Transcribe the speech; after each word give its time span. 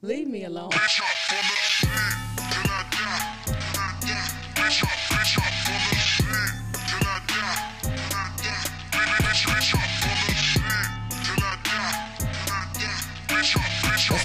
Leave 0.00 0.28
me 0.28 0.44
alone. 0.44 0.68
Let's 0.70 1.00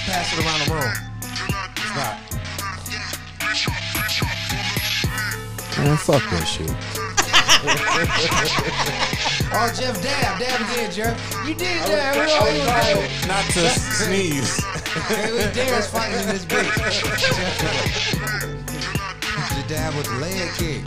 pass 0.05 0.31
it 0.31 0.45
around 0.45 0.59
the 0.61 0.70
room. 0.75 0.93
It's 1.75 1.95
not. 1.95 2.17
Man, 5.79 5.97
fuck 5.97 6.21
that 6.29 6.45
shit. 6.45 6.69
oh, 9.53 9.71
Jeff, 9.75 9.99
dab, 10.03 10.39
dab 10.39 10.61
again, 10.69 10.91
Jeff. 10.91 11.17
You 11.47 11.55
did 11.55 11.83
dab. 11.87 12.15
We 12.15 12.27
dab. 12.59 13.09
Not 13.27 13.45
to 13.53 13.69
sneeze. 13.69 14.61
Okay, 14.96 15.32
we 15.32 15.39
Darren's 15.39 15.88
fighting 15.88 16.20
in 16.20 16.28
this 16.28 16.46
bitch. 16.46 16.70
the 19.56 19.64
dab 19.68 19.96
with 19.96 20.06
the 20.06 20.14
leg 20.21 20.51
kick. 20.54 20.86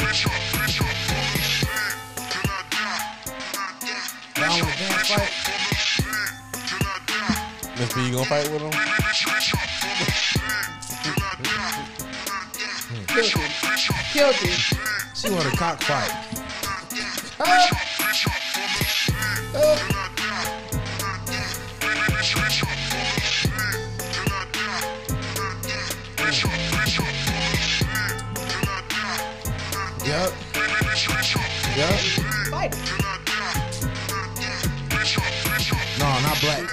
Down 4.36 4.60
with 4.60 4.70
the 4.70 4.76
dance 4.78 5.08
fight. 5.10 5.32
Miss 7.78 7.92
B, 7.94 8.06
you 8.06 8.12
gonna 8.12 8.26
fight 8.26 8.48
with 8.52 8.62
him? 8.62 8.70
Killed 14.12 14.36
him. 14.36 14.58
She 15.14 15.30
want 15.30 15.46
a 15.46 15.56
cockfight. 15.56 16.12
Yep. 17.44 17.75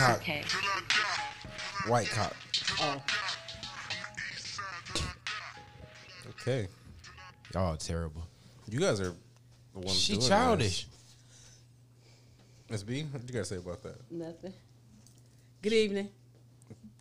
Not 0.07 0.19
cock. 0.19 0.21
Okay. 0.21 0.43
White 1.87 2.09
cock. 2.09 2.35
Oh. 2.79 3.01
Okay. 6.29 6.67
Y'all 7.53 7.75
terrible. 7.77 8.23
You 8.69 8.79
guys 8.79 8.99
are 8.99 9.13
the 9.73 9.79
ones 9.79 9.93
She 9.99 10.13
doing 10.13 10.27
childish. 10.27 10.83
this. 10.85 10.89
Miss 12.69 12.83
B, 12.83 13.03
what 13.11 13.21
you 13.23 13.33
gotta 13.33 13.45
say 13.45 13.57
about 13.57 13.83
that? 13.83 14.11
Nothing. 14.11 14.53
Good 15.61 15.73
evening. 15.73 16.09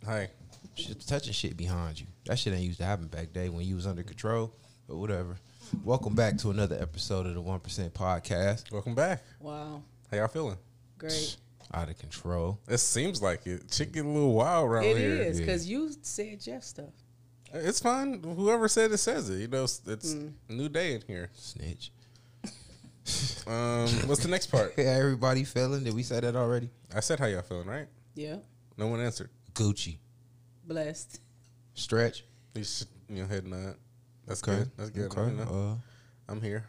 Hi. 0.05 0.29
She's 0.75 0.95
touching 1.05 1.33
shit 1.33 1.57
behind 1.57 1.99
you. 1.99 2.07
That 2.25 2.37
shit 2.39 2.53
ain't 2.53 2.63
used 2.63 2.79
to 2.79 2.85
happen 2.85 3.07
back 3.07 3.33
day 3.33 3.49
when 3.49 3.65
you 3.65 3.75
was 3.75 3.85
under 3.87 4.03
control. 4.03 4.53
But 4.87 4.97
whatever. 4.97 5.37
Welcome 5.83 6.13
back 6.13 6.37
to 6.39 6.51
another 6.51 6.77
episode 6.79 7.25
of 7.25 7.33
the 7.33 7.41
One 7.41 7.59
Percent 7.59 7.93
Podcast. 7.93 8.71
Welcome 8.71 8.95
back. 8.95 9.23
Wow. 9.39 9.81
How 10.11 10.17
y'all 10.17 10.27
feeling? 10.27 10.57
Great. 10.97 11.37
Out 11.73 11.89
of 11.89 11.97
control. 11.99 12.59
It 12.67 12.77
seems 12.79 13.21
like 13.21 13.45
it. 13.47 13.71
Shit 13.71 13.91
get 13.91 14.05
a 14.05 14.07
little 14.09 14.33
wild 14.33 14.69
around 14.69 14.85
It 14.85 14.97
here. 14.97 15.15
is 15.15 15.39
yeah. 15.39 15.45
because 15.45 15.67
you 15.69 15.91
said 16.01 16.39
Jeff 16.41 16.63
stuff. 16.63 16.93
It's 17.53 17.79
fine. 17.79 18.21
Whoever 18.23 18.67
said 18.67 18.91
it 18.91 18.97
says 18.97 19.29
it. 19.29 19.39
You 19.41 19.47
know, 19.47 19.63
it's, 19.65 19.81
it's 19.85 20.13
Mm. 20.15 20.33
a 20.49 20.53
new 20.53 20.69
day 20.69 20.95
in 20.95 21.01
here. 21.07 21.29
Snitch. 21.33 21.91
Um, 23.45 23.89
what's 24.07 24.23
the 24.23 24.29
next 24.29 24.47
part? 24.47 24.73
Yeah, 24.77 24.85
everybody 24.97 25.43
feeling. 25.43 25.83
Did 25.83 25.93
we 25.93 26.03
say 26.03 26.19
that 26.21 26.35
already? 26.35 26.69
I 26.95 27.01
said 27.01 27.19
how 27.19 27.25
y'all 27.25 27.41
feeling, 27.41 27.67
right? 27.67 27.87
Yeah. 28.15 28.37
No 28.77 28.87
one 28.87 29.01
answered. 29.01 29.29
Gucci. 29.53 29.97
Blessed. 30.65 31.19
Stretch. 31.73 32.23
You 32.55 32.63
should, 32.63 32.87
you 33.09 33.21
know, 33.23 33.27
head 33.27 33.45
nod. 33.45 33.75
That's 34.25 34.41
Okay. 34.41 34.59
good. 34.59 34.71
That's 34.77 34.89
good. 34.91 35.11
Okay. 35.17 35.31
You 35.35 35.41
Uh, 35.41 35.75
I'm 36.29 36.41
here. 36.41 36.65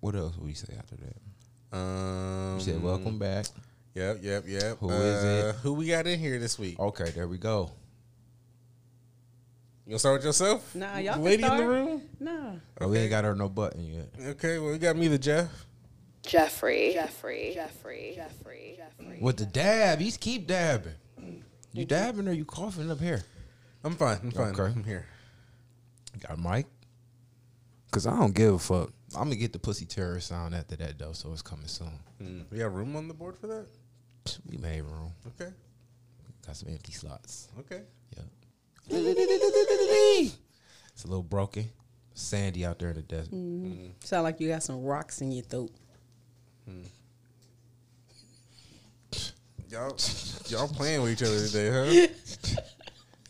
what 0.00 0.14
else 0.16 0.34
would 0.36 0.44
we 0.46 0.54
say 0.54 0.74
after 0.76 0.96
that? 0.96 1.76
Um, 1.78 2.54
You 2.58 2.64
said 2.64 2.82
welcome 2.82 3.18
back. 3.18 3.46
Yep, 3.94 4.18
yep, 4.22 4.44
yep. 4.46 4.78
Who 4.78 4.90
uh, 4.90 4.94
is 4.94 5.24
it? 5.24 5.54
Who 5.62 5.74
we 5.74 5.86
got 5.86 6.06
in 6.06 6.18
here 6.18 6.38
this 6.38 6.58
week? 6.58 6.78
Okay, 6.80 7.10
there 7.10 7.28
we 7.28 7.38
go. 7.38 7.70
You 9.86 9.90
gonna 9.90 9.98
start 9.98 10.16
with 10.16 10.24
yourself? 10.24 10.74
Nah, 10.74 10.98
y'all 10.98 11.14
can 11.14 11.22
Lady 11.22 11.42
in 11.42 11.48
start. 11.48 11.60
the 11.60 11.66
room. 11.66 12.02
Nah. 12.18 12.52
Oh, 12.80 12.88
we 12.88 12.98
ain't 12.98 13.10
got 13.10 13.24
her 13.24 13.34
no 13.34 13.48
button 13.48 13.84
yet. 13.84 14.08
Okay, 14.30 14.58
well, 14.58 14.72
we 14.72 14.78
got 14.78 14.96
me, 14.96 15.08
the 15.08 15.18
Jeff. 15.18 15.66
Jeffrey. 16.22 16.92
Jeffrey. 16.94 17.52
Jeffrey. 17.54 18.12
Jeffrey. 18.16 18.78
Jeffrey. 18.78 19.18
With 19.20 19.36
the 19.36 19.46
dab, 19.46 20.00
he's 20.00 20.16
keep 20.16 20.46
dabbing. 20.46 20.94
You 21.72 21.84
dabbing 21.84 22.26
or 22.28 22.32
you 22.32 22.44
coughing 22.44 22.90
up 22.90 23.00
here? 23.00 23.22
I'm 23.84 23.94
fine. 23.96 24.18
I'm 24.22 24.30
fine. 24.30 24.58
Okay. 24.58 24.72
I'm 24.74 24.84
here. 24.84 25.06
Got 26.26 26.38
Mike? 26.38 26.66
Cause 27.90 28.06
I 28.06 28.16
don't 28.18 28.34
give 28.34 28.54
a 28.54 28.58
fuck. 28.58 28.90
I'm 29.14 29.24
gonna 29.24 29.36
get 29.36 29.52
the 29.52 29.58
pussy 29.60 29.84
terror 29.84 30.18
sound 30.18 30.54
after 30.54 30.74
that 30.76 30.98
though, 30.98 31.12
so 31.12 31.32
it's 31.32 31.42
coming 31.42 31.68
soon. 31.68 32.00
Hmm. 32.18 32.40
We 32.50 32.58
got 32.58 32.72
room 32.74 32.96
on 32.96 33.06
the 33.06 33.14
board 33.14 33.36
for 33.36 33.46
that. 33.48 33.66
We 34.50 34.56
made 34.56 34.82
room. 34.82 35.12
Okay. 35.26 35.50
Got 36.46 36.56
some 36.56 36.68
empty 36.70 36.92
slots. 36.92 37.48
Okay. 37.60 37.82
Yep. 38.16 38.24
It's 40.94 41.04
a 41.04 41.06
little 41.06 41.22
broken. 41.22 41.68
Sandy 42.14 42.64
out 42.64 42.78
there 42.78 42.90
in 42.90 42.96
the 42.96 43.02
desert. 43.02 43.34
Mm-hmm. 43.34 43.86
Sound 44.00 44.22
like 44.24 44.40
you 44.40 44.48
got 44.48 44.62
some 44.62 44.82
rocks 44.82 45.20
in 45.20 45.32
your 45.32 45.44
throat. 45.44 45.70
Hmm. 46.68 46.82
Y'all, 49.70 49.96
y'all 50.48 50.68
playing 50.68 51.02
with 51.02 51.12
each 51.12 51.22
other 51.22 51.46
today, 51.46 52.08
huh? 52.52 52.60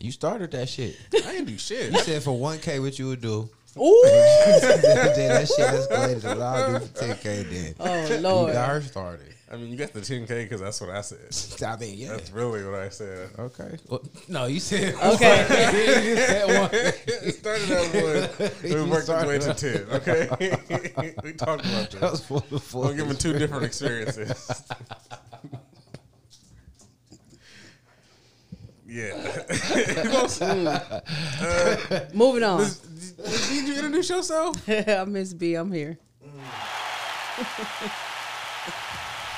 You 0.01 0.11
started 0.11 0.51
that 0.51 0.69
shit. 0.69 0.95
I 1.15 1.17
didn't 1.31 1.45
do 1.45 1.57
shit. 1.57 1.91
You 1.91 1.99
said 1.99 2.21
for 2.21 2.37
one 2.37 2.59
K 2.59 2.79
what 2.79 2.99
you 2.99 3.07
would 3.07 3.21
do. 3.21 3.49
Ooh. 3.77 4.01
then 4.05 4.81
that 4.81 5.47
shit 5.47 5.67
escalated 5.67 6.21
to 6.21 6.27
what 6.27 6.41
I'll 6.41 6.79
do 6.79 6.85
for 6.85 6.93
ten 6.99 7.17
K 7.17 7.43
then. 7.43 7.75
Oh 7.79 8.17
lord, 8.21 8.47
You 8.49 8.53
got 8.53 8.69
her 8.69 8.81
started. 8.81 9.34
I 9.55 9.57
mean, 9.57 9.71
you 9.71 9.77
got 9.77 9.93
the 9.93 10.01
10K 10.01 10.27
because 10.27 10.59
that's 10.59 10.81
what 10.81 10.89
I 10.89 10.99
said. 10.99 11.63
I 11.65 11.77
mean, 11.77 11.97
yeah. 11.97 12.09
That's 12.09 12.29
really 12.31 12.65
what 12.65 12.73
I 12.75 12.89
said. 12.89 13.29
Okay. 13.39 13.77
Well, 13.87 14.03
no, 14.27 14.47
you 14.47 14.59
said 14.59 14.95
Okay. 15.03 15.39
you 16.09 16.15
said 16.17 16.59
one. 16.59 16.69
it 16.73 17.35
started 17.35 17.71
out 17.71 17.93
one. 17.93 18.51
We 18.63 18.69
You 18.71 18.85
worked 18.91 19.09
our 19.09 19.25
way 19.25 19.39
to 19.39 19.53
10, 19.53 19.87
okay? 19.91 20.27
we 21.23 21.31
talked 21.31 21.65
about 21.65 21.89
That 21.91 22.01
this. 22.01 22.11
was 22.11 22.25
full 22.25 22.43
of 22.51 22.63
full. 22.63 22.81
We'll 22.81 22.95
give 22.95 23.07
them 23.07 23.15
two 23.15 23.31
different 23.39 23.63
experiences. 23.63 24.61
yeah. 28.85 29.13
Mm. 29.13 30.67
Uh, 30.67 31.95
uh, 31.95 31.99
Moving 32.13 32.43
on. 32.43 32.59
Did 33.23 33.67
you 33.67 33.73
introduce 33.75 34.09
yourself? 34.09 34.67
I'm 34.67 35.13
Miss 35.13 35.33
B. 35.33 35.55
I'm 35.55 35.71
here. 35.71 35.97
Mm. 36.25 38.11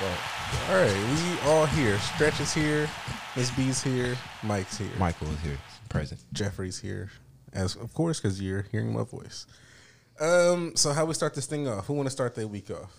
All 0.00 0.76
right, 0.76 0.94
we 0.94 1.50
all 1.50 1.66
here. 1.66 1.98
Stretch 1.98 2.38
is 2.40 2.52
here. 2.54 2.88
Miss 3.36 3.50
B's 3.50 3.82
here. 3.82 4.16
Mike's 4.44 4.78
here. 4.78 4.88
Michael 4.98 5.28
is 5.28 5.40
here, 5.40 5.58
present. 5.88 6.22
Jeffrey's 6.32 6.78
here, 6.78 7.10
as 7.52 7.74
of 7.74 7.92
course, 7.94 8.20
because 8.20 8.40
you're 8.40 8.62
hearing 8.70 8.92
my 8.92 9.02
voice. 9.02 9.46
Um, 10.20 10.76
so 10.76 10.92
how 10.92 11.04
we 11.04 11.14
start 11.14 11.34
this 11.34 11.46
thing 11.46 11.66
off? 11.66 11.86
Who 11.86 11.94
want 11.94 12.06
to 12.06 12.12
start 12.12 12.34
their 12.36 12.46
week 12.46 12.70
off? 12.70 12.92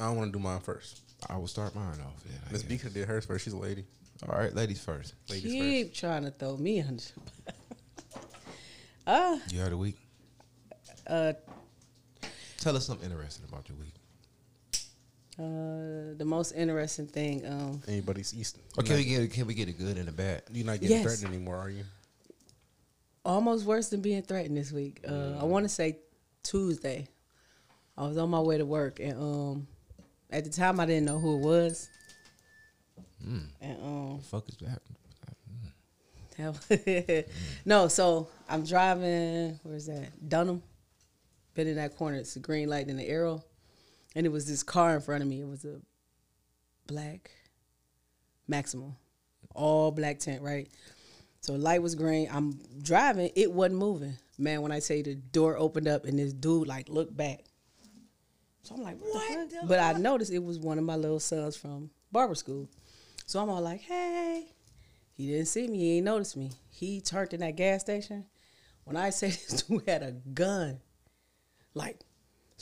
I 0.00 0.04
don't 0.04 0.16
want 0.16 0.32
to 0.32 0.38
do 0.38 0.42
mine 0.42 0.60
first. 0.60 1.00
I 1.28 1.36
will 1.36 1.46
start 1.46 1.74
mine 1.76 2.00
off. 2.04 2.22
Yeah, 2.28 2.38
I 2.48 2.52
Miss. 2.52 2.62
B 2.64 2.76
could 2.76 2.86
have 2.86 2.94
did 2.94 3.08
hers 3.08 3.24
first. 3.24 3.44
She's 3.44 3.52
a 3.52 3.56
lady. 3.58 3.84
All 4.28 4.36
right, 4.38 4.52
ladies 4.54 4.82
first. 4.82 5.14
Ladies 5.30 5.50
Keep 5.52 5.94
trying 5.94 6.24
to 6.24 6.30
throw 6.32 6.56
me 6.56 6.80
under. 6.80 7.02
Ah, 9.06 9.38
You 9.50 9.60
had 9.60 9.72
a 9.72 9.76
week. 9.76 9.96
uh, 11.06 11.34
Tell 12.58 12.76
us 12.76 12.86
something 12.86 13.08
interesting 13.10 13.44
about 13.48 13.68
your 13.68 13.78
week. 13.78 13.94
Uh, 15.38 16.14
the 16.16 16.24
most 16.24 16.52
interesting 16.52 17.06
thing. 17.06 17.46
Um. 17.46 17.80
Anybody's 17.88 18.34
East. 18.34 18.58
Or 18.76 18.82
can 18.82 18.96
we 18.96 19.04
get 19.04 19.30
can 19.32 19.46
we 19.46 19.54
get 19.54 19.68
a 19.68 19.72
good 19.72 19.96
and 19.98 20.08
a 20.08 20.12
bad? 20.12 20.42
You're 20.52 20.66
not 20.66 20.80
getting 20.80 20.96
Yes. 20.98 21.04
threatened 21.04 21.28
anymore, 21.34 21.56
are 21.56 21.70
you? 21.70 21.84
almost 23.24 23.64
worse 23.64 23.88
than 23.88 24.00
being 24.00 24.20
threatened 24.22 24.56
this 24.56 24.72
week. 24.72 25.00
Uh, 25.08 25.38
I 25.40 25.44
want 25.44 25.64
to 25.64 25.68
say 25.68 25.98
Tuesday. 26.42 27.06
I 27.96 28.02
was 28.08 28.16
on 28.18 28.28
my 28.30 28.40
way 28.40 28.58
to 28.58 28.64
work, 28.64 28.98
and 28.98 29.12
um, 29.16 29.66
at 30.30 30.42
the 30.44 30.50
time 30.50 30.80
I 30.80 30.86
didn't 30.86 31.04
know 31.04 31.20
who 31.20 31.36
it 31.36 31.40
was. 31.40 31.88
And 33.60 33.80
um, 33.82 34.16
The 34.18 34.24
fuck 34.24 34.48
is 34.48 34.56
that? 34.56 34.82
Hell- 36.36 37.24
no, 37.64 37.86
so 37.88 38.28
I'm 38.48 38.64
driving. 38.64 39.60
Where's 39.62 39.86
that? 39.86 40.08
Dunham. 40.28 40.60
Been 41.54 41.68
in 41.68 41.76
that 41.76 41.96
corner. 41.96 42.16
It's 42.16 42.34
the 42.34 42.40
green 42.40 42.68
light 42.68 42.88
and 42.88 42.98
the 42.98 43.06
arrow, 43.06 43.44
and 44.14 44.26
it 44.26 44.30
was 44.30 44.46
this 44.46 44.62
car 44.62 44.94
in 44.94 45.00
front 45.00 45.22
of 45.22 45.28
me. 45.28 45.40
It 45.40 45.48
was 45.48 45.64
a 45.64 45.80
black 46.86 47.30
Maxima, 48.48 48.92
all 49.54 49.90
black 49.90 50.18
tint, 50.18 50.42
right? 50.42 50.68
So 51.40 51.54
light 51.54 51.82
was 51.82 51.94
green. 51.94 52.28
I'm 52.30 52.52
driving. 52.82 53.30
It 53.34 53.50
wasn't 53.50 53.80
moving. 53.80 54.16
Man, 54.38 54.62
when 54.62 54.72
I 54.72 54.78
say 54.78 55.02
the 55.02 55.14
door 55.14 55.56
opened 55.56 55.88
up 55.88 56.04
and 56.04 56.18
this 56.18 56.32
dude 56.32 56.68
like 56.68 56.88
looked 56.88 57.16
back. 57.16 57.40
So 58.62 58.76
I'm 58.76 58.82
like, 58.82 58.98
what, 59.00 59.50
the 59.50 59.56
fuck? 59.56 59.68
But 59.68 59.80
I 59.80 59.92
noticed 59.94 60.32
it 60.32 60.42
was 60.42 60.58
one 60.58 60.78
of 60.78 60.84
my 60.84 60.94
little 60.94 61.18
sons 61.18 61.56
from 61.56 61.90
barber 62.12 62.36
school. 62.36 62.68
So 63.26 63.40
I'm 63.40 63.50
all 63.50 63.60
like, 63.60 63.80
hey. 63.80 64.46
He 65.14 65.26
He 65.26 65.32
didn't 65.32 65.48
see 65.48 65.66
me. 65.66 65.78
He 65.78 65.96
ain't 65.96 66.04
noticed 66.04 66.36
me. 66.36 66.52
He 66.70 67.00
turned 67.00 67.34
in 67.34 67.40
that 67.40 67.56
gas 67.56 67.80
station. 67.80 68.26
When 68.84 68.96
I 68.96 69.10
say 69.10 69.28
this 69.30 69.62
dude 69.62 69.82
had 69.88 70.02
a 70.02 70.12
gun, 70.12 70.80
like, 71.74 72.00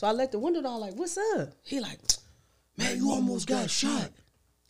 so 0.01 0.07
I 0.07 0.13
let 0.13 0.33
the 0.33 0.39
window 0.39 0.63
down. 0.63 0.81
Like, 0.81 0.95
what's 0.95 1.19
up? 1.19 1.51
He 1.63 1.79
like, 1.79 1.99
man, 2.79 2.97
you 2.97 3.11
almost 3.11 3.47
got 3.47 3.69
shot. 3.69 4.11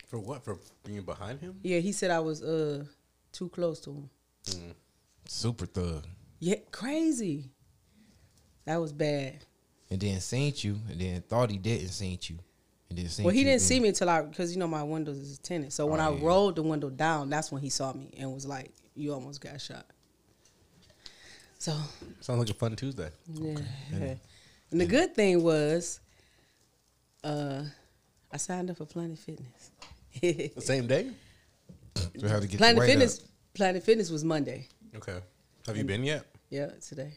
For 0.07 0.19
what? 0.19 0.43
For 0.43 0.57
being 0.83 1.03
behind 1.03 1.39
him? 1.39 1.55
Yeah, 1.63 1.79
he 1.79 1.93
said 1.93 2.11
I 2.11 2.19
was 2.19 2.43
uh 2.43 2.83
too 3.31 3.47
close 3.47 3.79
to 3.81 3.91
him. 3.91 4.09
Super 5.25 5.65
thug. 5.67 6.03
Yeah, 6.39 6.55
crazy. 6.69 7.45
That 8.65 8.75
was 8.81 8.91
bad. 8.91 9.45
And 9.89 10.01
then 10.01 10.19
seen 10.19 10.53
you, 10.57 10.77
and 10.89 10.99
then 10.99 11.21
thought 11.21 11.49
he 11.49 11.57
didn't 11.57 11.87
seen 11.87 12.19
you, 12.23 12.37
and 12.89 12.99
then 12.99 13.07
seen 13.07 13.23
Well, 13.23 13.33
he 13.33 13.39
you 13.39 13.45
didn't 13.45 13.61
then. 13.61 13.67
see 13.67 13.79
me 13.79 13.87
until 13.87 14.09
I, 14.09 14.23
because 14.23 14.51
you 14.51 14.59
know 14.59 14.67
my 14.67 14.83
windows 14.83 15.15
is 15.15 15.39
tinted. 15.39 15.71
So 15.71 15.85
when 15.85 16.01
Oh, 16.01 16.11
I 16.11 16.13
yeah. 16.13 16.25
rolled 16.27 16.57
the 16.57 16.61
window 16.63 16.89
down, 16.89 17.29
that's 17.29 17.53
when 17.53 17.61
he 17.61 17.69
saw 17.69 17.93
me 17.93 18.11
and 18.17 18.33
was 18.33 18.45
like, 18.45 18.71
"You 18.95 19.13
almost 19.13 19.39
got 19.39 19.61
shot." 19.61 19.85
So 21.57 21.71
Sounds 22.19 22.39
like 22.39 22.49
a 22.49 22.53
fun 22.53 22.75
Tuesday. 22.75 23.11
yeah. 23.33 24.15
And 24.71 24.79
the 24.79 24.85
good 24.85 25.13
thing 25.13 25.43
was, 25.43 25.99
uh, 27.23 27.63
I 28.31 28.37
signed 28.37 28.69
up 28.71 28.77
for 28.77 28.85
Planet 28.85 29.19
Fitness. 29.19 29.71
The 30.21 30.61
same 30.61 30.87
day? 30.87 31.09
So 31.95 32.27
how 32.27 32.39
to 32.39 32.47
get 32.47 32.57
Planet 32.57 32.83
Fitness. 32.83 33.19
up. 33.19 33.25
Planet 33.53 33.83
Fitness 33.83 34.09
was 34.09 34.23
Monday. 34.23 34.67
Okay. 34.95 35.19
Have 35.67 35.77
you 35.77 35.83
been 35.83 36.03
yet? 36.03 36.25
Yeah, 36.49 36.67
today. 36.85 37.13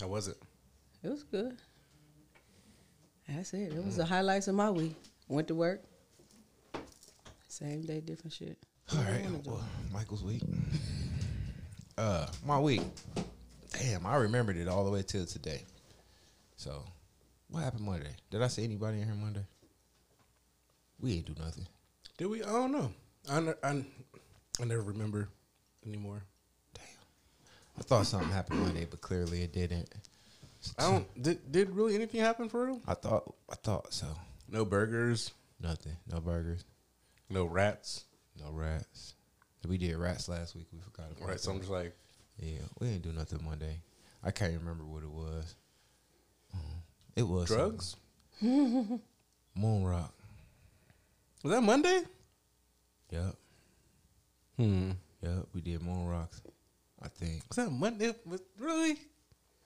How 0.00 0.08
was 0.08 0.28
it? 0.28 0.36
It 1.02 1.08
was 1.10 1.22
good. 1.24 1.56
That's 3.28 3.52
it. 3.54 3.72
It 3.72 3.84
was 3.84 3.96
the 3.96 4.04
highlights 4.04 4.48
of 4.48 4.54
my 4.54 4.70
week. 4.70 4.96
Went 5.28 5.48
to 5.48 5.54
work. 5.54 5.82
Same 7.48 7.82
day, 7.82 8.00
different 8.00 8.32
shit. 8.32 8.56
All 8.92 9.02
right, 9.04 9.24
well, 9.44 9.62
Michael's 9.92 10.24
week. 10.24 10.42
Uh, 11.98 12.26
my 12.46 12.58
week. 12.58 12.82
Damn, 13.78 14.06
I 14.06 14.16
remembered 14.16 14.56
it 14.56 14.68
all 14.68 14.84
the 14.84 14.90
way 14.90 15.02
till 15.02 15.26
today. 15.26 15.62
So, 16.62 16.84
what 17.48 17.64
happened 17.64 17.84
Monday? 17.84 18.14
Did 18.30 18.40
I 18.40 18.46
see 18.46 18.62
anybody 18.62 19.00
in 19.00 19.04
here 19.04 19.16
Monday? 19.16 19.44
We 21.00 21.14
ain't 21.14 21.26
do 21.26 21.34
nothing. 21.42 21.66
Did 22.16 22.28
we? 22.28 22.44
I 22.44 22.52
don't 22.52 22.70
know. 22.70 22.92
I, 23.28 23.40
ne- 23.40 23.52
I, 23.64 23.84
I 24.60 24.64
never 24.64 24.82
remember 24.82 25.28
anymore. 25.84 26.22
Damn. 26.72 26.84
I 27.80 27.82
thought 27.82 28.06
something 28.06 28.30
happened 28.30 28.60
Monday, 28.60 28.86
but 28.88 29.00
clearly 29.00 29.42
it 29.42 29.52
didn't. 29.52 29.92
I 30.78 30.88
don't. 30.88 31.20
Did, 31.20 31.50
did 31.50 31.70
really 31.70 31.96
anything 31.96 32.20
happen 32.20 32.48
for 32.48 32.66
real? 32.66 32.80
I 32.86 32.94
thought 32.94 33.34
I 33.50 33.56
thought 33.56 33.92
so. 33.92 34.06
No 34.48 34.64
burgers. 34.64 35.32
Nothing. 35.60 35.96
No 36.12 36.20
burgers. 36.20 36.64
No 37.28 37.44
rats. 37.44 38.04
No 38.40 38.52
rats. 38.52 39.14
We 39.66 39.78
did 39.78 39.96
rats 39.96 40.28
last 40.28 40.54
week. 40.54 40.68
We 40.72 40.78
forgot 40.78 41.10
about 41.10 41.28
Right. 41.28 41.40
So 41.40 41.50
I'm 41.50 41.58
just 41.58 41.72
like, 41.72 41.92
Yeah, 42.38 42.58
we 42.78 42.86
didn't 42.86 43.02
do 43.02 43.12
nothing 43.12 43.44
Monday. 43.44 43.80
I 44.22 44.30
can't 44.30 44.54
remember 44.56 44.84
what 44.84 45.02
it 45.02 45.10
was. 45.10 45.56
It 47.16 47.22
was 47.22 47.48
something. 47.48 47.68
drugs. 47.68 47.96
Moon 48.42 49.84
rock. 49.84 50.14
Was 51.42 51.52
that 51.52 51.60
Monday? 51.62 52.02
Yep. 53.10 53.34
Hmm. 54.56 54.90
Yep. 55.22 55.46
We 55.54 55.60
did 55.60 55.82
moon 55.82 56.06
rocks. 56.08 56.40
I 57.02 57.08
think, 57.08 57.42
Was 57.48 57.56
that 57.56 57.70
Monday? 57.70 58.14
Was, 58.26 58.40
really? 58.58 58.96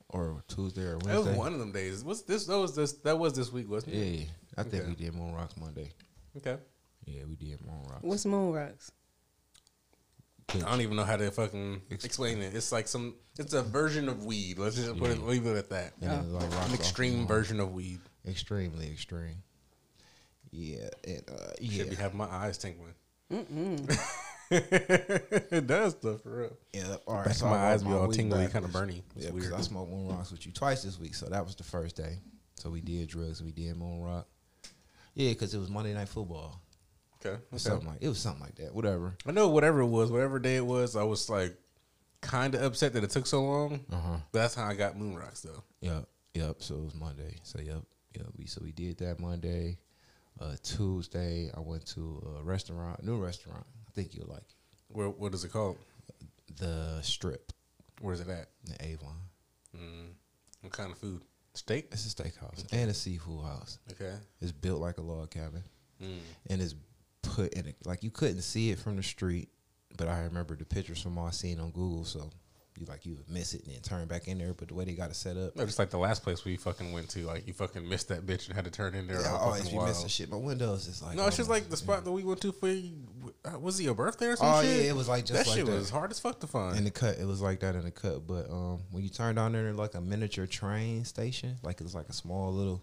or 0.08 0.43
Tuesday 0.48 0.82
or 0.82 0.98
Wednesday? 0.98 1.12
That 1.12 1.20
was 1.31 1.37
one 1.37 1.52
of 1.52 1.58
them 1.58 1.72
days. 1.72 2.02
What's 2.02 2.22
this? 2.22 2.46
That 2.46 2.58
was 2.58 2.75
this. 2.75 2.93
That 2.93 3.19
was 3.19 3.34
this 3.34 3.52
week, 3.52 3.69
wasn't 3.70 3.94
Yeah, 3.94 4.02
it? 4.02 4.19
yeah. 4.20 4.25
I 4.56 4.62
think 4.62 4.82
Okay. 4.84 4.88
we 4.88 4.94
did 5.04 5.14
moon 5.14 5.34
rocks 5.34 5.54
Monday. 5.56 5.90
Okay. 6.37 6.56
Yeah, 7.04 7.22
we 7.28 7.37
did 7.37 7.60
moon 7.64 7.82
rocks. 7.88 8.02
What's 8.02 8.25
Moon 8.26 8.52
Rocks? 8.52 8.90
I 10.64 10.70
don't 10.70 10.81
even 10.81 10.97
know 10.97 11.05
how 11.05 11.17
to 11.17 11.31
fucking 11.31 11.82
explain 11.91 12.43
it. 12.43 12.55
It's 12.55 12.73
like 12.73 12.88
some. 12.88 13.14
It's 13.38 13.53
a 13.53 13.62
version 13.62 14.08
of 14.08 14.25
weed. 14.25 14.58
Let's 14.58 14.76
just 14.76 14.97
put 14.99 15.11
it, 15.11 15.23
leave 15.23 15.47
it 15.47 15.56
at 15.56 15.70
that. 15.70 15.93
Then, 16.00 16.32
like, 16.32 16.50
An 16.69 16.75
extreme 16.75 17.26
version 17.26 17.61
of 17.61 17.73
weed. 17.73 18.00
Extremely 18.26 18.87
extreme. 18.91 19.43
Yeah, 20.50 20.88
and 21.06 21.23
uh, 21.29 21.50
yeah, 21.61 21.82
Should 21.82 21.91
be 21.91 21.97
having 21.97 22.19
my 22.19 22.26
eyes 22.26 22.56
tingling. 22.56 22.94
it 24.50 25.67
does 25.67 25.93
stuff 25.93 26.23
for 26.23 26.37
real. 26.43 26.56
yeah. 26.73 26.97
All 27.06 27.17
right, 27.17 27.26
Back 27.26 27.35
so 27.35 27.47
my 27.47 27.56
eyes 27.56 27.82
be 27.82 27.91
all 27.91 28.09
tingly, 28.09 28.47
kind 28.49 28.64
of 28.64 28.73
burning. 28.73 29.02
Yeah, 29.17 29.31
because. 29.31 29.52
I 29.52 29.61
smoked 29.61 29.91
moon 29.91 30.09
rocks 30.09 30.31
with 30.31 30.47
you 30.47 30.52
twice 30.52 30.82
this 30.82 30.99
week, 30.99 31.14
so 31.14 31.26
that 31.26 31.44
was 31.44 31.56
the 31.56 31.64
first 31.64 31.97
day. 31.97 32.19
So 32.55 32.70
we 32.70 32.81
did 32.81 33.09
drugs. 33.09 33.43
We 33.43 33.50
did 33.52 33.76
moon 33.76 34.00
rock. 34.02 34.26
Yeah, 35.14 35.31
because 35.31 35.55
it 35.55 35.59
was 35.59 35.69
Monday 35.70 35.94
night 35.94 36.09
football. 36.09 36.61
Okay. 37.24 37.30
Okay. 37.30 37.58
Something 37.58 37.88
like 37.88 37.98
it 38.00 38.08
was 38.08 38.18
something 38.18 38.42
like 38.42 38.56
that. 38.56 38.74
Whatever. 38.74 39.16
I 39.26 39.32
know 39.32 39.48
whatever 39.48 39.80
it 39.80 39.86
was, 39.86 40.10
whatever 40.10 40.38
day 40.38 40.56
it 40.56 40.66
was, 40.66 40.96
I 40.96 41.02
was 41.04 41.28
like 41.30 41.56
kind 42.20 42.54
of 42.54 42.62
upset 42.62 42.92
that 42.94 43.04
it 43.04 43.10
took 43.10 43.26
so 43.26 43.42
long. 43.44 43.80
Uh 43.92 43.96
huh. 43.96 44.16
But 44.32 44.40
that's 44.40 44.54
how 44.54 44.66
I 44.66 44.74
got 44.74 44.96
moon 44.98 45.16
rocks 45.16 45.40
though. 45.40 45.62
Yep, 45.80 46.08
yep. 46.34 46.56
So 46.62 46.74
it 46.76 46.84
was 46.84 46.94
Monday. 46.94 47.36
So 47.42 47.58
yep, 47.60 47.82
yep. 48.16 48.26
We 48.36 48.46
so 48.46 48.60
we 48.62 48.72
did 48.72 48.98
that 48.98 49.20
Monday. 49.20 49.78
Uh, 50.38 50.54
Tuesday, 50.62 51.50
I 51.56 51.60
went 51.60 51.86
to 51.94 52.22
a 52.38 52.42
restaurant, 52.42 53.02
new 53.02 53.16
restaurant. 53.16 53.64
I 53.88 53.90
think 53.92 54.14
you'll 54.14 54.28
like 54.28 54.40
it. 54.42 54.54
Where 54.88 55.08
what 55.08 55.32
is 55.34 55.44
it 55.44 55.52
called? 55.52 55.78
the 56.58 57.00
Strip, 57.02 57.52
Where's 58.00 58.20
it 58.20 58.28
at? 58.28 58.48
the 58.64 58.84
Avon. 58.86 59.16
Mm. 59.76 60.08
What 60.62 60.72
kind 60.72 60.90
of 60.92 60.98
food? 60.98 61.22
Steak. 61.54 61.88
It's 61.92 62.06
a 62.06 62.14
steakhouse 62.22 62.64
and 62.72 62.90
a 62.90 62.94
seafood 62.94 63.44
house. 63.44 63.78
Okay. 63.92 64.14
It's 64.40 64.52
built 64.52 64.80
like 64.80 64.98
a 64.98 65.02
log 65.02 65.30
cabin, 65.30 65.64
Mm. 66.02 66.18
and 66.50 66.60
it's 66.62 66.74
put 67.34 67.52
in 67.55 67.67
a, 67.69 67.88
like 67.88 68.02
you 68.02 68.11
couldn't 68.11 68.43
see 68.43 68.70
it 68.70 68.78
from 68.78 68.96
the 68.96 69.02
street, 69.02 69.49
but 69.96 70.08
I 70.08 70.20
remember 70.20 70.56
the 70.56 70.64
pictures 70.64 71.02
from 71.02 71.19
all 71.19 71.26
I 71.26 71.31
seen 71.31 71.61
on 71.61 71.70
Google. 71.70 72.05
So 72.05 72.31
you 72.78 72.84
like 72.87 73.06
you 73.06 73.14
would 73.14 73.31
miss 73.31 73.55
it 73.55 73.64
and 73.64 73.73
then 73.75 73.81
turn 73.81 74.06
back 74.06 74.28
in 74.28 74.37
there. 74.37 74.52
But 74.52 74.69
the 74.69 74.75
way 74.75 74.84
they 74.84 74.93
got 74.93 75.08
it 75.11 75.17
set 75.17 75.37
up, 75.38 75.56
No, 75.56 75.64
just 75.64 75.78
like 75.78 75.88
the 75.88 75.96
last 75.99 76.23
place 76.23 76.44
we 76.44 76.56
fucking 76.58 76.93
went 76.93 77.08
to, 77.11 77.20
like 77.20 77.46
you 77.46 77.55
fucking 77.55 77.88
missed 77.88 78.08
that 78.08 78.26
bitch 78.26 78.46
and 78.49 78.55
had 78.55 78.67
to 78.67 78.70
turn 78.70 78.94
in 78.94 79.06
there. 79.06 79.20
yeah, 79.23 79.32
I 79.34 79.38
always 79.38 79.69
be 79.69 79.76
wild. 79.76 79.88
missing 79.88 80.08
shit. 80.08 80.31
My 80.31 80.37
windows 80.37 80.87
is 80.87 81.02
like 81.02 81.17
No, 81.17 81.26
it's 81.26 81.37
oh 81.37 81.38
just 81.38 81.49
like 81.50 81.70
the 81.70 81.76
spot 81.78 82.05
that 82.05 82.12
we 82.12 82.23
went 82.23 82.40
to 82.43 82.52
for. 82.52 82.67
uh, 82.67 83.58
Was 83.58 83.81
it 83.81 83.84
your 83.84 83.94
birthday 83.94 84.26
or 84.26 84.37
some 84.37 84.46
Oh 84.46 84.62
shit? 84.62 84.84
yeah, 84.84 84.90
it 84.90 84.94
was 84.96 85.08
like 85.08 85.25
just 85.25 85.32
that 85.44 85.46
like 85.46 85.56
shit 85.56 85.64
that. 85.67 85.73
was 85.73 85.88
hard 85.88 86.11
as 86.11 86.20
fuck 86.20 86.38
to 86.40 86.46
find. 86.46 86.76
in 86.76 86.84
the 86.84 86.90
cut. 86.90 87.17
It 87.19 87.26
was 87.26 87.40
like 87.40 87.61
that 87.61 87.75
in 87.76 87.84
the 87.84 87.90
cut. 87.90 88.26
But 88.26 88.50
um, 88.50 88.81
when 88.90 89.02
you 89.02 89.08
turned 89.08 89.38
on 89.38 89.52
there, 89.52 89.73
like 89.73 89.94
a 89.94 90.00
miniature 90.02 90.46
train 90.46 91.05
station. 91.06 91.56
Like 91.62 91.81
it's 91.81 91.94
like 91.94 92.11
a 92.11 92.12
small 92.12 92.52
little 92.52 92.82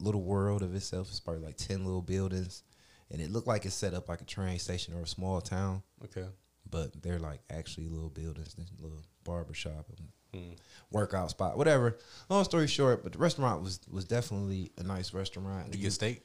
little 0.00 0.22
world 0.22 0.62
of 0.62 0.74
itself. 0.74 1.08
It's 1.10 1.20
probably 1.20 1.42
like 1.44 1.56
ten 1.58 1.84
little 1.84 2.00
buildings, 2.00 2.62
and 3.10 3.20
it 3.20 3.30
looked 3.30 3.46
like 3.46 3.64
it's 3.64 3.74
set 3.74 3.94
up 3.94 4.08
like 4.08 4.20
a 4.20 4.24
train 4.24 4.58
station 4.58 4.94
or 4.94 5.02
a 5.02 5.06
small 5.06 5.40
town. 5.40 5.82
okay. 6.04 6.26
But 6.70 7.02
they're 7.02 7.18
like 7.18 7.40
actually 7.50 7.88
little 7.88 8.10
buildings, 8.10 8.54
little 8.80 9.02
barber 9.24 9.54
shop, 9.54 9.86
and 9.96 10.08
Hmm. 10.34 10.52
workout 10.90 11.30
spot, 11.30 11.56
whatever. 11.56 11.96
Long 12.28 12.44
story 12.44 12.66
short, 12.66 13.02
but 13.02 13.12
the 13.12 13.18
restaurant 13.18 13.62
was 13.62 13.80
was 13.90 14.04
definitely 14.04 14.70
a 14.76 14.82
nice 14.82 15.14
restaurant. 15.14 15.70
Did 15.70 15.78
you 15.78 15.84
get 15.84 15.92
steak? 15.94 16.20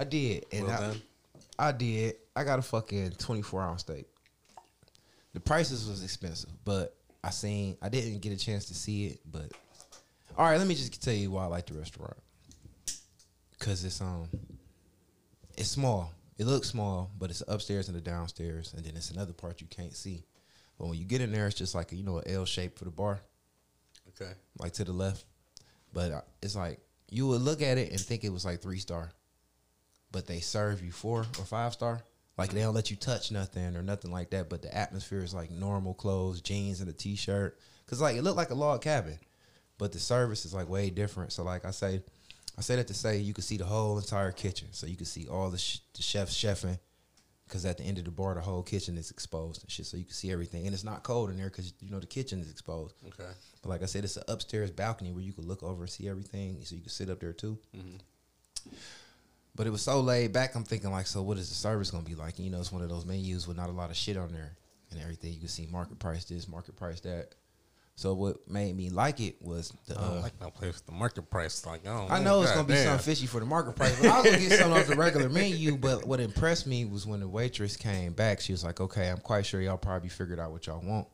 I 0.00 0.04
did, 0.04 0.46
and 0.50 0.66
Well 0.66 0.74
I, 0.76 0.80
done. 0.80 1.02
I 1.58 1.72
did. 1.72 2.16
I 2.34 2.44
got 2.44 2.58
a 2.58 2.62
fucking 2.62 3.10
twenty 3.18 3.42
four 3.42 3.60
ounce 3.60 3.82
steak. 3.82 4.06
The 5.34 5.40
prices 5.40 5.86
was 5.86 6.02
expensive, 6.02 6.48
but 6.64 6.96
I 7.22 7.28
seen. 7.28 7.76
I 7.82 7.90
didn't 7.90 8.20
get 8.20 8.32
a 8.32 8.38
chance 8.38 8.64
to 8.66 8.74
see 8.74 9.08
it, 9.08 9.20
but 9.30 9.52
all 10.38 10.46
right. 10.46 10.56
Let 10.56 10.66
me 10.66 10.74
just 10.74 11.02
tell 11.02 11.12
you 11.12 11.30
why 11.32 11.44
I 11.44 11.48
like 11.48 11.66
the 11.66 11.74
restaurant. 11.74 12.16
Cause 13.58 13.84
it's 13.84 14.00
um, 14.00 14.28
it's 15.58 15.68
small. 15.68 16.10
It 16.38 16.46
looks 16.46 16.68
small, 16.68 17.10
but 17.18 17.30
it's 17.30 17.42
upstairs 17.46 17.88
and 17.88 17.96
the 17.96 18.00
downstairs, 18.00 18.72
and 18.74 18.84
then 18.84 18.96
it's 18.96 19.10
another 19.10 19.32
part 19.32 19.60
you 19.60 19.66
can't 19.68 19.94
see. 19.94 20.24
But 20.78 20.88
when 20.88 20.98
you 20.98 21.04
get 21.04 21.20
in 21.20 21.30
there, 21.32 21.46
it's 21.46 21.56
just 21.56 21.74
like 21.74 21.92
a, 21.92 21.96
you 21.96 22.02
know 22.04 22.18
an 22.18 22.24
L 22.28 22.44
shape 22.46 22.78
for 22.78 22.84
the 22.84 22.90
bar 22.90 23.20
Okay. 24.08 24.32
like 24.58 24.72
to 24.74 24.84
the 24.84 24.92
left. 24.92 25.24
But 25.92 26.10
uh, 26.12 26.20
it's 26.42 26.56
like 26.56 26.80
you 27.10 27.26
would 27.28 27.42
look 27.42 27.60
at 27.62 27.78
it 27.78 27.90
and 27.90 28.00
think 28.00 28.24
it 28.24 28.32
was 28.32 28.44
like 28.44 28.60
three 28.62 28.78
star, 28.78 29.12
but 30.10 30.26
they 30.26 30.40
serve 30.40 30.82
you 30.82 30.90
four 30.92 31.20
or 31.38 31.44
five 31.44 31.72
star. 31.74 32.00
Like 32.38 32.50
they 32.50 32.60
don't 32.60 32.74
let 32.74 32.90
you 32.90 32.96
touch 32.96 33.30
nothing 33.30 33.76
or 33.76 33.82
nothing 33.82 34.10
like 34.10 34.30
that. 34.30 34.48
But 34.48 34.62
the 34.62 34.74
atmosphere 34.74 35.22
is 35.22 35.34
like 35.34 35.50
normal 35.50 35.92
clothes, 35.94 36.40
jeans 36.40 36.80
and 36.80 36.88
a 36.88 36.92
t 36.94 37.14
shirt. 37.14 37.58
Cause 37.86 38.00
like 38.00 38.16
it 38.16 38.22
looked 38.22 38.38
like 38.38 38.50
a 38.50 38.54
log 38.54 38.80
cabin, 38.80 39.18
but 39.76 39.92
the 39.92 39.98
service 39.98 40.46
is 40.46 40.54
like 40.54 40.68
way 40.68 40.88
different. 40.88 41.32
So 41.32 41.42
like 41.42 41.66
I 41.66 41.70
say, 41.72 42.02
I 42.56 42.60
say 42.60 42.76
that 42.76 42.86
to 42.88 42.94
say 42.94 43.18
you 43.18 43.34
could 43.34 43.44
see 43.44 43.56
the 43.56 43.64
whole 43.64 43.98
entire 43.98 44.32
kitchen. 44.32 44.68
So 44.72 44.86
you 44.86 44.96
could 44.96 45.06
see 45.06 45.26
all 45.28 45.50
the, 45.50 45.58
sh- 45.58 45.80
the 45.94 46.02
chefs 46.02 46.34
chefing. 46.34 46.78
Cause 47.48 47.66
at 47.66 47.76
the 47.76 47.84
end 47.84 47.98
of 47.98 48.06
the 48.06 48.10
bar, 48.10 48.34
the 48.34 48.40
whole 48.40 48.62
kitchen 48.62 48.96
is 48.96 49.10
exposed 49.10 49.62
and 49.62 49.70
shit. 49.70 49.84
So 49.84 49.98
you 49.98 50.04
can 50.04 50.14
see 50.14 50.32
everything, 50.32 50.64
and 50.64 50.72
it's 50.72 50.84
not 50.84 51.02
cold 51.02 51.28
in 51.28 51.36
there 51.36 51.50
because 51.50 51.74
you 51.80 51.90
know 51.90 52.00
the 52.00 52.06
kitchen 52.06 52.40
is 52.40 52.50
exposed. 52.50 52.94
Okay. 53.06 53.30
But 53.60 53.68
like 53.68 53.82
I 53.82 53.86
said, 53.86 54.04
it's 54.04 54.16
an 54.16 54.22
upstairs 54.26 54.70
balcony 54.70 55.12
where 55.12 55.22
you 55.22 55.34
could 55.34 55.44
look 55.44 55.62
over 55.62 55.82
and 55.82 55.90
see 55.90 56.08
everything, 56.08 56.56
so 56.64 56.74
you 56.74 56.80
could 56.80 56.92
sit 56.92 57.10
up 57.10 57.20
there 57.20 57.34
too. 57.34 57.58
Mm-hmm. 57.76 58.70
But 59.54 59.66
it 59.66 59.70
was 59.70 59.82
so 59.82 60.00
laid 60.00 60.32
back. 60.32 60.54
I'm 60.54 60.64
thinking 60.64 60.90
like, 60.90 61.06
so 61.06 61.20
what 61.20 61.36
is 61.36 61.50
the 61.50 61.54
service 61.54 61.90
gonna 61.90 62.04
be 62.04 62.14
like? 62.14 62.38
You 62.38 62.48
know, 62.48 62.58
it's 62.58 62.72
one 62.72 62.80
of 62.80 62.88
those 62.88 63.04
menus 63.04 63.46
with 63.46 63.58
not 63.58 63.68
a 63.68 63.72
lot 63.72 63.90
of 63.90 63.96
shit 63.96 64.16
on 64.16 64.32
there 64.32 64.56
and 64.90 65.00
everything. 65.02 65.34
You 65.34 65.40
can 65.40 65.48
see 65.48 65.66
market 65.70 65.98
price 65.98 66.24
this, 66.24 66.48
market 66.48 66.74
price 66.76 67.00
that. 67.00 67.34
So 68.02 68.14
what 68.14 68.50
made 68.50 68.76
me 68.76 68.90
like 68.90 69.20
it 69.20 69.40
was 69.40 69.72
the. 69.86 69.96
I 69.96 70.02
Uh, 70.02 70.20
like 70.22 70.40
no 70.40 70.50
place 70.50 70.74
with 70.74 70.86
the 70.86 70.92
market 70.92 71.30
price. 71.30 71.64
Like, 71.64 71.86
oh, 71.86 72.08
I 72.10 72.20
know 72.20 72.42
it's 72.42 72.50
gonna 72.50 72.66
be 72.66 72.74
something 72.74 72.98
fishy 72.98 73.28
for 73.28 73.38
the 73.38 73.46
market 73.46 73.76
price, 73.76 73.96
but 74.00 74.10
I 74.10 74.16
was 74.20 74.24
gonna 74.26 74.38
get 74.40 74.58
something 74.58 74.76
off 74.76 74.88
the 74.88 74.96
regular 74.96 75.28
menu. 75.40 75.76
But 75.76 76.04
what 76.04 76.18
impressed 76.18 76.66
me 76.66 76.84
was 76.84 77.06
when 77.06 77.20
the 77.20 77.28
waitress 77.28 77.76
came 77.76 78.12
back, 78.12 78.40
she 78.40 78.50
was 78.50 78.64
like, 78.64 78.80
"Okay, 78.80 79.08
I'm 79.08 79.18
quite 79.18 79.46
sure 79.46 79.60
y'all 79.62 79.76
probably 79.78 80.08
figured 80.08 80.40
out 80.40 80.50
what 80.50 80.66
y'all 80.66 80.82
want, 80.84 81.06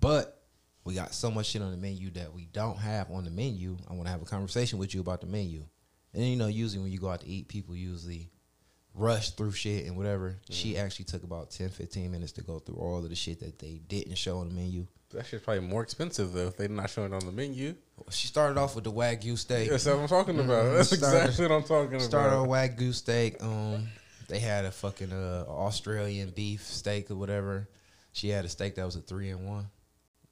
but 0.00 0.42
we 0.84 0.94
got 0.94 1.12
so 1.12 1.30
much 1.30 1.48
shit 1.48 1.60
on 1.60 1.70
the 1.70 1.76
menu 1.76 2.10
that 2.12 2.32
we 2.32 2.46
don't 2.46 2.78
have 2.78 3.10
on 3.10 3.24
the 3.24 3.30
menu. 3.30 3.76
I 3.86 3.92
want 3.92 4.06
to 4.06 4.10
have 4.10 4.22
a 4.22 4.24
conversation 4.24 4.78
with 4.78 4.94
you 4.94 5.02
about 5.02 5.20
the 5.20 5.26
menu." 5.26 5.66
And 6.14 6.24
you 6.24 6.36
know, 6.36 6.46
usually 6.46 6.82
when 6.82 6.92
you 6.92 6.98
go 6.98 7.10
out 7.10 7.20
to 7.20 7.28
eat, 7.28 7.48
people 7.48 7.76
usually 7.76 8.30
rush 8.94 9.32
through 9.32 9.52
shit 9.52 9.84
and 9.84 9.98
whatever. 9.98 10.38
She 10.48 10.78
actually 10.78 11.04
took 11.04 11.24
about 11.24 11.50
10, 11.50 11.68
15 11.68 12.10
minutes 12.10 12.32
to 12.32 12.42
go 12.42 12.58
through 12.58 12.76
all 12.76 13.04
of 13.04 13.10
the 13.10 13.14
shit 13.14 13.40
that 13.40 13.58
they 13.58 13.82
didn't 13.86 14.14
show 14.16 14.38
on 14.38 14.48
the 14.48 14.54
menu. 14.54 14.86
That 15.12 15.24
shit's 15.26 15.44
probably 15.44 15.66
more 15.66 15.82
expensive 15.82 16.32
though 16.32 16.48
if 16.48 16.56
they're 16.56 16.68
not 16.68 16.90
showing 16.90 17.12
it 17.12 17.16
on 17.16 17.24
the 17.26 17.32
menu. 17.32 17.74
She 18.10 18.26
started 18.26 18.58
off 18.58 18.74
with 18.74 18.84
the 18.84 18.92
wagyu 18.92 19.38
steak. 19.38 19.70
That's 19.70 19.86
what 19.86 19.98
I'm 19.98 20.08
talking 20.08 20.38
about. 20.38 20.74
That's 20.74 20.92
Mm-hmm. 20.92 21.04
Started- 21.04 21.20
exactly 21.28 21.46
what 21.48 21.54
I'm 21.54 21.62
talking 21.62 21.94
about. 21.94 22.02
Started 22.02 22.36
about. 22.36 22.42
on 22.42 22.48
wagyu 22.48 22.92
steak. 22.94 23.42
Um, 23.42 23.88
they 24.28 24.38
had 24.40 24.64
a 24.64 24.70
fucking 24.72 25.12
uh, 25.12 25.44
Australian 25.48 26.30
beef 26.30 26.62
steak 26.64 27.10
or 27.10 27.14
whatever. 27.16 27.68
She 28.12 28.28
had 28.28 28.44
a 28.44 28.48
steak 28.48 28.74
that 28.74 28.84
was 28.84 28.96
a 28.96 29.00
three 29.00 29.30
in 29.30 29.46
one. 29.46 29.66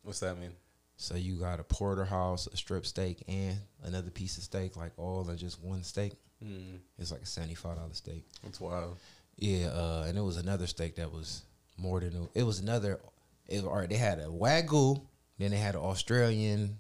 What's 0.03 0.21
that 0.21 0.39
mean? 0.39 0.51
So 0.97 1.15
you 1.17 1.37
got 1.37 1.61
a 1.61 1.65
porterhouse, 1.65 2.47
a 2.47 2.57
strip 2.57 2.87
steak, 2.87 3.23
and 3.29 3.57
another 3.85 4.11
piece 4.11 4.37
of 4.39 4.45
steak, 4.45 4.77
like 4.77 4.93
all 4.97 5.29
in 5.31 5.37
just 5.37 5.63
one 5.63 5.83
steak. 5.83 6.13
Mm, 6.45 6.79
It's 6.99 7.11
like 7.13 7.23
a 7.23 7.27
seventy 7.27 7.55
five 7.55 7.77
dollar 7.77 7.93
steak. 7.95 8.25
that's 8.43 8.61
wild. 8.61 8.97
Yeah, 9.37 9.69
uh, 9.69 10.05
and 10.09 10.17
it 10.19 10.21
was 10.21 10.37
another 10.37 10.67
steak 10.67 10.97
that 10.97 11.11
was 11.13 11.43
more 11.79 12.01
than 12.01 12.29
it 12.35 12.43
was 12.43 12.59
another. 12.61 13.01
It 13.49 13.57
was, 13.57 13.65
all 13.65 13.77
right, 13.77 13.89
they 13.89 13.97
had 13.97 14.19
a 14.19 14.27
wagyu, 14.27 15.01
then 15.39 15.51
they 15.51 15.57
had 15.59 15.75
an 15.75 15.81
Australian 15.83 16.79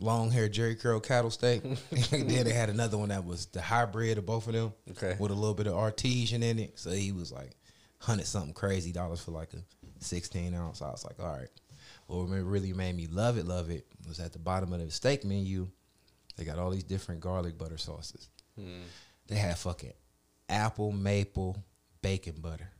long 0.00 0.30
hair 0.30 0.48
Jerry 0.48 0.76
curl 0.76 1.00
cattle 1.00 1.30
steak, 1.30 1.62
then 2.10 2.26
they 2.44 2.52
had 2.52 2.68
another 2.70 2.98
one 2.98 3.08
that 3.10 3.24
was 3.24 3.46
the 3.46 3.62
hybrid 3.62 4.18
of 4.18 4.26
both 4.26 4.46
of 4.46 4.52
them 4.54 4.72
Okay. 4.90 5.16
with 5.18 5.30
a 5.30 5.34
little 5.34 5.54
bit 5.54 5.66
of 5.66 5.74
artesian 5.74 6.42
in 6.42 6.58
it. 6.58 6.78
So 6.78 6.90
he 6.90 7.12
was 7.12 7.32
like 7.32 7.52
hundred 7.98 8.26
something 8.26 8.52
crazy 8.52 8.92
dollars 8.92 9.20
for 9.20 9.30
like 9.30 9.52
a 9.54 9.58
sixteen 10.04 10.54
ounce. 10.54 10.82
I 10.82 10.90
was 10.90 11.04
like, 11.04 11.18
all 11.20 11.36
right. 11.36 11.48
What 12.08 12.26
really 12.28 12.72
made 12.72 12.94
me 12.94 13.08
love 13.08 13.36
it, 13.36 13.46
love 13.46 13.68
it 13.68 13.84
was 14.06 14.20
at 14.20 14.32
the 14.32 14.38
bottom 14.38 14.72
of 14.72 14.78
the 14.80 14.90
steak 14.92 15.24
menu. 15.24 15.68
They 16.36 16.44
got 16.44 16.58
all 16.58 16.70
these 16.70 16.84
different 16.84 17.20
garlic 17.20 17.58
butter 17.58 17.78
sauces. 17.78 18.28
Mm. 18.60 18.82
They 19.26 19.34
had 19.36 19.58
fucking 19.58 19.92
apple 20.48 20.92
maple 20.92 21.56
bacon 22.02 22.36
butter, 22.40 22.70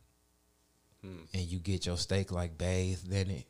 Hmm. 1.07 1.19
and 1.35 1.43
you 1.43 1.59
get 1.59 1.87
your 1.87 1.97
steak 1.99 2.33
like 2.33 2.59
bathed 2.59 3.13
in 3.13 3.31
it. 3.31 3.45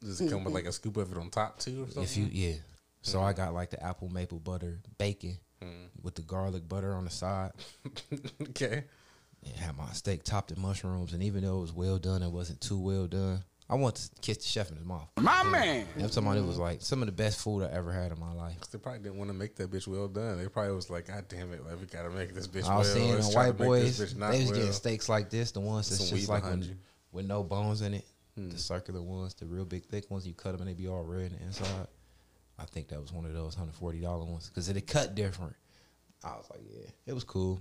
Does 0.00 0.20
it 0.20 0.30
come 0.30 0.44
with 0.44 0.54
like 0.54 0.66
a 0.66 0.72
scoop 0.72 0.96
of 0.98 1.10
it 1.10 1.18
on 1.18 1.30
top 1.30 1.58
too 1.58 1.82
or 1.84 1.86
something? 1.86 2.02
If 2.04 2.16
you 2.16 2.28
yeah, 2.30 2.56
so 3.02 3.22
I 3.22 3.32
got 3.32 3.54
like 3.54 3.70
the 3.70 3.82
apple 3.82 4.08
maple 4.08 4.38
butter 4.38 4.80
bacon 4.98 5.38
Hmm. 5.62 5.86
with 6.02 6.14
the 6.14 6.22
garlic 6.22 6.68
butter 6.68 6.92
on 6.94 7.04
the 7.04 7.10
side. 7.10 7.52
okay. 8.42 8.84
and 9.42 9.54
had 9.56 9.76
my 9.76 9.90
steak 9.92 10.22
topped 10.22 10.50
in 10.52 10.60
mushrooms, 10.60 11.12
and 11.14 11.22
even 11.22 11.42
though 11.44 11.58
it 11.58 11.62
was 11.62 11.72
well 11.72 11.98
done, 11.98 12.22
it 12.22 12.30
wasn't 12.30 12.60
too 12.60 12.78
well 12.78 13.06
done. 13.06 13.42
I 13.68 13.74
want 13.74 13.96
to 13.96 14.10
kiss 14.20 14.38
the 14.38 14.44
chef 14.44 14.70
in 14.70 14.76
his 14.76 14.84
mouth. 14.86 15.08
My 15.20 15.42
man. 15.42 15.86
I'm 15.96 16.08
talking 16.08 16.22
about 16.22 16.36
it 16.38 16.44
was 16.44 16.58
like 16.58 16.82
some 16.82 17.02
of 17.02 17.06
the 17.06 17.12
best 17.12 17.40
food 17.40 17.64
I 17.64 17.72
ever 17.72 17.92
had 17.92 18.12
in 18.12 18.20
my 18.20 18.32
life. 18.32 18.56
They 18.70 18.78
probably 18.78 19.00
didn't 19.00 19.18
want 19.18 19.28
to 19.30 19.34
make 19.34 19.56
that 19.56 19.70
bitch 19.72 19.88
well 19.88 20.06
done. 20.06 20.38
They 20.38 20.48
probably 20.48 20.72
was 20.74 20.88
like, 20.88 21.08
God 21.08 21.24
damn 21.28 21.52
it, 21.52 21.64
like 21.66 21.80
we 21.80 21.86
gotta 21.86 22.10
make 22.10 22.32
this 22.32 22.46
bitch 22.46 22.62
well 22.62 22.70
done. 22.70 22.72
I 22.74 22.78
was 22.78 22.94
well. 22.94 22.96
seeing 22.96 23.16
the 23.16 23.36
white 23.36 23.56
boys, 23.56 23.98
this 23.98 24.12
bitch 24.14 24.16
not 24.18 24.30
they 24.32 24.38
was 24.40 24.50
well. 24.50 24.56
getting 24.58 24.72
steaks 24.72 25.08
like 25.08 25.30
this, 25.30 25.50
the 25.50 25.60
ones 25.60 25.90
that's 25.90 26.08
just 26.10 26.28
like 26.28 26.42
behind 26.42 26.60
when, 26.60 26.68
you. 26.70 26.76
with 27.10 27.26
no 27.26 27.42
bones 27.42 27.82
in 27.82 27.94
it, 27.94 28.04
Hmm. 28.36 28.50
the 28.50 28.58
circular 28.58 29.00
ones, 29.02 29.34
the 29.34 29.46
real 29.46 29.64
big 29.64 29.84
thick 29.86 30.10
ones. 30.10 30.26
You 30.26 30.34
cut 30.34 30.52
them 30.52 30.60
and 30.60 30.68
they 30.70 30.74
be 30.74 30.88
all 30.88 31.02
red 31.02 31.32
on 31.32 31.38
the 31.38 31.44
inside. 31.46 31.88
I 32.58 32.66
think 32.66 32.88
that 32.88 33.00
was 33.00 33.12
one 33.12 33.24
of 33.24 33.32
those 33.34 33.54
hundred 33.54 33.74
forty 33.74 34.00
dollar 34.00 34.24
ones 34.24 34.48
because 34.48 34.68
it 34.68 34.86
cut 34.86 35.14
different. 35.14 35.54
I 36.22 36.36
was 36.36 36.46
like, 36.50 36.60
yeah, 36.70 36.88
it 37.06 37.14
was 37.14 37.24
cool. 37.24 37.60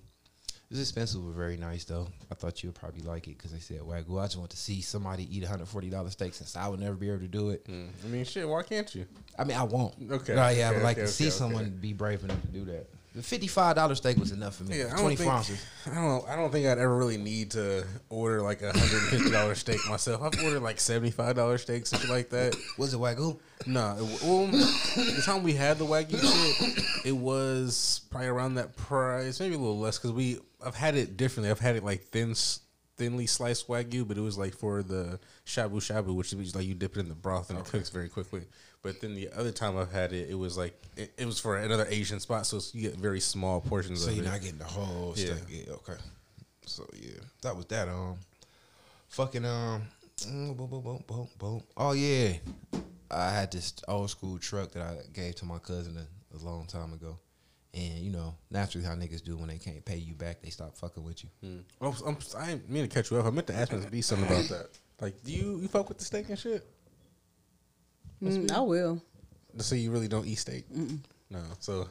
Was 0.72 0.80
expensive, 0.80 1.24
but 1.24 1.36
very 1.36 1.58
nice 1.58 1.84
though. 1.86 2.08
I 2.32 2.36
thought 2.36 2.64
you 2.64 2.70
would 2.70 2.76
probably 2.76 3.02
like 3.02 3.28
it 3.28 3.38
because 3.38 3.52
they 3.52 3.60
said 3.60 3.82
wagyu. 3.82 4.20
I 4.20 4.26
just 4.26 4.38
want 4.38 4.50
to 4.50 4.58
see 4.58 4.82
somebody 4.82 5.24
eat 5.36 5.44
a 5.44 5.48
hundred 5.48 5.68
forty 5.68 5.92
dollar 5.92 6.10
steak 6.10 6.34
since 6.34 6.56
I 6.56 6.68
would 6.68 6.80
never 6.80 6.96
be 6.96 7.08
able 7.10 7.20
to 7.20 7.28
do 7.28 7.52
it. 7.52 7.66
Mm. 7.68 7.90
I 8.04 8.08
mean, 8.08 8.26
shit. 8.26 8.50
Why 8.50 8.64
can't 8.64 8.94
you? 8.96 9.06
I 9.38 9.44
mean, 9.44 9.58
I 9.58 9.64
won't. 9.64 9.94
Okay, 10.10 10.34
No, 10.34 10.50
yeah, 10.50 10.70
I 10.70 10.74
would 10.74 10.82
like 10.82 10.98
okay, 10.98 11.06
to 11.06 11.12
see 11.12 11.26
okay, 11.26 11.32
someone 11.32 11.70
be 11.80 11.94
brave 11.94 12.24
enough 12.24 12.42
to 12.42 12.48
do 12.48 12.66
that. 12.66 12.88
The 13.16 13.24
fifty-five 13.24 13.78
dollar 13.78 13.96
steak 13.96 14.18
was 14.18 14.34
enough 14.34 14.58
for 14.58 14.66
me. 14.66 14.80
Yeah, 14.80 14.94
I 14.94 14.98
don't 14.98 15.16
think, 15.16 15.32
ounces. 15.32 15.66
I 15.90 15.96
don't. 15.96 16.28
I 16.28 16.36
don't 16.36 16.52
think 16.52 16.68
I'd 16.68 16.78
ever 16.78 16.98
really 16.98 17.16
need 17.16 17.52
to 17.52 17.86
order 18.10 18.42
like 18.42 18.62
a 18.62 18.78
hundred 18.78 18.98
and 19.04 19.08
fifty 19.08 19.32
dollar 19.32 19.56
steak 19.56 19.80
myself. 19.88 20.22
I've 20.22 20.44
ordered 20.44 20.60
like 20.60 20.82
seventy 20.82 21.12
five 21.12 21.38
dollar 21.38 21.58
steaks 21.58 21.94
and 21.94 22.02
shit 22.02 22.10
like 22.10 22.30
that. 22.32 22.58
Was 22.78 22.94
it 22.94 22.98
wagyu? 22.98 23.40
No, 23.66 23.96
it, 23.98 24.22
well, 24.22 24.48
the 24.48 25.24
time 25.26 25.44
we 25.44 25.54
had 25.54 25.78
the 25.78 25.86
wagyu 25.86 26.20
shit, 26.20 26.84
it 27.06 27.16
was 27.16 28.02
probably 28.10 28.28
around 28.28 28.56
that 28.56 28.76
price, 28.76 29.40
maybe 29.40 29.56
a 29.56 29.60
little 29.60 29.80
less 29.80 29.98
because 29.98 30.12
we. 30.12 30.40
I've 30.66 30.76
had 30.76 30.96
it 30.96 31.16
differently. 31.16 31.52
I've 31.52 31.60
had 31.60 31.78
it 31.78 31.86
like 31.86 32.04
thin, 32.08 32.36
thinly 32.98 33.28
sliced 33.28 33.70
wagyu, 33.70 34.06
but 34.06 34.18
it 34.18 34.22
was 34.22 34.38
like 34.38 34.54
for 34.56 34.84
the 34.84 35.22
shabu 35.46 35.76
shabu, 35.76 36.14
which 36.14 36.34
is 36.34 36.54
like 36.54 36.66
you 36.66 36.74
dip 36.74 36.98
it 36.98 37.00
in 37.00 37.08
the 37.08 37.16
broth 37.16 37.50
and 37.50 37.60
it 37.60 37.66
cooks 37.66 37.90
very 37.90 38.10
quickly. 38.10 38.42
But 38.86 39.02
then 39.02 39.16
the 39.16 39.30
other 39.36 39.52
time 39.52 39.76
I've 39.80 39.92
had 39.92 40.14
it, 40.14 40.30
it 40.30 40.36
was 40.36 40.60
like 40.60 40.80
it, 40.96 41.12
it 41.18 41.26
was 41.26 41.40
for 41.40 41.58
another 41.58 41.88
Asian 41.90 42.20
spot, 42.20 42.46
so 42.46 42.58
it's- 42.58 42.76
you 42.76 42.84
get 42.88 43.00
very 43.00 43.20
small 43.20 43.60
portions 43.60 44.04
So 44.04 44.12
of 44.12 44.16
you're 44.16 44.24
not 44.26 44.40
getting 44.42 44.60
the 44.60 44.64
whole 44.66 45.16
Yeah. 45.18 45.34
steak. 45.38 45.44
Yeah, 45.50 45.74
okay. 45.74 45.96
So 46.68 46.88
yeah, 46.94 47.18
that 47.42 47.56
was 47.58 47.66
that. 47.66 47.90
Um, 47.90 48.20
fucking 49.08 49.44
um, 49.44 49.88
mm, 50.20 50.56
boom, 50.56 50.68
boom, 50.70 50.82
boom, 50.84 51.04
boom, 51.08 51.28
boom. 51.40 51.64
Oh 51.76 51.94
yeah, 51.94 52.34
I 53.10 53.32
had 53.32 53.52
this 53.52 53.74
old 53.88 54.12
school 54.12 54.38
truck 54.38 54.72
that 54.74 54.84
I 54.84 54.98
gave 55.12 55.34
to 55.38 55.46
my 55.46 55.58
cousin 55.58 55.98
a, 55.98 56.38
a 56.38 56.40
long 56.46 56.68
time 56.68 56.94
ago, 56.94 57.18
and 57.74 57.98
you 57.98 58.12
know 58.12 58.36
naturally 58.52 58.86
how 58.86 58.94
niggas 58.94 59.24
do 59.24 59.36
when 59.36 59.48
they 59.48 59.58
can't 59.58 59.84
pay 59.84 59.98
you 59.98 60.14
back, 60.14 60.44
they 60.44 60.52
stop 60.52 60.78
fucking 60.78 61.04
with 61.04 61.24
you. 61.24 61.30
Mm. 61.44 61.64
Oh, 61.82 61.96
I'm, 62.06 62.18
I 62.38 62.50
didn't 62.52 62.70
mean 62.70 62.88
to 62.88 62.94
catch 62.94 63.10
you 63.10 63.18
up. 63.18 63.26
I 63.26 63.32
meant 63.32 63.48
to 63.48 63.56
ask 63.56 63.72
Miss 63.72 63.86
B 63.86 64.02
something 64.04 64.28
about 64.28 64.48
that. 64.50 64.70
Like, 65.02 65.24
do 65.24 65.32
you 65.32 65.58
you 65.60 65.68
fuck 65.70 65.90
with 65.90 65.98
the 65.98 66.06
steak 66.06 66.30
and 66.30 66.38
shit? 66.38 66.64
Mm, 68.24 68.52
I 68.52 68.60
will. 68.62 69.02
So 69.60 69.76
you 69.76 69.92
really 69.92 70.08
don't 70.08 70.26
eat 70.26 70.36
steak? 70.36 70.66
No. 71.30 71.40
So 71.60 71.88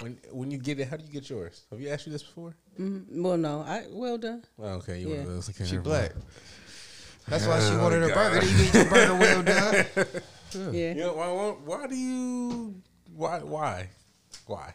when 0.00 0.18
when 0.32 0.50
you 0.50 0.58
get 0.58 0.80
it, 0.80 0.88
how 0.88 0.96
do 0.96 1.04
you 1.04 1.12
get 1.12 1.28
yours? 1.30 1.62
Have 1.70 1.80
you 1.80 1.88
asked 1.90 2.06
you 2.06 2.12
this 2.12 2.22
before? 2.22 2.54
Mm, 2.78 3.22
well, 3.22 3.36
no, 3.36 3.60
I 3.60 3.84
well 3.90 4.18
done. 4.18 4.44
Oh, 4.58 4.64
okay, 4.80 5.00
you 5.00 5.08
Yeah. 5.08 5.16
one 5.24 5.26
of 5.36 5.46
those. 5.46 5.68
She 5.68 5.76
black. 5.78 6.14
mind. 6.14 6.24
That's 7.28 7.46
why 7.46 7.60
she 7.60 7.74
Oh, 7.74 7.82
wanted 7.82 8.02
her 8.02 8.08
God. 8.08 8.32
burger. 8.32 8.46
You 8.46 8.56
get 8.64 8.74
your 8.74 8.84
burger 8.86 9.14
well 9.20 9.42
done. 9.42 9.86
Yeah. 10.74 10.92
You 10.94 11.00
know, 11.02 11.14
why, 11.14 11.28
why? 11.30 11.50
Why 11.78 11.86
do 11.86 11.96
you? 11.96 12.74
Why? 13.14 13.38
Why? 13.40 13.88
Why? 14.46 14.74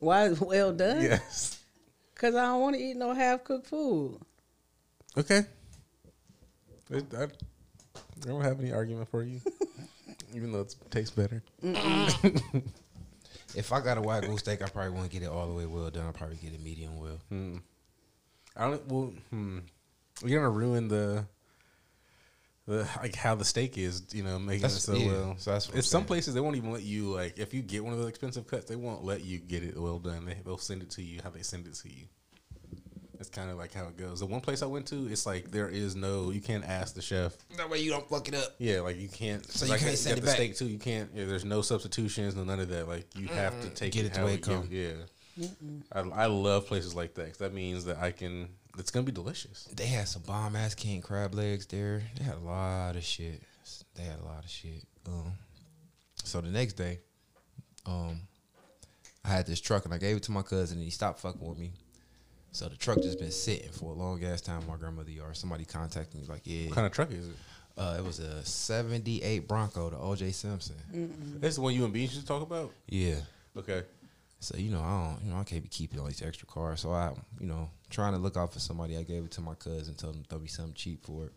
Why 0.00 0.28
well 0.30 0.72
done? 0.72 1.02
Yes. 1.02 1.58
Cause 2.14 2.34
I 2.34 2.46
don't 2.46 2.60
want 2.60 2.76
to 2.76 2.82
eat 2.82 2.96
no 2.96 3.12
half 3.14 3.42
cooked 3.44 3.66
food. 3.68 4.20
Okay. 5.16 5.42
It, 6.90 7.04
I, 7.16 7.24
I 7.24 7.28
don't 8.26 8.42
have 8.42 8.60
any 8.60 8.72
argument 8.72 9.08
for 9.08 9.22
you, 9.22 9.40
even 10.34 10.52
though 10.52 10.60
it 10.60 10.74
tastes 10.90 11.14
better. 11.14 11.42
If 13.56 13.72
I 13.72 13.80
got 13.80 13.98
a 13.98 14.02
wagyu 14.02 14.38
steak, 14.38 14.62
I 14.62 14.68
probably 14.68 14.90
won't 14.90 15.10
get 15.10 15.22
it 15.22 15.28
all 15.28 15.46
the 15.46 15.54
way 15.54 15.66
well 15.66 15.88
done. 15.90 16.06
I'll 16.06 16.12
probably 16.12 16.36
get 16.36 16.52
it 16.52 16.62
medium 16.62 16.98
well. 16.98 17.18
Hmm. 17.28 17.56
I 18.56 18.68
don't. 18.68 18.88
Well, 18.88 19.12
hmm. 19.30 19.58
You're 20.24 20.40
gonna 20.40 20.50
ruin 20.50 20.88
the. 20.88 21.26
The, 22.66 22.88
like 23.02 23.14
how 23.14 23.34
the 23.34 23.44
steak 23.44 23.76
is, 23.76 24.04
you 24.12 24.22
know, 24.22 24.38
making 24.38 24.62
That's- 24.62 24.78
it 24.78 24.80
so 24.86 24.94
yeah, 24.94 25.06
well. 25.12 25.34
so 25.36 25.52
that's 25.52 25.68
It's 25.68 25.86
some 25.86 26.06
places 26.06 26.32
they 26.32 26.40
won't 26.40 26.56
even 26.56 26.72
let 26.72 26.82
you 26.82 27.12
like 27.12 27.38
if 27.38 27.52
you 27.52 27.60
get 27.60 27.84
one 27.84 27.92
of 27.92 27.98
those 27.98 28.08
expensive 28.08 28.46
cuts, 28.46 28.64
they 28.64 28.74
won't 28.76 29.04
let 29.04 29.22
you 29.22 29.38
get 29.38 29.62
it 29.62 29.78
well 29.78 29.98
done. 29.98 30.24
They, 30.24 30.38
they'll 30.42 30.56
send 30.56 30.80
it 30.82 30.88
to 30.92 31.02
you 31.02 31.20
how 31.22 31.28
they 31.28 31.42
send 31.42 31.66
it 31.66 31.74
to 31.74 31.88
you. 31.90 32.06
That's 33.16 33.30
kind 33.30 33.50
of 33.50 33.56
like 33.56 33.72
how 33.72 33.84
it 33.84 33.96
goes. 33.96 34.20
The 34.20 34.26
one 34.26 34.40
place 34.40 34.62
I 34.62 34.66
went 34.66 34.86
to, 34.88 35.06
it's 35.10 35.24
like 35.26 35.50
there 35.50 35.68
is 35.68 35.94
no 35.96 36.30
you 36.30 36.40
can't 36.40 36.64
ask 36.64 36.94
the 36.94 37.02
chef. 37.02 37.36
That 37.56 37.70
way 37.70 37.78
you 37.80 37.90
don't 37.90 38.08
fuck 38.08 38.28
it 38.28 38.34
up. 38.34 38.54
Yeah, 38.58 38.80
like 38.80 38.98
you 38.98 39.08
can't. 39.08 39.44
So 39.50 39.64
you 39.66 39.72
like, 39.72 39.80
can't 39.80 39.92
you 39.92 39.96
send 39.96 40.16
got 40.16 40.18
it 40.18 40.20
the 40.22 40.26
back. 40.26 40.36
steak 40.36 40.56
too. 40.56 40.66
You 40.66 40.78
can't. 40.78 41.10
Yeah, 41.14 41.26
there's 41.26 41.44
no 41.44 41.62
substitutions, 41.62 42.34
no 42.36 42.44
none 42.44 42.60
of 42.60 42.68
that. 42.70 42.88
Like 42.88 43.06
you 43.16 43.28
have 43.28 43.60
to 43.62 43.68
take 43.70 43.92
Get 43.92 44.04
it, 44.04 44.08
it 44.08 44.14
the 44.14 44.20
how 44.20 44.26
way 44.26 44.34
it 44.34 44.42
give 44.42 44.54
come. 44.54 44.68
Yeah, 44.70 44.92
I, 45.92 46.00
I 46.00 46.26
love 46.26 46.66
places 46.66 46.94
like 46.94 47.14
that. 47.14 47.26
'cause 47.28 47.38
that 47.38 47.52
means 47.54 47.84
that 47.86 47.98
I 47.98 48.10
can. 48.10 48.48
It's 48.78 48.90
gonna 48.90 49.04
be 49.06 49.12
delicious. 49.12 49.64
They 49.74 49.86
had 49.86 50.08
some 50.08 50.22
bomb 50.22 50.56
ass 50.56 50.74
king 50.74 51.00
crab 51.00 51.34
legs 51.34 51.66
there. 51.66 52.02
They 52.18 52.24
had 52.24 52.34
a 52.36 52.40
lot 52.40 52.96
of 52.96 53.04
shit. 53.04 53.40
They 53.94 54.02
had 54.02 54.18
a 54.20 54.24
lot 54.24 54.44
of 54.44 54.50
shit. 54.50 54.82
Um, 55.06 55.32
so 56.24 56.40
the 56.40 56.48
next 56.50 56.72
day, 56.74 56.98
um, 57.86 58.20
I 59.24 59.28
had 59.28 59.46
this 59.46 59.60
truck 59.60 59.84
and 59.84 59.94
I 59.94 59.98
gave 59.98 60.16
it 60.16 60.22
to 60.24 60.32
my 60.32 60.42
cousin 60.42 60.78
and 60.78 60.84
he 60.84 60.90
stopped 60.90 61.20
fucking 61.20 61.46
with 61.46 61.58
me. 61.58 61.72
So 62.54 62.68
the 62.68 62.76
truck 62.76 63.02
just 63.02 63.18
been 63.18 63.32
sitting 63.32 63.70
for 63.72 63.86
a 63.92 63.94
long 63.96 64.22
ass 64.24 64.40
time. 64.40 64.62
My 64.68 64.76
grandmother 64.76 65.10
yard. 65.10 65.36
Somebody 65.36 65.64
contacted 65.64 66.20
me 66.20 66.26
like, 66.28 66.42
yeah, 66.44 66.66
What 66.66 66.76
kind 66.76 66.86
of 66.86 66.92
truck 66.92 67.10
is 67.10 67.28
it? 67.28 67.34
uh, 67.76 67.96
it 67.98 68.04
was 68.04 68.20
a 68.20 68.44
'78 68.44 69.48
Bronco, 69.48 69.90
the 69.90 69.98
O.J. 69.98 70.30
Simpson. 70.30 70.76
This 71.40 71.56
the 71.56 71.60
one 71.62 71.74
you 71.74 71.84
and 71.84 71.92
B 71.92 72.02
used 72.02 72.14
to 72.14 72.24
talk 72.24 72.42
about. 72.42 72.70
Yeah. 72.88 73.16
Okay. 73.56 73.82
So 74.38 74.56
you 74.56 74.70
know, 74.70 74.80
I 74.80 75.08
don't, 75.16 75.24
you 75.24 75.32
know, 75.32 75.40
I 75.40 75.42
can't 75.44 75.62
be 75.64 75.68
keeping 75.68 75.98
all 75.98 76.06
these 76.06 76.22
extra 76.22 76.46
cars. 76.46 76.80
So 76.82 76.92
I, 76.92 77.12
you 77.40 77.46
know, 77.48 77.70
trying 77.90 78.12
to 78.12 78.18
look 78.20 78.36
out 78.36 78.52
for 78.52 78.60
somebody. 78.60 78.96
I 78.96 79.02
gave 79.02 79.24
it 79.24 79.32
to 79.32 79.40
my 79.40 79.54
cousin, 79.54 79.94
told 79.96 80.14
him 80.14 80.22
to 80.22 80.28
throw 80.28 80.38
me 80.38 80.46
something 80.46 80.74
cheap 80.74 81.04
for 81.04 81.24
it. 81.24 81.32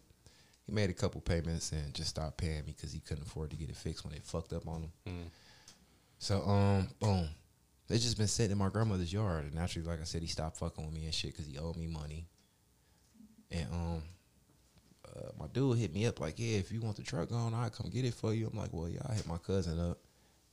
he 0.67 0.71
made 0.71 0.91
a 0.91 0.93
couple 0.93 1.19
payments 1.21 1.71
and 1.71 1.95
just 1.95 2.09
stopped 2.09 2.37
paying 2.37 2.65
me 2.65 2.73
because 2.75 2.91
he 2.93 2.99
couldn't 2.99 3.25
afford 3.25 3.49
to 3.49 3.55
get 3.55 3.69
it 3.69 3.75
fixed 3.75 4.05
when 4.05 4.13
it 4.13 4.23
fucked 4.23 4.53
up 4.53 4.67
on 4.67 4.81
him. 4.83 4.91
Mm. 5.07 5.29
So 6.19 6.41
um, 6.41 6.89
boom, 6.99 7.29
they 7.87 7.97
just 7.97 8.17
been 8.17 8.27
sitting 8.27 8.51
in 8.51 8.57
my 8.57 8.69
grandmother's 8.69 9.13
yard, 9.13 9.45
and 9.45 9.55
naturally, 9.55 9.87
like 9.87 10.01
I 10.01 10.03
said, 10.03 10.21
he 10.21 10.27
stopped 10.27 10.57
fucking 10.57 10.85
with 10.85 10.93
me 10.93 11.05
and 11.05 11.13
shit 11.13 11.31
because 11.31 11.47
he 11.47 11.57
owed 11.57 11.77
me 11.77 11.87
money. 11.87 12.27
And 13.49 13.67
um, 13.71 14.03
uh, 15.05 15.29
my 15.39 15.47
dude 15.47 15.77
hit 15.77 15.93
me 15.93 16.05
up 16.05 16.19
like, 16.19 16.35
yeah, 16.37 16.57
if 16.57 16.71
you 16.71 16.81
want 16.81 16.97
the 16.97 17.03
truck 17.03 17.29
gone, 17.29 17.53
I 17.53 17.69
come 17.69 17.89
get 17.89 18.03
it 18.03 18.13
for 18.13 18.33
you. 18.33 18.47
I'm 18.51 18.57
like, 18.57 18.73
well, 18.73 18.89
yeah, 18.89 19.01
I 19.09 19.13
hit 19.13 19.27
my 19.27 19.37
cousin 19.37 19.79
up, 19.79 19.99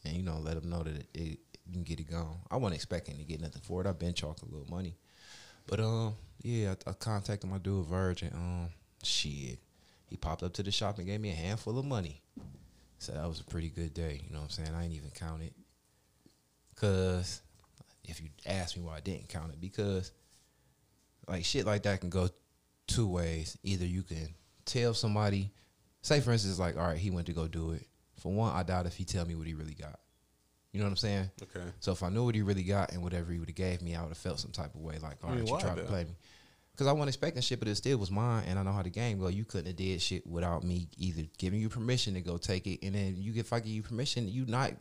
and 0.04 0.14
you 0.14 0.22
know, 0.22 0.38
let 0.38 0.56
him 0.56 0.70
know 0.70 0.82
that 0.82 0.94
it, 0.94 1.08
it 1.14 1.38
you 1.66 1.72
can 1.72 1.82
get 1.82 1.98
it 1.98 2.10
gone. 2.10 2.38
I 2.50 2.56
wasn't 2.56 2.76
expecting 2.76 3.16
to 3.18 3.24
get 3.24 3.40
nothing 3.40 3.62
for 3.62 3.80
it. 3.80 3.86
I've 3.86 3.98
been 3.98 4.14
chalking 4.14 4.48
a 4.48 4.52
little 4.52 4.72
money, 4.72 4.96
but 5.66 5.80
um, 5.80 6.14
yeah, 6.42 6.74
I, 6.86 6.90
I 6.90 6.92
contacted 6.92 7.50
my 7.50 7.58
dude 7.58 7.86
Virgin. 7.86 8.30
Um, 8.34 8.68
shit, 9.02 9.58
he 10.06 10.16
popped 10.16 10.42
up 10.44 10.52
to 10.54 10.62
the 10.62 10.70
shop 10.70 10.98
and 10.98 11.06
gave 11.06 11.20
me 11.20 11.30
a 11.30 11.34
handful 11.34 11.78
of 11.78 11.84
money. 11.84 12.22
So 12.98 13.12
that 13.12 13.26
was 13.26 13.40
a 13.40 13.44
pretty 13.44 13.70
good 13.70 13.92
day. 13.92 14.22
You 14.24 14.32
know 14.32 14.40
what 14.40 14.44
I'm 14.44 14.50
saying? 14.50 14.70
I 14.74 14.84
ain't 14.84 14.94
even 14.94 15.10
count 15.10 15.42
it. 15.42 15.52
Cause 16.76 17.40
if 18.04 18.20
you 18.20 18.28
ask 18.46 18.76
me 18.76 18.82
why 18.82 18.96
I 18.96 19.00
didn't 19.00 19.28
count 19.28 19.52
it, 19.52 19.60
because 19.60 20.12
like 21.28 21.44
shit 21.44 21.66
like 21.66 21.84
that 21.84 22.00
can 22.00 22.10
go 22.10 22.28
two 22.86 23.08
ways. 23.08 23.56
Either 23.62 23.86
you 23.86 24.02
can 24.02 24.34
tell 24.64 24.94
somebody, 24.94 25.52
say 26.02 26.20
for 26.20 26.32
instance, 26.32 26.58
like, 26.58 26.76
all 26.76 26.86
right, 26.86 26.98
he 26.98 27.10
went 27.10 27.26
to 27.26 27.32
go 27.32 27.48
do 27.48 27.72
it. 27.72 27.86
For 28.20 28.32
one, 28.32 28.54
I 28.54 28.62
doubt 28.62 28.86
if 28.86 28.94
he 28.94 29.04
tell 29.04 29.24
me 29.24 29.34
what 29.34 29.46
he 29.46 29.54
really 29.54 29.74
got. 29.74 29.98
You 30.72 30.80
know 30.80 30.86
what 30.86 30.90
I'm 30.90 30.96
saying? 30.96 31.30
Okay. 31.42 31.66
So 31.78 31.92
if 31.92 32.02
I 32.02 32.08
knew 32.08 32.24
what 32.24 32.34
he 32.34 32.42
really 32.42 32.64
got 32.64 32.92
and 32.92 33.02
whatever 33.02 33.30
he 33.30 33.38
would 33.38 33.48
have 33.48 33.56
gave 33.56 33.80
me, 33.80 33.94
I 33.94 34.02
would 34.02 34.08
have 34.08 34.18
felt 34.18 34.40
some 34.40 34.50
type 34.50 34.74
of 34.74 34.80
way, 34.80 34.98
like, 35.00 35.18
all 35.22 35.30
I 35.30 35.34
right, 35.34 35.44
mean, 35.44 35.54
you 35.54 35.60
tried 35.60 35.76
to 35.76 35.84
play 35.84 36.04
me. 36.04 36.16
Because 36.72 36.88
I 36.88 36.92
wasn't 36.92 37.10
expecting 37.10 37.42
shit, 37.42 37.60
but 37.60 37.68
it 37.68 37.76
still 37.76 37.98
was 37.98 38.10
mine, 38.10 38.44
and 38.48 38.58
I 38.58 38.64
know 38.64 38.72
how 38.72 38.82
the 38.82 38.90
game 38.90 39.20
go. 39.20 39.28
You 39.28 39.44
couldn't 39.44 39.66
have 39.66 39.76
did 39.76 40.02
shit 40.02 40.26
without 40.26 40.64
me 40.64 40.88
either 40.98 41.22
giving 41.38 41.60
you 41.60 41.68
permission 41.68 42.14
to 42.14 42.20
go 42.20 42.36
take 42.36 42.66
it, 42.66 42.84
and 42.84 42.96
then 42.96 43.14
you 43.16 43.32
if 43.36 43.52
I 43.52 43.60
give 43.60 43.68
you 43.68 43.82
permission, 43.82 44.28
you 44.28 44.46
not 44.46 44.72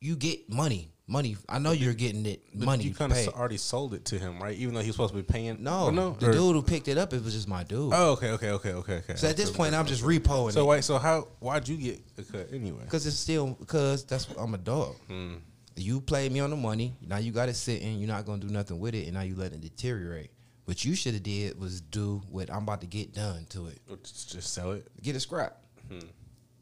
you 0.00 0.16
get 0.16 0.50
money, 0.52 0.90
money. 1.06 1.36
I 1.48 1.58
know 1.58 1.70
you're 1.72 1.94
getting 1.94 2.26
it 2.26 2.42
money. 2.54 2.84
You 2.84 2.94
kind 2.94 3.12
of 3.12 3.28
already 3.28 3.56
sold 3.56 3.94
it 3.94 4.04
to 4.06 4.18
him, 4.18 4.40
right? 4.42 4.56
Even 4.56 4.74
though 4.74 4.80
he's 4.80 4.92
supposed 4.94 5.12
to 5.14 5.16
be 5.16 5.22
paying. 5.22 5.62
no, 5.62 5.90
no. 5.90 6.10
the 6.18 6.28
Or- 6.28 6.32
dude 6.32 6.54
who 6.56 6.62
picked 6.62 6.88
it 6.88 6.98
up, 6.98 7.12
it 7.12 7.22
was 7.22 7.34
just 7.34 7.48
my 7.48 7.62
dude. 7.64 7.92
Oh, 7.94 8.12
okay, 8.12 8.30
okay, 8.32 8.50
okay, 8.50 8.72
okay, 8.72 8.94
okay. 8.96 9.14
so 9.16 9.28
at 9.28 9.36
this 9.36 9.50
point, 9.50 9.74
I'm 9.74 9.86
just 9.86 10.02
repoing 10.02 10.52
So 10.52 10.62
it 10.62 10.66
wait, 10.66 10.84
so 10.84 10.98
how? 10.98 11.28
Why'd 11.40 11.68
you 11.68 11.76
get 11.76 12.00
a 12.18 12.22
cut 12.22 12.48
anyway? 12.52 12.82
because 12.84 13.06
it's 13.06 13.16
still 13.16 13.48
because 13.58 14.04
that's 14.04 14.26
I'm 14.38 14.54
a 14.54 14.58
dog. 14.58 14.96
Hmm. 15.08 15.34
You 15.76 16.00
played 16.00 16.32
me 16.32 16.40
on 16.40 16.50
the 16.50 16.56
money. 16.56 16.96
Now 17.00 17.18
you 17.18 17.30
got 17.30 17.48
it 17.48 17.54
sitting. 17.54 17.98
You're 18.00 18.08
not 18.08 18.24
gonna 18.26 18.40
do 18.40 18.48
nothing 18.48 18.80
with 18.80 18.94
it, 18.96 19.04
and 19.04 19.14
now 19.14 19.20
you 19.22 19.36
let 19.36 19.52
it 19.52 19.60
deteriorate. 19.60 20.30
What 20.64 20.84
you 20.84 20.94
should 20.96 21.14
have 21.14 21.22
did 21.22 21.58
was 21.58 21.80
do 21.80 22.20
what 22.28 22.50
I'm 22.52 22.64
about 22.64 22.80
to 22.82 22.86
get 22.88 23.14
done 23.14 23.46
to 23.50 23.68
it. 23.68 23.78
Just, 24.02 24.32
just 24.32 24.52
sell 24.52 24.72
it. 24.72 24.86
Get 25.00 25.14
a 25.16 25.20
scrap. 25.20 25.56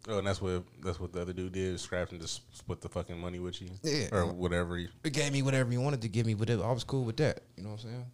Oh, 0.08 0.18
and 0.18 0.26
that's 0.26 0.40
what 0.40 0.62
that's 0.82 1.00
what 1.00 1.12
the 1.12 1.20
other 1.20 1.32
dude 1.32 1.52
did. 1.52 1.80
Scrapped 1.80 2.12
and 2.12 2.20
just 2.20 2.42
split 2.56 2.80
the 2.80 2.88
fucking 2.88 3.18
money 3.18 3.40
with 3.40 3.60
you. 3.60 3.68
Yeah. 3.82 4.08
Or 4.12 4.26
whatever. 4.26 4.76
He, 4.76 4.88
It 5.02 5.12
gave 5.12 5.32
me 5.32 5.42
whatever 5.42 5.70
he 5.70 5.78
wanted 5.78 6.02
to 6.02 6.08
give 6.08 6.26
me, 6.26 6.34
whatever. 6.34 6.64
I 6.64 6.70
was 6.72 6.84
cool 6.84 7.04
with 7.04 7.16
that. 7.16 7.40
You 7.56 7.64
know 7.64 7.70
what 7.70 7.82
I'm 7.84 7.90
saying? 7.90 8.06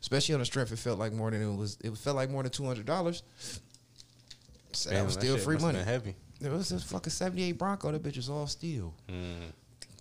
Especially 0.00 0.34
on 0.34 0.40
the 0.40 0.46
strength, 0.46 0.72
it 0.72 0.78
felt 0.78 0.98
like 0.98 1.12
more 1.12 1.30
than 1.30 1.42
it 1.42 1.54
was. 1.54 1.78
It 1.84 1.96
felt 1.96 2.16
like 2.16 2.30
more 2.30 2.42
than 2.42 2.50
two 2.50 2.64
hundred 2.64 2.86
dollars. 2.86 3.22
So 4.72 4.90
that 4.90 5.04
was 5.04 5.14
still 5.14 5.36
free 5.36 5.56
have 5.56 5.62
money. 5.62 5.78
Heavy. 5.78 6.16
There 6.40 6.50
was 6.50 6.70
this 6.70 6.82
fucking 6.84 7.10
'78 7.10 7.52
Bronco. 7.52 7.92
That 7.92 8.02
bitch 8.02 8.16
was 8.16 8.28
all 8.28 8.46
steel. 8.46 8.94
Mm. 9.08 9.52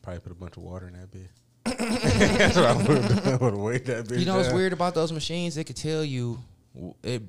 Probably 0.02 0.20
put 0.22 0.32
a 0.32 0.36
bunch 0.36 0.58
of 0.58 0.64
water 0.64 0.88
in 0.88 0.94
that 0.94 1.12
bitch. 1.12 1.28
that's 2.38 2.56
what 2.56 2.66
I 2.66 2.74
would 2.74 3.28
I 3.28 3.36
would 3.36 3.56
weigh 3.56 3.78
that 3.80 4.06
bitch. 4.06 4.20
You 4.20 4.26
know 4.26 4.38
what's 4.38 4.54
weird 4.54 4.74
about 4.74 4.96
those 4.96 5.12
machines? 5.12 5.56
They 5.56 5.64
could 5.64 5.76
tell 5.76 6.04
you 6.04 6.40
it. 7.04 7.24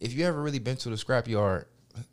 If 0.00 0.14
you 0.14 0.24
ever 0.24 0.40
really 0.40 0.58
been 0.58 0.76
to 0.78 0.88
the 0.88 0.96
scrap 0.96 1.28
yard, 1.28 1.66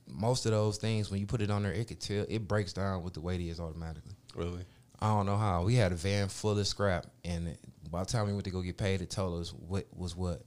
most 0.07 0.45
of 0.45 0.51
those 0.51 0.77
things 0.77 1.09
when 1.11 1.19
you 1.19 1.25
put 1.27 1.41
it 1.41 1.49
on 1.51 1.63
there, 1.63 1.71
it 1.73 1.87
could 1.87 1.99
tell 1.99 2.25
it 2.27 2.47
breaks 2.47 2.73
down 2.73 3.03
with 3.03 3.13
the 3.13 3.21
weight 3.21 3.39
it 3.41 3.47
is 3.49 3.59
automatically. 3.59 4.13
Really? 4.35 4.65
I 4.99 5.07
don't 5.09 5.25
know 5.27 5.37
how. 5.37 5.63
We 5.63 5.75
had 5.75 5.91
a 5.91 5.95
van 5.95 6.27
full 6.27 6.57
of 6.57 6.67
scrap, 6.67 7.05
and 7.23 7.49
it- 7.49 7.59
by 7.91 7.99
the 8.03 8.05
time 8.09 8.25
we 8.27 8.33
went 8.33 8.45
to 8.45 8.51
go 8.51 8.61
get 8.61 8.77
paid, 8.77 9.01
it 9.01 9.09
told 9.09 9.39
us 9.41 9.53
what 9.53 9.85
was 9.95 10.15
what 10.15 10.41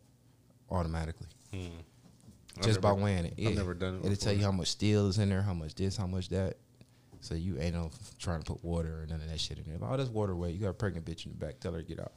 automatically, 0.71 1.27
Hmm. 1.53 1.67
Just 2.57 2.67
never- 2.67 2.81
by 2.81 2.93
weighing 2.93 3.25
it. 3.27 3.35
I've 3.47 3.55
never 3.57 3.75
done 3.75 3.97
it 3.97 4.05
It'll 4.05 4.17
tell 4.17 4.33
you 4.33 4.43
how 4.43 4.53
much 4.53 4.69
steel 4.69 5.07
is 5.09 5.19
in 5.19 5.29
there, 5.31 5.41
how 5.43 5.55
much 5.55 5.75
this, 5.75 5.97
how 5.97 6.07
much 6.07 6.29
that. 6.31 6.59
So 7.23 7.35
you 7.35 7.59
ain't 7.59 7.75
no 7.75 7.91
trying 8.19 8.43
to 8.43 8.53
put 8.53 8.65
water 8.65 9.03
or 9.03 9.07
none 9.07 9.21
of 9.21 9.29
that 9.29 9.39
shit 9.41 9.59
in 9.59 9.65
there. 9.67 9.79
Oh, 9.83 9.97
that's 9.97 10.09
water 10.11 10.35
weight. 10.35 10.55
You 10.55 10.61
got 10.61 10.69
a 10.71 10.75
pregnant 10.75 11.05
bitch 11.07 11.27
in 11.27 11.33
the 11.33 11.39
back. 11.39 11.61
Tell 11.61 11.73
her 11.73 11.83
to 11.83 11.85
get 11.85 12.01
out. 12.01 12.13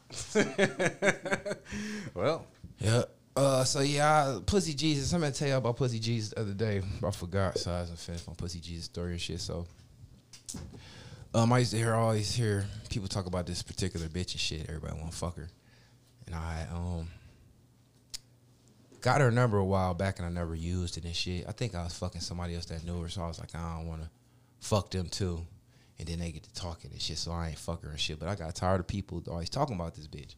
Well, 2.14 2.46
Yeah. 2.80 3.04
Uh, 3.36 3.64
so 3.64 3.80
yeah, 3.82 4.40
Pussy 4.46 4.74
Jesus. 4.74 5.12
I'm 5.12 5.22
gonna 5.22 5.32
tell 5.32 5.48
y'all 5.48 5.58
about 5.58 5.78
Pussy 5.78 6.00
Jesus 6.00 6.32
the 6.32 6.42
other 6.42 6.54
day. 6.54 6.82
I 7.04 7.12
forgot, 7.12 7.58
so 7.58 7.72
I 7.72 7.80
hasn't 7.80 8.00
finished 8.00 8.28
my 8.28 8.34
Pussy 8.36 8.60
Jesus 8.60 8.86
story 8.86 9.14
and 9.14 9.22
shit. 9.22 9.40
So, 9.40 9.66
um, 11.34 11.52
I 11.52 11.60
used 11.60 11.72
to 11.72 11.78
hear 11.78 11.96
always 11.96 12.34
hear 12.34 12.66
people 12.90 13.08
talk 13.08 13.26
about 13.26 13.48
this 13.48 13.64
particular 13.64 14.06
bitch 14.08 14.34
and 14.34 14.40
shit. 14.40 14.70
Everybody 14.70 15.00
want 15.00 15.14
fuck 15.14 15.38
her, 15.38 15.50
and 16.28 16.36
I 16.36 16.68
um 16.72 17.08
got 19.02 19.20
her 19.20 19.32
number 19.32 19.58
a 19.58 19.66
while 19.66 19.96
back, 19.96 20.20
and 20.20 20.28
I 20.28 20.30
never 20.30 20.54
used 20.54 20.98
it 20.98 21.06
and 21.06 21.16
shit. 21.16 21.46
I 21.48 21.54
think 21.54 21.74
I 21.74 21.84
was 21.84 21.94
fucking 21.98 22.22
somebody 22.22 22.54
else 22.54 22.66
that 22.66 22.86
knew 22.86 23.02
her, 23.02 23.10
so 23.10 23.24
I 23.24 23.28
was 23.28 23.40
like, 23.40 23.56
I 23.56 23.78
don't 23.78 23.88
want 23.88 24.04
to 24.04 24.10
fuck 24.60 24.92
them 24.92 25.10
too. 25.10 25.46
And 26.00 26.08
then 26.08 26.20
they 26.20 26.32
get 26.32 26.44
to 26.44 26.54
talking 26.54 26.92
and 26.92 27.02
shit, 27.02 27.18
so 27.18 27.32
I 27.32 27.50
ain't 27.50 27.58
fuck 27.58 27.84
her 27.84 27.90
and 27.90 28.00
shit. 28.00 28.20
But 28.20 28.30
I 28.30 28.36
got 28.36 28.54
tired 28.56 28.80
of 28.80 28.88
people 28.88 29.24
always 29.28 29.50
talking 29.50 29.76
about 29.76 29.96
this 29.96 30.08
bitch. 30.08 30.36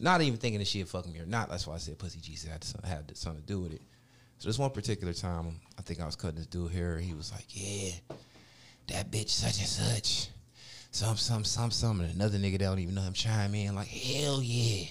Not 0.00 0.22
even 0.22 0.38
thinking 0.38 0.58
that 0.60 0.66
she'd 0.66 0.88
fuck 0.88 1.06
me 1.06 1.18
or 1.20 1.26
not. 1.26 1.50
That's 1.50 1.66
why 1.66 1.74
I 1.74 1.78
said 1.78 1.98
pussy 1.98 2.20
Jesus 2.20 2.50
had, 2.50 2.64
some, 2.64 2.80
had 2.82 3.16
something 3.16 3.42
to 3.42 3.46
do 3.46 3.60
with 3.60 3.74
it. 3.74 3.82
So 4.38 4.48
this 4.48 4.58
one 4.58 4.70
particular 4.70 5.12
time, 5.12 5.60
I 5.78 5.82
think 5.82 6.00
I 6.00 6.06
was 6.06 6.16
cutting 6.16 6.36
this 6.38 6.46
dude 6.46 6.72
hair. 6.72 6.98
He 6.98 7.12
was 7.12 7.30
like, 7.30 7.44
"Yeah, 7.50 7.92
that 8.88 9.10
bitch 9.10 9.28
such 9.28 9.58
and 9.58 9.68
such, 9.68 10.28
some 10.90 11.16
some 11.16 11.44
some 11.44 11.70
some." 11.70 12.00
And 12.00 12.14
another 12.14 12.38
nigga 12.38 12.52
that 12.52 12.58
don't 12.60 12.78
even 12.78 12.94
know 12.94 13.02
him 13.02 13.12
chime 13.12 13.54
in 13.54 13.74
like, 13.74 13.88
"Hell 13.88 14.40
yeah, 14.42 14.86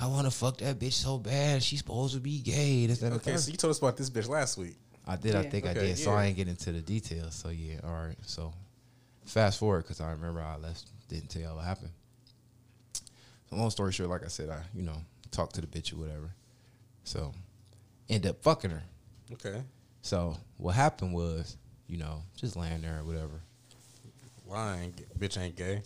I 0.00 0.08
want 0.08 0.26
to 0.26 0.32
fuck 0.32 0.58
that 0.58 0.80
bitch 0.80 0.94
so 0.94 1.18
bad. 1.18 1.62
She's 1.62 1.78
supposed 1.78 2.14
to 2.14 2.20
be 2.20 2.40
gay." 2.40 2.86
This, 2.86 2.98
that, 2.98 3.06
and 3.06 3.14
the 3.14 3.20
okay, 3.20 3.30
third. 3.32 3.40
so 3.40 3.50
you 3.52 3.56
told 3.56 3.70
us 3.70 3.78
about 3.78 3.96
this 3.96 4.10
bitch 4.10 4.28
last 4.28 4.58
week. 4.58 4.76
I 5.06 5.14
did. 5.14 5.36
I 5.36 5.42
Yeah. 5.42 5.50
think 5.50 5.66
I 5.66 5.70
Okay, 5.70 5.80
did. 5.88 5.98
So 5.98 6.10
yeah. 6.10 6.16
I 6.16 6.24
ain't 6.26 6.36
get 6.36 6.48
into 6.48 6.72
the 6.72 6.80
details. 6.80 7.36
So 7.36 7.50
yeah, 7.50 7.76
all 7.84 7.92
right. 7.92 8.16
So 8.26 8.52
fast 9.26 9.60
forward 9.60 9.82
because 9.82 10.00
I 10.00 10.10
remember 10.10 10.40
I 10.40 10.56
left. 10.56 10.86
Didn't 11.08 11.28
tell 11.28 11.42
y'all 11.42 11.54
what 11.54 11.64
happened. 11.64 11.90
Long 13.56 13.70
story 13.70 13.92
short, 13.92 14.10
like 14.10 14.24
I 14.24 14.28
said, 14.28 14.50
I 14.50 14.62
you 14.74 14.82
know 14.82 14.96
talked 15.30 15.54
to 15.56 15.60
the 15.60 15.66
bitch 15.66 15.92
or 15.92 15.96
whatever. 15.96 16.30
So 17.04 17.32
end 18.08 18.26
up 18.26 18.42
fucking 18.42 18.70
her. 18.70 18.82
Okay. 19.32 19.62
So 20.02 20.36
what 20.58 20.74
happened 20.74 21.14
was, 21.14 21.56
you 21.86 21.98
know, 21.98 22.22
just 22.36 22.56
laying 22.56 22.82
there 22.82 23.00
or 23.00 23.04
whatever. 23.04 23.40
Lying, 24.46 24.94
bitch 25.18 25.40
ain't 25.40 25.56
gay. 25.56 25.82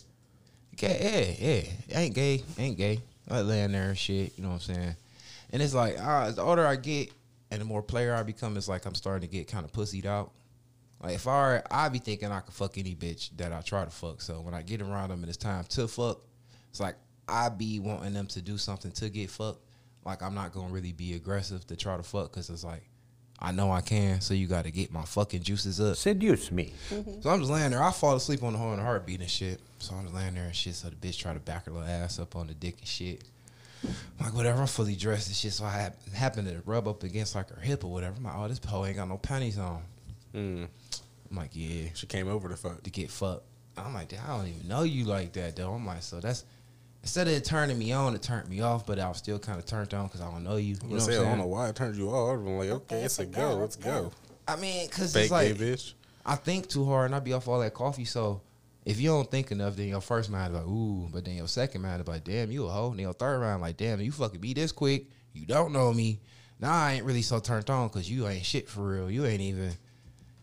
Okay, 0.73 1.37
yeah, 1.39 1.47
yeah. 1.47 1.99
Ain't 1.99 2.15
gay, 2.15 2.43
ain't 2.57 2.77
gay. 2.77 2.99
I 3.29 3.41
laying 3.41 3.71
there 3.71 3.89
and 3.89 3.97
shit, 3.97 4.33
you 4.37 4.43
know 4.43 4.49
what 4.49 4.67
I'm 4.67 4.75
saying? 4.75 4.95
And 5.51 5.61
it's 5.61 5.73
like, 5.73 5.97
ah, 5.99 6.31
the 6.31 6.41
older 6.41 6.65
I 6.65 6.75
get 6.75 7.11
and 7.51 7.61
the 7.61 7.65
more 7.65 7.81
player 7.81 8.13
I 8.13 8.23
become, 8.23 8.57
it's 8.57 8.67
like 8.67 8.85
I'm 8.85 8.95
starting 8.95 9.27
to 9.27 9.33
get 9.33 9.47
kind 9.47 9.65
of 9.65 9.71
pussied 9.71 10.05
out. 10.05 10.31
Like 11.01 11.15
if 11.15 11.27
I 11.27 11.61
I 11.71 11.89
be 11.89 11.99
thinking 11.99 12.31
I 12.31 12.41
could 12.41 12.53
fuck 12.53 12.77
any 12.77 12.95
bitch 12.95 13.29
that 13.37 13.53
I 13.53 13.61
try 13.61 13.85
to 13.85 13.91
fuck. 13.91 14.21
So 14.21 14.41
when 14.41 14.53
I 14.53 14.61
get 14.61 14.81
around 14.81 15.09
them 15.09 15.21
and 15.21 15.29
it's 15.29 15.37
time 15.37 15.63
to 15.63 15.87
fuck, 15.87 16.21
it's 16.69 16.79
like 16.79 16.95
I 17.29 17.49
be 17.49 17.79
wanting 17.79 18.13
them 18.13 18.27
to 18.27 18.41
do 18.41 18.57
something 18.57 18.91
to 18.93 19.09
get 19.09 19.29
fucked. 19.29 19.61
Like 20.05 20.21
I'm 20.23 20.33
not 20.33 20.53
gonna 20.53 20.73
really 20.73 20.91
be 20.93 21.13
aggressive 21.13 21.65
to 21.67 21.75
try 21.75 21.97
to 21.97 22.03
fuck 22.03 22.31
because 22.31 22.49
it's 22.49 22.63
like 22.63 22.83
I 23.41 23.51
know 23.51 23.71
I 23.71 23.81
can. 23.81 24.19
So 24.21 24.33
you 24.33 24.47
got 24.47 24.65
to 24.65 24.71
get 24.71 24.91
my 24.91 25.03
fucking 25.05 25.43
juices 25.43 25.79
up. 25.79 25.95
Seduce 25.95 26.51
me. 26.51 26.73
So 27.21 27.29
I'm 27.29 27.39
just 27.39 27.49
laying 27.51 27.71
there. 27.71 27.81
I 27.81 27.91
fall 27.91 28.15
asleep 28.17 28.43
on 28.43 28.51
the 28.51 28.59
horn, 28.59 28.79
heartbeat 28.79 29.21
and 29.21 29.29
shit. 29.29 29.61
So 29.79 29.95
I'm 29.95 30.03
just 30.03 30.13
laying 30.13 30.33
there 30.33 30.43
and 30.43 30.55
shit. 30.55 30.75
So 30.75 30.89
the 30.89 30.95
bitch 30.97 31.17
try 31.19 31.33
to 31.33 31.39
back 31.39 31.65
her 31.65 31.71
little 31.71 31.87
ass 31.87 32.19
up 32.19 32.35
on 32.35 32.47
the 32.47 32.53
dick 32.53 32.75
and 32.79 32.87
shit. 32.87 33.23
I'm 33.83 34.25
like 34.25 34.33
whatever, 34.35 34.59
I'm 34.59 34.67
fully 34.67 34.95
dressed 34.95 35.27
and 35.27 35.35
shit. 35.37 35.53
So 35.53 35.63
I 35.63 35.69
hap- 35.71 36.09
happen 36.09 36.43
to 36.45 36.61
rub 36.65 36.85
up 36.85 37.03
against 37.03 37.33
like 37.33 37.49
her 37.49 37.61
hip 37.61 37.85
or 37.85 37.91
whatever. 37.91 38.15
I'm 38.17 38.23
like, 38.25 38.33
oh, 38.35 38.47
this 38.49 38.59
hoe 38.65 38.85
ain't 38.85 38.97
got 38.97 39.07
no 39.07 39.17
panties 39.17 39.57
on. 39.57 39.83
Mm. 40.35 40.67
I'm 41.31 41.37
like, 41.37 41.51
yeah, 41.53 41.89
She 41.93 42.07
came 42.07 42.27
over 42.27 42.49
to 42.49 42.57
fuck. 42.57 42.83
to 42.83 42.89
get 42.89 43.09
fucked. 43.09 43.43
I'm 43.77 43.93
like, 43.93 44.13
I 44.13 44.35
don't 44.35 44.47
even 44.47 44.67
know 44.67 44.83
you 44.83 45.05
like 45.05 45.31
that 45.33 45.55
though. 45.55 45.71
I'm 45.71 45.85
like, 45.85 46.03
so 46.03 46.19
that's 46.19 46.43
instead 47.01 47.27
of 47.27 47.33
it 47.33 47.45
turning 47.45 47.77
me 47.77 47.91
on, 47.91 48.15
it 48.15 48.21
turned 48.21 48.49
me 48.49 48.61
off. 48.61 48.85
But 48.85 48.99
I 48.99 49.07
was 49.07 49.17
still 49.17 49.39
kind 49.39 49.59
of 49.59 49.65
turned 49.65 49.93
on 49.93 50.07
because 50.07 50.21
I 50.21 50.29
don't 50.29 50.43
know 50.43 50.57
you. 50.57 50.75
You 50.75 50.77
I'm 50.83 50.89
know 50.89 50.95
gonna 50.97 51.01
what 51.05 51.13
say, 51.13 51.17
I'm 51.17 51.25
I 51.25 51.29
don't 51.29 51.37
know 51.39 51.47
why 51.47 51.69
it 51.69 51.75
turned 51.75 51.95
you 51.95 52.09
off. 52.09 52.37
I'm 52.37 52.57
like, 52.57 52.69
okay, 52.69 53.01
it's 53.03 53.19
a 53.19 53.25
go. 53.25 53.55
Let's 53.55 53.75
go. 53.75 54.11
I 54.47 54.55
mean, 54.55 54.89
cause 54.89 55.13
Fake 55.13 55.23
it's 55.23 55.31
like 55.31 55.57
gay 55.57 55.73
bitch. 55.73 55.93
I 56.25 56.35
think 56.35 56.67
too 56.67 56.85
hard 56.85 57.05
and 57.07 57.15
I 57.15 57.19
be 57.19 57.33
off 57.33 57.47
all 57.47 57.59
that 57.59 57.73
coffee. 57.73 58.05
So 58.05 58.41
if 58.85 58.99
you 58.99 59.09
don't 59.09 59.29
think 59.29 59.51
enough, 59.51 59.75
then 59.75 59.87
your 59.87 60.01
first 60.01 60.29
mind 60.29 60.53
is 60.53 60.59
like, 60.59 60.67
ooh, 60.67 61.07
but 61.11 61.25
then 61.25 61.35
your 61.35 61.47
second 61.47 61.81
mind 61.81 62.01
is 62.01 62.07
like, 62.07 62.23
damn, 62.23 62.51
you 62.51 62.65
a 62.65 62.69
hoe. 62.69 62.89
And 62.89 62.97
then 62.97 63.03
your 63.03 63.13
third 63.13 63.39
mind 63.41 63.61
like, 63.61 63.77
damn, 63.77 64.01
you 64.01 64.11
fucking 64.11 64.39
be 64.39 64.53
this 64.53 64.71
quick. 64.71 65.05
You 65.33 65.45
don't 65.45 65.71
know 65.71 65.93
me. 65.93 66.19
Now 66.59 66.73
I 66.73 66.93
ain't 66.93 67.05
really 67.05 67.21
so 67.21 67.39
turned 67.39 67.69
on 67.69 67.87
because 67.87 68.09
you 68.09 68.27
ain't 68.27 68.45
shit 68.45 68.67
for 68.67 68.81
real. 68.81 69.11
You 69.11 69.25
ain't 69.25 69.41
even. 69.41 69.71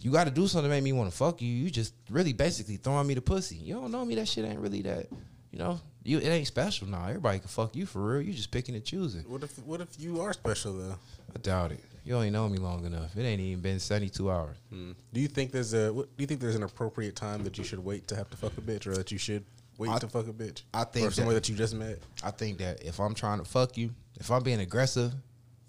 You 0.01 0.13
got 0.13 0.25
to 0.25 0.31
do 0.31 0.47
something 0.47 0.71
to 0.71 0.75
make 0.75 0.85
me 0.85 0.93
want 0.93 1.11
to 1.11 1.17
fuck 1.17 1.43
you. 1.43 1.49
You 1.49 1.71
just 1.71 1.95
really 2.11 2.33
basically 2.33 2.77
throwing 2.77 3.07
me 3.07 3.15
the 3.15 3.21
pussy. 3.21 3.57
You 3.57 3.75
don't 3.75 3.91
know 3.91 4.05
me. 4.05 4.15
That 4.15 4.29
shit 4.29 4.45
ain't 4.45 4.61
really 4.61 4.83
that. 4.83 5.09
You 5.51 5.59
know, 5.59 5.81
you 6.07 6.19
it 6.19 6.27
ain't 6.29 6.47
special 6.47 6.87
now. 6.87 7.07
Everybody 7.07 7.39
can 7.41 7.49
fuck 7.49 7.75
you 7.75 7.87
for 7.87 8.01
real. 8.03 8.23
You 8.23 8.33
just 8.33 8.51
picking 8.51 8.75
and 8.75 8.85
choosing. 8.85 9.23
What 9.23 9.43
if 9.43 9.59
what 9.61 9.81
if 9.81 9.89
you 9.99 10.21
are 10.21 10.33
special 10.33 10.75
though? 10.75 10.97
I 11.35 11.39
doubt 11.41 11.73
it. 11.73 11.81
You 12.05 12.17
ain't 12.21 12.33
know 12.33 12.49
me 12.49 12.59
long 12.59 12.85
enough. 12.85 13.17
It 13.17 13.23
ain't 13.23 13.41
even 13.41 13.61
been 13.61 13.81
seventy 13.81 14.09
two 14.09 14.31
hours. 14.31 14.57
Mm. 14.73 14.95
Do 15.13 15.21
you 15.21 15.29
think 15.29 15.51
there's 15.51 15.75
a 15.75 15.93
what, 15.93 16.17
do 16.17 16.23
you 16.23 16.27
think 16.27 16.41
there's 16.41 16.55
an 16.55 16.63
appropriate 16.63 17.17
time 17.17 17.43
that 17.45 17.59
you 17.59 17.65
should 17.65 17.81
wait 17.85 18.07
to 18.09 18.17
have 18.17 18.31
to 18.31 18.37
fuck 18.37 18.57
a 18.57 18.61
bitch, 18.61 18.87
or 18.87 18.95
that 18.95 19.11
you 19.11 19.19
should 19.19 19.45
wait 19.79 19.91
I- 19.91 19.99
to 19.99 20.09
fuck 20.09 20.29
a 20.29 20.33
bitch? 20.33 20.63
I 20.73 20.85
think 20.85 21.09
or 21.09 21.11
somebody 21.11 21.35
that- 21.35 21.45
that, 21.45 21.49
you 21.49 21.57
just 21.57 21.75
met. 21.75 21.99
I 22.23 22.31
think 22.31 22.59
that 22.59 22.83
if 22.85 23.01
I'm 23.01 23.15
trying 23.15 23.39
to 23.39 23.45
fuck 23.45 23.77
you, 23.77 23.91
if 24.21 24.31
I'm 24.31 24.43
being 24.45 24.61
aggressive 24.61 25.13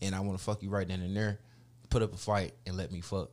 and 0.02 0.13
I 0.13 0.19
want 0.19 0.38
to 0.38 0.43
fuck 0.43 0.62
you 0.62 0.69
right 0.69 0.88
then 0.88 1.02
and 1.02 1.15
there, 1.17 1.39
put 1.89 2.04
up 2.04 2.13
a 2.13 2.17
fight 2.17 2.54
and 2.67 2.78
let 2.78 2.91
me 2.91 3.02
fuck. 3.02 3.32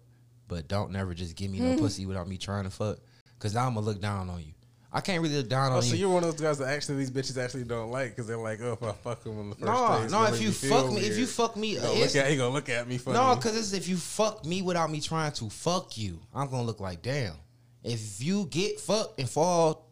But 0.48 0.66
don't 0.68 0.90
never 0.90 1.12
just 1.12 1.36
give 1.36 1.50
me 1.50 1.58
no 1.60 1.76
pussy 1.76 2.06
without 2.06 2.26
me 2.28 2.38
trying 2.38 2.64
to 2.64 2.70
fuck. 2.70 2.98
Cause 3.38 3.52
now 3.54 3.66
I'm 3.66 3.74
gonna 3.74 3.84
look 3.84 4.00
down 4.00 4.30
on 4.30 4.40
you. 4.40 4.53
I 4.96 5.00
can't 5.00 5.20
really 5.20 5.34
look 5.36 5.48
down 5.48 5.72
Oh, 5.72 5.76
on 5.76 5.82
so 5.82 5.94
you. 5.94 6.02
you're 6.02 6.10
one 6.14 6.22
of 6.22 6.30
those 6.30 6.40
guys 6.40 6.58
that 6.58 6.68
actually 6.68 6.98
these 6.98 7.10
bitches 7.10 7.36
actually 7.36 7.64
don't 7.64 7.90
like 7.90 8.10
because 8.10 8.28
they're 8.28 8.36
like, 8.38 8.60
oh, 8.60 8.78
if 8.80 8.82
I 8.84 8.92
fuck 8.92 9.24
them 9.24 9.40
in 9.40 9.50
the 9.50 9.56
first 9.56 9.66
No, 9.66 9.86
place, 9.88 10.10
no. 10.12 10.24
If 10.24 10.40
you 10.40 10.52
fuck 10.52 10.92
me, 10.92 11.00
if 11.00 11.18
you 11.18 11.26
fuck 11.26 11.56
me, 11.56 11.74
gonna, 11.74 11.92
look 11.94 12.14
at, 12.14 12.30
he 12.30 12.36
gonna 12.36 12.54
look 12.54 12.68
at 12.68 12.86
me 12.86 12.98
funny. 12.98 13.18
No, 13.18 13.34
because 13.34 13.74
if 13.74 13.88
you 13.88 13.96
fuck 13.96 14.44
me 14.46 14.62
without 14.62 14.92
me 14.92 15.00
trying 15.00 15.32
to 15.32 15.50
fuck 15.50 15.98
you, 15.98 16.20
I'm 16.32 16.48
gonna 16.48 16.62
look 16.62 16.78
like 16.78 17.02
damn. 17.02 17.34
If 17.82 18.22
you 18.22 18.46
get 18.46 18.78
fucked 18.78 19.18
and 19.18 19.28
fall 19.28 19.90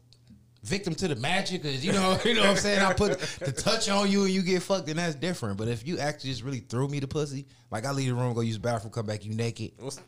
victim 0.63 0.95
to 0.95 1.09
the 1.09 1.17
magic, 1.17 1.65
cause 1.65 1.85
you 1.85 1.93
know, 1.93 2.17
you 2.25 2.35
know 2.35 2.43
what 2.43 2.51
I'm 2.51 2.57
saying. 2.57 2.81
I 2.81 2.93
put 2.93 3.19
the 3.41 3.51
touch 3.51 3.89
on 3.89 4.09
you 4.09 4.23
and 4.23 4.31
you 4.33 4.43
get 4.43 4.63
fucked, 4.63 4.87
then 4.87 4.97
that's 4.97 5.17
different. 5.17 5.59
But 5.59 5.67
if 5.67 5.85
you 5.87 5.99
actually 5.99 6.31
just 6.31 6.45
really 6.45 6.61
threw 6.61 6.87
me 6.87 7.01
the 7.01 7.09
pussy, 7.09 7.47
like 7.73 7.85
I 7.85 7.91
leave 7.91 8.09
the 8.09 8.15
room, 8.15 8.35
go 8.35 8.41
use 8.41 8.55
the 8.55 8.61
bathroom, 8.61 8.93
come 8.93 9.07
back, 9.07 9.25
you 9.25 9.35
naked. 9.35 9.73
What's, 9.81 10.01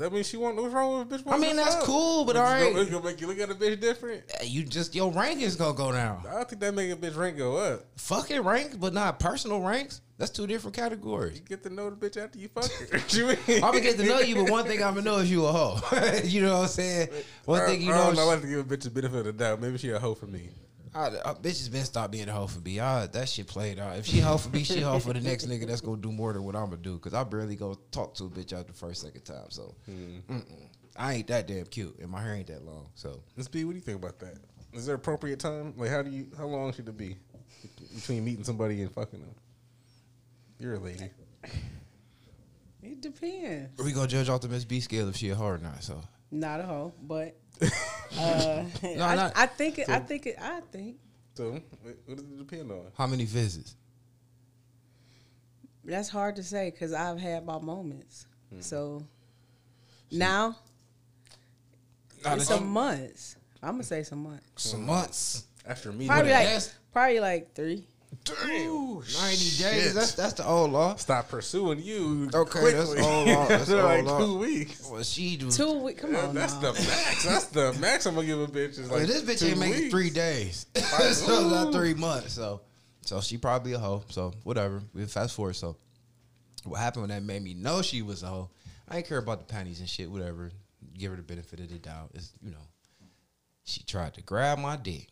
that 0.00 0.12
means 0.12 0.28
she 0.28 0.36
want 0.36 0.56
what's 0.56 0.74
wrong 0.74 0.98
with 1.08 1.12
a 1.12 1.24
bitch? 1.24 1.32
I 1.32 1.38
mean, 1.38 1.56
that's 1.56 1.76
fuck? 1.76 1.84
cool, 1.84 2.24
but 2.24 2.36
It's 2.36 2.40
all 2.40 2.58
gonna- 2.70 2.80
it's 2.80 2.90
gonna 2.90 3.04
make 3.04 3.20
you 3.20 3.26
look 3.28 3.38
at 3.38 3.50
a 3.50 3.54
bitch 3.54 3.80
different. 3.80 4.22
You 4.42 4.64
just 4.64 4.94
your 4.94 5.12
rank 5.12 5.40
is 5.40 5.56
gonna 5.56 5.74
go 5.74 5.92
down. 5.92 6.24
I 6.28 6.32
don't 6.34 6.48
think 6.48 6.60
that 6.62 6.74
make 6.74 6.90
a 6.92 6.96
bitch 6.96 7.16
rank 7.16 7.36
go 7.38 7.56
up. 7.56 7.86
Fucking 7.96 8.40
ranks, 8.42 8.76
but 8.76 8.92
not 8.92 9.18
personal 9.20 9.60
ranks. 9.60 10.00
That's 10.18 10.30
two 10.30 10.46
different 10.46 10.76
categories. 10.76 11.36
You 11.36 11.40
get 11.42 11.62
to 11.62 11.70
know 11.70 11.88
the 11.88 11.96
bitch 11.96 12.22
after 12.22 12.38
you 12.38 12.48
fuck 12.48 12.70
her. 12.70 12.98
You? 13.08 13.30
I'm 13.56 13.60
gonna 13.60 13.80
get 13.80 13.96
to 13.98 14.04
know 14.04 14.18
you, 14.20 14.34
but 14.34 14.50
one 14.50 14.64
thing 14.66 14.82
I'm 14.82 14.94
gonna 14.94 15.02
know 15.02 15.16
is 15.18 15.30
you 15.30 15.46
a 15.46 15.52
hoe. 15.52 15.80
you 16.24 16.42
know 16.42 16.54
what 16.58 16.62
I'm 16.64 16.68
saying? 16.68 17.08
One 17.46 17.64
thing 17.66 17.80
you 17.80 17.92
I, 17.92 17.96
know. 17.96 18.04
don't 18.06 18.16
know. 18.16 18.20
I 18.20 18.24
is- 18.24 18.28
like 18.28 18.40
to 18.42 18.46
give 18.48 18.58
a 18.58 18.76
bitch 18.76 18.86
a 18.86 18.90
benefit 18.90 19.18
of 19.20 19.24
the 19.26 19.32
doubt. 19.32 19.60
Maybe 19.62 19.78
she 19.78 19.90
a 19.90 19.98
hoe 19.98 20.14
for 20.14 20.26
me. 20.26 20.50
I, 20.94 21.06
I, 21.06 21.34
bitches 21.34 21.70
been 21.70 21.84
stop 21.84 22.10
being 22.10 22.28
a 22.28 22.32
hoe 22.32 22.46
for 22.46 22.60
me. 22.60 22.80
I, 22.80 23.06
that 23.06 23.28
shit 23.28 23.46
played 23.46 23.78
out. 23.78 23.96
If 23.96 24.06
she 24.06 24.20
hoe 24.20 24.38
for 24.38 24.48
me, 24.48 24.64
she 24.64 24.80
hoe 24.80 24.98
for 24.98 25.12
the 25.12 25.20
next 25.20 25.46
nigga 25.46 25.66
that's 25.66 25.80
gonna 25.80 26.00
do 26.00 26.10
more 26.10 26.32
than 26.32 26.42
what 26.42 26.56
I'm 26.56 26.70
gonna 26.70 26.78
do. 26.78 26.98
Cause 26.98 27.14
I 27.14 27.22
barely 27.24 27.56
go 27.56 27.78
talk 27.92 28.14
to 28.14 28.24
a 28.24 28.28
bitch 28.28 28.52
out 28.52 28.66
the 28.66 28.72
first 28.72 29.02
second 29.02 29.22
time. 29.22 29.50
So 29.50 29.74
hmm. 29.86 30.18
mm-mm. 30.28 30.66
I 30.96 31.14
ain't 31.14 31.28
that 31.28 31.46
damn 31.46 31.66
cute, 31.66 31.98
and 32.00 32.10
my 32.10 32.20
hair 32.20 32.34
ain't 32.34 32.48
that 32.48 32.64
long. 32.64 32.88
So 32.94 33.22
Let's 33.36 33.48
be. 33.48 33.64
What 33.64 33.72
do 33.72 33.76
you 33.76 33.82
think 33.82 33.98
about 33.98 34.18
that? 34.18 34.34
Is 34.72 34.86
there 34.86 34.96
appropriate 34.96 35.38
time? 35.38 35.74
Like, 35.76 35.90
how 35.90 36.02
do 36.02 36.10
you? 36.10 36.26
How 36.36 36.46
long 36.46 36.72
should 36.72 36.88
it 36.88 36.96
be 36.96 37.16
between 37.94 38.24
meeting 38.24 38.44
somebody 38.44 38.82
and 38.82 38.92
fucking 38.92 39.20
them? 39.20 39.34
You're 40.58 40.74
a 40.74 40.78
lady. 40.78 41.10
It 42.82 43.00
depends. 43.00 43.78
Are 43.78 43.84
we 43.84 43.92
gonna 43.92 44.08
judge 44.08 44.28
off 44.28 44.40
the 44.40 44.48
Miss 44.48 44.64
B 44.64 44.80
scale 44.80 45.08
if 45.08 45.16
she 45.16 45.30
a 45.30 45.34
hoe 45.34 45.46
or 45.46 45.58
not. 45.58 45.82
So 45.82 46.00
Not 46.30 46.60
a 46.60 46.64
hoe, 46.64 46.94
but 47.02 47.36
uh, 47.62 48.64
No, 48.82 49.04
I, 49.04 49.14
not- 49.14 49.32
I 49.36 49.46
think 49.46 49.78
it. 49.78 49.88
I 49.88 49.98
think 49.98 50.26
it. 50.26 50.36
I 50.40 50.60
think 50.72 50.96
So, 51.34 51.52
what 51.82 51.96
what 52.06 52.16
does 52.16 52.26
it 52.26 52.38
depend 52.38 52.70
on? 52.70 52.86
how 52.96 53.06
many 53.06 53.24
visits? 53.24 53.76
that's 55.84 56.08
hard 56.08 56.36
to 56.36 56.42
say 56.42 56.70
because 56.70 56.92
I've 56.92 57.18
had 57.18 57.44
my 57.44 57.58
moments. 57.58 58.26
Hmm. 58.52 58.60
So 58.60 59.02
now 60.12 60.56
Nah, 62.24 62.34
it's 62.34 62.46
that- 62.48 62.54
some 62.58 62.68
months. 62.68 63.36
I'm 63.62 63.72
gonna 63.72 63.82
say 63.84 64.02
some 64.02 64.22
months. 64.22 64.44
some 64.62 64.86
months. 64.86 65.44
After 65.66 65.92
me. 65.92 66.06
Probably 66.06 66.32
like 66.32 66.62
probably 66.92 67.20
like 67.20 67.54
three. 67.54 67.86
Ooh, 68.46 69.02
90 69.20 69.36
shit. 69.36 69.58
days. 69.72 69.94
That's 69.94 70.12
that's 70.12 70.32
the 70.34 70.46
old 70.46 70.72
law. 70.72 70.94
stop 70.96 71.28
pursuing 71.28 71.80
you. 71.82 72.28
Okay, 72.34 72.72
that's 72.72 72.88
quickly. 72.88 73.02
all 73.04 73.24
law. 73.24 73.46
That's 73.48 73.62
After 73.62 73.80
all 73.80 73.86
like 73.86 74.04
law. 74.04 74.18
two 74.18 74.38
weeks. 74.38 74.88
Well, 74.90 75.02
she 75.02 75.36
do. 75.36 75.50
Two 75.50 75.78
weeks. 75.84 76.00
Come 76.00 76.12
Yeah, 76.12 76.26
on, 76.26 76.34
that's 76.34 76.54
now. 76.54 76.72
the 76.72 76.72
max. 76.72 77.24
That's 77.24 77.46
the 77.46 77.72
max 77.80 78.06
I'm 78.06 78.14
gonna 78.14 78.26
give 78.26 78.40
a 78.40 78.46
bitch. 78.46 78.78
Is 78.78 78.88
Well, 78.88 78.98
like 78.98 79.08
this 79.08 79.22
bitch 79.22 79.48
ain't 79.48 79.58
make 79.58 79.74
it 79.74 79.78
weeks. 79.80 79.90
three 79.90 80.10
days. 80.10 80.66
so 80.74 81.48
not 81.48 81.72
three 81.72 81.94
months. 81.94 82.32
So 82.34 82.60
so 83.02 83.20
she 83.20 83.38
probably 83.38 83.72
a 83.72 83.78
hoe. 83.78 84.02
So 84.10 84.32
whatever. 84.44 84.82
We 84.92 85.04
fast 85.06 85.34
forward. 85.34 85.54
So 85.56 85.76
what 86.64 86.78
happened 86.78 87.02
when 87.02 87.10
that 87.10 87.22
made 87.22 87.42
me 87.42 87.54
know 87.54 87.80
she 87.82 88.02
was 88.02 88.22
a 88.22 88.26
hoe? 88.26 88.50
I 88.88 88.98
ain't 88.98 89.06
care 89.08 89.18
about 89.18 89.38
the 89.38 89.52
panties 89.52 89.80
and 89.80 89.88
shit. 89.88 90.10
Whatever. 90.10 90.50
Give 90.98 91.10
her 91.10 91.16
the 91.16 91.22
benefit 91.22 91.60
of 91.60 91.68
the 91.70 91.78
doubt. 91.78 92.10
It's 92.14 92.32
you 92.42 92.50
know. 92.50 92.58
She 93.64 93.82
tried 93.84 94.14
to 94.14 94.22
grab 94.22 94.58
my 94.58 94.76
dick. 94.76 95.08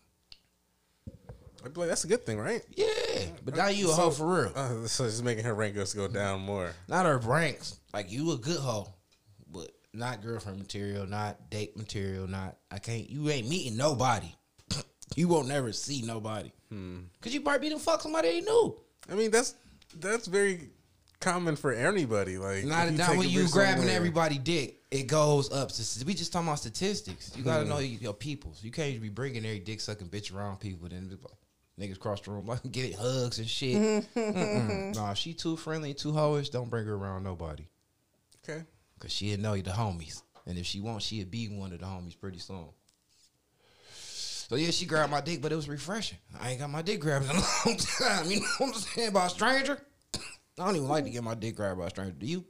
I'd 1.65 1.75
be 1.75 1.81
like, 1.81 1.89
that's 1.89 2.05
a 2.05 2.09
good 2.09 2.25
thing, 2.25 2.39
right? 2.39 2.63
Yeah, 2.77 2.87
but 3.45 3.57
now 3.57 3.69
you 3.69 3.91
a 3.91 3.95
hoe 3.95 4.11
for 4.11 4.43
real. 4.43 4.53
Uh, 4.55 4.87
so 4.87 5.05
it's 5.05 5.23
making 5.23 5.45
her 5.45 5.55
rank 5.55 5.77
go 5.95 6.09
down 6.09 6.41
more. 6.41 6.73
Not 6.89 7.07
her 7.07 7.19
ranks. 7.19 7.79
Like 7.93 8.13
you 8.13 8.33
a 8.33 8.37
good 8.37 8.59
hoe, 8.61 8.93
but 9.51 9.71
not 9.93 10.23
girlfriend 10.23 10.59
material, 10.59 11.07
not 11.07 11.51
date 11.51 11.77
material, 11.77 12.27
not 12.27 12.57
I 12.71 12.79
can't. 12.79 13.09
You 13.11 13.29
ain't 13.31 13.49
meeting 13.49 13.77
nobody. 13.77 14.33
you 15.17 15.29
won't 15.29 15.49
never 15.49 15.73
see 15.73 16.03
nobody. 16.03 16.53
Cause 17.23 17.33
you 17.33 17.41
might 17.41 17.61
be 17.63 17.71
the 17.71 17.79
fuck 17.79 18.03
somebody 18.03 18.29
ain't 18.29 18.45
knew. 18.45 18.79
I 19.11 19.15
mean, 19.15 19.31
that's 19.31 19.55
that's 19.99 20.27
very 20.27 20.69
common 21.21 21.57
for 21.57 21.73
anybody. 21.73 22.39
Like, 22.39 22.65
Not, 22.65 22.91
you 22.91 22.99
not 22.99 23.17
when 23.17 23.29
you 23.29 23.49
grabbing 23.49 23.79
somewhere- 23.83 23.97
everybody 23.97 24.39
dick, 24.39 24.83
it 24.91 25.07
goes 25.07 25.51
up. 25.51 25.73
So 25.73 26.05
we 26.05 26.15
just 26.15 26.33
talking 26.33 26.49
about 26.49 26.59
statistics. 26.59 27.33
You 27.37 27.43
gotta 27.43 27.65
know 27.65 27.79
your, 27.79 28.01
your 28.01 28.13
people. 28.13 28.55
You 28.61 28.71
can't 28.71 28.91
just 28.93 29.03
be 29.03 29.09
bringing 29.09 29.45
every 29.45 29.61
dick 29.61 29.81
sucking 29.81 30.09
bitch 30.09 30.35
around 30.35 30.61
people. 30.61 30.89
Then 30.89 31.09
niggas 31.79 31.99
cross 31.99 32.21
the 32.21 32.31
room 32.31 32.47
like 32.47 32.61
get 32.73 32.95
hugs 32.95 33.39
and 33.39 33.49
shit. 33.49 33.77
Mm-mm. 34.15 34.95
Nah, 34.95 35.15
she 35.15 35.35
too 35.35 35.57
friendly, 35.57 35.95
too 35.95 36.13
hoish, 36.13 36.51
don't 36.51 36.71
bring 36.71 36.87
her 36.87 36.95
around 36.95 37.23
nobody. 37.23 37.67
Okay. 38.43 38.65
Cause 38.99 39.13
she'll 39.13 39.39
know 39.39 39.55
you 39.55 39.63
the 39.63 39.71
homies. 39.71 40.23
And 40.47 40.59
if 40.59 40.67
she 40.67 40.81
wants, 40.81 41.05
she'll 41.07 41.27
be 41.27 41.49
one 41.49 41.73
of 41.73 41.81
the 41.81 41.87
homies 41.87 42.19
pretty 42.19 42.39
soon. 42.39 42.69
So 44.49 44.57
yeah, 44.57 44.71
she 44.71 44.87
grabbed 44.87 45.13
my 45.13 45.21
dick, 45.21 45.43
but 45.43 45.53
it 45.53 45.57
was 45.57 45.69
refreshing. 45.69 46.19
I 46.41 46.51
ain't 46.51 46.61
got 46.61 46.71
my 46.71 46.81
dick 46.83 47.01
grabbed 47.01 47.27
in 47.27 47.31
a 47.33 47.35
long 47.67 47.77
time. 47.77 48.31
You 48.31 48.41
know 48.41 48.47
what 48.59 48.75
I'm 48.75 48.81
saying? 48.81 49.13
By 49.13 49.27
a 49.27 49.31
stranger? 49.31 49.79
I 50.59 50.65
don't 50.65 50.77
even 50.77 50.89
like 50.89 51.05
to 51.05 51.11
get 51.11 51.23
my 51.23 51.35
dick 51.35 51.57
grabbed 51.57 51.79
by 51.79 51.87
a 51.87 51.91
stranger. 51.91 52.15
Do 52.19 52.27
you? 52.27 52.45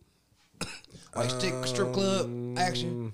like 1.14 1.30
stick 1.30 1.54
strip 1.66 1.92
club 1.92 2.56
action? 2.56 3.12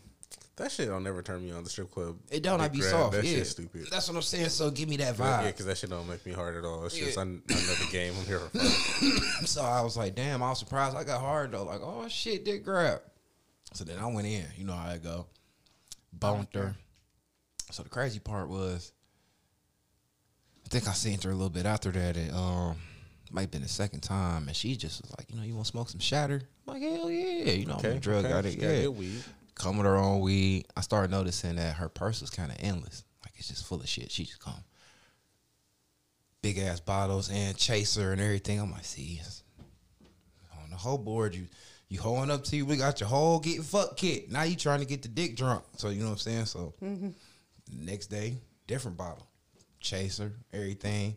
That 0.57 0.71
shit 0.71 0.89
don't 0.89 1.03
never 1.03 1.21
turn 1.21 1.45
me 1.45 1.51
on 1.51 1.65
the 1.65 1.71
strip 1.71 1.91
club. 1.91 2.17
It 2.31 2.43
don't 2.45 2.61
I 2.61 2.69
be 2.69 2.79
grab. 2.79 2.91
soft. 2.91 3.13
That 3.15 3.25
yeah. 3.25 3.39
shit's 3.39 3.51
stupid. 3.51 3.89
That's 3.91 4.09
what 4.09 4.15
I'm 4.15 4.23
saying. 4.23 4.51
So 4.51 4.71
give 4.71 4.89
me 4.89 4.97
that 4.99 5.17
vibe. 5.17 5.43
Yeah, 5.43 5.47
because 5.49 5.67
that 5.67 5.77
shit 5.79 5.91
don't 5.91 6.09
make 6.09 6.25
me 6.25 6.33
hard 6.33 6.57
at 6.57 6.65
all. 6.65 6.87
It's 6.87 6.97
Yeah. 6.97 7.07
just 7.07 7.19
I, 7.19 7.23
I 7.23 7.25
know 7.25 7.35
the 7.49 7.89
game. 7.91 8.15
I'm 8.19 8.25
here 8.25 8.39
for 8.39 8.59
fun. 8.59 9.21
So 9.47 9.63
I 9.63 9.81
was 9.83 9.97
like, 9.97 10.15
damn, 10.15 10.43
I 10.45 10.51
was 10.51 10.61
surprised. 10.61 10.97
I 10.97 11.03
got 11.03 11.21
hard 11.21 11.51
though. 11.53 11.65
Like, 11.65 11.81
oh 11.83 12.07
shit, 12.09 12.45
dick 12.45 12.65
grab. 12.65 13.01
So 13.73 13.83
then 13.83 13.99
I 13.99 14.07
went 14.07 14.29
in. 14.29 14.45
You 14.57 14.65
know 14.65 14.75
how 14.75 14.91
I 14.91 14.99
go. 14.99 15.27
Boned 16.13 16.47
her. 16.55 16.77
So 17.73 17.83
the 17.83 17.89
crazy 17.89 18.21
part 18.21 18.49
was, 18.49 18.93
I 20.65 20.69
think 20.69 20.87
I 20.87 20.93
seen 20.93 21.21
her 21.23 21.31
a 21.31 21.35
little 21.35 21.51
bit 21.51 21.67
after 21.67 21.91
that. 21.91 22.17
It 22.17 22.33
um 22.33 22.77
might 23.33 23.43
have 23.43 23.51
been 23.51 23.63
the 23.63 23.69
second 23.69 24.01
time, 24.03 24.47
and 24.47 24.57
she 24.57 24.77
just 24.77 25.03
was 25.03 25.11
like, 25.19 25.29
you 25.31 25.37
know, 25.37 25.43
you 25.43 25.55
want 25.55 25.67
to 25.67 25.71
smoke 25.73 25.89
some 25.89 25.99
shatter? 25.99 26.43
I'm 26.69 26.75
like, 26.75 26.83
hell 26.83 27.11
yeah. 27.11 27.51
You 27.51 27.67
know, 27.67 27.81
I'm 27.83 27.85
a 27.97 27.99
drug 27.99 28.25
okay. 28.25 28.33
addict. 28.35 28.63
Yeah. 28.63 28.87
weed. 28.87 29.25
Come 29.55 29.77
with 29.77 29.87
her 29.87 29.97
own 29.97 30.21
weed. 30.21 30.67
I 30.77 30.81
started 30.81 31.11
noticing 31.11 31.57
that 31.57 31.77
her 31.77 31.89
purse 31.89 32.21
was 32.21 32.31
kind 32.31 32.51
of 32.51 32.59
endless. 32.61 33.05
Like 33.25 33.35
it's 33.37 33.49
just 33.49 33.67
full 33.67 33.81
of 33.81 33.89
shit. 33.89 34.11
She 34.11 34.25
just 34.25 34.41
come. 34.41 34.65
Big 36.43 36.59
ass 36.59 36.81
bottles 36.81 37.31
and 37.31 37.57
chaser 37.57 38.13
and 38.13 38.21
everything. 38.21 38.61
I'm 38.61 38.73
like, 38.73 38.85
see, 38.85 39.21
on 40.63 40.71
the 40.71 40.77
whole 40.77 40.99
board, 40.99 41.35
you 41.35 41.47
you 41.89 42.01
holding 42.01 42.31
up 42.31 42.45
to 42.45 42.57
you. 42.57 42.67
We 42.67 42.77
got 42.77 43.01
your 43.01 43.09
whole 43.09 43.39
get 43.39 43.63
fuck 43.63 43.97
kit. 43.97 44.31
Now 44.31 44.43
you 44.43 44.57
trying 44.57 44.81
to 44.81 44.87
get 44.87 45.03
the 45.03 45.09
dick 45.09 45.37
drunk. 45.37 45.65
So 45.77 45.91
you 45.91 46.01
know 46.01 46.07
what 46.07 46.13
I'm 46.13 46.19
saying? 46.19 46.47
So 46.47 46.75
mm-hmm. 46.83 47.11
next 47.73 48.09
day, 48.09 48.39
different 48.67 48.97
bottle. 48.97 49.29
Chaser, 49.81 50.33
everything. 50.53 51.17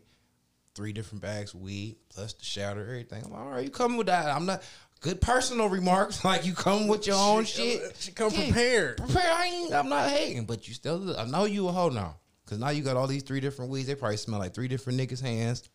Three 0.74 0.92
different 0.92 1.22
bags 1.22 1.54
of 1.54 1.60
weed, 1.60 1.96
plus 2.08 2.34
the 2.34 2.44
shatter, 2.44 2.82
everything. 2.82 3.24
I'm 3.24 3.32
like, 3.32 3.40
all 3.40 3.50
right, 3.50 3.64
you 3.64 3.70
coming 3.70 3.98
with 3.98 4.06
that. 4.06 4.26
I'm 4.26 4.46
not 4.46 4.62
good 5.00 5.20
personal 5.20 5.68
remarks. 5.68 6.24
Like 6.28 6.44
you 6.46 6.52
come 6.54 6.88
with 6.88 7.06
your 7.06 7.16
own 7.16 7.44
shit. 7.44 7.82
Uh, 7.82 7.88
she 7.98 8.12
come 8.12 8.32
Yeah. 8.32 8.44
prepared. 8.44 8.96
Prepare. 8.98 9.32
I 9.32 9.46
ain't. 9.46 9.72
I'm 9.74 9.88
not 9.88 10.10
hating, 10.10 10.44
but 10.46 10.66
you 10.68 10.74
still. 10.74 11.18
I 11.18 11.24
know 11.24 11.44
you 11.44 11.68
a 11.68 11.72
hoe 11.72 11.88
now, 11.88 12.16
cause 12.46 12.58
now 12.58 12.70
you 12.70 12.82
got 12.82 12.96
all 12.96 13.06
these 13.06 13.22
three 13.22 13.40
different 13.40 13.70
weeds. 13.70 13.86
They 13.86 13.94
probably 13.94 14.16
smell 14.16 14.38
like 14.38 14.54
three 14.54 14.68
different 14.68 14.98
niggas' 15.00 15.20
hands. 15.22 15.68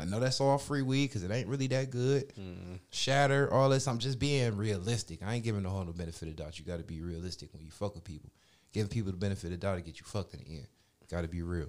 I 0.00 0.04
know 0.04 0.20
that's 0.20 0.40
all 0.40 0.58
free 0.58 0.82
weed, 0.82 1.08
cause 1.08 1.24
it 1.24 1.30
ain't 1.32 1.48
really 1.48 1.66
that 1.68 1.90
good. 1.90 2.28
Mm-hmm. 2.38 2.74
Shatter, 2.90 3.52
all 3.52 3.68
this. 3.68 3.88
I'm 3.88 3.98
just 3.98 4.18
being 4.20 4.56
realistic. 4.56 5.24
I 5.24 5.34
ain't 5.34 5.44
giving 5.44 5.64
the 5.64 5.68
whole 5.70 5.84
no 5.84 5.92
benefit 5.92 6.28
of 6.28 6.36
doubt. 6.36 6.58
You 6.58 6.64
got 6.64 6.78
to 6.78 6.84
be 6.84 7.00
realistic 7.00 7.52
when 7.52 7.62
you 7.64 7.70
fuck 7.72 7.96
with 7.96 8.04
people. 8.04 8.30
Giving 8.72 8.88
people 8.88 9.10
the 9.10 9.18
benefit 9.18 9.46
of 9.46 9.50
the 9.52 9.56
doubt 9.56 9.74
to 9.76 9.80
get 9.82 9.98
you 9.98 10.06
fucked 10.06 10.34
in 10.34 10.40
the 10.40 10.46
end. 10.58 10.66
Got 11.10 11.22
to 11.22 11.28
be 11.28 11.42
real. 11.42 11.68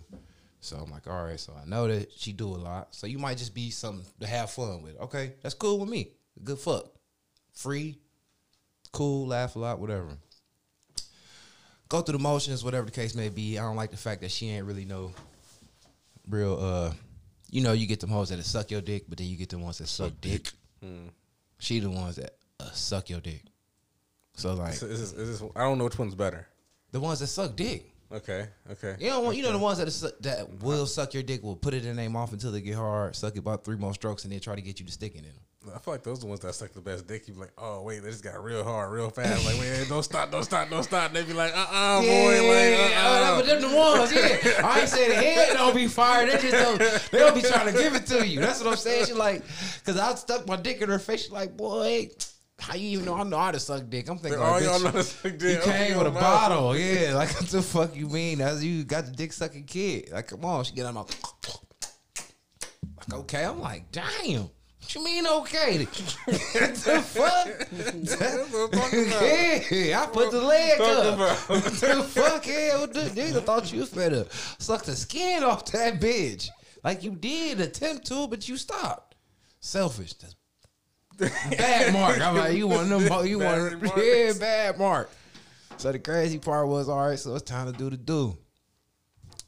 So 0.59 0.75
I'm 0.77 0.91
like, 0.91 1.07
all 1.07 1.23
right. 1.23 1.39
So 1.39 1.53
I 1.59 1.67
know 1.67 1.87
that 1.87 2.11
she 2.11 2.33
do 2.33 2.49
a 2.49 2.57
lot. 2.57 2.93
So 2.93 3.07
you 3.07 3.17
might 3.17 3.37
just 3.39 3.55
be 3.55 3.71
something 3.71 4.05
to 4.19 4.27
have 4.27 4.51
fun 4.51 4.83
with. 4.83 4.99
Okay, 4.99 5.33
that's 5.41 5.55
cool 5.55 5.79
with 5.79 5.89
me. 5.89 6.11
Good 6.43 6.59
fuck. 6.59 6.91
Free, 7.59 7.97
cool, 8.91 9.27
laugh 9.27 9.55
a 9.55 9.59
lot, 9.59 9.79
whatever 9.79 10.17
go 11.89 12.01
through 12.01 12.17
the 12.17 12.23
motions, 12.23 12.63
whatever 12.63 12.85
the 12.85 12.91
case 12.91 13.15
may 13.15 13.29
be. 13.29 13.57
I 13.57 13.63
don't 13.63 13.75
like 13.75 13.91
the 13.91 13.97
fact 13.97 14.21
that 14.21 14.31
she 14.31 14.49
ain't 14.49 14.65
really 14.65 14.85
no 14.85 15.11
real. 16.29 16.57
uh 16.61 16.93
You 17.49 17.61
know, 17.61 17.73
you 17.73 17.87
get 17.87 17.99
them 17.99 18.11
hoes 18.11 18.29
that 18.29 18.41
suck 18.43 18.71
your 18.71 18.81
dick, 18.81 19.05
but 19.09 19.17
then 19.17 19.27
you 19.27 19.35
get 19.35 19.49
the 19.49 19.57
ones 19.57 19.79
that 19.79 19.87
suck 19.87 20.13
dick. 20.21 20.51
She 21.57 21.79
the 21.79 21.89
ones 21.89 22.15
that 22.15 22.35
uh, 22.59 22.71
suck 22.71 23.09
your 23.09 23.19
dick. 23.19 23.43
So 24.35 24.53
like 24.53 24.73
Is 24.73 24.79
this, 24.79 25.11
is 25.11 25.41
this, 25.41 25.49
I 25.55 25.61
don't 25.61 25.77
know 25.77 25.83
which 25.83 25.99
one's 25.99 26.15
better. 26.15 26.47
the 26.91 26.99
ones 26.99 27.19
that 27.19 27.27
suck 27.27 27.55
dick. 27.55 27.91
Okay, 28.11 28.47
okay. 28.71 28.95
You 28.99 29.09
know, 29.09 29.29
you 29.31 29.43
know 29.43 29.51
the 29.51 29.59
ones 29.59 29.77
that 29.77 29.91
su- 29.91 30.09
that 30.21 30.61
will 30.63 30.85
suck 30.87 31.13
your 31.13 31.21
dick 31.21 31.43
will 31.43 31.55
put 31.55 31.73
it 31.73 31.85
in 31.85 31.95
their 31.95 32.09
mouth 32.09 32.31
until 32.31 32.51
they 32.51 32.61
get 32.61 32.75
hard, 32.75 33.15
suck 33.15 33.35
it 33.35 33.39
about 33.39 33.63
three 33.65 33.75
more 33.75 33.93
strokes, 33.93 34.23
and 34.23 34.31
then 34.33 34.39
try 34.39 34.55
to 34.55 34.61
get 34.61 34.79
you 34.79 34.85
to 34.85 34.91
stick 34.91 35.13
it 35.13 35.19
in 35.19 35.23
them. 35.25 35.33
I 35.67 35.77
feel 35.79 35.93
like 35.93 36.03
those 36.03 36.19
are 36.19 36.21
the 36.21 36.27
ones 36.27 36.39
that 36.39 36.55
suck 36.55 36.71
the 36.71 36.79
best 36.79 37.05
dick. 37.05 37.27
You 37.27 37.33
be 37.33 37.41
like, 37.41 37.51
oh 37.57 37.81
wait, 37.81 38.01
they 38.01 38.09
just 38.09 38.23
got 38.23 38.41
real 38.41 38.63
hard, 38.63 38.93
real 38.93 39.09
fast. 39.09 39.45
Like, 39.45 39.59
wait, 39.59 39.87
don't 39.89 40.03
stop, 40.03 40.31
don't 40.31 40.43
stop, 40.43 40.69
don't 40.69 40.83
stop. 40.83 41.11
They 41.11 41.23
be 41.23 41.33
like, 41.33 41.51
uh, 41.53 41.67
uh 41.69 42.01
boy, 42.01 42.07
like, 42.07 42.79
uh, 42.79 42.93
oh, 42.95 43.23
uh 43.23 43.37
but 43.37 43.45
them 43.45 43.61
the 43.61 43.75
ones. 43.75 44.13
Yeah, 44.13 44.65
I 44.65 44.79
ain't 44.79 44.89
saying 44.89 45.09
the 45.09 45.15
head 45.15 45.53
don't 45.53 45.75
be 45.75 45.87
fired. 45.87 46.29
They 46.29 46.49
just 46.49 46.51
don't. 46.53 47.11
They 47.11 47.19
don't 47.19 47.35
be 47.35 47.41
trying 47.41 47.73
to 47.73 47.77
give 47.77 47.93
it 47.93 48.05
to 48.07 48.25
you. 48.25 48.39
That's 48.39 48.63
what 48.63 48.69
I'm 48.71 48.77
saying. 48.77 49.07
She 49.07 49.13
like, 49.13 49.43
cause 49.83 49.99
I 49.99 50.15
stuck 50.15 50.47
my 50.47 50.55
dick 50.55 50.81
in 50.81 50.87
her 50.87 50.99
face. 50.99 51.25
She 51.25 51.31
like, 51.31 51.57
boy, 51.57 52.09
how 52.57 52.75
you 52.75 52.89
even 52.91 53.05
know 53.05 53.15
I 53.15 53.23
know 53.23 53.37
how 53.37 53.51
to 53.51 53.59
suck 53.59 53.89
dick? 53.89 54.07
I'm 54.09 54.17
thinking, 54.17 54.39
All 54.39 54.55
oh, 54.55 54.57
y'all 54.59 54.79
bitch, 54.79 54.83
know 54.83 54.91
how 54.91 54.97
to 54.97 55.03
suck 55.03 55.37
dick. 55.37 55.65
You 55.65 55.71
came 55.71 55.97
with 55.97 56.07
a 56.07 56.11
I'm 56.11 56.17
out. 56.17 56.21
bottle, 56.21 56.77
yeah. 56.77 57.15
Like 57.15 57.33
what 57.33 57.49
the 57.49 57.61
fuck 57.61 57.95
you 57.97 58.07
mean? 58.07 58.37
That's 58.37 58.63
you 58.63 58.85
got 58.85 59.05
the 59.05 59.11
dick 59.11 59.33
sucking 59.33 59.65
kid. 59.65 60.09
Like, 60.13 60.27
come 60.27 60.45
on, 60.45 60.63
she 60.63 60.73
get 60.73 60.85
out 60.85 60.93
my 60.93 61.03
like 63.11 63.13
okay. 63.13 63.43
I'm 63.43 63.59
like, 63.59 63.91
damn. 63.91 64.49
What 64.89 64.95
you 64.95 65.05
mean 65.05 65.27
okay? 65.27 65.77
the 66.25 67.03
fuck? 67.05 67.69
That's 67.71 68.51
what 68.51 68.73
I'm 68.73 68.79
talking 68.79 69.05
about. 69.05 69.71
yeah, 69.71 70.01
I 70.01 70.07
put 70.07 70.31
the 70.31 70.41
leg 70.41 70.81
up. 70.81 71.17
the 71.47 72.03
fuck? 72.09 72.47
Yeah, 72.47 72.79
what 72.79 72.93
the 72.93 73.01
nigga 73.01 73.43
thought 73.43 73.71
you 73.71 73.81
was 73.81 73.91
finna 73.91 74.27
suck 74.59 74.85
the 74.85 74.95
skin 74.95 75.43
off 75.43 75.65
that 75.73 76.01
bitch. 76.01 76.49
Like 76.83 77.03
you 77.03 77.11
did 77.11 77.61
attempt 77.61 78.07
to, 78.07 78.27
but 78.27 78.49
you 78.49 78.57
stopped. 78.57 79.13
Selfish. 79.59 80.15
That's 80.15 80.35
bad 81.55 81.93
mark. 81.93 82.19
I'm 82.19 82.35
like, 82.35 82.57
you 82.57 82.67
want 82.67 82.89
them? 82.89 83.03
You 83.27 83.37
want? 83.37 83.83
Yeah, 83.95 84.33
bad 84.39 84.79
mark. 84.79 85.11
So 85.77 85.91
the 85.91 85.99
crazy 85.99 86.39
part 86.39 86.67
was, 86.67 86.89
all 86.89 87.09
right, 87.09 87.19
so 87.19 87.35
it's 87.35 87.43
time 87.43 87.71
to 87.71 87.77
do 87.77 87.91
the 87.91 87.97
do. 87.97 88.35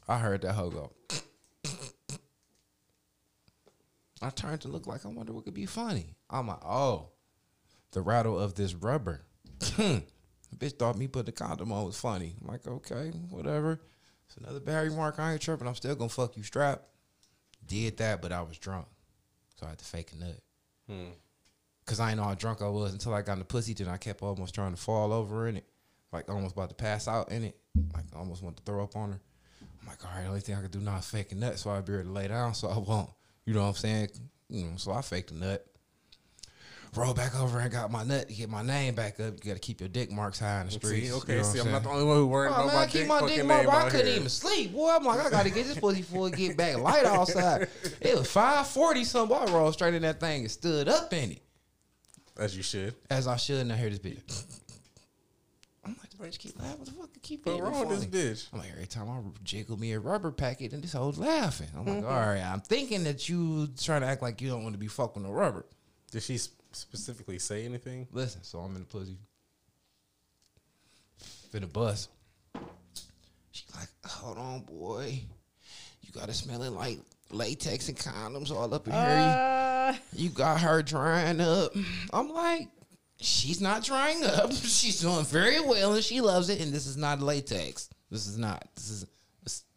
I 0.06 0.18
heard 0.18 0.42
that 0.42 0.52
hoe 0.52 0.70
go. 0.70 0.91
I 4.22 4.30
turned 4.30 4.60
to 4.62 4.68
look 4.68 4.86
like 4.86 5.04
I 5.04 5.08
wonder 5.08 5.32
what 5.32 5.44
could 5.44 5.54
be 5.54 5.66
funny. 5.66 6.14
I'm 6.30 6.46
like, 6.46 6.64
oh, 6.64 7.10
the 7.92 8.00
rattle 8.00 8.38
of 8.38 8.54
this 8.54 8.74
rubber. 8.74 9.22
the 9.58 10.02
bitch 10.56 10.78
thought 10.78 10.96
me 10.96 11.08
putting 11.08 11.26
the 11.26 11.32
condom 11.32 11.72
on 11.72 11.84
was 11.84 11.98
funny. 11.98 12.34
I'm 12.40 12.48
like, 12.48 12.66
okay, 12.66 13.12
whatever. 13.30 13.80
It's 14.26 14.36
another 14.36 14.60
Barry 14.60 14.90
mark. 14.90 15.18
I 15.18 15.32
ain't 15.32 15.42
tripping. 15.42 15.66
I'm 15.68 15.74
still 15.74 15.94
gonna 15.94 16.08
fuck 16.08 16.36
you 16.36 16.42
strap. 16.42 16.82
Did 17.66 17.98
that, 17.98 18.22
but 18.22 18.32
I 18.32 18.42
was 18.42 18.58
drunk. 18.58 18.86
So 19.56 19.66
I 19.66 19.70
had 19.70 19.78
to 19.78 19.84
fake 19.84 20.12
a 20.12 20.24
nut. 20.24 20.40
Hmm. 20.88 21.12
Cause 21.84 22.00
I 22.00 22.10
didn't 22.10 22.20
know 22.20 22.28
how 22.28 22.34
drunk 22.34 22.62
I 22.62 22.68
was 22.68 22.92
until 22.92 23.12
I 23.12 23.22
got 23.22 23.34
in 23.34 23.38
the 23.40 23.44
pussy. 23.44 23.74
Then 23.74 23.88
I 23.88 23.96
kept 23.96 24.22
almost 24.22 24.54
trying 24.54 24.72
to 24.72 24.80
fall 24.80 25.12
over 25.12 25.48
in 25.48 25.56
it, 25.56 25.66
like 26.12 26.30
almost 26.30 26.54
about 26.54 26.68
to 26.68 26.74
pass 26.76 27.08
out 27.08 27.32
in 27.32 27.42
it, 27.42 27.56
like 27.92 28.04
I 28.14 28.18
almost 28.18 28.42
want 28.42 28.56
to 28.56 28.62
throw 28.62 28.84
up 28.84 28.96
on 28.96 29.12
her. 29.12 29.20
I'm 29.82 29.88
like, 29.88 30.04
all 30.04 30.12
right, 30.14 30.22
the 30.22 30.28
only 30.28 30.40
thing 30.40 30.54
I 30.54 30.62
could 30.62 30.70
do 30.70 30.78
now 30.78 30.96
is 30.98 31.06
fake 31.06 31.32
a 31.32 31.34
nut, 31.34 31.58
so 31.58 31.70
I'd 31.70 31.84
be 31.84 31.94
able 31.94 32.04
to 32.04 32.10
lay 32.10 32.28
down, 32.28 32.54
so 32.54 32.68
I 32.68 32.78
won't. 32.78 33.10
You 33.46 33.54
know 33.54 33.62
what 33.62 33.68
I'm 33.68 33.74
saying? 33.74 34.08
You 34.48 34.64
know, 34.64 34.72
so 34.76 34.92
I 34.92 35.02
faked 35.02 35.30
a 35.30 35.34
nut. 35.34 35.66
Roll 36.94 37.14
back 37.14 37.34
over 37.40 37.58
and 37.58 37.72
got 37.72 37.90
my 37.90 38.04
nut 38.04 38.28
to 38.28 38.34
get 38.34 38.50
my 38.50 38.60
name 38.62 38.94
back 38.94 39.18
up. 39.18 39.42
You 39.42 39.50
got 39.50 39.54
to 39.54 39.58
keep 39.60 39.80
your 39.80 39.88
dick 39.88 40.12
marks 40.12 40.38
high 40.38 40.60
in 40.60 40.66
the 40.66 40.72
streets. 40.72 41.08
See, 41.08 41.14
okay, 41.14 41.32
you 41.36 41.38
know 41.38 41.44
see, 41.44 41.58
I'm 41.60 41.70
not 41.72 41.84
the 41.84 41.88
only 41.88 42.04
one 42.04 42.16
who 42.18 42.26
worried 42.26 42.50
Oh, 42.50 42.52
about 42.52 42.66
man, 42.66 42.74
my 42.74 42.82
I 42.82 42.84
keep 42.86 42.92
dick 42.92 43.08
my 43.08 43.26
dick 43.26 43.44
mark. 43.46 43.66
I 43.66 43.88
couldn't 43.88 44.06
here. 44.08 44.16
even 44.16 44.28
sleep. 44.28 44.74
Boy, 44.74 44.94
I'm 44.94 45.02
like, 45.02 45.20
I 45.24 45.30
gotta 45.30 45.48
get 45.48 45.66
this 45.66 45.78
pussy 45.78 46.02
before 46.02 46.28
it 46.28 46.36
get 46.36 46.54
back 46.58 46.76
light 46.76 47.06
outside. 47.06 47.68
It 48.02 48.14
was 48.18 48.30
540 48.30 49.04
something. 49.04 49.34
I 49.36 49.44
rolled 49.46 49.72
straight 49.72 49.94
in 49.94 50.02
that 50.02 50.20
thing 50.20 50.42
and 50.42 50.50
stood 50.50 50.86
up 50.86 51.10
in 51.14 51.32
it. 51.32 51.42
As 52.36 52.54
you 52.54 52.62
should. 52.62 52.94
As 53.08 53.26
I 53.26 53.36
should, 53.36 53.60
and 53.62 53.72
I 53.72 53.76
hear 53.78 53.88
this 53.88 53.98
bitch. 53.98 54.60
I'm 56.22 56.28
like, 56.30 56.32
the 56.32 56.38
bitch 56.38 56.42
keep 56.42 56.60
laughing. 56.60 56.78
What 56.78 56.86
the 56.86 56.92
fuck? 56.92 57.22
Keep 57.22 57.46
What's 57.46 57.58
being 57.60 57.64
wrong 57.72 57.88
with 57.88 58.10
this 58.10 58.42
bitch? 58.42 58.52
I'm 58.52 58.58
like, 58.60 58.70
every 58.72 58.86
time 58.86 59.08
I 59.10 59.20
jiggle 59.44 59.76
me 59.78 59.92
a 59.92 60.00
rubber 60.00 60.30
packet, 60.30 60.72
and 60.72 60.82
this 60.82 60.92
hoe's 60.92 61.18
laughing. 61.18 61.68
I'm 61.76 61.84
Mm-hmm. 61.84 62.04
like, 62.04 62.12
all 62.12 62.20
right, 62.20 62.40
I'm 62.42 62.60
thinking 62.60 63.04
that 63.04 63.28
you 63.28 63.68
trying 63.80 64.02
to 64.02 64.06
act 64.06 64.22
like 64.22 64.40
you 64.40 64.48
don't 64.48 64.62
want 64.62 64.74
to 64.74 64.78
be 64.78 64.86
fucking 64.86 65.24
a 65.24 65.30
rubber. 65.32 65.66
Did 66.10 66.22
she 66.22 66.38
specifically 66.72 67.38
say 67.38 67.64
anything? 67.64 68.06
Listen, 68.12 68.42
so 68.42 68.58
I'm 68.60 68.74
in 68.76 68.82
the 68.82 68.86
pussy. 68.86 69.16
Finna 71.52 71.70
bust. 71.72 72.08
She 73.50 73.64
like, 73.76 73.88
hold 74.06 74.38
on, 74.38 74.60
boy. 74.62 75.20
You 76.02 76.12
gotta 76.12 76.32
smell 76.32 76.62
it 76.62 76.70
like 76.70 76.98
latex 77.30 77.88
and 77.88 77.96
condoms 77.98 78.50
all 78.50 78.72
up 78.72 78.86
in 78.86 78.92
here. 78.92 79.00
Uh, 79.02 79.94
You 80.14 80.30
got 80.30 80.60
her 80.60 80.82
drying 80.82 81.40
up. 81.40 81.72
I'm 82.12 82.30
like, 82.30 82.68
she's 83.22 83.60
not 83.60 83.82
drying 83.84 84.22
up. 84.24 84.52
She's 84.52 85.00
doing 85.00 85.24
very 85.24 85.60
well 85.60 85.94
and 85.94 86.04
she 86.04 86.20
loves 86.20 86.48
it. 86.48 86.60
And 86.60 86.72
this 86.72 86.86
is 86.86 86.96
not 86.96 87.20
latex. 87.20 87.88
This 88.10 88.26
is 88.26 88.36
not. 88.38 88.66
This 88.76 88.90
is 88.90 89.06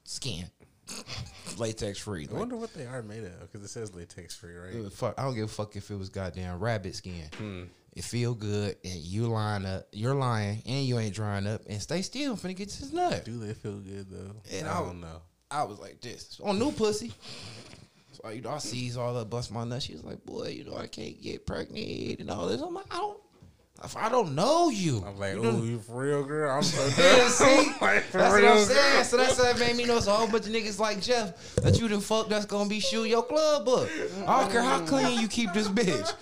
skin. 0.03 0.45
latex 1.57 1.99
free. 1.99 2.23
I 2.27 2.31
Like, 2.31 2.39
wonder 2.39 2.55
what 2.57 2.73
they 2.73 2.85
are 2.85 3.01
made 3.01 3.23
of 3.23 3.39
because 3.41 3.63
it 3.63 3.69
says 3.69 3.93
latex 3.95 4.35
free, 4.35 4.53
right? 4.55 4.91
fuck, 4.91 5.15
I 5.17 5.23
don't 5.23 5.35
give 5.35 5.45
a 5.45 5.47
fuck 5.47 5.75
if 5.75 5.89
it 5.89 5.95
was 5.95 6.09
goddamn 6.09 6.59
rabbit 6.59 6.95
skin. 6.95 7.23
Hmm. 7.37 7.63
It 7.95 8.03
feel 8.03 8.33
good 8.33 8.75
and 8.83 8.93
you 8.95 9.27
line 9.27 9.65
up. 9.65 9.87
You're 9.93 10.15
lying 10.15 10.61
and 10.65 10.85
you 10.85 10.99
ain't 10.99 11.15
drying 11.15 11.47
up 11.47 11.61
and 11.69 11.81
stay 11.81 12.01
still. 12.01 12.33
I'm 12.33 12.37
finna 12.37 12.55
get 12.55 12.67
this 12.67 12.91
nut. 12.91 13.23
Do 13.25 13.37
they 13.39 13.53
feel 13.53 13.79
good 13.79 14.07
though? 14.09 14.35
And 14.57 14.67
I 14.67 14.77
I- 14.79 14.81
don't 14.81 14.99
know. 15.01 15.21
I 15.51 15.63
was 15.63 15.79
like 15.79 16.01
this 16.01 16.41
on 16.43 16.59
new 16.59 16.71
pussy. 16.71 17.13
So 18.11 18.29
you 18.29 18.41
know, 18.41 18.49
I 18.49 18.57
sees 18.57 18.97
all 18.97 19.13
that 19.13 19.29
bust 19.29 19.51
my 19.51 19.63
nut. 19.63 19.81
She 19.83 19.93
was 19.93 20.03
like, 20.03 20.25
"Boy, 20.25 20.47
you 20.49 20.65
know, 20.65 20.75
I 20.75 20.87
can't 20.87 21.21
get 21.21 21.45
pregnant 21.45 22.19
and 22.19 22.29
all 22.31 22.47
this." 22.47 22.59
I'm 22.61 22.73
like, 22.73 22.91
"I 22.91 22.97
don't, 22.97 23.19
if 23.83 23.97
I 23.97 24.09
don't 24.09 24.35
know 24.35 24.69
you." 24.69 25.03
I'm 25.05 25.17
like, 25.17 25.35
You 25.35 25.43
oh, 25.43 25.63
you 25.63 25.79
for 25.79 26.01
real, 26.03 26.23
girl? 26.23 26.55
I'm 26.55 26.63
so 26.63 26.83
Yeah, 27.01 27.27
see, 27.27 27.71
like, 27.81 28.11
that's 28.11 28.13
what 28.13 28.23
I'm 28.23 28.41
girl. 28.41 28.57
saying. 28.57 29.03
So 29.03 29.17
that's 29.17 29.37
what 29.37 29.59
made 29.59 29.75
me 29.75 29.85
know 29.85 29.97
it's 29.97 30.07
a 30.07 30.11
whole 30.13 30.27
bunch 30.27 30.47
of 30.47 30.53
niggas 30.53 30.79
like 30.79 31.01
Jeff 31.01 31.55
that 31.55 31.79
you 31.79 31.87
done 31.87 32.01
fuck 32.01 32.29
that's 32.29 32.45
gonna 32.45 32.69
be 32.69 32.79
shooting 32.79 33.11
your 33.11 33.23
club 33.23 33.67
up. 33.67 33.87
I 34.27 34.41
don't 34.41 34.51
care 34.51 34.63
how 34.63 34.79
clean 34.85 35.19
you 35.19 35.27
keep 35.27 35.53
this 35.53 35.67
bitch. 35.67 36.13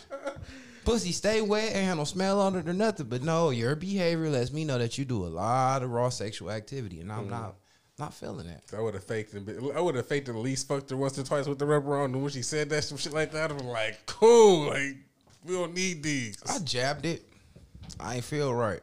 Pussy 0.86 1.14
stay 1.14 1.42
wet, 1.42 1.76
ain't 1.76 1.86
have 1.86 1.98
no 1.98 2.04
smell 2.04 2.42
on 2.42 2.56
it 2.56 2.68
or 2.68 2.74
nothing. 2.74 3.06
But 3.06 3.24
no, 3.24 3.52
your 3.52 3.76
behavior 3.76 4.30
lets 4.30 4.52
me 4.52 4.66
know 4.66 4.78
that 4.78 4.98
you 4.98 5.06
do 5.06 5.26
a 5.26 5.28
lot 5.28 5.82
of 5.82 5.90
raw 5.92 6.10
sexual 6.10 6.52
activity, 6.52 7.00
and 7.00 7.12
I'm 7.12 7.28
mm. 7.28 7.30
not 7.30 7.56
not 8.00 8.14
feeling 8.14 8.48
that. 8.48 8.64
I 8.76 8.82
would 8.82 8.96
have 8.96 9.04
faked 9.04 9.34
it. 9.34 9.48
I 9.76 9.80
would 9.80 9.96
have 9.96 10.08
faked 10.08 10.28
it 10.28 10.32
at 10.32 10.38
least 10.38 10.68
fucked 10.68 10.90
her 10.90 10.98
once 10.98 11.18
or 11.18 11.24
twice 11.24 11.46
with 11.46 11.60
the 11.60 11.66
rubber 11.66 11.96
on. 11.98 12.14
And 12.14 12.22
when 12.22 12.32
she 12.32 12.42
said 12.42 12.70
that, 12.72 12.84
some 12.84 12.98
shit 12.98 13.14
like 13.14 13.32
that, 13.32 13.52
I'm 13.52 13.60
like, 13.60 14.06
cool. 14.08 14.68
Like, 14.68 14.98
we 15.46 15.54
don't 15.54 15.74
need 15.74 16.04
these. 16.04 16.38
I 16.50 16.60
jabbed 16.60 17.06
it. 17.06 17.24
I 18.00 18.16
ain't 18.16 18.24
feel 18.24 18.54
right. 18.54 18.82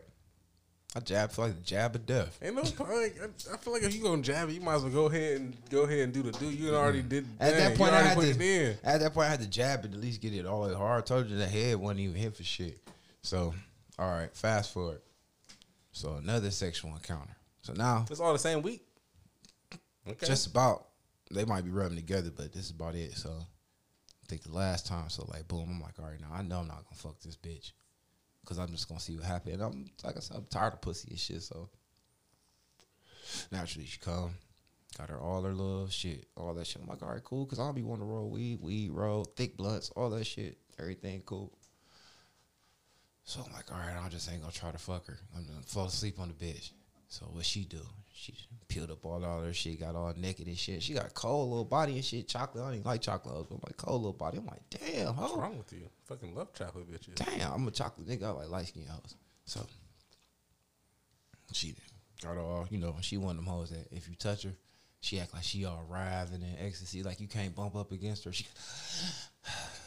I 0.95 0.99
jab 1.01 1.31
feel 1.31 1.45
like 1.45 1.55
the 1.55 1.63
jab 1.63 1.95
of 1.95 2.05
death. 2.05 2.37
Ain't 2.43 2.57
no 2.57 2.63
like, 2.63 2.81
I 2.81 3.55
I 3.55 3.57
feel 3.59 3.73
like 3.73 3.85
if 3.85 3.95
you 3.95 4.03
gonna 4.03 4.23
jab 4.23 4.49
it, 4.49 4.55
you 4.55 4.61
might 4.61 4.75
as 4.75 4.83
well 4.83 4.91
go 4.93 5.07
ahead 5.07 5.41
and 5.41 5.57
go 5.71 5.83
ahead 5.83 6.01
and 6.01 6.13
do 6.13 6.23
the 6.23 6.33
do. 6.33 6.47
You 6.47 6.75
already 6.75 7.03
did. 7.03 7.27
At 7.39 7.51
dang, 7.53 7.59
that 7.61 7.79
point, 7.79 7.93
I 7.93 8.03
had 8.03 8.17
put 8.17 8.25
to. 8.25 8.31
it 8.31 8.41
in. 8.41 8.77
At 8.83 9.01
that 9.01 9.15
point, 9.15 9.29
I 9.29 9.31
had 9.31 9.41
to 9.41 9.49
jab 9.49 9.85
it 9.85 9.93
to 9.93 9.95
at 9.97 10.03
least 10.03 10.21
get 10.21 10.35
it 10.35 10.47
all 10.47 10.69
the 10.69 10.77
hard. 10.77 11.03
I 11.03 11.05
told 11.05 11.29
you 11.29 11.37
the 11.37 11.47
head 11.47 11.77
wasn't 11.77 12.01
even 12.01 12.17
hit 12.17 12.35
for 12.35 12.43
shit. 12.43 12.81
So, 13.23 13.55
all 14.01 14.11
right, 14.11 14.35
fast 14.35 14.73
forward. 14.73 15.01
So 15.93 16.15
another 16.15 16.51
sexual 16.51 16.93
encounter. 16.93 17.37
So 17.63 17.73
now, 17.73 18.07
It's 18.11 18.19
all 18.21 18.33
the 18.33 18.39
same 18.39 18.63
week. 18.63 18.83
Okay. 20.09 20.27
just 20.27 20.47
about 20.49 20.87
they 21.31 21.45
might 21.45 21.65
be 21.65 21.71
rubbing 21.71 21.97
together, 21.97 22.31
but 22.35 22.53
this 22.53 22.65
is 22.65 22.71
about 22.71 22.97
it. 22.97 23.13
So 23.13 23.31
I 23.31 24.27
think 24.27 24.43
the 24.43 24.53
last 24.53 24.87
time, 24.87 25.09
so 25.09 25.25
like 25.33 25.47
boom, 25.47 25.69
I'm 25.71 25.81
like, 25.81 25.99
all 26.01 26.07
right, 26.07 26.21
now 26.21 26.33
I 26.33 26.43
know 26.43 26.59
I'm 26.61 26.69
not 26.69 26.85
gonna 26.85 26.97
fuck 26.97 27.21
this 27.21 27.37
bitch. 27.37 27.73
Cause 28.47 28.59
I'm 28.59 28.69
just 28.69 28.89
gonna 28.89 29.01
see 29.01 29.17
what 29.17 29.25
happens. 29.27 29.55
And 29.55 29.63
I'm 29.63 29.91
like 30.03 30.17
I 30.17 30.21
said, 30.21 30.37
I'm 30.37 30.47
tired 30.51 30.73
of 30.73 30.81
pussy 30.81 31.09
and 31.11 31.19
shit, 31.19 31.43
so 31.43 31.69
naturally 33.53 33.87
she 33.87 33.99
come. 33.99 34.35
Got 34.99 35.11
her 35.11 35.21
all 35.21 35.43
her 35.43 35.53
love, 35.53 35.93
shit, 35.93 36.27
all 36.37 36.53
that 36.55 36.67
shit. 36.67 36.83
I'm 36.83 36.89
like, 36.89 37.03
all 37.03 37.11
right, 37.11 37.23
cool, 37.23 37.47
cause 37.47 37.61
I'll 37.61 37.73
be 37.73 37.83
wanting 37.83 38.07
to 38.07 38.13
roll 38.13 38.29
weed, 38.29 38.61
weed, 38.61 38.91
roll, 38.91 39.25
thick 39.25 39.57
blunts, 39.57 39.91
all 39.91 40.11
that 40.11 40.27
shit, 40.27 40.59
everything 40.79 41.23
cool. 41.25 41.53
So 43.25 43.41
I'm 43.47 43.53
like, 43.53 43.71
all 43.71 43.79
right, 43.79 43.97
I 44.05 44.09
just 44.09 44.31
ain't 44.31 44.41
gonna 44.41 44.53
try 44.53 44.73
to 44.73 44.79
fuck 44.79 45.07
her. 45.07 45.19
I'm 45.37 45.45
gonna 45.45 45.63
fall 45.65 45.87
asleep 45.87 46.19
on 46.19 46.29
the 46.29 46.35
bitch. 46.35 46.73
So 47.09 47.27
what 47.27 47.45
she 47.45 47.65
do? 47.65 47.83
She 48.21 48.35
peeled 48.69 48.91
up 48.91 49.07
all, 49.07 49.25
all 49.25 49.41
her 49.41 49.53
shit, 49.55 49.81
got 49.81 49.95
all 49.95 50.13
naked 50.15 50.47
and 50.47 50.59
shit. 50.59 50.83
She 50.83 50.93
got 50.93 51.07
a 51.07 51.11
cold 51.11 51.49
little 51.49 51.65
body 51.65 51.95
and 51.95 52.05
shit. 52.05 52.29
Chocolate. 52.29 52.63
I 52.63 52.67
don't 52.67 52.75
even 52.75 52.87
like 52.87 53.01
chocolate. 53.01 53.35
hoes, 53.35 53.47
but 53.49 53.55
I'm 53.55 53.63
like 53.65 53.79
cold 53.79 54.03
little 54.03 54.13
body. 54.13 54.37
I'm 54.37 54.47
like, 54.47 54.61
damn, 54.69 55.17
What's 55.17 55.35
wrong 55.35 55.57
with 55.57 55.73
you? 55.73 55.89
Fucking 56.05 56.35
love 56.35 56.53
chocolate 56.53 56.91
bitches. 56.91 57.15
Damn, 57.15 57.51
I'm 57.51 57.67
a 57.67 57.71
chocolate 57.71 58.07
nigga. 58.07 58.25
I 58.25 58.31
like 58.33 58.51
light 58.51 58.67
skin 58.67 58.85
hoes. 58.87 59.17
So 59.47 59.67
she 61.53 61.75
got 62.23 62.37
all, 62.37 62.67
you 62.71 62.77
know, 62.77 62.95
she 63.01 63.17
one 63.17 63.39
of 63.39 63.45
them 63.45 63.47
hoes 63.47 63.71
that 63.71 63.87
if 63.91 64.07
you 64.07 64.17
touch 64.17 64.43
her, 64.43 64.53
she 65.01 65.19
act 65.19 65.33
like 65.33 65.43
she 65.43 65.65
all 65.65 65.83
writhing 65.89 66.43
in 66.43 66.67
ecstasy, 66.67 67.03
like 67.03 67.21
you 67.21 67.27
can't 67.27 67.55
bump 67.55 67.75
up 67.75 67.91
against 67.91 68.25
her. 68.25 68.33
She 68.35 68.45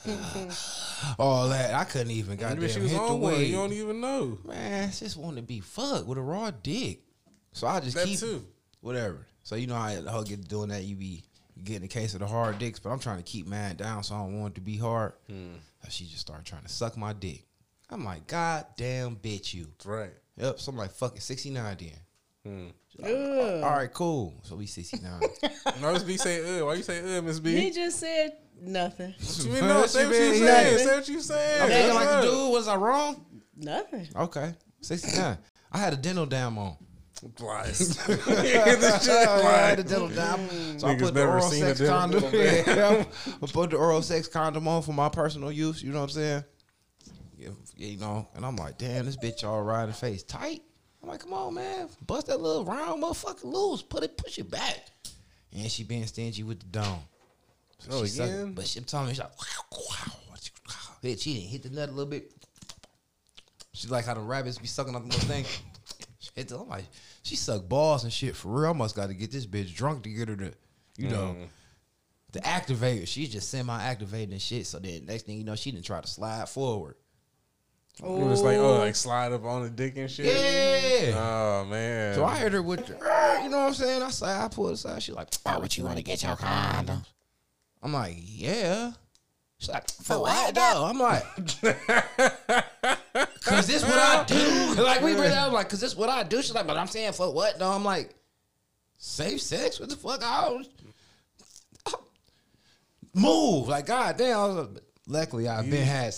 mm-hmm. 0.07 1.13
all 1.21 1.49
that. 1.49 1.75
I 1.75 1.83
couldn't 1.83 2.09
even 2.09 2.37
goddamn 2.37 2.67
she 2.67 2.79
was 2.79 2.89
hit 2.89 2.97
the 2.97 3.03
on 3.03 3.21
one. 3.21 3.33
weed. 3.33 3.45
You 3.45 3.57
don't 3.57 3.73
even 3.73 4.01
know. 4.01 4.39
Man, 4.43 4.89
I 4.89 4.91
just 4.91 5.17
want 5.17 5.35
to 5.35 5.43
be 5.43 5.59
fucked 5.59 6.07
with 6.07 6.17
a 6.17 6.21
raw 6.21 6.49
dick. 6.49 7.01
So 7.53 7.67
I 7.67 7.79
just 7.79 7.95
That 7.95 8.05
keep 8.05 8.19
too. 8.19 8.45
whatever. 8.81 9.25
So 9.43 9.55
you 9.55 9.67
know 9.67 9.75
how 9.75 9.89
how 10.09 10.23
get 10.23 10.47
doing 10.47 10.69
that, 10.69 10.83
you 10.83 10.95
be 10.95 11.23
getting 11.63 11.83
a 11.83 11.87
case 11.87 12.13
of 12.13 12.19
the 12.19 12.27
hard 12.27 12.59
dicks, 12.59 12.79
but 12.79 12.89
I'm 12.89 12.99
trying 12.99 13.17
to 13.17 13.23
keep 13.23 13.45
mine 13.47 13.75
down, 13.75 14.03
so 14.03 14.15
I 14.15 14.19
don't 14.19 14.39
want 14.39 14.53
it 14.53 14.55
to 14.55 14.61
be 14.61 14.77
hard. 14.77 15.13
Hmm. 15.29 15.53
So 15.83 15.89
she 15.89 16.05
just 16.05 16.19
started 16.19 16.45
trying 16.45 16.63
to 16.63 16.69
suck 16.69 16.97
my 16.97 17.13
dick. 17.13 17.45
I'm 17.89 18.03
like, 18.03 18.25
God 18.27 18.65
damn, 18.75 19.15
bitch, 19.17 19.53
you. 19.53 19.67
Right. 19.85 20.11
Yep. 20.37 20.59
So 20.59 20.71
I'm 20.71 20.77
like, 20.77 20.91
fuck 20.91 21.15
it, 21.15 21.21
69 21.21 21.77
then. 21.79 21.89
Hmm. 22.45 22.67
She's 22.89 22.99
like, 23.01 23.63
All 23.63 23.71
right, 23.77 23.93
cool. 23.93 24.33
So 24.43 24.55
we 24.55 24.65
69. 24.65 25.21
Why 25.79 25.93
Miss 25.93 26.03
B 26.03 26.17
say 26.17 26.59
uh? 26.59 26.65
Why 26.65 26.73
you 26.75 26.83
say 26.83 27.17
uh, 27.17 27.21
Miss 27.21 27.39
B? 27.39 27.55
He 27.55 27.71
just 27.71 27.99
said 27.99 28.37
nothing. 28.61 29.13
What 29.19 29.45
you 29.45 29.51
mean, 29.51 29.61
no, 29.61 29.85
say 29.85 30.05
what 30.05 30.15
you 30.15 30.19
Nothing. 30.19 30.47
saying. 30.47 30.77
Say 30.79 30.95
what 30.95 31.07
you 31.09 31.21
saying. 31.21 31.61
I'm 31.61 31.69
thinking 31.69 31.95
like, 31.95 32.05
That's 32.09 32.25
dude, 32.25 32.51
was 32.51 32.67
I 32.67 32.75
wrong? 32.75 33.25
Nothing. 33.55 34.07
Okay, 34.15 34.53
69. 34.81 35.37
I 35.71 35.77
had 35.77 35.93
a 35.93 35.97
dental 35.97 36.25
dam 36.25 36.57
on. 36.57 36.75
Lies. 37.39 37.95
this 38.07 39.05
shit 39.05 39.27
I 39.27 39.41
had 39.41 39.79
a 39.79 39.81
lies. 39.83 39.89
dental 39.91 40.07
dam. 40.09 40.79
So 40.79 40.87
I 40.87 40.95
Niggas 40.95 40.99
put 40.99 41.13
the 41.13 41.19
never 41.21 41.31
oral 41.31 41.49
seen 41.49 41.63
a 41.63 41.67
sex 41.75 41.79
dental 41.79 41.99
condom. 42.21 42.31
dam. 42.31 42.63
Yeah, 42.67 43.05
I 43.41 43.45
put 43.47 43.69
the 43.69 43.77
oral 43.77 44.01
sex 44.01 44.27
condom 44.27 44.67
on 44.67 44.81
for 44.83 44.93
my 44.93 45.09
personal 45.09 45.51
use. 45.51 45.81
You 45.81 45.91
know 45.91 45.99
what 45.99 46.03
I'm 46.05 46.09
saying? 46.09 46.43
Yeah, 47.37 47.49
You 47.77 47.97
know, 47.97 48.27
and 48.35 48.45
I'm 48.45 48.55
like, 48.55 48.77
damn, 48.77 49.05
this 49.05 49.17
bitch 49.17 49.43
all 49.43 49.61
right 49.63 49.83
in 49.83 49.89
the 49.89 49.93
face 49.93 50.23
tight. 50.23 50.61
I'm 51.01 51.09
like, 51.09 51.19
come 51.19 51.33
on, 51.33 51.53
man, 51.55 51.89
bust 52.05 52.27
that 52.27 52.39
little 52.39 52.63
round 52.63 53.03
motherfucker 53.03 53.43
loose, 53.43 53.81
put 53.81 54.03
it, 54.03 54.15
push 54.17 54.37
it 54.39 54.49
back. 54.49 54.85
And 55.51 55.69
she 55.69 55.83
being 55.83 56.05
stingy 56.05 56.43
with 56.43 56.59
the 56.61 56.65
dome. 56.67 56.99
So 57.79 57.89
Oh, 57.99 58.05
she 58.05 58.21
again? 58.21 58.53
but 58.53 58.65
she, 58.65 58.79
telling 58.81 59.07
me, 59.07 59.13
she's 59.13 59.19
like, 59.19 59.31
wow, 59.37 59.75
wow, 59.89 60.13
bitch, 61.03 61.21
she 61.23 61.33
didn't 61.33 61.49
hit 61.49 61.63
the 61.63 61.69
nut 61.69 61.89
a 61.89 61.91
little 61.91 62.09
bit. 62.09 62.31
She 63.73 63.87
like 63.89 64.05
how 64.05 64.13
the 64.13 64.21
rabbits 64.21 64.57
be 64.57 64.67
sucking 64.67 64.95
on 64.95 65.01
the 65.03 65.07
little 65.09 65.27
thing. 65.27 65.45
Hit 66.35 66.47
the, 66.47 66.57
I'm 66.59 66.69
like, 66.69 66.85
she 67.23 67.35
suck 67.35 67.67
balls 67.67 68.03
and 68.03 68.13
shit 68.13 68.35
for 68.35 68.49
real. 68.49 68.69
I 68.69 68.73
must 68.73 68.95
got 68.95 69.07
to 69.07 69.13
get 69.13 69.31
this 69.31 69.45
bitch 69.45 69.73
drunk 69.73 70.03
to 70.03 70.09
get 70.09 70.27
her 70.27 70.35
to, 70.35 70.53
you 70.97 71.09
know, 71.09 71.35
mm. 71.39 71.47
to 72.33 72.45
activate 72.45 72.99
her. 72.99 73.05
She's 73.05 73.29
just 73.29 73.49
semi-activating 73.49 74.33
and 74.33 74.41
shit. 74.41 74.67
So 74.67 74.77
then 74.77 75.05
next 75.05 75.25
thing 75.25 75.37
you 75.37 75.43
know, 75.43 75.55
she 75.55 75.71
didn't 75.71 75.85
try 75.85 76.01
to 76.01 76.07
slide 76.07 76.49
forward. 76.49 76.95
It 77.99 78.05
was 78.05 78.41
like, 78.41 78.57
oh, 78.57 78.79
like 78.79 78.95
slide 78.95 79.31
up 79.33 79.45
on 79.45 79.63
the 79.63 79.69
dick 79.69 79.97
and 79.97 80.09
shit. 80.09 80.25
Yeah. 80.25 81.13
Oh 81.15 81.65
man. 81.69 82.15
So 82.15 82.25
I 82.25 82.37
heard 82.37 82.53
her 82.53 82.63
with, 82.63 82.87
the, 82.87 82.93
you 83.43 83.49
know 83.49 83.57
what 83.57 83.67
I'm 83.67 83.73
saying? 83.73 84.01
I 84.01 84.09
say 84.09 84.25
I 84.25 84.47
pulled 84.47 84.71
aside. 84.71 85.03
She's 85.03 85.13
like, 85.13 85.29
"Oh, 85.45 85.59
what 85.59 85.77
you 85.77 85.83
want 85.83 85.97
to 85.97 86.03
get 86.03 86.23
your 86.23 86.35
condoms?" 86.35 87.05
I'm 87.83 87.93
like, 87.93 88.15
"Yeah." 88.17 88.93
She's 89.63 89.69
like, 89.69 89.89
"For 89.89 90.19
what 90.19 90.53
though?" 90.53 90.83
I'm 90.83 90.99
like, 90.99 91.23
"Cause 93.45 93.65
this 93.65 93.81
what 93.81 93.97
I 93.97 94.25
do." 94.27 94.73
like 94.83 94.99
we 95.01 95.13
really, 95.13 95.27
I 95.27 95.45
was 95.45 95.53
like, 95.53 95.69
"Cause 95.69 95.79
this 95.79 95.95
what 95.95 96.09
I 96.09 96.23
do." 96.23 96.41
She's 96.41 96.53
like, 96.53 96.67
"But 96.67 96.75
I'm 96.75 96.87
saying 96.87 97.13
for 97.13 97.33
what?" 97.33 97.57
though?" 97.59 97.71
I'm 97.71 97.85
like, 97.85 98.13
"Safe 98.97 99.41
sex? 99.41 99.79
What 99.79 99.87
the 99.87 99.95
fuck?" 99.95 100.21
I 100.21 100.49
was, 100.49 100.67
move 103.13 103.69
like 103.69 103.85
God 103.85 104.17
damn. 104.17 104.37
I 104.37 104.45
was 104.47 104.67
like, 104.67 104.83
luckily, 105.07 105.47
I've 105.47 105.69
been 105.69 105.85
had. 105.85 106.13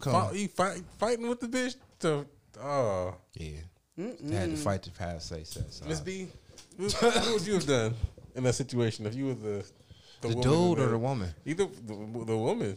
Come 0.00 0.12
Fight, 0.12 0.34
you 0.34 0.48
fight, 0.48 0.82
fighting 0.98 1.28
with 1.28 1.38
the 1.38 1.46
bitch 1.46 1.76
to 2.00 2.26
oh 2.60 3.14
yeah. 3.34 3.60
I 3.96 4.34
had 4.34 4.50
to 4.50 4.56
fight 4.56 4.82
to 4.82 4.90
pass 4.90 5.26
safe 5.26 5.46
sex. 5.46 5.80
Miss 5.86 6.00
B, 6.00 6.26
what, 6.76 6.92
what 6.94 7.30
would 7.34 7.46
you 7.46 7.54
have 7.54 7.66
done 7.68 7.94
in 8.34 8.42
that 8.42 8.54
situation 8.54 9.06
if 9.06 9.14
you 9.14 9.26
were 9.26 9.34
the 9.34 9.64
The 10.22 10.28
woman 10.36 10.42
dude 10.42 10.78
in 10.78 10.84
or 10.84 10.88
the 10.88 10.98
woman? 10.98 11.34
Either 11.44 11.66
the, 11.66 12.24
the 12.26 12.36
woman. 12.36 12.76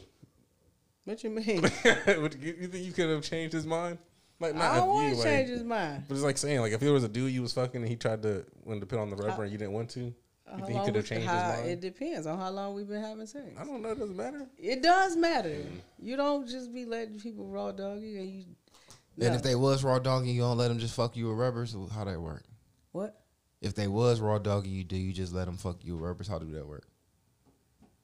What 1.06 1.24
you 1.24 1.30
mean? 1.30 1.64
You, 2.08 2.56
you 2.60 2.68
think 2.68 2.86
you 2.86 2.92
could 2.92 3.10
have 3.10 3.22
changed 3.24 3.54
his 3.54 3.66
mind? 3.66 4.00
Like 4.40 4.56
not 4.56 4.64
I 4.64 4.70
if 4.72 4.76
don't 4.84 4.88
you, 4.88 4.94
want 4.94 5.10
to 5.12 5.16
like, 5.18 5.26
change 5.28 5.50
his 5.50 5.64
mind. 5.64 6.04
But 6.08 6.16
it's 6.16 6.24
like 6.24 6.38
saying 6.38 6.60
like 6.60 6.74
if 6.74 6.80
there 6.80 6.92
was 6.92 7.04
a 7.04 7.08
dude 7.08 7.32
you 7.32 7.42
was 7.42 7.54
fucking 7.54 7.82
and 7.82 7.90
he 7.90 7.96
tried 7.96 8.22
to 8.24 8.46
wanted 8.64 8.82
to 8.82 8.86
put 8.86 9.00
on 9.00 9.10
the 9.10 9.16
rubber 9.16 9.44
and 9.44 9.52
you 9.52 9.58
didn't 9.58 9.74
want 9.74 9.90
to, 9.92 10.00
you 10.02 10.66
think 10.66 10.80
he 10.80 10.86
could 10.86 10.96
have 10.96 11.06
changed 11.06 11.28
how- 11.28 11.52
his 11.52 11.60
mind? 11.60 11.70
It 11.70 11.80
depends 11.82 12.28
on 12.28 12.38
how 12.38 12.50
long 12.50 12.74
we've 12.76 12.88
been 12.88 13.02
having 13.02 13.26
sex. 13.28 13.46
I 13.58 13.64
don't 13.64 13.82
know. 13.82 13.92
It 13.92 14.00
doesn't 14.00 14.18
matter. 14.18 14.48
It 14.58 14.82
does 14.84 15.16
matter. 15.16 15.50
Mm. 15.50 15.80
You 16.00 16.18
don't 16.18 16.48
just 16.48 16.74
be 16.74 16.86
letting 16.86 17.20
people 17.20 17.48
raw 17.48 17.72
dog 17.72 18.02
you 18.02 18.20
and 18.20 18.30
you. 18.30 18.44
And 19.18 19.30
No. 19.30 19.34
if 19.36 19.44
they 19.44 19.56
was 19.56 19.84
raw 19.84 20.00
dogging 20.00 20.36
you, 20.36 20.42
don't 20.42 20.58
let 20.58 20.68
them 20.68 20.80
just 20.80 20.94
fuck 20.96 21.16
you 21.16 21.30
with 21.30 21.38
rubbers. 21.38 21.76
How 21.94 22.04
that 22.04 22.20
work? 22.20 22.44
what? 22.92 23.22
If 23.62 23.74
they 23.74 23.88
was 23.88 24.20
raw 24.20 24.38
dogging 24.38 24.74
you, 24.74 24.84
do 24.84 24.98
you 24.98 25.14
just 25.14 25.34
let 25.34 25.46
them 25.46 25.56
fuck 25.58 25.84
you 25.84 25.96
with 25.96 26.04
rubbers? 26.04 26.28
How 26.28 26.38
do 26.40 26.52
that 26.52 26.68
work? 26.68 26.86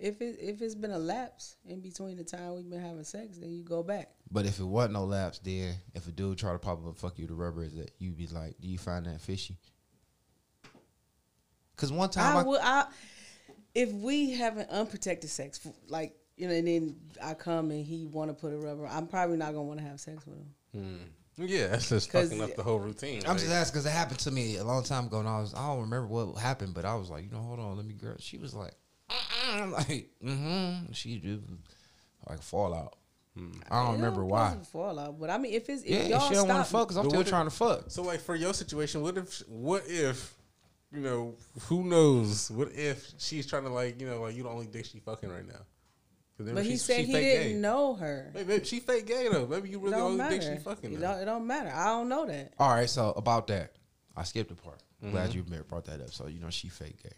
If 0.01 0.19
it 0.19 0.37
if 0.39 0.63
it's 0.63 0.73
been 0.73 0.89
a 0.89 0.97
lapse 0.97 1.57
in 1.63 1.79
between 1.79 2.17
the 2.17 2.23
time 2.23 2.55
we've 2.55 2.67
been 2.67 2.81
having 2.81 3.03
sex, 3.03 3.37
then 3.37 3.51
you 3.51 3.63
go 3.63 3.83
back. 3.83 4.09
But 4.31 4.47
if 4.47 4.59
it 4.59 4.63
wasn't 4.63 4.93
no 4.93 5.05
lapse, 5.05 5.37
then 5.37 5.75
if 5.93 6.07
a 6.07 6.11
dude 6.11 6.39
try 6.39 6.53
to 6.53 6.57
pop 6.57 6.79
up 6.79 6.85
and 6.85 6.97
fuck 6.97 7.19
you 7.19 7.25
with 7.25 7.31
a 7.31 7.35
rubber, 7.35 7.63
is 7.63 7.75
that 7.75 7.91
you 7.99 8.11
be 8.11 8.25
like, 8.25 8.55
do 8.59 8.67
you 8.67 8.79
find 8.79 9.05
that 9.05 9.21
fishy? 9.21 9.57
Cause 11.75 11.91
one 11.91 12.09
time 12.09 12.35
I 12.35 12.39
I, 12.39 12.43
would. 12.43 12.61
I 12.63 12.85
if 13.75 13.91
we 13.91 14.31
having 14.31 14.65
unprotected 14.69 15.29
sex, 15.29 15.59
like 15.87 16.15
you 16.35 16.47
know, 16.47 16.53
and 16.55 16.67
then 16.67 16.95
I 17.21 17.35
come 17.35 17.69
and 17.69 17.85
he 17.85 18.07
want 18.07 18.31
to 18.31 18.33
put 18.33 18.53
a 18.53 18.57
rubber, 18.57 18.87
I'm 18.87 19.05
probably 19.05 19.37
not 19.37 19.53
gonna 19.53 19.63
want 19.63 19.81
to 19.81 19.85
have 19.85 19.99
sex 19.99 20.25
with 20.25 20.37
him. 20.37 20.53
Hmm. 21.37 21.45
Yeah, 21.45 21.67
that's 21.67 21.89
just 21.89 22.11
fucking 22.11 22.41
up 22.41 22.55
the 22.55 22.63
whole 22.63 22.79
routine. 22.79 23.21
I'm 23.25 23.33
like- 23.33 23.39
just 23.39 23.51
asking 23.51 23.73
because 23.73 23.85
it 23.85 23.91
happened 23.91 24.19
to 24.19 24.31
me 24.31 24.57
a 24.57 24.63
long 24.63 24.83
time 24.83 25.05
ago, 25.05 25.19
and 25.19 25.27
I 25.27 25.39
was 25.39 25.53
I 25.53 25.67
don't 25.67 25.81
remember 25.81 26.07
what 26.07 26.39
happened, 26.39 26.73
but 26.73 26.85
I 26.85 26.95
was 26.95 27.11
like, 27.11 27.23
you 27.23 27.29
know, 27.29 27.37
hold 27.37 27.59
on, 27.59 27.77
let 27.77 27.85
me 27.85 27.93
girl. 27.93 28.15
She 28.17 28.39
was 28.39 28.55
like. 28.55 28.73
I'm 29.53 29.71
like, 29.71 30.09
mm-hmm. 30.23 30.91
She 30.93 31.17
do 31.17 31.41
like 32.29 32.41
fallout. 32.41 32.95
I 33.69 33.85
don't 33.85 33.93
remember 33.93 34.25
why. 34.25 34.43
wasn't 34.49 34.67
Fallout, 34.67 35.19
but 35.19 35.29
I 35.29 35.37
mean, 35.37 35.53
if 35.53 35.69
it's 35.69 35.83
if 35.83 35.89
Yeah, 35.89 36.17
y'all 36.17 36.27
she 36.27 36.35
don't 36.35 36.49
want 36.49 36.65
stop, 36.65 36.67
to 36.67 36.71
fuck 36.71 36.87
because 36.89 36.97
I'm 36.97 37.09
still 37.09 37.23
trying 37.23 37.45
to 37.45 37.51
fuck. 37.51 37.85
So 37.87 38.03
like 38.03 38.19
for 38.19 38.35
your 38.35 38.53
situation, 38.53 39.01
what 39.01 39.17
if 39.17 39.41
what 39.47 39.83
if 39.87 40.33
you 40.91 40.99
know 40.99 41.35
who 41.61 41.83
knows? 41.83 42.51
What 42.51 42.69
if 42.73 43.13
she's 43.17 43.47
trying 43.47 43.63
to 43.63 43.69
like 43.69 44.01
you 44.01 44.07
know 44.07 44.21
like 44.21 44.35
you 44.35 44.43
the 44.43 44.49
only 44.49 44.67
dick 44.67 44.85
she 44.85 44.99
fucking 44.99 45.29
right 45.29 45.47
now? 45.47 45.61
maybe 46.39 46.53
but 46.55 46.65
he 46.65 46.75
said 46.75 47.05
he 47.05 47.13
didn't 47.13 47.53
gay. 47.53 47.57
know 47.57 47.93
her. 47.95 48.31
Maybe, 48.33 48.47
maybe 48.47 48.65
she 48.65 48.79
fake 48.79 49.05
gay 49.05 49.29
though. 49.29 49.47
Maybe 49.47 49.69
you 49.69 49.77
It 49.77 49.81
really 49.83 49.91
the 49.91 49.97
don't 49.97 50.21
only 50.21 50.37
dick 50.37 50.41
she 50.41 50.61
fucking. 50.61 50.93
It 50.93 50.99
don't, 50.99 51.19
it 51.19 51.25
don't 51.25 51.47
matter. 51.47 51.71
I 51.73 51.85
don't 51.85 52.09
know 52.09 52.25
that. 52.25 52.53
All 52.59 52.69
right, 52.69 52.89
so 52.89 53.13
about 53.15 53.47
that, 53.47 53.73
I 54.15 54.23
skipped 54.23 54.51
a 54.51 54.55
part. 54.55 54.81
Mm-hmm. 55.01 55.11
Glad 55.11 55.33
you 55.33 55.43
brought 55.43 55.85
that 55.85 56.01
up. 56.01 56.11
So 56.11 56.27
you 56.27 56.39
know 56.39 56.49
she 56.49 56.67
fake 56.67 57.01
gay. 57.01 57.09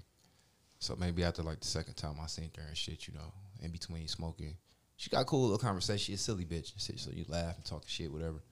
So 0.83 0.97
maybe 0.99 1.23
after 1.23 1.43
like 1.43 1.61
the 1.61 1.67
second 1.67 1.93
time 1.93 2.15
I 2.21 2.27
seen 2.27 2.51
her 2.57 2.63
and 2.67 2.75
shit, 2.75 3.07
you 3.07 3.13
know, 3.13 3.31
in 3.61 3.71
between 3.71 4.05
smoking, 4.09 4.57
she 4.97 5.09
got 5.09 5.21
a 5.21 5.25
cool 5.25 5.43
little 5.43 5.57
conversation. 5.57 5.97
She 5.97 6.13
a 6.13 6.17
silly 6.17 6.43
bitch, 6.43 6.73
so 6.77 7.09
you 7.13 7.23
laugh 7.29 7.55
and 7.55 7.63
talk 7.63 7.83
shit, 7.87 8.11
whatever. 8.11 8.43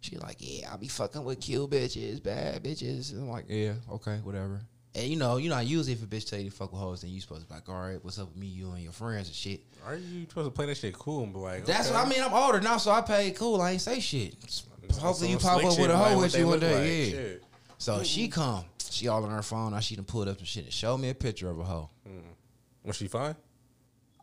She 0.00 0.16
like, 0.16 0.38
yeah, 0.40 0.68
I'll 0.72 0.78
be 0.78 0.88
fucking 0.88 1.22
with 1.22 1.40
cute 1.40 1.70
bitches, 1.70 2.20
bad 2.20 2.64
bitches. 2.64 3.12
And 3.12 3.22
I'm 3.22 3.28
like, 3.28 3.44
yeah, 3.48 3.74
okay, 3.88 4.18
whatever. 4.24 4.62
And 4.96 5.06
you 5.06 5.16
know, 5.16 5.36
you 5.36 5.48
know, 5.48 5.54
I 5.54 5.60
usually 5.60 5.92
if 5.92 6.02
a 6.02 6.06
bitch 6.06 6.28
tell 6.28 6.40
you 6.40 6.50
to 6.50 6.56
fuck 6.56 6.72
with 6.72 6.80
hoes, 6.80 7.02
then 7.02 7.10
you 7.10 7.20
supposed 7.20 7.42
to 7.42 7.48
be 7.48 7.54
like, 7.54 7.68
all 7.68 7.82
right, 7.82 8.02
what's 8.02 8.18
up 8.18 8.26
with 8.30 8.36
me, 8.36 8.48
you 8.48 8.72
and 8.72 8.82
your 8.82 8.92
friends 8.92 9.28
and 9.28 9.36
shit. 9.36 9.60
Are 9.86 9.94
you 9.94 10.26
supposed 10.28 10.46
to 10.46 10.50
play 10.50 10.66
that 10.66 10.76
shit 10.76 10.94
cool 10.94 11.22
and 11.22 11.32
be 11.32 11.38
like? 11.38 11.64
That's 11.64 11.88
okay. 11.88 11.96
what 11.96 12.04
I 12.04 12.08
mean. 12.08 12.20
I'm 12.20 12.34
older 12.34 12.60
now, 12.60 12.78
so 12.78 12.90
I 12.90 13.00
pay 13.00 13.30
cool. 13.30 13.60
I 13.60 13.72
ain't 13.72 13.80
say 13.80 14.00
shit. 14.00 14.34
Hopefully 14.98 15.30
you 15.30 15.38
pop 15.38 15.62
up 15.64 15.78
with 15.78 15.88
a 15.88 15.96
hoe 15.96 16.18
with 16.18 16.36
you 16.36 16.48
one 16.48 16.58
day, 16.58 16.74
like, 16.74 17.14
yeah. 17.14 17.20
shit. 17.20 17.44
So 17.78 18.02
she 18.02 18.26
come, 18.26 18.64
she 18.92 19.08
all 19.08 19.24
on 19.24 19.30
her 19.30 19.42
phone. 19.42 19.72
Now 19.72 19.80
she 19.80 19.96
done 19.96 20.04
pulled 20.04 20.28
up 20.28 20.38
some 20.38 20.46
shit 20.46 20.64
and 20.64 20.72
showed 20.72 20.98
me 20.98 21.10
a 21.10 21.14
picture 21.14 21.48
of 21.48 21.58
a 21.58 21.64
hoe. 21.64 21.90
Mm. 22.08 22.20
Was 22.84 22.96
she 22.96 23.08
fine? 23.08 23.36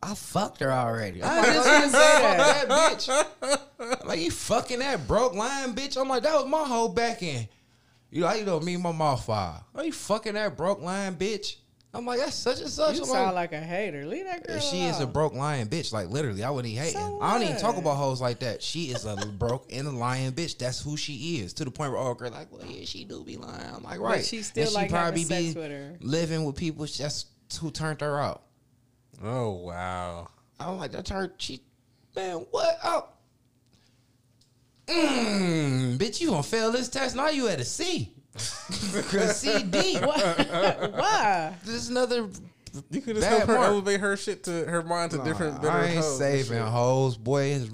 I 0.02 0.14
fucked 0.14 0.60
her 0.60 0.72
already. 0.72 1.24
I 1.24 1.30
I'm 1.30 1.38
like, 1.38 1.54
just 1.54 1.68
didn't 1.68 1.90
say 1.90 1.98
that. 1.98 2.68
that 2.68 2.98
bitch. 2.98 4.00
I'm 4.02 4.08
like 4.08 4.20
you 4.20 4.32
fucking 4.32 4.80
that 4.80 5.08
broke 5.08 5.34
lying 5.34 5.74
bitch. 5.74 6.00
I'm 6.00 6.08
like 6.08 6.24
that 6.24 6.36
was 6.36 6.48
my 6.48 6.64
whole 6.64 6.90
back 6.90 7.24
end. 7.24 7.48
You 8.12 8.22
know, 8.22 8.34
you 8.34 8.46
know 8.46 8.60
me 8.60 8.76
and 8.76 8.84
my 8.84 8.92
mouth 8.92 9.26
file. 9.26 9.66
Are 9.74 9.84
you 9.84 9.92
fucking 9.92 10.34
that 10.34 10.56
broke 10.56 10.82
lying 10.82 11.16
bitch? 11.16 11.56
I'm 11.96 12.06
like 12.06 12.20
that's 12.20 12.36
such 12.36 12.60
and 12.60 12.70
such. 12.70 12.96
You 12.96 13.04
I'm 13.04 13.08
sound 13.08 13.36
like, 13.36 13.52
like 13.54 13.62
a 13.62 13.64
hater. 13.64 14.06
Leave 14.06 14.26
that 14.26 14.46
girl. 14.46 14.60
she 14.60 14.84
is 14.86 15.00
a 15.00 15.08
broke 15.08 15.34
lying 15.34 15.68
bitch. 15.68 15.94
Like 15.94 16.10
literally, 16.10 16.44
I 16.44 16.50
wouldn't 16.50 16.74
even 16.74 16.84
hating. 16.84 17.00
So 17.00 17.20
I 17.22 17.34
don't 17.34 17.44
even 17.44 17.58
talk 17.58 17.78
about 17.78 17.96
hoes 17.96 18.20
like 18.20 18.40
that. 18.40 18.62
She 18.62 18.86
is 18.92 19.06
a 19.06 19.16
broke 19.16 19.72
and 19.72 19.88
a 19.88 19.92
lying 19.92 20.34
bitch. 20.34 20.58
That's 20.58 20.82
who 20.82 20.98
she 20.98 21.38
is. 21.38 21.54
To 21.54 21.64
the 21.64 21.72
point 21.72 21.92
where 21.94 22.00
all 22.02 22.14
girl 22.14 22.32
like, 22.32 22.52
well, 22.52 22.66
yeah, 22.66 22.84
she 22.84 23.06
do 23.06 23.24
be 23.24 23.38
lying. 23.38 23.62
I'm 23.74 23.82
like, 23.84 24.00
right. 24.02 24.18
But 24.18 24.26
she 24.26 24.42
still 24.42 24.66
And 24.66 24.74
like 24.74 24.92
having 24.92 25.24
sex 25.24 25.56
with 25.56 25.72
her. 25.72 25.96
living 26.02 26.44
with 26.44 26.58
people. 26.58 26.86
That's 26.86 27.28
who 27.62 27.72
turned 27.72 28.02
her 28.02 28.20
out. 28.20 28.44
Oh 29.24 29.52
wow. 29.52 30.28
I'm 30.60 30.78
like, 30.78 30.92
that's 30.92 31.10
her. 31.10 31.32
She, 31.38 31.62
man, 32.16 32.46
what? 32.52 32.78
Oh, 32.84 33.08
mm, 34.88 35.98
bitch, 35.98 36.20
you 36.22 36.30
gonna 36.30 36.44
fail 36.44 36.72
this 36.72 36.90
test? 36.90 37.16
Now 37.16 37.30
you 37.30 37.48
at 37.48 37.60
a 37.60 37.66
C. 37.66 38.12
Cause 38.36 39.40
C 39.40 39.64
D. 39.64 39.98
Why? 40.00 41.54
This 41.64 41.76
is 41.76 41.90
another. 41.90 42.28
You 42.92 43.02
could 43.02 43.16
have 43.16 43.24
Bad 43.24 43.30
helped 43.30 43.48
her 43.48 43.54
mark. 43.56 43.68
elevate 43.68 44.00
her 44.02 44.18
shit 44.18 44.44
to 44.44 44.66
her 44.66 44.84
mind 44.84 45.12
to 45.12 45.20
different. 45.20 45.62
better 45.62 45.78
I 45.78 45.86
ain't 45.88 45.96
hoes 45.96 46.18
saving 46.18 46.58
shit. 46.58 46.68
hoes, 46.68 47.18
boy. 47.18 47.44
It's, 47.44 47.72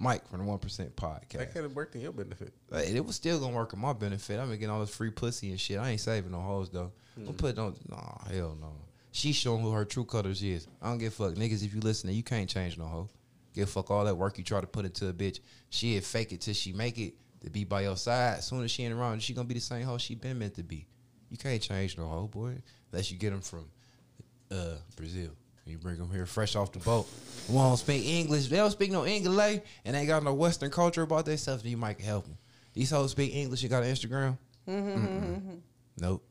Mike 0.00 0.28
from 0.28 0.40
the 0.40 0.44
One 0.44 0.58
Percent 0.58 0.94
Podcast. 0.96 1.28
That 1.28 1.38
Podcast. 1.38 1.52
could 1.52 1.62
have 1.62 1.76
worked 1.76 1.94
in 1.94 2.00
your 2.00 2.12
benefit. 2.12 2.52
Like, 2.68 2.88
it 2.88 3.04
was 3.04 3.14
still 3.14 3.38
gonna 3.38 3.54
work 3.54 3.72
in 3.72 3.78
my 3.78 3.92
benefit. 3.92 4.40
I'm 4.40 4.50
getting 4.50 4.70
all 4.70 4.80
this 4.80 4.94
free 4.94 5.10
pussy 5.10 5.50
and 5.50 5.60
shit. 5.60 5.78
I 5.78 5.90
ain't 5.90 6.00
saving 6.00 6.32
no 6.32 6.40
hoes 6.40 6.68
though. 6.68 6.92
I'm 7.16 7.26
hmm. 7.26 7.32
putting 7.32 7.60
on. 7.60 7.76
Nah, 7.88 8.18
hell 8.32 8.56
no. 8.60 8.72
She 9.12 9.32
showing 9.32 9.62
who 9.62 9.70
her 9.70 9.84
true 9.84 10.04
colors 10.04 10.42
is. 10.42 10.66
I 10.82 10.88
don't 10.88 10.98
give 10.98 11.12
a 11.12 11.16
fuck, 11.16 11.34
niggas. 11.34 11.64
If 11.64 11.72
you 11.72 11.80
listening, 11.80 12.16
you 12.16 12.24
can't 12.24 12.50
change 12.50 12.76
no 12.76 12.86
hoe. 12.86 13.08
Give 13.54 13.68
a 13.68 13.70
fuck 13.70 13.92
all 13.92 14.04
that 14.04 14.16
work 14.16 14.36
you 14.36 14.42
try 14.42 14.60
to 14.60 14.66
put 14.66 14.84
into 14.84 15.08
a 15.08 15.12
bitch. 15.12 15.38
She 15.70 15.94
ain't 15.94 16.04
fake 16.04 16.32
it 16.32 16.40
till 16.40 16.54
she 16.54 16.72
make 16.72 16.98
it 16.98 17.14
to 17.44 17.50
be 17.50 17.64
by 17.64 17.82
your 17.82 17.96
side. 17.96 18.38
As 18.38 18.46
soon 18.46 18.64
as 18.64 18.70
she 18.70 18.84
ain't 18.84 18.94
around, 18.94 19.22
she 19.22 19.34
gonna 19.34 19.46
be 19.48 19.54
the 19.54 19.60
same 19.60 19.84
hoe 19.84 19.98
she 19.98 20.14
been 20.14 20.38
meant 20.38 20.54
to 20.54 20.62
be. 20.62 20.86
You 21.30 21.36
can't 21.36 21.60
change 21.60 21.96
no 21.98 22.06
hoe, 22.06 22.26
boy, 22.28 22.54
unless 22.92 23.10
you 23.10 23.18
get 23.18 23.30
them 23.30 23.40
from 23.40 23.66
uh, 24.50 24.74
Brazil. 24.96 25.30
You 25.66 25.78
bring 25.78 25.96
them 25.96 26.10
here 26.10 26.26
fresh 26.26 26.56
off 26.56 26.72
the 26.72 26.78
boat. 26.80 27.08
We 27.48 27.54
don't 27.54 27.76
speak 27.78 28.04
English. 28.06 28.48
They 28.48 28.56
don't 28.56 28.70
speak 28.70 28.90
no 28.92 29.06
English, 29.06 29.60
and 29.84 29.96
they 29.96 30.04
got 30.04 30.22
no 30.22 30.34
Western 30.34 30.70
culture 30.70 31.02
about 31.02 31.24
their 31.24 31.38
stuff. 31.38 31.62
Then 31.62 31.70
you 31.70 31.78
might 31.78 32.00
help 32.00 32.24
them. 32.26 32.36
These 32.74 32.90
hoes 32.90 33.12
speak 33.12 33.34
English. 33.34 33.62
You 33.62 33.68
got 33.70 33.82
an 33.82 33.90
Instagram? 33.90 34.36
Mm-mm. 34.68 35.60
Nope. 36.00 36.22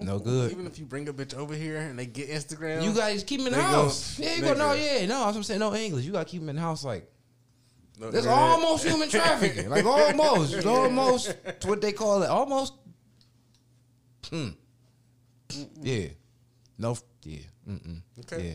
No 0.00 0.18
good. 0.18 0.50
Even 0.50 0.66
if 0.66 0.78
you 0.80 0.84
bring 0.84 1.08
a 1.08 1.12
bitch 1.12 1.34
over 1.36 1.54
here 1.54 1.76
and 1.78 1.96
they 1.96 2.06
get 2.06 2.28
Instagram, 2.28 2.82
You 2.82 2.92
guys 2.92 3.22
keep 3.22 3.38
them 3.38 3.46
in 3.46 3.52
the 3.52 3.58
They 3.58 3.64
go- 3.64 3.68
house. 3.84 4.18
yeah, 4.18 4.34
you 4.34 4.42
go. 4.42 4.54
No, 4.54 4.72
yeah, 4.72 5.06
no. 5.06 5.22
I'm 5.24 5.42
saying. 5.44 5.60
No 5.60 5.72
English. 5.72 6.04
You 6.04 6.10
gotta 6.12 6.24
keep 6.24 6.40
them 6.40 6.48
in 6.48 6.56
the 6.56 6.62
house. 6.62 6.82
Like 6.84 7.08
that's 7.98 8.26
almost 8.26 8.84
human 8.84 9.08
trafficking. 9.08 9.68
Like 9.70 9.84
almost, 9.84 10.66
almost 10.66 11.34
what 11.64 11.80
they 11.80 11.92
call 11.92 12.22
it. 12.22 12.28
Almost. 12.28 12.74
Hmm. 14.28 14.48
Yeah. 15.80 16.08
No. 16.78 16.96
Yeah. 17.22 17.38
Mm-mm. 17.68 18.00
Okay. 18.20 18.48
Yeah. 18.48 18.54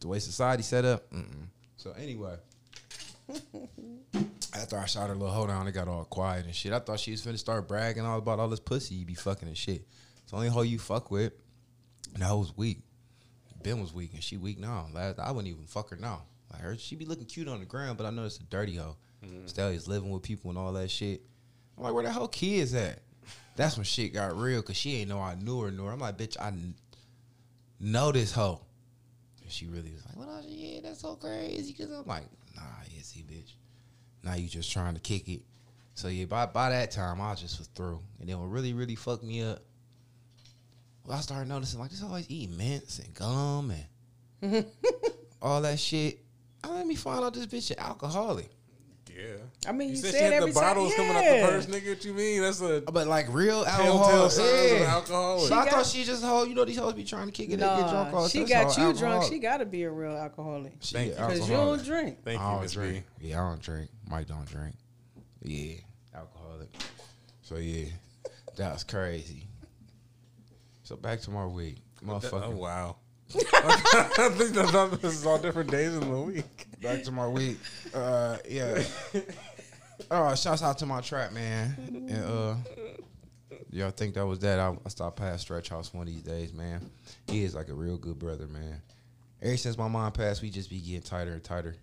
The 0.00 0.08
way 0.08 0.18
society 0.18 0.62
set 0.62 0.84
up. 0.84 1.10
Mm-mm. 1.10 1.46
So 1.76 1.92
anyway. 1.92 2.36
After 4.54 4.78
I 4.78 4.86
shot 4.86 5.08
her 5.08 5.14
little 5.14 5.34
hold 5.34 5.50
on, 5.50 5.66
it 5.68 5.72
got 5.72 5.88
all 5.88 6.04
quiet 6.04 6.46
and 6.46 6.54
shit. 6.54 6.72
I 6.72 6.78
thought 6.78 6.98
she 6.98 7.10
was 7.10 7.24
finna 7.24 7.38
start 7.38 7.68
bragging 7.68 8.06
all 8.06 8.18
about 8.18 8.38
all 8.38 8.48
this 8.48 8.60
pussy 8.60 8.94
you 8.94 9.04
be 9.04 9.14
fucking 9.14 9.48
and 9.48 9.56
shit. 9.56 9.86
It's 10.22 10.30
the 10.30 10.36
only 10.36 10.48
hoe 10.48 10.62
you 10.62 10.78
fuck 10.78 11.10
with. 11.10 11.32
And 12.14 12.24
I 12.24 12.32
was 12.32 12.56
weak. 12.56 12.78
Ben 13.62 13.80
was 13.80 13.92
weak 13.92 14.14
and 14.14 14.22
she 14.22 14.36
weak 14.36 14.58
now. 14.58 14.86
Last 14.94 15.18
I 15.18 15.30
wouldn't 15.32 15.52
even 15.52 15.66
fuck 15.66 15.90
her 15.90 15.96
now. 15.96 16.22
Like 16.52 16.60
her, 16.62 16.76
she 16.78 16.96
be 16.96 17.04
looking 17.04 17.26
cute 17.26 17.48
on 17.48 17.60
the 17.60 17.66
ground, 17.66 17.98
but 17.98 18.06
I 18.06 18.10
know 18.10 18.24
it's 18.24 18.38
a 18.38 18.44
dirty 18.44 18.76
hoe. 18.76 18.96
Mm-hmm. 19.24 19.46
Stellia's 19.46 19.88
living 19.88 20.10
with 20.10 20.22
people 20.22 20.50
and 20.50 20.58
all 20.58 20.72
that 20.74 20.90
shit. 20.90 21.22
I'm 21.76 21.84
like, 21.84 21.94
where 21.94 22.04
the 22.04 22.12
hell 22.12 22.28
kids 22.28 22.74
at? 22.74 23.00
That's 23.56 23.76
when 23.76 23.84
shit 23.84 24.12
got 24.12 24.36
real 24.36 24.60
because 24.60 24.76
she 24.76 24.96
ain't 24.96 25.08
know 25.08 25.20
I 25.20 25.34
knew 25.34 25.60
her. 25.62 25.70
nor. 25.70 25.92
I'm 25.92 25.98
like, 25.98 26.16
bitch, 26.18 26.36
I 26.38 26.50
kn- 26.50 26.74
know 27.80 28.12
this 28.12 28.32
hoe. 28.32 28.60
And 29.42 29.50
she 29.50 29.66
really 29.66 29.92
was 29.92 30.04
like, 30.06 30.16
well, 30.16 30.42
yeah, 30.46 30.80
that's 30.82 31.00
so 31.00 31.14
crazy. 31.16 31.72
Cause 31.72 31.90
I'm 31.90 32.06
like, 32.06 32.24
nah, 32.54 32.62
yeah, 32.90 33.02
see, 33.02 33.22
bitch. 33.22 33.52
Now 34.22 34.34
you 34.34 34.48
just 34.48 34.70
trying 34.72 34.94
to 34.94 35.00
kick 35.00 35.28
it. 35.28 35.42
So 35.94 36.08
yeah, 36.08 36.26
by 36.26 36.46
by 36.46 36.70
that 36.70 36.90
time, 36.90 37.20
I 37.20 37.34
just 37.34 37.58
was 37.58 37.68
through. 37.68 38.00
And 38.20 38.28
then 38.28 38.38
what 38.38 38.50
really, 38.50 38.74
really 38.74 38.96
fucked 38.96 39.24
me 39.24 39.42
up. 39.42 39.60
Well, 41.06 41.16
I 41.16 41.20
started 41.20 41.48
noticing 41.48 41.80
like 41.80 41.90
this 41.90 42.02
always 42.02 42.26
eat 42.28 42.50
mints 42.50 42.98
and 42.98 43.14
gum 43.14 43.72
and 44.42 44.66
all 45.42 45.62
that 45.62 45.78
shit. 45.78 46.18
I 46.66 46.74
let 46.74 46.86
me 46.86 46.94
find 46.94 47.24
out 47.24 47.34
this 47.34 47.46
bitch 47.46 47.70
an 47.70 47.78
alcoholic. 47.78 48.50
Yeah. 49.16 49.22
I 49.66 49.72
mean, 49.72 49.88
You, 49.90 49.94
you 49.94 50.00
said 50.02 50.10
said 50.12 50.18
she 50.18 50.24
had 50.24 50.32
every 50.34 50.50
the 50.52 50.60
bottles 50.60 50.94
time, 50.94 51.06
coming 51.06 51.16
out 51.16 51.40
the 51.40 51.46
purse, 51.46 51.66
nigga. 51.66 51.88
What 51.88 52.04
you 52.04 52.12
mean? 52.12 52.42
That's 52.42 52.60
a 52.60 52.82
But 52.82 53.06
like 53.06 53.26
real 53.32 53.64
telltale 53.64 53.86
alcohol. 54.02 54.30
signs 54.30 54.48
of 54.48 54.76
an 54.76 54.82
Yeah. 54.82 54.94
alcoholic. 54.94 55.48
So 55.48 55.58
I 55.58 55.68
thought 55.70 55.86
she 55.86 56.04
just 56.04 56.22
hoe. 56.22 56.44
You 56.44 56.54
know 56.54 56.64
these 56.66 56.76
hoes 56.76 56.92
be 56.92 57.04
trying 57.04 57.26
to 57.26 57.32
kick 57.32 57.48
it 57.48 57.52
and 57.52 57.60
get 57.60 57.88
drunk 57.88 58.12
all 58.12 58.28
she 58.28 58.40
time. 58.40 58.48
got 58.48 58.72
So 58.72 58.88
you 58.88 58.94
drunk. 58.94 59.24
She 59.32 59.38
got 59.38 59.58
to 59.58 59.64
be 59.64 59.84
a 59.84 59.90
real 59.90 60.16
alcoholic. 60.16 60.74
She 60.80 60.94
Thank 60.96 61.12
a 61.12 61.20
you. 61.20 61.26
Because 61.28 61.48
you 61.48 61.56
don't 61.56 61.84
drink. 61.84 62.18
Thank 62.24 62.40
you, 62.40 62.60
Miss 62.60 62.72
drink. 62.72 63.04
B. 63.20 63.28
Yeah, 63.28 63.42
I 63.42 63.48
don't 63.48 63.62
drink. 63.62 63.90
Mike 64.06 64.26
don't 64.26 64.44
drink. 64.46 64.74
Yeah, 65.42 65.76
alcoholic. 66.14 66.68
So 67.42 67.56
yeah, 67.56 67.86
that 68.56 68.72
was 68.74 68.84
crazy. 68.84 69.44
So 70.82 70.96
back 70.96 71.20
to 71.22 71.30
my 71.30 71.46
week, 71.46 71.78
oh, 72.02 72.06
motherfucker. 72.06 72.42
Oh 72.48 72.50
wow. 72.50 72.96
I 73.34 74.30
think 74.36 74.54
that's 74.54 74.72
this 74.98 75.14
is 75.14 75.26
all 75.26 75.38
different 75.38 75.70
days 75.70 75.94
in 75.94 76.00
the 76.00 76.20
week. 76.20 76.44
Back 76.80 77.02
to 77.04 77.12
my 77.12 77.26
week. 77.28 77.58
Uh, 77.94 78.36
yeah. 78.48 78.82
Oh, 80.10 80.34
shouts 80.34 80.62
out 80.62 80.78
to 80.78 80.86
my 80.86 81.00
trap 81.00 81.32
man. 81.32 81.74
And 82.08 82.24
uh, 82.24 82.54
y'all 83.70 83.90
think 83.90 84.14
that 84.14 84.26
was 84.26 84.38
that? 84.40 84.58
I, 84.58 84.76
I 84.84 84.88
stopped 84.88 85.16
past 85.16 85.42
Stretch 85.42 85.68
House 85.68 85.92
one 85.92 86.06
of 86.06 86.12
these 86.12 86.22
days, 86.22 86.52
man. 86.52 86.90
He 87.28 87.44
is 87.44 87.54
like 87.54 87.68
a 87.68 87.74
real 87.74 87.96
good 87.96 88.18
brother, 88.18 88.46
man. 88.46 88.80
Ever 89.42 89.56
since 89.56 89.76
my 89.76 89.88
mom 89.88 90.12
passed, 90.12 90.42
we 90.42 90.50
just 90.50 90.70
be 90.70 90.80
getting 90.80 91.02
tighter 91.02 91.32
and 91.32 91.42
tighter, 91.42 91.76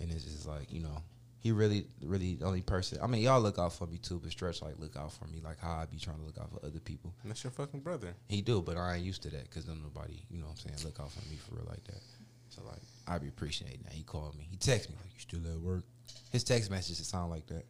and 0.00 0.10
it's 0.10 0.24
just 0.24 0.46
like 0.46 0.72
you 0.72 0.80
know, 0.82 1.02
he 1.40 1.52
really, 1.52 1.86
really 2.02 2.36
the 2.36 2.44
only 2.44 2.60
person. 2.60 2.98
I 3.02 3.06
mean, 3.06 3.22
y'all 3.22 3.40
look 3.40 3.58
out 3.58 3.72
for 3.72 3.86
me 3.86 3.98
too, 3.98 4.20
but 4.22 4.30
Stretch 4.30 4.60
like 4.62 4.78
look 4.78 4.96
out 4.96 5.12
for 5.12 5.26
me, 5.26 5.40
like 5.42 5.58
how 5.58 5.72
I 5.72 5.86
be 5.86 5.98
trying 5.98 6.18
to 6.18 6.24
look 6.24 6.38
out 6.38 6.50
for 6.50 6.64
other 6.64 6.80
people. 6.80 7.14
And 7.22 7.30
that's 7.30 7.42
your 7.42 7.50
fucking 7.50 7.80
brother. 7.80 8.14
He 8.28 8.42
do, 8.42 8.60
but 8.60 8.76
I 8.76 8.96
ain't 8.96 9.04
used 9.04 9.22
to 9.22 9.30
that 9.30 9.44
because 9.44 9.64
then 9.64 9.80
nobody, 9.82 10.22
you 10.30 10.38
know 10.38 10.46
what 10.46 10.60
I'm 10.64 10.76
saying, 10.76 10.76
look 10.84 11.00
out 11.00 11.10
for 11.10 11.26
me 11.30 11.36
for 11.36 11.56
real 11.56 11.66
like 11.68 11.82
that. 11.84 12.00
So 12.50 12.62
like, 12.66 12.82
I 13.08 13.18
be 13.18 13.28
appreciating 13.28 13.80
that. 13.84 13.92
He 13.92 14.02
called 14.02 14.36
me. 14.36 14.46
He 14.50 14.56
texted 14.56 14.90
me 14.90 14.96
like, 15.02 15.12
"You 15.14 15.20
still 15.20 15.40
at 15.50 15.60
work?" 15.60 15.84
His 16.30 16.44
text 16.44 16.70
messages 16.70 17.06
sound 17.06 17.30
like 17.30 17.46
that. 17.46 17.64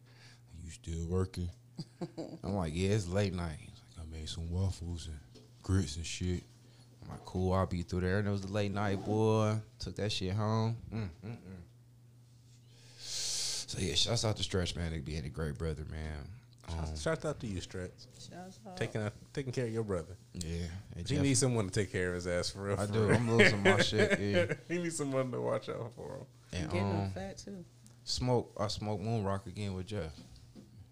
You 0.63 0.71
still 0.71 1.07
working? 1.07 1.49
I'm 2.43 2.55
like, 2.55 2.73
yeah, 2.75 2.89
it's 2.89 3.07
late 3.07 3.33
night. 3.33 3.57
He's 3.59 3.81
like, 3.97 4.05
I 4.07 4.11
made 4.11 4.29
some 4.29 4.49
waffles 4.49 5.07
and 5.07 5.17
grits 5.63 5.95
and 5.95 6.05
shit. 6.05 6.43
I'm 7.03 7.09
like, 7.09 7.25
cool, 7.25 7.53
I'll 7.53 7.65
be 7.65 7.81
through 7.81 8.01
there. 8.01 8.19
And 8.19 8.27
it 8.27 8.31
was 8.31 8.41
the 8.41 8.51
late 8.51 8.71
night, 8.73 9.03
boy. 9.03 9.55
Took 9.79 9.95
that 9.95 10.11
shit 10.11 10.33
home. 10.33 10.75
Mm, 10.93 11.09
mm, 11.25 11.29
mm. 11.29 11.37
So 13.71 13.79
yeah, 13.79 13.93
shouts 13.95 14.25
out 14.25 14.35
to 14.35 14.43
Stretch, 14.43 14.75
man. 14.75 14.91
They 14.91 14.99
being 14.99 15.23
a 15.25 15.29
great 15.29 15.57
brother, 15.57 15.85
man. 15.89 16.27
Um, 16.69 16.95
Shout 16.97 17.23
out 17.25 17.39
to 17.39 17.47
you, 17.47 17.61
Stretch. 17.61 17.91
Shouts. 18.29 18.59
Taking 18.75 19.01
out, 19.01 19.13
taking 19.33 19.51
care 19.53 19.65
of 19.65 19.71
your 19.71 19.83
brother. 19.85 20.17
yeah, 20.33 20.65
He 20.97 21.03
Jeff- 21.03 21.21
needs 21.21 21.39
someone 21.39 21.69
to 21.69 21.71
take 21.71 21.89
care 21.91 22.09
of 22.09 22.15
his 22.15 22.27
ass 22.27 22.49
for 22.49 22.63
real. 22.63 22.79
I 22.79 22.85
for 22.85 22.91
do. 22.93 23.05
real. 23.07 23.15
I'm 23.15 23.37
losing 23.37 23.63
my 23.63 23.79
shit. 23.81 24.19
Yeah. 24.19 24.53
he 24.67 24.77
needs 24.81 24.97
someone 24.97 25.31
to 25.31 25.39
watch 25.39 25.69
out 25.69 25.91
for 25.95 26.17
him. 26.17 26.25
And 26.53 26.69
Getting 26.71 26.91
um, 26.91 27.11
fat 27.11 27.37
too. 27.37 27.63
smoke. 28.03 28.51
I 28.59 28.67
smoked 28.67 29.01
Moon 29.03 29.23
Rock 29.23 29.47
again 29.47 29.73
with 29.73 29.87
Jeff. 29.87 30.11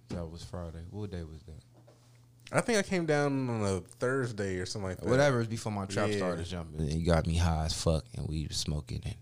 That 0.09 0.25
was 0.25 0.41
Friday. 0.43 0.83
What 0.89 1.11
day 1.11 1.23
was 1.23 1.41
that? 1.47 2.57
I 2.57 2.61
think 2.61 2.79
I 2.79 2.81
came 2.81 3.05
down 3.05 3.49
on 3.49 3.61
a 3.61 3.79
Thursday 3.81 4.57
or 4.57 4.65
something 4.65 4.89
like 4.89 4.99
that. 4.99 5.05
Whatever. 5.09 5.35
It 5.37 5.39
was 5.39 5.47
before 5.49 5.71
my 5.73 5.85
trap 5.85 6.09
Yeah. 6.09 6.17
started 6.17 6.45
jumping. 6.45 6.79
And 6.81 6.91
he 6.91 7.03
got 7.03 7.27
me 7.27 7.35
high 7.35 7.65
as 7.65 7.73
fuck, 7.73 8.05
and 8.17 8.27
we 8.27 8.47
was 8.47 8.57
smoking 8.57 9.01
and 9.03 9.13
it 9.13 9.17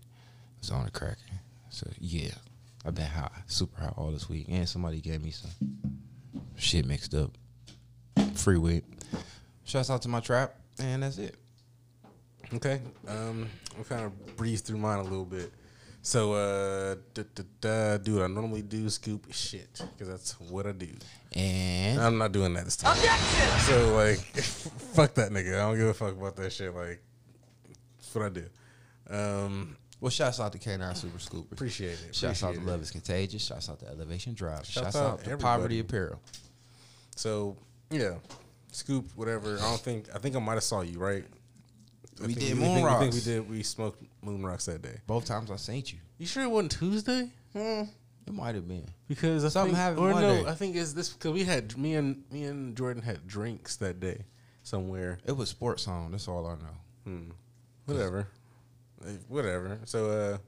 was 0.60 0.70
on 0.70 0.84
the 0.86 0.90
cracking. 0.90 1.38
So 1.70 1.88
yeah, 2.00 2.30
I've 2.88 2.94
been 2.94 3.04
high, 3.04 3.30
super 3.46 3.82
high 3.82 3.92
all 3.98 4.10
this 4.10 4.30
week, 4.30 4.46
and 4.48 4.66
somebody 4.66 5.02
gave 5.02 5.22
me 5.22 5.30
some 5.30 5.50
shit 6.56 6.86
mixed 6.86 7.14
up, 7.14 7.36
free 8.32 8.56
weed. 8.56 8.82
Shouts 9.64 9.90
out 9.90 10.00
to 10.02 10.08
my 10.08 10.20
trap, 10.20 10.54
and 10.78 11.02
that's 11.02 11.18
it. 11.18 11.34
Okay. 12.54 12.80
Um, 13.06 13.50
I'll 13.76 13.84
kind 13.84 14.06
of 14.06 14.36
breeze 14.38 14.62
through 14.62 14.78
mine 14.78 15.00
a 15.00 15.02
little 15.02 15.26
bit. 15.26 15.52
So, 16.00 16.32
uh, 16.32 16.94
da, 17.12 17.24
da, 17.34 17.42
da, 17.60 17.98
do 17.98 18.22
I 18.22 18.26
normally 18.26 18.62
do, 18.62 18.88
scoop 18.88 19.26
shit, 19.34 19.82
because 19.92 20.08
that's 20.08 20.40
what 20.40 20.66
I 20.66 20.72
do. 20.72 20.88
And 21.34 22.00
I'm 22.00 22.16
not 22.16 22.32
doing 22.32 22.54
that 22.54 22.64
this 22.64 22.76
time. 22.76 22.96
So, 23.66 23.96
like, 23.96 24.18
fuck 24.94 25.12
that 25.16 25.30
nigga. 25.30 25.56
I 25.56 25.68
don't 25.68 25.76
give 25.76 25.88
a 25.88 25.92
fuck 25.92 26.12
about 26.16 26.36
that 26.36 26.54
shit. 26.54 26.74
Like, 26.74 27.02
that's 27.98 28.14
what 28.14 28.24
I 28.24 28.28
do. 28.30 28.46
Um, 29.10 29.76
well, 30.00 30.10
shouts 30.10 30.40
out 30.40 30.52
to 30.52 30.58
K9 30.58 30.96
Super 30.96 31.18
Scoopers. 31.18 31.52
appreciate 31.52 31.98
it. 32.08 32.14
Shouts 32.14 32.42
out 32.42 32.54
to 32.54 32.60
Love 32.60 32.82
is 32.82 32.90
Contagious. 32.90 33.44
Shouts 33.44 33.68
out 33.68 33.80
to 33.80 33.88
Elevation 33.88 34.34
Drive. 34.34 34.64
Shouts 34.66 34.72
Shouts, 34.72 34.96
out 34.96 35.12
out, 35.12 35.18
to 35.18 35.24
everybody. 35.26 35.42
Poverty 35.42 35.80
Apparel. 35.80 36.20
So, 37.16 37.56
yeah, 37.90 38.14
scoop 38.70 39.06
whatever. 39.16 39.56
I 39.58 39.62
don't 39.62 39.80
think. 39.80 40.06
I 40.14 40.18
think 40.18 40.36
I 40.36 40.38
might 40.38 40.54
have 40.54 40.62
saw 40.62 40.82
you 40.82 40.98
right. 40.98 41.24
I 42.22 42.26
We 42.26 42.34
did 42.34 42.56
moon 42.56 42.74
think, 42.74 42.88
I 42.88 42.98
think 43.00 43.14
we 43.14 43.20
did. 43.20 43.50
We 43.50 43.62
smoked 43.62 44.02
moon 44.22 44.44
rocks 44.44 44.66
that 44.66 44.82
day. 44.82 45.00
Both 45.06 45.24
times 45.24 45.50
I 45.50 45.56
seen 45.56 45.84
you. 45.86 45.98
You 46.18 46.26
sure 46.26 46.42
it 46.42 46.50
wasn't 46.50 46.72
Tuesday? 46.72 47.30
It 47.54 48.34
might 48.34 48.54
have 48.56 48.68
been. 48.68 48.86
Because 49.08 49.44
I 49.44 49.48
Something 49.48 49.74
think, 49.74 49.82
happened 49.82 50.00
or 50.00 50.12
one 50.12 50.22
no. 50.22 50.46
I 50.46 50.54
think 50.54 50.76
it's 50.76 50.92
this 50.92 51.08
because 51.08 51.32
we 51.32 51.44
had 51.44 51.76
me 51.78 51.94
and 51.94 52.24
me 52.30 52.44
and 52.44 52.76
Jordan 52.76 53.02
had 53.02 53.26
drinks 53.26 53.76
that 53.76 54.00
day 54.00 54.26
somewhere. 54.62 55.18
It 55.24 55.32
was 55.32 55.48
sports 55.48 55.88
on. 55.88 56.10
That's 56.12 56.28
all 56.28 56.46
I 56.46 56.54
know. 56.56 56.76
Hmm. 57.04 57.30
Whatever, 57.86 58.28
Whatever. 59.28 59.78
So 59.84 60.10
uh, 60.10 60.38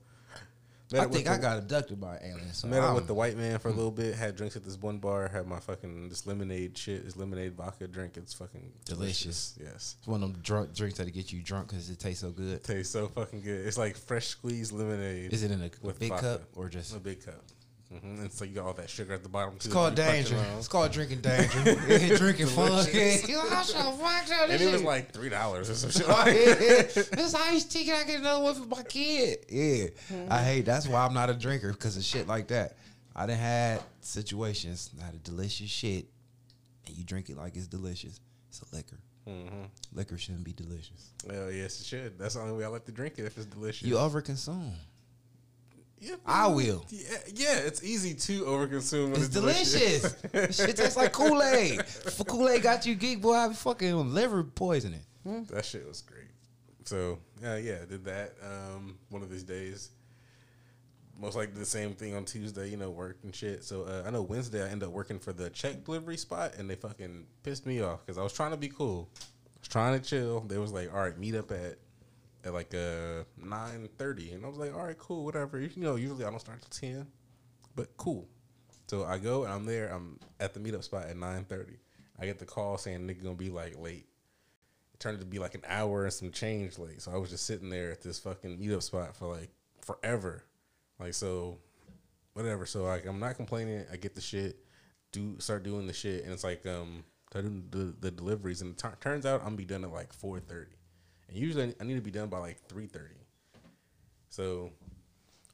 I 1.01 1.05
think 1.07 1.29
I 1.29 1.37
the- 1.37 1.43
got 1.43 1.59
abducted 1.59 2.01
by 2.01 2.17
aliens. 2.17 2.35
alien. 2.41 2.53
So 2.55 2.69
met 2.69 2.81
up 2.83 2.95
with 2.97 3.07
the 3.07 3.15
white 3.15 3.37
man 3.37 3.59
for 3.61 3.69
a 3.69 3.73
little 3.73 3.93
bit. 3.93 4.15
Had 4.17 4.35
drinks 4.37 4.57
at 4.57 4.65
this 4.65 4.77
one 4.77 4.99
bar. 4.99 5.29
Had 5.29 5.47
my 5.47 5.61
fucking 5.61 6.09
this 6.09 6.27
lemonade 6.27 6.77
shit. 6.77 7.05
This 7.05 7.17
lemonade 7.17 7.55
vodka 7.55 7.87
drink. 7.87 8.17
It's 8.17 8.35
fucking 8.35 8.73
delicious. 8.85 9.53
Delicious. 9.53 9.73
Yes, 9.75 9.97
It's 10.01 10.09
one 10.09 10.23
of 10.25 10.33
them 10.33 10.43
drunk 10.43 10.75
drinks 10.75 10.99
that 10.99 11.09
get 11.13 11.33
you 11.33 11.43
drunk 11.43 11.69
because 11.69 11.89
it 11.91 11.99
tastes 12.01 12.21
so 12.23 12.31
good. 12.31 12.65
tastes 12.65 12.93
so 12.93 13.07
fucking 13.09 13.43
good. 13.43 13.67
It's 13.67 13.79
like 13.79 13.97
fresh 13.97 14.27
squeezed 14.27 14.73
lemonade. 14.73 15.33
Is 15.33 15.45
it 15.45 15.53
in 15.53 15.63
a, 15.63 15.89
a 15.89 15.93
big 15.93 16.09
vodka. 16.09 16.39
cup 16.41 16.43
or 16.57 16.69
just? 16.69 16.95
a 16.97 16.99
big 16.99 17.25
cup? 17.25 17.43
Hmm 17.91 18.21
And 18.21 18.33
so 18.33 18.45
you 18.45 18.55
got 18.55 18.67
all 18.67 18.73
that 18.75 18.89
sugar 18.89 19.15
at 19.15 19.23
the 19.23 19.29
bottom. 19.29 19.53
Too. 19.53 19.57
It's 19.57 19.69
called 19.69 19.95
danger. 19.95 20.37
It's 20.59 20.69
called 20.69 20.93
drinking 20.93 21.21
danger. 21.23 21.59
Drinking 22.17 22.47
fun. 22.47 22.69
Delicious. 22.69 23.29
Yeah, 23.29 23.43
I'm 23.51 23.65
so 23.65 23.79
fucked 23.93 24.31
up. 24.33 24.49
And 24.51 24.61
it 24.63 24.73
was 24.73 24.83
like 24.83 25.13
three 25.13 25.29
dollars 25.29 25.69
or 25.71 25.75
some 25.75 25.91
shit. 25.97 26.05
Oh, 26.07 26.25
yeah. 26.27 26.83
This 27.17 27.35
iced 27.35 27.73
tea. 27.73 27.85
Can 27.85 28.01
I 28.01 28.05
get 28.05 28.21
another 28.21 28.43
one 28.45 28.55
for 28.55 28.67
my 28.67 28.83
kid? 28.85 29.45
Yeah, 29.49 29.87
I 30.31 30.43
hate. 30.43 30.65
That's 30.65 30.87
why 30.89 31.05
I'm 31.05 31.15
not 31.15 31.31
a 31.31 31.35
drinker 31.35 31.73
because 31.73 31.97
of 31.97 32.05
shit 32.05 32.27
like 32.29 32.49
that. 32.49 32.77
I 33.17 33.27
done 33.27 33.37
had 33.39 33.83
situations, 34.01 34.91
had 35.05 35.15
a 35.15 35.19
delicious 35.19 35.69
shit, 35.69 36.07
and 36.87 36.97
you 36.97 37.05
drink 37.05 37.29
it 37.29 37.37
like 37.37 37.57
it's 37.57 37.67
delicious. 37.67 38.21
It's 38.49 38.63
a 38.63 38.77
liquor. 38.77 38.99
hmm 39.27 39.65
Liquor 39.93 40.17
shouldn't 40.17 40.45
be 40.45 40.53
delicious. 40.53 41.11
Well, 41.27 41.51
yes, 41.51 41.81
it 41.81 41.87
should. 41.87 42.19
That's 42.19 42.35
the 42.35 42.41
only 42.41 42.57
way 42.57 42.65
I 42.65 42.69
like 42.69 42.85
to 42.87 42.93
drink 42.93 43.15
it 43.19 43.25
if 43.25 43.37
it's 43.37 43.47
delicious. 43.47 43.87
You 43.87 43.95
overconsume. 43.97 44.73
Yeah, 46.01 46.17
I 46.25 46.47
will. 46.47 46.87
Yeah, 46.89 47.19
yeah, 47.35 47.57
it's 47.59 47.85
easy 47.85 48.15
to 48.15 48.45
overconsume. 48.45 49.13
When 49.13 49.21
It's 49.21 49.29
delicious. 49.29 50.13
This 50.33 50.57
shit 50.65 50.77
tastes 50.77 50.97
like 50.97 51.13
Kool 51.13 51.43
Aid. 51.43 51.85
For 51.85 52.25
Kool 52.25 52.49
Aid 52.49 52.63
got 52.63 52.87
you 52.87 52.95
geek, 52.95 53.21
boy, 53.21 53.35
I 53.35 53.49
be 53.49 53.55
fucking 53.55 54.15
liver 54.15 54.43
poisoning. 54.43 55.03
that 55.25 55.65
shit 55.65 55.87
was 55.87 56.01
great. 56.01 56.29
So 56.85 57.19
uh, 57.45 57.57
yeah, 57.57 57.85
did 57.89 58.05
that. 58.07 58.33
Um, 58.43 58.99
one 59.11 59.23
of 59.23 59.31
these 59.31 59.45
days. 59.45 59.91
Most 61.19 61.37
likely 61.37 61.59
the 61.59 61.67
same 61.67 61.93
thing 61.93 62.15
on 62.15 62.25
Tuesday, 62.25 62.71
you 62.71 62.79
know, 62.79 62.89
work 62.89 63.19
and 63.25 63.35
shit. 63.35 63.63
So 63.63 63.83
uh, 63.83 64.05
I 64.07 64.11
know 64.11 64.23
Wednesday 64.23 64.65
I 64.65 64.71
end 64.71 64.83
up 64.83 64.89
working 64.89 65.19
for 65.19 65.35
the 65.35 65.51
check 65.51 65.85
delivery 65.85 66.17
spot, 66.17 66.55
and 66.57 66.69
they 66.71 66.77
fucking 66.77 67.27
pissed 67.43 67.67
me 67.67 67.83
off 67.83 68.07
because 68.07 68.17
I 68.17 68.23
was 68.23 68.33
trying 68.33 68.53
to 68.53 68.57
be 68.57 68.69
cool, 68.69 69.11
I 69.15 69.61
was 69.61 69.69
trying 69.69 70.01
to 70.01 70.05
chill. 70.09 70.41
They 70.41 70.57
was 70.57 70.73
like, 70.73 70.91
"All 70.95 71.01
right, 71.01 71.19
meet 71.19 71.35
up 71.35 71.51
at 71.51 71.77
at 72.45 72.53
like 72.53 72.75
uh 72.75 73.25
nine 73.37 73.89
thirty, 73.99 74.33
and 74.33 74.45
I 74.45 74.49
was 74.49 74.59
like, 74.59 74.75
"All 74.75 74.85
right, 74.85 74.99
cool, 74.99 75.25
whatever." 75.25 75.61
You 75.61 75.71
know, 75.77 75.97
usually 75.97 76.25
I 76.25 76.31
don't 76.31 76.41
start 76.41 76.61
till 76.63 76.91
ten, 76.91 77.07
but 77.75 77.97
cool. 77.97 78.29
So 78.89 79.05
I 79.05 79.19
go 79.19 79.45
and 79.45 79.53
I'm 79.53 79.67
there. 79.67 79.89
I'm 79.89 80.19
at 80.41 80.55
the 80.55 80.61
meetup 80.61 80.83
spot 80.85 81.07
at 81.07 81.17
nine 81.17 81.45
thirty. 81.45 81.79
I 82.19 82.27
get 82.27 82.39
the 82.39 82.45
call 82.47 82.77
saying 82.77 83.01
nigga 83.01 83.23
gonna 83.23 83.35
be 83.35 83.51
like 83.51 83.79
late. 83.79 84.07
It 84.93 85.01
turned 85.01 85.21
to 85.21 85.27
be 85.27 85.39
like 85.39 85.55
an 85.55 85.63
hour 85.67 86.05
and 86.05 86.13
some 86.13 86.31
change 86.31 86.79
late. 86.79 87.01
So 87.03 87.13
I 87.13 87.17
was 87.17 87.31
just 87.31 87.47
sitting 87.47 87.71
there 87.71 87.93
at 87.93 88.03
this 88.03 88.19
fucking 88.19 88.59
meetup 88.59 88.83
spot 88.83 89.17
for 89.17 89.29
like 89.29 89.51
forever. 89.81 90.45
Like 90.99 91.15
so, 91.15 91.59
whatever. 92.35 92.67
So 92.67 92.85
like 92.85 93.07
I'm 93.07 93.21
not 93.21 93.37
complaining. 93.37 93.85
I 93.93 93.97
get 93.97 94.15
the 94.15 94.21
shit. 94.21 94.57
Do 95.13 95.37
start 95.41 95.63
doing 95.63 95.87
the 95.87 95.93
shit, 95.93 96.25
and 96.25 96.33
it's 96.33 96.45
like 96.45 96.67
um 96.67 97.05
the, 97.33 97.95
the 98.01 98.11
deliveries, 98.11 98.61
and 98.63 98.73
it 98.73 98.79
tur- 98.79 98.97
turns 99.01 99.25
out 99.25 99.41
I'm 99.41 99.49
gonna 99.49 99.57
be 99.57 99.65
done 99.65 99.85
at 99.85 99.93
like 99.93 100.13
four 100.13 100.41
thirty, 100.41 100.73
and 101.31 101.39
usually 101.39 101.75
I 101.81 101.85
need 101.85 101.95
to 101.95 102.01
be 102.03 102.11
done 102.11 102.29
by 102.29 102.39
like 102.39 102.59
three 102.69 102.87
thirty. 102.87 103.15
So 104.29 104.71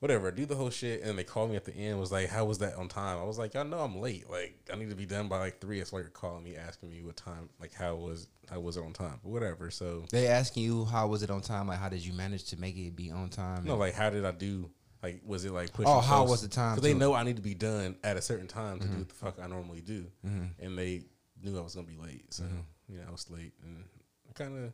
whatever, 0.01 0.29
I 0.29 0.31
do 0.31 0.45
the 0.47 0.55
whole 0.55 0.71
shit, 0.71 1.03
and 1.03 1.19
they 1.19 1.25
called 1.25 1.51
me 1.51 1.57
at 1.57 1.65
the 1.65 1.75
end. 1.75 1.99
Was 1.99 2.13
like, 2.13 2.29
how 2.29 2.45
was 2.45 2.59
that 2.59 2.75
on 2.77 2.89
time? 2.89 3.19
I 3.19 3.25
was 3.25 3.39
like, 3.39 3.55
y'all 3.55 3.65
know 3.65 3.79
I'm 3.81 3.99
late. 4.01 4.29
Like, 4.29 4.55
I 4.73 4.77
need 4.77 4.91
to 4.91 4.97
be 4.97 5.07
done 5.07 5.29
by 5.29 5.39
like 5.39 5.61
three. 5.61 5.81
It's 5.81 5.93
like 5.93 6.03
you're 6.03 6.11
calling 6.11 6.45
me, 6.45 6.57
asking 6.57 6.91
me 6.91 7.03
what 7.03 7.17
time, 7.17 7.49
like 7.61 7.73
how 7.73 7.95
was 7.97 8.29
how 8.51 8.61
was 8.61 8.77
it 8.77 8.85
on 8.85 8.93
time? 8.93 9.19
But 9.23 9.31
whatever. 9.31 9.71
So 9.71 10.05
They 10.11 10.27
asking 10.27 10.65
you 10.65 10.85
how 10.85 11.07
was 11.09 11.23
it 11.23 11.31
on 11.31 11.41
time? 11.41 11.69
Like 11.69 11.79
how 11.79 11.89
did 11.89 12.05
you 12.05 12.13
manage 12.13 12.45
to 12.51 12.61
make 12.61 12.77
it 12.77 12.95
be 12.95 13.11
on 13.11 13.29
time? 13.31 13.65
no, 13.65 13.77
like 13.77 13.95
how 13.95 14.11
did 14.11 14.25
I 14.25 14.33
do? 14.33 14.71
Like, 15.03 15.21
was 15.25 15.45
it 15.45 15.53
like 15.53 15.73
pushing? 15.73 15.93
Oh, 15.93 16.01
how 16.01 16.25
was 16.25 16.43
the 16.43 16.49
time 16.49 16.75
'Cause 16.75 16.83
they 16.83 16.95
know 16.95 17.15
I 17.15 17.23
need 17.23 17.37
to 17.37 17.43
be 17.43 17.55
done 17.55 17.97
at 18.03 18.17
a 18.17 18.23
certain 18.23 18.47
time 18.49 18.81
to 18.81 18.85
Mm-hmm. 18.87 18.93
do 18.95 18.99
what 19.01 19.09
the 19.09 19.15
fuck 19.15 19.39
I 19.43 19.47
normally 19.47 19.81
do, 19.81 20.07
and 20.25 20.77
they 20.77 21.03
knew 21.43 21.57
I 21.59 21.61
was 21.63 21.75
gonna 21.75 21.87
be 21.87 21.97
late. 21.97 22.33
So 22.33 22.43
Mm-hmm. 22.45 22.93
you 22.93 22.99
know, 22.99 23.05
I 23.09 23.11
was 23.13 23.29
late, 23.31 23.53
and 23.63 23.85
I 24.29 24.33
kind 24.33 24.65
of. 24.65 24.73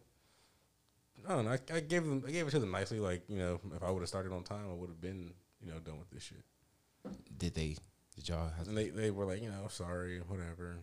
I 1.28 1.34
don't 1.34 1.44
know. 1.44 1.52
I, 1.52 1.76
I 1.76 1.80
gave 1.80 2.04
them. 2.04 2.24
I 2.26 2.30
gave 2.30 2.46
it 2.46 2.50
to 2.50 2.58
them 2.58 2.70
nicely. 2.70 3.00
Like 3.00 3.22
you 3.28 3.38
know, 3.38 3.60
if 3.76 3.82
I 3.82 3.90
would 3.90 4.00
have 4.00 4.08
started 4.08 4.32
on 4.32 4.42
time, 4.42 4.66
I 4.70 4.74
would 4.74 4.88
have 4.88 5.00
been 5.00 5.32
you 5.60 5.72
know 5.72 5.78
done 5.78 5.98
with 5.98 6.10
this 6.10 6.22
shit. 6.22 6.42
did 7.38 7.54
they? 7.54 7.76
Did 8.16 8.28
y'all? 8.28 8.50
Have 8.58 8.68
And 8.68 8.76
they, 8.76 8.90
they 8.90 9.10
were 9.10 9.24
like, 9.24 9.42
you 9.42 9.48
know, 9.48 9.66
sorry, 9.68 10.20
whatever. 10.28 10.76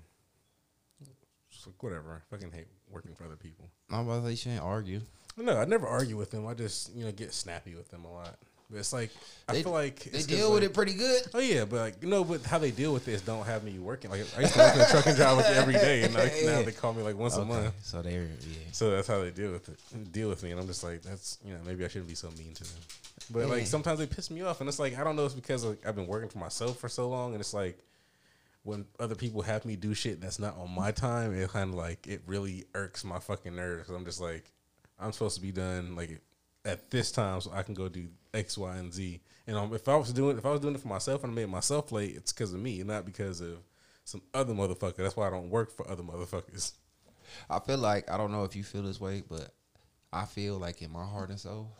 Just 1.52 1.68
like, 1.68 1.82
whatever. 1.82 2.24
I 2.24 2.36
fucking 2.36 2.52
hate 2.52 2.68
working 2.90 3.14
for 3.14 3.26
other 3.26 3.36
people. 3.36 3.70
I'm 3.90 4.08
about 4.08 4.22
to 4.22 4.26
say 4.26 4.32
you 4.32 4.38
shouldn't 4.38 4.62
argue. 4.62 5.02
No, 5.38 5.58
I 5.58 5.66
never 5.66 5.88
argue 5.88 6.18
with 6.18 6.32
them. 6.32 6.48
I 6.48 6.54
just, 6.54 6.94
you 6.96 7.06
know, 7.06 7.12
get 7.12 7.34
snappy 7.34 7.76
with 7.76 7.90
them 7.90 8.04
a 8.06 8.12
lot. 8.12 8.38
But 8.70 8.80
it's 8.80 8.94
like, 8.94 9.10
I 9.48 9.54
They- 9.54 9.64
feel 9.64 9.72
like 9.72 10.00
They 10.04 10.22
deal 10.22 10.52
with 10.54 10.62
like- 10.62 10.70
it 10.72 10.74
pretty 10.76 10.94
good. 10.94 11.24
Oh 11.34 11.40
yeah, 11.40 11.66
but 11.66 11.78
like 11.78 12.04
you 12.04 12.08
know, 12.08 12.24
but 12.24 12.44
how 12.44 12.60
they 12.60 12.70
deal 12.70 12.94
with 12.94 13.04
this 13.04 13.22
don't 13.22 13.44
have 13.46 13.64
me 13.64 13.80
working. 13.80 14.12
Like 14.12 14.26
I 14.38 14.42
used 14.42 14.54
to 14.54 14.60
work 14.60 14.76
in 14.76 14.82
a 14.82 14.88
trucking 14.88 15.16
job 15.16 15.38
like 15.38 15.48
every 15.48 15.74
day, 15.74 16.04
and 16.04 16.14
like, 16.14 16.34
now 16.44 16.62
they 16.62 16.72
call 16.72 16.94
me 16.94 17.02
like 17.02 17.18
once 17.18 17.36
a 17.36 17.44
month. 17.46 17.74
so 17.84 18.02
they're 18.04 18.24
yeah. 18.24 18.58
So 18.72 18.92
that's 18.92 19.08
how 19.08 19.22
they 19.22 19.32
deal 19.32 19.52
with 19.52 19.68
it, 19.70 20.12
deal 20.12 20.30
with 20.30 20.44
me, 20.44 20.52
and 20.52 20.60
I'm 20.60 20.68
just 20.68 20.84
like, 20.84 21.02
that's 21.02 21.40
you 21.44 21.54
know, 21.54 21.60
maybe 21.66 21.84
I 21.84 21.88
shouldn't 21.88 22.10
be 22.10 22.16
so 22.16 22.30
mean 22.38 22.54
to 22.54 22.64
them. 22.64 22.82
But 23.32 23.40
Yeah. 23.40 23.46
like 23.48 23.66
sometimes 23.68 23.98
they 24.00 24.06
piss 24.08 24.30
me 24.30 24.42
off, 24.44 24.60
and 24.60 24.70
it's 24.70 24.78
like 24.80 24.98
I 25.00 25.04
don't 25.04 25.16
know, 25.16 25.26
it's 25.26 25.34
because 25.34 25.66
like, 25.66 25.84
I've 25.88 25.96
been 25.96 26.08
working 26.08 26.30
for 26.30 26.38
myself 26.38 26.78
for 26.78 26.90
so 26.90 27.10
long, 27.10 27.32
and 27.34 27.42
it's 27.42 27.54
like 27.56 27.80
when 28.64 28.86
other 29.00 29.16
people 29.16 29.42
have 29.42 29.66
me 29.66 29.78
do 29.78 29.96
shit 29.96 30.22
that's 30.22 30.38
not 30.38 30.56
on 30.58 30.70
my 30.70 30.92
time, 30.92 31.34
it 31.34 31.50
kind 31.50 31.72
of 31.72 31.76
like 31.76 32.06
it 32.08 32.22
really 32.28 32.66
irks 32.76 33.04
my 33.04 33.18
fucking 33.18 33.56
nerves. 33.56 33.90
I'm 33.90 34.06
just 34.06 34.22
like, 34.22 34.44
I'm 35.00 35.12
supposed 35.12 35.36
to 35.38 35.42
be 35.42 35.52
done 35.52 35.96
like 35.96 36.22
at 36.66 36.92
this 36.92 37.12
time, 37.12 37.42
so 37.42 37.52
I 37.52 37.64
can 37.64 37.74
go 37.74 37.88
do 37.90 38.06
X, 38.34 38.58
Y, 38.58 38.76
and 38.78 38.94
Z. 38.94 39.22
And 39.48 39.58
um, 39.58 39.74
if 39.74 39.88
I 39.88 39.96
was 39.96 40.14
doing 40.14 40.38
if 40.38 40.46
I 40.46 40.52
was 40.52 40.60
doing 40.62 40.76
it 40.76 40.82
for 40.82 40.88
myself 40.88 41.24
and 41.24 41.32
I 41.32 41.36
made 41.36 41.50
myself 41.50 41.92
late, 41.92 42.16
it's 42.16 42.32
because 42.32 42.54
of 42.54 42.60
me, 42.60 42.84
not 42.84 43.06
because 43.06 43.42
of 43.42 43.58
some 44.06 44.22
other 44.34 44.54
motherfucker. 44.54 44.98
That's 44.98 45.16
why 45.18 45.28
I 45.28 45.32
don't 45.32 45.50
work 45.50 45.72
for 45.72 45.90
other 45.90 46.04
motherfuckers. 46.04 46.74
I 47.50 47.60
feel 47.60 47.78
like 47.78 48.10
I 48.12 48.18
don't 48.18 48.32
know 48.32 48.44
if 48.44 48.56
you 48.56 48.64
feel 48.64 48.84
this 48.84 49.00
way, 49.02 49.24
but 49.28 49.54
I 50.12 50.26
feel 50.26 50.58
like 50.58 50.82
in 50.82 50.92
my 50.92 51.06
heart 51.06 51.30
and 51.30 51.40
soul 51.40 51.72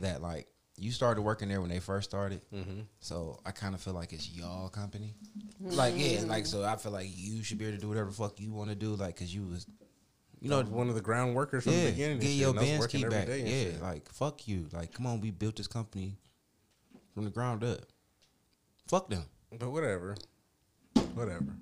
that 0.00 0.20
like 0.22 0.46
you 0.78 0.90
started 0.90 1.22
working 1.22 1.48
there 1.48 1.60
when 1.60 1.70
they 1.70 1.80
first 1.80 2.08
started, 2.10 2.40
Mm-hmm. 2.52 2.80
so 3.00 3.38
I 3.44 3.50
kind 3.50 3.74
of 3.74 3.80
feel 3.80 3.92
like 3.94 4.12
it's 4.12 4.28
y'all 4.30 4.68
company. 4.68 5.14
Like 5.60 5.94
yeah, 5.96 6.22
like 6.26 6.46
so 6.46 6.64
I 6.64 6.76
feel 6.76 6.92
like 6.92 7.08
you 7.14 7.42
should 7.42 7.58
be 7.58 7.66
able 7.66 7.76
to 7.76 7.80
do 7.82 7.88
whatever 7.88 8.08
the 8.10 8.14
fuck 8.16 8.40
you 8.40 8.52
want 8.52 8.70
to 8.70 8.74
do, 8.76 8.94
like 8.94 9.14
because 9.14 9.34
you 9.34 9.46
was, 9.46 9.66
You 10.42 10.50
know, 10.50 10.62
one 10.62 10.88
of 10.88 10.96
the 10.96 11.00
ground 11.00 11.36
workers 11.36 11.62
from 11.62 11.72
yeah, 11.72 11.84
the 11.84 11.90
beginning. 11.92 12.18
get 12.18 12.30
your 12.30 12.50
and 12.50 12.58
I 12.58 12.62
was 12.62 12.70
Benz 12.70 12.80
working 12.80 13.02
key 13.02 13.08
back. 13.08 13.26
day 13.26 13.40
Yeah, 13.42 13.72
shit. 13.72 13.82
like 13.82 14.08
fuck 14.10 14.48
you, 14.48 14.66
like 14.72 14.92
come 14.92 15.06
on, 15.06 15.20
we 15.20 15.30
built 15.30 15.54
this 15.56 15.68
company 15.68 16.16
from 17.14 17.22
the 17.24 17.30
ground 17.30 17.62
up. 17.62 17.78
Fuck 18.88 19.08
them. 19.08 19.24
But 19.56 19.70
whatever, 19.70 20.16
whatever. 21.14 21.54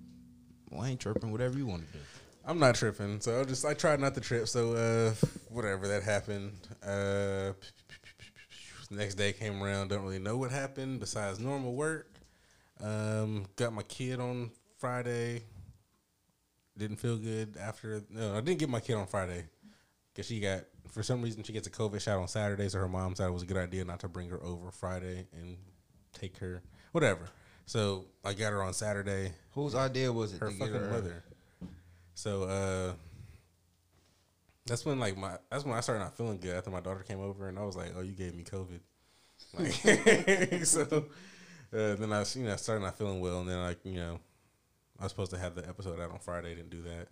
Well, 0.71 0.81
I 0.81 0.89
ain't 0.89 1.01
tripping. 1.01 1.31
Whatever 1.31 1.59
you 1.59 1.67
want 1.67 1.87
to 1.87 1.93
do. 1.93 1.99
I'm 2.47 2.59
not 2.59 2.75
tripping, 2.75 3.21
so 3.21 3.41
I 3.41 3.45
just 3.45 3.67
I 3.67 3.75
tried 3.75 4.01
not 4.01 4.15
to 4.15 4.21
trip. 4.23 4.49
So 4.49 4.73
uh, 4.73 5.13
whatever 5.51 5.87
that 5.89 6.03
happened. 6.03 6.53
Uh, 6.83 7.53
next 8.91 9.17
day 9.17 9.35
came 9.35 9.63
around. 9.63 9.89
Don't 9.89 10.03
really 10.03 10.19
know 10.19 10.39
what 10.39 10.51
happened 10.51 11.01
besides 11.01 11.39
normal 11.39 11.75
work. 11.75 12.15
Um, 12.83 13.45
got 13.57 13.75
my 13.75 13.83
kid 13.83 14.21
on 14.21 14.51
Friday. 14.79 15.43
Didn't 16.81 16.97
feel 16.97 17.19
good 17.19 17.59
after. 17.61 18.03
No, 18.09 18.33
I 18.35 18.41
didn't 18.41 18.59
get 18.59 18.71
my 18.71 18.81
kid 18.81 18.95
on 18.95 19.07
Friday 19.07 19.45
because 20.15 20.27
she 20.27 20.41
got 20.41 20.63
for 20.89 21.03
some 21.03 21.21
reason 21.21 21.43
she 21.43 21.53
gets 21.53 21.67
a 21.67 21.71
COVID 21.71 22.01
shot 22.01 22.17
on 22.19 22.27
Saturday. 22.27 22.71
So 22.71 22.79
her 22.79 22.89
mom 22.89 23.15
said 23.15 23.27
it 23.29 23.33
was 23.33 23.43
a 23.43 23.47
good 23.47 23.59
idea 23.59 23.85
not 23.85 24.01
to 24.01 24.09
bring 24.09 24.31
her 24.31 24.43
over 24.43 24.71
Friday 24.71 25.27
and 25.35 25.59
take 26.15 26.39
her 26.39 26.63
whatever. 26.93 27.29
So 27.67 28.07
I 28.25 28.33
got 28.33 28.53
her 28.53 28.63
on 28.63 28.73
Saturday 28.73 29.33
Whose 29.51 29.75
idea 29.75 30.11
was 30.11 30.33
it? 30.33 30.41
her 30.41 30.51
fucking 30.51 30.91
mother. 30.91 31.23
So 32.15 32.45
uh 32.45 32.93
that's 34.65 34.87
when 34.87 34.99
like 34.99 35.19
my 35.19 35.37
that's 35.51 35.67
when 35.67 35.77
I 35.77 35.81
started 35.81 36.03
not 36.03 36.17
feeling 36.17 36.39
good 36.39 36.57
after 36.57 36.71
my 36.71 36.81
daughter 36.81 37.05
came 37.07 37.21
over 37.21 37.47
and 37.47 37.59
I 37.59 37.63
was 37.63 37.77
like, 37.77 37.93
Oh, 37.95 38.01
you 38.01 38.13
gave 38.13 38.35
me 38.35 38.45
COVID. 38.45 38.81
Like 39.59 40.65
so 40.65 41.05
uh, 41.75 41.95
then 41.97 42.11
I 42.11 42.25
you 42.35 42.45
know 42.45 42.57
started 42.57 42.83
not 42.85 42.97
feeling 42.97 43.21
well 43.21 43.41
and 43.41 43.51
then 43.51 43.61
like, 43.61 43.81
you 43.85 43.97
know, 43.97 44.19
I 45.01 45.05
was 45.05 45.13
supposed 45.13 45.31
to 45.33 45.39
have 45.39 45.55
the 45.55 45.67
episode 45.69 45.99
out 46.01 46.11
on 46.11 46.19
Friday, 46.19 46.55
didn't 46.55 46.71
do 46.71 46.83
that. 46.83 47.09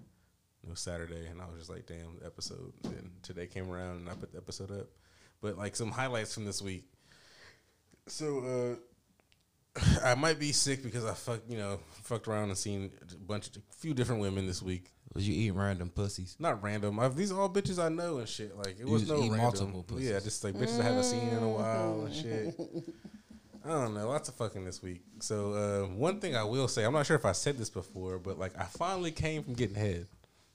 It 0.64 0.68
was 0.70 0.80
Saturday 0.80 1.26
and 1.26 1.40
I 1.40 1.46
was 1.46 1.58
just 1.58 1.70
like, 1.70 1.86
damn, 1.86 2.18
the 2.20 2.26
episode. 2.26 2.72
Then 2.82 3.10
today 3.22 3.46
came 3.46 3.70
around 3.70 3.98
and 4.00 4.08
I 4.10 4.12
put 4.14 4.32
the 4.32 4.38
episode 4.38 4.70
up. 4.70 4.88
But 5.40 5.56
like 5.56 5.74
some 5.76 5.90
highlights 5.90 6.34
from 6.34 6.44
this 6.44 6.60
week. 6.60 6.84
So 8.06 8.76
uh 9.76 9.80
I 10.04 10.14
might 10.16 10.38
be 10.38 10.52
sick 10.52 10.82
because 10.82 11.04
I 11.04 11.14
fucked, 11.14 11.48
you 11.48 11.56
know, 11.56 11.78
fucked 12.02 12.26
around 12.28 12.48
and 12.48 12.58
seen 12.58 12.90
a 13.12 13.14
bunch 13.16 13.48
of 13.48 13.56
a 13.56 13.60
few 13.76 13.94
different 13.94 14.20
women 14.20 14.46
this 14.46 14.60
week. 14.62 14.90
Was 15.14 15.26
you 15.26 15.34
eating 15.34 15.56
random 15.56 15.88
pussies? 15.90 16.36
Not 16.38 16.62
random. 16.62 16.98
i 17.00 17.08
these 17.08 17.32
are 17.32 17.40
all 17.40 17.48
bitches 17.48 17.82
I 17.82 17.88
know 17.88 18.18
and 18.18 18.28
shit. 18.28 18.54
Like 18.56 18.78
it 18.80 18.80
You 18.80 18.88
was 18.88 19.02
was 19.02 19.10
no 19.10 19.18
eating 19.18 19.32
random. 19.32 19.44
multiple 19.44 19.82
pussies. 19.84 20.10
Yeah, 20.10 20.20
just 20.20 20.42
like 20.44 20.54
bitches 20.54 20.80
I 20.80 20.84
haven't 20.84 21.04
seen 21.04 21.28
in 21.28 21.42
a 21.42 21.48
while 21.48 22.04
and 22.04 22.14
shit. 22.14 22.54
I 23.70 23.82
don't 23.82 23.94
know. 23.94 24.08
Lots 24.08 24.28
of 24.28 24.34
fucking 24.36 24.64
this 24.64 24.82
week. 24.82 25.02
So 25.20 25.52
uh, 25.52 25.94
one 25.94 26.20
thing 26.20 26.34
I 26.34 26.44
will 26.44 26.68
say, 26.68 26.84
I'm 26.84 26.92
not 26.92 27.06
sure 27.06 27.16
if 27.16 27.24
I 27.24 27.32
said 27.32 27.58
this 27.58 27.70
before, 27.70 28.18
but 28.18 28.38
like 28.38 28.58
I 28.58 28.64
finally 28.64 29.10
came 29.10 29.44
from 29.44 29.54
getting 29.54 29.76
head. 29.76 30.06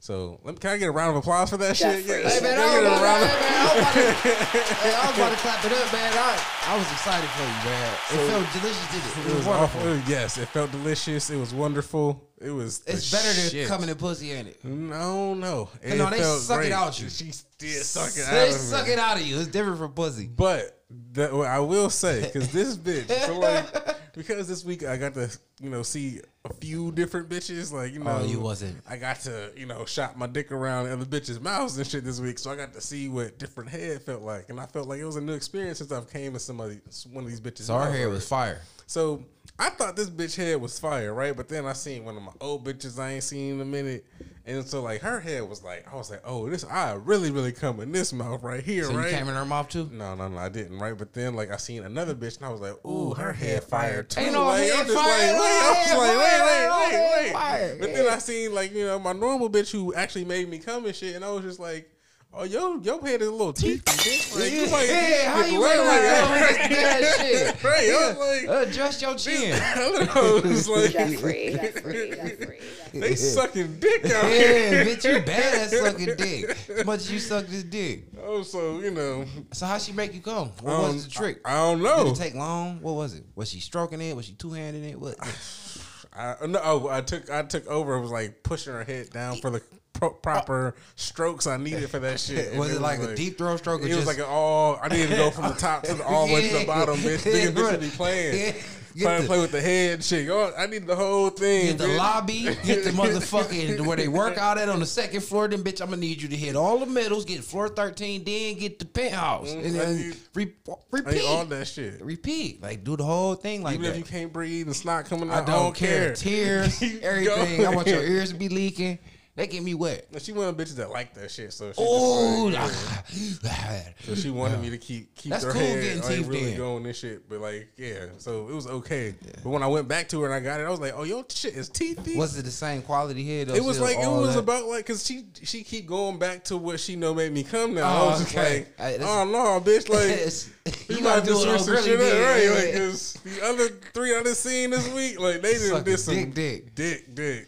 So 0.03 0.37
let 0.43 0.55
me, 0.55 0.59
can 0.59 0.71
I 0.71 0.75
get 0.77 0.89
a 0.89 0.91
round 0.91 1.11
of 1.11 1.15
applause 1.23 1.49
for 1.49 1.55
that 1.55 1.77
shit? 1.77 2.05
Yeah, 2.05 2.27
Hey, 2.27 2.41
man, 2.41 2.59
I 2.59 2.63
I 2.63 2.71
get 2.73 2.83
a 2.83 2.89
was, 2.89 2.99
about, 2.99 3.21
of- 3.23 3.29
hey, 3.29 3.39
man, 3.39 3.55
I 3.55 3.63
was 3.63 3.79
about 3.79 3.93
to, 3.93 4.59
hey, 4.83 4.93
I 4.93 5.07
was 5.07 5.15
about 5.15 5.31
to 5.31 5.37
clap 5.37 5.63
it 5.63 5.71
up, 5.71 5.93
man. 5.93 6.13
I, 6.13 6.63
I 6.67 6.77
was 6.77 6.91
excited 6.91 7.29
for 7.29 7.43
you, 7.43 7.71
man. 7.71 7.93
It 7.93 8.09
So- 8.09 8.27
felt 8.27 8.51
delicious, 8.51 8.91
did 8.91 9.25
it? 9.29 9.31
It 9.31 9.35
was 9.37 9.47
awful. 9.47 9.97
Yes, 10.11 10.37
it 10.37 10.49
felt 10.49 10.71
delicious. 10.73 11.29
It 11.29 11.37
was 11.37 11.53
wonderful. 11.53 12.21
It 12.41 12.49
was. 12.49 12.79
the 12.79 12.91
It's 12.91 13.09
better 13.13 13.57
than 13.57 13.67
coming 13.69 13.87
in 13.87 13.95
pussy, 13.95 14.33
ain't 14.33 14.49
it? 14.49 14.61
Mm, 14.65 14.89
no, 14.89 15.33
no. 15.35 15.69
It 15.81 15.95
No, 15.97 16.09
they 16.09 16.19
felt 16.19 16.41
suck 16.41 16.57
it 16.57 16.61
great. 16.63 16.71
out 16.73 16.99
you. 16.99 17.07
She 17.09 17.31
did 17.57 17.83
suck 17.83 18.11
it 18.17 18.25
out 18.27 18.31
They 18.33 18.47
of 18.49 18.53
me. 18.55 18.59
suck 18.59 18.87
it 18.89 18.99
out 18.99 19.15
of 19.15 19.23
you. 19.25 19.39
It's 19.39 19.47
different 19.47 19.77
from 19.77 19.93
pussy. 19.93 20.27
But 20.27 20.83
that, 21.13 21.31
what 21.31 21.47
I 21.47 21.59
will 21.61 21.89
say, 21.89 22.23
because 22.23 22.51
this 22.51 22.75
bitch, 22.87 23.07
so 23.25 23.39
like, 23.39 23.95
because 24.13 24.47
this 24.47 24.63
week 24.63 24.85
I 24.85 24.97
got 24.97 25.13
to, 25.15 25.29
you 25.59 25.69
know, 25.69 25.83
see 25.83 26.21
a 26.45 26.53
few 26.53 26.91
different 26.91 27.29
bitches. 27.29 27.71
Like, 27.71 27.93
you 27.93 27.99
know, 27.99 28.19
Oh, 28.21 28.25
you 28.25 28.39
wasn't. 28.39 28.77
I 28.87 28.97
got 28.97 29.19
to, 29.21 29.51
you 29.55 29.65
know, 29.65 29.85
shot 29.85 30.17
my 30.17 30.27
dick 30.27 30.51
around 30.51 30.87
other 30.87 31.05
bitches' 31.05 31.41
mouths 31.41 31.77
and 31.77 31.85
shit 31.85 32.03
this 32.03 32.19
week. 32.19 32.39
So 32.39 32.51
I 32.51 32.55
got 32.55 32.73
to 32.73 32.81
see 32.81 33.09
what 33.09 33.37
different 33.39 33.69
head 33.69 34.01
felt 34.03 34.21
like, 34.21 34.49
and 34.49 34.59
I 34.59 34.65
felt 34.65 34.87
like 34.87 34.99
it 34.99 35.05
was 35.05 35.15
a 35.15 35.21
new 35.21 35.33
experience 35.33 35.79
since 35.79 35.91
I've 35.91 36.09
came 36.11 36.33
to 36.33 36.39
somebody, 36.39 36.79
one 37.11 37.23
of 37.23 37.29
these 37.29 37.41
bitches. 37.41 37.63
So 37.63 37.73
our 37.75 37.91
hair 37.91 38.09
was 38.09 38.27
fire. 38.27 38.61
So 38.87 39.23
I 39.59 39.69
thought 39.69 39.95
this 39.95 40.09
bitch 40.09 40.35
head 40.35 40.59
was 40.59 40.79
fire, 40.79 41.13
right? 41.13 41.35
But 41.35 41.47
then 41.47 41.65
I 41.65 41.73
seen 41.73 42.05
one 42.05 42.17
of 42.17 42.23
my 42.23 42.31
old 42.41 42.65
bitches 42.65 42.97
I 42.99 43.11
ain't 43.13 43.23
seen 43.23 43.55
in 43.55 43.61
a 43.61 43.65
minute. 43.65 44.05
And 44.45 44.65
so 44.65 44.81
like 44.81 44.99
her 45.01 45.21
head 45.21 45.47
was 45.47 45.63
like, 45.63 45.87
I 45.91 45.95
was 45.95 46.09
like, 46.09 46.21
oh, 46.25 46.49
this 46.49 46.65
I 46.65 46.93
really, 46.93 47.31
really 47.31 47.53
come 47.53 47.79
in 47.79 47.91
this 47.93 48.11
mouth 48.11 48.43
right 48.43 48.61
here, 48.63 48.83
So 48.85 48.93
right? 48.95 49.09
you 49.09 49.15
came 49.17 49.29
in 49.29 49.35
her 49.35 49.45
mouth 49.45 49.69
too? 49.69 49.89
no, 49.93 50.15
no, 50.15 50.27
no, 50.27 50.37
I 50.37 50.49
didn't, 50.49 50.79
right? 50.79 50.97
But 50.97 51.13
then 51.13 51.35
like 51.35 51.49
I 51.51 51.57
seen 51.57 51.83
another 51.83 52.13
bitch 52.13 52.37
and 52.37 52.45
I 52.47 52.49
was 52.49 52.59
like, 52.59 52.73
ooh, 52.85 53.13
her 53.13 53.31
head 53.31 53.63
fire 53.63 54.03
too. 54.03 54.19
Ain't 54.19 54.33
no 54.33 54.43
like, 54.45 54.63
head 54.63 54.79
I'm 54.81 54.85
fire, 54.87 54.95
like, 54.95 55.41
wait, 55.41 55.61
I 55.61 55.85
was 55.85 55.97
like, 55.97 56.17
wait, 56.17 56.41
wait, 56.41 56.91
wait, 56.91 57.71
wait. 57.71 57.79
But 57.79 57.93
then 57.93 58.09
I 58.13 58.17
seen 58.17 58.53
like, 58.53 58.73
you 58.73 58.85
know, 58.85 58.99
my 58.99 59.13
normal 59.13 59.49
bitch 59.49 59.71
who 59.71 59.93
actually 59.93 60.25
made 60.25 60.49
me 60.49 60.57
come 60.59 60.85
and 60.85 60.95
shit, 60.95 61.15
and 61.15 61.23
I 61.23 61.31
was 61.31 61.43
just 61.43 61.59
like, 61.59 61.89
Oh, 62.35 62.45
yo, 62.45 62.79
your 62.81 62.99
head 63.05 63.21
is 63.21 63.27
a 63.27 63.31
little 63.31 63.53
bitch. 63.53 64.35
Like, 64.35 64.51
you 64.51 64.67
might 64.71 64.87
Yeah, 64.89 65.31
how 65.31 65.45
you 65.45 65.61
wet 65.61 65.77
like 65.77 65.87
like 65.87 66.69
that? 66.71 67.17
shit. 67.19 67.63
Right, 67.63 67.89
I 67.89 68.13
was 68.15 68.47
like, 68.49 68.67
Adjust 68.67 69.01
your 69.03 69.15
chin. 69.15 69.53
I 69.61 69.75
don't 69.75 70.15
know. 70.15 70.41
It's 70.51 70.67
like 70.67 70.91
Jeffrey, 70.91 71.51
Jeffrey, 71.53 72.09
Jeffrey. 72.09 72.59
they 72.91 73.13
sucking 73.15 73.79
dick 73.79 74.05
out 74.05 74.23
Yeah, 74.23 74.29
here. 74.29 74.85
bitch, 74.85 75.03
you 75.19 75.23
bad 75.23 75.55
at 75.61 75.69
sucking 75.69 76.15
dick. 76.15 76.57
As 76.69 76.85
much 76.87 76.99
as 77.01 77.11
you 77.11 77.19
suck 77.19 77.45
this 77.45 77.63
dick. 77.63 78.05
Oh, 78.19 78.41
so 78.41 78.79
you 78.79 78.89
know, 78.89 79.25
So 79.51 79.67
how 79.67 79.77
she 79.77 79.91
make 79.91 80.15
you 80.15 80.21
come? 80.21 80.49
What 80.61 80.73
um, 80.73 80.81
was 80.95 81.05
the 81.05 81.11
trick? 81.11 81.39
I, 81.45 81.53
I 81.53 81.57
don't 81.71 81.83
know. 81.83 82.03
Did 82.05 82.13
it 82.13 82.15
take 82.19 82.33
long? 82.33 82.81
What 82.81 82.95
was 82.95 83.13
it? 83.13 83.25
Was 83.35 83.49
she 83.49 83.59
stroking 83.59 84.01
it? 84.01 84.15
Was 84.15 84.25
she 84.25 84.33
two 84.33 84.53
handing 84.53 84.83
it? 84.85 84.99
What? 84.99 85.15
I 86.15 86.35
no, 86.47 86.59
oh, 86.63 86.87
I 86.89 87.01
took 87.01 87.29
I 87.29 87.43
took 87.43 87.67
over. 87.67 87.93
It 87.95 88.01
was 88.01 88.11
like 88.11 88.41
pushing 88.41 88.73
her 88.73 88.83
head 88.83 89.11
down 89.11 89.35
for 89.37 89.51
the 89.51 89.61
pro- 89.93 90.09
oh. 90.09 90.13
proper 90.13 90.75
strokes 90.95 91.47
I 91.47 91.57
needed 91.57 91.89
for 91.89 91.99
that 91.99 92.19
shit. 92.19 92.55
Was 92.57 92.73
it 92.75 92.81
like 92.81 92.99
a 92.99 93.15
deep 93.15 93.37
throw 93.37 93.57
stroke? 93.57 93.81
Or 93.81 93.85
It 93.85 93.89
just, 93.89 93.99
was 93.99 94.07
like 94.07 94.17
an 94.17 94.25
all. 94.27 94.79
I 94.81 94.89
needed 94.89 95.09
to 95.09 95.15
go 95.15 95.31
from 95.31 95.49
the 95.49 95.55
top 95.55 95.83
to 95.83 95.93
the 95.93 96.03
all 96.03 96.27
the 96.27 96.33
way 96.33 96.49
to 96.49 96.59
the 96.59 96.65
bottom, 96.67 96.95
bitch. 96.97 97.19
Nigga, 97.31 97.53
bitch 97.53 97.79
be 97.79 97.89
playing. 97.89 98.55
Get 98.95 99.05
trying 99.05 99.21
to 99.21 99.27
play 99.27 99.41
with 99.41 99.51
the 99.51 99.61
head 99.61 99.95
and 99.95 100.03
shit. 100.03 100.29
Oh, 100.29 100.53
I 100.55 100.67
need 100.67 100.85
the 100.85 100.95
whole 100.95 101.29
thing. 101.29 101.67
Get 101.67 101.77
the 101.79 101.85
bitch. 101.85 101.97
lobby, 101.97 102.43
get 102.63 102.83
the 102.83 102.91
motherfucking 102.91 103.85
where 103.85 103.97
they 103.97 104.07
work 104.07 104.37
out 104.37 104.57
at 104.57 104.69
on 104.69 104.79
the 104.79 104.85
second 104.85 105.21
floor. 105.21 105.47
Then, 105.47 105.63
bitch, 105.63 105.81
I'm 105.81 105.89
gonna 105.89 105.97
need 106.01 106.21
you 106.21 106.29
to 106.29 106.35
hit 106.35 106.55
all 106.55 106.77
the 106.77 106.85
middles, 106.85 107.25
get 107.25 107.43
floor 107.43 107.69
13, 107.69 108.23
then 108.23 108.57
get 108.57 108.79
the 108.79 108.85
penthouse, 108.85 109.49
mm-hmm. 109.49 109.65
and 109.65 109.75
I 109.75 109.85
then 109.85 109.97
need- 109.97 110.15
re- 110.35 110.53
I 110.69 110.73
repeat, 110.91 111.25
all 111.25 111.45
that 111.45 111.67
shit. 111.67 112.01
repeat, 112.01 112.61
like 112.61 112.83
do 112.83 112.95
the 112.95 113.03
whole 113.03 113.35
thing 113.35 113.63
like 113.63 113.75
Even 113.75 113.85
that. 113.85 113.91
if 113.91 113.97
you 113.97 114.03
can't 114.03 114.31
breathe 114.31 114.67
and 114.67 114.75
snot 114.75 115.05
coming 115.05 115.29
out, 115.29 115.35
I 115.35 115.39
out, 115.39 115.45
don't, 115.47 115.75
care. 115.75 116.13
Tears, 116.13 116.81
everything. 117.01 117.65
I 117.65 117.69
want 117.75 117.87
your 117.87 118.03
ears 118.03 118.29
to 118.29 118.35
be 118.35 118.49
leaking. 118.49 118.99
They 119.35 119.47
get 119.47 119.63
me 119.63 119.73
wet. 119.73 120.05
And 120.13 120.21
she 120.21 120.31
one 120.31 120.47
of 120.47 120.55
the 120.55 120.63
bitches 120.63 120.75
that 120.75 120.91
like 120.91 121.15
that 121.15 121.31
shit. 121.31 121.51
So 121.53 121.69
she 121.71 121.77
Oh, 121.79 122.51
just 122.51 123.43
like, 123.43 123.51
yeah. 123.51 123.89
So 124.03 124.13
she 124.13 124.29
wanted 124.29 124.61
me 124.61 124.69
to 124.69 124.77
keep 124.77 125.15
keep 125.15 125.31
That's 125.31 125.43
her 125.43 125.51
cool 125.51 125.59
head 125.61 125.81
getting 125.83 126.01
like 126.03 126.15
teeth 126.17 126.27
really 126.27 126.51
in. 126.51 126.57
going 126.57 126.85
and 126.85 126.95
shit. 126.95 127.27
But 127.27 127.39
like, 127.41 127.69
yeah, 127.75 128.05
so 128.17 128.47
it 128.47 128.53
was 128.53 128.67
okay. 128.67 129.15
But 129.43 129.49
when 129.49 129.63
I 129.63 129.67
went 129.67 129.87
back 129.87 130.07
to 130.09 130.21
her 130.21 130.27
and 130.27 130.35
I 130.35 130.39
got 130.39 130.59
it, 130.59 130.65
I 130.65 130.69
was 130.69 130.79
like, 130.79 130.93
oh, 130.95 131.01
your 131.01 131.25
shit 131.29 131.55
is 131.55 131.67
teethy. 131.71 132.15
was 132.15 132.37
it 132.37 132.45
the 132.45 132.51
same 132.51 132.83
quality 132.83 133.25
head? 133.25 133.47
though, 133.47 133.55
it 133.55 133.63
was 133.63 133.79
like 133.79 133.97
it 133.97 134.07
was 134.07 134.35
that? 134.35 134.39
about 134.41 134.65
like 134.65 134.85
because 134.85 135.03
she 135.03 135.23
she 135.41 135.63
keep 135.63 135.87
going 135.87 136.19
back 136.19 136.43
to 136.45 136.57
what 136.57 136.79
she 136.79 136.95
know 136.95 137.15
made 137.15 137.31
me 137.33 137.43
come. 137.43 137.73
Now 137.73 137.81
Oh, 137.91 138.03
I 138.03 138.07
was 138.11 138.19
just 138.23 138.37
okay. 138.37 138.67
like, 138.77 138.97
oh 139.01 139.25
no, 139.25 139.59
bitch, 139.61 139.89
like. 139.89 140.43
You, 140.87 140.95
you 140.97 141.03
might 141.03 141.25
gotta 141.25 141.25
do 141.25 141.31
just 141.33 141.45
it 141.45 141.49
switch 141.49 141.51
on 141.51 141.59
some 141.59 141.73
really 141.75 141.89
shit 141.89 141.99
big, 141.99 142.23
right? 142.23 142.43
yeah. 142.43 142.51
Like, 142.79 142.89
cause 142.89 143.13
the 143.25 143.45
other 143.45 143.67
three 143.93 144.15
I 144.15 144.23
done 144.23 144.33
seen 144.33 144.69
this 144.69 144.87
week, 144.93 145.19
like 145.19 145.41
they 145.41 145.53
didn't 145.55 145.83
did 145.83 145.97
some 145.99 146.15
dick, 146.31 146.33
dick. 146.33 146.75
dick, 146.75 147.15
dick. 147.15 147.47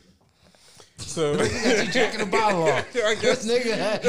So 0.97 1.31
you 1.41 1.91
drinking 1.91 2.19
the 2.19 2.27
bottle 2.29 2.63
off. 2.69 2.91
This 2.93 3.45
nigga, 3.45 4.01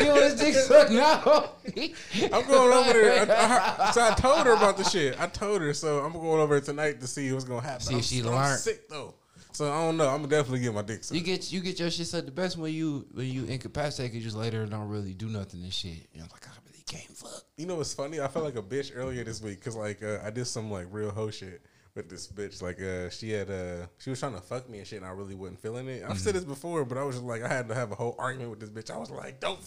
he 0.00 0.08
on 0.08 0.22
his 0.22 0.34
dick 0.34 0.54
suck 0.54 0.90
now. 0.90 1.52
I'm 2.36 2.46
going 2.46 2.72
over 2.72 2.92
there. 2.92 3.30
I, 3.30 3.34
I, 3.34 3.46
heard- 3.48 3.94
so 3.94 4.02
I 4.04 4.14
told 4.14 4.46
her 4.46 4.52
about 4.54 4.76
the 4.76 4.84
shit. 4.84 5.20
I 5.20 5.26
told 5.26 5.60
her, 5.62 5.72
so 5.72 6.00
I'm 6.00 6.12
going 6.12 6.40
over 6.40 6.60
tonight 6.60 7.00
to 7.00 7.06
see 7.06 7.32
what's 7.32 7.44
gonna 7.44 7.62
happen. 7.62 7.80
See 7.80 7.94
if 7.94 7.98
I'm, 7.98 8.02
she 8.02 8.18
I'm 8.20 8.26
learned. 8.34 8.58
sick 8.60 8.88
though, 8.88 9.14
so 9.52 9.70
I 9.72 9.78
don't 9.82 9.96
know. 9.96 10.08
I'm 10.08 10.22
definitely 10.28 10.60
get 10.60 10.74
my 10.74 10.82
dick 10.82 11.04
sucked. 11.04 11.16
You 11.18 11.24
get 11.24 11.52
you 11.52 11.60
get 11.60 11.78
your 11.78 11.90
shit 11.90 12.06
sucked 12.06 12.26
the 12.26 12.32
best 12.32 12.56
when 12.58 12.72
you 12.72 13.06
when 13.12 13.26
you 13.26 13.44
incapacitated. 13.44 14.14
You 14.14 14.20
just 14.20 14.36
lay 14.36 14.50
there 14.50 14.62
and 14.62 14.70
don't 14.70 14.88
really 14.88 15.14
do 15.14 15.26
nothing 15.28 15.62
and 15.62 15.72
shit. 15.72 16.08
You 16.12 16.20
know, 16.20 16.26
like 16.32 16.46
I 16.46 16.50
really 16.66 16.82
can't 16.86 17.16
fuck. 17.16 17.44
You 17.56 17.66
know 17.66 17.76
what's 17.76 17.94
funny? 17.94 18.20
I 18.20 18.26
felt 18.28 18.44
like 18.44 18.56
a 18.56 18.62
bitch 18.62 18.92
earlier 18.94 19.22
this 19.24 19.40
week 19.40 19.60
because 19.60 19.76
like 19.76 20.02
uh, 20.02 20.18
I 20.24 20.30
did 20.30 20.46
some 20.46 20.70
like 20.70 20.86
real 20.90 21.10
hoe 21.10 21.30
shit 21.30 21.62
with 21.94 22.08
this 22.08 22.26
bitch. 22.28 22.62
Like 22.62 22.80
uh, 22.80 23.10
she 23.10 23.30
had 23.30 23.50
uh, 23.50 23.86
she 23.98 24.10
was 24.10 24.20
trying 24.20 24.34
to 24.34 24.40
fuck 24.40 24.68
me 24.68 24.78
and 24.78 24.86
shit, 24.86 24.98
and 24.98 25.06
I 25.06 25.10
really 25.10 25.34
wasn't 25.34 25.60
feeling 25.60 25.88
it. 25.88 26.02
I've 26.02 26.10
Mm-hmm. 26.10 26.18
said 26.18 26.34
this 26.34 26.44
before, 26.44 26.84
but 26.84 26.98
I 26.98 27.02
was 27.04 27.16
just 27.16 27.26
like 27.26 27.42
I 27.42 27.48
had 27.48 27.68
to 27.68 27.74
have 27.74 27.92
a 27.92 27.94
whole 27.94 28.14
argument 28.18 28.50
with 28.50 28.60
this 28.60 28.70
bitch. 28.70 28.94
I 28.94 28.98
was 28.98 29.10
like, 29.10 29.40
don't 29.40 29.58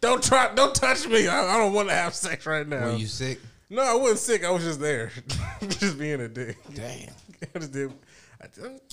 don't 0.00 0.22
try, 0.22 0.54
don't 0.54 0.74
touch 0.74 1.06
me. 1.08 1.28
I, 1.28 1.54
I 1.54 1.58
don't 1.58 1.72
want 1.72 1.88
to 1.88 1.94
have 1.94 2.14
sex 2.14 2.46
right 2.46 2.66
now. 2.66 2.86
Were 2.86 2.96
you 2.96 3.06
sick? 3.06 3.38
no, 3.70 3.82
I 3.82 3.94
wasn't 3.94 4.18
sick. 4.20 4.44
I 4.44 4.50
was 4.50 4.64
just 4.64 4.80
there, 4.80 5.10
just 5.68 5.98
being 5.98 6.20
a 6.20 6.28
dick. 6.28 6.56
Damn. 6.74 7.08
I 7.54 7.58
just 7.58 7.72
did. 7.72 7.92
I 8.42 8.46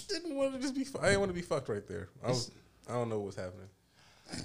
didn't 0.09 0.35
want 0.35 0.53
to 0.53 0.59
just 0.59 0.75
be. 0.75 0.85
I 1.01 1.05
didn't 1.07 1.19
want 1.19 1.29
to 1.29 1.35
be 1.35 1.41
fucked 1.41 1.69
right 1.69 1.87
there. 1.87 2.09
I 2.23 2.29
was. 2.29 2.51
I 2.89 2.93
don't 2.93 3.09
know 3.09 3.17
what 3.19 3.27
was 3.27 3.35
happening, 3.35 3.67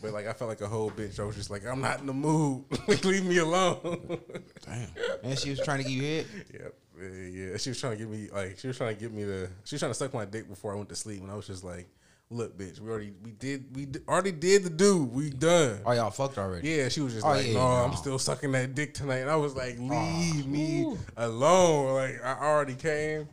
but 0.02 0.12
like 0.12 0.26
I 0.26 0.32
felt 0.32 0.48
like 0.48 0.60
a 0.60 0.66
whole 0.68 0.90
bitch. 0.90 1.20
I 1.20 1.24
was 1.24 1.36
just 1.36 1.50
like, 1.50 1.64
I'm 1.66 1.80
not 1.80 2.00
in 2.00 2.06
the 2.06 2.12
mood. 2.12 2.64
Leave 3.04 3.24
me 3.24 3.38
alone. 3.38 4.18
Damn. 4.64 4.88
And 5.22 5.38
she 5.38 5.50
was 5.50 5.60
trying 5.60 5.78
to 5.78 5.84
give 5.84 5.92
you 5.92 6.02
head. 6.02 6.26
Yep. 6.52 6.74
Yeah, 7.02 7.50
yeah. 7.50 7.56
She 7.56 7.70
was 7.70 7.80
trying 7.80 7.92
to 7.92 7.98
get 7.98 8.08
me 8.08 8.28
like 8.32 8.58
she 8.58 8.66
was 8.68 8.76
trying 8.76 8.94
to 8.94 9.00
get 9.00 9.12
me 9.12 9.24
to 9.24 9.48
she 9.64 9.74
was 9.74 9.80
trying 9.80 9.90
to 9.90 9.94
suck 9.94 10.14
my 10.14 10.24
dick 10.24 10.48
before 10.48 10.72
I 10.72 10.76
went 10.76 10.88
to 10.90 10.96
sleep, 10.96 11.20
and 11.22 11.30
I 11.30 11.34
was 11.34 11.46
just 11.46 11.64
like, 11.64 11.88
"Look, 12.30 12.56
bitch, 12.56 12.78
we 12.80 12.88
already 12.90 13.12
we 13.22 13.32
did 13.32 13.74
we 13.74 13.86
d- 13.86 14.00
already 14.08 14.32
did 14.32 14.64
the 14.64 14.70
do. 14.70 15.04
We 15.04 15.30
done." 15.30 15.80
Oh, 15.84 15.92
y'all 15.92 16.10
fucked 16.10 16.38
already. 16.38 16.68
Yeah, 16.68 16.88
she 16.88 17.00
was 17.00 17.14
just 17.14 17.26
Oh, 17.26 17.30
like, 17.30 17.46
yeah, 17.46 17.54
"No, 17.54 17.60
I'm 17.60 17.96
still 17.96 18.18
sucking 18.18 18.52
that 18.52 18.74
dick 18.74 18.94
tonight," 18.94 19.18
and 19.18 19.30
I 19.30 19.36
was 19.36 19.54
like, 19.56 19.78
"Leave 19.78 20.46
me 20.46 20.82
Ooh. 20.82 20.98
alone." 21.16 21.94
Like 21.94 22.22
I 22.24 22.38
already 22.44 22.74
came. 22.74 23.28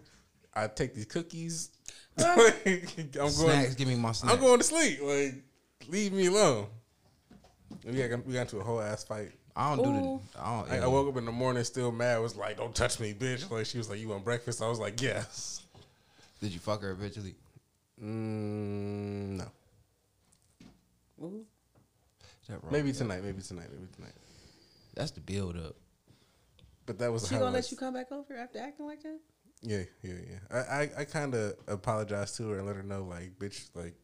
I 0.54 0.68
take 0.68 0.94
these 0.96 1.06
cookies. 1.06 1.70
Like, 2.20 2.66
I'm 2.66 3.12
going. 3.14 3.30
Snacks. 3.32 3.76
Give 3.76 3.88
me 3.88 3.96
my 3.96 4.12
snacks. 4.12 4.34
I'm 4.36 4.42
going 4.42 4.58
to 4.60 4.64
sleep. 4.66 5.00
Like, 5.02 5.36
leave 5.88 6.12
me 6.12 6.26
alone. 6.26 6.68
And 7.86 7.96
we 7.96 8.08
got 8.08 8.26
we 8.26 8.34
got 8.34 8.42
into 8.42 8.58
a 8.60 8.64
whole 8.64 8.82
ass 8.82 9.06
fight. 9.06 9.32
I 9.60 9.76
don't 9.76 9.84
do 9.84 9.92
the. 9.92 10.42
I 10.42 10.58
don't. 10.58 10.72
I, 10.72 10.86
I 10.86 10.88
woke 10.88 11.10
up 11.10 11.18
in 11.18 11.26
the 11.26 11.34
morning 11.34 11.66
still 11.66 11.92
mad. 11.92 12.22
Was 12.22 12.38
like, 12.38 12.56
"Don't 12.56 12.74
touch 12.74 12.98
me, 12.98 13.14
bitch!" 13.14 13.52
Like 13.52 13.66
she 13.66 13.78
was 13.78 13.90
like, 13.90 14.00
"You 14.00 14.08
want 14.08 14.24
breakfast?" 14.24 14.62
I 14.62 14.70
was 14.70 14.80
like, 14.80 15.02
"Yes." 15.02 15.64
Did 16.40 16.54
you 16.54 16.60
fuck 16.60 16.82
her 16.82 16.92
eventually? 16.92 17.36
Mm, 18.02 19.38
no, 19.38 19.46
Ooh. 21.22 21.46
That 22.48 22.64
wrong? 22.64 22.72
maybe 22.72 22.94
tonight. 22.94 23.22
Maybe 23.22 23.42
tonight. 23.42 23.68
Maybe 23.70 23.88
tonight. 23.94 24.14
That's 24.96 25.12
the 25.12 25.20
build 25.20 25.58
up. 25.58 25.76
But 26.86 26.98
that 27.00 27.12
was 27.12 27.28
She 27.28 27.36
gonna 27.36 27.52
let 27.52 27.70
you 27.70 27.76
come 27.76 27.94
back 27.94 28.14
over 28.14 28.38
after 28.38 28.60
acting 28.60 28.86
like 28.86 29.04
that? 29.04 29.20
Yeah, 29.62 29.84
yeah, 30.02 30.14
yeah. 30.14 30.40
I 30.50 30.58
I, 30.58 30.90
I 31.00 31.04
kind 31.04 31.36
of 31.36 31.56
apologized 31.68 32.38
to 32.38 32.50
her 32.50 32.60
and 32.60 32.66
let 32.66 32.78
her 32.78 32.84
know, 32.84 33.04
like, 33.04 33.38
bitch, 33.38 33.70
like, 33.76 33.96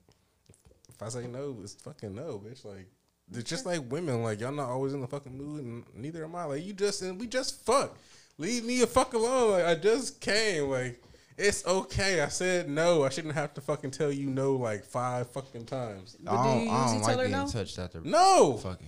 if 0.89 1.01
I 1.01 1.07
say 1.07 1.27
no, 1.27 1.57
it's 1.63 1.75
fucking 1.75 2.13
no, 2.13 2.43
bitch. 2.45 2.65
Like, 2.65 2.89
it's 3.33 3.49
just 3.49 3.65
like 3.65 3.91
women, 3.91 4.21
like 4.23 4.39
y'all 4.39 4.51
not 4.51 4.69
always 4.69 4.93
in 4.93 5.01
the 5.01 5.07
fucking 5.07 5.37
mood, 5.37 5.63
and 5.63 5.83
neither 5.93 6.23
am 6.23 6.35
I. 6.35 6.43
Like, 6.45 6.63
you 6.65 6.73
just 6.73 7.01
and 7.01 7.19
we 7.19 7.27
just 7.27 7.65
fuck. 7.65 7.97
Leave 8.37 8.65
me 8.65 8.81
a 8.81 8.87
fuck 8.87 9.13
alone. 9.13 9.51
Like, 9.51 9.65
I 9.65 9.75
just 9.75 10.19
came. 10.21 10.69
Like, 10.69 11.01
it's 11.37 11.65
okay. 11.65 12.21
I 12.21 12.27
said 12.27 12.69
no. 12.69 13.03
I 13.03 13.09
shouldn't 13.09 13.33
have 13.33 13.53
to 13.55 13.61
fucking 13.61 13.91
tell 13.91 14.11
you 14.11 14.27
no 14.27 14.53
like 14.55 14.83
five 14.85 15.29
fucking 15.31 15.65
times. 15.65 16.15
But 16.19 16.33
I 16.33 16.43
do 16.43 16.49
don't, 16.49 16.63
you 16.65 16.69
I 16.69 16.81
usually 16.83 16.99
don't 16.99 17.01
like 17.01 17.09
tell 17.09 17.17
her 17.19 17.25
being 17.25 17.31
no? 17.37 17.47
touched 17.47 17.79
after 17.79 18.01
No. 18.01 18.53
fucking. 18.57 18.87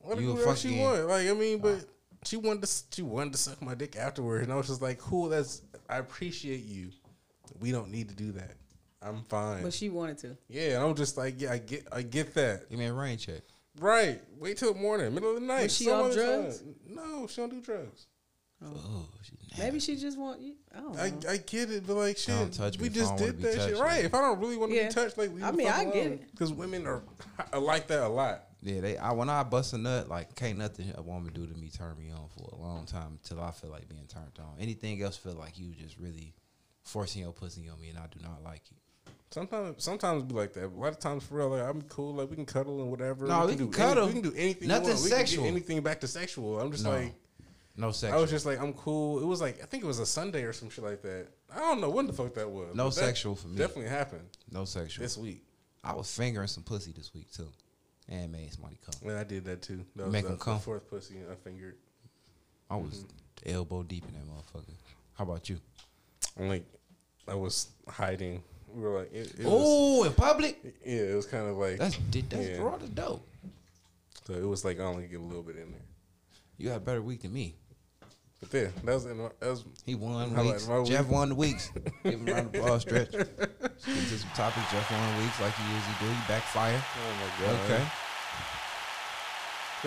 What 0.00 0.20
You 0.20 0.32
a 0.32 0.34
you 0.36 0.46
else 0.46 0.60
she 0.60 0.68
fucking- 0.68 0.82
want? 0.82 1.06
Like, 1.08 1.28
I 1.28 1.32
mean, 1.34 1.58
but 1.58 1.84
she 2.24 2.36
wanted 2.36 2.62
to 2.64 2.82
she 2.92 3.02
wanted 3.02 3.32
to 3.32 3.38
suck 3.38 3.60
my 3.62 3.74
dick 3.74 3.96
afterwards, 3.96 4.44
and 4.44 4.52
I 4.52 4.56
was 4.56 4.66
just 4.68 4.82
like, 4.82 4.98
cool. 4.98 5.28
That's 5.28 5.62
I 5.88 5.98
appreciate 5.98 6.64
you. 6.64 6.90
We 7.60 7.72
don't 7.72 7.90
need 7.90 8.08
to 8.10 8.14
do 8.14 8.32
that. 8.32 8.52
I'm 9.00 9.22
fine. 9.24 9.62
But 9.62 9.72
she 9.72 9.88
wanted 9.90 10.18
to. 10.18 10.36
yeah, 10.48 10.76
and 10.76 10.84
I'm 10.84 10.94
just 10.94 11.16
like, 11.16 11.40
yeah, 11.40 11.52
I 11.52 11.58
get, 11.58 11.86
I 11.92 12.02
get 12.02 12.34
that. 12.34 12.68
Give 12.68 12.78
me 12.78 12.86
a 12.86 12.92
rain 12.92 13.16
check. 13.18 13.42
Right. 13.80 14.20
Wait 14.38 14.56
till 14.56 14.74
morning, 14.74 15.14
middle 15.14 15.30
of 15.34 15.40
the 15.40 15.46
night. 15.46 15.64
Was 15.64 15.76
she 15.76 15.84
some 15.84 15.94
off 16.00 16.06
other 16.06 16.14
drugs? 16.14 16.58
time. 16.60 16.74
No, 16.88 17.26
she 17.28 17.36
don't 17.40 17.50
do 17.50 17.60
drugs. 17.60 18.06
Oh, 18.64 18.66
oh 18.74 19.08
she. 19.22 19.32
Maybe 19.56 19.78
she 19.78 19.94
just 19.96 20.18
want 20.18 20.40
you. 20.40 20.54
I 20.76 20.80
don't 20.80 20.94
know. 20.96 21.28
I, 21.28 21.32
I 21.32 21.36
get 21.36 21.70
it, 21.70 21.86
but 21.86 21.94
like 21.94 22.16
shit, 22.18 22.34
Don't 22.34 22.52
touch 22.52 22.78
we 22.78 22.88
just 22.88 23.16
did 23.16 23.36
be 23.36 23.44
that 23.44 23.54
shit. 23.54 23.78
Right. 23.78 23.98
man. 23.98 24.04
If 24.06 24.14
I 24.14 24.20
don't 24.20 24.40
really 24.40 24.56
want 24.56 24.72
to 24.72 24.76
Yeah. 24.76 24.88
be 24.88 24.94
touched, 24.94 25.16
like 25.16 25.32
leave 25.32 25.44
I 25.44 25.52
mean, 25.52 25.68
fuck 25.68 25.76
I 25.76 25.84
get 25.84 26.06
it. 26.06 26.30
because 26.32 26.52
women 26.52 26.86
are, 26.86 27.02
are 27.52 27.60
like 27.60 27.86
that 27.88 28.02
a 28.02 28.08
lot. 28.08 28.44
Yeah, 28.62 28.80
they. 28.80 28.96
I, 28.96 29.12
when 29.12 29.30
I 29.30 29.44
bust 29.44 29.74
a 29.74 29.78
nut, 29.78 30.08
like 30.08 30.34
can't 30.34 30.58
nothing 30.58 30.92
a 30.96 31.02
woman 31.02 31.32
do 31.32 31.46
to 31.46 31.54
me 31.54 31.68
turn 31.70 31.96
me 31.96 32.10
on 32.10 32.28
for 32.36 32.50
a 32.52 32.60
long 32.60 32.84
time 32.86 33.18
until 33.22 33.40
I 33.44 33.52
feel 33.52 33.70
like 33.70 33.88
being 33.88 34.06
turned 34.08 34.36
on. 34.40 34.54
Anything 34.58 35.00
else 35.02 35.16
feel 35.16 35.34
like 35.34 35.56
you 35.56 35.72
just 35.80 35.96
really 35.98 36.34
forcing 36.82 37.22
your 37.22 37.32
pussy 37.32 37.68
on 37.68 37.80
me, 37.80 37.90
and 37.90 37.98
I 37.98 38.06
do 38.10 38.18
not 38.20 38.42
like 38.42 38.62
it. 38.72 38.77
Sometimes, 39.30 39.82
sometimes 39.82 40.22
be 40.24 40.34
like 40.34 40.54
that. 40.54 40.64
A 40.64 40.68
lot 40.68 40.88
of 40.88 40.98
times, 40.98 41.24
for 41.24 41.36
real, 41.36 41.50
like 41.50 41.62
I'm 41.62 41.82
cool. 41.82 42.14
Like 42.14 42.30
we 42.30 42.36
can 42.36 42.46
cuddle 42.46 42.80
and 42.80 42.90
whatever. 42.90 43.26
No, 43.26 43.46
we 43.46 43.56
do 43.56 43.66
can 43.68 43.72
cuddle. 43.72 44.04
Any, 44.04 44.14
we 44.14 44.20
can 44.20 44.30
do 44.30 44.36
anything. 44.36 44.68
Nothing 44.68 44.86
we. 44.86 44.94
We 44.94 45.00
can 45.00 45.08
sexual. 45.18 45.44
get 45.44 45.50
anything 45.50 45.80
back 45.82 46.00
to 46.00 46.06
sexual. 46.08 46.58
I'm 46.60 46.72
just 46.72 46.84
No. 46.84 46.90
like, 46.90 47.14
No 47.76 47.90
sex. 47.92 48.12
I 48.12 48.16
was 48.16 48.30
just 48.30 48.46
like, 48.46 48.58
I'm 48.60 48.72
cool. 48.72 49.20
It 49.20 49.26
was 49.26 49.40
like, 49.40 49.62
I 49.62 49.66
think 49.66 49.84
it 49.84 49.86
was 49.86 49.98
a 49.98 50.06
Sunday 50.06 50.44
or 50.44 50.52
some 50.54 50.70
shit 50.70 50.82
like 50.82 51.02
that. 51.02 51.26
I 51.54 51.58
don't 51.58 51.80
know 51.80 51.90
when 51.90 52.06
the 52.06 52.12
fuck 52.12 52.34
that 52.34 52.48
was. 52.50 52.74
No 52.74 52.86
that 52.86 52.94
sexual 52.94 53.34
for 53.34 53.48
me. 53.48 53.56
Definitely 53.56 53.90
happened 53.90 54.28
no 54.50 54.64
sexual. 54.64 55.02
this 55.02 55.16
week. 55.18 55.44
I 55.84 55.92
was 55.94 56.10
fingering 56.14 56.48
some 56.48 56.64
pussy 56.64 56.92
this 56.92 57.14
week 57.14 57.30
too, 57.32 57.48
and 58.08 58.32
made 58.32 58.52
somebody 58.52 58.78
come. 58.84 59.08
And 59.10 59.18
I 59.18 59.24
did 59.24 59.44
that 59.44 59.62
too. 59.62 59.84
That 59.96 60.04
was 60.04 60.12
Make 60.12 60.24
the, 60.24 60.32
'em 60.32 60.38
come. 60.38 60.58
fourth 60.58 60.88
pussy 60.88 61.16
I 61.30 61.34
fingered. 61.34 61.76
I 62.70 62.76
was 62.76 63.04
mm-hmm. 63.04 63.54
elbow 63.54 63.82
deep 63.82 64.04
in 64.06 64.14
that 64.14 64.26
motherfucker. 64.26 64.74
How 65.14 65.24
about 65.24 65.48
you? 65.48 65.58
I'm 66.38 66.48
like, 66.48 66.64
I 67.26 67.34
was 67.34 67.68
hiding. 67.88 68.42
We 68.74 68.82
were 68.82 68.98
like, 69.00 69.12
it, 69.12 69.32
it 69.38 69.46
Oh, 69.46 70.04
in 70.04 70.12
public? 70.12 70.58
yeah, 70.84 70.96
it 71.12 71.14
was 71.16 71.26
kind 71.26 71.48
of 71.48 71.56
like, 71.56 71.78
That's 71.78 71.96
did 71.96 72.28
that's 72.30 72.46
Yeah. 72.48 72.58
raw 72.58 72.76
to 72.76 72.86
dope. 72.86 73.26
so 74.26 74.34
it 74.34 74.44
was 74.46 74.64
like 74.64 74.78
I 74.80 74.84
only 74.84 75.06
get 75.06 75.20
a 75.20 75.22
little 75.22 75.42
bit 75.42 75.56
in 75.56 75.70
there. 75.72 75.80
You 76.58 76.68
had 76.70 76.78
a 76.78 76.80
better 76.84 77.02
week 77.02 77.22
than 77.22 77.32
me. 77.32 77.54
But 78.40 78.50
then 78.52 78.72
that 78.84 78.94
was 78.94 79.04
in, 79.06 79.18
that 79.18 79.32
was 79.40 79.64
He 79.84 79.94
won 79.96 80.30
How 80.30 80.42
about 80.42 80.46
weeks. 80.46 80.68
my 80.68 80.84
Jeff 80.84 81.04
week? 81.06 81.12
won 81.12 81.28
the 81.30 81.34
weeks. 81.34 81.70
Give 82.04 82.14
him 82.14 82.28
a 82.28 82.32
round 82.34 82.54
of 82.54 82.60
applause, 82.60 82.82
stretch. 82.82 83.12
Into 83.14 83.26
some 84.18 84.30
topics. 84.36 84.70
Jeff 84.70 84.90
won 84.92 85.18
weeks 85.22 85.40
like 85.40 85.54
he 85.54 85.64
usually 85.64 85.94
do. 86.00 86.06
He 86.06 86.28
backfire. 86.28 86.80
oh 86.84 87.14
my 87.40 87.46
god. 87.46 87.64
Okay. 87.70 87.84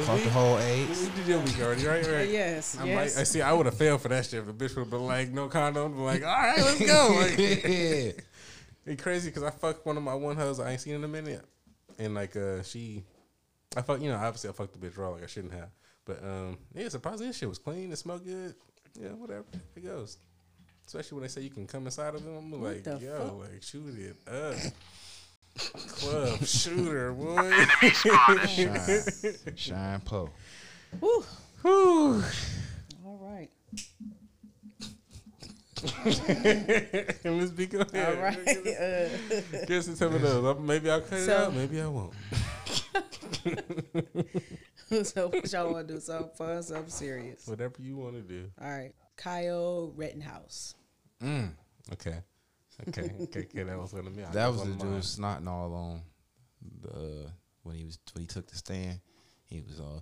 Caught 0.05 0.23
the 0.23 0.29
whole 0.29 0.57
AIDS. 0.57 1.01
We 1.01 1.15
did 1.17 1.27
your 1.27 1.39
week 1.39 1.59
already, 1.61 1.85
right? 1.85 2.07
right. 2.07 2.29
Yes, 2.41 2.77
I 2.79 2.85
yes. 2.85 2.95
might. 3.15 3.21
I 3.21 3.23
see. 3.25 3.41
I 3.41 3.51
would 3.51 3.65
have 3.65 3.75
failed 3.77 4.01
for 4.01 4.07
that 4.07 4.25
shit. 4.25 4.39
If 4.39 4.45
the 4.45 4.53
bitch 4.53 4.73
would 4.75 4.83
have 4.83 4.89
been 4.89 5.05
like, 5.05 5.31
"No 5.31 5.49
condom," 5.49 5.91
been 5.91 6.05
like, 6.05 6.23
"All 6.25 6.29
right, 6.31 6.57
let's 6.57 6.79
go." 6.79 7.17
Like, 7.19 7.37
yeah. 7.37 8.11
It's 8.85 9.01
crazy 9.01 9.29
because 9.29 9.43
I 9.43 9.51
fucked 9.51 9.85
one 9.85 9.97
of 9.97 10.03
my 10.03 10.13
one 10.15 10.35
hoes 10.35 10.59
I 10.59 10.71
ain't 10.71 10.81
seen 10.81 10.95
in 10.95 11.03
a 11.03 11.07
minute, 11.07 11.45
and 11.99 12.15
like 12.15 12.35
uh 12.35 12.63
she, 12.63 13.03
I 13.77 13.81
fuck 13.81 14.01
you 14.01 14.09
know 14.09 14.15
obviously 14.17 14.49
I 14.49 14.53
fucked 14.53 14.79
the 14.79 14.85
bitch 14.87 14.97
raw 14.97 15.09
like 15.09 15.23
I 15.23 15.27
shouldn't 15.27 15.53
have, 15.53 15.69
but 16.05 16.23
um 16.23 16.57
yeah 16.73 16.89
surprisingly 16.89 17.27
this 17.27 17.37
shit 17.37 17.49
was 17.49 17.59
clean, 17.59 17.91
it 17.91 17.97
smelled 17.97 18.25
good, 18.25 18.55
yeah 18.99 19.09
whatever 19.09 19.45
it 19.75 19.85
goes. 19.85 20.17
Especially 20.87 21.15
when 21.15 21.21
they 21.21 21.27
say 21.29 21.41
you 21.41 21.49
can 21.51 21.67
come 21.67 21.85
inside 21.85 22.15
of 22.15 22.23
them, 22.23 22.35
I'm 22.53 22.63
like 22.63 22.83
the 22.83 22.97
yo 22.97 23.17
fuck? 23.17 23.51
like 23.51 23.63
shoot 23.63 23.97
it 23.99 24.17
up, 24.27 24.55
club 25.89 26.43
shooter 26.43 27.11
boy. 27.13 27.51
Shine, 28.45 29.55
shine, 29.55 30.01
po. 30.01 30.29
Whew. 30.99 31.23
Whew. 31.61 32.23
All 33.05 33.19
right. 33.21 33.49
Let's 35.83 37.51
be 37.51 37.65
good. 37.65 37.87
All 37.95 38.15
right. 38.21 38.37
Uh, 38.37 39.09
Guess 39.67 39.87
it's 39.87 39.99
some 39.99 40.13
of 40.13 40.21
those. 40.21 40.59
Maybe 40.59 40.89
I'll 40.91 41.01
cut 41.01 41.19
it 41.19 41.29
out. 41.29 41.53
Maybe 41.53 41.81
I 41.81 41.87
won't. 41.87 42.13
so 45.05 45.29
what 45.29 45.51
y'all 45.51 45.71
want 45.73 45.87
to 45.87 45.93
do? 45.95 45.99
Something 45.99 46.29
fun, 46.35 46.63
something 46.63 46.89
serious. 46.89 47.47
Whatever 47.47 47.75
you 47.79 47.95
want 47.97 48.15
to 48.15 48.21
do. 48.21 48.49
All 48.61 48.69
right. 48.69 48.91
Kyle 49.17 49.91
Rittenhouse. 49.95 50.75
Mm. 51.23 51.51
Okay. 51.93 52.17
Okay. 52.87 53.11
Okay. 53.21 53.39
Okay. 53.41 53.63
That 53.63 53.77
was 53.79 53.93
one 53.93 54.07
of 54.07 54.15
me. 54.15 54.23
That 54.31 54.47
was 54.47 54.57
one 54.59 54.71
the 54.71 54.75
dude 54.77 54.91
mine. 54.91 55.01
snotting 55.01 55.47
all 55.47 55.73
on 55.73 56.01
the 56.81 57.27
when 57.63 57.75
he 57.75 57.85
was 57.85 57.97
when 58.13 58.21
he 58.21 58.27
took 58.27 58.47
the 58.47 58.55
stand. 58.55 58.99
He 59.51 59.61
was 59.67 59.81
all. 59.81 60.01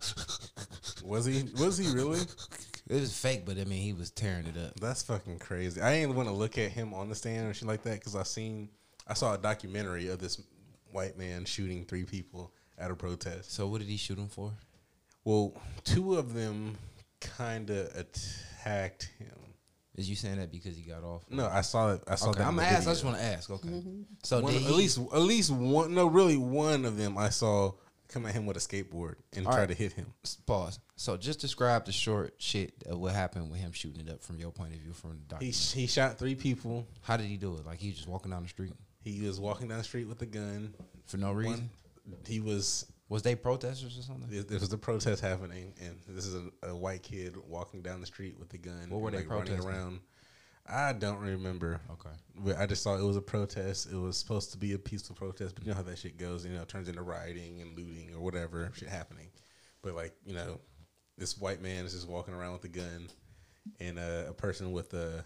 Was 1.10 1.26
he? 1.26 1.44
Was 1.60 1.78
he 1.80 1.92
really? 1.92 2.20
it 2.88 3.00
was 3.00 3.18
fake, 3.18 3.46
but 3.48 3.58
I 3.58 3.64
mean, 3.64 3.82
he 3.82 3.94
was 3.94 4.12
tearing 4.12 4.46
it 4.46 4.56
up. 4.58 4.80
That's 4.80 5.02
fucking 5.02 5.40
crazy. 5.40 5.82
I 5.82 5.94
ain't 5.94 6.14
want 6.14 6.28
to 6.28 6.34
look 6.34 6.60
at 6.60 6.70
him 6.72 6.94
on 6.94 7.10
the 7.10 7.16
stand 7.16 7.50
or 7.50 7.54
shit 7.56 7.68
like 7.68 7.82
that 7.84 7.96
because 7.96 8.16
I 8.16 8.22
seen, 8.24 8.70
I 9.08 9.16
saw 9.16 9.34
a 9.34 9.38
documentary 9.40 10.10
of 10.10 10.20
this 10.20 10.40
white 10.92 11.18
man 11.18 11.46
shooting 11.46 11.84
three 11.86 12.04
people 12.04 12.54
at 12.78 12.92
a 12.92 12.96
protest. 12.96 13.54
So 13.54 13.68
what 13.68 13.80
did 13.80 13.88
he 13.88 13.98
shoot 13.98 14.20
him 14.20 14.28
for? 14.28 14.52
Well, 15.24 15.54
two 15.84 16.16
of 16.16 16.36
them 16.36 16.78
kind 17.20 17.72
of 17.72 17.88
attacked 17.96 19.10
him. 19.18 19.32
Is 19.96 20.08
you 20.10 20.16
saying 20.16 20.38
that 20.38 20.52
because 20.52 20.78
he 20.78 20.84
got 20.84 21.04
off? 21.04 21.24
No, 21.30 21.48
I 21.48 21.62
saw 21.62 21.94
it. 21.94 22.04
I 22.08 22.16
saw 22.16 22.30
Okay, 22.30 22.40
that. 22.40 22.48
I'm 22.48 22.56
gonna 22.56 22.68
ask. 22.68 22.88
I 22.88 22.92
just 22.92 23.04
want 23.04 23.18
to 23.18 23.24
ask. 23.24 23.50
Okay. 23.50 23.68
Mm-hmm. 23.68 24.02
So 24.24 24.42
One- 24.42 24.54
did 24.54 24.62
at 24.62 24.70
he, 24.70 24.76
least 24.76 25.00
at 25.00 25.22
least 25.22 25.52
one. 25.52 25.96
No, 25.96 26.06
really, 26.06 26.38
one 26.38 26.86
of 26.86 26.98
them 26.98 27.18
I 27.18 27.30
saw 27.30 27.72
come 28.10 28.26
at 28.26 28.34
him 28.34 28.46
with 28.46 28.58
a 28.58 28.60
skateboard 28.60 29.16
and 29.36 29.46
All 29.46 29.54
try 29.54 29.62
right. 29.62 29.70
to 29.70 29.76
hit 29.76 29.94
him. 29.94 30.14
pause. 30.46 30.80
So 30.98 31.16
just 31.16 31.40
describe 31.40 31.86
the 31.86 31.92
short 31.94 32.34
shit 32.40 32.74
of 32.86 33.00
what 33.00 33.14
happened 33.14 33.50
with 33.50 33.60
him 33.62 33.72
shooting 33.72 34.06
it 34.08 34.12
up 34.12 34.22
from 34.24 34.38
your 34.40 34.52
point 34.52 34.74
of 34.74 34.80
view 34.80 34.94
from 34.94 35.22
the 35.30 35.38
He 35.38 35.52
he 35.52 35.88
shot 35.88 36.18
three 36.20 36.36
people. 36.36 36.86
How 37.02 37.16
did 37.18 37.28
he 37.28 37.38
do 37.38 37.56
it? 37.56 37.66
Like 37.66 37.80
he 37.80 37.88
was 37.90 37.98
just 37.98 38.10
walking 38.10 38.32
down 38.32 38.44
the 38.44 38.50
street 38.50 38.74
He 39.04 39.22
was 39.26 39.40
walking 39.40 39.68
down 39.70 39.78
the 39.78 39.84
street 39.84 40.08
with 40.08 40.22
a 40.22 40.26
gun. 40.26 40.74
for 41.06 41.18
no 41.18 41.32
reason. 41.32 41.70
One, 42.06 42.18
he 42.28 42.40
was 42.40 42.86
Was 43.08 43.22
they 43.22 43.36
protesters 43.36 43.98
or 43.98 44.02
something? 44.02 44.30
there 44.48 44.60
was 44.60 44.74
a 44.74 44.78
protest 44.78 45.22
happening, 45.22 45.74
and 45.82 45.96
this 46.08 46.26
is 46.26 46.36
a, 46.64 46.68
a 46.70 46.76
white 46.76 47.04
kid 47.04 47.36
walking 47.48 47.82
down 47.82 48.02
the 48.02 48.06
street 48.08 48.38
with 48.40 48.54
a 48.54 48.58
gun. 48.58 48.90
What 48.90 49.02
were 49.02 49.12
they 49.12 49.18
like, 49.18 49.30
running 49.30 49.46
protesting? 49.56 49.72
around? 49.72 50.00
I 50.72 50.94
don't 50.94 51.20
remember. 51.20 51.82
Okay. 51.92 52.56
I 52.58 52.66
just 52.66 52.84
saw 52.84 52.96
it 52.96 53.04
was 53.04 53.18
a 53.18 53.22
protest. 53.22 53.92
It 53.92 53.96
was 53.96 54.18
supposed 54.18 54.52
to 54.52 54.58
be 54.58 54.74
a 54.74 54.80
peaceful 54.80 55.16
protest, 55.16 55.56
but 55.56 55.64
you 55.64 55.72
know 55.72 55.76
how 55.76 55.84
that 55.84 55.98
shit 55.98 56.18
goes. 56.18 56.46
You 56.46 56.52
know, 56.54 56.62
it 56.62 56.68
turns 56.68 56.88
into 56.88 57.02
rioting 57.02 57.62
and 57.62 57.76
looting 57.78 58.12
or 58.14 58.22
whatever 58.22 58.72
shit 58.76 58.90
happening. 58.90 59.28
But 59.82 59.96
like 59.96 60.14
you 60.26 60.34
know, 60.34 60.60
this 61.18 61.38
white 61.38 61.62
man 61.62 61.86
is 61.86 61.94
just 61.94 62.08
walking 62.08 62.34
around 62.34 62.54
with 62.54 62.64
a 62.66 62.70
gun, 62.70 63.10
and 63.80 63.98
uh, 63.98 64.26
a 64.30 64.34
person 64.34 64.72
with 64.72 64.94
a 64.94 65.24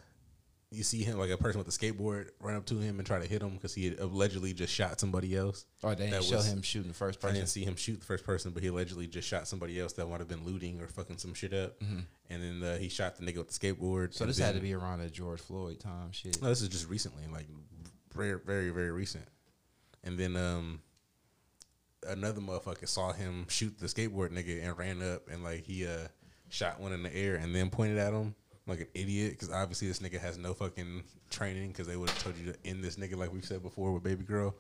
you 0.74 0.84
see 0.84 1.04
him 1.04 1.18
like 1.18 1.30
a 1.30 1.38
person 1.38 1.60
with 1.60 1.68
a 1.68 1.72
skateboard 1.72 2.30
run 2.40 2.56
up 2.56 2.66
to 2.66 2.80
him 2.80 2.98
and 3.00 3.06
try 3.06 3.20
to 3.20 3.28
hit 3.28 3.42
him 3.42 3.52
because 3.56 3.74
he 3.74 3.86
had 3.86 4.00
allegedly 4.00 4.54
just 4.54 4.74
shot 4.74 5.00
somebody 5.00 5.36
else. 5.36 5.66
Or 5.84 5.94
they 5.96 6.10
didn't 6.10 6.24
show 6.24 6.38
was- 6.38 6.52
him 6.52 6.62
shooting 6.62 6.90
the 6.90 6.94
first 6.96 7.20
I 7.20 7.22
person. 7.22 7.36
didn't 7.36 7.50
see 7.50 7.64
him 7.64 7.76
shoot 7.76 8.00
the 8.00 8.06
first 8.06 8.26
person, 8.26 8.52
but 8.52 8.64
he 8.64 8.70
allegedly 8.70 9.08
just 9.08 9.28
shot 9.28 9.48
somebody 9.48 9.80
else 9.80 9.94
that 9.94 10.08
might 10.08 10.20
have 10.20 10.28
been 10.28 10.44
looting 10.44 10.82
or 10.82 10.88
fucking 10.88 11.18
some 11.20 11.34
shit 11.34 11.54
up. 11.54 11.80
And 12.30 12.42
then 12.44 12.64
uh, 12.64 12.78
he 12.78 12.90
shot 12.90 13.16
the 13.18 13.24
nigga 13.26 13.38
with 13.38 13.50
the 13.52 13.54
skateboard. 13.60 14.06
Mm-hmm. 14.10 14.12
So 14.14 14.26
this 14.26 14.38
had 14.40 14.56
to 14.56 14.62
be 14.62 14.74
around 14.74 15.00
the 15.00 15.10
George 15.10 15.40
Floyd 15.42 15.80
time 15.80 16.12
shit. 16.12 16.42
no, 16.42 16.50
this 16.50 16.62
is 16.62 16.70
just 16.70 16.90
recently, 16.90 17.24
like 17.32 17.48
very, 18.14 18.40
very, 18.40 18.70
very 18.70 18.92
recent. 18.92 19.26
And 20.04 20.18
then 20.18 20.36
um, 20.36 20.82
another 22.08 22.42
motherfucker 22.42 22.88
saw 22.88 23.12
him 23.14 23.46
shoot 23.50 23.78
the 23.80 23.88
skateboard 23.88 24.30
nigga 24.32 24.64
and 24.64 24.78
ran 24.78 25.02
up 25.02 25.30
and 25.32 25.44
like 25.44 25.64
he 25.64 25.86
uh 25.88 26.08
shot 26.50 26.80
one 26.80 26.92
in 26.94 27.02
the 27.04 27.16
air 27.16 27.36
and 27.36 27.56
then 27.56 27.70
pointed 27.70 27.98
at 27.98 28.14
him 28.14 28.36
like 28.68 28.80
an 28.82 28.88
idiot 28.94 29.32
because 29.32 29.50
obviously 29.50 29.88
this 29.88 30.00
nigga 30.00 30.20
has 30.20 30.38
no 30.38 30.54
fucking 30.54 31.04
training 31.30 31.70
because 31.70 31.88
they 31.88 31.98
would 31.98 32.10
have 32.10 32.24
told 32.24 32.38
you 32.38 32.52
to 32.52 32.58
end 32.66 32.84
this 32.84 32.96
nigga 32.96 33.16
like 33.18 33.34
we 33.34 33.42
said 33.42 33.62
before 33.62 33.92
with 33.92 34.04
baby 34.04 34.24
girl. 34.24 34.56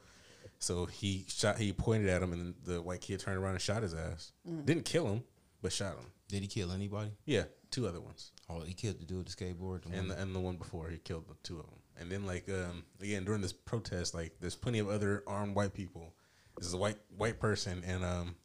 So 0.59 0.85
he 0.85 1.25
shot. 1.27 1.57
He 1.57 1.73
pointed 1.73 2.09
at 2.09 2.21
him 2.21 2.33
and 2.33 2.53
the 2.63 2.81
white 2.81 3.01
kid 3.01 3.19
turned 3.19 3.37
around 3.37 3.53
and 3.53 3.61
shot 3.61 3.83
his 3.83 3.93
ass. 3.93 4.31
Didn't 4.65 4.85
kill 4.85 5.07
him, 5.07 5.23
but 5.61 5.71
shot 5.73 5.93
him. 5.97 6.05
Did 6.29 6.41
he 6.41 6.47
kill 6.47 6.71
anybody? 6.71 7.11
Yeah, 7.25 7.43
two 7.69 7.87
other 7.87 8.01
ones 8.01 8.31
Oh, 8.49 8.61
he 8.61 8.73
killed 8.73 8.99
the 8.99 9.05
dude 9.05 9.17
with 9.19 9.27
the 9.35 9.45
skateboard. 9.45 9.83
The 9.83 9.97
and 9.97 10.09
the, 10.09 10.21
and 10.21 10.35
the 10.35 10.39
one 10.39 10.57
before 10.57 10.89
he 10.89 10.97
killed 10.97 11.27
the 11.27 11.35
two 11.43 11.59
of 11.59 11.65
them. 11.65 11.79
And 11.99 12.11
then 12.11 12.25
like 12.25 12.49
um 12.49 12.83
again 13.01 13.23
during 13.23 13.41
this 13.41 13.53
protest, 13.53 14.13
like 14.13 14.33
there's 14.39 14.55
plenty 14.55 14.79
of 14.79 14.89
other 14.89 15.23
armed 15.27 15.55
white 15.55 15.73
people. 15.73 16.13
This 16.57 16.67
is 16.67 16.73
a 16.73 16.77
white 16.77 16.97
white 17.17 17.39
person, 17.39 17.83
and 17.85 18.03
um 18.03 18.35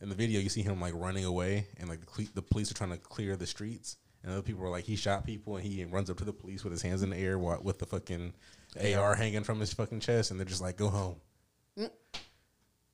in 0.00 0.08
the 0.08 0.14
video 0.14 0.40
you 0.40 0.48
see 0.48 0.62
him 0.62 0.80
like 0.80 0.94
running 0.94 1.24
away, 1.24 1.66
and 1.78 1.88
like 1.88 2.00
the, 2.00 2.06
cle- 2.06 2.24
the 2.34 2.42
police 2.42 2.70
are 2.70 2.74
trying 2.74 2.90
to 2.90 2.96
clear 2.96 3.36
the 3.36 3.46
streets, 3.46 3.96
and 4.22 4.32
other 4.32 4.42
people 4.42 4.62
were 4.62 4.70
like 4.70 4.84
he 4.84 4.96
shot 4.96 5.24
people, 5.24 5.56
and 5.56 5.66
he 5.66 5.84
runs 5.84 6.10
up 6.10 6.18
to 6.18 6.24
the 6.24 6.32
police 6.32 6.64
with 6.64 6.72
his 6.72 6.82
hands 6.82 7.02
in 7.02 7.10
the 7.10 7.16
air 7.16 7.38
wa- 7.38 7.60
with 7.62 7.78
the 7.78 7.86
fucking 7.86 8.32
AR 8.82 9.14
hanging 9.14 9.44
from 9.44 9.60
his 9.60 9.72
fucking 9.72 10.00
chest, 10.00 10.30
and 10.30 10.38
they're 10.38 10.46
just 10.46 10.62
like 10.62 10.76
go 10.76 10.88
home. 10.88 11.16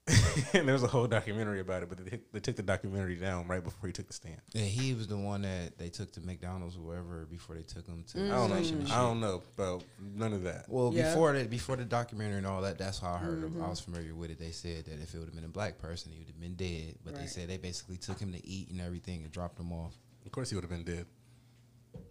and 0.52 0.68
there's 0.68 0.84
a 0.84 0.86
whole 0.86 1.08
documentary 1.08 1.58
about 1.58 1.82
it, 1.82 1.88
but 1.88 1.98
they, 2.04 2.20
they 2.32 2.38
took 2.38 2.54
the 2.54 2.62
documentary 2.62 3.16
down 3.16 3.44
right 3.48 3.64
before 3.64 3.88
he 3.88 3.92
took 3.92 4.06
the 4.06 4.12
stand. 4.12 4.40
yeah, 4.52 4.62
he 4.62 4.94
was 4.94 5.08
the 5.08 5.16
one 5.16 5.42
that 5.42 5.76
they 5.78 5.88
took 5.88 6.12
to 6.12 6.20
McDonald's 6.20 6.76
or 6.76 6.80
wherever 6.80 7.26
before 7.26 7.56
they 7.56 7.62
took 7.62 7.84
him 7.88 8.04
to. 8.12 8.26
I 8.26 8.28
don't 8.28 8.50
station 8.50 8.78
know. 8.78 8.84
shit. 8.84 8.94
I 8.94 9.02
don't 9.02 9.20
know 9.20 9.42
about 9.56 9.82
none 10.00 10.32
of 10.32 10.44
that. 10.44 10.66
Well, 10.68 10.92
Yeah. 10.94 11.10
before 11.10 11.32
that, 11.32 11.50
before 11.50 11.74
the 11.74 11.84
documentary 11.84 12.38
and 12.38 12.46
all 12.46 12.62
that, 12.62 12.78
that's 12.78 13.00
how 13.00 13.14
I 13.14 13.18
heard. 13.18 13.38
of 13.42 13.44
I 13.44 13.58
mm-hmm. 13.58 13.68
was 13.68 13.80
familiar 13.80 14.14
with 14.14 14.30
it. 14.30 14.38
They 14.38 14.52
said 14.52 14.84
that 14.84 15.02
if 15.02 15.12
it 15.12 15.18
would 15.18 15.26
have 15.26 15.34
been 15.34 15.44
a 15.44 15.48
black 15.48 15.78
person, 15.78 16.12
he 16.12 16.20
would 16.20 16.28
have 16.28 16.40
been 16.40 16.54
dead. 16.54 16.98
But 17.04 17.16
they 17.16 17.26
said 17.26 17.48
they 17.48 17.58
basically 17.58 17.96
took 17.96 18.20
him 18.20 18.32
to 18.32 18.46
eat 18.46 18.70
and 18.70 18.80
everything 18.80 19.24
and 19.24 19.32
dropped 19.32 19.58
him 19.58 19.72
off. 19.72 19.96
Of 20.24 20.30
course, 20.30 20.50
he 20.50 20.54
would 20.54 20.62
have 20.64 20.70
been 20.70 20.84
dead. 20.84 21.06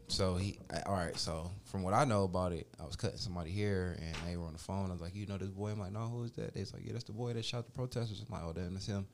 So 0.07 0.35
he, 0.35 0.59
I- 0.71 0.81
all 0.83 0.93
right. 0.93 1.17
So 1.17 1.51
from 1.65 1.81
what 1.83 1.93
I 1.93 2.05
know 2.05 2.23
about 2.25 2.51
it, 2.51 2.67
I 2.79 2.85
was 2.85 2.95
cutting 2.95 3.17
somebody 3.17 3.49
here, 3.51 3.97
and 3.99 4.15
they 4.27 4.37
were 4.37 4.45
on 4.45 4.53
the 4.53 4.59
phone. 4.59 4.89
I 4.89 4.93
was 4.93 5.01
like, 5.01 5.15
"You 5.15 5.25
know 5.25 5.37
this 5.37 5.49
boy?" 5.49 5.71
I'm 5.71 5.79
like, 5.79 5.91
"No, 5.91 6.01
who 6.01 6.23
is 6.23 6.31
that?" 6.33 6.53
They 6.53 6.59
was 6.59 6.73
like, 6.73 6.83
"Yeah, 6.85 6.93
that's 6.93 7.05
the 7.05 7.13
boy 7.13 7.33
that 7.33 7.43
shot 7.43 7.65
the 7.65 7.71
protesters." 7.71 8.23
I'm 8.27 8.31
like, 8.33 8.43
"Oh, 8.45 8.53
damn, 8.53 8.73
that's 8.73 8.85
him." 8.85 9.07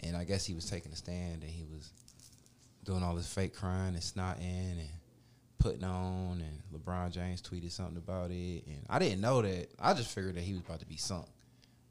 And 0.00 0.16
I 0.16 0.24
guess 0.24 0.46
he 0.46 0.54
was 0.54 0.64
taking 0.68 0.90
a 0.92 0.96
stand, 0.96 1.42
and 1.42 1.50
he 1.50 1.64
was 1.64 1.90
doing 2.84 3.02
all 3.02 3.14
this 3.14 3.30
fake 3.32 3.54
crying 3.54 3.94
and 3.94 4.02
snotting 4.02 4.40
and 4.78 4.88
putting 5.58 5.84
on. 5.84 6.40
And 6.40 6.62
LeBron 6.72 7.10
James 7.10 7.42
tweeted 7.42 7.70
something 7.72 7.98
about 7.98 8.30
it, 8.30 8.64
and 8.66 8.86
I 8.88 8.98
didn't 8.98 9.20
know 9.20 9.42
that. 9.42 9.68
I 9.78 9.92
just 9.92 10.14
figured 10.14 10.36
that 10.36 10.42
he 10.44 10.54
was 10.54 10.62
about 10.62 10.80
to 10.80 10.86
be 10.86 10.96
sunk. 10.96 11.26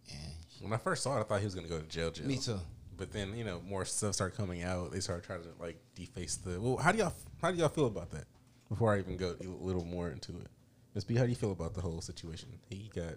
And 0.09 0.33
When 0.61 0.73
I 0.73 0.77
first 0.77 1.03
saw 1.03 1.17
it, 1.17 1.21
I 1.21 1.23
thought 1.23 1.39
he 1.39 1.45
was 1.45 1.53
gonna 1.53 1.67
go 1.67 1.79
to 1.79 1.85
jail. 1.87 2.09
Jail. 2.09 2.25
me 2.25 2.37
too. 2.37 2.59
But 2.97 3.11
then 3.11 3.37
you 3.37 3.43
know 3.43 3.61
more 3.61 3.85
stuff 3.85 4.15
started 4.15 4.35
coming 4.35 4.63
out. 4.63 4.91
They 4.91 4.99
started 5.01 5.23
trying 5.23 5.43
to 5.43 5.49
like 5.59 5.77
deface 5.93 6.37
the. 6.37 6.59
Well, 6.59 6.77
how 6.77 6.91
do 6.91 6.97
y'all 6.97 7.13
how 7.39 7.51
do 7.51 7.57
y'all 7.57 7.69
feel 7.69 7.85
about 7.85 8.09
that? 8.11 8.25
Before 8.69 8.93
I 8.93 8.99
even 8.99 9.15
go 9.17 9.35
a 9.39 9.43
little 9.65 9.85
more 9.85 10.09
into 10.09 10.31
it, 10.37 10.47
Miss 10.93 11.03
B, 11.03 11.15
how 11.15 11.23
do 11.23 11.29
you 11.29 11.35
feel 11.35 11.51
about 11.51 11.73
the 11.73 11.81
whole 11.81 12.01
situation? 12.01 12.49
He 12.69 12.89
got 12.93 13.13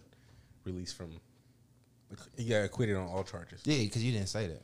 released 0.64 0.96
from. 0.96 1.12
He 2.36 2.44
got 2.44 2.64
acquitted 2.64 2.96
on 2.96 3.06
all 3.08 3.24
charges. 3.24 3.60
Yeah, 3.64 3.78
because 3.78 4.02
you 4.04 4.12
didn't 4.12 4.28
say 4.28 4.46
that. 4.48 4.62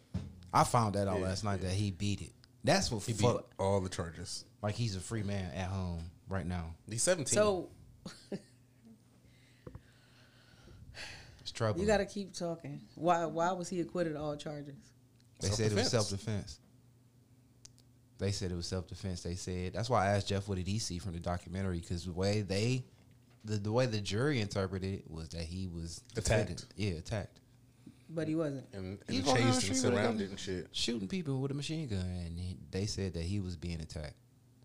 I 0.53 0.65
found 0.65 0.95
that 0.95 1.09
out 1.09 1.19
Yeah, 1.21 1.27
last 1.27 1.45
night 1.45 1.61
yeah. 1.63 1.69
that 1.69 1.75
he 1.75 1.91
beat 1.91 2.21
it. 2.21 2.33
That's 2.65 2.91
what 2.91 3.03
He 3.05 3.13
beat 3.13 3.23
fuck. 3.23 3.47
all 3.59 3.81
the 3.81 3.89
charges. 3.89 4.45
Like 4.63 4.75
he's 4.75 4.97
a 4.97 5.01
free 5.01 5.23
man 5.23 5.53
at 5.55 5.69
home 5.69 6.11
right 6.29 6.47
now. 6.47 6.75
He's 6.89 7.03
seventeen. 7.03 7.35
So 7.35 7.69
It's 11.41 11.53
trouble. 11.53 11.81
you 11.81 11.87
got 11.87 11.99
to 11.99 12.07
keep 12.07 12.33
talking. 12.35 12.81
Why? 12.97 13.25
Why 13.27 13.53
was 13.53 13.69
he 13.69 13.81
acquitted 13.81 14.17
of 14.17 14.23
all 14.23 14.37
charges? 14.37 14.75
They 15.41 15.49
said 15.49 15.71
it 15.73 15.75
was 15.77 15.91
self 15.91 16.09
defense. 16.11 16.59
They 18.19 18.31
said 18.33 18.51
it 18.51 18.57
was 18.57 18.67
self 18.67 18.87
defense. 18.89 19.23
They 19.23 19.35
said 19.35 19.75
that's 19.75 19.91
why 19.91 20.07
I 20.07 20.11
asked 20.17 20.29
Jeff 20.29 20.49
what 20.49 20.57
did 20.59 20.67
he 20.67 20.79
see 20.79 20.99
from 20.99 21.13
the 21.13 21.21
documentary 21.21 21.81
because 21.81 22.05
the 22.07 22.13
way 22.13 22.41
they, 22.43 22.85
the 23.45 23.57
the 23.57 23.73
way 23.73 23.87
the 23.87 24.01
jury 24.01 24.41
interpreted 24.41 24.95
it 25.01 25.11
was 25.11 25.29
that 25.31 25.43
he 25.43 25.67
was 25.69 26.01
Attacked. 26.17 26.49
defended- 26.49 26.65
Yeah, 26.77 26.93
attacked, 26.99 27.41
But 28.09 28.29
he 28.29 28.35
wasn't. 28.35 28.67
and, 28.73 28.99
He's 29.09 29.19
and 29.19 29.27
walking 29.27 29.43
down 29.45 29.55
the 29.55 29.61
chased 29.61 29.69
and 29.69 29.77
street 29.77 29.77
with 29.77 29.85
a 29.85 29.97
gun. 29.97 30.05
surrounded 30.05 30.31
and 30.31 30.41
shit. 30.41 30.69
shooting 30.73 31.09
people 31.09 31.41
with 31.41 31.51
a 31.51 31.55
machine 31.55 31.89
gun, 31.89 31.99
and 32.01 32.39
he, 32.39 32.57
they 32.71 32.87
said 32.87 33.13
that 33.15 33.25
he 33.25 33.39
was 33.41 33.57
being 33.57 33.81
attacked. 33.81 34.17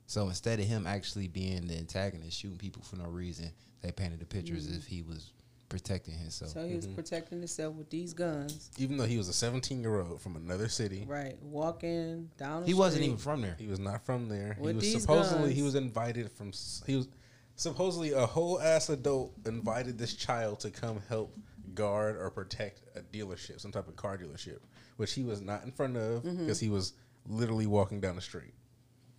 So 0.08 0.28
instead 0.28 0.60
of 0.60 0.66
him 0.66 0.86
actually 0.88 1.28
being 1.28 1.68
the 1.68 1.78
antagonist, 1.78 2.38
shooting 2.38 2.58
people 2.58 2.84
for 2.84 2.98
no 2.98 3.06
reason, 3.06 3.52
they 3.82 3.92
painted 3.92 4.20
the 4.20 4.26
picture 4.26 4.54
mm-hmm. 4.54 4.72
as 4.72 4.78
if 4.78 4.86
he 4.86 5.02
was 5.02 5.32
protecting 5.72 6.14
himself. 6.18 6.52
So 6.52 6.68
he 6.68 6.76
was 6.76 6.86
protecting 6.86 7.40
himself 7.40 7.76
with 7.76 7.90
these 7.90 8.14
guns. 8.14 8.70
Even 8.78 8.98
though 8.98 9.06
he 9.06 9.18
was 9.18 9.30
a 9.30 9.34
17 9.34 9.82
year 9.82 10.02
old 10.02 10.22
from 10.22 10.36
another 10.36 10.68
city, 10.68 11.06
Right. 11.08 11.38
Walking 11.42 12.30
down 12.38 12.62
the 12.62 12.68
he 12.68 12.74
wasn't 12.74 13.04
even 13.06 13.18
from 13.18 13.42
there. 13.42 13.56
he 13.58 13.68
was 13.68 13.80
not 13.80 14.06
from 14.06 14.28
there. 14.28 14.58
With 14.60 14.72
he 14.72 14.76
was 14.76 14.84
these 14.84 15.02
supposedly 15.02 15.54
he 15.54 15.62
was 15.64 15.76
invited 15.76 16.30
from. 16.34 16.52
He 16.86 16.96
was 16.98 17.08
supposedly 17.56 18.12
a 18.12 18.26
whole 18.26 18.60
ass 18.62 18.90
adult 18.90 19.34
invited 19.46 19.98
this 19.98 20.14
child 20.14 20.60
to 20.62 20.72
come 20.72 21.02
help 21.08 21.36
guard 21.74 22.18
or 22.18 22.30
protect 22.30 22.82
a 22.98 23.00
dealership, 23.00 23.62
some 23.62 23.72
type 23.72 23.88
of 23.88 23.96
car 23.96 24.18
dealership, 24.18 24.60
which 24.98 25.14
he 25.14 25.24
was 25.24 25.42
not 25.42 25.64
in 25.64 25.72
front 25.72 25.96
of 25.96 26.24
Mm-hmm. 26.24 26.40
because 26.42 26.60
he 26.60 26.70
was 26.70 26.94
literally 27.28 27.66
walking 27.68 28.02
down 28.02 28.16
the 28.18 28.22
street. 28.22 28.54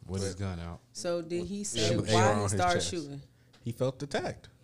With 0.06 0.22
his 0.22 0.34
gun 0.34 0.58
out. 0.58 0.80
So 0.92 1.22
did 1.22 1.44
he 1.46 1.62
say 1.64 1.94
with 1.96 2.12
why 2.12 2.20
AR 2.22 2.42
he 2.42 2.48
started 2.48 2.82
shooting? 2.82 3.22
He 3.62 3.70
felt 3.72 4.02
attacked. 4.02 4.48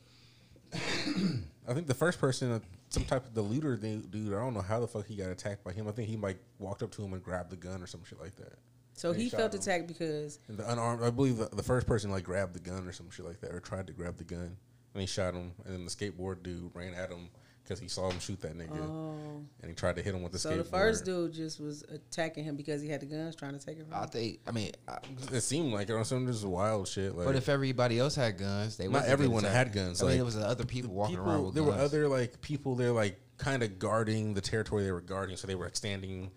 I 1.68 1.74
think 1.74 1.86
the 1.86 1.94
first 1.94 2.18
person, 2.18 2.60
some 2.88 3.04
type 3.04 3.26
of 3.26 3.34
the 3.34 3.42
looter 3.42 3.76
dude, 3.76 4.32
I 4.32 4.38
don't 4.38 4.54
know 4.54 4.62
how 4.62 4.80
the 4.80 4.88
fuck 4.88 5.06
he 5.06 5.16
got 5.16 5.28
attacked 5.30 5.62
by 5.64 5.72
him. 5.72 5.86
I 5.86 5.92
think 5.92 6.08
he 6.08 6.16
like 6.16 6.38
walked 6.58 6.82
up 6.82 6.90
to 6.92 7.02
him 7.04 7.12
and 7.12 7.22
grabbed 7.22 7.50
the 7.50 7.56
gun 7.56 7.82
or 7.82 7.86
some 7.86 8.02
shit 8.04 8.18
like 8.20 8.36
that. 8.36 8.54
So 8.94 9.12
They 9.12 9.24
he 9.24 9.28
felt 9.28 9.52
him. 9.54 9.60
attacked 9.60 9.86
because 9.86 10.38
And 10.48 10.56
the 10.58 10.70
unarmed, 10.70 11.02
I 11.02 11.10
believe 11.10 11.36
the, 11.36 11.46
the 11.54 11.62
first 11.62 11.86
person 11.86 12.10
like 12.10 12.24
grabbed 12.24 12.54
the 12.54 12.60
gun 12.60 12.86
or 12.88 12.92
some 12.92 13.10
shit 13.10 13.26
like 13.26 13.40
that, 13.42 13.54
or 13.54 13.60
tried 13.60 13.86
to 13.88 13.92
grab 13.92 14.16
the 14.16 14.24
gun, 14.24 14.56
and 14.94 15.00
he 15.00 15.06
shot 15.06 15.34
him. 15.34 15.52
And 15.66 15.74
then 15.74 15.84
the 15.84 15.90
skateboard 15.90 16.42
dude 16.42 16.70
ran 16.74 16.94
at 16.94 17.10
him 17.10 17.28
because 17.68 17.78
he 17.80 17.88
saw 17.88 18.08
him 18.08 18.18
shoot 18.18 18.40
that 18.40 18.56
nigga, 18.56 18.78
oh, 18.80 19.44
and 19.60 19.68
he 19.70 19.74
tried 19.74 19.94
to 19.96 20.02
hit 20.02 20.14
him 20.14 20.22
with 20.22 20.32
the 20.32 20.38
so 20.38 20.50
skateboard. 20.50 20.56
the 20.56 20.64
first 20.64 21.04
dude 21.04 21.32
just 21.34 21.60
was 21.60 21.82
attacking 21.92 22.42
him 22.44 22.56
because 22.56 22.80
he 22.80 22.88
had 22.88 23.00
the 23.00 23.06
guns, 23.06 23.36
trying 23.36 23.58
to 23.58 23.64
take 23.64 23.76
it 23.78 23.84
from 23.86 23.94
I 23.94 24.04
him. 24.04 24.08
think. 24.08 24.40
I 24.46 24.52
mean, 24.52 24.72
I, 24.88 24.98
it 25.32 25.42
seemed 25.42 25.72
like 25.74 25.90
it 25.90 25.92
on 25.94 26.04
some 26.06 26.26
just 26.26 26.44
wild 26.46 26.88
shit. 26.88 27.14
Like, 27.14 27.26
but 27.26 27.36
if 27.36 27.48
everybody 27.50 27.98
else 27.98 28.14
had 28.14 28.38
guns, 28.38 28.76
they 28.78 28.84
Not 28.84 28.92
wasn't 28.94 29.10
everyone 29.12 29.44
attacked. 29.44 29.74
had 29.74 29.74
guns, 29.74 30.00
I 30.02 30.04
mean, 30.04 30.10
like, 30.12 30.16
there 30.18 30.24
was 30.24 30.36
other 30.38 30.64
people 30.64 30.94
walking 30.94 31.16
people, 31.16 31.30
around 31.30 31.44
with 31.44 31.54
there 31.54 31.64
guns. 31.64 31.76
were 31.76 31.82
other 31.82 32.08
like 32.08 32.40
people 32.40 32.74
there 32.74 32.92
like 32.92 33.20
kind 33.36 33.62
of 33.62 33.78
guarding 33.78 34.32
the 34.34 34.40
territory 34.40 34.84
they 34.84 34.92
were 34.92 35.00
guarding, 35.02 35.36
so 35.36 35.46
they 35.46 35.54
were 35.54 35.68
standing 35.74 36.30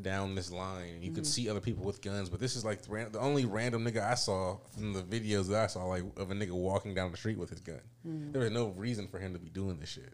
down 0.00 0.34
this 0.34 0.50
line. 0.50 0.88
And 0.94 1.02
you 1.04 1.10
Mm-hmm. 1.10 1.14
could 1.16 1.26
see 1.26 1.48
other 1.50 1.60
people 1.60 1.84
with 1.84 2.00
guns, 2.02 2.28
but 2.30 2.40
this 2.40 2.56
is 2.56 2.64
like 2.64 2.82
the, 2.82 2.90
ran- 2.90 3.12
the 3.12 3.20
only 3.20 3.44
random 3.44 3.84
nigga 3.84 4.02
I 4.10 4.14
saw 4.14 4.56
from 4.74 4.94
the 4.94 5.02
videos 5.02 5.48
that 5.48 5.62
I 5.62 5.66
saw, 5.66 5.84
like 5.84 6.02
of 6.16 6.30
a 6.30 6.34
nigga 6.34 6.52
walking 6.52 6.94
down 6.94 7.10
the 7.12 7.16
street 7.18 7.38
with 7.38 7.50
his 7.50 7.60
gun. 7.60 7.80
Mm-hmm. 8.06 8.32
There 8.32 8.42
was 8.42 8.50
no 8.50 8.68
reason 8.68 9.06
for 9.06 9.18
him 9.18 9.32
to 9.34 9.38
be 9.38 9.48
doing 9.50 9.78
this 9.78 9.90
shit, 9.90 10.12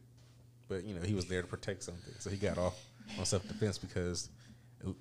but 0.68 0.84
you 0.84 0.94
know 0.94 1.00
he 1.02 1.14
was 1.14 1.26
there 1.26 1.42
to 1.42 1.48
protect 1.48 1.82
something, 1.82 2.14
so 2.18 2.30
he 2.30 2.36
got 2.36 2.58
off 2.58 2.78
on 3.18 3.24
self 3.24 3.46
defense 3.48 3.78
because 3.78 4.28
it- 4.84 4.94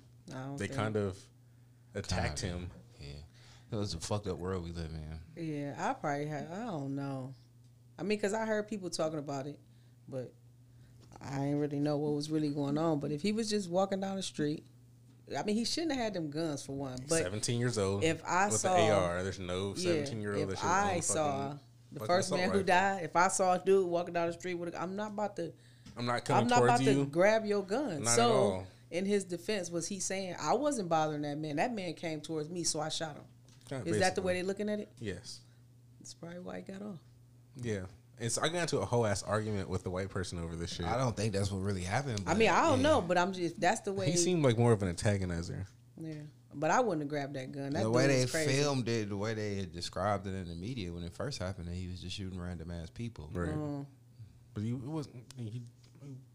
they 0.58 0.68
kind 0.68 0.96
of 0.96 1.16
attacked 1.94 2.40
Kinda. 2.42 2.56
him. 2.58 2.70
Yeah, 3.00 3.06
it 3.72 3.76
was 3.76 3.94
a 3.94 3.98
fucked 4.00 4.26
up 4.26 4.38
world 4.38 4.64
we 4.64 4.72
live 4.72 4.90
in. 5.36 5.44
Yeah, 5.44 5.74
I 5.78 5.92
probably 5.94 6.26
had. 6.26 6.48
I 6.52 6.64
don't 6.66 6.94
know. 6.94 7.34
I 7.98 8.02
mean, 8.02 8.18
because 8.18 8.32
I 8.34 8.44
heard 8.44 8.68
people 8.68 8.90
talking 8.90 9.18
about 9.18 9.46
it, 9.46 9.58
but 10.08 10.32
I 11.20 11.36
didn't 11.40 11.58
really 11.58 11.80
know 11.80 11.96
what 11.96 12.14
was 12.14 12.30
really 12.30 12.50
going 12.50 12.78
on. 12.78 13.00
But 13.00 13.10
if 13.12 13.22
he 13.22 13.32
was 13.32 13.50
just 13.50 13.68
walking 13.68 14.00
down 14.00 14.16
the 14.16 14.22
street, 14.22 14.64
I 15.36 15.42
mean, 15.42 15.56
he 15.56 15.64
shouldn't 15.64 15.92
have 15.92 16.00
had 16.02 16.14
them 16.14 16.30
guns 16.30 16.62
for 16.62 16.72
one. 16.76 16.98
But 17.08 17.22
Seventeen 17.22 17.58
years 17.58 17.76
old. 17.78 18.04
if 18.04 18.22
I 18.24 18.46
with 18.46 18.60
saw- 18.60 18.76
the 18.76 18.90
AR, 18.92 19.22
there's 19.24 19.38
no 19.40 19.74
yeah, 19.76 19.82
seventeen 19.92 20.20
year 20.20 20.36
old. 20.36 20.48
That 20.50 20.58
should 20.58 20.66
have 20.68 20.84
been. 20.88 20.90
If 20.90 20.96
I 20.98 21.00
saw 21.00 21.58
the 21.92 22.00
fucking 22.00 22.14
first 22.14 22.28
assault 22.28 22.40
man 22.40 22.50
who 22.50 22.58
rifle. 22.58 22.66
died, 22.66 23.04
if 23.04 23.16
I 23.16 23.28
saw 23.28 23.54
a 23.54 23.58
dude 23.58 23.86
walking 23.86 24.14
down 24.14 24.26
the 24.26 24.32
street 24.32 24.54
with, 24.54 24.74
a, 24.74 24.80
I'm 24.80 24.96
not 24.96 25.12
about 25.12 25.36
to. 25.36 25.52
I'm 25.96 26.06
not 26.06 26.24
coming 26.24 26.42
I'm 26.42 26.48
not 26.48 26.58
towards 26.58 26.74
about 26.74 26.82
you. 26.82 27.04
to 27.04 27.10
grab 27.10 27.44
your 27.44 27.64
gun. 27.64 28.02
Not 28.02 28.10
at 28.10 28.16
so, 28.16 28.30
all. 28.30 28.66
in 28.90 29.04
his 29.04 29.24
defense, 29.24 29.70
was 29.70 29.88
he 29.88 29.98
saying 29.98 30.36
I 30.40 30.52
wasn't 30.54 30.88
bothering 30.88 31.22
that 31.22 31.38
man? 31.38 31.56
That 31.56 31.72
man 31.74 31.94
came 31.94 32.20
towards 32.20 32.48
me, 32.50 32.62
so 32.62 32.80
I 32.80 32.88
shot 32.88 33.16
him. 33.16 33.24
Yeah, 33.70 33.82
Is 33.84 33.98
that 34.00 34.14
the 34.14 34.22
way 34.22 34.34
they're 34.34 34.44
looking 34.44 34.68
at 34.68 34.80
it? 34.80 34.90
Yes. 35.00 35.40
That's 36.00 36.14
probably 36.14 36.40
why 36.40 36.62
he 36.64 36.72
got 36.72 36.82
off. 36.82 36.98
Yeah. 37.56 37.80
And 38.20 38.32
so 38.32 38.42
I 38.42 38.48
got 38.48 38.62
into 38.62 38.78
a 38.78 38.84
whole 38.84 39.06
ass 39.06 39.22
argument 39.22 39.68
with 39.68 39.84
the 39.84 39.90
white 39.90 40.08
person 40.08 40.42
over 40.42 40.56
this 40.56 40.72
shit. 40.72 40.86
I 40.86 40.96
don't 40.96 41.16
think 41.16 41.32
that's 41.32 41.52
what 41.52 41.62
really 41.62 41.82
happened. 41.82 42.22
I 42.26 42.34
mean, 42.34 42.50
I 42.50 42.62
don't 42.62 42.80
yeah. 42.80 42.88
know, 42.88 43.00
but 43.00 43.16
I'm 43.16 43.32
just 43.32 43.60
that's 43.60 43.80
the 43.80 43.92
way. 43.92 44.10
He 44.10 44.16
seemed 44.16 44.42
like 44.42 44.58
more 44.58 44.72
of 44.72 44.82
an 44.82 44.92
antagonizer. 44.94 45.66
yeah, 46.00 46.14
but 46.54 46.70
I 46.70 46.80
wouldn't 46.80 47.02
have 47.02 47.08
grabbed 47.08 47.34
that 47.34 47.52
gun. 47.52 47.72
That 47.72 47.82
the 47.82 47.90
way 47.90 48.06
they 48.06 48.26
crazy. 48.26 48.52
filmed 48.60 48.88
it, 48.88 49.08
the 49.08 49.16
way 49.16 49.34
they 49.34 49.56
had 49.56 49.72
described 49.72 50.26
it 50.26 50.34
in 50.34 50.48
the 50.48 50.54
media 50.54 50.92
when 50.92 51.02
it 51.02 51.12
first 51.14 51.38
happened, 51.40 51.68
that 51.68 51.74
he 51.74 51.88
was 51.88 52.00
just 52.00 52.16
shooting 52.16 52.40
random 52.40 52.70
ass 52.70 52.90
people. 52.90 53.30
Right. 53.32 53.50
Mm. 53.50 53.86
But 54.54 54.62
he 54.62 54.70
it 54.70 54.76
wasn't 54.82 55.24
he, 55.36 55.44
he 55.48 55.62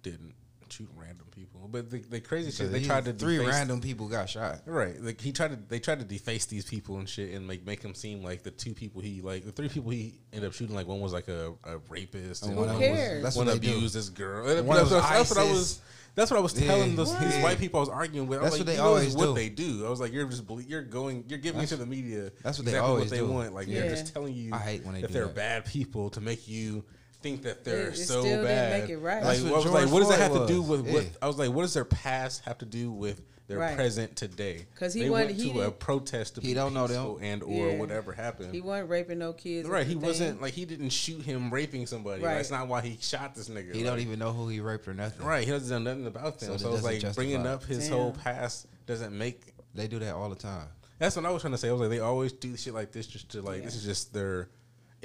didn't 0.02 0.34
shoot 0.70 0.90
random 0.96 1.28
people. 1.32 1.68
But 1.72 1.92
the, 1.92 2.00
the 2.00 2.20
crazy 2.20 2.50
shit 2.52 2.72
they 2.72 2.82
tried 2.84 3.06
to 3.06 3.14
three 3.14 3.38
deface- 3.38 3.54
random 3.54 3.80
people 3.82 4.08
got 4.08 4.28
shot. 4.30 4.62
Right, 4.66 5.00
like 5.02 5.22
he 5.22 5.32
tried 5.32 5.52
to, 5.52 5.60
they 5.68 5.80
tried 5.80 6.00
to 6.00 6.06
deface 6.06 6.46
these 6.46 6.66
people 6.66 6.98
and 6.98 7.08
shit, 7.08 7.34
and 7.34 7.46
make 7.48 7.66
make 7.66 7.82
them 7.82 7.94
seem 7.94 8.24
like 8.24 8.44
the 8.44 8.50
two 8.52 8.74
people 8.74 9.02
he 9.02 9.22
like, 9.22 9.46
the 9.46 9.52
three 9.52 9.70
people 9.70 9.92
he 9.92 10.20
ended 10.32 10.48
up 10.48 10.54
shooting. 10.54 10.76
Like 10.76 10.88
one 10.88 11.00
was 11.00 11.14
like 11.14 11.28
a, 11.28 11.54
a 11.64 11.78
rapist, 11.90 12.46
and 12.46 12.56
one 12.56 12.68
one 12.68 12.76
of 12.76 12.82
Who 12.82 12.88
them 12.88 12.92
was- 13.16 13.24
That's 13.24 13.36
one 13.36 13.46
what 13.48 13.62
do. 13.62 13.70
abused 13.76 13.94
this 13.96 14.10
girl. 14.10 14.48
And 14.50 14.66
One 14.68 14.78
that's, 14.78 14.90
was 14.92 15.02
that's 15.04 15.30
what 15.30 15.40
I 15.40 15.52
was. 15.52 15.82
ISIS. 16.14 16.16
That's 16.16 16.32
what 16.32 16.38
I 16.38 16.42
was 16.42 16.60
Yeah. 16.60 16.68
telling 16.68 16.96
those, 16.96 17.12
these 17.20 17.34
What? 17.36 17.44
white 17.44 17.60
people 17.60 17.80
I 17.80 17.82
was 17.82 17.90
arguing 17.90 18.28
with. 18.28 18.40
I 18.40 18.44
was 18.44 18.52
That's 18.52 18.60
like, 18.60 18.60
what 18.62 18.66
they 18.68 18.74
you 18.74 18.78
know, 18.80 18.88
always 18.88 19.04
this 19.06 19.14
is 19.14 19.18
what 19.18 19.26
do. 19.26 19.34
they 19.34 19.50
do. 19.50 19.86
I 19.86 19.90
was 19.90 20.00
like, 20.00 20.14
you're 20.14 20.26
just 20.28 20.46
belie- 20.48 20.66
you're 20.68 20.82
going, 20.84 21.24
you're 21.28 21.40
giving 21.40 21.66
to 21.66 21.76
the 21.76 21.86
media. 21.86 22.32
That's 22.44 22.58
what 22.58 22.66
they 22.66 22.72
exactly 22.72 22.90
always 22.90 23.04
what 23.06 23.10
they 23.12 23.18
do. 23.18 23.28
want. 23.32 23.54
Like 23.54 23.68
Yeah. 23.68 23.82
they're 23.82 23.90
just 23.92 24.14
telling 24.14 24.34
you 24.36 24.54
I 24.54 24.58
hate 24.60 24.86
when 24.86 24.94
they 24.96 25.02
that 25.02 25.08
do 25.08 25.14
they're 25.14 25.26
that. 25.26 25.36
bad 25.36 25.66
people 25.66 26.10
to 26.12 26.22
make 26.22 26.48
you 26.48 26.84
think 27.22 27.42
that 27.44 27.64
they're 27.64 27.88
It- 27.88 27.94
it 27.94 27.98
so 27.98 28.04
still 28.22 28.24
didn't 28.24 28.46
bad. 28.46 28.82
make 28.82 28.90
it 28.90 28.98
right. 28.98 29.24
Like, 29.24 29.38
That's 29.38 29.40
I 29.48 29.52
what 29.52 29.64
was 29.64 29.74
like, 29.74 29.90
what 29.92 30.00
does 30.02 30.10
that 30.10 30.20
have 30.20 30.32
Floyd 30.34 30.48
to 30.48 30.54
do 30.54 30.62
was. 30.62 30.82
with 30.82 30.94
what? 30.94 31.04
Yeah. 31.04 31.10
I 31.22 31.28
was 31.28 31.38
like, 31.38 31.50
what 31.52 31.62
does 31.62 31.74
their 31.74 31.86
past 31.86 32.42
have 32.46 32.58
to 32.60 32.66
do 32.66 32.92
with 32.92 33.22
their 33.48 33.58
Right. 33.60 33.76
present 33.76 34.16
today. 34.16 34.66
Because 34.74 34.94
he 34.94 35.02
they 35.04 35.10
wasn't- 35.10 35.32
went 35.32 35.42
he 35.42 35.52
to 35.54 35.62
a 35.62 35.72
protest 35.72 36.36
to 36.36 36.42
He 36.42 36.48
be 36.50 36.54
don't 36.54 36.74
know 36.74 36.88
them. 36.88 37.18
and 37.22 37.44
or 37.44 37.72
Yeah. 37.72 37.78
whatever 37.78 38.14
happened. 38.14 38.54
He 38.54 38.62
wasn't 38.62 38.90
raping 38.90 39.20
no 39.20 39.34
kids. 39.34 39.68
right, 39.68 39.86
he 39.86 39.96
wasn't 39.96 40.42
like 40.42 40.54
he 40.54 40.64
didn't 40.66 40.92
shoot 40.92 41.22
him 41.24 41.54
raping 41.54 41.86
somebody. 41.86 42.24
Right. 42.24 42.36
That's 42.36 42.52
not 42.52 42.68
why 42.68 42.82
he 42.82 42.98
shot 43.02 43.36
this 43.36 43.50
nigga. 43.50 43.74
He 43.74 43.80
Like, 43.84 43.86
don't 43.86 44.00
even 44.00 44.20
know 44.20 44.32
who 44.32 44.48
he 44.48 44.60
raped 44.62 44.88
or 44.88 44.94
nothing. 44.94 45.26
Right, 45.26 45.44
he 45.46 45.52
doesn't 45.52 45.84
know 45.84 45.92
nothing 45.92 46.08
about 46.08 46.40
them. 46.40 46.58
So 46.58 46.58
So, 46.58 46.74
it's 46.76 46.84
like 46.84 47.02
doesn't 47.02 47.16
bringing 47.16 47.46
up 47.46 47.64
his 47.66 47.88
Damn. 47.90 47.98
whole 47.98 48.12
past 48.14 48.68
doesn't 48.86 49.18
make. 49.18 49.54
They 49.76 49.88
do 49.88 50.00
that 50.00 50.14
all 50.16 50.30
the 50.30 50.36
time. 50.36 50.68
That's 51.00 51.16
what 51.16 51.26
I 51.26 51.32
was 51.32 51.42
trying 51.42 51.52
to 51.54 51.58
say. 51.58 51.68
I 51.68 51.72
was 51.74 51.82
like, 51.82 51.90
they 51.90 52.00
always 52.00 52.32
do 52.32 52.56
shit 52.56 52.74
like 52.74 52.92
this 52.94 53.08
just 53.08 53.30
to 53.32 53.42
like. 53.42 53.64
This 53.64 53.76
is 53.76 53.84
just 53.84 54.14
their 54.14 54.48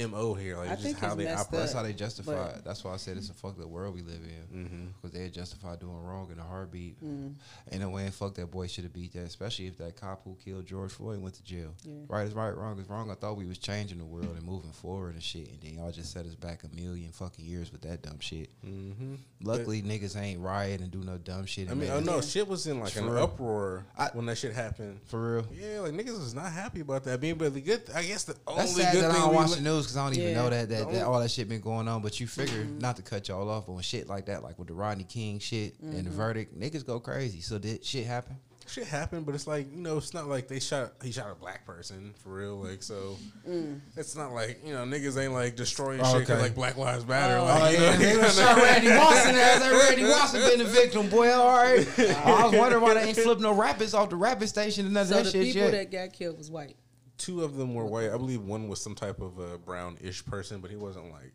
mo 0.07 0.35
here. 0.35 0.57
Like 0.57 0.71
I 0.71 0.73
it's 0.75 0.83
think 0.83 0.97
just 0.99 1.05
how 1.05 1.15
it's 1.15 1.25
they 1.25 1.33
operate. 1.33 1.51
That's 1.61 1.73
how 1.73 1.83
they 1.83 1.93
justify 1.93 2.49
it. 2.51 2.65
That's 2.65 2.85
why 2.85 2.93
I 2.93 2.97
said 2.97 3.17
it's 3.17 3.31
a 3.31 3.35
fucked 3.35 3.61
up 3.61 3.67
world 3.67 3.95
we 3.95 4.03
live 4.03 4.21
in. 4.23 4.93
Because 5.01 5.19
they 5.19 5.29
justify 5.29 5.77
doing 5.77 6.01
wrong 6.03 6.31
in 6.33 6.39
a 6.39 6.43
heartbeat. 6.43 7.03
Mm. 7.05 7.35
And 7.73 7.83
the 7.83 7.89
way 7.89 8.09
fuck 8.11 8.35
that 8.35 8.51
boy 8.51 8.67
should 8.67 8.85
have 8.85 8.93
beat 8.93 9.13
that, 9.15 9.25
especially 9.25 9.67
if 9.67 9.79
that 9.79 9.97
cop 10.01 10.23
who 10.25 10.37
killed 10.45 10.67
George 10.67 10.93
Floyd 10.93 11.21
went 11.21 11.35
to 11.37 11.43
jail. 11.43 11.75
Yeah. 11.85 11.93
Right 12.09 12.27
is 12.27 12.35
right, 12.35 12.57
wrong 12.57 12.79
is 12.79 12.89
wrong. 12.89 13.11
I 13.11 13.15
thought 13.15 13.37
we 13.37 13.47
was 13.47 13.59
changing 13.59 13.99
the 13.99 14.05
world 14.05 14.35
and 14.37 14.43
moving 14.43 14.73
forward 14.73 15.15
and 15.15 15.23
shit. 15.23 15.49
And 15.49 15.61
then 15.61 15.75
y'all 15.75 15.91
just 15.91 16.13
set 16.13 16.27
us 16.27 16.35
back 16.35 16.63
a 16.65 16.75
million 16.75 17.11
fucking 17.13 17.45
years 17.45 17.73
with 17.73 17.83
that 17.83 18.03
dumb 18.03 18.21
shit. 18.21 18.51
Mm-hmm. 18.65 19.15
Luckily, 19.43 19.83
niggas 19.83 20.21
ain't 20.21 20.41
riot 20.41 20.81
and 20.81 20.91
do 20.91 20.99
no 20.99 21.19
dumb 21.19 21.47
shit. 21.47 21.71
I 21.71 21.75
mean, 21.75 21.91
oh 21.91 21.99
us- 21.99 22.05
no, 22.05 22.21
shit 22.21 22.47
was 22.47 22.67
in 22.67 22.81
like 22.81 22.97
an 22.97 23.09
uproar 23.09 23.85
I- 23.97 24.11
when 24.13 24.27
that 24.27 24.39
shit 24.39 24.53
happened. 24.53 25.01
For 25.07 25.37
real. 25.37 25.47
Yeah, 25.53 25.81
like 25.81 25.93
niggas 25.93 26.19
was 26.19 26.35
not 26.35 26.53
happy 26.53 26.81
about 26.81 27.05
that. 27.05 27.21
Being, 27.21 27.37
but 27.37 27.55
the 27.55 27.61
good, 27.61 27.83
I 27.95 28.03
guess 28.03 28.25
the 28.25 28.37
only 28.47 28.63
That's 28.63 28.77
sad 28.77 28.93
good 28.95 29.05
that 29.05 29.11
I 29.11 29.15
thing 29.15 29.23
don't 29.23 29.35
watch 29.35 29.51
le- 29.51 29.57
the 29.57 29.63
news 29.63 29.88
because 29.89 29.97
I 29.97 30.05
don't 30.05 30.17
even 30.17 30.31
Yeah. 30.31 30.43
know 30.43 30.51
that 30.51 30.69
that, 30.69 30.93
that 30.93 31.05
all 31.05 31.21
that 31.21 31.31
shit 31.31 31.49
been 31.49 31.61
going 31.61 31.89
on. 31.89 32.03
But 32.03 32.21
you 32.21 32.27
figure 32.27 32.65
mm-hmm. 32.65 32.79
not 32.79 32.97
to 32.97 33.03
cut 33.03 33.29
y'all 33.29 33.49
off, 33.49 33.67
but 33.67 33.73
when 33.73 33.83
shit 33.83 34.09
like 34.09 34.27
that, 34.27 34.43
like 34.43 34.59
with 34.59 34.69
the 34.69 34.75
Rodney 34.75 35.05
King 35.05 35.39
shit 35.39 35.79
and 35.81 35.93
the 35.93 36.03
mm-hmm. 36.03 36.11
verdict, 36.11 36.59
niggas 36.59 36.87
go 36.87 37.01
crazy. 37.01 37.41
So 37.41 37.59
did 37.59 37.85
shit 37.85 38.07
happen? 38.07 38.37
shit 38.69 38.87
happened, 38.87 39.27
but 39.27 39.35
it's 39.35 39.47
like 39.47 39.71
you 39.73 39.81
know, 39.81 39.97
it's 39.97 40.15
not 40.15 40.29
like 40.29 40.49
they 40.49 40.61
shot 40.61 40.93
he 41.03 41.11
shot 41.11 41.31
a 41.31 41.35
black 41.35 41.65
person 41.65 42.15
for 42.23 42.31
real. 42.31 42.57
Like 42.57 42.83
so, 42.83 43.17
mm. 43.49 43.81
it's 43.97 44.15
not 44.17 44.33
like 44.33 44.61
you 44.65 44.73
know 44.73 44.85
niggas 44.85 45.21
ain't 45.21 45.33
like 45.33 45.57
destroying 45.57 46.01
Oh, 46.01 46.19
shit 46.19 46.27
'cause, 46.27 46.37
okay. 46.37 46.43
like 46.43 46.55
Black 46.55 46.77
Lives 46.77 47.07
Matter. 47.07 47.39
Oh, 47.39 47.45
like, 47.45 47.73
you 47.73 47.81
know, 47.81 47.93
nigga 47.93 48.39
shot 48.39 48.57
Randy 48.63 48.89
Watson 48.89 49.35
as 49.35 49.61
that 49.61 49.89
Randy 49.89 50.05
Watson 50.05 50.41
been 50.43 50.59
the 50.59 50.65
victim, 50.65 51.09
boy. 51.09 51.33
All 51.33 51.57
right. 51.57 51.87
I 51.99 52.45
was 52.45 52.55
wondering 52.55 52.83
why 52.83 52.95
they 52.95 53.09
ain't 53.09 53.17
flipped 53.19 53.41
no 53.41 53.53
rappers 53.53 53.95
off 53.95 54.11
the 54.11 54.17
rapping 54.17 54.49
station 54.49 54.85
and 54.85 54.95
none 54.95 55.03
of 55.03 55.09
So 55.09 55.15
that 55.15 55.25
the 55.25 55.31
shit 55.31 55.45
people 55.45 55.63
yet. 55.63 55.71
that 55.73 55.91
got 55.91 56.13
killed 56.13 56.39
was 56.39 56.51
white. 56.51 56.77
Two 57.19 57.43
of 57.45 57.57
them 57.57 57.75
were 57.75 57.85
white. 57.85 58.11
I 58.11 58.17
believe 58.17 58.43
one 58.43 58.69
was 58.69 58.81
some 58.81 58.95
type 58.95 59.21
of 59.21 59.39
a 59.39 59.59
brown-ish 59.59 60.25
person, 60.25 60.61
but 60.61 60.71
he 60.71 60.77
wasn't 60.77 61.11
like 61.13 61.33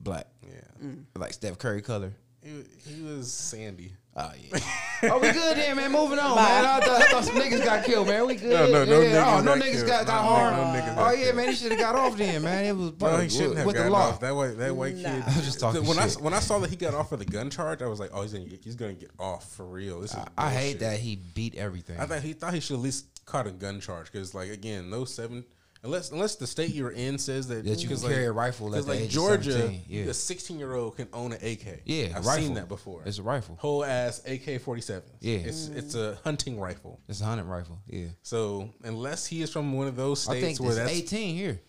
Black, 0.00 0.26
yeah. 0.46 0.60
Mm. 0.84 1.04
like 1.16 1.32
Steph 1.32 1.58
Curry 1.58 1.80
color. 1.82 2.12
He, 2.44 2.64
he 2.86 3.02
was 3.02 3.32
sandy. 3.32 3.94
Oh 4.16 4.30
yeah. 4.36 4.58
oh, 5.04 5.20
we 5.20 5.30
good 5.30 5.56
then, 5.56 5.76
man. 5.76 5.92
Moving 5.92 6.18
on, 6.18 6.34
man. 6.34 6.64
I 6.66 6.80
thought, 6.80 7.00
I 7.02 7.06
thought 7.06 7.24
some 7.24 7.36
niggas 7.42 7.64
got 7.64 7.84
killed, 7.84 8.08
man. 8.08 8.26
We 8.26 8.34
good. 8.34 8.50
No, 8.50 8.66
no, 8.66 8.84
no 8.84 9.00
yeah. 9.00 9.08
niggas 9.24 9.38
Oh, 9.38 9.40
no 9.42 9.44
got 9.54 9.58
niggas 9.64 9.72
killed. 9.74 9.86
got, 9.86 10.06
got 10.06 10.22
No, 10.24 10.28
harmed. 10.28 10.56
no 10.56 10.62
niggas 10.80 10.92
oh 10.92 10.96
got 10.96 11.18
yeah, 11.18 11.24
killed. 11.24 11.36
man. 11.36 11.48
He 11.48 11.54
should 11.54 11.70
have 11.70 11.80
got 11.80 11.94
off 11.94 12.16
then, 12.18 12.42
man. 12.42 12.64
It 12.66 12.76
was 12.76 12.92
No, 13.00 13.16
he 13.18 13.28
shouldn't 13.28 13.56
have 13.58 13.66
with 13.66 13.76
the 13.76 13.88
law. 13.88 14.08
off. 14.08 14.20
That 14.20 14.34
white 14.34 14.58
that 14.58 14.74
white 14.76 14.96
Nah. 14.96 15.08
kid. 15.08 15.22
I'm 15.28 15.42
just 15.42 15.60
talking 15.60 15.86
when 15.86 15.96
shit. 15.96 16.16
I 16.18 16.20
when 16.20 16.34
I 16.34 16.40
saw 16.40 16.58
that 16.58 16.68
he 16.68 16.76
got 16.76 16.94
off 16.94 17.08
for 17.10 17.16
the 17.16 17.24
gun 17.24 17.48
charge, 17.48 17.80
I 17.80 17.86
was 17.86 18.00
like, 18.00 18.10
oh, 18.12 18.22
he's 18.22 18.32
gonna 18.32 18.44
get, 18.44 18.62
he's 18.64 18.74
gonna 18.74 18.92
get 18.94 19.12
off 19.20 19.50
for 19.52 19.64
real. 19.64 20.00
This 20.00 20.10
is 20.12 20.18
I 20.36 20.50
hate 20.50 20.80
that 20.80 20.98
he 20.98 21.14
beat 21.16 21.54
everything. 21.54 21.98
I 22.00 22.06
thought 22.06 22.22
he 22.22 22.32
thought 22.32 22.52
he 22.52 22.60
should 22.60 22.74
at 22.74 22.80
least 22.80 23.06
caught 23.24 23.46
a 23.46 23.50
gun 23.52 23.80
charge 23.80 24.10
because, 24.10 24.34
like, 24.34 24.50
again, 24.50 24.90
those 24.90 25.12
seven. 25.14 25.44
Unless 25.84 26.12
unless 26.12 26.36
the 26.36 26.46
state 26.46 26.72
you're 26.72 26.92
in 26.92 27.18
says 27.18 27.48
that 27.48 27.64
That 27.64 27.80
you 27.82 27.88
can 27.88 27.96
'cause, 27.96 28.04
carry 28.08 28.26
a 28.26 28.30
rifle 28.30 28.68
at 28.68 28.70
Because 28.70 28.86
the 28.86 28.92
like 28.92 29.00
age 29.00 29.10
Georgia, 29.10 29.52
17, 29.52 29.82
yeah. 29.88 30.04
a 30.04 30.14
16 30.14 30.56
year 30.60 30.74
old 30.74 30.94
can 30.96 31.08
own 31.12 31.32
an 31.32 31.40
AK. 31.42 31.82
Yeah, 31.84 32.12
I've 32.16 32.24
rifle. 32.24 32.44
seen 32.44 32.54
that 32.54 32.68
before. 32.68 33.02
It's 33.04 33.18
a 33.18 33.22
rifle. 33.24 33.56
whole 33.56 33.84
ass 33.84 34.22
AK 34.24 34.58
47. 34.60 35.02
Yeah. 35.18 35.38
it's 35.38 35.66
it's 35.66 35.96
a 35.96 36.20
hunting 36.22 36.60
rifle. 36.60 37.00
It's 37.08 37.20
a 37.20 37.24
hunting 37.24 37.48
rifle. 37.48 37.80
Yeah. 37.88 38.06
So 38.22 38.70
unless 38.84 39.26
he 39.26 39.42
is 39.42 39.50
from 39.50 39.72
one 39.72 39.88
of 39.88 39.96
those 39.96 40.28
I 40.28 40.38
states 40.38 40.58
think 40.58 40.60
where 40.68 40.76
that's 40.76 40.92
18 40.92 41.34
here. 41.34 41.60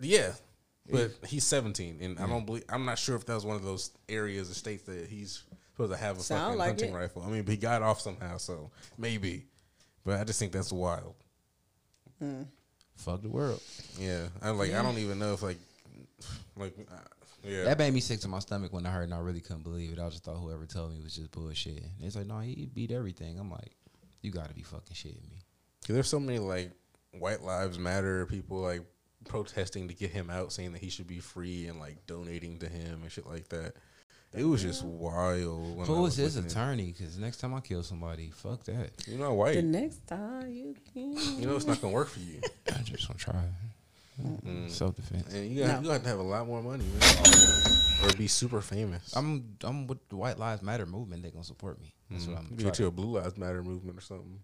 yeah, 0.00 0.32
But 0.90 1.10
he's 1.26 1.44
17, 1.44 1.98
and 2.00 2.18
I 2.18 2.26
don't 2.26 2.46
believe. 2.46 2.64
I'm 2.70 2.86
not 2.86 2.98
sure 2.98 3.16
if 3.16 3.26
that 3.26 3.34
was 3.34 3.44
one 3.44 3.56
of 3.56 3.64
those 3.64 3.90
areas 4.08 4.50
or 4.50 4.54
states 4.54 4.84
that 4.84 5.08
he's 5.10 5.42
supposed 5.72 5.92
to 5.92 5.98
have 5.98 6.16
a 6.16 6.20
Sound 6.22 6.42
fucking 6.44 6.58
like 6.58 6.68
hunting 6.68 6.92
it. 6.94 6.96
rifle. 6.96 7.20
I 7.22 7.28
mean, 7.28 7.42
but 7.42 7.50
he 7.50 7.58
got 7.58 7.82
off 7.82 8.00
somehow, 8.00 8.38
so 8.38 8.70
maybe. 8.96 9.44
But 10.08 10.20
I 10.20 10.24
just 10.24 10.38
think 10.38 10.52
that's 10.52 10.72
wild. 10.72 11.14
Fuck 12.96 13.20
the 13.20 13.28
world. 13.28 13.60
Yeah, 14.00 14.28
I 14.40 14.48
like. 14.50 14.72
I 14.72 14.82
don't 14.82 14.96
even 14.96 15.18
know 15.18 15.34
if 15.34 15.42
like, 15.42 15.58
like, 16.56 16.74
uh, 16.90 16.96
yeah. 17.44 17.64
That 17.64 17.76
made 17.78 17.92
me 17.92 18.00
sick 18.00 18.20
to 18.20 18.28
my 18.28 18.38
stomach 18.38 18.72
when 18.72 18.86
I 18.86 18.90
heard, 18.90 19.02
and 19.02 19.12
I 19.12 19.18
really 19.18 19.42
couldn't 19.42 19.64
believe 19.64 19.92
it. 19.92 19.98
I 19.98 20.08
just 20.08 20.24
thought 20.24 20.36
whoever 20.38 20.64
told 20.64 20.92
me 20.94 21.00
was 21.04 21.14
just 21.14 21.30
bullshit. 21.30 21.76
And 21.76 22.04
it's 22.04 22.16
like, 22.16 22.26
no, 22.26 22.38
he 22.38 22.64
beat 22.72 22.90
everything. 22.90 23.38
I'm 23.38 23.50
like, 23.50 23.72
you 24.22 24.30
got 24.30 24.48
to 24.48 24.54
be 24.54 24.62
fucking 24.62 24.94
shitting 24.94 25.28
me. 25.30 25.42
'Cause 25.86 25.92
there's 25.94 26.08
so 26.08 26.18
many 26.20 26.38
like 26.38 26.70
white 27.18 27.42
lives 27.42 27.78
matter 27.78 28.24
people 28.24 28.60
like 28.62 28.80
protesting 29.28 29.88
to 29.88 29.94
get 29.94 30.10
him 30.10 30.30
out, 30.30 30.54
saying 30.54 30.72
that 30.72 30.80
he 30.80 30.88
should 30.88 31.06
be 31.06 31.18
free 31.20 31.66
and 31.66 31.78
like 31.78 32.06
donating 32.06 32.58
to 32.60 32.66
him 32.68 33.02
and 33.02 33.12
shit 33.12 33.26
like 33.26 33.48
that. 33.50 33.74
It 34.34 34.44
was 34.44 34.62
just 34.62 34.84
wild. 34.84 35.76
When 35.76 35.84
I 35.84 35.86
Who 35.86 36.02
was 36.02 36.16
his 36.16 36.36
attorney? 36.36 36.92
Because 36.96 37.18
next 37.18 37.38
time 37.38 37.54
I 37.54 37.60
kill 37.60 37.82
somebody, 37.82 38.30
fuck 38.30 38.62
that. 38.64 38.90
You're 39.06 39.18
not 39.18 39.32
white. 39.32 39.54
The 39.54 39.62
next 39.62 40.06
time 40.06 40.52
you 40.52 40.76
can. 40.92 41.16
You 41.40 41.46
know 41.46 41.56
it's 41.56 41.66
not 41.66 41.80
gonna 41.80 41.94
work 41.94 42.08
for 42.08 42.20
you. 42.20 42.40
I 42.68 42.82
just 42.82 43.08
want 43.08 43.18
to 43.18 43.24
try. 43.24 43.42
Mm. 44.22 44.68
Self 44.70 44.96
defense. 44.96 45.32
And 45.32 45.50
you 45.50 45.64
got 45.64 45.80
No. 45.82 45.88
you 45.88 45.92
have 45.92 46.02
to 46.02 46.08
have 46.08 46.18
a 46.18 46.22
lot 46.22 46.46
more 46.46 46.62
money, 46.62 46.84
man, 46.84 48.04
or 48.04 48.12
be 48.16 48.26
super 48.26 48.60
famous. 48.60 49.14
I'm 49.16 49.56
I'm 49.62 49.86
with 49.86 50.06
the 50.08 50.16
White 50.16 50.38
Lives 50.38 50.60
Matter 50.62 50.86
movement. 50.86 51.22
They 51.22 51.30
gonna 51.30 51.44
support 51.44 51.80
me. 51.80 51.94
That's 52.10 52.26
what 52.26 52.38
I'm. 52.38 52.44
Mm. 52.46 52.50
You 52.50 52.56
trying 52.56 52.68
get 52.70 52.78
you 52.80 52.86
a 52.86 52.90
Blue 52.90 53.18
Lives 53.18 53.36
Matter 53.38 53.62
movement 53.62 53.96
or 53.96 54.00
something. 54.02 54.40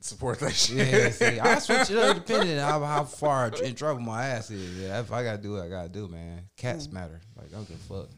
Support 0.00 0.38
that 0.38 0.52
shit. 0.54 0.76
Yeah, 0.86 1.10
see, 1.10 1.40
I 1.40 1.58
switch 1.58 1.90
it 1.90 1.98
up 1.98 2.24
depending 2.24 2.56
on 2.60 2.70
how, 2.70 2.84
how 2.84 3.02
far 3.04 3.48
in 3.48 3.74
trouble 3.74 4.00
my 4.00 4.26
ass 4.26 4.48
is. 4.52 4.78
Yeah, 4.78 5.00
if 5.00 5.10
I 5.10 5.24
gotta 5.24 5.42
do 5.42 5.56
it, 5.56 5.64
I 5.64 5.68
gotta 5.68 5.88
do, 5.88 6.06
man. 6.06 6.42
Cats 6.56 6.88
matter. 6.92 7.20
Like 7.36 7.48
I 7.48 7.56
don't 7.56 7.68
give 7.68 7.78
a 7.90 8.02
fuck. 8.06 8.10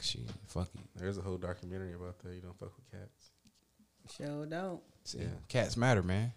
Shit, 0.00 0.22
fuck 0.46 0.68
you. 0.74 0.80
There's 0.96 1.18
a 1.18 1.22
whole 1.22 1.36
documentary 1.36 1.92
about 1.94 2.18
that. 2.20 2.34
You 2.34 2.40
don't 2.40 2.58
fuck 2.58 2.72
with 2.76 2.90
cats. 2.90 3.30
Sure 4.16 4.46
don't. 4.46 4.80
See, 5.04 5.18
Yeah. 5.18 5.26
cats 5.48 5.76
matter, 5.76 6.02
man. 6.02 6.32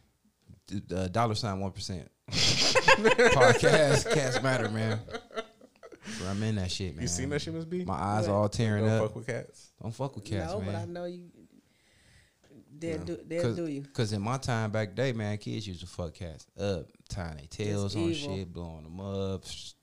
D- 0.67 0.81
uh, 0.95 1.07
dollar 1.07 1.35
sign 1.35 1.59
one 1.59 1.71
percent. 1.71 2.09
Podcast, 2.31 4.13
cats 4.13 4.41
matter, 4.41 4.69
man. 4.69 4.99
Bro, 6.19 6.27
I'm 6.29 6.43
in 6.43 6.55
that 6.55 6.71
shit, 6.71 6.93
man. 6.95 7.01
You 7.03 7.07
seen 7.07 7.29
that 7.29 7.41
shit, 7.41 7.53
Miss 7.53 7.65
B? 7.65 7.83
My 7.85 7.93
eyes 7.93 8.27
What? 8.27 8.33
all 8.35 8.49
tearing 8.49 8.85
Don't 8.85 8.93
up. 8.93 9.01
fuck 9.07 9.15
with 9.15 9.27
cats. 9.27 9.71
Don't 9.81 9.93
fuck 9.93 10.15
with 10.15 10.25
cats, 10.25 10.51
no, 10.51 10.59
but 10.61 10.75
I 10.75 10.85
know 10.85 11.05
you. 11.05 11.29
They'll 12.77 12.99
No. 12.99 13.05
do. 13.05 13.19
They'll 13.25 13.41
Cause, 13.43 13.55
do 13.55 13.67
you. 13.67 13.81
'cause 13.93 14.13
in 14.13 14.21
my 14.21 14.37
time 14.37 14.71
back 14.71 14.95
day, 14.95 15.13
man, 15.13 15.37
kids 15.37 15.65
used 15.67 15.79
to 15.81 15.87
fuck 15.87 16.13
cats 16.15 16.45
up, 16.59 16.87
tying 17.07 17.37
their 17.37 17.45
tails 17.47 17.95
on 17.95 18.01
evil. 18.03 18.35
shit, 18.35 18.51
blowing 18.53 18.83
them 18.83 18.99
up, 18.99 19.45
s- 19.45 19.75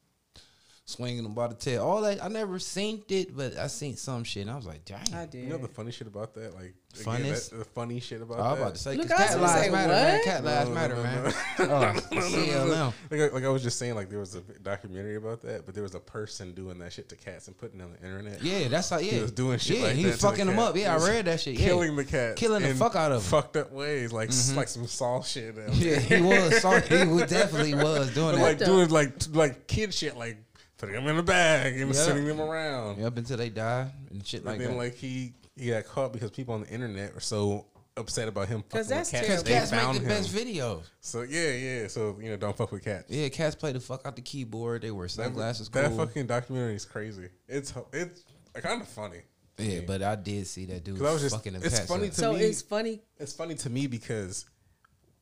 swinging 0.91 1.22
them 1.22 1.34
by 1.34 1.47
the 1.49 1.55
tail. 1.55 1.82
All 1.84 2.01
that 2.03 2.22
I 2.22 2.28
never 2.28 2.59
seen 2.59 3.03
it, 3.09 3.36
but 3.36 3.57
I 3.57 3.66
seen 3.68 3.97
some 3.97 4.24
shit, 4.24 4.43
and 4.43 4.51
I 4.51 4.57
was 4.57 4.66
like, 4.66 4.84
dang. 4.84 5.14
I 5.14 5.26
did. 5.26 5.45
You 5.45 5.49
know 5.51 5.59
the 5.59 5.68
funny 5.68 5.93
shit 5.93 6.07
about 6.07 6.34
that? 6.34 6.55
Like 6.55 6.74
again, 7.01 7.32
that- 7.32 7.51
the 7.59 7.64
funny 7.64 8.01
shit 8.01 8.20
about 8.20 8.41
I 8.41 8.51
was 8.51 8.57
that. 8.59 8.62
about 8.62 8.74
to 8.74 8.80
say, 8.80 8.97
Look, 8.97 9.09
cause 9.09 9.18
I 9.20 9.22
cat 9.22 9.30
gonna 9.34 9.43
lives 9.43 9.61
say, 9.64 9.70
matter, 9.70 9.88
man. 9.93 10.24
Cat 10.24 10.45
lives 10.45 10.68
No, 10.68 10.74
matter, 10.74 10.97
no, 10.97 11.03
man. 11.03 11.24
Oh, 11.61 12.16
CLM. 12.20 12.93
Like, 13.11 13.20
I- 13.20 13.34
like 13.34 13.45
I 13.45 13.49
was 13.49 13.62
just 13.62 13.78
saying, 13.78 13.95
like 13.95 14.09
there 14.11 14.18
was 14.18 14.34
a 14.34 14.41
documentary 14.41 15.16
about 15.16 15.43
that, 15.43 15.66
but 15.66 15.74
there 15.74 15.82
was 15.82 15.95
a 15.95 16.01
person 16.01 16.53
doing 16.53 16.78
that 16.80 16.93
shit 16.93 17.09
to 17.11 17.16
cats 17.16 17.47
and 17.49 17.57
putting 17.57 17.80
it 17.80 17.84
on 17.84 17.93
the 17.93 18.05
internet. 18.07 18.43
Yeah, 18.43 18.68
that's 18.68 18.91
how. 18.91 18.99
Yeah, 18.99 19.12
he 19.12 19.20
was 19.20 19.32
doing 19.32 19.59
shit 19.59 19.78
Yeah, 19.78 19.84
like 19.84 19.97
he 19.97 20.03
that 20.05 20.09
was 20.11 20.16
to 20.18 20.22
the 20.22 20.30
fucking 20.30 20.47
them 20.47 20.57
cat. 20.57 20.64
up. 20.68 20.76
Yeah, 20.76 20.97
I 20.97 21.07
read 21.09 21.24
that 21.26 21.41
shit. 21.41 21.55
Yeah. 21.59 21.66
killing 21.66 21.97
the 21.97 22.05
cat, 22.05 22.36
Killing 22.36 22.62
the 22.62 22.74
fuck 22.74 22.97
out 22.97 23.12
of 23.12 23.18
'em. 23.18 23.22
fucked 23.22 23.57
up 23.57 23.72
ways, 23.72 24.12
like 24.12 24.30
s- 24.30 24.51
Mhm. 24.53 24.57
like 24.57 24.68
some 24.68 24.86
Saul 24.86 25.22
shit. 25.22 25.55
Yeah, 25.74 25.99
he 25.99 26.20
was. 26.20 26.61
Sorry, 26.61 26.80
he 26.82 26.97
definitely 27.26 27.74
was 27.74 28.12
doing 28.14 28.34
that. 28.36 28.43
like 28.43 28.59
the- 28.59 28.64
doing 28.66 28.88
like 28.91 29.12
like 29.32 29.66
kid 29.66 29.95
shit, 29.95 30.16
like 30.16 30.38
putting 30.80 30.94
them 30.96 31.06
in 31.08 31.18
a 31.18 31.22
bag 31.22 31.78
and 31.80 31.94
Yeah. 31.94 32.00
sending 32.04 32.24
them 32.26 32.40
around. 32.40 33.02
Up 33.04 33.16
until 33.16 33.36
they 33.36 33.50
die 33.50 33.90
and 34.10 34.26
shit 34.26 34.40
And 34.40 34.46
like 34.46 34.58
then 34.58 34.70
that. 34.72 34.76
like 34.76 34.94
he 34.94 35.34
he 35.56 35.68
got 35.70 35.84
caught 35.86 36.12
because 36.12 36.30
people 36.30 36.54
on 36.54 36.62
the 36.62 36.68
internet 36.68 37.14
were 37.14 37.20
so 37.20 37.66
upset 37.96 38.28
about 38.28 38.48
him 38.48 38.62
fucking 38.62 38.78
'Cause 38.78 38.88
that's 38.88 39.12
with 39.12 39.20
cats. 39.20 39.42
Because 39.42 39.42
terrible. 39.42 39.60
Cats 39.76 39.94
make 39.94 40.02
the 40.02 40.08
him. 40.14 40.22
best 40.22 40.34
videos. 40.34 40.82
So 41.00 41.22
yeah, 41.22 41.50
yeah. 41.52 41.88
So 41.88 42.18
you 42.20 42.30
know, 42.30 42.36
don't 42.36 42.56
fuck 42.56 42.72
with 42.72 42.82
cats. 42.84 43.04
Yeah, 43.10 43.28
cats 43.28 43.54
play 43.56 43.72
the 43.72 43.80
fuck 43.80 44.06
out 44.06 44.16
the 44.16 44.22
keyboard. 44.22 44.82
They 44.82 44.90
wear 44.90 45.08
sunglasses. 45.08 45.68
that 45.70 45.88
cool. 45.88 45.98
fucking 45.98 46.26
documentary 46.26 46.74
is 46.76 46.84
crazy. 46.86 47.28
It's 47.46 47.72
it's 47.92 48.24
kind 48.54 48.80
of 48.80 48.88
funny. 48.88 49.20
yeah, 49.58 49.80
but 49.86 50.02
I 50.02 50.14
did 50.16 50.46
see 50.46 50.64
that 50.66 50.82
dude. 50.84 51.02
I 51.02 51.12
was 51.12 51.20
just- 51.20 51.34
fucking 51.34 51.52
them 51.52 51.62
it's 51.62 51.76
cats 51.76 51.88
funny 51.90 52.06
up. 52.08 52.14
to 52.14 52.18
so 52.20 52.32
me- 52.32 52.40
it's 52.40 52.62
funny. 52.62 53.02
It's 53.18 53.32
funny 53.34 53.54
to 53.56 53.68
me 53.68 53.86
because 53.86 54.46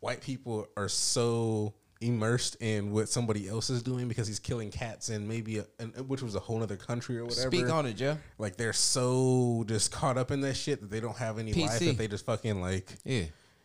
white 0.00 0.20
people 0.20 0.68
are 0.76 0.88
so 0.88 1.74
immersed 2.00 2.56
in 2.60 2.92
what 2.92 3.08
somebody 3.08 3.48
else 3.48 3.70
is 3.70 3.82
doing 3.82 4.06
because 4.08 4.28
he's 4.28 4.38
killing 4.38 4.70
cats 4.70 5.08
in 5.08 5.26
maybe 5.26 5.58
a, 5.58 5.62
which 6.04 6.22
was 6.22 6.34
a 6.36 6.40
whole 6.40 6.62
other 6.62 6.76
country 6.76 7.18
or 7.18 7.24
whatever. 7.24 7.48
Speak 7.50 7.68
on 7.70 7.86
it, 7.86 7.94
Jeff. 7.94 8.18
Like 8.38 8.56
they're 8.56 8.72
so 8.72 9.64
just 9.66 9.90
caught 9.90 10.16
up 10.16 10.30
in 10.30 10.40
that 10.42 10.54
shit 10.54 10.80
that 10.80 10.90
they 10.90 11.00
don't 11.00 11.16
have 11.16 11.38
any 11.38 11.52
life 11.52 11.78
that 11.78 11.98
they 11.98 12.06
just 12.08 12.24
fucking 12.24 12.60
like 12.60 12.88
Yeah, 13.04 13.22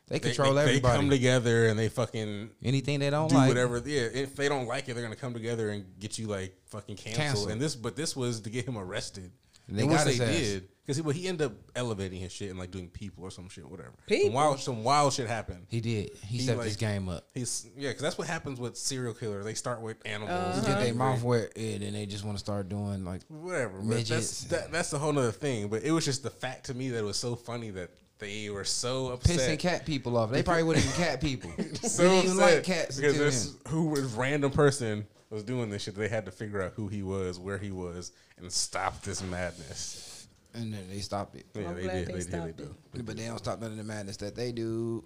they 0.07 0.17
they, 0.17 0.19
control 0.19 0.53
they, 0.55 0.63
they 0.63 0.69
everybody. 0.71 0.97
come 0.97 1.09
together 1.09 1.67
and 1.67 1.77
they 1.77 1.89
fucking 1.89 2.49
Anything 2.63 2.99
they 2.99 3.09
don't 3.11 3.29
do 3.29 3.35
like. 3.35 3.47
whatever. 3.49 3.77
Yeah, 3.85 4.01
if 4.13 4.35
they 4.35 4.49
don't 4.49 4.65
like 4.67 4.89
it, 4.89 4.93
they're 4.95 5.03
gonna 5.03 5.15
come 5.15 5.33
together 5.33 5.69
and 5.69 5.85
get 5.99 6.17
you 6.17 6.27
like 6.27 6.55
fucking 6.65 6.95
canceled. 6.95 7.17
Canceled. 7.27 7.51
And 7.51 7.61
this, 7.61 7.75
but 7.75 7.95
this 7.95 8.15
was 8.15 8.41
to 8.41 8.49
get 8.49 8.67
him 8.67 8.77
arrested. 8.77 9.31
And 9.67 9.77
they 9.77 9.83
and 9.83 9.91
once 9.91 10.03
got 10.03 10.13
they 10.17 10.23
ass. 10.25 10.31
did, 10.39 10.67
because 10.85 10.97
he, 10.97 11.01
well, 11.01 11.13
he 11.13 11.27
ended 11.27 11.47
up 11.47 11.53
elevating 11.75 12.19
his 12.19 12.31
shit 12.31 12.49
and 12.49 12.59
like 12.59 12.69
doing 12.71 12.89
people 12.89 13.23
or 13.23 13.31
some 13.31 13.47
shit, 13.49 13.67
whatever. 13.69 13.93
People? 14.05 14.25
Some 14.27 14.33
wild, 14.33 14.59
some 14.59 14.83
wild 14.83 15.13
shit 15.13 15.27
happened. 15.27 15.65
He 15.69 15.79
did. 15.79 16.11
He, 16.27 16.37
He, 16.37 16.39
stepped 16.43 16.57
like- 16.59 16.67
his 16.67 16.75
game 16.75 17.07
up. 17.09 17.25
He's 17.33 17.67
yeah, 17.77 17.89
because 17.89 18.01
that's 18.01 18.17
what 18.17 18.27
happens 18.27 18.59
with 18.59 18.75
serial 18.77 19.13
killers. 19.13 19.45
They 19.45 19.53
start 19.53 19.81
with 19.81 19.97
animals, 20.05 20.31
Uh-huh. 20.57 20.61
Get 20.67 20.79
their 20.79 20.87
and 20.89 20.97
mouth 20.97 21.23
wet, 21.23 21.53
and 21.55 21.81
then 21.81 21.93
they 21.93 22.05
just 22.05 22.25
want 22.25 22.37
to 22.37 22.43
start 22.43 22.67
doing 22.69 23.05
like. 23.05 23.21
whatever. 23.29 23.77
But 23.77 23.85
Midgets. 23.85 24.09
that's 24.09 24.43
that, 24.45 24.71
that's 24.71 24.89
the 24.89 24.99
whole 24.99 25.17
other 25.17 25.31
thing. 25.31 25.69
But 25.69 25.83
it 25.83 25.91
was 25.91 26.05
just 26.05 26.21
the 26.23 26.29
fact 26.29 26.65
to 26.65 26.73
me 26.73 26.89
that 26.89 26.99
it 26.99 27.03
was 27.03 27.17
so 27.17 27.35
funny 27.35 27.69
that 27.71 27.89
they 28.19 28.49
were 28.49 28.63
so 28.65 29.07
upset. 29.13 29.37
Pissing 29.39 29.59
cat 29.59 29.85
people 29.85 30.17
off. 30.17 30.31
They 30.31 30.43
probably 30.43 30.63
wouldn't 30.63 30.85
even 30.85 30.97
cat 30.97 31.19
people. 31.21 31.51
so 31.81 32.03
they 32.03 32.09
didn't 32.09 32.25
even 32.31 32.37
upset 32.39 32.55
like 32.55 32.63
cats 32.63 32.95
because 32.97 33.17
this 33.17 33.55
who 33.69 33.87
was 33.87 34.13
random 34.13 34.51
person 34.51 35.05
was 35.29 35.43
doing 35.43 35.69
this 35.69 35.83
shit. 35.83 35.95
They 35.95 36.07
had 36.09 36.25
to 36.25 36.31
figure 36.31 36.61
out 36.61 36.73
who 36.75 36.87
he 36.89 37.03
was, 37.03 37.39
where 37.39 37.57
he 37.57 37.71
was, 37.71 38.11
and 38.37 38.51
stop 38.51 39.01
this 39.01 39.23
madness. 39.23 40.09
And 40.53 40.73
then 40.73 40.87
they 40.89 40.99
stopped 40.99 41.35
it. 41.35 41.45
Yeah, 41.53 41.69
I'm 41.69 41.75
they 41.75 41.81
glad 41.83 41.93
did. 41.93 42.07
they 42.07 42.11
They, 42.13 42.19
did. 42.19 42.31
They 42.31 42.37
stopped 42.37 42.57
do. 42.57 42.75
But 43.03 43.17
they 43.17 43.25
don't 43.25 43.37
stop 43.39 43.59
none 43.61 43.71
of 43.71 43.77
the 43.77 43.83
madness 43.83 44.17
that 44.17 44.35
they 44.35 44.51
do. 44.51 45.03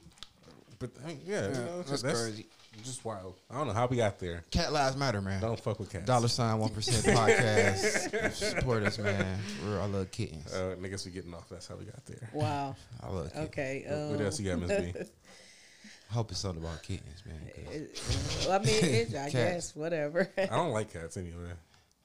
But 0.80 0.91
I 1.04 1.08
mean, 1.08 1.22
yeah, 1.26 1.48
you 1.48 1.54
Yeah, 1.54 1.60
know, 1.60 1.78
that's 1.78 1.89
just, 1.91 2.04
that's 2.04 2.22
crazy. 2.22 2.45
Just 2.84 3.04
wild. 3.04 3.39
I 3.50 3.56
don't 3.58 3.66
know 3.66 3.74
how 3.74 3.88
we 3.88 3.98
got 3.98 4.20
there. 4.20 4.43
Cat 4.52 4.72
lives 4.72 4.95
matter, 4.95 5.20
man. 5.20 5.41
Don't 5.41 5.60
fuck 5.60 5.80
with 5.80 5.89
cats. 5.91 6.06
Dollar 6.06 6.28
sign 6.28 6.60
one 6.60 6.70
percent 6.70 7.04
podcast. 7.18 8.32
Support 8.34 8.84
us, 8.84 9.00
man. 9.00 9.39
We're, 9.66 9.82
I 9.82 9.86
love 9.86 10.12
kittens. 10.12 10.54
Uh, 10.54 10.76
niggas, 10.80 11.04
we 11.06 11.12
getting 11.12 11.34
off. 11.34 11.50
That's 11.50 11.68
how 11.68 11.76
we 11.76 11.86
got 11.86 12.06
there. 12.06 12.30
Wow. 12.34 12.76
I 13.02 13.10
love 13.10 13.30
kittens. 13.34 13.48
Okay. 13.48 13.84
What- 13.88 13.98
what 14.12 14.20
um, 14.20 14.26
else 14.26 14.39
you 14.39 14.50
got, 14.52 14.60
Miss 14.60 14.80
B? 14.93 14.93
I 16.10 16.14
hope 16.14 16.30
it's 16.32 16.39
something 16.39 16.64
about 16.64 16.84
kittens, 16.84 17.24
man. 17.26 17.88
well, 18.45 18.52
I 18.62 18.64
mean, 18.64 18.76
it, 18.86 19.10
I 19.10 19.30
Cats. 19.30 19.34
guess 19.34 19.76
whatever. 19.76 20.30
I 20.38 20.45
don't 20.45 20.72
like 20.72 20.93
cats 20.93 21.18
anyway. 21.18 21.50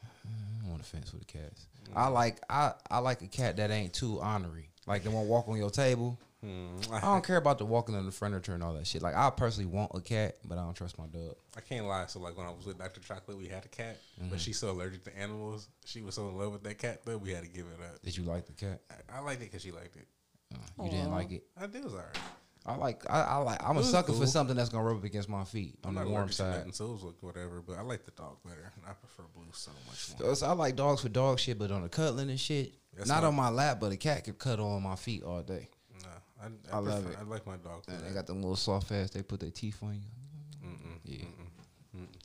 I 0.05 0.63
don't 0.63 0.71
want 0.71 0.83
to 0.83 0.89
fence 0.89 1.13
with 1.13 1.25
the 1.27 1.33
cats. 1.39 1.67
I 1.95 2.09
like 2.09 2.41
I, 2.49 2.73
I 2.91 2.99
like 2.99 3.23
a 3.23 3.27
cat 3.29 3.57
that 3.57 3.71
ain't 3.71 3.93
too 3.93 4.19
ornery. 4.21 4.71
Like 4.87 5.05
they 5.05 5.11
won't 5.11 5.29
walk 5.29 5.49
on 5.49 5.57
your 5.57 5.71
table. 5.71 6.19
Hmm, 6.45 6.77
I 6.93 7.01
don't 7.01 7.25
care 7.25 7.37
about 7.37 7.59
the 7.59 7.65
walking 7.65 7.95
on 7.95 8.05
the 8.05 8.11
furniture 8.11 8.53
and 8.55 8.65
all 8.65 8.75
that 8.75 8.85
shit. 8.87 9.01
Like 9.01 9.15
I 9.15 9.31
personally 9.31 9.71
want 9.71 9.93
a 9.95 10.01
cat, 10.01 10.37
but 10.45 10.59
I 10.59 10.63
don't 10.63 10.75
trust 10.75 10.99
my 10.99 11.07
dog. 11.07 11.37
I 11.57 11.61
can't 11.61 11.87
lie. 11.87 12.07
So 12.07 12.19
like 12.19 12.37
when 12.37 12.47
I 12.47 12.51
was 12.51 12.67
with 12.67 12.79
Dr. 12.79 13.01
Chocolate, 13.01 13.39
we 13.39 13.47
had 13.47 13.65
a 13.65 13.69
cat, 13.69 13.99
Mm-hmm. 14.21 14.31
but 14.31 14.41
she's 14.41 14.59
so 14.59 14.71
allergic 14.73 15.05
to 15.05 15.17
animals. 15.17 15.69
She 15.85 16.03
was 16.03 16.17
so 16.17 16.29
in 16.29 16.37
love 16.37 16.53
with 16.53 16.65
that 16.65 16.79
cat 16.79 17.05
that 17.07 17.19
we 17.21 17.31
had 17.31 17.45
to 17.45 17.49
give 17.49 17.67
it 17.67 17.79
up. 17.85 18.03
Did 18.03 18.17
you 18.17 18.25
like 18.25 18.47
the 18.47 18.53
cat? 18.55 18.81
I, 18.91 19.19
I 19.19 19.21
liked 19.21 19.41
it 19.43 19.47
because 19.47 19.63
she 19.63 19.71
liked 19.71 19.95
it. 19.97 20.07
Uh, 20.53 20.85
you 20.85 20.91
didn't 20.91 21.13
like 21.13 21.31
it. 21.31 21.45
I 21.61 21.67
did 21.67 21.85
was 21.85 21.93
alright. 21.95 22.19
I 22.65 22.77
like 22.77 23.03
I, 23.11 23.21
I 23.23 23.37
like 23.39 23.61
I'm 23.63 23.77
a 23.77 23.83
sucker 23.83 24.13
for 24.13 24.27
something 24.27 24.57
that's 24.57 24.69
gonna 24.69 24.85
rub 24.85 24.99
up 24.99 25.05
against 25.05 25.29
my 25.29 25.45
feet 25.45 25.77
I'm 25.85 25.97
on 25.99 26.05
the 26.05 26.11
warm 26.11 26.31
side. 26.31 26.59
nothing, 26.59 26.73
so 26.73 26.87
like 27.03 27.21
whatever. 27.21 27.61
But 27.61 27.79
I 27.79 27.83
like 27.83 28.05
the 28.05 28.13
dog 28.13 28.37
better. 28.45 28.73
I 28.89 28.93
prefer 28.93 29.25
blue 29.35 29.47
so 29.53 29.73
much 29.89 30.21
more. 30.21 30.35
So 30.37 30.47
I 30.47 30.53
like 30.53 30.77
dogs 30.77 31.03
for 31.03 31.09
dog 31.09 31.39
shit, 31.41 31.59
but 31.59 31.71
on 31.73 31.83
the 31.83 31.89
cuddling 31.89 32.31
and 32.31 32.39
shit, 32.39 32.75
That's 32.97 33.09
not 33.09 33.23
not- 33.23 33.29
on 33.29 33.35
my 33.35 33.49
lap, 33.51 33.79
but 33.81 33.91
a 33.93 33.97
cat 33.97 34.25
could 34.25 34.39
cuddle 34.39 34.71
on 34.71 34.83
my 34.83 34.95
feet 34.97 35.23
all 35.25 35.43
day. 35.43 35.69
No, 36.03 36.09
I, 36.41 36.47
I, 36.75 36.77
I 36.77 36.81
love 36.81 37.03
prefer- 37.05 37.19
it. 37.21 37.27
I 37.27 37.29
like 37.29 37.47
my 37.47 37.57
dog. 37.57 37.83
And 37.89 38.01
they 38.07 38.11
got 38.15 38.27
them 38.27 38.37
little 38.41 38.55
soft 38.57 38.93
ass. 38.93 39.11
They 39.11 39.23
put 39.23 39.41
their 39.41 39.51
teeth 39.51 39.83
on 39.83 39.95
you. 39.95 40.69
Mm-mm. 40.69 40.99
Yeah. 41.05 41.25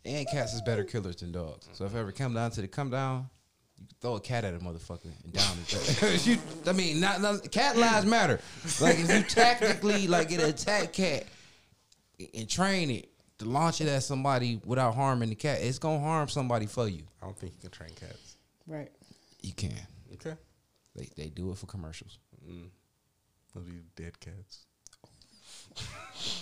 And 0.06 0.28
cats 0.30 0.54
is 0.54 0.62
better 0.62 0.84
killers 0.84 1.18
than 1.18 1.32
dogs. 1.34 1.68
So 1.74 1.86
if 1.86 1.94
ever 1.96 2.12
come 2.12 2.34
down 2.34 2.52
to 2.52 2.62
the 2.62 2.68
come 2.68 2.90
down, 2.90 3.30
you 3.80 3.86
throw 4.02 4.16
a 4.16 4.20
cat 4.20 4.44
at 4.44 4.54
a 4.54 4.60
motherfucker 4.60 5.12
and 5.24 5.34
down 5.34 5.58
it. 6.12 6.26
you, 6.28 6.38
I 6.66 6.72
mean, 6.74 7.00
not, 7.00 7.22
not 7.22 7.52
cat 7.52 7.78
lives 7.78 8.06
matter. 8.06 8.40
Like 8.82 9.00
if 9.00 9.10
you 9.14 9.22
tactically 9.24 10.08
like 10.08 10.30
get 10.30 10.42
an 10.42 10.50
attack 10.50 10.94
cat 10.94 11.26
and 12.34 12.50
train 12.50 12.90
it 12.92 13.10
to 13.40 13.46
launch 13.46 13.82
it 13.82 13.88
at 13.88 14.04
somebody 14.04 14.60
without 14.66 14.96
harming 14.96 15.30
the 15.30 15.36
cat, 15.36 15.60
it's 15.62 15.80
gonna 15.80 16.00
harm 16.00 16.28
somebody 16.28 16.66
for 16.66 16.88
you. 16.88 17.04
I 17.22 17.26
don't 17.26 17.38
think 17.38 17.54
you 17.54 17.60
can 17.62 17.72
train 17.72 17.92
cats. 17.96 18.38
right. 18.66 18.92
You 19.42 19.54
can. 19.54 19.74
Okay. 20.14 20.36
They 20.96 21.10
they 21.16 21.30
do 21.30 21.52
it 21.52 21.58
for 21.58 21.68
commercials. 21.68 22.18
Mm. 22.50 22.70
Those 23.54 23.64
be 23.66 23.82
dead 23.96 24.20
cats. 24.20 24.66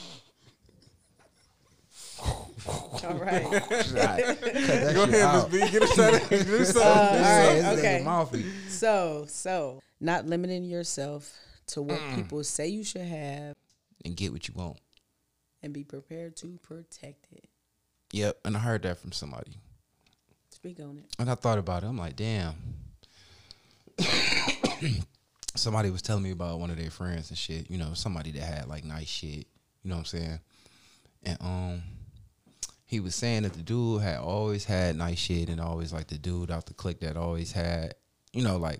All 3.04 3.14
right. 3.16 3.44
Cut 3.44 3.94
Go 3.94 5.04
ahead, 5.04 5.22
out. 5.22 5.52
Miss 5.52 5.66
B. 5.66 5.72
Get 5.72 5.84
us 5.84 6.00
out. 6.00 6.30
Get 6.30 6.48
us 6.48 6.76
Uh, 6.76 6.80
out. 6.80 6.86
all 6.88 7.76
right, 7.76 7.78
okay. 7.78 8.46
So, 8.70 9.26
so 9.28 9.82
not 10.00 10.26
limiting 10.26 10.64
yourself 10.66 11.34
to 11.68 11.82
what 11.82 12.00
people 12.16 12.44
say 12.44 12.68
you 12.68 12.84
should 12.84 13.02
have 13.02 13.56
And 14.04 14.16
get 14.16 14.32
what 14.32 14.48
you 14.48 14.54
want. 14.56 14.78
and 15.64 15.74
be 15.74 15.84
prepared 15.84 16.36
to 16.38 16.60
protect 16.64 17.28
it. 17.32 17.46
Yep. 18.12 18.40
And 18.46 18.56
I 18.56 18.60
heard 18.60 18.84
that 18.84 18.98
from 19.00 19.12
somebody. 19.12 19.54
Speak 20.52 20.80
on 20.80 20.98
it. 21.00 21.06
And 21.20 21.30
I 21.30 21.36
thought 21.36 21.58
about 21.58 21.84
it. 21.84 21.88
I'm 21.88 21.98
like, 21.98 22.16
damn. 22.16 22.54
somebody 25.56 25.90
was 25.90 26.02
telling 26.02 26.24
me 26.24 26.32
about 26.32 26.60
one 26.60 26.70
of 26.70 26.78
their 26.78 26.90
friends 26.92 27.30
and 27.30 27.38
shit. 27.38 27.70
You 27.70 27.78
know, 27.78 27.94
somebody 27.94 28.32
that 28.32 28.42
had 28.44 28.68
like 28.68 28.84
nice 28.84 29.08
shit. 29.08 29.48
You 29.84 29.90
know 29.90 29.96
what 29.96 30.00
I'm 30.00 30.06
saying? 30.06 30.40
And 31.24 31.38
um, 31.42 31.84
he 32.96 33.02
was 33.02 33.14
saying 33.14 33.44
that 33.44 33.52
the 33.52 33.62
dude 33.62 34.02
had 34.02 34.20
always 34.20 34.64
had 34.64 34.96
nice 34.96 35.20
shit, 35.20 35.50
and 35.50 35.60
always 35.60 35.92
like 35.92 36.08
the 36.08 36.18
dude 36.18 36.50
out 36.50 36.66
the 36.66 36.74
clique 36.74 37.02
that 37.02 37.18
always 37.18 37.52
had, 37.52 37.94
you 38.32 38.42
know, 38.42 38.56
like 38.56 38.80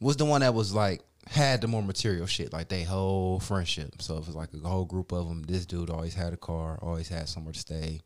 was 0.00 0.16
the 0.16 0.24
one 0.24 0.40
that 0.40 0.54
was 0.54 0.74
like 0.74 1.02
had 1.28 1.60
the 1.60 1.68
more 1.68 1.84
material 1.84 2.26
shit, 2.26 2.52
like 2.52 2.68
they 2.68 2.82
whole 2.82 3.38
friendship. 3.38 4.02
So 4.02 4.16
it 4.16 4.26
was 4.26 4.34
like 4.34 4.48
a 4.52 4.68
whole 4.68 4.86
group 4.86 5.12
of 5.12 5.28
them. 5.28 5.44
This 5.44 5.66
dude 5.66 5.88
always 5.88 6.14
had 6.14 6.32
a 6.32 6.36
car, 6.36 6.80
always 6.82 7.08
had 7.08 7.28
somewhere 7.28 7.52
to 7.52 7.60
stay, 7.60 8.00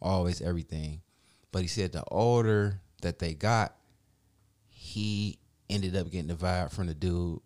always 0.00 0.40
everything. 0.40 1.00
But 1.50 1.62
he 1.62 1.68
said 1.68 1.90
the 1.90 2.04
older 2.12 2.80
that 3.02 3.18
they 3.18 3.34
got, 3.34 3.74
he 4.68 5.40
ended 5.68 5.96
up 5.96 6.12
getting 6.12 6.28
the 6.28 6.34
vibe 6.34 6.70
from 6.70 6.86
the 6.86 6.94
dude 6.94 7.40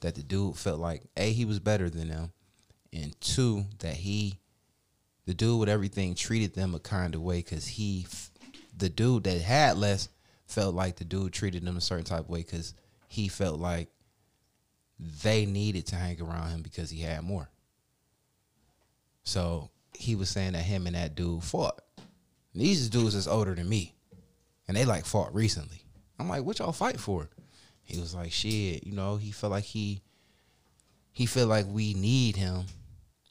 that 0.00 0.14
the 0.14 0.22
dude 0.22 0.56
felt 0.56 0.80
like 0.80 1.02
a 1.18 1.30
he 1.30 1.44
was 1.44 1.58
better 1.58 1.90
than 1.90 2.08
them, 2.08 2.32
and 2.90 3.20
two 3.20 3.66
that 3.80 3.96
he, 3.96 4.38
the 5.30 5.34
dude 5.34 5.60
with 5.60 5.68
everything 5.68 6.16
treated 6.16 6.56
them 6.56 6.74
a 6.74 6.80
kind 6.80 7.14
of 7.14 7.22
way 7.22 7.36
because 7.36 7.64
he, 7.64 8.04
the 8.76 8.88
dude 8.88 9.22
that 9.22 9.40
had 9.40 9.78
less 9.78 10.08
felt 10.48 10.74
like 10.74 10.96
the 10.96 11.04
dude 11.04 11.32
treated 11.32 11.64
them 11.64 11.76
a 11.76 11.80
certain 11.80 12.04
type 12.04 12.22
of 12.22 12.28
way 12.28 12.40
because 12.40 12.74
he 13.06 13.28
felt 13.28 13.60
like 13.60 13.90
they 15.22 15.46
needed 15.46 15.86
to 15.86 15.94
hang 15.94 16.20
around 16.20 16.50
him 16.50 16.62
because 16.62 16.90
he 16.90 17.02
had 17.02 17.22
more. 17.22 17.48
So 19.22 19.70
he 19.94 20.16
was 20.16 20.28
saying 20.28 20.54
that 20.54 20.62
him 20.62 20.88
and 20.88 20.96
that 20.96 21.14
dude 21.14 21.44
fought. 21.44 21.80
And 22.52 22.60
these 22.60 22.88
dudes 22.88 23.14
is 23.14 23.28
older 23.28 23.54
than 23.54 23.68
me. 23.68 23.94
And 24.66 24.76
they 24.76 24.84
like 24.84 25.04
fought 25.04 25.32
recently. 25.32 25.84
I'm 26.18 26.28
like, 26.28 26.42
what 26.42 26.58
y'all 26.58 26.72
fight 26.72 26.98
for? 26.98 27.28
He 27.84 28.00
was 28.00 28.16
like, 28.16 28.32
shit, 28.32 28.84
you 28.84 28.94
know, 28.94 29.14
he 29.14 29.30
felt 29.30 29.52
like 29.52 29.62
he 29.62 30.02
he 31.12 31.26
felt 31.26 31.48
like 31.48 31.66
we 31.68 31.94
need 31.94 32.34
him. 32.34 32.64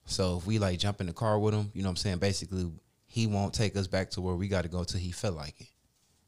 So 0.09 0.37
if 0.37 0.47
we 0.47 0.59
like 0.59 0.79
jump 0.79 1.01
in 1.01 1.07
the 1.07 1.13
car 1.13 1.39
with 1.39 1.53
him, 1.53 1.71
you 1.73 1.83
know 1.83 1.89
what 1.89 1.91
I'm 1.91 1.97
saying? 1.97 2.17
Basically, 2.17 2.71
he 3.07 3.27
won't 3.27 3.53
take 3.53 3.75
us 3.75 3.87
back 3.87 4.09
to 4.11 4.21
where 4.21 4.35
we 4.35 4.47
gotta 4.47 4.67
go 4.67 4.83
till 4.83 4.99
he 4.99 5.11
felt 5.11 5.35
like 5.35 5.61
it. 5.61 5.67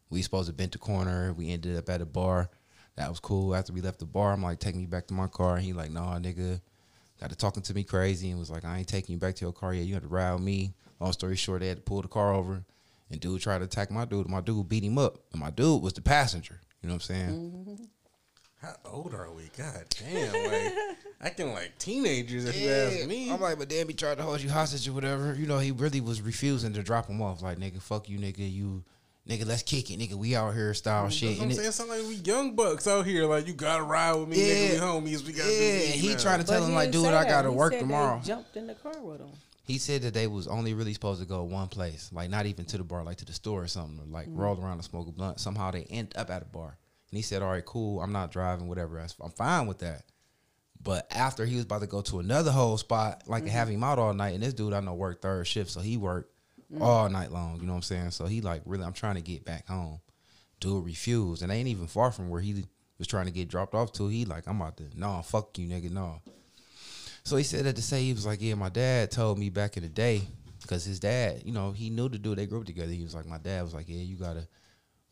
We 0.10 0.22
supposed 0.22 0.48
to 0.48 0.54
bent 0.54 0.74
the 0.74 0.78
corner. 0.78 1.34
We 1.34 1.52
ended 1.52 1.78
up 1.78 1.90
at 1.90 2.02
a 2.02 2.06
bar. 2.06 2.50
That 2.96 3.10
was 3.10 3.20
cool. 3.20 3.56
After 3.56 3.74
we 3.74 3.82
left 3.82 4.00
the 4.00 4.06
bar, 4.06 4.34
I'm 4.34 4.44
like, 4.44 4.60
take 4.60 4.76
me 4.76 4.86
back 4.86 5.08
to 5.08 5.14
my 5.14 5.28
car. 5.28 5.56
And 5.56 5.66
he 5.66 5.74
like, 5.74 5.92
nah, 5.92 6.20
nigga. 6.20 6.60
Got 7.20 7.30
to 7.30 7.36
talking 7.36 7.64
to 7.64 7.74
me 7.74 7.84
crazy 7.84 8.30
and 8.32 8.40
was 8.40 8.50
like, 8.50 8.66
I 8.66 8.80
ain't 8.80 8.88
taking 8.88 9.14
you 9.14 9.20
back 9.20 9.36
to 9.36 9.46
your 9.46 9.54
car 9.54 9.74
yet. 9.74 9.86
You 9.86 9.94
had 9.94 10.04
to 10.04 10.10
ride 10.10 10.34
with 10.34 10.42
me. 10.42 10.74
Long 11.00 11.14
story 11.14 11.36
short, 11.36 11.62
they 11.62 11.68
had 11.68 11.78
to 11.78 11.84
pull 11.84 12.02
the 12.02 12.08
car 12.08 12.34
over. 12.34 12.64
And 13.10 13.20
dude 13.20 13.42
tried 13.42 13.60
to 13.60 13.66
attack 13.66 13.92
my 13.92 14.06
dude. 14.06 14.28
My 14.28 14.42
dude 14.42 14.68
beat 14.68 14.84
him 14.84 14.98
up. 14.98 15.20
And 15.32 15.40
my 15.40 15.52
dude 15.52 15.82
was 15.82 15.94
the 15.94 16.02
passenger. 16.02 16.60
You 16.82 16.90
know 16.90 16.96
what 16.96 17.10
I'm 17.10 17.16
saying? 17.16 17.30
Mm-hmm. 17.30 17.84
How 18.62 18.76
old 18.86 19.14
are 19.16 19.32
we? 19.32 19.50
God 19.58 19.86
damn, 19.90 20.34
like 20.52 20.74
acting 21.22 21.52
like 21.52 21.78
teenagers 21.80 22.46
if 22.46 22.60
you 22.62 22.70
ask 22.70 23.08
me. 23.08 23.32
I'm 23.32 23.42
like, 23.42 23.58
but 23.58 23.70
damn, 23.70 23.88
he 23.88 23.94
tried 23.96 24.18
to 24.18 24.24
hold 24.24 24.40
you 24.42 24.50
hostage 24.52 24.88
or 24.88 24.94
whatever. 24.94 25.34
You 25.34 25.48
know, 25.48 25.58
he 25.58 25.72
really 25.72 26.00
was 26.00 26.22
refusing 26.22 26.72
to 26.74 26.84
drop 26.84 27.08
him 27.08 27.22
off. 27.24 27.42
Like, 27.42 27.58
nigga, 27.58 27.82
fuck 27.82 28.08
you, 28.08 28.20
nigga. 28.20 28.52
You, 28.52 28.84
nigga, 29.28 29.48
let's 29.48 29.64
kick 29.64 29.90
it, 29.90 29.98
nigga. 30.00 30.14
We 30.14 30.36
out 30.36 30.54
here 30.54 30.76
style 30.76 31.06
That's 31.06 31.16
shit. 31.16 31.30
what 31.30 31.38
I'm 31.38 31.44
And 31.50 31.56
saying. 31.56 31.70
It 31.70 31.72
sound 31.72 31.90
like 31.90 32.04
we 32.04 32.16
young 32.16 32.56
bucks 32.56 32.88
out 32.88 33.08
here. 33.08 33.26
Like 33.26 33.48
you 33.48 33.54
gotta 33.54 33.82
ride 33.84 34.14
with 34.14 34.30
me, 34.30 34.38
nigga. 34.38 34.74
We 34.74 34.78
homies. 34.78 35.26
We 35.26 35.34
gotta 35.34 35.50
be. 35.50 35.56
yeah, 35.56 35.94
do 35.94 36.00
he 36.00 36.10
now. 36.10 36.18
trying 36.20 36.40
to 36.42 36.46
tell 36.46 36.60
But 36.62 36.68
him 36.68 36.76
like, 36.76 36.92
dude, 36.92 37.04
say 37.06 37.14
I 37.16 37.24
gotta 37.24 37.50
He 37.50 37.56
work 37.56 37.72
said 37.74 37.80
they 37.80 37.84
tomorrow. 37.86 38.22
jumped 38.24 38.58
in 38.58 38.68
the 38.68 38.76
car 38.76 38.94
with 39.02 39.22
him. 39.22 39.30
He 39.64 39.80
said 39.80 40.04
that 40.04 40.14
they 40.14 40.28
was 40.28 40.48
only 40.48 40.76
really 40.76 40.94
supposed 40.94 41.20
to 41.22 41.28
go 41.28 41.44
one 41.44 41.68
place, 41.68 42.12
like 42.14 42.30
not 42.30 42.46
even 42.46 42.66
to 42.66 42.78
the 42.78 42.84
bar, 42.84 43.04
like 43.04 43.18
to 43.18 43.26
the 43.26 43.34
store 43.34 43.64
or 43.64 43.68
something, 43.68 44.00
or 44.00 44.06
like 44.06 44.28
mm-hmm. 44.28 44.40
roll 44.40 44.60
around 44.62 44.74
and 44.74 44.84
smoke 44.84 45.08
a 45.08 45.12
blunt. 45.12 45.40
Somehow 45.40 45.72
they 45.72 45.84
end 45.84 46.14
up 46.16 46.30
at 46.30 46.42
a 46.42 46.46
bar, 46.46 46.78
and 47.12 47.18
he 47.18 47.22
said, 47.22 47.42
"All 47.42 47.52
right, 47.52 47.66
cool. 47.66 48.02
I'm 48.02 48.12
not 48.12 48.32
driving, 48.32 48.68
whatever. 48.68 49.00
I'm 49.00 49.32
fine 49.32 49.68
with 49.68 49.80
that." 49.80 50.04
But 50.84 51.08
after 51.12 51.46
he 51.46 51.56
was 51.56 51.66
about 51.66 51.82
to 51.82 51.88
go 51.88 52.02
to 52.02 52.20
another 52.20 52.52
whole 52.52 52.78
spot, 52.78 53.24
like 53.28 53.44
and 53.44 53.52
have 53.52 53.68
him 53.68 53.84
out 53.84 54.00
all 54.00 54.14
night, 54.14 54.34
and 54.34 54.42
this 54.42 54.54
dude 54.54 54.74
I 54.74 54.80
know 54.80 54.94
worked 54.94 55.22
third 55.22 55.46
shift, 55.46 55.70
so 55.70 55.80
he 55.80 55.98
worked 55.98 56.34
mm-hmm. 56.72 56.82
all 56.82 57.10
night 57.10 57.32
long. 57.32 57.60
You 57.60 57.68
know 57.68 57.74
what 57.74 57.78
I'm 57.78 57.84
saying? 57.84 58.12
So 58.12 58.26
he 58.26 58.42
like 58.42 58.64
really, 58.66 58.84
I'm 58.84 58.94
trying 58.94 59.16
to 59.16 59.22
get 59.22 59.46
back 59.46 59.68
home. 59.68 60.00
Dude 60.60 60.86
refused, 60.86 61.44
and 61.44 61.52
ain't 61.52 61.68
even 61.68 61.88
far 61.88 62.12
from 62.12 62.30
where 62.30 62.42
he 62.42 62.66
was 62.98 63.08
trying 63.08 63.26
to 63.26 63.32
get 63.32 63.48
dropped 63.48 63.76
off 63.76 63.92
to. 63.94 64.08
He 64.08 64.26
like, 64.26 64.48
I'm 64.48 64.62
out 64.62 64.78
there. 64.78 64.88
no, 64.96 65.22
fuck 65.24 65.58
you, 65.58 65.68
nigga, 65.68 65.92
no. 65.92 66.22
So 67.24 67.36
he 67.36 67.44
said 67.44 67.66
that 67.66 67.76
to 67.76 67.82
say 67.82 68.04
he 68.04 68.14
was 68.14 68.26
like, 68.26 68.42
yeah, 68.42 68.56
my 68.56 68.70
dad 68.70 69.12
told 69.12 69.38
me 69.38 69.50
back 69.50 69.78
in 69.78 69.84
the 69.84 69.90
day, 69.90 70.22
because 70.62 70.86
his 70.86 71.00
dad, 71.00 71.44
you 71.46 71.52
know, 71.52 71.72
he 71.72 71.90
knew 71.90 72.10
the 72.10 72.18
dude. 72.18 72.38
They 72.38 72.46
grew 72.46 72.60
up 72.60 72.66
together. 72.66 72.92
He 72.92 73.04
was 73.04 73.16
like, 73.16 73.26
my 73.26 73.38
dad 73.38 73.64
was 73.64 73.74
like, 73.74 73.90
yeah, 73.90 74.02
you 74.02 74.16
gotta 74.16 74.48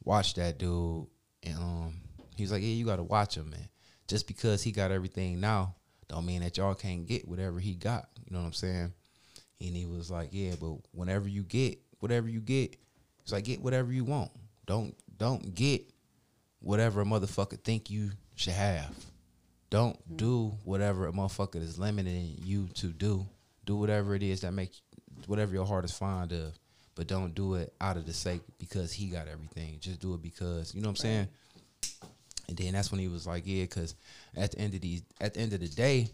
watch 0.04 0.36
that 0.36 0.58
dude, 0.58 1.08
and 1.50 1.60
um, 1.60 1.94
he 2.36 2.44
was 2.44 2.52
like, 2.52 2.62
yeah, 2.62 2.70
you 2.70 2.86
gotta 2.86 3.04
watch 3.04 3.36
him, 3.36 3.50
man. 3.50 3.70
Just 4.08 4.28
because 4.28 4.64
he 4.64 4.72
got 4.72 4.92
everything 4.92 5.40
now, 5.40 5.76
don't 6.08 6.26
mean 6.26 6.42
that 6.42 6.58
y'all 6.58 6.74
can't 6.74 7.06
get 7.06 7.28
whatever 7.28 7.60
he 7.60 7.76
got. 7.76 8.10
You 8.26 8.34
know 8.34 8.40
what 8.40 8.48
I'm 8.48 8.54
saying? 8.54 8.94
And 9.62 9.76
he 9.76 9.86
was 9.86 10.10
like, 10.10 10.30
yeah, 10.32 10.56
but 10.60 10.78
whenever 10.92 11.28
you 11.28 11.44
get 11.44 11.80
whatever 12.00 12.28
you 12.28 12.40
get, 12.40 12.76
it's 13.22 13.32
like 13.32 13.44
get 13.44 13.62
whatever 13.62 13.92
you 13.92 14.04
want. 14.04 14.32
Don't 14.66 14.96
don't 15.18 15.54
get 15.54 15.84
whatever 16.60 17.02
a 17.02 17.06
motherfucker 17.06 17.62
think 17.64 17.90
you 17.90 18.12
should 18.36 18.54
have. 18.54 18.94
Don't 19.70 20.18
do 20.18 20.58
whatever 20.64 21.08
a 21.08 21.12
motherfucker 21.12 21.62
is 21.62 21.78
limiting 21.78 22.36
you 22.44 22.68
to 22.76 22.88
do. 22.88 23.28
Do 23.66 23.76
whatever 23.78 24.16
it 24.16 24.24
is 24.24 24.42
that 24.42 24.52
make 24.52 24.72
whatever 25.28 25.54
your 25.54 25.66
heart 25.66 25.86
is 25.86 25.92
fond 25.92 26.32
of, 26.32 26.58
but 27.00 27.08
don't 27.08 27.34
do 27.34 27.54
it 27.54 27.74
out 27.80 27.96
of 27.96 28.06
the 28.06 28.12
sake 28.12 28.42
because 28.58 28.92
he 28.92 29.08
got 29.08 29.30
everything. 29.30 29.78
Just 29.80 30.02
do 30.02 30.16
it 30.16 30.22
because 30.22 30.76
you 30.76 30.82
know 30.82 30.90
what 30.90 30.92
I'm 30.92 30.96
saying. 30.98 31.28
And 32.50 32.58
then 32.58 32.74
that's 32.74 32.92
when 32.92 33.00
he 33.00 33.08
was 33.08 33.26
like, 33.26 33.44
yeah, 33.46 33.64
because 33.64 33.96
at 34.36 34.52
the 34.52 34.60
end 34.60 34.74
of 34.74 34.82
these, 34.82 35.04
at 35.22 35.34
the 35.34 35.40
end 35.40 35.54
of 35.54 35.62
the 35.62 35.70
day, 35.70 36.10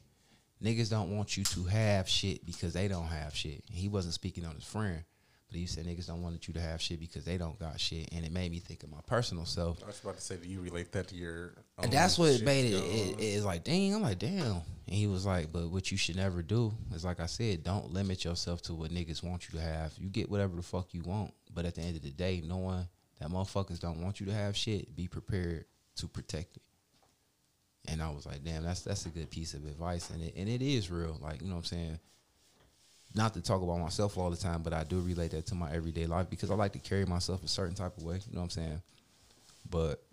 niggas 0.64 0.92
don't 0.92 1.18
want 1.18 1.38
you 1.38 1.44
to 1.44 1.64
have 1.64 2.08
shit 2.08 2.46
because 2.46 2.74
they 2.74 2.88
don't 2.88 3.08
have 3.08 3.36
shit. 3.36 3.64
And 3.68 3.76
he 3.76 3.90
wasn't 3.90 4.14
speaking 4.14 4.46
on 4.46 4.54
his 4.54 4.64
friend, 4.64 5.04
but 5.48 5.58
he 5.58 5.66
said 5.66 5.86
niggas 5.86 6.08
don't 6.08 6.22
want 6.22 6.48
you 6.48 6.54
to 6.54 6.62
have 6.62 6.82
shit 6.82 7.00
because 7.00 7.24
they 7.24 7.38
don't 7.38 7.58
got 7.60 7.80
shit. 7.80 8.10
And 8.12 8.26
it 8.26 8.32
made 8.32 8.52
me 8.52 8.60
think 8.60 8.84
of 8.84 8.90
my 8.90 9.00
personal 9.06 9.46
self. 9.46 9.84
I 9.84 9.88
was 9.88 10.00
about 10.02 10.16
to 10.16 10.22
say, 10.22 10.38
do 10.38 10.50
you 10.50 10.62
relate 10.62 10.92
that 10.94 11.08
to 11.10 11.16
your? 11.16 11.54
And 11.82 11.92
that's 11.92 12.18
what 12.18 12.42
made 12.42 12.66
it, 12.66 12.80
going 12.80 12.92
it, 12.92 13.14
on? 13.14 13.20
it. 13.20 13.24
It's 13.24 13.46
like, 13.46 13.64
dang, 13.64 13.96
I'm 13.96 14.02
like, 14.02 14.20
damn. 14.20 14.62
And 14.88 14.96
he 14.96 15.08
was 15.08 15.26
like, 15.26 15.52
but 15.52 15.70
what 15.70 15.92
you 15.92 15.98
should 15.98 16.16
never 16.16 16.42
do 16.42 16.74
is, 16.94 17.06
like 17.06 17.20
I 17.20 17.26
said, 17.26 17.64
don't 17.64 17.92
limit 17.92 18.24
yourself 18.26 18.62
to 18.64 18.74
what 18.74 18.92
niggas 18.92 19.24
want 19.24 19.48
you 19.52 19.60
to 19.60 19.66
have. 19.66 19.94
You 19.98 20.10
get 20.10 20.30
whatever 20.30 20.56
the 20.56 20.62
fuck 20.62 20.94
you 20.94 21.02
want, 21.02 21.34
but 21.54 21.66
at 21.66 21.76
the 21.76 21.82
end 21.82 21.96
of 21.96 22.04
the 22.04 22.12
day, 22.12 22.44
knowing 22.46 22.88
that 23.20 23.30
motherfuckers 23.30 23.80
don't 23.80 24.02
want 24.02 24.20
you 24.20 24.26
to 24.28 24.34
have 24.34 24.56
shit, 24.56 24.96
be 24.96 25.08
prepared 25.08 25.66
to 25.98 26.08
protect 26.08 26.58
it. 26.58 26.64
And 27.88 28.02
I 28.02 28.10
was 28.10 28.26
like, 28.26 28.44
damn, 28.44 28.64
that's 28.64 28.82
that's 28.82 29.06
a 29.06 29.10
good 29.10 29.30
piece 29.30 29.54
of 29.54 29.66
advice, 29.66 30.10
and 30.10 30.22
it 30.24 30.34
and 30.36 30.50
it 30.50 30.62
is 30.62 30.90
real. 30.90 31.18
Like 31.22 31.42
you 31.42 31.48
know 31.48 31.56
what 31.56 31.60
I'm 31.60 31.66
saying. 31.66 32.00
Not 33.16 33.34
to 33.36 33.42
talk 33.42 33.62
about 33.62 33.80
myself 33.80 34.18
all 34.18 34.30
the 34.30 34.36
time, 34.36 34.62
but 34.62 34.74
I 34.74 34.84
do 34.84 35.00
relate 35.00 35.32
that 35.32 35.46
to 35.48 35.56
my 35.56 35.72
everyday 35.72 36.06
life 36.06 36.30
because 36.30 36.52
I 36.52 36.56
like 36.56 36.74
to 36.74 36.80
carry 36.80 37.06
myself 37.06 37.44
a 37.44 37.48
certain 37.48 37.74
type 37.74 37.98
of 37.98 38.04
way. 38.04 38.16
You 38.16 38.34
know 38.34 38.42
what 38.42 38.44
I'm 38.44 38.50
saying. 38.50 38.82
But 39.70 40.04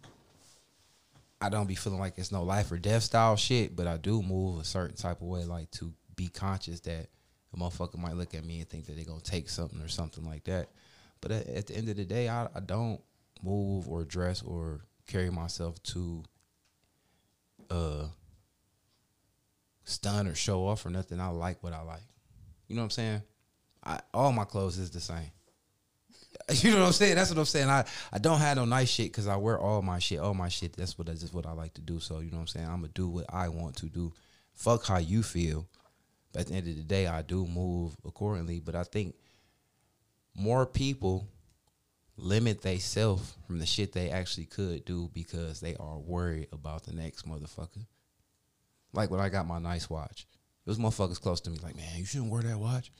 I 1.40 1.48
don't 1.48 1.66
be 1.66 1.74
feeling 1.74 1.98
like 1.98 2.14
it's 2.16 2.30
no 2.30 2.44
life 2.44 2.70
or 2.70 2.78
death 2.78 3.02
style 3.02 3.34
shit, 3.34 3.74
but 3.74 3.88
I 3.88 3.96
do 3.96 4.22
move 4.22 4.60
a 4.60 4.64
certain 4.64 4.96
type 4.96 5.20
of 5.20 5.26
way, 5.26 5.44
like 5.44 5.70
to 5.72 5.92
be 6.14 6.28
conscious 6.28 6.78
that 6.80 7.08
a 7.52 7.56
motherfucker 7.56 7.98
might 7.98 8.14
look 8.14 8.34
at 8.34 8.44
me 8.44 8.60
and 8.60 8.68
think 8.68 8.86
that 8.86 8.94
they're 8.94 9.04
gonna 9.04 9.20
take 9.20 9.48
something 9.48 9.80
or 9.80 9.88
something 9.88 10.24
like 10.24 10.44
that. 10.44 10.68
But 11.20 11.32
at, 11.32 11.48
at 11.48 11.66
the 11.66 11.76
end 11.76 11.88
of 11.88 11.96
the 11.96 12.04
day, 12.04 12.28
I, 12.28 12.44
I 12.54 12.60
don't 12.60 13.00
move 13.42 13.88
or 13.88 14.04
dress 14.04 14.42
or 14.42 14.82
carry 15.08 15.30
myself 15.30 15.82
to 15.82 16.22
uh 17.68 18.04
stun 19.84 20.28
or 20.28 20.34
show 20.36 20.66
off 20.66 20.86
or 20.86 20.90
nothing. 20.90 21.20
I 21.20 21.28
like 21.28 21.60
what 21.62 21.72
I 21.72 21.82
like. 21.82 22.02
You 22.72 22.76
know 22.76 22.84
what 22.84 22.86
I'm 22.86 22.90
saying? 22.90 23.22
I 23.84 24.00
all 24.14 24.32
my 24.32 24.44
clothes 24.44 24.78
is 24.78 24.90
the 24.90 25.00
same. 25.00 25.30
You 26.50 26.70
know 26.70 26.80
what 26.80 26.86
I'm 26.86 26.92
saying? 26.92 27.16
That's 27.16 27.28
what 27.28 27.38
I'm 27.38 27.44
saying. 27.44 27.68
I, 27.68 27.84
I 28.10 28.18
don't 28.18 28.38
have 28.38 28.56
no 28.56 28.64
nice 28.64 28.88
shit 28.88 29.12
because 29.12 29.26
I 29.26 29.36
wear 29.36 29.58
all 29.58 29.82
my 29.82 29.98
shit. 29.98 30.18
All 30.18 30.32
my 30.32 30.48
shit. 30.48 30.72
That's 30.72 30.96
what 30.96 31.06
that's 31.06 31.20
just 31.20 31.34
what 31.34 31.44
I 31.44 31.52
like 31.52 31.74
to 31.74 31.82
do. 31.82 32.00
So 32.00 32.20
you 32.20 32.30
know 32.30 32.38
what 32.38 32.40
I'm 32.40 32.46
saying. 32.46 32.66
I'm 32.66 32.76
gonna 32.80 32.88
do 32.94 33.08
what 33.08 33.26
I 33.28 33.50
want 33.50 33.76
to 33.76 33.86
do. 33.86 34.14
Fuck 34.54 34.86
how 34.86 34.96
you 34.96 35.22
feel. 35.22 35.68
But 36.32 36.40
at 36.40 36.46
the 36.46 36.54
end 36.54 36.68
of 36.68 36.76
the 36.76 36.82
day, 36.82 37.06
I 37.06 37.20
do 37.20 37.46
move 37.46 37.94
accordingly. 38.06 38.58
But 38.58 38.74
I 38.74 38.84
think 38.84 39.14
more 40.34 40.64
people 40.64 41.28
limit 42.16 42.62
themselves 42.62 43.34
from 43.46 43.58
the 43.58 43.66
shit 43.66 43.92
they 43.92 44.08
actually 44.08 44.46
could 44.46 44.86
do 44.86 45.10
because 45.12 45.60
they 45.60 45.76
are 45.76 45.98
worried 45.98 46.48
about 46.52 46.84
the 46.84 46.94
next 46.94 47.28
motherfucker. 47.28 47.84
Like 48.94 49.10
when 49.10 49.20
I 49.20 49.28
got 49.28 49.46
my 49.46 49.58
nice 49.58 49.90
watch, 49.90 50.26
it 50.64 50.68
was 50.70 50.78
motherfuckers 50.78 51.20
close 51.20 51.40
to 51.42 51.50
me 51.50 51.58
like, 51.62 51.76
man, 51.76 51.96
you 51.96 52.04
shouldn't 52.04 52.30
wear 52.30 52.42
that 52.42 52.58
watch. 52.58 52.90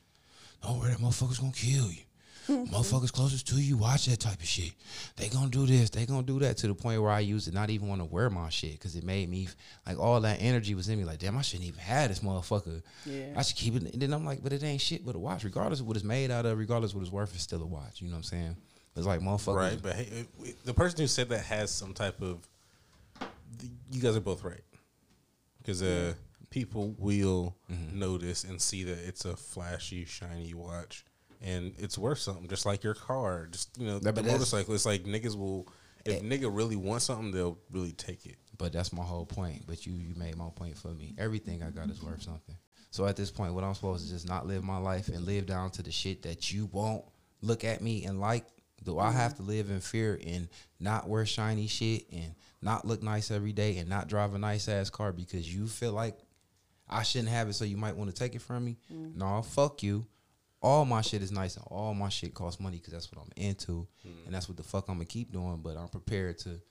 Don't 0.63 0.79
wear 0.79 0.89
that 0.89 0.99
motherfucker's 0.99 1.39
gonna 1.39 1.51
kill 1.53 1.89
you. 1.91 2.03
Motherfuckers 2.49 3.13
closest 3.13 3.47
to 3.47 3.55
you, 3.55 3.77
watch 3.77 4.05
that 4.07 4.19
type 4.19 4.39
of 4.39 4.45
shit. 4.45 4.73
They 5.15 5.29
gonna 5.29 5.49
do 5.49 5.65
this, 5.65 5.89
they 5.89 6.05
gonna 6.05 6.23
do 6.23 6.39
that 6.39 6.57
to 6.57 6.67
the 6.67 6.75
point 6.75 7.01
where 7.01 7.09
I 7.09 7.21
used 7.21 7.47
to 7.47 7.53
not 7.53 7.69
even 7.69 7.87
want 7.87 8.01
to 8.01 8.05
wear 8.05 8.29
my 8.29 8.49
shit 8.49 8.73
because 8.73 8.97
it 8.97 9.05
made 9.05 9.29
me 9.29 9.47
like 9.87 9.97
all 9.97 10.19
that 10.19 10.41
energy 10.41 10.75
was 10.75 10.89
in 10.89 10.97
me. 10.99 11.05
Like, 11.05 11.19
damn, 11.19 11.37
I 11.37 11.41
shouldn't 11.41 11.69
even 11.69 11.79
have 11.79 12.09
this 12.09 12.19
motherfucker. 12.19 12.81
Yeah. 13.05 13.27
I 13.37 13.43
should 13.43 13.55
keep 13.55 13.75
it. 13.77 13.93
And 13.93 14.01
then 14.01 14.11
I'm 14.13 14.25
like, 14.25 14.43
but 14.43 14.51
it 14.51 14.61
ain't 14.61 14.81
shit 14.81 15.05
but 15.05 15.15
a 15.15 15.19
watch. 15.19 15.45
Regardless 15.45 15.79
of 15.79 15.87
what 15.87 15.95
it's 15.95 16.03
made 16.03 16.31
out 16.31 16.45
of, 16.45 16.57
regardless 16.57 16.91
of 16.91 16.95
what 16.97 17.03
it's 17.03 17.13
worth, 17.13 17.33
it's 17.33 17.43
still 17.43 17.61
a 17.63 17.65
watch. 17.65 18.01
You 18.01 18.07
know 18.09 18.15
what 18.15 18.17
I'm 18.17 18.23
saying? 18.23 18.57
It's 18.97 19.05
like 19.07 19.21
motherfuckers. 19.21 19.55
Right, 19.55 19.79
but 19.81 19.93
hey, 19.95 20.03
it- 20.11 20.27
it- 20.49 20.65
the 20.65 20.73
person 20.73 20.99
who 20.99 21.07
said 21.07 21.29
that 21.29 21.45
has 21.45 21.71
some 21.71 21.93
type 21.93 22.21
of. 22.21 22.39
You 23.91 24.01
guys 24.01 24.17
are 24.17 24.21
both 24.21 24.43
right, 24.43 24.63
because 25.59 25.81
uh, 25.81 26.13
people 26.53 26.95
will 26.99 27.55
Mm-hmm. 27.71 27.99
notice 27.99 28.43
and 28.43 28.61
see 28.61 28.83
that 28.83 28.99
it's 29.07 29.25
a 29.25 29.35
flashy, 29.35 30.05
shiny 30.05 30.53
watch, 30.53 31.03
and 31.41 31.73
it's 31.79 31.97
worth 31.97 32.19
something, 32.19 32.47
just 32.47 32.65
like 32.67 32.83
your 32.83 32.93
car. 32.93 33.47
Just 33.51 33.69
you 33.79 33.87
know, 33.87 33.97
the 33.99 34.13
motorcycle. 34.23 34.75
It's 34.75 34.85
like 34.85 35.03
niggas 35.03 35.35
will. 35.35 35.67
If 36.05 36.21
nigga 36.21 36.55
really 36.55 36.75
wants 36.75 37.05
something, 37.05 37.31
they'll 37.31 37.57
really 37.71 37.93
take 37.93 38.25
it. 38.25 38.35
But 38.57 38.73
that's 38.73 38.93
my 38.93 39.03
whole 39.03 39.25
point. 39.25 39.63
But 39.65 39.85
you 39.87 39.93
you 39.93 40.13
made 40.15 40.35
my 40.37 40.49
point 40.55 40.77
for 40.77 40.89
me. 40.89 41.15
Everything 41.17 41.63
I 41.63 41.69
got 41.71 41.89
is 41.89 42.03
worth 42.03 42.21
something. 42.21 42.55
So 42.91 43.07
at 43.07 43.15
this 43.15 43.31
point, 43.31 43.55
what 43.55 43.63
I'm 43.63 43.73
supposed 43.73 44.05
to 44.05 44.13
just 44.13 44.27
not 44.27 44.45
live 44.45 44.63
my 44.63 44.77
life 44.77 45.07
and 45.07 45.25
live 45.25 45.47
down 45.47 45.71
to 45.71 45.81
the 45.81 45.91
shit 45.91 46.21
that 46.23 46.53
you 46.53 46.67
won't 46.71 47.03
look 47.41 47.63
at 47.63 47.81
me 47.81 48.05
and 48.05 48.19
like? 48.19 48.45
Do 48.83 48.99
I 48.99 49.11
have 49.11 49.35
to 49.37 49.43
live 49.43 49.69
in 49.69 49.79
fear 49.79 50.19
and 50.27 50.49
not 50.79 51.07
wear 51.07 51.25
shiny 51.25 51.67
shit 51.67 52.03
and 52.11 52.35
not 52.61 52.85
look 52.85 53.01
nice 53.01 53.31
every 53.31 53.53
day 53.53 53.77
and 53.77 53.87
not 53.89 54.09
drive 54.09 54.35
a 54.35 54.37
nice 54.37 54.67
ass 54.67 54.89
car 54.89 55.13
because 55.13 55.51
you 55.55 55.67
feel 55.67 55.93
like 55.93 56.17
I 56.93 57.03
shouldn't 57.03 57.29
have 57.29 57.49
it, 57.49 57.53
so 57.53 57.65
you 57.65 57.77
might 57.77 57.95
want 57.95 58.09
to 58.09 58.15
take 58.15 58.35
it 58.35 58.41
from 58.41 58.65
me? 58.65 58.77
Mm. 58.93 59.15
No, 59.15 59.41
fuck 59.41 59.83
you. 59.83 60.05
All 60.61 60.85
my 60.85 61.01
shit 61.01 61.21
is 61.21 61.31
nice 61.31 61.57
and 61.57 61.65
all 61.69 61.93
my 61.93 62.07
shit 62.07 62.33
costs 62.33 62.61
money 62.61 62.77
because 62.77 62.93
that's 62.93 63.11
what 63.11 63.21
I'm 63.21 63.31
into 63.35 63.85
mm. 64.07 64.25
and 64.25 64.33
that's 64.33 64.47
what 64.47 64.55
the 64.55 64.63
fuck 64.63 64.87
I'm 64.87 64.95
gonna 64.95 65.05
keep 65.05 65.33
doing. 65.33 65.59
But 65.61 65.75
I'm 65.75 65.89
prepared 65.89 66.37
to 66.39 66.61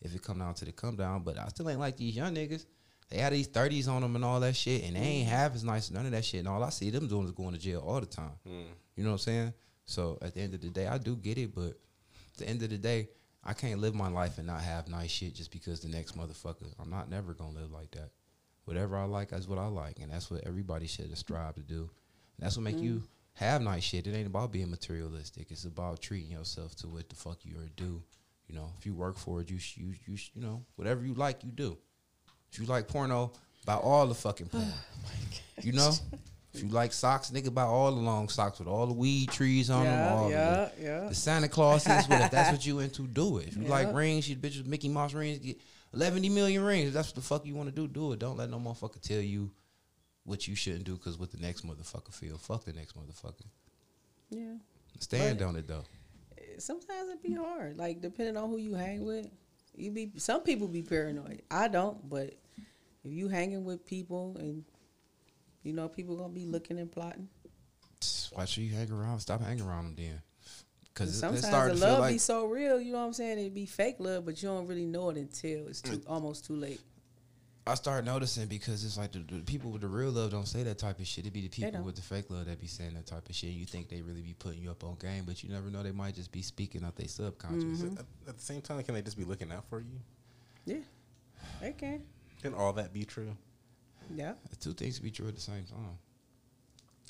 if 0.00 0.14
it 0.14 0.22
come 0.22 0.38
down 0.38 0.54
to 0.54 0.64
the 0.64 0.72
come 0.72 0.96
down. 0.96 1.22
But 1.22 1.38
I 1.38 1.48
still 1.48 1.68
ain't 1.68 1.80
like 1.80 1.96
these 1.96 2.16
young 2.16 2.34
niggas. 2.34 2.64
They 3.10 3.18
had 3.18 3.34
these 3.34 3.48
thirties 3.48 3.88
on 3.88 4.00
them 4.00 4.16
and 4.16 4.24
all 4.24 4.40
that 4.40 4.56
shit, 4.56 4.84
and 4.84 4.96
they 4.96 5.00
ain't 5.00 5.28
mm. 5.28 5.30
half 5.30 5.54
as 5.54 5.64
nice. 5.64 5.90
None 5.90 6.06
of 6.06 6.12
that 6.12 6.24
shit. 6.24 6.40
And 6.40 6.48
all 6.48 6.64
I 6.64 6.70
see 6.70 6.88
them 6.88 7.08
doing 7.08 7.26
is 7.26 7.32
going 7.32 7.52
to 7.52 7.58
jail 7.58 7.84
all 7.86 8.00
the 8.00 8.06
time. 8.06 8.32
You 8.96 9.04
know 9.04 9.10
what 9.10 9.14
I'm 9.14 9.18
saying? 9.18 9.52
So 9.84 10.18
at 10.22 10.34
the 10.34 10.40
end 10.40 10.54
of 10.54 10.60
the 10.60 10.70
day, 10.70 10.86
I 10.86 10.98
do 10.98 11.16
get 11.16 11.36
it, 11.38 11.54
but 11.54 11.78
at 12.32 12.38
the 12.38 12.48
end 12.48 12.62
of 12.62 12.70
the 12.70 12.78
day, 12.78 13.08
I 13.44 13.52
can't 13.52 13.80
live 13.80 13.94
my 13.94 14.08
life 14.08 14.38
and 14.38 14.46
not 14.46 14.60
have 14.60 14.88
nice 14.88 15.10
shit 15.10 15.34
just 15.34 15.50
because 15.50 15.80
the 15.80 15.88
next 15.88 16.16
motherfucker. 16.16 16.72
I'm 16.78 16.90
not 16.90 17.10
never 17.10 17.34
gonna 17.34 17.58
live 17.58 17.72
like 17.72 17.90
that. 17.92 18.10
Whatever 18.64 18.96
I 18.96 19.04
like, 19.04 19.30
that's 19.30 19.48
what 19.48 19.58
I 19.58 19.66
like, 19.66 19.98
and 20.00 20.12
that's 20.12 20.30
what 20.30 20.46
everybody 20.46 20.86
should 20.86 21.16
strive 21.18 21.54
to 21.56 21.62
do. 21.62 21.80
And 22.36 22.46
that's 22.46 22.56
what 22.56 22.62
make 22.62 22.78
you 22.78 22.94
mm. 22.94 23.02
have 23.34 23.60
nice 23.60 23.82
shit. 23.82 24.06
It 24.06 24.14
ain't 24.14 24.26
about 24.26 24.52
being 24.52 24.70
materialistic. 24.70 25.50
It's 25.50 25.64
about 25.64 26.00
treating 26.00 26.30
yourself 26.30 26.74
to 26.76 26.88
what 26.88 27.08
the 27.08 27.16
fuck 27.16 27.38
you 27.44 27.56
are 27.58 27.68
do. 27.76 28.02
You 28.48 28.54
know, 28.54 28.70
if 28.78 28.86
you 28.86 28.94
work 28.94 29.18
for 29.18 29.40
it, 29.40 29.50
you 29.50 29.58
sh- 29.58 29.78
you 29.78 29.94
you 30.06 30.16
sh- 30.16 30.30
you 30.34 30.42
know 30.42 30.64
whatever 30.76 31.04
you 31.04 31.14
like, 31.14 31.42
you 31.42 31.50
do. 31.50 31.76
If 32.52 32.58
you 32.58 32.66
like 32.66 32.86
porno, 32.86 33.32
buy 33.64 33.74
all 33.74 34.06
the 34.06 34.14
fucking 34.14 34.50
oh 34.54 34.58
porn. 34.58 34.72
you 35.62 35.72
know, 35.72 35.92
if 36.54 36.62
you 36.62 36.68
like 36.68 36.92
socks, 36.92 37.30
nigga, 37.30 37.52
buy 37.52 37.62
all 37.62 37.90
the 37.90 38.00
long 38.00 38.28
socks 38.28 38.58
with 38.58 38.68
all 38.68 38.86
the 38.86 38.92
weed 38.92 39.30
trees 39.30 39.70
on 39.70 39.84
them. 39.84 39.94
Yeah, 39.94 40.14
All 40.14 40.30
yeah, 40.30 40.68
the, 40.76 40.82
yeah. 40.82 41.08
the 41.08 41.14
Santa 41.14 41.48
Clauses. 41.48 42.06
but 42.06 42.20
if 42.20 42.30
that's 42.30 42.52
what 42.52 42.66
you 42.66 42.78
into, 42.80 43.06
do 43.06 43.38
it. 43.38 43.48
If 43.48 43.56
you 43.56 43.64
like 43.64 43.88
Yeah. 43.88 43.96
rings, 43.96 44.28
you 44.28 44.36
bitches 44.36 44.66
Mickey 44.66 44.88
Mouse 44.88 45.14
rings, 45.14 45.38
get 45.38 45.60
11 45.94 46.22
million 46.34 46.62
rings. 46.62 46.88
If 46.88 46.94
that's 46.94 47.08
what 47.08 47.14
the 47.16 47.20
fuck 47.20 47.44
you 47.46 47.54
want 47.54 47.68
to 47.68 47.74
do, 47.74 47.86
do 47.86 48.12
it. 48.12 48.18
Don't 48.18 48.36
let 48.36 48.50
no 48.50 48.58
motherfucker 48.58 49.00
tell 49.00 49.20
you 49.20 49.50
what 50.24 50.46
you 50.48 50.54
shouldn't 50.54 50.84
do 50.84 50.94
because 50.96 51.18
what 51.18 51.30
the 51.30 51.38
next 51.38 51.66
motherfucker 51.66 52.12
feel. 52.12 52.38
Fuck 52.38 52.64
the 52.64 52.72
next 52.72 52.96
motherfucker. 52.96 53.46
Yeah. 54.30 54.54
Stand 55.00 55.38
But- 55.38 55.44
on 55.46 55.56
it 55.56 55.66
though. 55.68 55.84
Sometimes 56.58 57.08
it 57.10 57.22
be 57.22 57.34
hard. 57.34 57.76
Like 57.78 58.00
depending 58.00 58.36
on 58.36 58.48
who 58.50 58.56
you 58.58 58.74
hang 58.74 59.04
with, 59.04 59.26
you 59.74 59.90
be 59.90 60.12
some 60.16 60.42
people 60.42 60.68
be 60.68 60.82
paranoid. 60.82 61.42
I 61.50 61.68
don't, 61.68 62.08
but 62.08 62.34
if 63.04 63.10
you 63.12 63.28
hanging 63.28 63.64
with 63.64 63.86
people 63.86 64.36
and 64.38 64.64
you 65.62 65.72
know 65.72 65.88
people 65.88 66.16
gonna 66.16 66.32
be 66.32 66.44
looking 66.46 66.78
and 66.78 66.90
plotting. 66.92 67.28
Why 68.32 68.44
should 68.44 68.64
you 68.64 68.74
hang 68.74 68.90
around? 68.90 69.20
Stop 69.20 69.40
hanging 69.42 69.64
around 69.64 69.84
them 69.84 69.94
then. 69.96 70.22
Because 70.92 71.18
Sometimes 71.18 71.46
starting 71.46 71.78
the 71.78 71.86
love 71.86 72.00
like 72.00 72.14
be 72.14 72.18
so 72.18 72.46
real, 72.46 72.80
you 72.80 72.92
know 72.92 72.98
what 72.98 73.06
I'm 73.06 73.12
saying? 73.12 73.38
It 73.38 73.54
be 73.54 73.66
fake 73.66 73.96
love, 73.98 74.26
but 74.26 74.42
you 74.42 74.48
don't 74.48 74.66
really 74.66 74.84
know 74.84 75.10
it 75.10 75.16
until 75.16 75.68
it's 75.68 75.80
too 75.80 76.02
almost 76.06 76.46
too 76.46 76.54
late. 76.54 76.80
I 77.66 77.74
start 77.74 78.04
noticing 78.04 78.48
because 78.48 78.84
it's 78.84 78.98
like 78.98 79.12
the, 79.12 79.20
the 79.20 79.40
people 79.40 79.70
with 79.70 79.82
the 79.82 79.88
real 79.88 80.10
love 80.10 80.32
don't 80.32 80.48
say 80.48 80.64
that 80.64 80.78
type 80.78 80.98
of 80.98 81.06
shit. 81.06 81.26
It 81.26 81.32
be 81.32 81.42
the 81.42 81.48
people 81.48 81.82
with 81.82 81.94
the 81.94 82.02
fake 82.02 82.28
love 82.28 82.46
that 82.46 82.60
be 82.60 82.66
saying 82.66 82.94
that 82.94 83.06
type 83.06 83.28
of 83.28 83.34
shit. 83.36 83.50
You 83.50 83.64
think 83.64 83.88
they 83.88 84.02
really 84.02 84.20
be 84.20 84.34
putting 84.36 84.60
you 84.60 84.70
up 84.70 84.82
on 84.82 84.96
game, 84.96 85.22
but 85.24 85.44
you 85.44 85.48
never 85.48 85.70
know 85.70 85.82
they 85.82 85.92
might 85.92 86.16
just 86.16 86.32
be 86.32 86.42
speaking 86.42 86.84
out 86.84 86.96
their 86.96 87.06
subconscious. 87.06 87.82
Mm-hmm. 87.82 87.98
At, 87.98 88.04
at 88.28 88.36
the 88.36 88.42
same 88.42 88.62
time, 88.62 88.82
can 88.82 88.94
they 88.94 89.02
just 89.02 89.16
be 89.16 89.24
looking 89.24 89.52
out 89.52 89.64
for 89.70 89.78
you? 89.78 90.00
Yeah, 90.66 90.82
they 91.60 91.72
can. 91.72 92.02
Can 92.42 92.52
all 92.54 92.72
that 92.72 92.92
be 92.92 93.04
true? 93.04 93.30
Yeah, 94.12 94.32
The 94.50 94.56
two 94.56 94.72
things 94.72 94.98
be 94.98 95.12
true 95.12 95.28
at 95.28 95.36
the 95.36 95.40
same 95.40 95.64
time. 95.64 95.96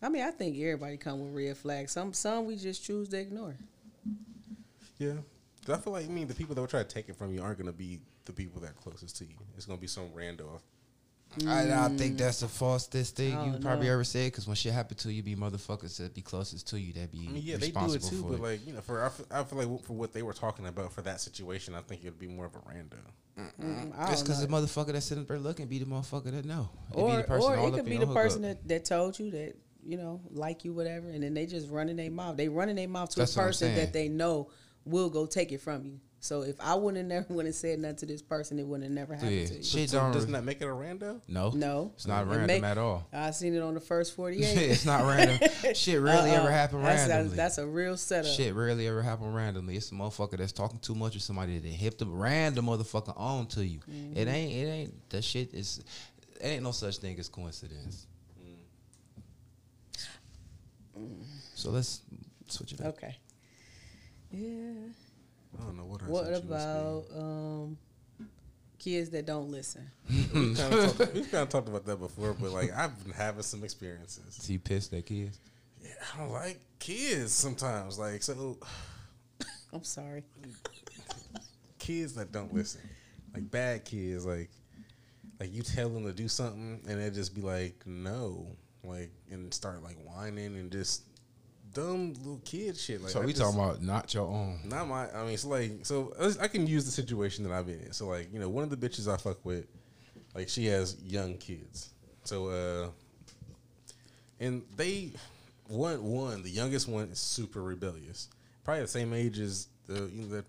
I 0.02 0.08
mean, 0.08 0.22
I 0.22 0.30
think 0.32 0.56
everybody 0.58 0.96
come 0.96 1.20
with 1.20 1.32
red 1.34 1.56
flags. 1.56 1.92
Some 1.92 2.12
some 2.12 2.46
we 2.46 2.56
just 2.56 2.84
choose 2.84 3.08
to 3.10 3.18
ignore. 3.18 3.56
Yeah. 4.98 5.14
'Cause 5.64 5.78
I 5.78 5.80
feel 5.80 5.92
like 5.92 6.06
I 6.06 6.08
mean 6.08 6.26
the 6.26 6.34
people 6.34 6.54
that 6.56 6.60
will 6.60 6.68
try 6.68 6.82
to 6.82 6.88
take 6.88 7.08
it 7.08 7.16
from 7.16 7.32
you 7.32 7.40
aren't 7.40 7.58
gonna 7.58 7.72
be 7.72 8.00
the 8.24 8.32
people 8.32 8.60
that 8.62 8.70
are 8.70 8.74
closest 8.74 9.16
to 9.18 9.24
you. 9.24 9.36
It's 9.56 9.66
gonna 9.66 9.80
be 9.80 9.86
some 9.86 10.10
rando. 10.10 10.60
I, 11.46 11.86
I 11.86 11.88
think 11.96 12.18
that's 12.18 12.40
the 12.40 12.46
falsest 12.46 13.12
thing 13.14 13.34
I 13.34 13.46
you 13.46 13.58
probably 13.58 13.86
know. 13.86 13.94
ever 13.94 14.04
said. 14.04 14.26
Because 14.26 14.46
when 14.46 14.54
shit 14.54 14.74
happen 14.74 14.98
to 14.98 15.10
you, 15.12 15.22
be 15.22 15.34
motherfuckers 15.34 15.96
that 15.96 16.12
be 16.14 16.20
closest 16.20 16.68
to 16.68 16.78
you 16.80 16.92
that 16.92 17.10
be 17.10 17.26
I 17.26 17.30
mean, 17.30 17.42
yeah, 17.42 17.56
they 17.56 17.70
do 17.70 17.94
it 17.94 18.02
too, 18.02 18.20
for 18.22 18.30
but 18.32 18.40
like 18.40 18.66
you 18.66 18.74
know, 18.74 18.80
for 18.82 19.02
I 19.02 19.08
feel, 19.08 19.26
I 19.30 19.42
feel 19.44 19.58
like 19.58 19.84
for 19.84 19.94
what 19.94 20.12
they 20.12 20.22
were 20.22 20.34
talking 20.34 20.66
about 20.66 20.92
for 20.92 21.00
that 21.02 21.20
situation, 21.20 21.74
I 21.74 21.80
think 21.80 22.02
it'd 22.02 22.18
be 22.18 22.26
more 22.26 22.46
of 22.46 22.54
a 22.54 22.58
rando. 22.58 22.98
Mm, 23.60 23.98
I 23.98 24.10
Just 24.10 24.24
because 24.24 24.42
the 24.42 24.48
motherfucker 24.48 24.92
that's 24.92 25.06
sitting 25.06 25.24
there 25.24 25.38
looking 25.38 25.66
be 25.68 25.78
the 25.78 25.86
motherfucker 25.86 26.32
that 26.32 26.44
know. 26.44 26.68
It 26.90 26.96
or 26.96 27.10
be 27.10 27.16
the 27.16 27.22
person 27.22 27.50
or 27.52 27.56
all 27.56 27.66
it 27.68 27.70
up 27.70 27.74
could 27.76 27.86
be 27.86 27.96
the 27.96 28.06
person 28.06 28.42
that, 28.42 28.68
that 28.68 28.84
told 28.84 29.18
you 29.18 29.30
that 29.30 29.56
you 29.84 29.96
know 29.96 30.20
like 30.30 30.64
you 30.64 30.72
whatever, 30.72 31.09
and 31.09 31.22
then 31.22 31.34
they 31.34 31.46
just 31.46 31.68
running 31.70 31.96
their 31.96 32.10
mouth. 32.10 32.36
They 32.36 32.48
running 32.48 32.76
their 32.76 32.88
mouth 32.88 33.10
to 33.10 33.20
That's 33.20 33.34
a 33.36 33.38
person 33.40 33.74
that 33.74 33.92
they 33.92 34.09
know 34.09 34.48
will 34.84 35.10
go 35.10 35.26
take 35.26 35.52
it 35.52 35.60
from 35.60 35.84
you. 35.84 36.00
So 36.20 36.42
if 36.42 36.54
I 36.60 36.76
wouldn't 36.76 36.98
have 36.98 37.06
never 37.06 37.34
would 37.34 37.46
have 37.46 37.54
said 37.56 37.80
nothing 37.80 37.96
to 37.96 38.06
this 38.06 38.22
person, 38.22 38.56
it 38.60 38.66
wouldn't 38.66 38.84
have 38.84 38.92
never 38.92 39.14
happened 39.14 39.32
Yeah. 39.32 39.46
to 39.46 39.54
you. 39.56 39.62
Shit 39.64 39.90
don't. 39.90 40.12
doesn't 40.12 40.30
that 40.30 40.44
make 40.44 40.60
it 40.60 40.66
a 40.66 40.68
rando? 40.68 41.20
no, 41.26 41.50
No, 41.50 41.90
it's 41.96 42.06
not 42.06 42.22
It 42.26 42.30
random 42.30 42.46
make- 42.46 42.62
at 42.62 42.78
all. 42.78 43.09
I 43.12 43.32
seen 43.32 43.54
it 43.54 43.60
on 43.60 43.74
the 43.74 43.80
first 43.80 44.14
forty 44.14 44.44
eight. 44.44 44.56
it's 44.70 44.86
not 44.86 45.02
random. 45.02 45.38
Shit 45.74 46.00
rarely 46.00 46.30
ever 46.30 46.48
happen 46.50 46.80
that's, 46.80 47.09
randomly. 47.09 47.36
That's, 47.36 47.56
that's 47.56 47.59
a 47.59 47.66
real 47.66 47.96
setup. 47.96 48.30
Shit 48.30 48.54
rarely 48.54 48.86
ever 48.86 49.02
happen 49.02 49.32
randomly. 49.32 49.76
It's 49.76 49.90
a 49.90 49.94
motherfucker 49.94 50.38
that's 50.38 50.52
talking 50.52 50.78
too 50.78 50.94
much 50.94 51.16
or 51.16 51.20
somebody 51.20 51.59
that 51.59 51.68
hip 51.68 51.98
the 51.98 52.06
random 52.06 52.66
motherfucker 52.66 53.18
on 53.18 53.46
to 53.48 53.66
you. 53.66 53.80
Mm-hmm. 53.80 54.16
It 54.16 54.28
ain't. 54.28 54.52
It 54.52 54.70
ain't. 54.70 55.10
That 55.10 55.22
shit 55.24 55.52
is. 55.52 55.80
It 56.40 56.46
ain't 56.46 56.62
no 56.62 56.70
such 56.70 56.98
thing 56.98 57.18
as 57.18 57.28
coincidence. 57.28 58.06
So 61.55 61.70
let's 61.70 62.02
switch 62.48 62.73
it 62.73 62.81
up. 62.81 62.89
Okay. 62.89 63.16
Yeah. 64.31 64.89
I 65.59 65.64
don't 65.64 65.77
know 65.77 65.85
what. 65.85 66.02
I 66.02 66.06
What 66.06 66.24
sent 66.27 66.44
you 66.44 66.51
this 66.51 66.62
about 66.64 67.05
um, 67.16 67.78
kids 68.78 69.10
that 69.10 69.27
don't 69.27 69.51
listen? 69.51 69.90
We've 70.09 70.56
kind, 70.56 70.74
of 70.74 70.97
talked, 70.97 71.14
we've 71.14 71.31
kind 71.31 71.43
of 71.43 71.48
talked 71.51 71.69
about 71.69 71.86
that 71.86 71.97
before, 71.97 72.35
but 72.35 72.51
like 72.51 72.73
I've 72.77 73.02
been 73.02 73.12
having 73.12 73.43
some 73.43 73.64
experiences. 73.64 74.39
Is 74.39 74.47
he 74.47 74.59
pissed 74.59 74.93
at 74.94 75.06
kids? 75.06 75.39
Yeah, 75.81 75.90
I 76.14 76.19
don't 76.19 76.32
like 76.32 76.60
kids 76.78 77.32
sometimes. 77.32 77.98
Like 77.98 78.23
so, 78.23 78.59
I'm 79.73 79.85
sorry. 79.85 80.24
kids 81.78 82.14
that 82.14 82.32
don't 82.32 82.52
listen, 82.55 82.81
like 83.35 83.51
bad 83.51 83.85
kids, 83.85 84.24
like 84.24 84.51
like 85.39 85.52
you 85.52 85.62
tell 85.62 85.89
them 85.89 86.05
to 86.05 86.12
do 86.12 86.28
something 86.28 86.81
and 86.89 87.01
they 87.02 87.10
just 87.10 87.35
be 87.35 87.40
like 87.43 87.74
no, 87.86 88.47
like 88.84 89.10
and 89.30 89.52
start 89.52 89.82
like 89.82 89.96
whining 90.04 90.56
and 90.56 90.70
just 90.70 91.02
dumb 91.72 92.12
little 92.14 92.40
kid 92.44 92.76
shit. 92.76 93.00
Like 93.02 93.10
so 93.10 93.22
I 93.22 93.24
we 93.24 93.32
just- 93.32 93.42
talking 93.42 93.59
about 93.60 93.82
not 93.82 94.12
your 94.14 94.26
own. 94.26 94.60
Not 94.64 94.88
my. 94.88 95.10
I 95.10 95.24
mean, 95.24 95.34
it's 95.34 95.44
like 95.44 95.84
so. 95.84 96.12
I 96.40 96.48
can 96.48 96.66
use 96.66 96.84
the 96.84 96.90
situation 96.90 97.44
that 97.44 97.52
I've 97.52 97.66
been 97.66 97.80
in. 97.80 97.92
So 97.92 98.09
like, 98.09 98.32
you 98.32 98.38
know, 98.40 98.48
one 98.48 98.64
of 98.64 98.70
the 98.70 98.76
bitches 98.76 99.12
I 99.12 99.16
fuck 99.16 99.44
with, 99.44 99.66
like 100.34 100.48
she 100.48 100.66
has 100.66 100.96
young 101.02 101.36
kids. 101.38 101.90
So 102.24 102.48
uh, 102.48 102.88
and 104.40 104.62
they 104.76 105.12
one 105.68 106.02
one 106.02 106.42
the 106.42 106.50
youngest 106.50 106.88
one 106.88 107.09
is 107.10 107.18
super 107.18 107.62
rebellious. 107.62 108.28
Probably 108.64 108.82
the 108.82 108.88
same 108.88 109.12
age 109.12 109.38
as 109.38 109.68
the 109.86 110.09
you 110.12 110.22
know 110.22 110.28
the 110.28 110.44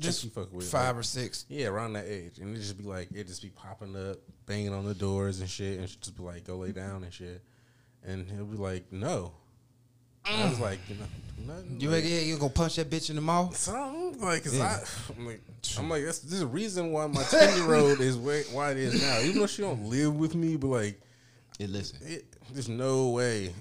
just 0.00 0.24
you 0.24 0.30
fuck 0.30 0.52
with 0.52 0.68
Five 0.68 0.96
like, 0.96 1.00
or 1.00 1.02
six. 1.02 1.46
yeah 1.48 1.68
around 1.68 1.94
that 1.94 2.06
age, 2.06 2.38
and 2.38 2.54
it 2.54 2.60
just 2.60 2.76
be 2.76 2.84
like 2.84 3.08
it 3.14 3.26
just 3.26 3.40
be 3.42 3.48
popping 3.50 3.96
up, 3.96 4.16
banging 4.46 4.74
on 4.74 4.84
the 4.84 4.94
doors 4.94 5.40
and 5.40 5.48
shit, 5.48 5.78
and 5.78 5.88
she 5.88 5.96
just 5.96 6.16
be 6.16 6.22
like 6.22 6.44
go 6.44 6.56
lay 6.56 6.72
down 6.72 7.02
and 7.04 7.12
shit, 7.12 7.42
and 8.06 8.30
he'll 8.30 8.44
be 8.44 8.56
like 8.56 8.92
no. 8.92 9.32
I 10.24 10.48
was 10.48 10.58
like, 10.58 10.80
you 10.88 10.96
know, 10.96 11.54
nothing. 11.54 11.80
You 11.80 11.88
like- 11.90 12.02
yeah, 12.04 12.18
you 12.18 12.36
gonna 12.36 12.50
punch 12.50 12.74
that 12.76 12.90
bitch 12.90 13.10
in 13.10 13.16
the 13.16 13.22
mouth? 13.22 13.56
Something 13.56 14.20
like, 14.20 14.42
cause 14.42 14.56
Yeah. 14.56 14.80
I, 14.82 15.12
I'm 15.16 15.26
like, 15.26 15.40
I'm 15.78 15.88
like, 15.88 16.04
that's 16.04 16.18
there's 16.18 16.42
a 16.42 16.46
reason 16.48 16.90
why 16.90 17.06
my 17.06 17.22
ten 17.22 17.56
year 17.56 17.74
old 17.74 18.00
is 18.00 18.16
where, 18.16 18.42
why 18.52 18.72
it 18.72 18.76
is 18.78 19.00
now. 19.00 19.20
Even 19.20 19.40
though 19.40 19.46
she 19.46 19.62
don't 19.62 19.84
live 19.84 20.16
with 20.16 20.34
me, 20.34 20.56
but 20.56 20.66
like, 20.68 21.00
Yeah, 21.58 21.68
listen. 21.68 21.98
it, 22.02 22.24
there's 22.52 22.68
no 22.68 23.10
way 23.10 23.52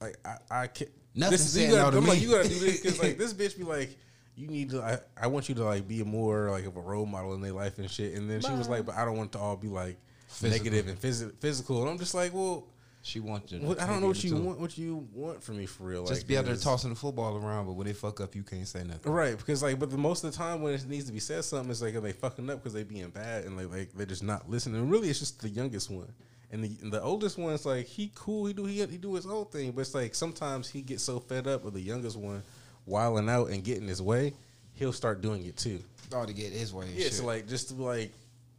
like 0.00 0.16
I, 0.24 0.62
I 0.62 0.66
can't. 0.66 0.90
Nothing 1.14 1.30
this, 1.32 1.54
saying 1.54 1.70
you 1.70 1.76
gotta, 1.76 1.92
no 1.96 2.00
to 2.02 2.04
I'm 2.04 2.06
like, 2.06 2.20
you 2.20 2.30
gotta 2.30 2.48
do 2.48 2.58
this 2.58 2.80
because 2.80 3.02
like 3.02 3.16
this 3.18 3.32
bitch 3.32 3.56
be 3.56 3.64
like, 3.64 3.96
you 4.36 4.48
need 4.48 4.68
to. 4.70 4.82
I, 4.82 4.98
I 5.18 5.28
want 5.28 5.48
you 5.48 5.54
to 5.54 5.64
like 5.64 5.88
be 5.88 6.02
a 6.02 6.04
more 6.04 6.50
like 6.50 6.66
of 6.66 6.76
a 6.76 6.80
role 6.82 7.06
model 7.06 7.32
in 7.32 7.40
their 7.40 7.52
life 7.52 7.78
and 7.78 7.90
shit. 7.90 8.14
And 8.16 8.28
then 8.30 8.42
she 8.42 8.52
was 8.52 8.68
like, 8.68 8.84
but 8.84 8.96
I 8.96 9.06
don't 9.06 9.16
want 9.16 9.32
to 9.32 9.38
all 9.38 9.56
be 9.56 9.68
like 9.68 9.96
Physical. 10.28 10.50
negative 10.64 10.88
and 10.88 11.00
phys- 11.00 11.32
physical. 11.40 11.80
And 11.80 11.88
I'm 11.90 11.98
just 11.98 12.14
like, 12.14 12.34
well, 12.34 12.66
She 13.06 13.20
wants 13.20 13.52
to. 13.52 13.58
what, 13.58 13.80
I 13.80 13.86
don't 13.86 14.00
know 14.00 14.08
what 14.08 14.24
you 14.24 14.30
too. 14.30 14.42
want. 14.42 14.58
What 14.58 14.76
you 14.76 15.06
want 15.14 15.40
from 15.40 15.58
me 15.58 15.66
for 15.66 15.84
real? 15.84 16.04
Just 16.06 16.22
like, 16.22 16.26
be 16.26 16.38
out 16.38 16.44
there 16.44 16.56
tossing 16.56 16.90
the 16.90 16.96
football 16.96 17.36
around, 17.36 17.66
but 17.66 17.74
when 17.74 17.86
they 17.86 17.92
fuck 17.92 18.20
up, 18.20 18.34
you 18.34 18.42
can't 18.42 18.66
say 18.66 18.82
nothing. 18.82 19.12
Right, 19.12 19.38
because 19.38 19.62
like, 19.62 19.78
but 19.78 19.92
the 19.92 19.96
most 19.96 20.24
of 20.24 20.32
the 20.32 20.36
time 20.36 20.60
when 20.60 20.74
it 20.74 20.84
needs 20.88 21.04
to 21.04 21.12
be 21.12 21.20
said 21.20 21.44
something, 21.44 21.70
it's 21.70 21.80
like 21.80 21.94
are 21.94 22.00
they 22.00 22.10
fucking 22.10 22.50
up 22.50 22.58
because 22.58 22.72
they 22.72 22.82
being 22.82 23.10
bad 23.10 23.44
and 23.44 23.56
like, 23.56 23.70
like 23.70 23.92
they're 23.92 24.06
just 24.06 24.24
not 24.24 24.50
listening. 24.50 24.80
And 24.80 24.90
really, 24.90 25.08
it's 25.08 25.20
just 25.20 25.40
the 25.40 25.48
youngest 25.48 25.88
one, 25.88 26.12
and 26.50 26.64
the 26.64 26.76
and 26.82 26.92
the 26.92 27.00
oldest 27.00 27.38
one's 27.38 27.64
like 27.64 27.86
he 27.86 28.10
cool, 28.16 28.46
he 28.46 28.52
do 28.52 28.64
he 28.64 28.84
he 28.84 28.98
do 28.98 29.14
his 29.14 29.24
own 29.24 29.44
thing, 29.46 29.70
but 29.70 29.82
it's 29.82 29.94
like 29.94 30.16
sometimes 30.16 30.68
he 30.68 30.82
gets 30.82 31.04
so 31.04 31.20
fed 31.20 31.46
up 31.46 31.62
with 31.62 31.74
the 31.74 31.80
youngest 31.80 32.16
one 32.16 32.42
wilding 32.86 33.28
out 33.28 33.50
and 33.50 33.62
getting 33.62 33.86
his 33.86 34.02
way, 34.02 34.32
he'll 34.74 34.92
start 34.92 35.20
doing 35.20 35.46
it 35.46 35.56
too. 35.56 35.80
Oh, 36.12 36.26
to 36.26 36.32
get 36.32 36.52
his 36.52 36.74
way. 36.74 36.86
Yeah, 36.92 37.04
shit. 37.04 37.12
so 37.12 37.24
like 37.26 37.46
just 37.46 37.68
to 37.68 37.74
be 37.74 37.84
like 37.84 38.12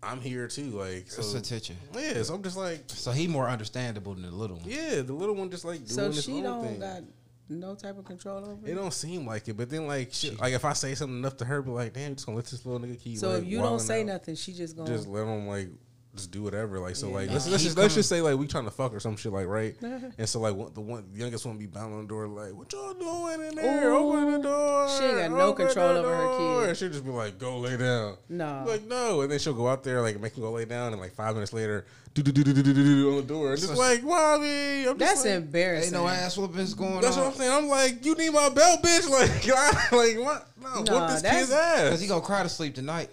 I'm 0.03 0.21
here 0.21 0.47
too, 0.47 0.69
like 0.71 1.09
so. 1.09 1.21
It's 1.21 1.33
attention. 1.33 1.75
Yeah, 1.93 2.21
so 2.23 2.35
I'm 2.35 2.43
just 2.43 2.57
like, 2.57 2.83
So 2.87 3.11
he 3.11 3.27
more 3.27 3.49
understandable 3.49 4.13
than 4.13 4.23
the 4.23 4.31
little 4.31 4.57
one. 4.57 4.65
yeah, 4.69 5.01
the 5.01 5.13
little 5.13 5.35
one 5.35 5.49
just 5.49 5.65
like 5.65 5.79
doing 5.79 5.89
So 5.89 6.11
she 6.11 6.33
own 6.33 6.43
don't 6.43 6.63
thing. 6.65 6.79
got 6.79 7.01
no 7.49 7.75
type 7.75 7.97
of 7.97 8.03
control 8.05 8.43
over 8.45 8.67
it 8.67 8.71
it. 8.71 8.75
don't 8.75 8.93
seem 8.93 9.25
like 9.25 9.47
it, 9.47 9.55
but 9.57 9.69
then 9.69 9.87
like 9.87 10.13
shit, 10.13 10.39
like 10.39 10.53
if 10.53 10.65
I 10.65 10.73
say 10.73 10.93
something 10.95 11.17
enough 11.17 11.37
to 11.37 11.45
her, 11.45 11.61
be 11.61 11.71
like, 11.71 11.93
damn, 11.93 12.09
you 12.09 12.15
just 12.15 12.25
gonna 12.25 12.35
let 12.35 12.45
this 12.45 12.65
little 12.65 12.85
nigga 12.85 12.99
keep. 12.99 13.17
So 13.17 13.29
like, 13.29 13.43
if 13.43 13.47
you 13.47 13.59
don't 13.59 13.79
say 13.79 14.01
out? 14.01 14.07
nothing, 14.07 14.35
she 14.35 14.53
just 14.53 14.75
gonna. 14.77 14.89
just 14.89 15.07
let 15.07 15.25
them 15.25 15.47
like 15.47 15.69
just 16.17 16.31
do 16.31 16.43
whatever. 16.43 16.79
Like 16.79 16.95
so, 16.95 17.07
Yeah. 17.07 17.13
like 17.15 17.27
Nah, 17.27 17.33
let's, 17.33 17.47
let's 17.47 17.63
just 17.63 17.77
let's 17.77 17.93
just 17.95 18.09
say 18.09 18.21
like 18.21 18.37
we 18.37 18.47
trying 18.47 18.65
to 18.65 18.71
fuck 18.71 18.93
or 18.93 18.99
some 18.99 19.15
shit 19.15 19.31
like 19.31 19.47
right. 19.47 19.75
and 19.81 20.27
so 20.27 20.39
like 20.39 20.55
one, 20.55 20.73
the 20.73 20.81
one 20.81 21.05
the 21.13 21.19
youngest 21.19 21.45
one 21.45 21.57
be 21.57 21.65
banging 21.67 21.93
on 21.93 22.01
the 22.01 22.07
door 22.07 22.27
like, 22.27 22.53
"What 22.53 22.71
y'all 22.73 22.93
doing 22.93 23.47
in 23.47 23.55
there? 23.55 23.91
Ooh. 23.91 23.97
Open 24.09 24.31
the 24.33 24.39
door." 24.39 24.89
She 24.97 25.03
ain't 25.05 25.17
got 25.17 25.31
no 25.31 25.53
control 25.53 25.93
the 25.93 25.99
over 25.99 26.15
her 26.15 26.37
kid. 26.61 26.69
And 26.69 26.77
she'll 26.77 26.89
just 26.89 27.05
be 27.05 27.11
like, 27.11 27.37
"Go 27.39 27.59
lay 27.59 27.77
down." 27.77 28.17
No. 28.29 28.65
like 28.67 28.83
no, 28.85 29.21
and 29.21 29.31
then 29.31 29.39
she'll 29.39 29.53
go 29.53 29.67
out 29.67 29.83
there 29.83 30.01
like 30.01 30.19
make 30.19 30.35
him 30.35 30.43
go 30.43 30.51
lay 30.51 30.65
down, 30.65 30.91
and 30.93 31.01
like 31.01 31.13
five 31.13 31.33
minutes 31.35 31.53
later, 31.53 31.85
do 32.13 32.21
do 32.23 32.31
do 32.31 32.43
do 32.43 32.53
do 32.53 32.63
do 32.63 32.73
do 32.73 33.09
on 33.11 33.15
the 33.17 33.21
door, 33.23 33.51
and 33.51 33.59
just 33.59 33.73
So- 33.73 33.79
like, 33.79 34.03
"Mommy," 34.03 34.81
I'm 34.87 34.97
just 34.97 34.99
That's 34.99 35.25
like, 35.25 35.33
embarrassing. 35.35 35.93
Ain't 35.93 36.03
no 36.03 36.09
ass 36.09 36.37
whoopings 36.37 36.73
going 36.73 37.01
That's 37.01 37.15
on. 37.17 37.23
what 37.25 37.33
I'm 37.33 37.37
saying. 37.39 37.51
I'm 37.51 37.67
like, 37.67 38.05
you 38.05 38.15
need 38.15 38.31
my 38.31 38.49
belt, 38.49 38.81
bitch. 38.83 39.07
Like, 39.17 39.49
I, 39.49 39.95
like 39.95 40.17
what? 40.25 40.47
No, 40.61 40.69
Nah, 40.69 40.99
whoop 41.01 41.09
this 41.11 41.21
that's- 41.21 41.39
kid's 41.41 41.51
ass. 41.51 41.83
Because 41.83 42.01
he 42.01 42.07
gonna 42.07 42.21
cry 42.21 42.43
to 42.43 42.49
sleep 42.49 42.75
tonight. 42.75 43.09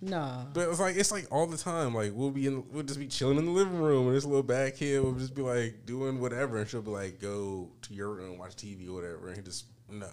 Nah. 0.00 0.44
But 0.54 0.68
it's 0.68 0.78
like 0.80 0.96
it's 0.96 1.10
like 1.10 1.26
all 1.30 1.46
the 1.46 1.56
time. 1.56 1.94
Like 1.94 2.12
we'll 2.14 2.30
be 2.30 2.46
in, 2.46 2.64
we'll 2.70 2.84
just 2.84 2.98
be 3.00 3.08
chilling 3.08 3.38
in 3.38 3.46
the 3.46 3.50
living 3.50 3.78
room, 3.80 4.06
and 4.08 4.16
this 4.16 4.24
little 4.24 4.42
bad 4.44 4.76
kid 4.76 5.02
will 5.02 5.14
just 5.14 5.34
be 5.34 5.42
like 5.42 5.86
doing 5.86 6.20
whatever, 6.20 6.58
and 6.58 6.68
she'll 6.68 6.82
be 6.82 6.90
like, 6.90 7.20
"Go 7.20 7.68
to 7.82 7.94
your 7.94 8.10
room, 8.14 8.38
watch 8.38 8.54
TV 8.56 8.88
or 8.88 8.92
whatever," 8.92 9.28
and 9.28 9.36
he 9.36 9.42
just 9.42 9.64
no. 9.90 10.08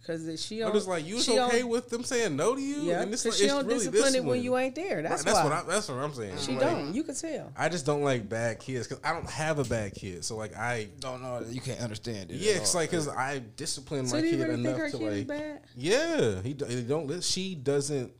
Because 0.00 0.42
she 0.42 0.62
I'm 0.64 0.72
just 0.72 0.88
like, 0.88 1.06
you 1.06 1.16
was 1.16 1.24
she 1.26 1.38
okay 1.38 1.62
with 1.62 1.90
them 1.90 2.02
saying 2.04 2.34
no 2.34 2.54
to 2.56 2.60
you, 2.60 2.76
Yeah, 2.84 3.02
and 3.02 3.12
it's, 3.12 3.22
because 3.22 3.34
like, 3.34 3.38
she 3.38 3.44
it's 3.44 3.52
don't 3.54 3.66
really 3.66 3.78
discipline 3.86 4.14
it 4.14 4.24
when 4.24 4.42
you 4.42 4.56
ain't 4.56 4.74
there. 4.74 4.96
Right, 4.96 5.04
That's, 5.10 5.22
that's 5.24 5.36
why. 5.36 5.44
what 5.44 5.52
I, 5.52 5.62
that's 5.64 5.88
what 5.90 5.98
I'm 5.98 6.14
saying. 6.14 6.38
she 6.38 6.52
Like, 6.52 6.60
don't. 6.62 6.94
You 6.94 7.02
can 7.04 7.14
tell. 7.14 7.52
I 7.54 7.68
just 7.68 7.84
don't 7.84 8.00
like 8.02 8.26
bad 8.26 8.60
kids 8.60 8.88
because 8.88 9.04
I 9.04 9.12
don't 9.12 9.28
have 9.28 9.58
a 9.58 9.64
bad 9.64 9.94
kid. 9.94 10.24
So 10.24 10.36
like 10.38 10.56
I, 10.56 10.88
Don't 11.00 11.20
know. 11.22 11.44
You 11.46 11.60
can't 11.60 11.80
understand 11.80 12.30
it. 12.30 12.36
yeah, 12.38 12.52
it's 12.54 12.74
like 12.74 12.90
because 12.90 13.08
I 13.08 13.42
discipline 13.56 14.06
So 14.06 14.16
my 14.16 14.22
do 14.22 14.26
you 14.28 14.36
kid 14.38 14.42
really 14.48 14.54
think 14.64 14.66
enough 14.68 14.78
her 14.78 14.90
to 14.90 14.98
kid 14.98 15.06
is 15.12 15.18
like, 15.18 15.26
bad? 15.28 15.60
yeah, 15.76 16.42
he, 16.42 16.54
do- 16.54 16.64
he 16.64 16.82
don't. 16.82 17.06
li- 17.06 17.20
She 17.20 17.54
doesn't. 17.54 18.10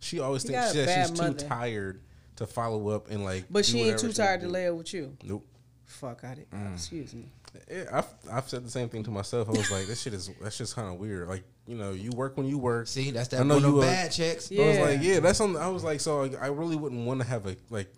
She 0.00 0.20
always 0.20 0.42
He 0.42 0.48
thinks 0.50 0.66
got 0.72 0.74
a 0.82 0.86
that 0.86 1.08
she's 1.08 1.18
bad 1.20 1.38
too 1.38 1.46
tired 1.46 2.00
to 2.36 2.46
follow 2.46 2.88
up 2.88 3.10
and 3.10 3.24
like. 3.24 3.44
But 3.50 3.64
do 3.64 3.72
she 3.72 3.80
ain't 3.82 3.98
too 3.98 4.08
she 4.08 4.14
tired 4.14 4.40
to 4.42 4.48
lay 4.48 4.68
up 4.68 4.76
with 4.76 4.92
you. 4.94 5.16
Nope. 5.24 5.46
Fuck, 5.84 6.24
I 6.24 6.34
did. 6.34 6.50
Mm. 6.50 6.74
Excuse 6.74 7.14
me. 7.14 7.26
Yeah, 7.70 7.84
I've 7.92 8.06
I've 8.30 8.48
said 8.48 8.64
the 8.66 8.70
same 8.70 8.88
thing 8.90 9.02
to 9.04 9.10
myself. 9.10 9.48
I 9.48 9.52
was 9.52 9.70
like, 9.70 9.86
this 9.86 10.02
shit 10.02 10.12
is 10.12 10.30
that's 10.42 10.58
just 10.58 10.74
kind 10.76 10.88
of 10.92 11.00
weird. 11.00 11.28
Like 11.28 11.44
you 11.66 11.76
know, 11.76 11.92
you 11.92 12.10
work 12.10 12.36
when 12.36 12.46
you 12.46 12.58
work. 12.58 12.86
See, 12.86 13.10
that's 13.10 13.28
that 13.28 13.36
I 13.36 13.38
that 13.40 13.44
know 13.46 13.54
one 13.54 13.62
you 13.62 13.70
them 13.70 13.78
are- 13.78 13.82
bad 13.82 14.12
checks. 14.12 14.50
Yeah. 14.50 14.64
I 14.64 14.68
was 14.68 14.78
like, 14.78 14.98
yeah, 15.02 15.20
that's 15.20 15.38
something. 15.38 15.60
I 15.62 15.68
was 15.68 15.82
like, 15.82 16.00
so 16.00 16.20
like, 16.22 16.40
I 16.42 16.48
really 16.48 16.76
wouldn't 16.76 17.06
want 17.06 17.20
to 17.22 17.26
have 17.26 17.46
a 17.46 17.56
like 17.70 17.88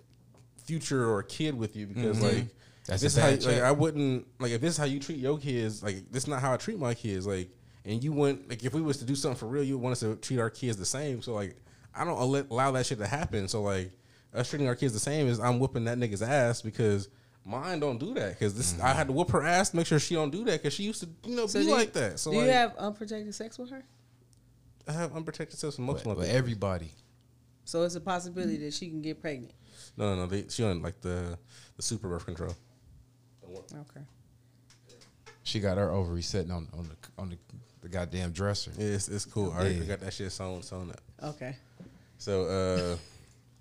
future 0.65 1.09
or 1.09 1.19
a 1.21 1.25
kid 1.25 1.55
with 1.59 1.77
you 1.77 1.87
because 1.87 2.19
Mhm. 2.19 2.23
like. 2.23 2.47
That's 2.87 3.03
this 3.03 3.17
is 3.19 3.23
how 3.23 3.29
bad 3.31 3.45
like. 3.45 3.63
I 3.63 3.73
wouldn't 3.73 4.27
like 4.41 4.53
if 4.53 4.63
this 4.63 4.71
is 4.73 4.79
how 4.79 4.87
you 4.87 4.99
treat 4.99 5.19
your 5.19 5.37
kids 5.37 5.83
like 5.83 6.11
this 6.11 6.23
is 6.23 6.27
not 6.29 6.41
how 6.41 6.55
I 6.55 6.57
treat 6.57 6.79
my 6.79 6.95
kids 6.95 7.27
like 7.27 7.51
and 7.85 8.03
you 8.03 8.13
wouldn't 8.13 8.49
like 8.49 8.65
if 8.65 8.73
we 8.73 8.81
was 8.81 8.97
to 8.99 9.05
do 9.05 9.15
something 9.15 9.39
for 9.39 9.45
real 9.47 9.63
you 9.63 9.77
would 9.77 9.83
want 9.83 9.93
us 9.93 10.01
to 10.01 10.17
treat 10.17 10.39
our 10.39 10.49
kids 10.49 10.79
the 10.79 10.87
same 10.87 11.21
so 11.21 11.35
like 11.35 11.55
I 11.99 12.05
don't 12.05 12.19
allow 12.19 12.43
allow 12.51 12.71
that 12.73 12.87
shit 12.87 12.99
to 12.99 13.07
happen 13.07 13.49
so 13.49 13.63
like 13.63 13.91
us 14.35 14.49
treating 14.49 14.69
our 14.69 14.75
kids 14.77 14.93
the 14.93 15.01
same 15.01 15.27
is 15.27 15.41
I'm 15.41 15.59
whooping 15.59 15.85
that 15.85 15.99
nigga's 15.99 16.23
ass 16.23 16.63
because 16.63 17.09
mine 17.45 17.81
don't 17.81 17.99
do 17.99 18.13
that 18.15 18.31
because 18.39 18.55
this 18.55 18.79
I 18.81 18.93
had 18.93 19.07
to 19.09 19.13
whoop 19.13 19.31
her 19.31 19.43
ass 19.43 19.71
to 19.71 19.77
make 19.77 19.87
sure 19.87 19.99
she 19.99 20.15
don't 20.15 20.31
do 20.31 20.45
that 20.45 20.63
because 20.63 20.75
she 20.75 20.83
used 20.85 21.01
to 21.03 21.09
you 21.29 21.35
know 21.37 21.47
So 21.47 21.59
be 21.59 21.65
do 21.65 21.71
you- 21.71 21.77
like 21.77 21.93
that 21.95 22.19
so 22.21 22.31
do 22.31 22.37
like 22.37 22.47
you 22.47 22.53
have 22.53 22.77
unprotected 22.77 23.35
sex 23.35 23.59
with 23.59 23.71
her? 23.71 23.85
I 24.87 24.93
have 24.93 25.15
unprotected 25.15 25.59
sex 25.59 25.77
with 25.77 25.87
most 25.87 26.05
But, 26.05 26.13
of 26.13 26.19
my 26.19 26.25
but 26.25 26.31
everybody. 26.35 26.93
So 27.65 27.83
it's 27.83 27.95
a 27.95 28.01
possibility 28.01 28.57
that 28.59 28.73
she 28.73 28.89
can 28.89 29.03
get 29.03 29.21
pregnant. 29.21 29.53
no 29.97 30.15
no 30.15 30.23
no 30.23 30.27
they, 30.27 30.47
she 30.49 30.65
on 30.65 30.81
like 30.83 31.01
the 31.01 31.39
the 31.77 31.83
super 31.83 32.09
birth 32.09 32.25
control 32.27 32.55
Okay. 33.51 34.01
She 35.43 35.61
got 35.61 35.79
her 35.79 35.91
ovary 35.91 36.23
sitting 36.23 36.51
on 36.51 36.69
on 36.77 36.89
the 36.89 37.23
on 37.23 37.31
the, 37.31 37.39
the 37.81 37.89
goddamn 37.89 38.33
dresser. 38.33 38.71
yeah, 38.77 38.87
it's, 38.89 39.09
it's 39.09 39.25
cool 39.25 39.51
I 39.53 39.57
already 39.61 39.81
got 39.81 40.01
that 40.01 40.13
shit 40.13 40.31
sewn 40.33 40.63
sewn 40.63 40.91
up 40.91 41.01
Okay. 41.35 41.57
So, 42.19 42.45
uh, 42.45 42.97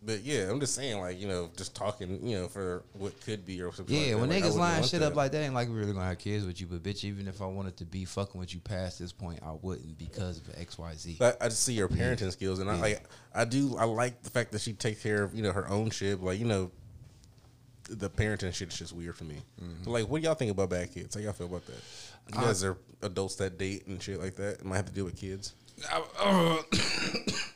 but 0.03 0.21
yeah, 0.23 0.49
I'm 0.49 0.59
just 0.59 0.73
saying, 0.75 0.99
like, 0.99 1.19
you 1.19 1.27
know, 1.27 1.49
just 1.57 1.75
talking, 1.75 2.25
you 2.25 2.37
know, 2.37 2.47
for 2.47 2.83
what 2.93 3.19
could 3.21 3.45
be 3.45 3.61
or 3.61 3.73
something. 3.73 3.95
Yeah, 3.95 4.13
like 4.13 4.21
when 4.21 4.29
that. 4.29 4.35
Like, 4.35 4.43
niggas 4.43 4.45
wouldn't 4.45 4.59
line 4.59 4.83
shit 4.83 4.99
that. 4.99 5.07
up 5.07 5.15
like 5.15 5.31
that, 5.31 5.43
ain't 5.43 5.53
like 5.53 5.69
we 5.69 5.75
really 5.75 5.93
gonna 5.93 6.05
have 6.05 6.17
kids 6.17 6.45
with 6.45 6.61
you. 6.61 6.67
But 6.67 6.83
bitch, 6.83 7.03
even 7.03 7.27
if 7.27 7.41
I 7.41 7.45
wanted 7.45 7.77
to 7.77 7.85
be 7.85 8.05
fucking 8.05 8.39
with 8.39 8.53
you 8.53 8.59
past 8.59 8.99
this 8.99 9.11
point, 9.11 9.39
I 9.43 9.51
wouldn't 9.61 9.97
because 9.97 10.37
of 10.39 10.49
X, 10.57 10.77
Y, 10.77 10.93
Z. 10.95 11.15
But 11.19 11.37
I 11.41 11.49
just 11.49 11.63
see 11.63 11.73
your 11.73 11.89
parenting 11.89 12.31
skills, 12.31 12.59
and 12.59 12.69
I 12.69 12.75
Yeah. 12.75 12.81
like, 12.81 13.03
I 13.33 13.45
do, 13.45 13.75
I 13.77 13.85
like 13.85 14.21
the 14.23 14.29
fact 14.29 14.51
that 14.53 14.61
she 14.61 14.73
takes 14.73 15.01
care 15.01 15.23
of, 15.23 15.33
you 15.35 15.43
know, 15.43 15.51
her 15.51 15.67
own 15.67 15.89
shit. 15.89 16.21
Like, 16.21 16.39
you 16.39 16.45
know, 16.45 16.71
the 17.89 18.09
parenting 18.09 18.53
shit 18.53 18.69
is 18.71 18.77
just 18.77 18.93
weird 18.93 19.15
for 19.15 19.23
me. 19.23 19.37
Mm-hmm. 19.61 19.83
But, 19.85 19.91
like, 19.91 20.07
what 20.09 20.21
do 20.21 20.25
y'all 20.27 20.35
think 20.35 20.51
about 20.51 20.69
bad 20.69 20.93
kids? 20.93 21.15
How 21.15 21.21
y'all 21.21 21.33
feel 21.33 21.47
about 21.47 21.65
that? 21.67 21.83
You 22.33 22.41
guys 22.41 22.63
are 22.63 22.77
adults 23.01 23.35
that 23.37 23.57
date 23.57 23.87
and 23.87 24.01
shit 24.01 24.19
like 24.21 24.35
that. 24.35 24.59
and 24.59 24.69
Might 24.69 24.77
have 24.77 24.85
to 24.87 24.91
deal 24.93 25.05
with 25.05 25.15
kids. 25.17 25.53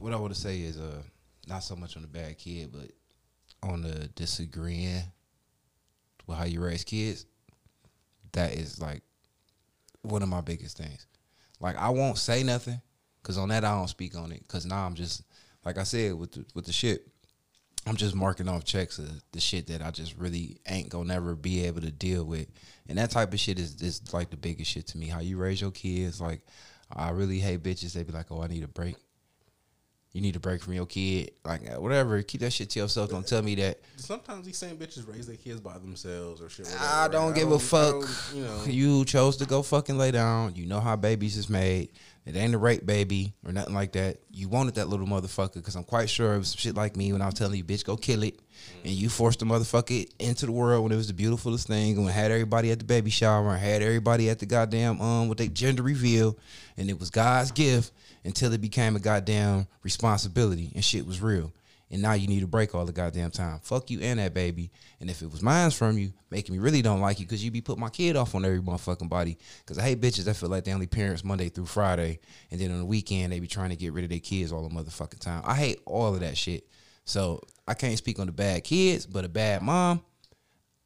what 0.00 0.12
I 0.12 0.16
want 0.16 0.34
to 0.34 0.40
say 0.40 0.60
is, 0.60 0.78
uh, 0.78 1.02
not 1.46 1.62
so 1.62 1.76
much 1.76 1.96
on 1.96 2.02
the 2.02 2.08
bad 2.08 2.38
kid, 2.38 2.70
but 2.72 2.90
on 3.62 3.82
the 3.82 4.08
disagreeing 4.08 5.02
with 6.26 6.38
how 6.38 6.44
you 6.44 6.62
raise 6.62 6.84
kids. 6.84 7.26
That 8.32 8.54
is 8.54 8.80
like 8.80 9.02
one 10.02 10.22
of 10.22 10.28
my 10.28 10.40
biggest 10.40 10.78
things. 10.78 11.06
Like 11.60 11.76
I 11.76 11.90
won't 11.90 12.18
say 12.18 12.42
nothing 12.42 12.80
because 13.22 13.36
on 13.36 13.48
that 13.48 13.64
I 13.64 13.74
don't 13.74 13.88
speak 13.88 14.16
on 14.16 14.32
it 14.32 14.42
because 14.42 14.64
now 14.64 14.86
I'm 14.86 14.94
just 14.94 15.22
like 15.64 15.76
I 15.76 15.82
said 15.82 16.14
with 16.14 16.32
the, 16.32 16.44
with 16.54 16.64
the 16.66 16.72
shit. 16.72 17.06
I'm 17.86 17.96
just 17.96 18.14
marking 18.14 18.46
off 18.46 18.64
checks 18.64 18.98
of 18.98 19.08
the 19.32 19.40
shit 19.40 19.66
that 19.68 19.80
I 19.80 19.90
just 19.90 20.14
really 20.16 20.58
ain't 20.68 20.90
gonna 20.90 21.06
never 21.06 21.34
be 21.34 21.64
able 21.64 21.80
to 21.80 21.90
deal 21.90 22.24
with, 22.24 22.46
and 22.88 22.98
that 22.98 23.10
type 23.10 23.32
of 23.32 23.40
shit 23.40 23.58
is 23.58 23.80
is 23.80 24.12
like 24.12 24.30
the 24.30 24.36
biggest 24.36 24.70
shit 24.70 24.86
to 24.88 24.98
me. 24.98 25.08
How 25.08 25.20
you 25.20 25.38
raise 25.38 25.60
your 25.60 25.70
kids, 25.70 26.20
like 26.20 26.42
I 26.92 27.10
really 27.10 27.38
hate 27.38 27.62
bitches. 27.62 27.94
They 27.94 28.02
be 28.02 28.12
like, 28.12 28.30
"Oh, 28.30 28.42
I 28.42 28.48
need 28.48 28.64
a 28.64 28.68
break." 28.68 28.96
You 30.12 30.20
need 30.20 30.34
a 30.34 30.40
break 30.40 30.60
from 30.60 30.72
your 30.72 30.86
kid, 30.86 31.30
like 31.44 31.70
uh, 31.70 31.80
whatever. 31.80 32.20
Keep 32.22 32.40
that 32.40 32.52
shit 32.52 32.68
to 32.70 32.80
yourself. 32.80 33.10
Don't 33.10 33.24
tell 33.24 33.42
me 33.42 33.54
that. 33.56 33.78
Sometimes 33.96 34.44
these 34.44 34.58
same 34.58 34.76
bitches 34.76 35.06
raise 35.06 35.28
their 35.28 35.36
kids 35.36 35.60
by 35.60 35.74
themselves 35.78 36.42
or 36.42 36.48
shit. 36.48 36.66
I 36.80 37.06
don't 37.06 37.32
give 37.32 37.52
a 37.52 37.54
I 37.54 37.58
fuck. 37.58 37.92
don't- 37.92 38.32
You 38.34 38.42
know, 38.42 38.64
You 38.66 39.04
chose 39.04 39.36
to 39.36 39.46
go 39.46 39.62
fucking 39.62 39.96
lay 39.96 40.10
down. 40.10 40.56
You 40.56 40.66
know 40.66 40.80
how 40.80 40.96
babies 40.96 41.36
is 41.36 41.48
made. 41.48 41.90
It 42.26 42.34
ain't 42.36 42.54
a 42.54 42.58
rape 42.58 42.84
baby 42.84 43.34
or 43.46 43.52
nothing 43.52 43.72
like 43.74 43.92
that. 43.92 44.18
You 44.32 44.48
wanted 44.48 44.74
that 44.74 44.88
little 44.88 45.06
motherfucker 45.06 45.54
because 45.54 45.76
I'm 45.76 45.84
quite 45.84 46.10
sure 46.10 46.34
it 46.34 46.38
was 46.38 46.48
some 46.50 46.58
shit 46.58 46.74
like 46.74 46.96
me 46.96 47.12
when 47.12 47.22
I 47.22 47.26
was 47.26 47.34
telling 47.34 47.56
you, 47.56 47.64
bitch, 47.64 47.84
go 47.84 47.96
kill 47.96 48.24
it. 48.24 48.38
And 48.84 48.92
you 48.92 49.08
forced 49.08 49.38
the 49.38 49.46
motherfucker 49.46 50.06
into 50.18 50.44
the 50.46 50.52
world 50.52 50.82
when 50.82 50.92
it 50.92 50.96
was 50.96 51.06
the 51.06 51.14
beautifulest 51.14 51.68
thing 51.68 51.96
and 51.96 52.08
had 52.10 52.30
everybody 52.32 52.72
at 52.72 52.78
the 52.80 52.84
baby 52.84 53.10
shower 53.10 53.48
and 53.50 53.60
had 53.60 53.80
everybody 53.80 54.28
at 54.28 54.38
the 54.40 54.46
goddamn 54.46 55.00
um 55.00 55.28
with 55.28 55.38
their 55.38 55.46
gender 55.46 55.82
reveal 55.82 56.36
and 56.76 56.90
it 56.90 56.98
was 57.00 57.10
God's 57.10 57.52
gift 57.52 57.92
until 58.24 58.52
it 58.52 58.60
became 58.60 58.96
a 58.96 59.00
goddamn 59.00 59.66
responsibility 59.82 60.72
and 60.74 60.84
shit 60.84 61.06
was 61.06 61.20
real. 61.20 61.52
And 61.92 62.02
now 62.02 62.12
you 62.12 62.28
need 62.28 62.44
a 62.44 62.46
break 62.46 62.72
all 62.72 62.84
the 62.84 62.92
goddamn 62.92 63.32
time. 63.32 63.58
Fuck 63.64 63.90
you 63.90 64.00
and 64.00 64.20
that 64.20 64.32
baby. 64.32 64.70
And 65.00 65.10
if 65.10 65.22
it 65.22 65.30
was 65.30 65.42
mine's 65.42 65.74
from 65.74 65.98
you, 65.98 66.12
making 66.30 66.54
me 66.54 66.60
really 66.60 66.82
don't 66.82 67.00
like 67.00 67.18
you 67.18 67.26
because 67.26 67.44
you 67.44 67.50
be 67.50 67.60
putting 67.60 67.80
my 67.80 67.88
kid 67.88 68.14
off 68.14 68.36
on 68.36 68.44
every 68.44 68.60
motherfucking 68.60 69.08
body. 69.08 69.36
Because 69.58 69.76
I 69.76 69.82
hate 69.82 70.00
bitches 70.00 70.24
that 70.24 70.36
feel 70.36 70.48
like 70.48 70.62
they 70.62 70.72
only 70.72 70.86
parents 70.86 71.24
Monday 71.24 71.48
through 71.48 71.66
Friday. 71.66 72.20
And 72.52 72.60
then 72.60 72.70
on 72.70 72.78
the 72.78 72.84
weekend, 72.84 73.32
they 73.32 73.40
be 73.40 73.48
trying 73.48 73.70
to 73.70 73.76
get 73.76 73.92
rid 73.92 74.04
of 74.04 74.10
their 74.10 74.20
kids 74.20 74.52
all 74.52 74.68
the 74.68 74.72
motherfucking 74.72 75.18
time. 75.18 75.42
I 75.44 75.56
hate 75.56 75.80
all 75.84 76.14
of 76.14 76.20
that 76.20 76.36
shit. 76.36 76.64
So 77.04 77.40
I 77.66 77.74
can't 77.74 77.98
speak 77.98 78.20
on 78.20 78.26
the 78.26 78.32
bad 78.32 78.62
kids, 78.62 79.04
but 79.04 79.24
a 79.24 79.28
bad 79.28 79.62
mom, 79.62 80.00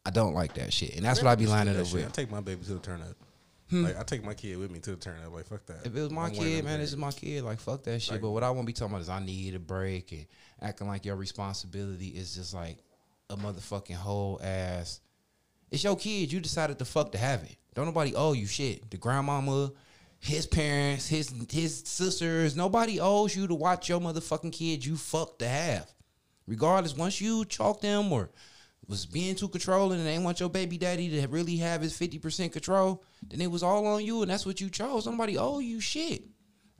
I 0.06 0.10
don't 0.10 0.32
like 0.32 0.54
that 0.54 0.72
shit. 0.72 0.96
And 0.96 1.04
that's 1.04 1.22
what 1.22 1.30
I 1.30 1.34
be 1.34 1.46
lining 1.46 1.78
up 1.78 1.84
shit. 1.84 2.00
I 2.00 2.04
with. 2.04 2.12
take 2.12 2.30
my 2.30 2.40
baby 2.40 2.64
to 2.64 2.74
the 2.74 2.78
turn 2.78 3.02
up. 3.02 3.16
Hmm. 3.74 3.84
Like 3.84 3.98
I 3.98 4.02
take 4.04 4.24
my 4.24 4.34
kid 4.34 4.56
with 4.56 4.70
me 4.70 4.78
to 4.80 4.90
the 4.90 4.96
turn 4.96 5.16
up. 5.24 5.32
Like 5.32 5.46
fuck 5.46 5.66
that. 5.66 5.84
If 5.84 5.96
it 5.96 6.00
was 6.00 6.10
my 6.10 6.26
I'm 6.26 6.32
kid, 6.32 6.64
man, 6.64 6.80
this 6.80 6.90
is 6.90 6.96
my 6.96 7.10
kid. 7.10 7.42
Like 7.42 7.58
fuck 7.58 7.82
that 7.84 8.00
shit. 8.00 8.12
Like- 8.12 8.20
but 8.20 8.30
what 8.30 8.42
I 8.44 8.50
want 8.50 8.62
to 8.62 8.66
be 8.66 8.72
talking 8.72 8.92
about 8.92 9.02
is 9.02 9.08
I 9.08 9.18
need 9.24 9.54
a 9.54 9.58
break 9.58 10.12
and 10.12 10.26
acting 10.60 10.86
like 10.86 11.04
your 11.04 11.16
responsibility 11.16 12.08
is 12.08 12.36
just 12.36 12.54
like 12.54 12.78
a 13.30 13.36
motherfucking 13.36 13.94
whole 13.96 14.40
ass. 14.42 15.00
It's 15.70 15.82
your 15.82 15.96
kid. 15.96 16.32
You 16.32 16.40
decided 16.40 16.78
to 16.78 16.84
fuck 16.84 17.10
to 17.12 17.18
have 17.18 17.42
it. 17.42 17.56
Don't 17.74 17.86
nobody 17.86 18.14
owe 18.14 18.32
you 18.32 18.46
shit. 18.46 18.88
The 18.90 18.96
grandmama, 18.96 19.72
his 20.20 20.46
parents, 20.46 21.08
his 21.08 21.34
his 21.50 21.82
sisters, 21.84 22.54
nobody 22.54 23.00
owes 23.00 23.34
you 23.34 23.48
to 23.48 23.54
watch 23.54 23.88
your 23.88 24.00
motherfucking 24.00 24.52
kid 24.52 24.84
you 24.84 24.96
fuck 24.96 25.38
to 25.40 25.48
have. 25.48 25.92
Regardless, 26.46 26.94
once 26.96 27.20
you 27.20 27.44
chalk 27.46 27.80
them 27.80 28.12
or 28.12 28.30
was 28.88 29.06
being 29.06 29.34
too 29.34 29.48
controlling 29.48 29.98
and 29.98 30.06
they 30.06 30.18
want 30.18 30.40
your 30.40 30.50
baby 30.50 30.78
daddy 30.78 31.08
to 31.20 31.26
really 31.28 31.56
have 31.56 31.80
his 31.80 31.98
50% 31.98 32.52
control, 32.52 33.02
then 33.28 33.40
it 33.40 33.50
was 33.50 33.62
all 33.62 33.86
on 33.86 34.04
you 34.04 34.22
and 34.22 34.30
that's 34.30 34.46
what 34.46 34.60
you 34.60 34.68
chose. 34.70 35.06
Nobody 35.06 35.38
owe 35.38 35.58
you 35.58 35.80
shit. 35.80 36.24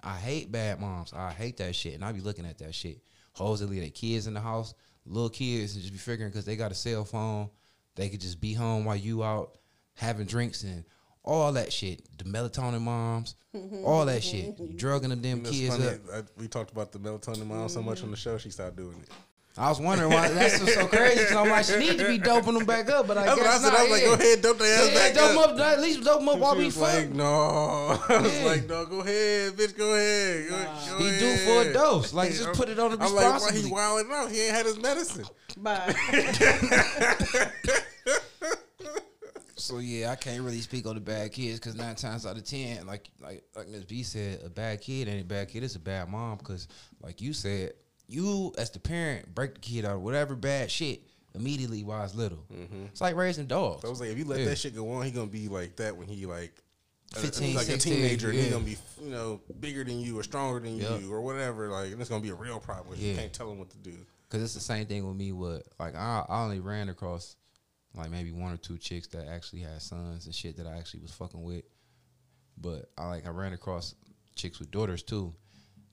I 0.03 0.17
hate 0.17 0.53
bad 0.53 0.81
moms. 0.81 1.13
I 1.13 1.33
hate 1.33 1.57
that 1.59 1.75
shit. 1.75 1.95
And 1.95 2.05
I 2.05 2.13
be 2.13 2.21
looking 2.21 2.47
at 2.47 2.59
that 2.59 2.75
shit. 2.75 3.01
Hoes 3.33 3.61
that 3.61 3.71
leave 3.71 3.81
their 3.81 3.91
kids 3.91 4.27
in 4.27 4.35
the 4.35 4.41
house, 4.41 4.75
little 5.07 5.31
kids, 5.31 5.75
and 5.75 5.83
just 5.83 5.93
be 5.93 5.99
figuring 5.99 6.31
because 6.31 6.45
they 6.45 6.57
got 6.57 6.71
a 6.71 6.75
cell 6.75 7.05
phone, 7.05 7.49
they 7.97 8.09
could 8.09 8.21
just 8.21 8.41
be 8.41 8.53
home 8.53 8.85
while 8.85 8.97
you 8.97 9.25
out 9.25 9.59
having 9.95 10.27
drinks 10.27 10.63
and 10.63 10.85
all 11.25 11.53
that 11.53 11.73
shit. 11.73 12.07
The 12.19 12.25
melatonin 12.25 12.83
moms, 12.83 13.35
all 13.85 14.05
that 14.07 14.23
shit. 14.23 14.59
You 14.61 14.75
drugging 14.75 15.11
them 15.11 15.21
damn 15.21 15.43
kids 15.43 15.77
funny, 15.77 15.89
up. 15.89 16.01
I, 16.13 16.23
we 16.41 16.49
talked 16.49 16.71
about 16.71 16.93
the 16.93 16.99
melatonin 16.99 17.47
mom 17.47 17.69
so 17.69 17.83
much 17.83 18.03
on 18.03 18.11
the 18.11 18.17
show, 18.17 18.39
she 18.39 18.51
stopped 18.51 18.77
doing 18.77 18.97
it. 19.03 19.09
I 19.57 19.69
was 19.69 19.81
wondering 19.81 20.11
why 20.13 20.29
that's 20.31 20.59
what's 20.61 20.75
so 20.75 20.89
crazy. 20.89 21.25
Cause 21.27 21.37
I'm 21.37 21.49
like, 21.49 21.65
she 21.65 21.77
need 21.77 21.97
to 21.99 22.09
be 22.09 22.19
doping 22.19 22.55
them 22.55 22.67
back 22.67 22.91
up, 22.91 23.07
but 23.07 23.17
I 23.17 23.25
That's 23.25 23.39
what 23.39 23.47
I 23.47 23.53
guess 23.53 23.63
said. 23.63 23.71
not. 23.71 23.79
I 23.79 23.83
was 23.85 23.91
like, 23.93 24.03
yeah. 24.03 24.09
go 24.09 24.15
ahead, 24.15 24.43
dope 24.43 24.59
their 24.59 24.75
ass 24.79 24.89
Yeah, 24.89 24.95
back 24.99 25.15
dope 25.15 25.31
'em 25.31 25.39
up. 25.39 25.51
up. 25.51 25.61
At 25.61 25.81
least 25.81 26.03
dope 26.03 26.19
them 26.19 26.29
up 26.29 26.39
while 26.41 26.57
we 26.57 26.65
was 26.65 26.75
fuck. 26.75 26.83
like, 26.95 27.11
no. 27.15 27.25
I 28.09 28.19
was 28.21 28.37
Yeah. 28.41 28.45
like, 28.47 28.69
no, 28.69 28.85
go 28.87 29.01
ahead, 29.01 29.53
bitch, 29.53 29.77
go 29.77 29.95
ahead. 29.95 30.49
Go, 30.51 30.57
go 30.57 30.99
He 31.05 31.09
ahead. 31.09 31.21
due 31.21 31.37
for 31.45 31.71
a 31.71 31.73
dose. 31.73 32.13
Like, 32.13 32.31
just 32.33 32.53
put 32.55 32.69
it 32.69 32.81
on 32.81 32.93
him 32.95 32.99
I'm 33.01 33.15
like, 33.15 33.41
why 33.43 33.53
he 33.53 33.71
wilding 33.71 34.11
out? 34.13 34.31
He 34.33 34.41
ain't 34.41 34.55
had 34.57 34.67
his 34.67 34.79
medicine. 34.79 35.25
Bye. 35.57 35.95
So 39.57 39.79
yeah, 39.79 40.11
I 40.11 40.17
can't 40.17 40.43
really 40.43 40.61
speak 40.61 40.85
on 40.87 40.95
the 40.95 41.01
bad 41.01 41.33
kids 41.33 41.59
because 41.59 41.75
nine 41.75 41.95
times 41.95 42.27
out 42.27 42.37
of 42.37 42.45
ten, 42.45 42.87
like 42.87 43.09
like 43.23 43.45
like 43.57 43.69
Miss 43.69 43.85
B 43.85 44.03
said, 44.03 44.41
a 44.45 44.51
bad 44.51 44.81
kid 44.83 45.09
ain't 45.09 45.23
a 45.23 45.25
bad 45.25 45.49
kid. 45.49 45.63
It's 45.63 45.77
a 45.77 45.81
bad 45.81 46.09
mom 46.11 46.37
because, 46.37 46.69
like 47.01 47.23
you 47.23 47.33
said, 47.33 47.73
you 48.07 48.53
as 48.59 48.71
the 48.71 48.79
parent 48.81 49.35
break 49.35 49.55
the 49.55 49.61
kid 49.61 49.85
out 49.85 49.97
of 49.97 50.03
whatever 50.03 50.35
bad 50.35 50.71
shit 50.71 51.03
immediately 51.35 51.83
while 51.85 52.05
it's 52.05 52.15
little. 52.15 52.45
Mm-hmm. 52.53 52.85
It's 52.87 53.01
like 53.01 53.17
raising 53.17 53.47
dogs. 53.47 53.83
So 53.83 53.89
I 53.89 53.91
was 53.91 54.01
like, 54.01 54.11
if 54.11 54.19
you 54.19 54.25
let 54.25 54.41
Yeah. 54.41 54.47
that 54.47 54.59
shit 54.59 54.75
go 54.75 54.91
on, 54.93 55.05
he 55.05 55.11
gonna 55.11 55.27
be 55.27 55.49
like 55.49 55.77
that 55.77 55.97
when 55.97 56.07
he 56.09 56.27
like. 56.27 56.53
Uh, 57.17 57.21
a- 57.21 57.23
15, 57.23 57.55
like 57.55 57.67
16, 57.67 57.93
a 57.93 57.97
teenager, 57.97 58.29
and 58.31 58.39
yeah. 58.39 58.45
he 58.45 58.51
gonna 58.51 58.65
be 58.65 58.77
you 59.03 59.11
know 59.11 59.41
bigger 59.61 59.85
than 59.85 60.01
you 60.01 60.19
or 60.19 60.23
stronger 60.23 60.59
than 60.61 60.77
Yep. 60.79 61.01
you 61.03 61.13
or 61.13 61.21
whatever. 61.21 61.69
Like, 61.69 61.93
and 61.93 62.01
it's 62.01 62.11
gonna 62.11 62.23
be 62.23 62.31
a 62.31 62.35
real 62.35 62.59
problem. 62.61 62.99
You 62.99 63.15
can't 63.15 63.33
tell 63.33 63.51
him 63.51 63.59
what 63.59 63.71
to 63.71 63.77
do. 63.79 63.95
Cause 64.31 64.43
it's 64.43 64.55
the 64.55 64.61
same 64.61 64.87
thing 64.87 65.07
with 65.07 65.17
me. 65.17 65.31
With 65.33 65.63
like 65.79 65.95
I, 65.95 66.25
I 66.29 66.43
only 66.43 66.59
ran 66.61 66.89
across 66.89 67.37
like 67.95 68.11
maybe 68.11 68.33
one 68.33 68.53
or 68.53 68.57
two 68.57 68.79
chicks 68.79 69.07
that 69.09 69.29
actually 69.29 69.61
had 69.61 69.81
sons 69.81 70.27
and 70.27 70.35
shit 70.35 70.57
that 70.57 70.67
I 70.67 70.77
actually 70.77 71.01
was 71.01 71.13
fucking 71.13 71.41
with. 71.43 71.63
But 72.59 72.91
I 72.99 73.07
like 73.07 73.27
I 73.27 73.31
ran 73.31 73.53
across 73.53 73.95
chicks 74.35 74.59
with 74.59 74.71
daughters 74.73 75.03
too. 75.05 75.35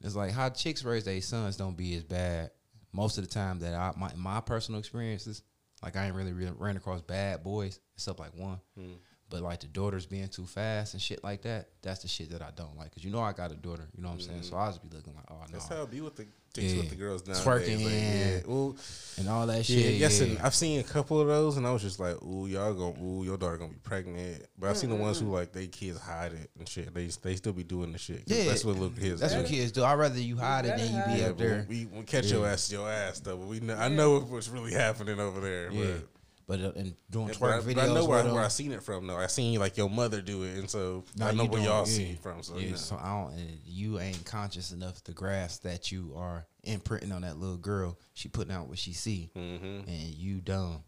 It's 0.04 0.16
like 0.16 0.32
how 0.32 0.50
chicks 0.50 0.84
raise 0.84 1.06
their 1.06 1.22
sons 1.22 1.58
don't 1.58 1.78
be 1.78 1.96
as 1.96 2.04
bad 2.04 2.52
most 2.94 3.18
of 3.18 3.28
the 3.28 3.30
time 3.30 3.60
that 3.60 3.74
I 3.74 3.94
my 3.98 4.12
my 4.16 4.42
personal 4.42 4.80
experiences. 4.80 5.44
Like 5.84 5.96
I 5.96 6.06
ain't 6.06 6.16
really, 6.16 6.34
really 6.34 6.54
ran 6.58 6.78
across 6.78 7.02
bad 7.02 7.44
boys 7.44 7.80
except 7.96 8.20
like 8.20 8.36
one. 8.36 8.60
Hmm. 8.78 8.94
But 9.30 9.42
like 9.42 9.62
the 9.62 9.68
daughters 9.68 10.06
being 10.06 10.28
too 10.28 10.46
fast 10.46 10.94
and 10.94 11.02
shit 11.02 11.24
like 11.24 11.44
that, 11.44 11.70
that's 11.82 12.02
the 12.02 12.08
shit 12.08 12.32
that 12.32 12.42
I 12.42 12.52
don't 12.56 12.78
like. 12.78 12.94
Cause 12.94 13.04
you 13.04 13.12
know 13.12 13.22
I 13.22 13.32
got 13.32 13.52
a 13.52 13.56
daughter, 13.56 13.88
you 13.96 14.04
know 14.04 14.10
what 14.10 14.16
I'm 14.16 14.22
saying. 14.22 14.40
Hmm. 14.40 14.46
So 14.46 14.58
I 14.58 14.68
just 14.68 14.84
be 14.84 14.96
looking 14.96 15.16
like, 15.16 15.26
oh 15.32 15.36
no, 15.36 15.46
That's 15.52 15.70
how 15.70 15.84
it 15.84 15.92
be 15.92 16.02
with 16.02 16.16
the 16.16 16.28
chicks 16.54 16.74
Yeah. 16.74 16.82
with 16.82 16.90
the 16.90 16.96
girls 16.96 17.26
now. 17.28 17.34
Twerking, 17.34 17.84
Like, 17.84 17.94
yeah. 17.94 18.28
yeah. 18.36 18.40
Well, 18.46 18.76
and 19.18 19.30
all 19.30 19.46
that 19.48 19.58
yeah, 19.70 19.82
shit. 19.82 19.94
yes, 19.96 20.20
yeah. 20.20 20.28
and 20.28 20.40
I've 20.40 20.56
seen 20.56 20.80
a 20.80 20.84
couple 20.84 21.20
of 21.20 21.28
those, 21.28 21.58
and 21.58 21.68
I 21.68 21.72
was 21.72 21.82
just 21.82 22.00
like, 22.00 22.22
"Ooh, 22.24 22.48
y'all 22.48 22.74
gonna, 22.74 23.04
ooh, 23.04 23.24
your 23.24 23.38
daughter 23.38 23.58
gonna 23.58 23.72
be 23.74 23.80
pregnant." 23.84 24.46
But 24.58 24.70
I've 24.70 24.78
seen 24.78 24.90
the 24.90 24.96
ones 24.96 25.20
who 25.20 25.28
like 25.28 25.52
they 25.52 25.68
kids 25.68 26.00
hide 26.00 26.34
it 26.34 26.50
and 26.58 26.68
shit. 26.68 26.94
They 26.94 27.08
they 27.22 27.36
still 27.36 27.54
be 27.54 27.64
doing 27.64 27.92
the 27.92 27.98
shit. 27.98 28.24
Yeah. 28.26 28.46
that's 28.46 28.64
what 28.66 28.76
little 28.78 28.90
kids. 28.98 29.22
That's 29.22 29.34
do. 29.34 29.40
what 29.40 29.48
kids 29.48 29.72
do. 29.72 29.84
I'd 29.84 29.94
rather 29.96 30.20
you 30.20 30.38
hide 30.38 30.66
it 30.66 30.78
than 30.78 30.88
you 30.88 31.16
be 31.16 31.22
Yeah, 31.22 31.26
up 31.28 31.38
but 31.38 31.38
there. 31.40 31.66
we, 31.70 31.86
we 31.88 32.04
catch 32.04 32.32
your 32.32 32.48
ass, 32.48 32.72
your 32.72 32.90
ass 32.90 33.20
though. 33.20 33.38
But 33.38 33.48
we, 33.48 33.60
know, 33.60 33.76
I 33.76 33.88
know 33.90 34.20
what's 34.22 34.48
really 34.50 34.74
happening 34.74 35.20
over 35.20 35.40
there. 35.42 35.72
Yeah. 35.72 35.86
But, 35.86 36.08
But 36.52 36.60
uh, 36.60 36.72
and 36.76 36.94
doing 37.10 37.28
yeah, 37.30 37.34
twerk 37.34 37.40
but 37.40 37.50
I, 37.50 37.60
videos. 37.60 37.76
but 37.76 37.90
I 37.90 37.94
know 37.94 38.06
where, 38.06 38.20
I- 38.20 38.32
where 38.34 38.44
I 38.44 38.50
seen 38.50 38.74
it 38.74 38.84
from 38.84 39.08
though. 39.08 39.16
I 39.16 39.28
seen 39.28 39.58
like 39.58 39.78
your 39.78 39.90
mother 39.90 40.22
do 40.22 40.44
it, 40.44 40.58
and 40.58 40.70
so 40.70 41.06
Nah, 41.16 41.28
I 41.28 41.32
know 41.32 41.46
where 41.46 41.62
y'all 41.62 41.80
yeah. 41.88 41.94
see 41.94 42.04
it 42.12 42.20
from. 42.22 42.44
So 42.44 42.56
yeah, 42.58 42.62
you 42.66 42.70
know. 42.72 42.76
so 42.76 42.98
I 43.02 43.08
don't. 43.24 43.34
And 43.40 43.60
you 43.66 44.00
ain't 44.02 44.26
conscious 44.26 44.74
enough 44.74 45.02
to 45.06 45.14
grasp 45.14 45.64
that 45.64 45.94
you 45.94 46.14
are 46.18 46.46
imprinting 46.64 47.14
on 47.14 47.22
that 47.22 47.38
little 47.38 47.56
girl. 47.56 47.98
She 48.16 48.28
putting 48.28 48.52
out 48.54 48.68
what 48.68 48.78
she 48.80 48.92
see, 48.92 49.30
Mhm. 49.34 49.88
and 49.88 50.14
you 50.14 50.42
dumb. 50.42 50.84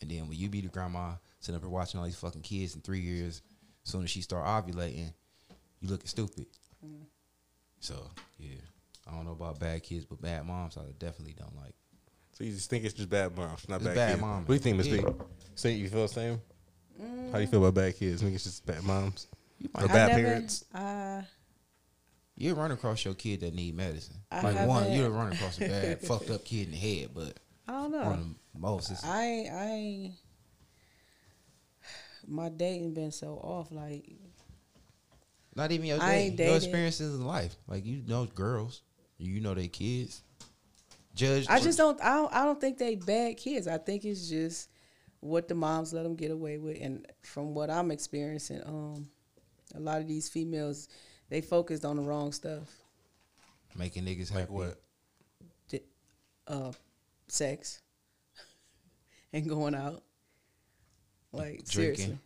And 0.00 0.10
then 0.10 0.26
when 0.28 0.36
you 0.36 0.48
be 0.48 0.60
the 0.62 0.68
grandma 0.68 1.12
sitting 1.38 1.54
up 1.54 1.62
here 1.62 1.70
watching 1.70 2.00
all 2.00 2.06
these 2.06 2.16
fucking 2.16 2.42
kids 2.42 2.74
in 2.74 2.80
three 2.80 3.00
years, 3.00 3.40
as 3.86 3.92
soon 3.92 4.02
as 4.02 4.10
she 4.10 4.20
start 4.20 4.44
ovulating, 4.46 5.12
you 5.80 5.88
looking 5.88 6.08
stupid. 6.08 6.46
So 7.78 8.10
yeah, 8.38 8.56
I 9.06 9.12
don't 9.12 9.26
know 9.26 9.32
about 9.32 9.60
bad 9.60 9.82
kids, 9.84 10.04
but 10.06 10.20
bad 10.20 10.44
moms 10.44 10.76
I 10.76 10.82
definitely 10.98 11.34
don't 11.38 11.54
like. 11.56 11.74
So 12.34 12.44
you 12.44 12.52
just 12.52 12.68
think 12.68 12.84
it's 12.84 12.94
just 12.94 13.08
bad 13.08 13.36
moms, 13.36 13.68
not 13.68 13.76
It's 13.76 13.84
bad, 13.86 13.94
bad 13.94 14.08
kids. 14.10 14.20
moms. 14.20 14.48
What 14.48 14.48
do 14.48 14.54
you 14.54 14.58
think, 14.60 14.76
Miss 14.76 14.86
Yeah. 14.88 15.02
B? 15.02 15.24
So 15.54 15.68
you 15.68 15.88
feel 15.88 16.02
the 16.02 16.08
same? 16.08 16.40
How 17.30 17.38
do 17.38 17.40
you 17.40 17.46
feel 17.46 17.64
about 17.64 17.74
bad 17.80 17.96
kids? 17.96 18.22
Think 18.22 18.34
it's 18.34 18.44
just 18.44 18.64
bad 18.66 18.82
moms 18.84 19.26
or 19.74 19.88
bad 19.88 20.08
never, 20.12 20.22
parents? 20.22 20.64
Uh, 20.74 21.22
You 22.36 22.54
run 22.54 22.70
across 22.72 23.04
your 23.04 23.14
kid 23.14 23.40
that 23.40 23.54
need 23.54 23.76
medicine. 23.76 24.16
I 24.32 24.40
like 24.40 24.68
one, 24.68 24.90
you 24.92 25.06
run 25.06 25.32
across 25.32 25.56
a 25.58 25.68
bad, 25.68 26.00
fucked 26.02 26.30
up 26.30 26.44
kid 26.44 26.66
in 26.66 26.70
the 26.72 26.76
head, 26.76 27.10
but 27.14 27.38
I 27.68 27.72
don't 27.72 27.92
know. 27.92 28.00
of 28.02 28.18
the 28.52 28.58
most. 28.58 28.90
Is, 28.90 29.00
I 29.04 29.48
I 29.52 30.12
my 32.26 32.48
dating 32.48 32.94
been 32.94 33.12
so 33.12 33.34
off. 33.34 33.70
Like 33.70 34.04
not 35.54 35.70
even 35.72 35.86
your 35.86 35.98
dating. 35.98 36.38
your 36.46 36.56
experiences 36.56 37.14
in 37.14 37.24
life. 37.26 37.54
Like 37.68 37.84
you 37.86 38.02
know 38.06 38.26
girls, 38.26 38.82
you 39.18 39.40
know 39.40 39.54
their 39.54 39.68
kids. 39.68 40.22
Judge. 41.14 41.46
I 41.48 41.60
just 41.60 41.78
don't. 41.78 42.00
I 42.02 42.14
don't. 42.16 42.32
I 42.32 42.44
don't 42.44 42.60
think 42.60 42.78
they 42.78 42.96
bad 42.96 43.36
kids. 43.36 43.68
I 43.68 43.78
think 43.78 44.04
it's 44.04 44.28
just 44.28 44.68
what 45.20 45.48
the 45.48 45.54
moms 45.54 45.92
let 45.92 46.02
them 46.02 46.16
get 46.16 46.30
away 46.30 46.58
with, 46.58 46.78
and 46.80 47.06
from 47.22 47.54
what 47.54 47.70
I'm 47.70 47.90
experiencing, 47.90 48.60
um, 48.66 49.08
a 49.74 49.80
lot 49.80 50.00
of 50.00 50.08
these 50.08 50.28
females 50.28 50.88
they 51.28 51.40
focused 51.40 51.84
on 51.84 51.96
the 51.96 52.02
wrong 52.02 52.32
stuff. 52.32 52.68
making 53.76 54.04
niggas 54.04 54.28
happy. 54.30 54.40
Like 54.40 54.50
what? 54.50 54.80
Di- 55.68 55.80
Uh, 56.46 56.72
sex 57.28 57.80
and 59.32 59.48
going 59.48 59.74
out. 59.74 60.02
Like 61.32 61.64
Drinking. 61.64 61.94
seriously. 61.96 62.18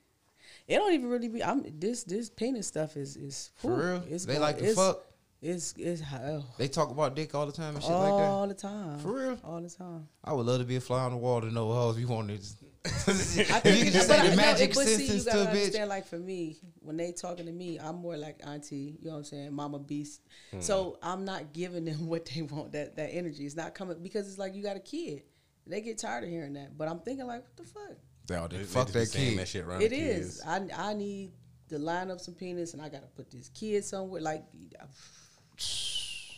It 0.67 0.77
don't 0.77 0.93
even 0.93 1.09
really 1.09 1.29
be. 1.29 1.43
I'm 1.43 1.65
this 1.79 2.05
this 2.05 2.29
penis 2.29 2.67
stuff 2.67 2.97
is 2.97 3.17
is 3.17 3.51
For 3.57 3.69
whew, 3.75 3.83
real? 3.85 4.03
It's 4.11 4.25
they 4.27 4.35
going- 4.35 4.43
like 4.43 4.59
to 4.59 4.75
fuck. 4.75 5.05
It's 5.41 5.73
it's 5.79 6.03
oh, 6.13 6.45
They 6.59 6.67
talk 6.67 6.91
about 6.91 7.15
dick 7.15 7.33
all 7.35 7.47
the 7.47 7.53
time 7.53 7.75
and 7.77 7.83
shit 7.83 7.93
like 7.93 8.01
that. 8.09 8.29
all 8.29 8.49
the 8.49 8.55
time. 8.55 8.99
For 8.99 9.13
real? 9.13 9.39
all 9.45 9.61
the 9.61 9.71
time. 9.71 10.09
I 10.25 10.33
would 10.33 10.45
love 10.47 10.59
to 10.59 10.65
be 10.67 10.77
a 10.77 10.81
fly 10.81 11.03
on 11.05 11.13
the 11.13 11.17
wall 11.17 11.41
to 11.41 11.47
know 11.53 11.67
what 11.67 11.75
hoes 11.75 11.99
you 11.99 12.09
want 12.09 12.29
to. 12.29 12.35
if 12.85 13.53
I 13.53 13.57
you 13.57 13.61
think- 13.61 13.85
could 13.85 13.93
just 13.93 14.09
but 14.09 14.17
say 14.17 14.21
I- 14.21 14.31
the 14.31 14.31
no, 14.31 14.37
magic 14.37 14.75
but 14.75 14.85
see, 14.87 14.97
sentence 14.97 15.25
you 15.27 15.31
to 15.31 15.31
a 15.31 15.45
gotta 15.45 15.57
bitch. 15.57 15.61
understand, 15.63 15.89
like 15.91 16.07
for 16.09 16.19
me, 16.19 16.57
when 16.81 16.97
they 16.97 17.13
talking 17.13 17.47
to 17.47 17.53
me, 17.53 17.79
I'm 17.79 17.97
more 17.97 18.17
like 18.17 18.41
auntie. 18.45 18.97
You 19.01 19.07
know 19.07 19.13
what 19.13 19.19
I'm 19.19 19.25
saying, 19.25 19.53
mama 19.53 19.79
beast. 19.79 20.23
Hmm. 20.51 20.61
So 20.61 20.99
I'm 21.03 21.25
not 21.25 21.53
giving 21.53 21.85
them 21.85 22.07
what 22.09 22.27
they 22.27 22.43
want. 22.43 22.73
That 22.73 22.97
that 22.97 23.11
energy 23.15 23.47
is 23.47 23.55
not 23.55 23.75
coming 23.77 23.97
because 24.03 24.27
it's 24.29 24.39
like 24.39 24.57
you 24.57 24.63
got 24.65 24.77
a 24.77 24.81
kid. 24.81 25.23
They 25.69 25.83
get 25.83 25.99
tired 25.99 26.25
of 26.25 26.31
hearing 26.31 26.55
that. 26.55 26.77
But 26.77 26.89
I'm 26.89 26.99
thinking 26.99 27.27
like, 27.29 27.43
what 27.43 27.57
the 27.57 27.63
fuck? 27.65 27.97
They 28.27 28.35
all 28.35 28.49
They- 28.49 28.57
did 28.57 28.67
they 28.67 28.71
fuck 28.71 28.91
just 28.93 29.13
that 29.13 29.19
kid. 29.19 29.39
That 29.39 29.47
shit 29.47 29.65
around 29.65 29.83
It 29.83 29.91
the 29.91 29.97
is. 29.99 30.41
kids. 30.41 30.43
I 30.45 30.67
I 30.91 30.95
need 30.95 31.31
to 31.69 31.79
line 31.79 32.11
up 32.11 32.19
some 32.21 32.35
penis, 32.35 32.73
and 32.73 32.83
I 32.83 32.89
got 32.89 33.03
to 33.03 33.09
put 33.09 33.31
this 33.31 33.51
kid 33.51 33.85
somewhere. 33.85 34.21
Like 34.23 34.43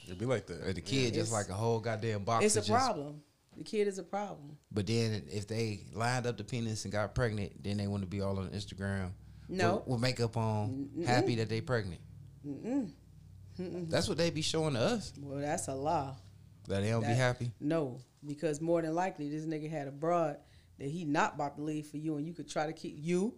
It'd 0.06 0.18
be 0.18 0.26
like 0.26 0.46
that. 0.46 0.62
Uh, 0.62 0.72
The 0.72 0.80
kid 0.80 1.14
just 1.14 1.30
It's- 1.30 1.32
like 1.32 1.48
a 1.48 1.54
whole 1.54 1.80
goddamn 1.80 2.24
box. 2.24 2.44
it's 2.44 2.56
a 2.56 2.60
just- 2.60 2.70
problem. 2.70 3.22
The 3.56 3.64
kid 3.64 3.88
is 3.88 3.98
a 3.98 4.02
problem. 4.02 4.56
But 4.72 4.86
then 4.86 5.24
if 5.30 5.46
they 5.46 5.84
lined 5.92 6.26
up 6.26 6.36
the 6.38 6.44
penis 6.44 6.84
and 6.84 6.92
got 6.92 7.14
pregnant, 7.14 7.62
then 7.62 7.76
they 7.76 7.86
want 7.86 8.02
to 8.02 8.06
be 8.08 8.20
all 8.20 8.38
on 8.38 8.50
Instagram. 8.50 9.10
No. 9.48 9.76
With, 9.78 9.86
with 9.88 10.00
makeup 10.00 10.36
on, 10.36 10.88
happy 11.04 11.34
that 11.36 11.48
they 11.48 11.60
pregnant. 11.60 12.00
That's 13.58 14.08
what 14.08 14.16
they 14.18 14.30
be 14.30 14.42
showing 14.42 14.74
to 14.74 14.80
us. 14.80 15.12
Well, 15.20 15.40
that's 15.40 15.68
a 15.68 15.74
lie. 15.74 16.14
That 16.68 16.80
they 16.82 16.90
don't 16.90 17.02
be 17.02 17.08
happy. 17.08 17.50
No, 17.60 17.98
because 18.24 18.60
more 18.60 18.80
than 18.80 18.94
likely 18.94 19.28
this 19.28 19.44
nigga 19.44 19.68
had 19.68 19.88
a 19.88 19.90
broad 19.92 20.38
that 20.78 20.88
he 20.88 21.04
not 21.04 21.34
about 21.34 21.56
to 21.56 21.62
leave 21.62 21.86
for 21.88 21.96
you, 21.98 22.16
and 22.16 22.26
you 22.26 22.32
could 22.32 22.48
try 22.48 22.66
to 22.66 22.72
keep 22.72 22.94
you 22.98 23.34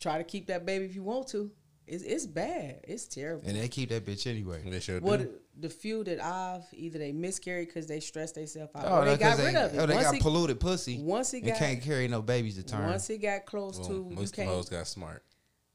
try 0.00 0.18
to 0.18 0.24
keep 0.24 0.46
that 0.48 0.66
baby 0.66 0.84
if 0.84 0.94
you 0.94 1.02
want 1.02 1.26
to. 1.28 1.50
It's 1.86 2.02
it's 2.02 2.26
bad. 2.26 2.80
It's 2.84 3.06
terrible. 3.06 3.46
And 3.46 3.56
they 3.56 3.68
keep 3.68 3.90
that 3.90 4.04
bitch 4.04 4.26
anyway. 4.26 4.60
They 4.64 4.80
sure 4.80 4.98
what 5.00 5.20
do. 5.20 5.30
the 5.60 5.70
few 5.70 6.02
that 6.04 6.20
I've 6.24 6.64
either 6.72 6.98
they 6.98 7.12
miscarried 7.12 7.68
because 7.68 7.86
they 7.86 8.00
stressed 8.00 8.34
themselves 8.34 8.72
out, 8.74 8.84
Oh, 8.86 8.96
or 8.98 9.04
they 9.04 9.10
that's 9.16 9.20
got 9.20 9.36
'cause 9.36 9.46
rid 9.46 9.54
of 9.56 9.74
it. 9.74 9.78
Oh, 9.78 9.86
they 9.86 9.94
once 9.94 10.06
got 10.06 10.14
it, 10.16 10.20
polluted 10.22 10.58
pussy. 10.60 10.98
once 10.98 11.32
it 11.32 11.38
and 11.38 11.46
got 11.48 11.58
can't 11.58 11.80
carry 11.82 12.08
no 12.08 12.22
babies 12.22 12.56
to 12.56 12.64
term. 12.64 12.86
once 12.86 13.08
it 13.10 13.18
got 13.22 13.46
close 13.46 13.78
Well, 13.78 13.88
to 13.88 13.94
you 13.94 14.16
most 14.16 14.24
of 14.24 14.30
the 14.30 14.36
can't. 14.36 14.48
hoes 14.48 14.68
got 14.68 14.86
smart. 14.88 15.22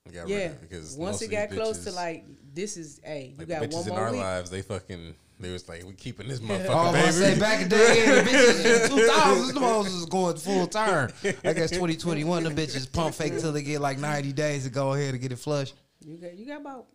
They 0.06 0.12
got 0.16 0.22
rid 0.24 0.30
Yeah, 0.32 0.38
of 0.48 0.52
it 0.54 0.62
because 0.70 0.96
once 0.98 1.14
most 1.14 1.22
it 1.22 1.28
got 1.32 1.50
these 1.50 1.60
close 1.60 1.84
to 1.86 1.92
like 1.94 2.26
this 2.54 2.76
is 2.76 3.00
hey, 3.06 3.28
you 3.34 3.38
like 3.38 3.48
got 3.48 3.62
bitches 3.64 3.74
one 3.74 3.88
in 3.88 3.94
our 3.94 4.12
week. 4.12 4.20
lives, 4.20 4.50
they 4.50 4.62
fucking 4.64 5.16
They 5.40 5.52
was 5.52 5.68
like, 5.70 5.84
we 5.86 5.94
keeping 5.94 6.28
this 6.28 6.40
motherfucker, 6.40 6.68
Oh, 6.70 6.78
I 6.90 6.92
baby. 6.92 7.06
was 7.08 7.16
say 7.18 7.40
back 7.40 7.62
in 7.64 7.70
the 7.70 7.76
day, 7.78 8.04
yeah, 8.06 8.16
the 8.22 8.30
bitches 8.30 8.86
in 8.92 8.92
2000s, 9.00 9.54
the 9.54 9.60
hoes 9.60 9.86
was 9.86 10.06
going 10.06 10.36
full 10.38 10.68
turn. 10.68 11.12
I 11.46 11.54
guess 11.54 11.72
2021, 11.72 12.44
the 12.44 12.50
bitches 12.52 12.92
pump 12.92 13.16
fake 13.16 13.40
till 13.40 13.52
they 13.54 13.64
get 13.64 13.80
like 13.82 13.98
90 13.98 14.34
days 14.34 14.66
to 14.66 14.70
go 14.70 14.94
ahead 14.94 15.14
and 15.14 15.22
get 15.22 15.32
it 15.32 15.40
flushed. 15.40 15.74
You 16.06 16.18
got 16.18 16.36
you 16.38 16.46
got 16.48 16.62
about 16.62 16.88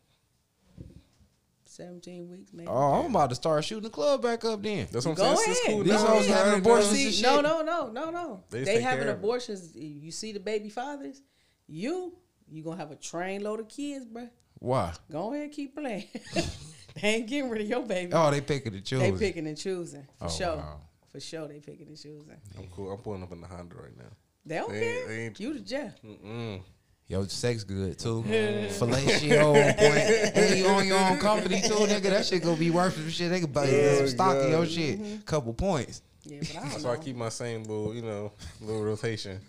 seventeen 1.65 2.29
weeks, 2.29 2.53
maybe. 2.53 2.69
Oh, 2.69 3.05
I'm 3.05 3.11
about 3.11 3.31
to 3.31 3.37
start 3.37 3.65
shooting 3.65 3.85
the 3.85 3.91
club 3.91 4.23
back 4.23 4.45
up 4.45 4.63
then. 4.63 4.87
That's 4.91 5.07
what 5.07 5.13
I'm 5.13 5.17
Go 5.17 5.35
saying. 5.37 5.51
ahead. 5.65 5.75
Cool. 5.75 5.83
These 5.85 6.03
hoes 6.03 6.27
having 6.27 6.59
abortions 6.61 6.93
now. 6.93 7.05
and 7.07 7.15
shit. 7.15 7.25
no, 7.25 7.41
no, 7.41 7.63
no, 7.63 7.91
no, 7.91 8.11
no. 8.11 8.45
They 8.51 8.65
They, 8.65 8.81
having 8.81 9.05
care 9.05 9.11
of 9.13 9.17
it. 9.17 9.19
abortions. 9.21 9.75
You 9.77 10.11
see 10.11 10.33
the 10.33 10.41
baby 10.41 10.69
fathers. 10.71 11.23
You, 11.69 12.17
you 12.49 12.63
gonna 12.63 12.77
have 12.77 12.93
a 12.93 12.97
train 12.97 13.43
load 13.43 13.61
of 13.61 13.69
kids, 13.69 14.07
bruh. 14.07 14.31
Why? 14.59 14.93
Go 15.11 15.33
ahead, 15.33 15.45
and 15.47 15.53
keep 15.53 15.75
playing. 15.77 16.05
they 16.35 17.09
ain't 17.09 17.27
getting 17.27 17.51
rid 17.51 17.61
of 17.63 17.69
your 17.69 17.85
baby. 17.85 18.13
Oh, 18.15 18.31
they 18.31 18.41
picking 18.41 18.73
the 18.73 18.81
choosing. 18.81 19.13
they 19.15 19.19
picking 19.19 19.47
and 19.47 19.57
choosing 19.57 20.07
for 20.19 20.25
Oh, 20.27 20.29
sure. 20.29 20.57
wow. 20.57 20.81
For 21.11 21.21
sure, 21.21 21.49
they 21.49 21.59
picking 21.61 21.89
and 21.89 21.97
choosing. 21.97 22.37
I'm 22.59 22.67
cool. 22.75 22.91
I'm 22.93 22.99
pulling 22.99 23.23
up 23.23 23.33
in 23.33 23.41
the 23.41 23.47
Honda 23.49 23.75
right 23.77 23.97
now. 23.97 24.05
They 24.45 24.57
don't 24.57 24.73
They 24.73 24.97
ain't- 24.99 25.09
they 25.09 25.19
ain't- 25.27 25.41
you 25.41 25.55
the 25.55 25.61
Jeff. 25.61 26.01
Mm-mm. 26.03 26.63
Yo, 27.09 27.25
sex 27.27 27.63
good 27.63 27.99
too. 27.99 28.23
Fellatio 28.27 29.49
on 29.51 29.75
point. 29.75 30.35
Hey, 30.35 30.59
you 30.59 30.67
own 30.67 30.87
your 30.87 30.99
own 30.99 31.19
company 31.19 31.61
too, 31.63 31.69
nigga. 31.75 32.03
That 32.11 32.27
shit 32.27 32.43
gonna 32.43 32.57
be 32.57 32.71
worth 32.71 32.95
some 32.97 33.09
shit. 33.11 33.31
They 33.31 33.41
can 33.41 33.53
buy 33.53 33.67
you 33.69 33.77
Oh, 33.79 33.97
some 33.99 34.09
stock 34.09 34.37
in 34.45 34.51
your 34.51 34.63
God. 34.65 34.71
shit. 34.71 35.25
Couple 35.25 35.55
points. 35.55 36.03
Yeah, 36.25 36.41
but 36.41 36.57
I 36.57 36.61
don't 36.69 36.71
So 36.81 36.89
know. 36.89 36.95
I 36.95 36.97
keep 36.97 37.15
my 37.15 37.29
same 37.29 37.63
little, 37.63 37.95
you 37.95 38.03
know, 38.03 38.33
little 38.61 38.83
rotation. 38.83 39.41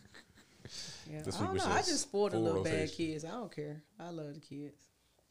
yeah. 1.11 1.19
I 1.19 1.23
don't 1.23 1.55
know. 1.55 1.63
I 1.65 1.77
just 1.77 1.89
just 1.89 2.01
spoiled 2.03 2.34
the 2.34 2.35
full 2.38 2.43
little 2.45 2.63
bad 2.63 2.91
kids. 2.91 3.25
I 3.25 3.31
don't 3.31 3.51
care. 3.55 3.81
I 3.99 4.09
love 4.11 4.35
the 4.35 4.39
kids. 4.39 4.75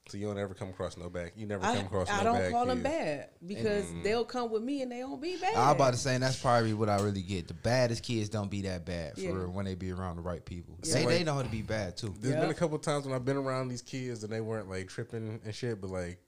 So 0.08 0.18
you 0.18 0.26
don't 0.26 0.38
ever 0.38 0.54
come 0.54 0.68
across 0.68 0.96
no 0.96 1.10
back. 1.10 1.32
You 1.36 1.46
never 1.46 1.64
I, 1.64 1.74
come 1.76 1.86
across 1.86 2.08
I 2.08 2.14
no 2.14 2.20
I 2.20 2.24
don't 2.24 2.34
bad 2.36 2.52
call 2.52 2.64
kids. 2.66 2.74
them 2.74 2.82
bad 2.84 3.28
because 3.44 3.84
they'll 4.04 4.24
come 4.24 4.50
with 4.52 4.62
me 4.62 4.82
and 4.82 4.92
they 4.92 5.00
don't 5.00 5.20
be 5.20 5.36
bad. 5.36 5.56
I 5.56 5.66
was 5.66 5.74
about 5.74 5.94
to 5.94 5.98
say 5.98 6.14
and 6.14 6.22
that's 6.22 6.40
probably 6.40 6.74
what 6.74 6.88
I 6.88 7.00
really 7.00 7.22
get. 7.22 7.48
The 7.48 7.54
baddest 7.54 8.04
kids 8.04 8.28
don't 8.28 8.48
be 8.48 8.62
that 8.62 8.84
bad 8.86 9.14
for 9.14 9.20
Yeah. 9.20 9.30
real 9.32 9.50
when 9.50 9.64
they 9.64 9.74
be 9.74 9.90
around 9.90 10.16
the 10.16 10.22
right 10.22 10.44
people. 10.44 10.78
Yeah. 10.84 10.94
They 10.94 11.04
Like- 11.06 11.18
they 11.18 11.24
know 11.24 11.34
how 11.34 11.42
to 11.42 11.48
be 11.48 11.62
bad 11.62 11.96
too. 11.96 12.14
There's 12.20 12.36
been 12.36 12.50
a 12.50 12.54
couple 12.54 12.78
times 12.78 13.04
when 13.04 13.14
I've 13.16 13.24
been 13.24 13.36
around 13.36 13.68
these 13.68 13.82
kids 13.82 14.22
and 14.22 14.32
they 14.32 14.40
weren't 14.40 14.70
like 14.70 14.88
tripping 14.88 15.40
and 15.44 15.54
shit, 15.54 15.80
but 15.80 15.90
like 15.90 16.18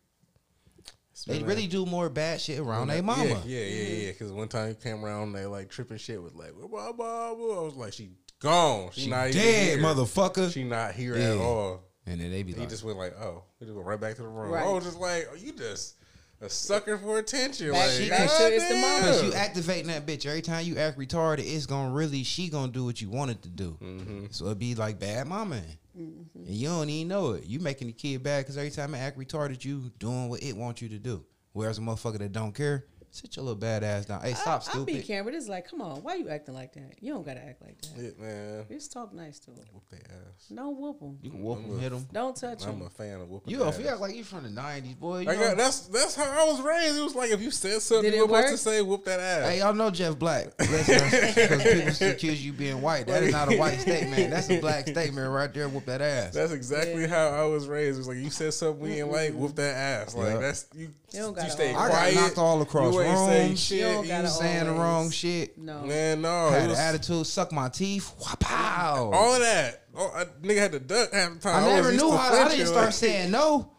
They 1.26 1.34
been 1.34 1.44
a- 1.44 1.46
really 1.46 1.66
do 1.68 1.86
more 1.86 2.08
bad 2.08 2.40
shit 2.40 2.58
around 2.58 2.88
their 2.88 3.02
mama. 3.02 3.24
Yeah, 3.24 3.38
yeah, 3.44 3.60
yeah, 3.64 3.82
yeah. 4.06 4.10
Because 4.12 4.30
mm-hmm. 4.30 4.38
one 4.38 4.48
time 4.48 4.68
you 4.70 4.74
came 4.74 5.04
around, 5.04 5.32
they 5.34 5.46
like 5.46 5.68
tripping 5.68 5.98
shit 5.98 6.20
with 6.20 6.34
like, 6.34 6.52
blah, 6.54 6.66
blah, 6.66 6.92
blah. 6.92 7.60
I 7.60 7.64
was 7.64 7.74
like, 7.76 7.92
she 7.92 8.10
gone. 8.40 8.90
She, 8.92 9.02
She 9.02 9.10
not 9.10 9.30
dead, 9.32 9.78
here. 9.78 9.78
motherfucker. 9.78 10.52
She 10.52 10.64
not 10.64 10.94
here 10.94 11.16
Yeah. 11.16 11.32
at 11.32 11.36
all. 11.38 11.84
And 12.10 12.20
then 12.20 12.30
they 12.30 12.42
be 12.42 12.52
He 12.52 12.58
like, 12.58 12.68
he 12.68 12.70
just 12.70 12.84
went 12.84 12.98
like, 12.98 13.14
oh, 13.20 13.42
he 13.58 13.64
just 13.66 13.74
went 13.76 13.86
right 13.86 14.00
back 14.00 14.16
to 14.16 14.22
the 14.22 14.28
room. 14.28 14.50
Right. 14.50 14.64
I 14.64 14.70
was 14.72 14.84
just 14.84 14.98
like, 14.98 15.28
oh, 15.32 15.36
you 15.36 15.52
just 15.52 15.96
a 16.40 16.48
sucker 16.48 16.96
for 16.98 17.18
attention. 17.18 17.72
Back- 17.72 17.98
like, 18.00 18.08
back 18.10 18.28
to 18.28 18.54
it's 18.54 18.68
the 18.68 18.74
goddamn. 18.74 19.02
Cause 19.02 19.22
you 19.24 19.32
activating 19.34 19.88
that 19.88 20.06
bitch 20.06 20.24
every 20.26 20.42
time 20.42 20.64
you 20.64 20.76
act 20.78 20.98
retarded, 20.98 21.40
it's 21.40 21.66
gonna 21.66 21.92
really 21.92 22.22
she 22.22 22.48
gonna 22.48 22.70
do 22.72 22.84
what 22.84 23.00
you 23.00 23.10
want 23.10 23.30
it 23.32 23.42
to 23.42 23.48
do. 23.48 23.76
Mm-hmm. 23.82 24.26
So 24.30 24.46
it'd 24.46 24.58
be 24.58 24.74
like 24.74 24.98
bad 24.98 25.26
mama, 25.26 25.60
Mm-hmm. 25.98 26.44
and 26.46 26.54
you 26.54 26.68
don't 26.68 26.88
even 26.88 27.08
know 27.08 27.32
it. 27.32 27.44
You 27.46 27.58
making 27.58 27.88
the 27.88 27.92
kid 27.92 28.22
bad 28.22 28.44
because 28.44 28.56
every 28.56 28.70
time 28.70 28.94
I 28.94 28.98
act 28.98 29.18
retarded, 29.18 29.64
you 29.64 29.90
doing 29.98 30.28
what 30.28 30.40
it 30.44 30.56
wants 30.56 30.80
you 30.80 30.88
to 30.90 30.98
do. 30.98 31.24
Whereas 31.54 31.78
a 31.78 31.80
motherfucker 31.80 32.18
that 32.18 32.30
don't 32.32 32.54
care, 32.54 32.84
sit 33.18 33.36
your 33.36 33.44
little 33.44 33.60
badass 33.60 34.06
down. 34.06 34.20
Hey, 34.22 34.34
stop, 34.34 34.62
I, 34.68 34.70
I 34.80 34.84
be 34.84 34.92
stupid. 34.94 35.06
camera. 35.06 35.32
It's 35.34 35.48
like, 35.48 35.68
come 35.70 35.80
on, 35.82 36.02
why 36.02 36.14
you 36.14 36.28
acting 36.28 36.54
like 36.54 36.72
that? 36.74 36.94
You 37.00 37.12
don't 37.14 37.24
gotta 37.26 37.44
act 37.44 37.60
like 37.62 37.80
that. 37.82 37.90
Yeah, 37.96 38.10
man. 38.24 38.64
Just 38.70 38.92
talk 38.92 39.12
nice 39.12 39.38
to 39.40 39.50
them. 39.50 39.64
Whoop 39.72 39.84
their 39.90 40.00
ass. 40.10 40.46
Don't 40.54 40.76
whoop 40.78 41.00
them. 41.00 41.18
You 41.22 41.30
can 41.30 41.42
whoop 41.42 41.58
I'm 41.58 41.64
him, 41.64 41.78
hit 41.80 41.92
him. 41.92 42.06
Don't 42.12 42.36
touch 42.36 42.60
them. 42.60 42.70
I'm 42.70 42.78
them. 42.78 42.86
a 42.86 42.90
fan 42.90 43.20
of 43.20 43.28
whooping 43.28 43.50
You, 43.52 43.64
ass. 43.64 43.78
if 43.78 43.84
you 43.84 43.90
act 43.90 44.00
like 44.00 44.14
you 44.14 44.24
from 44.24 44.44
the 44.44 44.50
nineties, 44.50 44.94
boy. 44.94 45.20
You 45.20 45.30
I 45.30 45.34
got, 45.34 45.56
that's 45.56 45.80
that's 45.88 46.14
how 46.14 46.24
I 46.24 46.44
was 46.50 46.60
raised. 46.60 46.96
It 46.96 47.02
was 47.02 47.14
like 47.14 47.30
if 47.30 47.40
you 47.40 47.50
said 47.50 47.82
something, 47.82 48.10
Did 48.10 48.16
you 48.16 48.26
were 48.26 48.28
supposed 48.28 48.44
work? 48.44 48.50
to 48.52 48.56
say 48.58 48.82
"whoop 48.82 49.04
that 49.04 49.20
ass." 49.20 49.48
Hey, 49.50 49.58
y'all 49.58 49.74
know 49.74 49.90
Jeff 49.90 50.18
Black, 50.18 50.56
because 50.56 50.86
people 50.86 52.06
accuse 52.08 52.44
you 52.44 52.52
being 52.52 52.80
white. 52.80 53.06
That 53.06 53.22
is 53.22 53.32
not 53.32 53.52
a 53.52 53.56
white 53.56 53.80
statement. 53.80 54.30
That's 54.30 54.50
a 54.50 54.60
black 54.60 54.86
statement 54.88 55.30
right 55.30 55.52
there. 55.52 55.68
Whoop 55.68 55.84
that 55.86 56.00
ass. 56.00 56.34
That's 56.34 56.52
exactly 56.52 57.06
how 57.06 57.28
I 57.28 57.44
was 57.44 57.66
raised. 57.68 57.96
It 57.96 57.98
was 57.98 58.08
like 58.08 58.18
you 58.18 58.30
said 58.30 58.54
something 58.54 58.80
we 58.80 59.00
ain't 59.00 59.10
like, 59.10 59.32
whoop 59.34 59.54
that 59.56 59.74
ass. 59.76 60.14
Like 60.14 60.28
Yeah. 60.34 60.38
that's 60.38 60.66
you. 60.74 60.92
You 61.12 61.20
don't 61.20 61.30
You 61.30 61.36
gotta 61.36 61.50
stay 61.50 61.72
all- 61.72 61.80
I 61.80 61.88
got 61.88 61.96
quiet. 61.96 62.14
knocked 62.16 62.38
all 62.38 62.60
across 62.62 62.94
You 62.94 63.00
ain't 63.00 63.18
say 63.18 63.46
rooms. 63.48 63.60
shit. 63.60 63.78
You 63.78 63.84
don't 63.84 64.02
You 64.04 64.08
gotta 64.10 64.28
saying 64.28 64.64
the 64.66 64.72
wrong 64.72 65.10
shit. 65.10 65.56
No. 65.56 65.80
man, 65.82 66.20
no. 66.20 66.50
had 66.50 66.60
it 66.60 66.64
an 66.64 66.68
was 66.70 66.78
attitude, 66.78 67.26
suck 67.26 67.50
my 67.52 67.68
teeth. 67.70 68.12
Wow. 68.42 69.10
all 69.14 69.34
of 69.34 69.40
that. 69.40 69.84
Oh, 69.96 70.12
I, 70.14 70.24
nigga 70.46 70.58
had 70.58 70.72
to 70.72 70.80
duck 70.80 71.12
half 71.12 71.34
the 71.34 71.40
time. 71.40 71.64
I 71.64 71.66
never 71.66 71.82
was 71.88 71.92
used 71.94 72.04
knew 72.04 72.10
to. 72.12 72.16
I 72.18 72.28
flinching, 72.28 72.50
didn't 72.58 72.66
start 72.68 72.84
like- 72.86 72.94
saying 72.94 73.30
no 73.30 73.72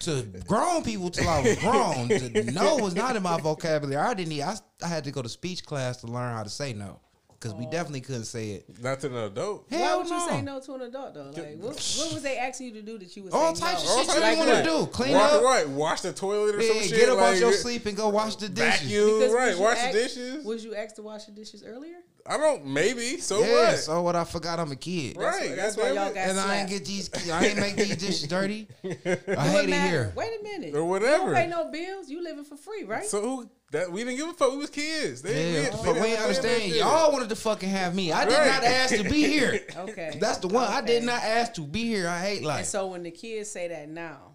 to 0.00 0.22
grown 0.46 0.82
people 0.84 1.10
till 1.10 1.28
I 1.28 1.40
was 1.42 1.56
grown. 1.58 2.54
No 2.54 2.76
was 2.76 2.94
not 2.94 3.16
in 3.16 3.22
my 3.22 3.40
vocabulary. 3.40 3.96
I 4.00 4.14
didn't. 4.14 4.40
I, 4.40 4.56
I 4.82 4.86
had 4.88 5.04
to 5.04 5.10
go 5.10 5.22
to 5.22 5.28
speech 5.28 5.64
class 5.66 5.96
to 6.02 6.06
learn 6.06 6.34
how 6.36 6.42
to 6.44 6.50
say 6.50 6.72
no 6.72 7.00
because 7.38 7.54
we 7.54 7.66
definitely 7.66 8.00
couldn't 8.00 8.24
say 8.24 8.50
it. 8.52 8.82
Not 8.82 9.00
to 9.00 9.06
an 9.08 9.16
adult. 9.32 9.66
Why 9.68 9.78
Hell 9.78 9.98
would 9.98 10.08
you 10.08 10.20
say 10.28 10.42
no 10.42 10.58
to 10.60 10.74
an 10.74 10.80
adult 10.82 11.14
though? 11.14 11.30
Like, 11.34 11.56
what, 11.58 11.74
what 11.98 12.12
was 12.14 12.22
they 12.22 12.38
asking 12.38 12.68
you 12.68 12.72
to 12.74 12.82
do 12.82 12.98
that 12.98 13.14
you 13.16 13.24
would 13.24 13.32
All 13.32 13.54
say 13.54 13.64
types 13.66 13.84
no? 13.84 13.90
of 13.92 14.06
shit 14.06 14.14
you 14.14 14.20
types 14.20 14.36
didn't 14.36 14.48
want 14.52 14.64
to 14.64 14.70
do. 14.70 14.86
Clean 14.86 15.12
Walk, 15.12 15.32
up. 15.32 15.42
right? 15.42 15.68
Wash 15.68 16.00
the 16.00 16.12
toilet 16.12 16.54
or 16.54 16.62
some 16.62 16.76
Yeah, 16.76 16.82
shit. 16.82 16.90
get 16.96 17.08
up 17.08 17.18
like, 17.18 17.34
out 17.34 17.40
your 17.40 17.52
sleep 17.52 17.86
and 17.86 17.96
go 17.96 18.08
wash 18.08 18.36
the 18.36 18.48
dishes. 18.48 18.80
Vacuum, 18.82 19.18
Because 19.18 19.34
right? 19.34 19.58
Wash 19.58 19.76
ask- 19.78 19.92
the 19.92 19.98
dishes. 20.02 20.44
Was 20.44 20.64
you 20.64 20.74
asked 20.74 20.96
to 20.96 21.02
wash 21.02 21.24
the 21.26 21.32
dishes 21.32 21.62
earlier? 21.64 21.96
I 22.28 22.38
don't. 22.38 22.66
Maybe. 22.66 23.18
So 23.18 23.40
Yeah, 23.44 23.68
what? 23.68 23.78
so 23.78 24.02
what? 24.02 24.16
I 24.16 24.24
forgot 24.24 24.58
I'm 24.58 24.72
a 24.72 24.76
kid. 24.76 25.16
right. 25.16 25.54
That's 25.54 25.76
why 25.76 25.94
goddamn 25.94 25.94
y'all 25.94 26.08
it. 26.10 26.14
got 26.14 26.28
And 26.28 26.40
I 26.40 26.56
ain't 26.58 26.68
slapped. 26.68 26.70
get 26.70 26.84
these. 26.84 27.30
I 27.30 27.46
ain't 27.46 27.60
make 27.60 27.76
these 27.76 27.96
dishes 27.98 28.22
dirty. 28.28 28.66
I 28.82 28.88
It 28.88 29.28
hate 29.28 29.64
it 29.64 29.70
matter. 29.70 29.88
here. 29.88 30.12
Wait 30.16 30.30
a 30.40 30.42
minute. 30.42 30.74
Or 30.74 30.78
You 30.78 30.84
whatever. 30.86 31.26
don't 31.26 31.34
pay 31.34 31.46
no 31.46 31.70
bills. 31.70 32.08
You 32.08 32.24
living 32.24 32.42
for 32.44 32.56
free, 32.56 32.82
right? 32.82 33.04
So 33.04 33.20
who? 33.20 33.50
That 33.76 33.92
we 33.92 34.04
didn't 34.04 34.16
give 34.16 34.28
a 34.28 34.32
fuck. 34.32 34.52
We 34.52 34.56
was 34.56 34.70
kids. 34.70 35.20
They, 35.22 35.52
Yeah, 35.64 35.76
we, 35.76 35.84
but 35.84 35.94
we 35.96 36.02
didn't 36.08 36.22
understand. 36.22 36.72
Y'all 36.72 37.12
wanted 37.12 37.28
to 37.28 37.36
fucking 37.36 37.68
have 37.68 37.94
me. 37.94 38.10
I 38.10 38.24
did 38.24 38.32
Right. 38.34 38.46
not 38.46 38.64
ask 38.64 38.96
to 38.96 39.04
be 39.04 39.24
here. 39.24 39.60
okay. 39.76 40.16
That's 40.20 40.38
the 40.38 40.48
one. 40.48 40.64
I 40.66 40.80
did 40.80 41.02
not 41.04 41.22
ask 41.22 41.52
to 41.54 41.60
be 41.62 41.84
here. 41.84 42.08
I 42.08 42.18
hate 42.20 42.42
life. 42.42 42.58
And 42.60 42.66
so 42.66 42.86
when 42.86 43.02
the 43.02 43.10
kids 43.10 43.50
say 43.50 43.68
that 43.68 43.88
now, 43.90 44.32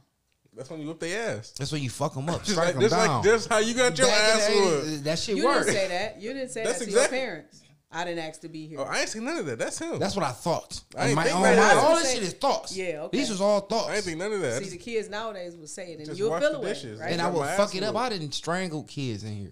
That's 0.56 0.70
when 0.70 0.82
you 0.82 0.88
whip 0.90 1.00
their 1.00 1.38
ass. 1.38 1.52
That's 1.58 1.72
when 1.72 1.82
you 1.82 1.90
fuck 1.90 2.14
them 2.14 2.30
up. 2.30 2.40
Just 2.44 2.52
Strike 2.52 2.66
like, 2.66 2.74
them 2.76 2.82
just 2.84 2.96
down. 2.96 3.08
like 3.16 3.24
just 3.24 3.50
how 3.50 3.58
you 3.60 3.74
got 3.74 3.98
your 3.98 4.08
Back 4.08 4.20
ass 4.36 4.50
whooped. 4.54 5.04
That 5.06 5.18
shit 5.20 5.38
you 5.38 5.46
worked. 5.46 5.66
didn't 5.68 5.76
say 5.76 5.88
that. 5.88 6.22
You 6.22 6.34
didn't 6.34 6.50
say 6.50 6.64
That's 6.64 6.80
that 6.80 6.86
to 6.86 6.90
exactly- 6.92 7.18
your 7.18 7.26
parents. 7.28 7.61
I 7.94 8.06
didn't 8.06 8.20
ask 8.24 8.40
to 8.42 8.50
be 8.50 8.68
here. 8.68 8.80
Oh, 8.80 8.84
I 8.84 9.00
ain't 9.02 9.10
seen 9.10 9.26
none 9.26 9.38
of 9.38 9.46
that. 9.48 9.60
That's 9.60 9.78
him. 9.80 10.00
That's 10.00 10.16
what 10.16 10.24
I 10.24 10.32
thought. 10.32 10.82
I 10.98 11.08
ain't 11.08 11.16
my 11.16 11.24
think 11.26 11.36
own 11.36 11.44
that 11.44 11.58
mind. 11.58 11.80
All 11.80 11.96
this 11.96 12.14
shit 12.14 12.24
is 12.24 12.34
thoughts. 12.34 12.76
Yeah, 12.76 13.02
okay. 13.04 13.18
These 13.18 13.30
was 13.30 13.42
all 13.42 13.60
thoughts. 13.62 13.90
I 13.90 13.96
ain't 13.96 14.06
think 14.06 14.18
none 14.18 14.32
of 14.32 14.40
that. 14.42 14.64
See, 14.64 14.70
the 14.70 14.78
kids 14.78 15.10
nowadays 15.10 15.58
will 15.58 15.68
say 15.68 15.92
it, 15.92 15.98
and 15.98 16.06
Just 16.06 16.18
you'll 16.18 16.30
wash 16.30 16.42
feel 16.42 16.52
the 16.54 16.58
away, 16.60 16.70
dishes. 16.70 17.00
right? 17.02 17.12
and 17.12 17.22
I 17.22 17.26
got 17.26 17.34
would 17.34 17.50
fuck 17.50 17.76
it 17.76 17.84
up. 17.84 17.94
whooped. 17.94 18.06
I 18.06 18.10
didn't 18.18 18.34
strangle 18.34 18.84
kids 18.84 19.24
in 19.26 19.36
here. 19.36 19.52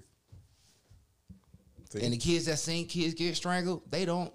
See? 1.90 2.02
And 2.04 2.14
the 2.14 2.18
kids 2.18 2.46
that 2.46 2.60
seen 2.60 2.86
kids 2.88 3.14
get 3.16 3.36
strangled, 3.36 3.82
they 3.90 4.06
don't 4.06 4.32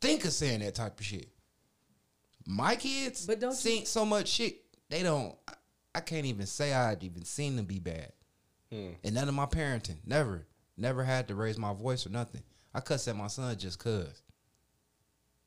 think 0.00 0.24
of 0.24 0.32
saying 0.32 0.60
that 0.60 0.74
type 0.74 0.98
of 0.98 1.04
shit. 1.06 1.28
My 2.46 2.74
kids 2.74 3.26
But 3.26 3.38
don't 3.38 3.50
you- 3.50 3.56
seen 3.56 3.86
so 3.86 4.04
much 4.04 4.28
shit, 4.28 4.62
they 4.88 5.02
don't. 5.02 5.36
I, 5.46 5.52
I 5.96 6.00
can't 6.00 6.26
even 6.26 6.46
say 6.46 6.72
I'd 6.72 7.02
even 7.04 7.24
seen 7.24 7.56
them 7.56 7.66
be 7.66 7.78
bad. 7.78 8.12
Hmm. 8.72 8.90
And 9.04 9.14
none 9.14 9.28
of 9.28 9.34
my 9.34 9.46
parenting, 9.46 9.96
never, 10.06 10.46
never 10.76 11.04
had 11.04 11.28
to 11.28 11.34
raise 11.34 11.58
my 11.58 11.74
voice 11.74 12.06
or 12.06 12.10
nothing. 12.10 12.42
I 12.74 12.80
cuss 12.80 13.08
at 13.08 13.16
my 13.16 13.26
son 13.26 13.56
just 13.58 13.78
cause. 13.78 14.22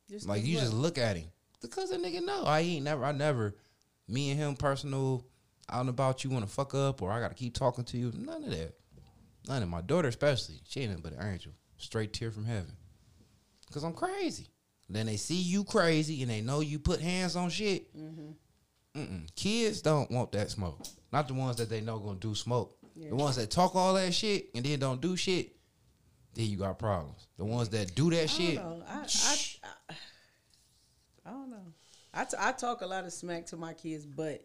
Just 0.10 0.28
Like 0.28 0.44
you 0.45 0.56
what? 0.56 0.62
just 0.62 0.74
look 0.74 0.98
at 0.98 1.18
him. 1.18 1.30
Because 1.62 1.90
that 1.91 2.02
nigga 2.02 2.24
know. 2.24 2.44
I 2.44 2.60
ain't 2.60 2.84
never 2.84 3.06
I 3.06 3.12
never 3.14 3.56
me 4.08 4.32
and 4.32 4.40
him 4.40 4.56
personal 4.56 5.26
out 5.70 5.82
and 5.82 5.90
about 5.90 6.24
you 6.24 6.30
wanna 6.30 6.48
fuck 6.48 6.76
up 6.76 7.02
or 7.02 7.12
I 7.12 7.20
gotta 7.20 7.36
keep 7.36 7.54
talking 7.54 7.86
to 7.86 7.98
you. 7.98 8.12
None 8.16 8.44
of 8.44 8.50
that. 8.52 8.74
None 9.48 9.64
of 9.64 9.70
my 9.70 9.82
daughter 9.82 10.10
especially. 10.10 10.62
She 10.68 10.82
ain't 10.82 10.90
nothing 10.90 11.04
but 11.04 11.14
an 11.14 11.32
angel. 11.34 11.54
Straight 11.78 12.12
tear 12.14 12.32
from 12.32 12.45
heaven. 12.45 12.74
Cause 13.72 13.84
I'm 13.84 13.94
crazy. 13.94 14.48
Then 14.90 15.06
they 15.06 15.18
see 15.18 15.41
you 15.41 15.64
crazy 15.64 16.22
and 16.22 16.30
they 16.30 16.41
know 16.41 16.60
you 16.60 16.78
put 16.80 17.00
hands 17.00 17.36
on 17.36 17.50
shit. 17.50 17.95
Mm-hmm. 17.98 19.00
Mm-mm. 19.00 19.36
Kids 19.36 19.82
don't 19.82 20.12
want 20.12 20.32
that 20.34 20.52
smoke. 20.52 20.86
Not 21.12 21.28
the 21.28 21.34
ones 21.34 21.56
that 21.56 21.70
they 21.70 21.82
know 21.82 21.98
gonna 22.00 22.20
do 22.20 22.36
smoke. 22.36 22.78
Yeah. 22.95 23.10
The 23.10 23.16
ones 23.16 23.38
that 23.38 23.50
talk 23.50 23.76
all 23.76 23.94
that 23.95 24.14
shit 24.14 24.50
and 24.54 24.64
then 24.64 24.80
don't 24.80 25.02
do 25.02 25.16
shit. 25.16 25.56
Then 26.34 26.45
you 26.47 26.57
got 26.57 26.80
problems. 26.80 27.27
The 27.38 27.45
ones 27.45 27.69
that 27.69 27.93
do 27.95 28.10
that 28.11 28.23
I 28.23 28.26
shit. 28.26 28.55
don't 28.55 28.80
know. 28.80 28.85
I, 28.88 28.95
I, 28.97 29.38
I, 29.89 29.95
I 31.26 31.30
don't 31.31 31.49
know. 31.51 31.65
I, 32.14 32.26
t- 32.26 32.38
I 32.39 32.51
talk 32.51 32.81
a 32.81 32.85
lot 32.85 33.05
of 33.05 33.14
smack 33.14 33.45
to 33.47 33.57
my 33.57 33.73
kids, 33.73 34.05
but 34.05 34.43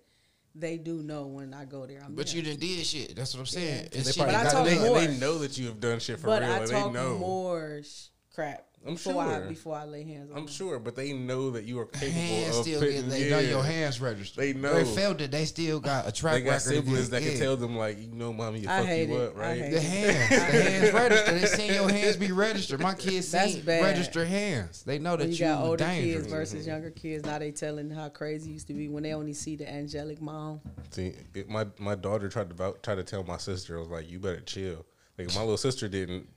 they 0.54 0.76
do 0.78 1.02
know 1.02 1.26
when 1.26 1.52
I 1.54 1.64
go 1.64 1.86
there. 1.86 2.02
I'm 2.04 2.14
But 2.14 2.26
there. 2.26 2.36
you 2.36 2.42
didn't 2.42 2.60
did 2.60 2.84
shit. 2.84 3.16
That's 3.16 3.34
what 3.34 3.40
I'm 3.40 3.46
saying. 3.46 3.88
Yeah. 3.92 3.98
It's 4.00 4.14
They 4.16 4.20
probably 4.22 4.34
But 4.34 4.46
I 4.46 4.50
talk 4.50 4.66
they, 4.66 4.78
more. 4.78 5.00
they 5.00 5.16
know 5.18 5.38
that 5.38 5.56
you 5.58 5.66
have 5.66 5.80
done 5.80 5.98
shit 5.98 6.18
for 6.20 6.26
but 6.26 6.42
real. 6.42 6.50
I 6.52 6.58
talk 6.66 6.92
they 6.92 6.98
know. 6.98 7.18
more 7.18 7.80
sh- 7.84 8.06
crap 8.34 8.64
I'm 8.86 8.94
before 8.94 9.22
I 9.22 9.34
sure. 9.38 9.46
before 9.48 9.76
I 9.76 9.84
lay 9.84 10.04
hands 10.04 10.30
on 10.30 10.36
I'm 10.38 10.44
them. 10.44 10.52
sure, 10.52 10.78
but 10.78 10.94
they 10.96 11.12
know 11.12 11.50
that 11.50 11.64
you 11.64 11.78
are 11.80 11.86
capable 11.86 12.12
hands 12.12 12.56
of 12.56 12.62
still 12.64 12.80
putting, 12.80 12.94
get, 13.02 13.10
they 13.10 13.24
yeah. 13.24 13.30
know 13.30 13.38
your 13.40 13.62
hands 13.64 14.00
registered. 14.00 14.42
They 14.42 14.52
know. 14.54 14.72
They 14.72 14.84
felt 14.84 15.20
it. 15.20 15.30
They 15.30 15.44
still 15.44 15.80
got 15.80 16.06
a 16.08 16.12
track 16.12 16.34
They 16.34 16.40
got 16.42 16.50
record. 16.52 16.62
siblings 16.62 17.10
that 17.10 17.22
yeah. 17.22 17.30
can 17.30 17.38
tell 17.40 17.56
them 17.56 17.76
like, 17.76 17.98
you 17.98 18.06
know, 18.14 18.32
mommy, 18.32 18.60
you 18.60 18.68
I 18.68 18.78
fuck 18.78 18.86
hate 18.86 19.08
you 19.08 19.16
it. 19.16 19.28
up, 19.30 19.36
I 19.36 19.40
right? 19.40 19.60
hate 19.60 19.70
The 19.72 19.80
hands, 19.80 20.28
the 20.28 20.40
hands 20.62 20.92
registered. 20.94 21.34
They 21.40 21.46
seen 21.46 21.74
your 21.74 21.90
hands 21.90 22.16
be 22.16 22.32
registered. 22.32 22.80
My 22.80 22.94
kids 22.94 23.30
That's 23.32 23.54
seen 23.54 23.64
bad. 23.64 23.82
registered 23.82 24.28
hands. 24.28 24.84
They 24.84 24.98
know 24.98 25.16
that 25.16 25.24
When 25.24 25.28
you 25.30 25.34
you, 25.34 25.44
got 25.44 25.64
older 25.64 25.84
dangerous. 25.84 26.22
kids 26.22 26.32
versus 26.32 26.66
younger 26.66 26.90
kids, 26.90 27.24
now 27.26 27.38
they 27.40 27.50
telling 27.50 27.90
how 27.90 28.08
crazy 28.08 28.50
it 28.50 28.52
used 28.54 28.68
to 28.68 28.74
be 28.74 28.88
when 28.88 29.02
they 29.02 29.12
only 29.12 29.32
see 29.34 29.56
the 29.56 29.68
angelic 29.68 30.22
mom. 30.22 30.60
See, 30.90 31.14
it, 31.34 31.48
my 31.50 31.66
my 31.78 31.94
daughter 31.96 32.28
tried 32.28 32.56
to 32.56 32.74
try 32.82 32.94
to 32.94 33.02
tell 33.04 33.24
my 33.24 33.38
sister, 33.38 33.76
I 33.76 33.80
was 33.80 33.88
like, 33.88 34.08
you 34.10 34.18
better 34.20 34.40
chill. 34.40 34.86
Like 35.18 35.34
my 35.34 35.40
little 35.40 35.56
sister 35.56 35.88
didn't 35.88 36.28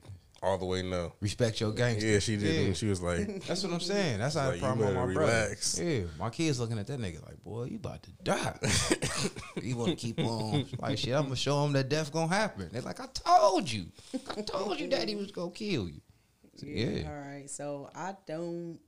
all 0.42 0.58
the 0.58 0.64
way 0.64 0.82
no. 0.82 1.12
Respect 1.20 1.60
your 1.60 1.72
gangster. 1.72 2.06
Yeah, 2.06 2.18
she 2.18 2.36
didn't. 2.36 2.66
Yeah. 2.68 2.72
She 2.72 2.86
was 2.86 3.00
like, 3.00 3.44
That's 3.46 3.62
what 3.62 3.72
I'm 3.72 3.80
saying. 3.80 4.18
That's 4.18 4.34
how 4.34 4.46
Like, 4.46 4.54
the 4.54 4.60
problem 4.60 4.86
with 4.86 4.94
better 4.96 5.06
my 5.06 5.14
brother. 5.14 5.56
Yeah, 5.76 6.00
my 6.18 6.30
kids 6.30 6.58
looking 6.58 6.78
at 6.78 6.86
that 6.88 7.00
nigga 7.00 7.24
like, 7.24 7.42
boy, 7.44 7.64
you 7.64 7.76
about 7.76 8.02
to 8.02 8.10
die. 8.22 8.58
you 9.62 9.76
want 9.76 9.90
to 9.90 9.96
keep 9.96 10.18
on 10.18 10.66
like 10.78 10.98
shit? 10.98 11.14
I'm 11.14 11.24
gonna 11.24 11.36
show 11.36 11.64
him 11.64 11.72
that 11.74 11.88
death 11.88 12.12
gonna 12.12 12.28
happen. 12.34 12.68
They're 12.72 12.82
like, 12.82 13.00
I 13.00 13.06
told 13.14 13.70
you, 13.70 13.86
I 14.36 14.42
told 14.42 14.80
you, 14.80 14.88
daddy 14.88 15.14
was 15.14 15.30
gonna 15.30 15.50
kill 15.52 15.88
you. 15.88 16.00
Yeah. 16.60 17.08
All 17.08 17.20
right. 17.20 17.48
So 17.48 17.90
I 17.94 18.14
don't 18.26 18.78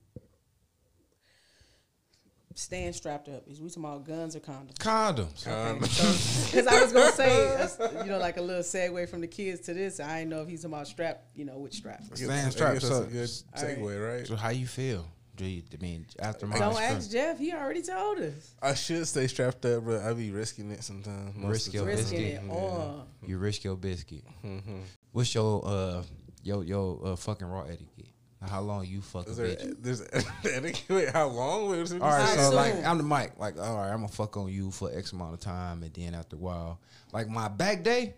stand 2.55 2.95
strapped 2.95 3.27
up. 3.29 3.47
Is 3.47 3.61
we 3.61 3.69
talking 3.69 3.83
about 3.85 4.05
guns 4.05 4.35
or 4.35 4.39
condoms? 4.39 4.75
Condoms. 4.79 6.45
Because 6.51 6.67
I 6.67 6.81
was 6.81 6.91
gonna 6.93 7.11
say, 7.11 8.03
you 8.03 8.09
know, 8.11 8.17
like 8.17 8.37
a 8.37 8.41
little 8.41 8.63
segue 8.63 9.07
from 9.09 9.21
the 9.21 9.27
kids 9.27 9.61
to 9.61 9.73
this. 9.73 9.99
I 9.99 10.19
didn't 10.19 10.31
know 10.31 10.41
if 10.41 10.47
he's 10.49 10.61
talking 10.61 10.73
about 10.73 10.87
strap, 10.87 11.23
you 11.35 11.45
know, 11.45 11.57
which 11.59 11.75
strap. 11.75 12.03
Stand 12.13 12.51
strapped 12.51 12.81
that's 12.81 12.85
a 12.99 13.03
good 13.03 13.29
segue, 13.29 14.17
right? 14.17 14.27
So 14.27 14.35
how 14.35 14.49
you 14.49 14.67
feel? 14.67 15.05
Do 15.35 15.45
you, 15.45 15.63
I 15.73 15.83
mean, 15.83 16.05
after 16.19 16.47
my 16.47 16.57
Don't 16.57 16.71
experience- 16.71 17.05
ask 17.07 17.11
Jeff. 17.11 17.37
He 17.37 17.51
already 17.51 17.81
told 17.81 18.19
us. 18.19 18.53
I 18.61 18.73
should 18.73 19.05
stay 19.05 19.27
strapped 19.27 19.65
up, 19.65 19.85
but 19.85 20.01
I 20.01 20.13
be 20.13 20.31
risking 20.31 20.71
it 20.71 20.81
sometimes. 20.81 21.35
Risk 21.43 21.73
your. 21.73 21.83
Risking 21.85 22.19
biscuit. 22.21 22.43
it 22.45 22.49
all. 22.49 23.05
you 23.25 23.37
risk 23.37 23.65
your 23.65 23.75
biscuit. 23.75 24.23
Mhm. 24.45 24.79
What's 25.11 25.35
your 25.35 25.61
uh 25.65 26.03
your 26.41 26.63
your 26.63 27.01
uh, 27.05 27.15
fucking 27.17 27.47
raw 27.47 27.63
etiquette? 27.63 28.07
How 28.41 28.61
long 28.61 28.85
you 28.85 29.01
fuck 29.01 29.27
a 29.27 29.31
Is 29.31 29.37
there, 29.37 29.47
bitch? 29.47 29.75
there's 29.81 30.01
etiquette. 30.45 31.09
How 31.13 31.27
long? 31.27 31.69
Wait, 31.69 31.91
All 31.93 31.99
right, 31.99 32.21
I 32.21 32.35
so 32.35 32.51
like 32.55 32.73
assume. 32.73 32.85
I'm 32.85 32.97
the 32.97 33.03
mic. 33.03 33.31
Like, 33.39 33.57
all 33.57 33.77
right, 33.77 33.89
I'm 33.89 33.97
gonna 33.97 34.07
fuck 34.09 34.37
on 34.37 34.49
you 34.49 34.71
for 34.71 34.91
X 34.95 35.13
amount 35.13 35.33
of 35.33 35.39
time, 35.39 35.81
and 35.83 35.93
then 35.93 36.13
after 36.13 36.35
a 36.35 36.39
while, 36.39 36.79
like 37.11 37.27
my 37.27 37.47
back 37.47 37.83
day, 37.83 38.13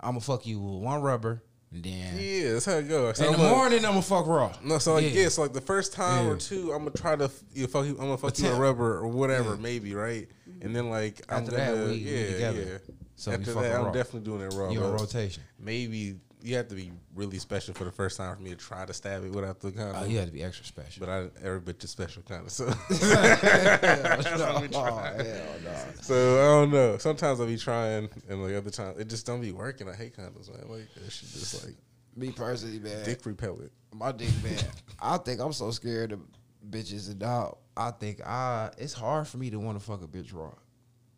I'm 0.00 0.10
gonna 0.12 0.20
fuck 0.20 0.46
you 0.46 0.58
with 0.60 0.82
one 0.82 1.00
rubber, 1.02 1.42
and 1.70 1.84
then 1.84 2.14
Yeah, 2.18 2.52
that's 2.54 2.64
how 2.64 2.72
it 2.78 2.88
goes. 2.88 3.18
So 3.18 3.28
in 3.28 3.34
I'm 3.34 3.40
the 3.40 3.46
a- 3.46 3.50
morning 3.50 3.84
I'm 3.84 3.90
gonna 3.92 4.02
fuck 4.02 4.26
raw. 4.26 4.52
No, 4.64 4.78
so 4.78 4.96
I 4.96 5.00
Yeah. 5.00 5.10
guess 5.10 5.38
like 5.38 5.52
the 5.52 5.60
first 5.60 5.92
time 5.92 6.26
Yeah. 6.26 6.32
or 6.32 6.36
two, 6.38 6.72
I'm 6.72 6.78
gonna 6.78 6.90
try 6.90 7.14
to 7.14 7.24
f- 7.24 7.42
you 7.52 7.66
fuck 7.68 7.84
you. 7.84 7.92
I'm 7.92 8.06
gonna 8.06 8.16
fuck 8.18 8.36
you 8.38 8.48
a 8.48 8.58
rubber 8.58 8.98
or 8.98 9.06
whatever, 9.08 9.50
Yeah. 9.50 9.60
maybe 9.60 9.94
right. 9.94 10.28
Mm-hmm. 10.50 10.66
And 10.66 10.74
then 10.74 10.90
like 10.90 11.20
I'm 11.28 11.42
After 11.44 11.50
that, 11.52 11.70
gonna 11.74 11.84
we- 11.84 11.90
we 11.92 11.98
yeah 11.98 12.32
together. 12.32 12.60
yeah. 12.88 12.94
So 13.16 13.32
After 13.32 13.52
that, 13.54 13.74
I'm 13.76 13.84
raw. 13.86 13.92
definitely 13.92 14.20
doing 14.20 14.40
it 14.42 14.54
raw. 14.54 14.70
You 14.70 14.82
on 14.82 14.92
but 14.92 15.00
rotation? 15.02 15.42
Maybe 15.60 16.16
you 16.42 16.56
have 16.56 16.68
to 16.68 16.74
be 16.74 16.92
really 17.14 17.38
special 17.38 17.74
for 17.74 17.84
the 17.84 17.90
first 17.90 18.16
time 18.16 18.36
for 18.36 18.42
me 18.42 18.50
to 18.50 18.56
try 18.56 18.84
to 18.84 18.92
stab 18.92 19.24
it 19.24 19.32
without 19.32 19.60
the 19.60 19.72
condom. 19.72 19.96
Oh, 19.96 20.04
you 20.04 20.18
had 20.18 20.26
to 20.26 20.32
be 20.32 20.42
extra 20.42 20.64
special. 20.64 21.04
But 21.04 21.08
I 21.08 21.28
every 21.44 21.60
bitch 21.60 21.84
is 21.84 21.90
special 21.90 22.22
kind 22.22 22.46
of 22.46 22.52
so. 22.52 22.66
oh, 22.94 24.60
no. 25.64 25.84
so 26.00 26.38
I 26.38 26.44
don't 26.44 26.70
know. 26.70 26.98
Sometimes 26.98 27.40
I'll 27.40 27.46
be 27.46 27.56
trying, 27.56 28.08
and 28.28 28.42
like 28.42 28.54
other 28.54 28.70
times 28.70 28.98
it 28.98 29.08
just 29.08 29.26
don't 29.26 29.40
be 29.40 29.52
working. 29.52 29.88
I 29.88 29.94
hate 29.94 30.16
condoms, 30.16 30.48
man. 30.50 30.68
Like 30.68 30.92
that 30.94 31.10
shit 31.10 31.28
just 31.30 31.64
like 31.64 31.76
Me 32.16 32.30
personally, 32.30 32.78
man. 32.78 33.04
dick 33.04 33.24
repellent. 33.24 33.72
my 33.92 34.12
dick, 34.12 34.30
man. 34.42 34.58
I 35.00 35.18
think 35.18 35.40
I'm 35.40 35.52
so 35.52 35.70
scared 35.70 36.12
of 36.12 36.20
bitches 36.70 37.08
and 37.08 37.18
dog. 37.18 37.56
I 37.76 37.90
think 37.92 38.20
I 38.24 38.70
it's 38.78 38.92
hard 38.92 39.26
for 39.26 39.38
me 39.38 39.50
to 39.50 39.58
want 39.58 39.78
to 39.78 39.84
fuck 39.84 40.02
a 40.02 40.06
bitch 40.06 40.32
raw, 40.34 40.52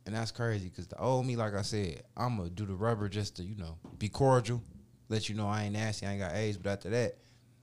and 0.07 0.15
that's 0.15 0.31
crazy 0.31 0.69
because 0.69 0.87
the 0.89 0.99
old 0.99 1.27
me, 1.27 1.37
like 1.37 1.55
I 1.55 1.63
said, 1.63 2.03
I'm 2.17 2.37
gonna 2.37 2.51
do 2.51 2.67
the 2.67 2.75
rubber 2.75 3.09
just 3.09 3.37
to 3.37 3.45
you 3.45 3.57
know 3.57 3.79
be 3.99 4.09
cordial, 4.09 4.63
let 5.11 5.29
you 5.29 5.35
know 5.35 5.47
I 5.47 5.65
ain't 5.65 5.75
nasty, 5.75 6.07
I 6.07 6.13
ain't 6.13 6.21
got 6.21 6.35
AIDS. 6.35 6.57
But 6.57 6.71
after 6.71 6.91
that, 6.91 7.17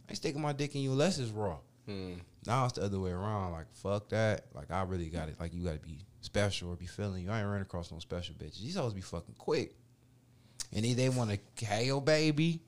I 0.07 0.11
ain't 0.11 0.17
sticking 0.17 0.41
my 0.41 0.53
dick 0.53 0.75
in 0.75 0.81
you 0.81 0.91
unless 0.91 1.17
it's 1.17 1.31
raw. 1.31 1.57
Hmm. 1.87 2.15
Now 2.45 2.65
it's 2.65 2.73
the 2.73 2.83
other 2.83 2.99
way 2.99 3.11
around. 3.11 3.53
Like 3.53 3.65
fuck 3.73 4.09
that. 4.09 4.45
Like 4.53 4.69
I 4.69 4.83
really 4.83 5.07
got 5.07 5.29
it. 5.29 5.39
Like 5.39 5.53
you 5.53 5.63
got 5.63 5.73
to 5.73 5.79
be 5.79 6.05
special 6.21 6.69
or 6.69 6.75
be 6.75 6.85
feeling 6.85 7.23
you. 7.23 7.31
I 7.31 7.39
ain't 7.39 7.49
ran 7.49 7.61
across 7.61 7.91
no 7.91 7.99
special 7.99 8.35
bitches. 8.35 8.61
These 8.61 8.77
always 8.77 8.93
be 8.93 9.01
fucking 9.01 9.35
quick, 9.37 9.75
and 10.73 10.85
either 10.85 11.01
they 11.01 11.09
want 11.09 11.31
to 11.31 11.65
KO 11.65 12.01
baby, 12.01 12.61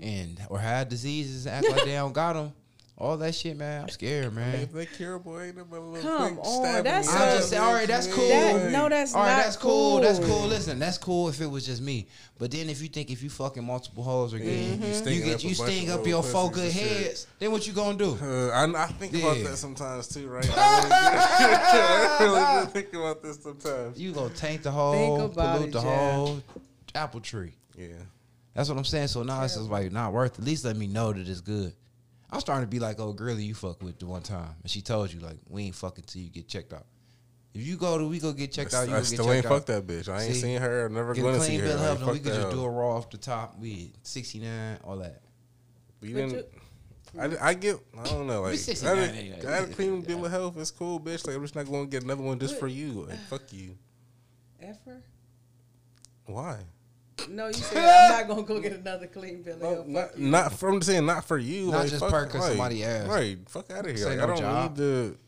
and 0.00 0.40
or 0.48 0.58
have 0.58 0.88
diseases, 0.88 1.46
act 1.46 1.68
like 1.68 1.84
they 1.84 1.94
don't 1.94 2.12
got 2.12 2.34
them. 2.34 2.52
All 3.00 3.16
that 3.16 3.34
shit, 3.34 3.56
man. 3.56 3.84
I'm 3.84 3.88
scared, 3.88 4.34
man. 4.34 4.56
If 4.56 4.72
they 4.72 4.84
curable 4.84 5.40
ain't 5.40 5.56
no 5.56 5.64
but 5.64 5.78
a 5.78 5.80
little 5.80 6.18
Come 6.18 6.38
on, 6.38 6.84
that's 6.84 7.08
I 7.08 7.28
up, 7.28 7.36
just 7.38 7.48
say, 7.48 7.56
all 7.56 7.72
right, 7.72 7.88
that's 7.88 8.06
cool. 8.06 8.28
That, 8.28 8.70
no, 8.70 8.90
that's 8.90 9.14
not. 9.14 9.18
All 9.20 9.24
right, 9.24 9.36
not 9.36 9.42
that's 9.44 9.56
cool. 9.56 10.00
That's 10.02 10.18
cool. 10.18 10.28
cool. 10.28 10.46
Listen, 10.48 10.78
that's 10.78 10.98
cool 10.98 11.30
if 11.30 11.40
it 11.40 11.46
was 11.46 11.64
just 11.64 11.80
me. 11.80 12.08
But 12.38 12.50
then 12.50 12.68
if 12.68 12.82
you 12.82 12.88
think 12.88 13.10
if 13.10 13.22
you 13.22 13.30
fucking 13.30 13.64
multiple 13.64 14.02
hoes 14.02 14.34
or 14.34 14.38
Yeah, 14.38 14.44
getting, 14.76 14.82
you 14.82 15.18
you 15.18 15.24
get 15.24 15.42
you 15.42 15.54
sting 15.54 15.88
of 15.88 16.00
up 16.00 16.06
your 16.06 16.20
little 16.20 16.30
four 16.30 16.50
good 16.50 16.64
and 16.64 16.72
shit. 16.74 17.06
heads, 17.06 17.26
then 17.38 17.50
what 17.52 17.66
you 17.66 17.72
gonna 17.72 17.96
do? 17.96 18.18
Uh, 18.20 18.48
I, 18.50 18.64
I 18.82 18.86
think 18.88 19.14
about 19.14 19.38
that 19.44 19.56
sometimes 19.56 20.06
too, 20.06 20.28
right? 20.28 20.44
I 20.54 22.18
really, 22.20 22.36
I 22.38 22.54
really 22.56 22.66
think 22.66 22.92
about 22.92 23.22
this 23.22 23.42
sometimes. 23.42 23.98
You 23.98 24.12
gonna 24.12 24.28
taint 24.34 24.62
the 24.62 24.72
whole, 24.72 25.30
pollute 25.30 25.68
it, 25.68 25.72
the 25.72 25.80
Jeff. 25.80 26.12
whole 26.14 26.42
apple 26.94 27.20
tree. 27.20 27.54
Yeah. 27.78 27.86
That's 28.52 28.68
what 28.68 28.76
I'm 28.76 28.84
saying. 28.84 29.08
So 29.08 29.22
now 29.22 29.42
it's 29.42 29.54
just 29.54 29.70
like 29.70 29.90
not 29.90 30.12
worth. 30.12 30.38
At 30.38 30.44
least 30.44 30.66
let 30.66 30.76
me 30.76 30.86
know 30.86 31.14
that 31.14 31.26
it's 31.26 31.40
good. 31.40 31.72
I'm 32.32 32.40
starting 32.40 32.64
to 32.66 32.70
be 32.70 32.78
like, 32.78 33.00
oh, 33.00 33.12
girlie, 33.12 33.42
you 33.44 33.54
fuck 33.54 33.82
with 33.82 33.98
the 33.98 34.06
one 34.06 34.22
time, 34.22 34.54
and 34.62 34.70
she 34.70 34.80
told 34.82 35.12
you 35.12 35.20
like 35.20 35.36
we 35.48 35.64
ain't 35.64 35.74
fucking 35.74 36.04
till 36.06 36.22
you 36.22 36.28
get 36.28 36.48
checked 36.48 36.72
out. 36.72 36.86
If 37.52 37.66
you 37.66 37.76
go 37.76 37.98
to 37.98 38.06
we 38.06 38.20
go 38.20 38.32
get 38.32 38.52
checked 38.52 38.72
out, 38.74 38.82
you 38.82 38.94
I 38.94 38.98
gonna 38.98 39.00
get 39.00 39.06
still 39.06 39.32
ain't 39.32 39.44
out. 39.46 39.50
fucked 39.52 39.66
that 39.66 39.84
bitch. 39.86 40.08
I 40.08 40.22
ain't 40.22 40.34
See? 40.34 40.40
seen 40.40 40.60
her. 40.60 40.86
I'm 40.86 40.94
never 40.94 41.14
going 41.14 41.34
to 41.34 41.40
see 41.40 41.48
clean 41.58 41.60
her. 41.60 41.66
bill 41.66 41.74
of 41.74 41.80
Like, 41.80 41.86
health, 41.88 42.02
and 42.02 42.10
we 42.12 42.18
could 42.20 42.26
just 42.32 42.40
that 42.42 42.50
do 42.52 42.60
hoe. 42.60 42.66
a 42.66 42.70
raw 42.70 42.96
off 42.96 43.10
the 43.10 43.16
top. 43.18 43.58
We 43.58 43.92
69, 44.04 44.78
all 44.84 44.98
that. 44.98 45.20
We 46.00 46.12
didn't. 46.12 46.46
I, 47.18 47.48
I 47.48 47.54
get. 47.54 47.76
I 47.98 48.04
don't 48.04 48.28
know. 48.28 48.42
Like, 48.42 48.56
69 48.56 48.96
I, 48.96 49.06
anyway. 49.08 49.44
I 49.44 49.50
had 49.56 49.72
clean 49.74 50.00
bill 50.02 50.24
of 50.24 50.30
health. 50.30 50.56
It's 50.58 50.70
cool, 50.70 51.00
bitch. 51.00 51.26
Like, 51.26 51.34
I'm 51.34 51.42
just 51.42 51.56
not 51.56 51.66
going 51.66 51.86
to 51.86 51.90
get 51.90 52.04
another 52.04 52.22
one 52.22 52.38
just 52.38 52.56
for 52.60 52.68
you. 52.68 53.06
Like, 53.08 53.18
fuck 53.28 53.52
you. 53.52 53.76
Ever? 54.62 55.02
Why? 56.26 56.58
No, 57.28 57.46
you 57.48 57.52
said 57.54 57.78
I'm 57.78 58.10
not 58.20 58.28
gonna 58.28 58.42
go 58.46 58.60
get 58.60 58.72
another 58.72 59.06
clean 59.06 59.42
bill. 59.42 59.54
of 59.54 59.60
No, 59.62 59.70
health. 59.74 59.86
not, 59.86 60.18
not 60.18 60.52
from 60.54 60.76
I'm 60.76 60.82
saying 60.82 61.06
not 61.06 61.24
for 61.24 61.38
you. 61.38 61.66
Not 61.70 61.80
like, 61.80 61.88
just 61.90 62.00
fuck, 62.00 62.10
perk 62.10 62.30
'cause 62.30 62.40
like, 62.40 62.48
somebody 62.50 62.84
asked. 62.84 63.08
Right. 63.08 63.38
Fuck 63.48 63.70
out 63.70 63.86
of 63.88 63.96
here. 63.96 64.06
Like, 64.08 64.18
no 64.18 64.24
I 64.24 64.26
don't 64.26 64.38
job. 64.38 64.70
need 64.70 64.76
to. 64.78 65.18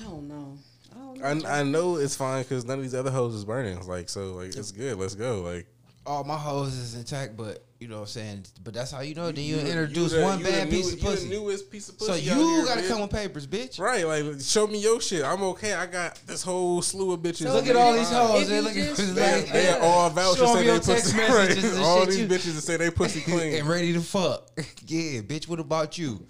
I 0.00 0.02
don't 0.04 0.28
know. 0.28 0.58
I 0.92 0.98
don't 1.28 1.42
know. 1.42 1.48
I, 1.48 1.60
I 1.60 1.62
know 1.62 1.96
it's 1.96 2.16
fine 2.16 2.42
because 2.42 2.64
none 2.64 2.78
of 2.78 2.82
these 2.84 2.94
other 2.94 3.10
hoes 3.10 3.34
is 3.34 3.44
burning. 3.44 3.86
Like 3.86 4.08
so, 4.08 4.32
like 4.34 4.56
it's 4.56 4.72
good. 4.72 4.96
Let's 4.98 5.14
go. 5.14 5.42
Like 5.42 5.66
All 6.06 6.24
my 6.24 6.36
hoes 6.38 6.74
is 6.74 6.94
intact, 6.94 7.36
but 7.36 7.62
you 7.84 7.90
know 7.90 7.96
what 7.96 8.00
I'm 8.02 8.06
saying. 8.08 8.44
But 8.64 8.72
that's 8.72 8.90
how 8.92 9.00
you 9.02 9.14
know. 9.14 9.30
Then 9.30 9.44
you, 9.44 9.56
the- 9.56 9.68
introduce 9.68 10.12
the- 10.12 10.22
one 10.22 10.38
you 10.38 10.44
the 10.46 10.50
bad 10.50 10.70
new- 10.70 10.76
piece 10.78 10.86
of 10.94 10.98
you 10.98 11.04
the 11.04 11.10
pussy. 11.16 11.28
newest 11.28 11.70
piece 11.70 11.88
of 11.90 11.98
pussy. 11.98 12.12
So 12.12 12.16
you 12.34 12.64
gotta 12.64 12.88
come 12.88 13.02
with 13.02 13.10
papers, 13.10 13.46
bitch. 13.46 13.78
Right, 13.78 14.06
like 14.06 14.40
show 14.40 14.66
me 14.66 14.78
your 14.78 15.02
shit. 15.02 15.22
I'm 15.22 15.42
okay. 15.42 15.74
I 15.74 15.84
got 15.84 16.18
this 16.26 16.42
whole 16.42 16.80
slew 16.80 17.12
of 17.12 17.20
bitches. 17.20 17.42
So 17.42 17.52
Look 17.52 17.66
at 17.66 17.76
all 17.76 17.92
these 17.92 18.08
hoes. 18.10 18.40
you 18.44 18.48
They 18.48 18.60
looking 18.62 18.84
just- 18.84 19.00
for 19.02 19.06
They, 19.14 19.36
like, 19.42 19.52
they 19.52 19.68
all 19.78 20.08
vouch 20.08 20.38
Show 20.38 20.46
to 20.46 20.52
say 20.54 20.64
they 20.66 20.78
pussy. 20.78 21.16
messages 21.18 21.64
Right. 21.74 21.82
All 21.84 22.06
these 22.06 22.18
you- 22.20 22.26
bitches 22.26 22.54
that 22.54 22.62
say 22.62 22.76
they 22.78 22.90
pussy 22.90 23.20
clean. 23.30 23.54
and 23.56 23.68
ready 23.68 23.92
to 23.92 24.00
fuck. 24.00 24.48
yeah, 24.86 25.20
bitch. 25.20 25.46
What 25.46 25.60
about 25.60 25.98
you? 25.98 26.24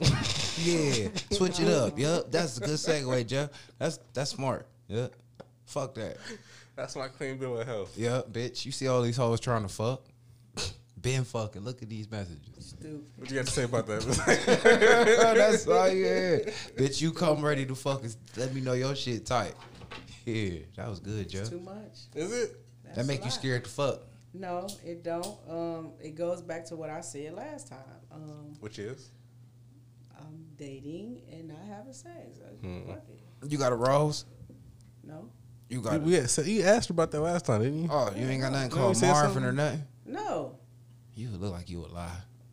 yeah, 0.59 1.09
switch 1.31 1.61
it 1.61 1.69
up. 1.69 1.97
Yep, 1.97 2.33
that's 2.33 2.57
a 2.57 2.61
good 2.61 2.71
segue, 2.71 3.27
Jeff. 3.29 3.51
That's 3.79 4.01
that's 4.13 4.33
smart. 4.33 4.67
Yep. 4.89 5.15
Fuck 5.67 5.95
that. 5.95 6.17
That's 6.77 6.97
my 6.97 7.07
clean 7.07 7.39
bill 7.39 7.61
of 7.61 7.67
health. 7.69 7.97
Yep, 7.97 8.31
bitch. 8.31 8.67
You 8.67 8.73
see 8.73 8.89
all 8.89 9.01
these 9.01 9.17
hoes 9.17 9.39
trying 9.39 9.63
to 9.63 9.69
fuck. 9.69 10.03
Been 11.05 11.23
fucking. 11.25 11.63
Look 11.63 11.83
at 11.83 11.91
these 11.91 12.11
messages. 12.11 12.41
Stupid. 12.59 13.05
What 13.17 13.31
you 13.31 13.37
got 13.37 13.45
to 13.47 13.53
say 13.53 13.65
about 13.65 13.87
that? 13.87 14.03
That's 15.37 15.67
all 15.69 15.89
you 15.91 16.07
had. 16.07 16.47
Bitch, 16.77 17.03
you 17.03 17.13
come 17.13 17.45
ready 17.45 17.67
to 17.67 17.75
fuck 17.75 18.03
and 18.03 18.17
let 18.39 18.55
me 18.55 18.63
know 18.63 18.73
your 18.73 18.97
shit 18.97 19.27
tight. 19.27 19.53
Yeah, 20.25 20.61
that 20.77 20.89
was 20.89 21.01
good, 21.01 21.29
Joe. 21.29 21.45
Too 21.45 21.61
much. 21.61 21.77
Is 22.15 22.33
it? 22.33 22.57
That's 22.83 22.97
That 22.97 23.07
make 23.07 23.23
you 23.23 23.31
scared 23.31 23.65
to 23.65 23.71
fuck. 23.71 24.01
No, 24.33 24.67
it 24.83 25.05
don't. 25.05 25.37
Um, 25.49 25.93
it 26.03 26.15
goes 26.15 26.41
back 26.41 26.65
to 26.67 26.77
what 26.77 26.89
I 26.89 27.03
said 27.03 27.35
last 27.35 27.69
time. 27.69 27.79
Um, 28.11 28.55
Which 28.61 28.79
is? 28.79 29.11
I'm 30.19 30.47
dating 30.57 31.21
and 31.31 31.49
not 31.49 31.59
having 31.69 31.93
sex. 31.93 32.39
I- 32.43 32.67
Hmm. 32.67 32.87
Fuck 32.89 33.03
it. 33.11 33.53
You 33.53 33.59
got 33.59 33.73
a 33.73 33.77
rose? 33.77 34.25
No, 35.03 35.29
You 35.69 35.83
got 35.83 36.01
We 36.01 36.15
had, 36.15 36.31
so 36.31 36.41
you 36.41 36.63
asked 36.63 36.89
about 36.89 37.11
that 37.11 37.21
last 37.21 37.45
time, 37.45 37.63
didn't 37.63 37.83
you? 37.83 37.89
Oh, 37.93 38.11
you 38.17 38.27
ain't 38.27 38.41
got 38.41 38.53
nothing 38.53 38.71
No, 38.71 38.75
called 38.75 38.97
he 38.99 39.07
Marvin 39.07 39.45
or 39.45 39.53
nothing? 39.53 39.83
no. 40.07 40.59
You 41.15 41.29
look 41.31 41.53
like 41.53 41.71
you 41.71 41.81
would 41.81 41.93
lie. 41.93 42.11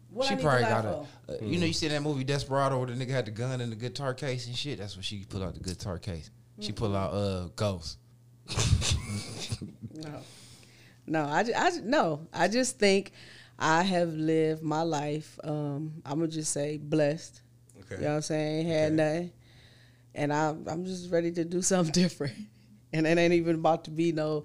What 0.09 0.27
she 0.27 0.33
I 0.35 0.37
probably 0.37 0.61
got 0.63 0.85
a. 0.85 0.89
for? 0.89 1.07
Uh, 1.29 1.45
You 1.45 1.57
know, 1.59 1.65
you 1.65 1.73
see 1.73 1.87
that 1.87 2.01
movie 2.01 2.23
Desperado 2.23 2.77
where 2.77 2.87
the 2.87 2.93
nigga 2.93 3.11
had 3.11 3.25
the 3.25 3.31
gun 3.31 3.61
and 3.61 3.71
the 3.71 3.75
guitar 3.77 4.13
case 4.13 4.47
and 4.47 4.55
shit. 4.55 4.77
That's 4.79 4.95
when 4.95 5.03
she 5.03 5.25
pull 5.27 5.41
out 5.43 5.53
the 5.53 5.61
guitar 5.61 5.97
case. 5.97 6.29
She 6.59 6.71
pull 6.71 6.95
out 6.95 7.13
uh 7.13 7.47
Ghost. 7.55 7.97
No, 9.93 10.19
no. 11.05 11.23
I, 11.25 11.45
I 11.55 11.71
no. 11.83 12.27
I 12.33 12.47
just 12.47 12.79
think 12.79 13.11
I 13.59 13.83
have 13.83 14.09
lived 14.09 14.63
my 14.63 14.81
life. 14.81 15.37
Um, 15.43 16.01
I'm 16.05 16.19
gonna 16.19 16.27
just 16.27 16.51
say 16.51 16.77
blessed. 16.77 17.41
Okay. 17.81 17.95
You 17.95 18.01
know 18.01 18.07
what 18.09 18.15
I'm 18.15 18.21
saying? 18.23 18.59
Ain't 18.59 18.69
had 18.69 18.93
nothing. 18.93 19.31
And 20.15 20.33
I'm 20.33 20.65
I'm 20.67 20.85
just 20.85 21.11
ready 21.11 21.31
to 21.33 21.45
do 21.45 21.61
something 21.71 21.91
different. 21.91 22.33
And 22.93 23.05
it 23.05 23.17
ain't 23.17 23.33
even 23.33 23.55
about 23.55 23.85
to 23.85 23.91
be 23.91 24.11
no, 24.11 24.43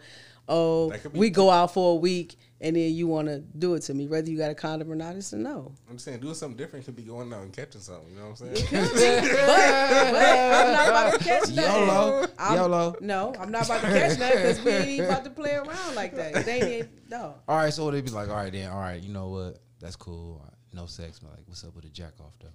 oh, 0.48 0.90
be- 0.90 1.18
we 1.18 1.30
go 1.30 1.50
out 1.50 1.72
for 1.72 1.92
a 1.92 1.96
week 1.96 2.36
and 2.66 2.74
then 2.74 2.92
you 2.92 3.06
want 3.06 3.28
to 3.28 3.38
do 3.38 3.74
it 3.74 3.80
to 3.80 3.94
me, 3.94 4.08
whether 4.08 4.28
you 4.28 4.36
got 4.36 4.50
a 4.50 4.54
condom 4.54 4.90
or 4.90 4.96
not. 4.96 5.14
It's 5.14 5.32
a 5.32 5.36
no. 5.36 5.72
I'm 5.88 5.98
saying 5.98 6.18
doing 6.20 6.34
something 6.34 6.56
different 6.56 6.84
could 6.84 6.96
be 6.96 7.04
going 7.04 7.32
out 7.32 7.42
and 7.42 7.52
catching 7.52 7.80
something. 7.80 8.10
You 8.10 8.16
know 8.18 8.30
what 8.30 8.40
I'm 8.40 8.56
saying? 8.56 8.66
but, 8.70 8.92
but 8.92 10.28
I'm 10.28 10.72
not 10.72 10.88
about 10.88 11.12
to 11.12 11.18
catch 11.24 11.48
nothing. 11.52 11.86
YOLO. 11.86 12.26
I'm- 12.38 12.54
YOLO. 12.56 12.96
No, 13.00 13.34
I'm 13.38 13.50
not 13.52 13.66
about 13.66 13.82
to 13.82 13.86
catch 13.86 14.18
nothing 14.18 14.38
because 14.38 14.64
we 14.64 14.70
ain't 14.72 15.04
about 15.04 15.24
to 15.24 15.30
play 15.30 15.54
around 15.54 15.94
like 15.94 16.14
that. 16.16 16.44
They 16.44 16.78
ain't 16.80 16.88
no. 17.08 17.34
All 17.46 17.56
right, 17.56 17.72
so 17.72 17.88
they'd 17.90 18.04
be 18.04 18.10
like, 18.10 18.28
all 18.28 18.34
right, 18.36 18.52
then, 18.52 18.70
all 18.70 18.80
right, 18.80 19.00
you 19.00 19.12
know 19.12 19.28
what? 19.28 19.58
That's 19.80 19.96
cool. 19.96 20.42
No 20.72 20.86
sex. 20.86 21.20
But 21.20 21.30
like, 21.30 21.44
what's 21.46 21.62
up 21.64 21.74
with 21.76 21.84
a 21.84 21.90
jack 21.90 22.14
off 22.20 22.32
though? 22.40 22.48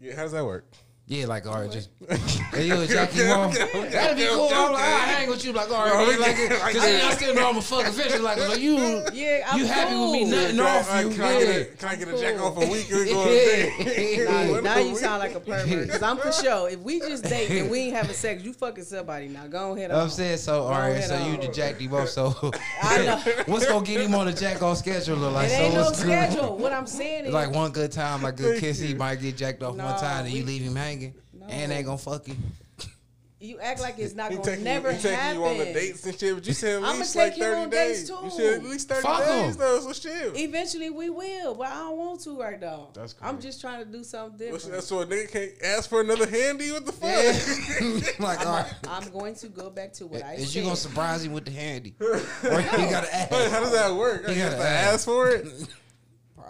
Yeah, 0.00 0.16
how 0.16 0.22
does 0.22 0.32
that 0.32 0.44
work? 0.44 0.64
Yeah, 1.06 1.26
like, 1.26 1.46
all 1.46 1.60
right, 1.60 1.70
just 1.70 1.90
hey, 2.54 2.66
you 2.66 2.80
a 2.80 2.86
jack 2.86 3.14
you 3.14 3.24
off? 3.26 3.52
That'd 3.54 4.16
be 4.16 4.26
cool. 4.26 4.48
I'm 4.50 4.72
like, 4.72 4.82
I 4.82 4.86
hang 5.12 5.28
with 5.28 5.44
you, 5.44 5.52
like, 5.52 5.70
all 5.70 5.84
right, 5.84 6.08
man, 6.08 6.18
like, 6.18 6.34
because 6.38 6.82
then 6.82 7.04
I 7.06 7.12
still 7.12 7.34
know 7.34 7.50
I'm 7.50 7.58
a 7.58 7.60
fucking 7.60 7.92
fish. 7.92 8.18
Like, 8.20 8.38
so 8.38 8.54
you, 8.54 8.78
Yeah, 9.12 9.46
I'm 9.46 9.58
you 9.58 9.66
happy 9.66 9.94
with 9.94 10.12
me? 10.12 10.20
cool. 10.24 10.30
Nothing 10.30 10.56
Can 10.56 10.60
I- 10.64 10.78
off 10.78 10.94
uh, 10.94 10.98
you? 11.00 11.10
Can 11.10 11.20
I, 11.20 11.38
get 11.38 11.42
a, 11.42 11.58
Yeah. 11.58 11.64
can 11.78 11.88
I 11.90 11.96
get 11.96 12.08
a 12.08 12.18
jack 12.18 12.40
off 12.40 12.56
a 12.56 12.60
week 12.70 12.90
and 12.90 13.00
we 13.00 13.04
go 13.12 13.20
on 13.20 13.28
a? 13.28 14.24
Now, 14.46 14.50
What 14.52 14.64
now 14.64 14.76
a 14.76 14.80
you 14.80 14.88
week? 14.92 14.96
sound 14.98 15.18
like 15.18 15.34
a 15.34 15.40
pervert. 15.40 15.86
Because 15.86 16.02
I'm 16.02 16.16
for 16.16 16.32
sure. 16.32 16.70
If 16.70 16.78
we 16.80 17.00
just 17.00 17.24
date 17.24 17.50
and 17.50 17.70
we 17.70 17.78
ain't 17.80 17.96
having 17.96 18.14
sex, 18.14 18.42
you 18.42 18.54
fucking 18.54 18.84
somebody. 18.84 19.28
Now 19.28 19.46
go 19.46 19.76
ahead. 19.76 19.90
I'm 19.90 20.08
saying 20.08 20.38
so. 20.38 20.62
All 20.62 20.70
right, 20.70 20.88
Go 20.88 20.94
right, 20.94 21.04
so 21.04 21.16
you 21.18 21.34
on. 21.34 21.40
the 21.40 21.48
jack 21.48 21.76
him 21.80 21.92
off. 21.92 22.08
So 22.08 22.34
I 22.82 23.04
know. 23.04 23.16
what's 23.44 23.66
gonna 23.66 23.84
get 23.84 24.00
him 24.00 24.14
on 24.14 24.24
the 24.24 24.32
jack 24.32 24.62
off 24.62 24.78
schedule? 24.78 25.16
Like 25.18 25.48
It 25.48 25.50
so 25.50 25.56
ain't 25.64 25.74
no 25.74 25.92
schedule. 25.92 26.56
What 26.56 26.72
I'm 26.72 26.86
saying 26.86 27.26
is, 27.26 27.34
Like 27.34 27.50
one 27.52 27.72
good 27.72 27.92
time, 27.92 28.22
like 28.22 28.36
good 28.36 28.58
kiss, 28.58 28.78
he 28.78 28.94
might 28.94 29.16
get 29.20 29.36
jacked 29.36 29.62
off 29.62 29.76
one 29.76 30.00
time, 30.00 30.24
and 30.24 30.32
you 30.34 30.44
leave 30.44 30.62
him 30.62 30.74
hanging, 30.76 30.93
and 31.02 31.14
No. 31.70 31.74
ain't 31.76 31.86
gonna 31.86 31.98
fuck 31.98 32.26
you. 32.28 32.36
you 33.40 33.58
act 33.60 33.78
like 33.80 33.98
it's 33.98 34.14
not 34.14 34.30
He 34.30 34.36
gonna 34.38 34.48
taking, 34.48 34.64
never 34.64 34.90
you, 34.90 34.96
he 34.96 35.02
taking 35.02 35.18
happen. 35.18 35.40
you 35.40 35.44
on 35.46 35.58
the 35.58 35.64
dates 35.66 36.06
and 36.06 36.18
shit, 36.18 36.34
but 36.34 36.46
you 36.46 36.54
said 36.54 36.82
at 36.82 36.88
I'ma 36.88 36.98
least 37.00 37.12
take 37.12 37.22
like 37.32 37.34
him 37.34 37.42
30 37.44 37.60
on 37.60 37.70
days. 37.70 37.98
dates, 37.98 38.08
You 38.10 38.16
too. 38.16 38.30
said 38.30 38.54
at 38.54 38.64
least 38.64 38.88
30 38.88 39.02
Fuck 39.02 39.18
days 39.26 39.52
him. 39.54 39.58
though, 39.60 39.80
so 39.80 39.92
shit. 39.92 40.36
Eventually 40.38 40.88
we 40.90 41.10
will, 41.10 41.54
but 41.54 41.66
I 41.66 41.74
don't 41.74 41.96
want 41.98 42.20
to 42.22 42.40
right 42.40 42.58
now. 42.58 42.88
That's 42.94 43.12
cool. 43.12 43.28
I'm 43.28 43.38
just 43.42 43.60
trying 43.60 43.84
to 43.84 43.90
do 43.90 44.02
something 44.02 44.38
different. 44.38 44.62
that, 44.76 44.82
so 44.82 45.00
a 45.00 45.06
nigga 45.06 45.30
can't 45.30 45.50
ask 45.62 45.90
for 45.90 46.00
another 46.00 46.26
handy? 46.26 46.72
What 46.72 46.86
the 46.86 46.92
fuck? 46.92 47.10
Yeah. 47.10 48.24
like, 48.26 48.46
all 48.46 48.52
right. 48.56 48.72
I'm 48.88 49.10
going 49.10 49.34
to 49.34 49.48
go 49.48 49.68
back 49.68 49.92
to 49.94 50.06
what 50.06 50.22
I 50.24 50.34
Is 50.34 50.46
said. 50.52 50.54
you 50.54 50.62
gonna 50.62 50.76
surprise 50.76 51.22
him 51.24 51.32
with 51.32 51.44
the 51.44 51.50
handy, 51.50 51.94
or 52.00 52.16
you 52.16 52.22
gotta 52.42 53.08
Wait, 53.10 53.12
ask? 53.12 53.50
How 53.50 53.60
does 53.60 53.72
that 53.72 53.94
work? 53.94 54.24
I 54.26 54.32
You 54.32 54.42
gotta 54.42 54.56
to 54.56 54.62
ask. 54.62 54.94
ask 54.94 55.04
for 55.04 55.28
it? 55.28 55.46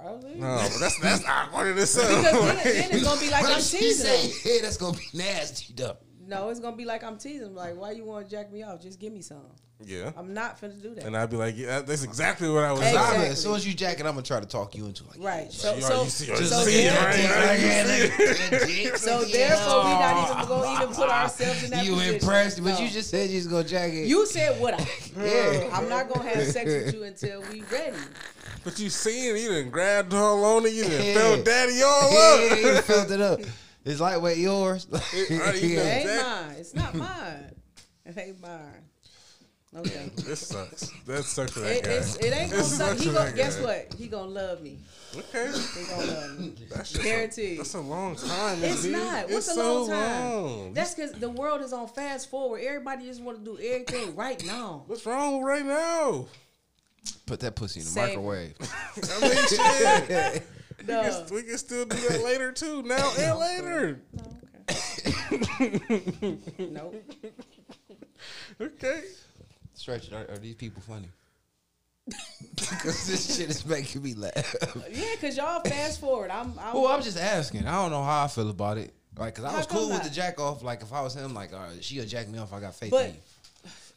Probably. 0.05 0.35
No, 0.35 0.57
but 0.71 0.79
that's 0.81 0.99
that's 1.01 1.25
awkward 1.27 1.69
in 1.69 1.75
Because 1.77 1.97
itself. 1.97 2.23
then, 2.25 2.57
then 2.65 2.89
it's 2.93 3.05
gonna 3.09 3.21
be 3.21 3.31
like 3.31 3.45
I'm 3.47 3.61
teasing 3.61 4.07
say, 4.07 4.29
"Hey, 4.43 4.61
that's 4.61 4.77
gonna 4.77 4.97
be 4.99 5.07
nasty 5.15 5.73
though"? 5.75 5.97
No, 6.27 6.51
it's 6.51 6.61
gonna 6.61 6.77
be 6.77 6.85
like 6.85 7.03
I'm 7.03 7.17
teasing. 7.17 7.55
Like, 7.55 7.77
why 7.77 7.93
you 7.93 8.05
want 8.05 8.27
to 8.29 8.31
jack 8.31 8.53
me 8.53 8.63
off? 8.63 8.81
Just 8.83 8.99
give 9.01 9.13
me 9.13 9.21
some. 9.23 9.43
yeah. 9.85 10.11
I'm 10.17 10.33
not 10.33 10.59
finna 10.61 10.81
do 10.81 10.95
that. 10.95 11.05
And 11.05 11.15
I'd 11.17 11.29
be 11.31 11.37
like, 11.37 11.55
yeah, 11.59 11.81
that's 11.81 12.03
exactly 12.03 12.49
what 12.49 12.65
I 12.65 12.73
was 12.73 12.81
Exactly. 12.81 13.19
saying. 13.19 13.33
As 13.33 13.43
soon 13.43 13.57
as 13.57 13.67
you 13.67 13.75
jack 13.75 13.99
it, 14.01 14.07
I'm 14.07 14.13
gonna 14.13 14.23
try 14.23 14.41
to 14.41 14.47
talk 14.47 14.75
you 14.75 14.87
into 14.87 15.05
like, 15.05 15.19
Right. 15.21 15.53
So, 15.53 15.75
You 15.75 15.83
so, 15.83 16.01
are- 16.01 16.05
you 16.05 16.11
see- 16.11 16.27
you 16.29 16.37
so, 16.37 16.63
see 16.63 16.85
it, 16.87 16.93
there- 16.93 18.61
right? 18.91 18.99
so 18.99 19.25
therefore, 19.25 19.85
we 19.85 19.91
not 19.91 20.37
even 20.37 20.49
gonna 20.49 20.83
even 20.83 20.95
put 20.95 21.09
ourselves 21.11 21.65
in 21.65 21.71
that 21.71 21.85
You 21.85 21.93
position. 21.95 22.15
impressed, 22.15 22.63
but 22.65 22.71
No. 22.75 22.79
you 22.81 22.89
just 22.89 23.11
said 23.11 23.29
you 23.31 23.37
was 23.37 23.47
gonna 23.47 23.65
jack 23.65 23.93
it. 23.93 24.07
You 24.07 24.25
said 24.27 24.61
what 24.61 24.75
I. 24.81 24.87
Yeah. 25.25 25.71
I'm 25.73 25.89
not 25.89 26.09
gonna 26.09 26.29
have 26.29 26.47
sex 26.47 26.67
with 26.71 26.95
you 26.95 27.03
until 27.05 27.43
we 27.53 27.63
ready. 27.71 27.97
But 28.65 28.79
you 28.79 28.89
seen 28.91 29.37
it, 29.37 29.41
you 29.43 29.51
done 29.51 29.71
grabbed 29.71 30.15
all 30.15 30.43
on 30.45 30.67
it, 30.67 30.73
you 30.73 30.85
done 30.85 30.93
Yeah. 31.05 31.15
felt 31.15 31.45
daddy 31.45 31.83
all 31.83 32.13
yeah, 32.13 32.53
up. 32.55 32.59
you 32.61 32.77
felt 32.83 33.11
it 33.11 33.21
up. 33.21 33.41
It's 33.85 34.01
lightweight 34.01 34.39
yours. 34.39 34.87
It- 35.13 35.43
I 35.43 35.53
didn't 35.53 35.71
It 35.71 35.79
ain't 35.81 36.23
mine. 36.23 36.57
It's 36.59 36.75
not 36.75 36.95
mine. 36.95 37.51
It 38.07 38.19
ain't 38.19 38.41
mine. 38.41 38.81
Okay. 39.77 40.09
This 40.19 40.47
sucks. 40.47 40.89
That 41.05 41.25
sucks 41.25 41.51
for 41.51 41.61
that 41.61 41.77
It, 41.79 41.85
guy. 41.85 41.91
it's, 41.91 42.17
it 42.17 42.33
ain't 42.33 42.51
gonna 42.53 42.63
suck. 42.63 42.91
sucks 42.91 43.03
He 43.03 43.11
gonna, 43.13 43.33
guess 43.33 43.57
guy. 43.57 43.63
what? 43.65 43.95
He 43.99 44.07
gonna 44.07 44.31
love 44.31 44.63
me. 44.63 44.79
Okay. 45.17 45.51
He 45.53 45.85
gonna 45.91 46.07
love 46.13 46.39
me. 46.39 46.55
That's 46.71 46.97
Guaranteed. 46.97 47.55
A, 47.55 47.57
that's 47.59 47.75
a 47.75 47.81
long 47.81 48.15
time. 48.15 48.63
It's 48.63 48.83
dude. 48.83 48.93
not. 48.93 49.25
What's 49.29 49.49
it's 49.49 49.57
a 49.57 49.61
long 49.63 49.87
so 49.87 49.93
time? 49.93 50.31
long. 50.33 50.75
That's 50.75 50.95
because 50.95 51.13
the 51.13 51.29
world 51.29 51.61
is 51.61 51.73
on 51.73 51.89
fast 51.89 52.31
forward. 52.31 52.61
Everybody 52.65 53.07
just 53.07 53.21
want 53.21 53.39
to 53.39 53.45
do 53.45 53.59
everything 53.61 54.15
right 54.15 54.43
now. 54.47 54.85
What's 54.87 55.05
wrong 55.07 55.39
with 55.39 55.47
right 55.47 55.67
now? 55.67 56.27
Put 57.27 57.41
that 57.41 57.55
pussy 57.57 57.81
in 57.81 57.87
the 57.87 57.91
Same. 57.93 58.09
microwave. 58.09 58.55
I 58.61 59.21
mean, 59.21 59.37
shit. 59.49 60.43
We 60.79 60.85
No. 60.87 61.03
can, 61.03 61.35
we 61.35 61.43
can 61.43 61.59
still 61.59 61.85
do 61.87 61.97
that 62.09 62.23
later 62.23 62.53
too. 62.53 62.83
Now 62.83 63.13
and 63.19 63.39
later. 63.39 64.01
No, 64.13 64.25
okay. 65.33 66.39
nope. 66.71 66.95
Okay. 68.61 69.03
Stretch, 69.75 70.13
are, 70.13 70.27
are 70.31 70.39
these 70.39 70.55
people 70.55 70.83
funny? 70.83 71.09
Because 72.57 73.07
this 73.07 73.37
shit 73.37 73.51
is 73.51 73.67
making 73.67 74.03
me 74.03 74.15
laugh. 74.15 74.55
Yeah, 74.91 75.05
cause 75.21 75.37
y'all 75.37 75.61
fast 75.61 76.01
forward. 76.01 76.31
I'm. 76.31 76.59
I'm 76.59 76.75
Well, 76.75 76.87
I'm 76.87 77.03
just 77.03 77.19
asking. 77.19 77.67
I 77.67 77.73
don't 77.73 77.91
know 77.91 78.03
how 78.03 78.25
I 78.25 78.29
feel 78.29 78.49
about 78.49 78.79
it. 78.79 78.95
Like, 79.19 79.35
cause 79.35 79.45
I 79.45 79.57
was 79.57 79.67
cool 79.67 79.89
with 79.91 80.03
the 80.03 80.11
jack 80.11 80.41
off. 80.41 80.63
Like, 80.63 80.81
if 80.83 80.93
I 80.93 81.01
was 81.03 81.15
him, 81.15 81.35
like, 81.35 81.53
all 81.53 81.61
right, 81.61 81.83
she'll 81.85 82.05
jack 82.07 82.29
me 82.29 82.39
off. 82.39 82.53
I 82.53 82.61
got 82.61 82.75
faith 82.75 82.91
But 82.91 83.07
in 83.07 83.13
you. 83.15 83.21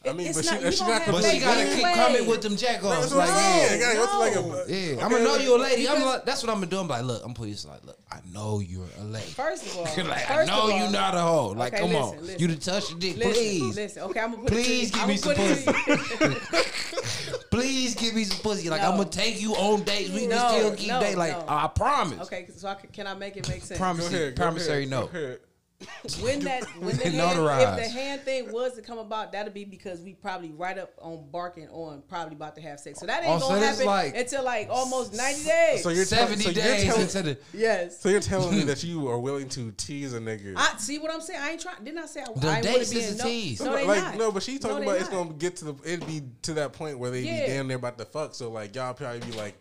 I 0.06 0.14
mean, 0.14 0.28
it's 0.28 0.38
but 0.38 0.46
not, 0.46 0.60
she- 0.60 0.66
you 0.66 0.72
she 0.72 0.80
gonna 0.80 0.92
not 0.94 1.06
But 1.08 1.12
But 1.12 1.24
she 1.26 1.40
gotta 1.40 1.64
keep 1.66 1.74
anyway. 1.86 1.94
coming 1.96 2.28
with 2.28 2.42
them 2.42 2.56
jack 2.56 2.84
offs. 2.84 3.14
Like, 3.14 3.30
I'm 3.30 3.36
yeah. 3.38 3.74
It 3.74 3.80
gotta 3.80 3.98
go 3.98 4.20
like 4.20 4.36
a. 4.36 4.72
Yeah, 4.72 4.92
Okay, 4.94 5.02
I'm 5.02 5.12
gonna 5.12 5.24
know 5.24 5.36
you 5.38 5.56
a 5.56 5.58
lady. 5.60 5.90
I'm 5.90 6.02
like, 6.04 6.24
that's 6.24 6.44
what 6.44 6.50
I'm 6.50 6.58
gonna 6.58 6.68
do. 6.68 6.80
I'm 6.80 6.88
like, 6.88 7.04
look, 7.04 7.22
I'm 7.26 7.34
putting 7.34 7.54
you 7.54 7.60
like, 7.70 7.84
look, 7.84 7.98
I 8.12 8.20
know 8.32 8.60
you're 8.60 8.86
a 9.00 9.04
lady. 9.04 9.26
First 9.32 9.66
of 9.66 9.76
all, 9.78 9.84
like, 10.08 10.30
I 10.30 10.36
first 10.36 10.48
know 10.48 10.64
of 10.68 10.70
all, 10.72 10.86
you 10.86 10.92
not 10.92 11.16
a 11.16 11.20
hoe. 11.20 11.48
Like, 11.50 11.74
Okay, 11.74 11.82
come 11.82 11.92
listen, 11.92 12.18
on, 12.20 12.22
listen. 12.26 12.40
you 12.40 12.48
to 12.48 12.60
touch 12.60 12.90
your 12.92 13.00
dick, 13.00 13.18
Listen, 13.18 13.34
please, 13.34 13.76
listen. 13.76 14.04
Okay, 14.04 14.20
I'm 14.20 14.32
gonna 14.32 14.44
put 14.44 14.52
Please 14.54 14.92
give 14.92 15.08
me 15.08 15.14
you. 15.14 15.20
some 15.20 15.32
I'm 15.32 15.38
gonna 15.38 15.56
put 15.58 15.72
it 15.92 16.18
to 16.20 16.30
you. 16.30 17.42
please 17.52 17.96
give 17.96 18.14
me 18.14 18.24
some 18.24 18.40
pussy. 18.42 18.70
Like, 18.70 18.82
I'm 18.82 18.92
gonna 18.98 19.10
take 19.10 19.42
you 19.42 19.54
on 19.56 19.84
dates. 19.84 20.12
We 20.12 20.28
No, 20.28 20.38
can 20.38 20.50
still 20.60 20.76
keep 20.76 20.88
no, 20.90 21.00
dating. 21.02 21.18
Like. 21.18 21.36
I 21.50 21.68
promise. 21.68 22.20
Okay, 22.28 22.48
so 22.56 22.74
can, 22.76 22.90
can 22.92 23.08
I 23.08 23.14
make 23.16 23.36
it 23.36 23.50
make 23.50 23.64
sense? 23.64 23.80
Promise. 23.80 24.10
Go 24.10 24.16
ahead. 24.16 24.36
Promissory 24.36 24.86
ahead, 24.86 24.90
note. 24.90 25.40
Go 25.80 25.86
ahead. 26.10 26.24
when 26.24 26.40
that 26.42 26.64
when 26.80 26.98
the 26.98 27.10
hand, 27.10 27.80
if 27.80 27.86
the 27.86 27.90
hand 28.00 28.22
thing 28.22 28.52
was 28.52 28.74
to 28.74 28.82
come 28.82 28.98
about, 28.98 29.32
that'll 29.32 29.54
be 29.54 29.64
because 29.64 30.02
we 30.02 30.14
probably 30.16 30.52
right 30.52 30.78
up 30.78 30.92
on 31.00 31.30
barking 31.32 31.68
on 31.70 32.02
probably 32.10 32.36
about 32.36 32.56
to 32.56 32.62
have 32.62 32.80
sex. 32.80 33.00
So 33.00 33.06
that 33.06 33.24
ain't 33.24 33.42
Oh, 33.44 33.48
gonna 33.48 33.60
this 33.60 33.70
happen 33.78 33.86
like- 33.86 34.16
until 34.16 34.44
like 34.44 34.70
almost 34.72 35.14
ninety 35.14 35.44
days. 35.44 35.84
So 35.84 35.90
you're 35.90 36.06
70 36.06 36.42
so 36.44 36.50
you're 36.50 36.64
days 36.64 36.84
telling- 36.84 37.02
into 37.02 37.22
the. 37.24 37.38
yes. 37.54 38.00
So 38.00 38.10
you're 38.10 38.20
telling 38.22 38.56
me 38.58 38.64
that 38.66 38.84
you 38.84 39.08
are 39.08 39.20
willing 39.20 39.50
to 39.50 39.72
tease 39.74 40.14
a 40.14 40.20
nigga? 40.20 40.54
I 40.58 40.78
see 40.78 40.98
what 40.98 41.14
I'm 41.14 41.22
saying. 41.22 41.40
I 41.42 41.52
ain't 41.52 41.62
trying. 41.62 41.84
Didn't 41.84 42.00
I 42.00 42.06
say 42.08 42.22
I, 42.22 42.40
The 42.40 42.48
I 42.48 42.56
ain't 42.56 42.64
dates 42.64 42.90
be 42.94 43.00
is 43.00 43.10
in 43.14 43.16
a 43.16 43.18
no, 43.20 43.24
tease. 43.26 43.62
No, 43.62 43.76
they 43.76 43.86
like 43.86 44.02
not. 44.02 44.18
no, 44.18 44.32
but 44.32 44.42
she 44.44 44.58
talking 44.58 44.78
No, 44.78 44.80
they 44.82 44.88
about 44.88 45.00
it's 45.00 45.10
gonna 45.10 45.34
get 45.34 45.58
to 45.58 45.66
the 45.66 45.76
it'd 45.86 46.08
be 46.08 46.24
to 46.44 46.54
that 46.56 46.74
point 46.74 46.98
where 46.98 47.12
they 47.12 47.22
Yeah. 47.22 47.42
be 47.42 47.48
damn 47.52 47.68
near 47.68 47.78
about 47.78 47.98
to 48.00 48.06
fuck. 48.06 48.34
So 48.34 48.50
like 48.50 48.76
y'all 48.76 48.96
probably 48.96 49.20
be 49.20 49.38
like 49.38 49.56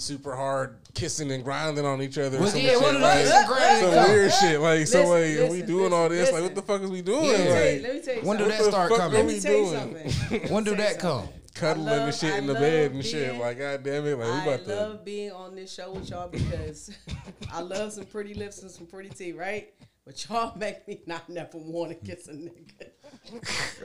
super 0.00 0.34
hard 0.34 0.76
kissing 0.94 1.30
and 1.32 1.44
grinding 1.44 1.84
on 1.86 2.02
each 2.02 2.18
other. 2.18 2.38
Well, 2.38 2.48
some 2.48 2.60
yeah, 2.60 2.70
shit, 2.70 2.82
one 2.82 3.00
like, 3.00 3.24
some 3.26 3.44
come. 3.46 4.10
weird 4.10 4.32
shit. 4.32 4.60
Like 4.60 4.86
so, 4.86 4.98
Listen, 5.00 5.10
like 5.10 5.48
are 5.48 5.52
we 5.52 5.58
listen, 5.60 5.66
doing 5.66 5.92
all 5.92 6.08
this? 6.08 6.20
listen, 6.20 6.34
Like 6.34 6.42
what 6.44 6.54
the 6.54 6.62
fuck 6.62 6.82
is 6.82 6.90
we 6.90 7.02
doing? 7.02 7.24
Yeah. 7.24 7.30
Let 7.30 7.38
me 7.38 7.48
tell 7.48 7.54
you- 7.54 7.80
Like 7.80 7.82
let 7.82 7.94
me 7.94 8.00
tell 8.02 8.14
you 8.16 8.20
When 8.22 8.38
do 8.38 8.44
that 8.46 8.62
start 8.62 8.92
coming? 8.92 9.12
Let 9.12 9.26
me 9.26 9.40
tell 9.40 9.52
you 9.56 9.66
something. 9.74 10.48
When 10.54 10.64
do 10.64 10.76
that 10.76 10.98
come? 10.98 11.28
cuddling 11.54 11.88
I 11.88 11.92
and 11.94 12.04
love- 12.06 12.14
shit 12.14 12.32
I 12.34 12.38
in 12.38 12.46
the 12.46 12.54
bed 12.54 12.92
and 12.92 13.04
shit. 13.04 13.36
Like 13.36 13.58
god 13.58 13.82
damn 13.82 14.06
it, 14.06 14.18
like 14.18 14.26
we 14.26 14.32
I 14.32 14.54
about 14.54 14.64
to. 14.66 14.74
love 14.74 15.04
being 15.04 15.32
on 15.32 15.54
this 15.54 15.72
show 15.74 15.92
with 15.92 16.08
y'all 16.10 16.28
because 16.28 16.90
I 17.52 17.60
love 17.60 17.92
some 17.92 18.06
pretty 18.06 18.34
lips 18.34 18.62
and 18.62 18.70
some 18.70 18.86
pretty 18.86 19.10
teeth, 19.10 19.36
right? 19.36 19.72
But 20.06 20.28
y'all 20.28 20.56
make 20.56 20.88
me 20.88 21.02
not 21.06 21.28
never 21.28 21.58
want 21.58 21.90
to 21.90 21.94
kiss 22.06 22.26
a 22.28 22.32
nigga. 22.32 22.88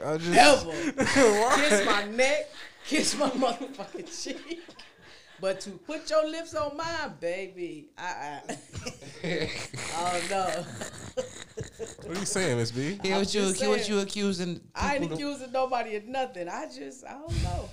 I 0.04 0.16
just, 0.16 0.66
Ever. 0.66 1.58
kiss 1.60 1.86
my 1.86 2.04
neck, 2.06 2.50
kiss 2.86 3.16
my 3.18 3.28
motherfucking 3.30 4.22
cheek. 4.24 4.60
But 5.40 5.60
to 5.60 5.70
put 5.70 6.08
your 6.08 6.28
lips 6.28 6.54
on 6.54 6.76
mine, 6.76 7.14
baby, 7.20 7.90
I, 7.98 8.40
I 8.48 8.56
oh 9.96 10.20
no, 10.30 10.64
What 12.06 12.16
are 12.16 12.20
you 12.20 12.26
saying, 12.26 12.56
Miss 12.56 12.70
B? 12.70 12.98
yeah, 13.02 13.18
what 13.18 13.34
you, 13.34 13.40
just 13.40 13.66
what 13.66 13.88
you 13.88 13.98
accusing? 14.00 14.60
I 14.74 14.96
ain't 14.96 15.08
to- 15.08 15.14
accusing 15.14 15.52
nobody 15.52 15.96
of 15.96 16.04
nothing. 16.04 16.48
I 16.48 16.66
just, 16.66 17.04
I 17.04 17.12
don't 17.12 17.42
know. 17.42 17.68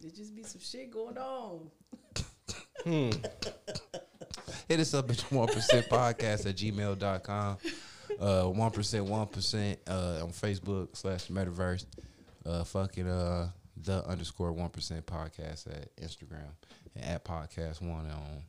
There 0.00 0.10
just 0.10 0.34
be 0.34 0.42
some 0.42 0.60
shit 0.60 0.90
going 0.90 1.16
on. 1.16 1.70
Hit 4.68 4.80
us 4.80 4.94
up 4.94 5.10
at 5.10 5.16
1% 5.16 5.88
podcast 5.88 6.46
at 6.46 6.56
gmail.com. 6.56 7.56
Uh, 8.18 8.42
1% 8.44 8.54
1% 8.54 9.76
uh, 9.86 10.24
on 10.24 10.30
Facebook 10.30 10.96
slash 10.96 11.28
metaverse. 11.28 11.86
Uh, 12.44 12.64
fucking 12.64 13.08
uh, 13.08 13.48
the 13.76 14.04
underscore 14.06 14.52
1% 14.52 14.70
podcast 15.02 15.66
at 15.68 15.94
Instagram 15.96 16.50
and 16.94 17.04
at 17.04 17.24
podcast 17.24 17.80
one 17.80 18.10
on 18.10 18.42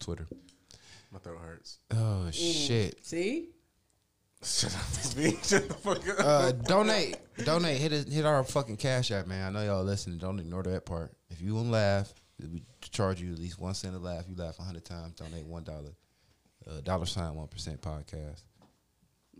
Twitter. 0.00 0.26
My 1.12 1.18
throat 1.18 1.38
hurts. 1.44 1.78
Oh, 1.94 2.30
shit. 2.30 3.04
See, 3.04 3.48
Shut 4.42 4.72
up, 4.74 4.80
Miss 4.90 5.14
B. 5.14 5.30
Shut 5.42 5.66
the 5.68 5.74
fuck 5.74 6.08
up. 6.08 6.24
Uh, 6.24 6.52
donate, 6.52 7.16
donate. 7.44 7.78
Hit 7.78 7.92
us, 7.92 8.04
hit 8.12 8.24
our 8.24 8.44
fucking 8.44 8.76
cash 8.76 9.10
app, 9.10 9.26
man. 9.26 9.48
I 9.48 9.50
know 9.58 9.66
y'all 9.66 9.82
listening. 9.84 10.18
Don't 10.18 10.38
ignore 10.38 10.62
that 10.62 10.86
part. 10.86 11.12
If 11.28 11.40
you 11.42 11.54
want 11.56 11.66
to 11.66 11.72
laugh, 11.72 12.14
we 12.40 12.62
charge 12.82 13.20
you 13.20 13.32
at 13.32 13.38
least 13.40 13.58
one 13.58 13.74
cent 13.74 13.96
a 13.96 13.98
laugh. 13.98 14.26
You 14.28 14.36
laugh 14.36 14.58
a 14.60 14.62
hundred 14.62 14.84
times. 14.84 15.14
Donate 15.14 15.44
one 15.44 15.64
dollar. 15.64 15.90
uh, 16.70 16.80
dollar 16.82 17.06
sign 17.06 17.34
one 17.34 17.48
percent 17.48 17.80
podcast. 17.80 18.42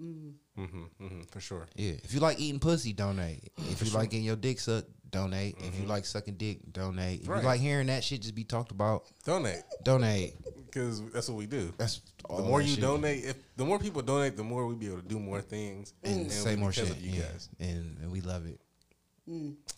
Mm-hmm, 0.02 0.60
mm-hmm, 1.00 1.22
for 1.30 1.40
sure. 1.40 1.68
Yeah, 1.76 1.92
if 2.02 2.12
you 2.12 2.18
like 2.18 2.40
eating 2.40 2.58
pussy, 2.60 2.92
donate. 2.92 3.52
If 3.70 3.84
you 3.84 3.92
like 3.92 4.10
getting 4.10 4.26
your 4.26 4.36
dick 4.36 4.58
sucked, 4.58 4.90
donate. 5.10 5.56
If 5.60 5.78
you 5.80 5.86
like 5.86 6.04
sucking 6.04 6.34
dick, 6.36 6.58
donate. 6.72 7.22
If 7.22 7.28
Right. 7.28 7.40
you 7.42 7.46
like 7.46 7.60
hearing 7.60 7.86
that 7.88 8.04
shit 8.04 8.22
just 8.22 8.34
be 8.34 8.44
talked 8.44 8.70
about, 8.72 9.04
Donate 9.24 9.62
donate. 9.84 10.34
because 10.66 11.02
that's 11.10 11.28
what 11.28 11.36
we 11.38 11.46
do. 11.46 11.72
That's 11.78 12.00
all 12.28 12.38
the 12.38 12.42
more 12.44 12.60
that 12.60 12.66
you 12.68 12.74
shit. 12.74 12.82
donate, 12.82 13.24
if 13.24 13.36
the 13.56 13.64
more 13.64 13.78
people 13.78 14.02
donate, 14.02 14.36
the 14.36 14.44
more 14.44 14.66
we 14.66 14.74
be 14.74 14.86
able 14.86 14.98
to 15.02 15.08
do 15.08 15.18
more 15.18 15.40
things 15.40 15.92
and 16.04 16.30
say 16.30 16.56
more 16.56 16.72
shit. 16.72 16.98
you 17.00 17.12
yeah. 17.12 17.22
guys. 17.22 17.48
and, 17.58 17.98
and 18.02 18.10
we 18.10 18.20
love 18.20 18.46
it. 18.46 18.60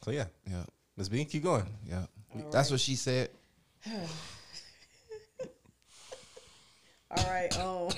So 0.05 0.11
yeah, 0.13 0.27
Yeah, 0.49 0.65
Miss 0.97 1.09
B, 1.09 1.25
keep 1.25 1.43
going. 1.43 1.67
yeah. 1.87 2.07
That's 2.53 2.71
what 2.71 2.79
she 2.81 2.95
said. 2.95 3.31
All 7.11 7.25
right. 7.29 7.59
Um. 7.59 7.89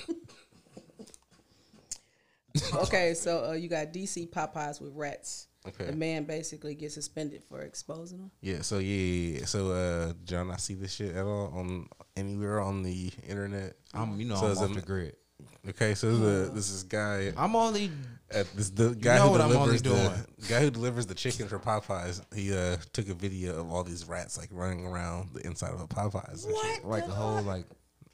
okay, 2.74 3.12
so 3.14 3.50
uh, 3.50 3.52
you 3.52 3.68
got 3.68 3.92
DC 3.92 4.28
Popeyes 4.30 4.80
with 4.80 4.92
rats. 4.94 5.48
Okay. 5.68 5.86
The 5.86 5.92
man 5.92 6.24
basically 6.24 6.74
gets 6.74 6.94
suspended 6.94 7.44
for 7.44 7.60
exposing 7.60 8.18
them. 8.18 8.30
Yeah. 8.40 8.62
So 8.62 8.78
yeah, 8.78 8.96
yeah, 8.96 9.38
yeah. 9.40 9.44
So 9.46 9.70
uh, 9.70 10.12
John, 10.24 10.50
I 10.50 10.56
see 10.56 10.74
this 10.74 10.92
shit 10.94 11.14
at 11.14 11.24
all 11.24 11.52
on 11.54 11.88
anywhere 12.16 12.60
on 12.60 12.82
the 12.82 13.10
internet. 13.28 13.74
I'm, 13.94 14.18
you 14.18 14.26
know, 14.26 14.36
So 14.36 14.46
I'm 14.46 14.58
off 14.58 14.70
it- 14.70 14.74
the 14.74 14.82
grid. 14.82 15.16
Okay, 15.68 15.94
so 15.94 16.10
this, 16.16 16.20
is 16.20 16.50
this 16.52 16.70
is 16.70 16.82
guy 16.84 17.32
I'm 17.36 17.54
only 17.56 17.90
at 18.30 18.52
this 18.54 18.70
the 18.70 18.94
guy 18.94 19.16
know 19.16 19.24
who 19.26 19.30
what 19.32 19.40
I'm 19.40 19.56
only 19.56 19.78
delivers 19.78 20.24
the 20.38 20.46
guy 20.48 20.60
who 20.60 20.70
delivers 20.70 21.06
the 21.06 21.14
chicken 21.14 21.46
for 21.48 21.58
Popeyes. 21.58 22.20
He 22.34 22.52
uh 22.56 22.76
took 22.92 23.08
a 23.08 23.14
video 23.14 23.60
of 23.60 23.70
all 23.72 23.82
these 23.84 24.06
rats 24.08 24.38
like 24.38 24.48
running 24.52 24.86
around 24.86 25.30
the 25.34 25.44
inside 25.46 25.72
of 25.72 25.80
a 25.80 25.86
Popeyes. 25.86 26.46
and 26.46 26.54
shit. 26.56 26.84
like 26.84 27.04
a 27.04 27.10
whole 27.10 27.42
like 27.42 27.66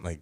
Like 0.03 0.21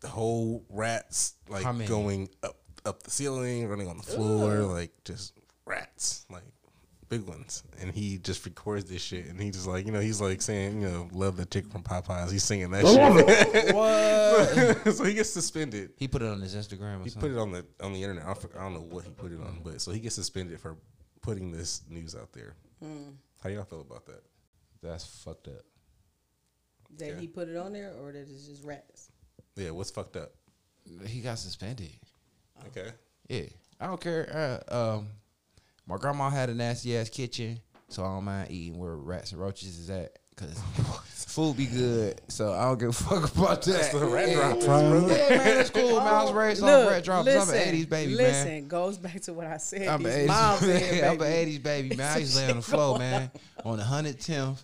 the 0.00 0.08
whole 0.08 0.64
rats 0.68 1.34
like 1.48 1.86
going 1.86 2.28
up 2.42 2.56
up 2.84 3.02
the 3.02 3.10
ceiling, 3.10 3.68
running 3.68 3.88
on 3.88 3.96
the 3.98 4.02
floor, 4.02 4.56
like 4.60 4.92
just 5.04 5.34
rats, 5.70 6.26
like 6.30 6.42
big 7.08 7.22
ones. 7.26 7.62
And 7.80 7.90
he 7.92 8.18
just 8.18 8.44
records 8.44 8.84
this 8.84 9.02
shit, 9.02 9.26
and 9.26 9.40
he 9.40 9.50
just 9.50 9.66
like 9.66 9.86
you 9.86 9.92
know 9.92 10.00
he's 10.00 10.20
like 10.20 10.42
saying 10.42 10.82
you 10.82 10.88
know 10.88 11.08
love 11.12 11.36
the 11.36 11.46
chicken 11.46 11.70
from 11.70 11.82
Popeyes. 11.82 12.30
He's 12.30 12.44
singing 12.44 12.70
that 12.72 12.86
shit. 12.86 13.74
what? 14.84 14.94
so 14.94 15.04
he 15.04 15.14
gets 15.14 15.30
suspended. 15.30 15.92
he 15.96 16.08
put 16.08 16.22
it 16.22 16.28
on 16.28 16.40
his 16.40 16.54
Instagram 16.54 17.00
or 17.00 17.04
He 17.04 17.10
something. 17.10 17.30
put 17.30 17.36
it 17.36 17.40
on 17.40 17.52
the 17.52 17.64
on 17.82 17.92
the 17.92 18.02
internet. 18.02 18.24
I, 18.26 18.34
don't 18.62 18.74
know 18.74 18.80
what 18.80 19.04
he 19.04 19.10
put 19.10 19.32
it 19.32 19.40
on, 19.40 19.60
but 19.64 19.80
so 19.80 19.92
he 19.92 20.00
gets 20.00 20.14
suspended 20.14 20.60
for 20.60 20.76
putting 21.22 21.50
this 21.52 21.82
news 21.88 22.14
out 22.14 22.32
there. 22.32 22.54
How 23.42 23.48
y'all 23.50 23.64
feel 23.64 23.80
about 23.82 24.06
that? 24.06 24.22
That's 24.82 25.04
fucked 25.24 25.48
up. 25.48 25.62
That 26.98 27.10
Okay. 27.12 27.20
he 27.20 27.26
put 27.28 27.48
it 27.48 27.56
on 27.56 27.72
there, 27.72 27.92
or 28.00 28.12
that 28.12 28.20
it's 28.28 28.46
just 28.46 28.64
rats. 28.64 29.10
Yeah, 29.56 29.70
what's 29.70 29.90
fucked 29.90 30.16
up? 30.16 30.32
He 31.06 31.20
got 31.20 31.38
suspended. 31.38 31.90
Okay. 32.68 32.90
Yeah, 33.28 33.44
I 33.80 33.86
don't 33.86 34.00
care. 34.00 34.60
Uh, 34.70 34.96
um, 34.96 35.08
my 35.90 35.96
grandma 35.96 36.30
had 36.30 36.48
a 36.50 36.54
nasty 36.54 36.96
ass 36.96 37.08
kitchen, 37.10 37.60
so 37.88 38.04
I 38.04 38.06
don't 38.06 38.24
mind 38.24 38.50
eating 38.50 38.78
where 38.78 38.94
rats 38.96 39.32
and 39.32 39.40
roaches 39.40 39.78
is 39.78 39.90
at. 39.90 40.16
Cause 40.36 40.58
food 41.28 41.58
be 41.58 41.66
good, 41.66 42.18
so 42.28 42.54
I 42.54 42.62
don't 42.62 42.78
give 42.78 42.88
a 42.88 42.92
fuck 42.92 43.30
about 43.36 43.60
that. 43.60 43.72
That's 43.72 43.88
the 43.92 44.06
rat 44.06 44.28
yeah. 44.30 44.34
drops, 44.36 44.64
Yeah, 44.64 44.78
man, 44.78 45.08
that's 45.44 45.68
cool. 45.68 45.98
man. 45.98 46.06
I 46.06 46.22
was 46.22 46.32
raised 46.32 46.62
on 46.62 46.70
Look, 46.70 46.90
rat 46.90 47.04
drops. 47.04 47.26
Listen, 47.26 47.54
I'm 47.54 47.60
an 47.68 47.74
'80s 47.74 47.88
baby, 47.90 48.14
listen, 48.14 48.48
man. 48.48 48.68
goes 48.68 48.96
back 48.96 49.20
to 49.22 49.34
what 49.34 49.46
I 49.46 49.58
said. 49.58 49.86
I'm 49.86 50.02
These 50.02 50.14
an 50.14 50.26
moms 50.28 50.62
in 50.62 50.70
80s, 50.80 50.90
here, 50.92 51.04
I'm 51.10 51.20
an 51.20 51.26
80s 51.26 51.62
baby, 51.62 51.94
man. 51.96 52.16
I 52.16 52.18
used 52.20 52.32
to 52.36 52.38
lay 52.42 52.50
on 52.50 52.56
the 52.56 52.62
floor, 52.72 52.98
man, 52.98 53.30
on 53.66 53.76
the 53.76 53.84
110th 53.84 54.62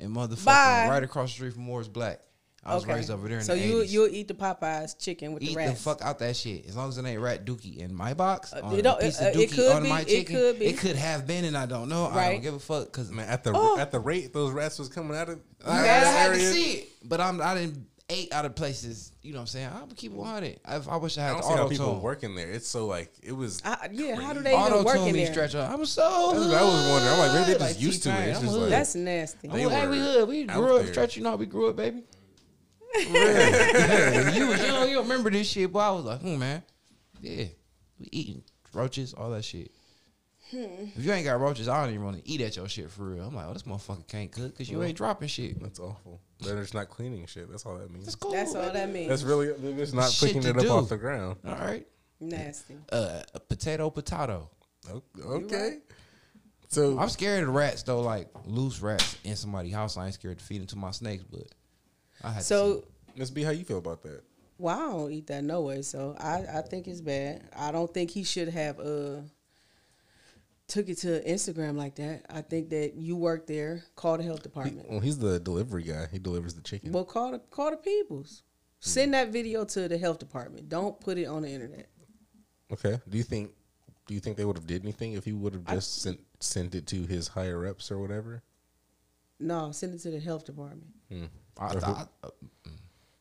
and 0.00 0.14
motherfucking 0.14 0.44
Bye. 0.44 0.88
right 0.90 1.02
across 1.02 1.30
the 1.30 1.34
street 1.34 1.54
from 1.54 1.62
Moore's 1.62 1.88
Black. 1.88 2.20
I 2.66 2.74
was 2.74 2.86
raised 2.86 3.10
over 3.10 3.28
there 3.28 3.38
in 3.38 3.44
so 3.44 3.54
the 3.54 3.60
you 3.60 3.74
80s. 3.76 3.90
you'll 3.90 4.08
eat 4.08 4.28
the 4.28 4.34
Popeyes 4.34 4.98
chicken 4.98 5.32
with 5.32 5.42
Eat 5.42 5.46
the 5.48 5.52
the 5.54 5.58
rats. 5.68 5.82
fuck 5.82 6.02
out 6.02 6.18
that 6.18 6.36
shit. 6.36 6.66
As 6.66 6.76
long 6.76 6.88
as 6.88 6.98
it 6.98 7.06
ain't 7.06 7.20
rat 7.20 7.44
dookie 7.44 7.78
in 7.78 7.94
my 7.94 8.12
box, 8.14 8.52
Uh, 8.52 8.60
on 8.62 8.74
it 8.74 8.78
a 8.80 8.82
don't- 8.82 9.00
piece 9.00 9.20
uh, 9.20 9.28
of 9.28 9.36
it 9.36 9.52
could 9.52 9.72
on 9.72 9.82
be, 9.84 9.88
my 9.88 10.04
it 10.06 10.26
could 10.26 10.58
be. 10.58 10.66
It 10.66 10.78
could 10.78 10.96
have 10.96 11.26
been, 11.26 11.44
and 11.44 11.56
I 11.56 11.66
don't 11.66 11.88
know. 11.88 12.06
I 12.06 12.14
Right. 12.16 12.32
don't 12.32 12.42
give 12.42 12.54
a 12.54 12.58
fuck 12.58 12.86
because 12.86 13.10
Man, 13.10 13.28
at 13.28 13.44
the 13.44 13.52
Oh. 13.54 13.78
at 13.78 13.90
the 13.92 14.00
rate 14.00 14.32
those 14.32 14.52
rats 14.52 14.78
was 14.78 14.88
coming 14.88 15.16
out 15.16 15.28
of 15.28 15.38
I, 15.64 15.78
I 15.78 15.82
that 15.82 16.06
had 16.30 16.32
to 16.34 16.52
see 16.52 16.72
it. 16.72 16.88
But 17.04 17.20
I'm 17.20 17.40
I 17.40 17.54
didn't 17.54 17.86
eight 18.08 18.32
out 18.32 18.44
of 18.44 18.54
places. 18.54 19.10
You 19.22 19.32
know 19.32 19.38
what 19.38 19.42
I'm 19.42 19.46
saying? 19.48 19.66
I'm 19.72 19.80
gonna 19.80 19.94
keep 19.96 20.12
it 20.12 20.16
100. 20.16 20.60
I, 20.64 20.76
I 20.76 20.96
wish 20.98 21.18
I 21.18 21.22
I 21.22 21.24
had 21.24 21.32
don't 21.32 21.40
the 21.40 21.46
see 21.48 21.52
how 21.54 21.60
auto 21.62 21.68
people 21.68 22.00
working 22.00 22.34
there. 22.36 22.48
It's 22.52 22.68
so 22.68 22.86
like 22.86 23.12
it 23.22 23.32
was. 23.32 23.60
I, 23.64 23.88
yeah, 23.92 24.14
how 24.14 24.32
do 24.32 24.40
crazy. 24.40 24.42
they 24.44 24.50
even 24.52 24.60
Auto 24.60 24.84
work 24.84 24.94
tune 24.96 25.08
in 25.08 25.12
me 25.14 25.24
there? 25.24 25.32
stretch 25.32 25.54
up. 25.56 25.70
I'm 25.72 25.84
so. 25.86 26.32
That's 26.34 26.46
what 26.46 26.54
I 26.54 26.62
was 26.62 26.88
wondering. 26.88 27.12
I'm 27.12 27.18
like, 27.18 27.32
maybe 27.32 27.44
they're 27.58 27.58
hood. 27.58 27.68
just 27.68 27.80
used 27.80 28.02
to 28.04 28.10
it. 28.10 28.12
T-Pain, 28.12 28.28
It's 28.30 28.40
just 28.42 28.52
like- 28.54 28.70
That's 28.70 28.94
nasty. 28.94 29.48
They 29.48 29.64
I'm 29.64 29.70
hey, 29.70 29.86
we 29.88 29.98
were 29.98 30.04
hood. 30.04 30.28
We 30.28 30.44
grew 30.44 30.76
up 30.76 30.82
there. 30.84 30.92
stretch. 30.92 31.16
You 31.16 31.24
know 31.24 31.30
how 31.30 31.36
we 31.36 31.46
grew 31.46 31.68
up, 31.68 31.74
baby. 31.76 32.04
Yeah, 32.94 34.30
you 34.34 34.46
was 34.48 34.62
young. 34.66 34.88
You 34.88 34.94
don't 34.96 35.04
remember 35.08 35.30
this 35.30 35.48
shit, 35.50 35.72
but 35.72 35.78
I 35.80 35.90
was 35.90 36.04
like, 36.04 36.20
hmm, 36.20 36.38
man. 36.38 36.62
Yeah, 37.20 37.44
we 37.98 38.08
eating 38.12 38.42
roaches, 38.72 39.14
all 39.14 39.30
that 39.30 39.44
shit. 39.44 39.70
If 40.52 41.04
you 41.04 41.12
ain't 41.12 41.24
got 41.24 41.40
roaches, 41.40 41.66
I 41.68 41.82
don't 41.84 41.92
even 41.92 42.04
want 42.04 42.18
to 42.24 42.28
eat 42.28 42.40
at 42.40 42.54
your 42.56 42.68
shit 42.68 42.88
for 42.90 43.02
real. 43.02 43.24
I'm 43.24 43.34
like, 43.34 43.46
oh, 43.48 43.52
this 43.52 43.64
motherfucker 43.64 44.06
can't 44.06 44.30
cook 44.30 44.52
because 44.52 44.70
you 44.70 44.80
ain't 44.82 44.96
dropping 44.96 45.26
shit. 45.28 45.60
That's 45.60 45.80
awful. 45.80 46.20
They're 46.40 46.60
just 46.60 46.72
not 46.74 46.88
cleaning 46.88 47.26
shit. 47.26 47.50
That's 47.50 47.66
all 47.66 47.76
that 47.78 47.90
means. 47.90 48.04
That's 48.04 48.14
cool. 48.14 48.30
That's 48.32 48.54
all 48.54 48.70
that 48.70 48.92
means. 48.92 49.08
That's 49.08 49.22
really 49.24 49.50
they're 49.52 49.72
just 49.76 49.92
not 49.94 50.10
Shit 50.12 50.28
picking 50.34 50.44
it 50.48 50.56
up 50.56 50.62
do. 50.62 50.68
off 50.70 50.88
the 50.88 50.98
ground. 50.98 51.36
All 51.44 51.54
right. 51.56 51.84
nasty. 52.20 52.76
Uh, 52.92 53.22
a 53.34 53.40
potato, 53.40 53.90
potato. 53.90 54.48
O- 54.92 55.02
Okay. 55.20 55.78
So 56.68 56.96
I'm 56.98 57.08
scared 57.08 57.42
of 57.44 57.54
rats 57.54 57.82
though, 57.82 58.00
like 58.02 58.28
loose 58.44 58.80
rats 58.80 59.16
in 59.24 59.34
somebody's 59.36 59.72
house. 59.74 59.96
I 59.96 60.04
ain't 60.06 60.14
scared 60.14 60.38
to 60.38 60.44
feed 60.44 60.60
them 60.60 60.66
to 60.68 60.76
my 60.76 60.90
snakes, 60.92 61.24
but 61.24 61.40
I 61.40 61.42
had 61.42 61.48
to 61.48 61.65
So, 62.40 62.84
Miss 63.16 63.30
B, 63.30 63.42
how 63.42 63.50
you 63.50 63.64
feel 63.64 63.78
about 63.78 64.02
that? 64.02 64.22
well, 64.58 64.78
I 64.78 64.92
don't 64.92 65.12
eat 65.12 65.26
that 65.26 65.44
no 65.44 65.60
way. 65.62 65.82
So 65.82 66.16
I, 66.18 66.44
I 66.58 66.62
think 66.62 66.88
it's 66.88 67.00
bad. 67.00 67.42
I 67.56 67.72
don't 67.72 67.92
think 67.92 68.10
he 68.10 68.24
should 68.24 68.48
have 68.48 68.78
uh 68.80 69.20
took 70.68 70.88
it 70.88 70.98
to 70.98 71.22
Instagram 71.24 71.76
like 71.76 71.94
that. 71.96 72.24
I 72.28 72.40
think 72.40 72.70
that 72.70 72.94
you 72.94 73.16
work 73.16 73.46
there. 73.46 73.84
Call 73.94 74.16
the 74.16 74.22
health 74.24 74.38
He, 74.38 74.42
department. 74.44 74.90
well, 74.90 75.00
he's 75.00 75.18
the 75.18 75.38
delivery 75.38 75.82
guy. 75.84 76.06
He 76.10 76.18
delivers 76.18 76.54
the 76.54 76.62
chicken. 76.62 76.92
Well, 76.92 77.04
call 77.04 77.32
the 77.32 77.38
call 77.38 77.70
the 77.70 77.76
peoples. 77.76 78.42
Send 78.80 79.14
that 79.14 79.28
video 79.28 79.64
to 79.64 79.88
the 79.88 79.98
health 79.98 80.18
department. 80.18 80.68
Don't 80.68 80.98
put 81.00 81.18
it 81.18 81.24
on 81.26 81.42
the 81.42 81.48
internet. 81.50 81.88
Okay. 82.72 82.98
Do 83.08 83.16
you 83.18 83.24
think? 83.24 83.50
Do 84.06 84.14
you 84.14 84.20
think 84.20 84.36
they 84.36 84.44
would 84.44 84.56
have 84.56 84.66
did 84.66 84.82
anything 84.84 85.14
if 85.14 85.24
he 85.24 85.32
would 85.32 85.52
have 85.54 85.64
just 85.66 86.00
sent 86.02 86.20
sent 86.40 86.74
it 86.74 86.86
to 86.88 87.06
his 87.06 87.28
higher 87.28 87.66
ups 87.66 87.90
or 87.90 87.98
whatever? 87.98 88.42
No, 89.40 89.70
send 89.72 89.94
it 89.94 89.98
to 89.98 90.10
the 90.10 90.20
health 90.20 90.46
department. 90.46 90.86
I, 91.58 91.74
Or 91.74 91.80
who- 91.80 91.92
I, 91.92 92.06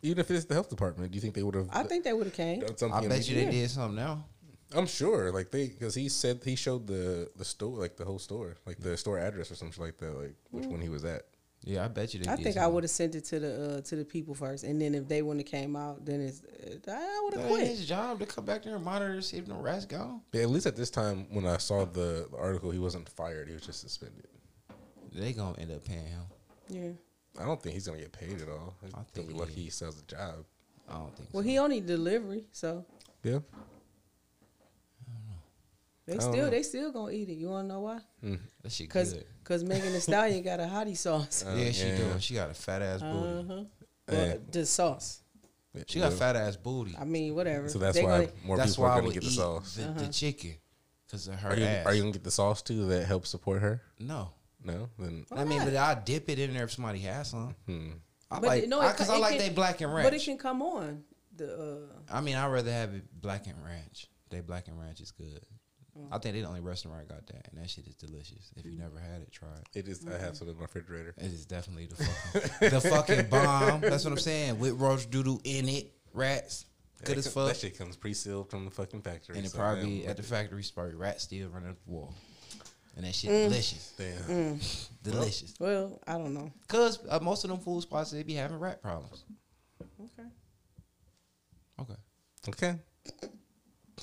Even 0.01 0.19
if 0.19 0.29
it's 0.29 0.45
the 0.45 0.53
health 0.53 0.69
department, 0.69 1.11
do 1.11 1.15
you 1.15 1.21
think 1.21 1.33
they 1.33 1.43
would 1.43 1.55
have? 1.55 1.69
I 1.71 1.83
think 1.83 2.03
they 2.03 2.13
would 2.13 2.27
have 2.27 2.35
came. 2.35 2.59
done 2.59 2.77
something. 2.77 3.05
I 3.05 3.07
bet 3.07 3.27
you 3.27 3.35
they 3.35 3.49
did 3.49 3.69
something 3.71 3.95
now. 3.95 4.25
I'm 4.73 4.87
sure, 4.87 5.31
like 5.31 5.51
they, 5.51 5.67
because 5.67 5.95
he 5.95 6.09
said 6.09 6.41
he 6.43 6.55
showed 6.55 6.85
the 6.87 7.29
the 7.37 7.45
store, 7.45 7.77
like 7.79 7.95
the 7.97 8.03
whole 8.05 8.19
store, 8.19 8.57
like 8.65 8.77
the 8.79 8.97
store 8.97 9.17
address 9.19 9.49
or 9.51 9.55
something 9.55 9.81
like 9.83 9.97
that, 9.99 10.11
like 10.17 10.35
which 10.51 10.65
one 10.65 10.81
he 10.81 10.89
was 10.89 11.05
at. 11.05 11.23
Yeah, 11.63 11.85
I 11.85 11.87
bet 11.87 12.13
you 12.13 12.19
they 12.19 12.29
I 12.29 12.35
did. 12.35 12.43
think 12.43 12.57
I 12.57 12.67
would 12.67 12.83
have 12.83 12.91
sent 12.91 13.15
it 13.15 13.25
to 13.25 13.39
the 13.39 13.77
uh, 13.77 13.81
to 13.81 13.95
the 13.95 14.05
people 14.05 14.35
first, 14.35 14.63
and 14.63 14.79
then 14.81 14.93
if 14.93 15.07
they 15.07 15.21
wouldn't 15.21 15.47
have 15.47 15.51
came 15.51 15.75
out, 15.75 16.05
then 16.05 16.19
it's 16.21 16.41
uh, 16.87 16.91
I 16.91 17.21
would 17.23 17.33
have 17.33 17.43
That 17.43 17.49
ain't 17.49 17.57
quit. 17.59 17.67
his 17.67 17.87
job 17.87 18.19
to 18.19 18.25
come 18.25 18.43
back 18.45 18.63
there 18.63 18.75
and 18.75 18.83
monitor 18.83 19.15
to 19.15 19.21
see 19.21 19.37
if 19.37 19.47
no 19.47 19.59
rats 19.59 19.85
gone. 19.85 20.21
But 20.31 20.41
at 20.41 20.49
least 20.49 20.65
at 20.67 20.75
this 20.75 20.89
time, 20.91 21.25
when 21.31 21.45
I 21.47 21.57
saw 21.57 21.85
the, 21.85 22.27
the 22.29 22.37
article, 22.37 22.69
he 22.71 22.79
wasn't 22.79 23.07
fired; 23.09 23.47
he 23.47 23.53
was 23.53 23.63
just 23.65 23.81
suspended. 23.81 24.27
They 25.13 25.31
gonna 25.33 25.57
end 25.57 25.71
up 25.71 25.85
paying 25.85 26.05
him. 26.07 26.21
Yeah. 26.69 26.89
I 27.39 27.45
don't 27.45 27.61
think 27.61 27.73
he's 27.73 27.87
gonna 27.87 27.99
get 27.99 28.11
paid 28.13 28.41
at 28.41 28.49
all. 28.49 28.75
I 28.83 28.87
I 28.87 28.89
think 28.89 29.07
think 29.13 29.27
be 29.27 29.33
he 29.33 29.39
lucky 29.39 29.53
he 29.53 29.69
sells 29.69 29.95
the 30.01 30.05
job. 30.15 30.45
I 30.89 30.93
don't 30.93 31.15
think. 31.15 31.29
Well, 31.33 31.43
so. 31.43 31.49
he 31.49 31.57
only 31.59 31.81
delivery, 31.81 32.45
so 32.51 32.85
Yeah. 33.23 33.39
they 36.05 36.19
still 36.19 36.31
know. 36.35 36.49
they 36.49 36.63
still 36.63 36.91
gonna 36.91 37.11
eat 37.11 37.29
it. 37.29 37.33
You 37.33 37.49
wanna 37.49 37.67
know 37.67 37.79
why? 37.81 37.99
that 38.61 38.71
shit 38.71 38.89
Cause 38.89 39.13
good. 39.13 39.25
cause 39.43 39.63
Megan 39.63 39.91
Thee 39.93 39.99
Stallion 39.99 40.43
got 40.43 40.59
a 40.59 40.63
hottie 40.63 40.95
sauce. 40.97 41.43
Uh, 41.45 41.55
yeah, 41.57 41.71
she 41.71 41.87
yeah. 41.87 41.97
doing. 41.97 42.19
She 42.19 42.33
got 42.35 42.49
a 42.51 42.53
fat 42.53 42.81
ass 42.81 43.01
booty. 43.01 43.39
Uh-huh. 43.39 43.63
Yeah. 44.11 44.15
Well, 44.27 44.37
the 44.51 44.65
sauce. 44.65 45.21
She 45.87 45.99
got 45.99 46.11
Yeah. 46.11 46.17
fat 46.17 46.35
ass 46.35 46.55
booty. 46.57 46.95
I 46.97 47.03
mean, 47.05 47.33
whatever. 47.35 47.67
So 47.67 47.79
that's 47.79 47.97
They 47.97 48.03
why 48.03 48.25
gonna- 48.27 48.31
more 48.45 48.57
That's 48.57 48.71
people 48.73 48.83
why 48.85 48.91
are 48.91 49.01
gonna 49.01 49.13
get 49.13 49.23
the 49.23 49.29
sauce. 49.31 49.75
the, 49.75 50.03
the 50.05 50.07
chicken 50.13 50.55
because 51.07 51.27
of 51.27 51.35
her 51.35 51.49
Are 51.49 51.57
you, 51.57 51.65
ass. 51.65 51.85
are 51.87 51.93
you 51.95 52.01
gonna 52.03 52.13
get 52.13 52.23
the 52.23 52.31
sauce 52.31 52.61
too 52.61 52.85
that 52.85 53.05
helps 53.05 53.29
support 53.29 53.61
her? 53.61 53.81
no, 53.99 54.29
No, 54.65 54.89
then 54.97 55.25
Why 55.29 55.41
I 55.41 55.45
mean, 55.45 55.59
not? 55.59 55.65
but 55.67 55.75
I 55.77 55.95
dip 56.03 56.29
it 56.29 56.39
in 56.39 56.53
there 56.53 56.63
if 56.65 56.71
somebody 56.71 56.99
has 56.99 57.29
some. 57.29 57.55
hmm. 57.67 57.89
I 58.31 58.39
But 58.39 58.47
like 58.47 58.63
it- 58.63 58.69
no, 58.69 58.81
it 58.81 58.91
because 58.91 59.07
ca- 59.07 59.15
I, 59.15 59.19
like 59.19 59.31
can- 59.37 59.39
they 59.39 59.49
blackened 59.49 59.93
ranch. 59.93 60.05
But 60.07 60.13
it 60.15 60.23
can 60.25 60.37
come 60.37 60.61
on. 60.61 61.03
The 61.35 61.53
uh, 61.53 62.13
I 62.13 62.21
mean, 62.21 62.35
I'd 62.35 62.47
rather 62.47 62.71
have 62.71 62.93
it 62.93 63.03
blackened 63.21 63.57
ranch. 63.63 64.07
They 64.29 64.39
blackened 64.41 64.79
ranch 64.79 65.01
is 65.01 65.11
good. 65.11 65.45
Mm. 65.97 66.07
I 66.11 66.17
think 66.17 66.35
they 66.35 66.41
the 66.41 66.47
only 66.47 66.59
restaurant 66.61 67.07
got 67.07 67.25
that, 67.27 67.47
and 67.51 67.61
that 67.61 67.69
shit 67.69 67.87
is 67.87 67.95
delicious. 67.95 68.51
If 68.57 68.65
you 68.65 68.77
never 68.77 68.99
had 68.99 69.21
it, 69.21 69.31
try 69.31 69.47
it. 69.73 69.79
it 69.79 69.87
is. 69.87 70.05
I 70.07 70.17
have 70.17 70.35
some 70.35 70.49
in 70.49 70.55
my 70.55 70.63
refrigerator. 70.63 71.13
It 71.17 71.25
is 71.25 71.45
definitely 71.45 71.85
the 71.87 71.95
fucking 72.03 72.69
the 72.69 72.81
fucking 72.81 73.27
bomb. 73.29 73.81
That's 73.81 74.03
what 74.03 74.11
I'm 74.11 74.17
saying. 74.19 74.59
With 74.59 74.73
roach 74.73 75.09
doodle 75.09 75.39
in 75.45 75.69
it, 75.69 75.93
rats, 76.13 76.65
good 77.03 77.15
That 77.15 77.17
as 77.19 77.25
co- 77.25 77.41
fuck. 77.45 77.47
That 77.49 77.57
shit 77.57 77.77
comes 77.77 77.95
pre-sealed 77.95 78.49
from 78.49 78.65
the 78.65 78.71
fucking 78.71 79.03
factory. 79.03 79.37
And 79.37 79.45
it 79.45 79.51
so 79.51 79.57
probably 79.57 79.99
damn, 80.01 80.09
at 80.09 80.17
the 80.17 80.23
factory, 80.23 80.59
it's 80.59 80.71
probably 80.71 80.95
rats 80.95 81.23
still 81.23 81.47
running 81.49 81.69
up 81.69 81.77
the 81.85 81.91
wall. 81.91 82.13
And 82.95 83.05
that 83.05 83.13
shit 83.13 83.29
Mm. 83.29 83.49
delicious, 83.49 83.93
damn. 83.97 84.59
delicious. 85.03 85.53
well, 85.59 85.99
I 86.07 86.13
don't 86.13 86.33
know. 86.33 86.51
Cause 86.67 86.99
uh, 87.09 87.19
most 87.21 87.43
of 87.43 87.49
them 87.49 87.59
food 87.59 87.81
spots 87.81 88.11
they 88.11 88.23
be 88.23 88.33
having 88.35 88.57
rat 88.59 88.81
problems. 88.81 89.23
Okay. 90.01 90.29
Okay. 91.81 91.95
Okay. 92.47 92.79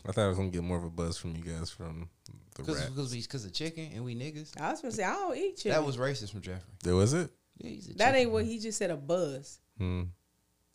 I 0.06 0.12
thought 0.12 0.24
I 0.24 0.28
was 0.28 0.36
gonna 0.36 0.51
get 0.51 0.62
more 0.62 0.77
of 0.78 0.85
a 0.85 0.90
buzz 0.90 1.16
from 1.16 1.35
you 1.36 1.43
guys 1.43 1.70
from 1.70 2.09
the 2.27 2.32
Because 2.62 2.78
rat. 2.81 2.89
because 2.90 3.12
we 3.12 3.23
because 3.23 3.44
of 3.44 3.52
chicken 3.52 3.90
and 3.94 4.05
we 4.05 4.14
niggas. 4.14 4.60
I 4.60 4.70
was 4.73 4.81
gonna 4.82 4.93
say 4.93 5.05
I 5.05 5.12
don't 5.14 5.36
eat 5.36 5.56
chicken. 5.56 5.73
That 5.73 5.85
was 5.86 5.97
racist 5.97 6.32
from 6.32 6.40
Jeffrey. 6.43 6.73
There 6.82 6.94
was 6.97 7.12
it. 7.14 7.31
Yeah, 7.59 7.70
he's 7.70 7.89
a 7.89 7.94
that 7.94 8.06
chicken 8.09 8.14
ain't 8.20 8.31
what 8.31 8.44
he 8.44 8.59
just 8.59 8.78
said. 8.78 8.90
A 8.90 8.97
buzz. 8.97 9.59
Hmm. 9.78 10.02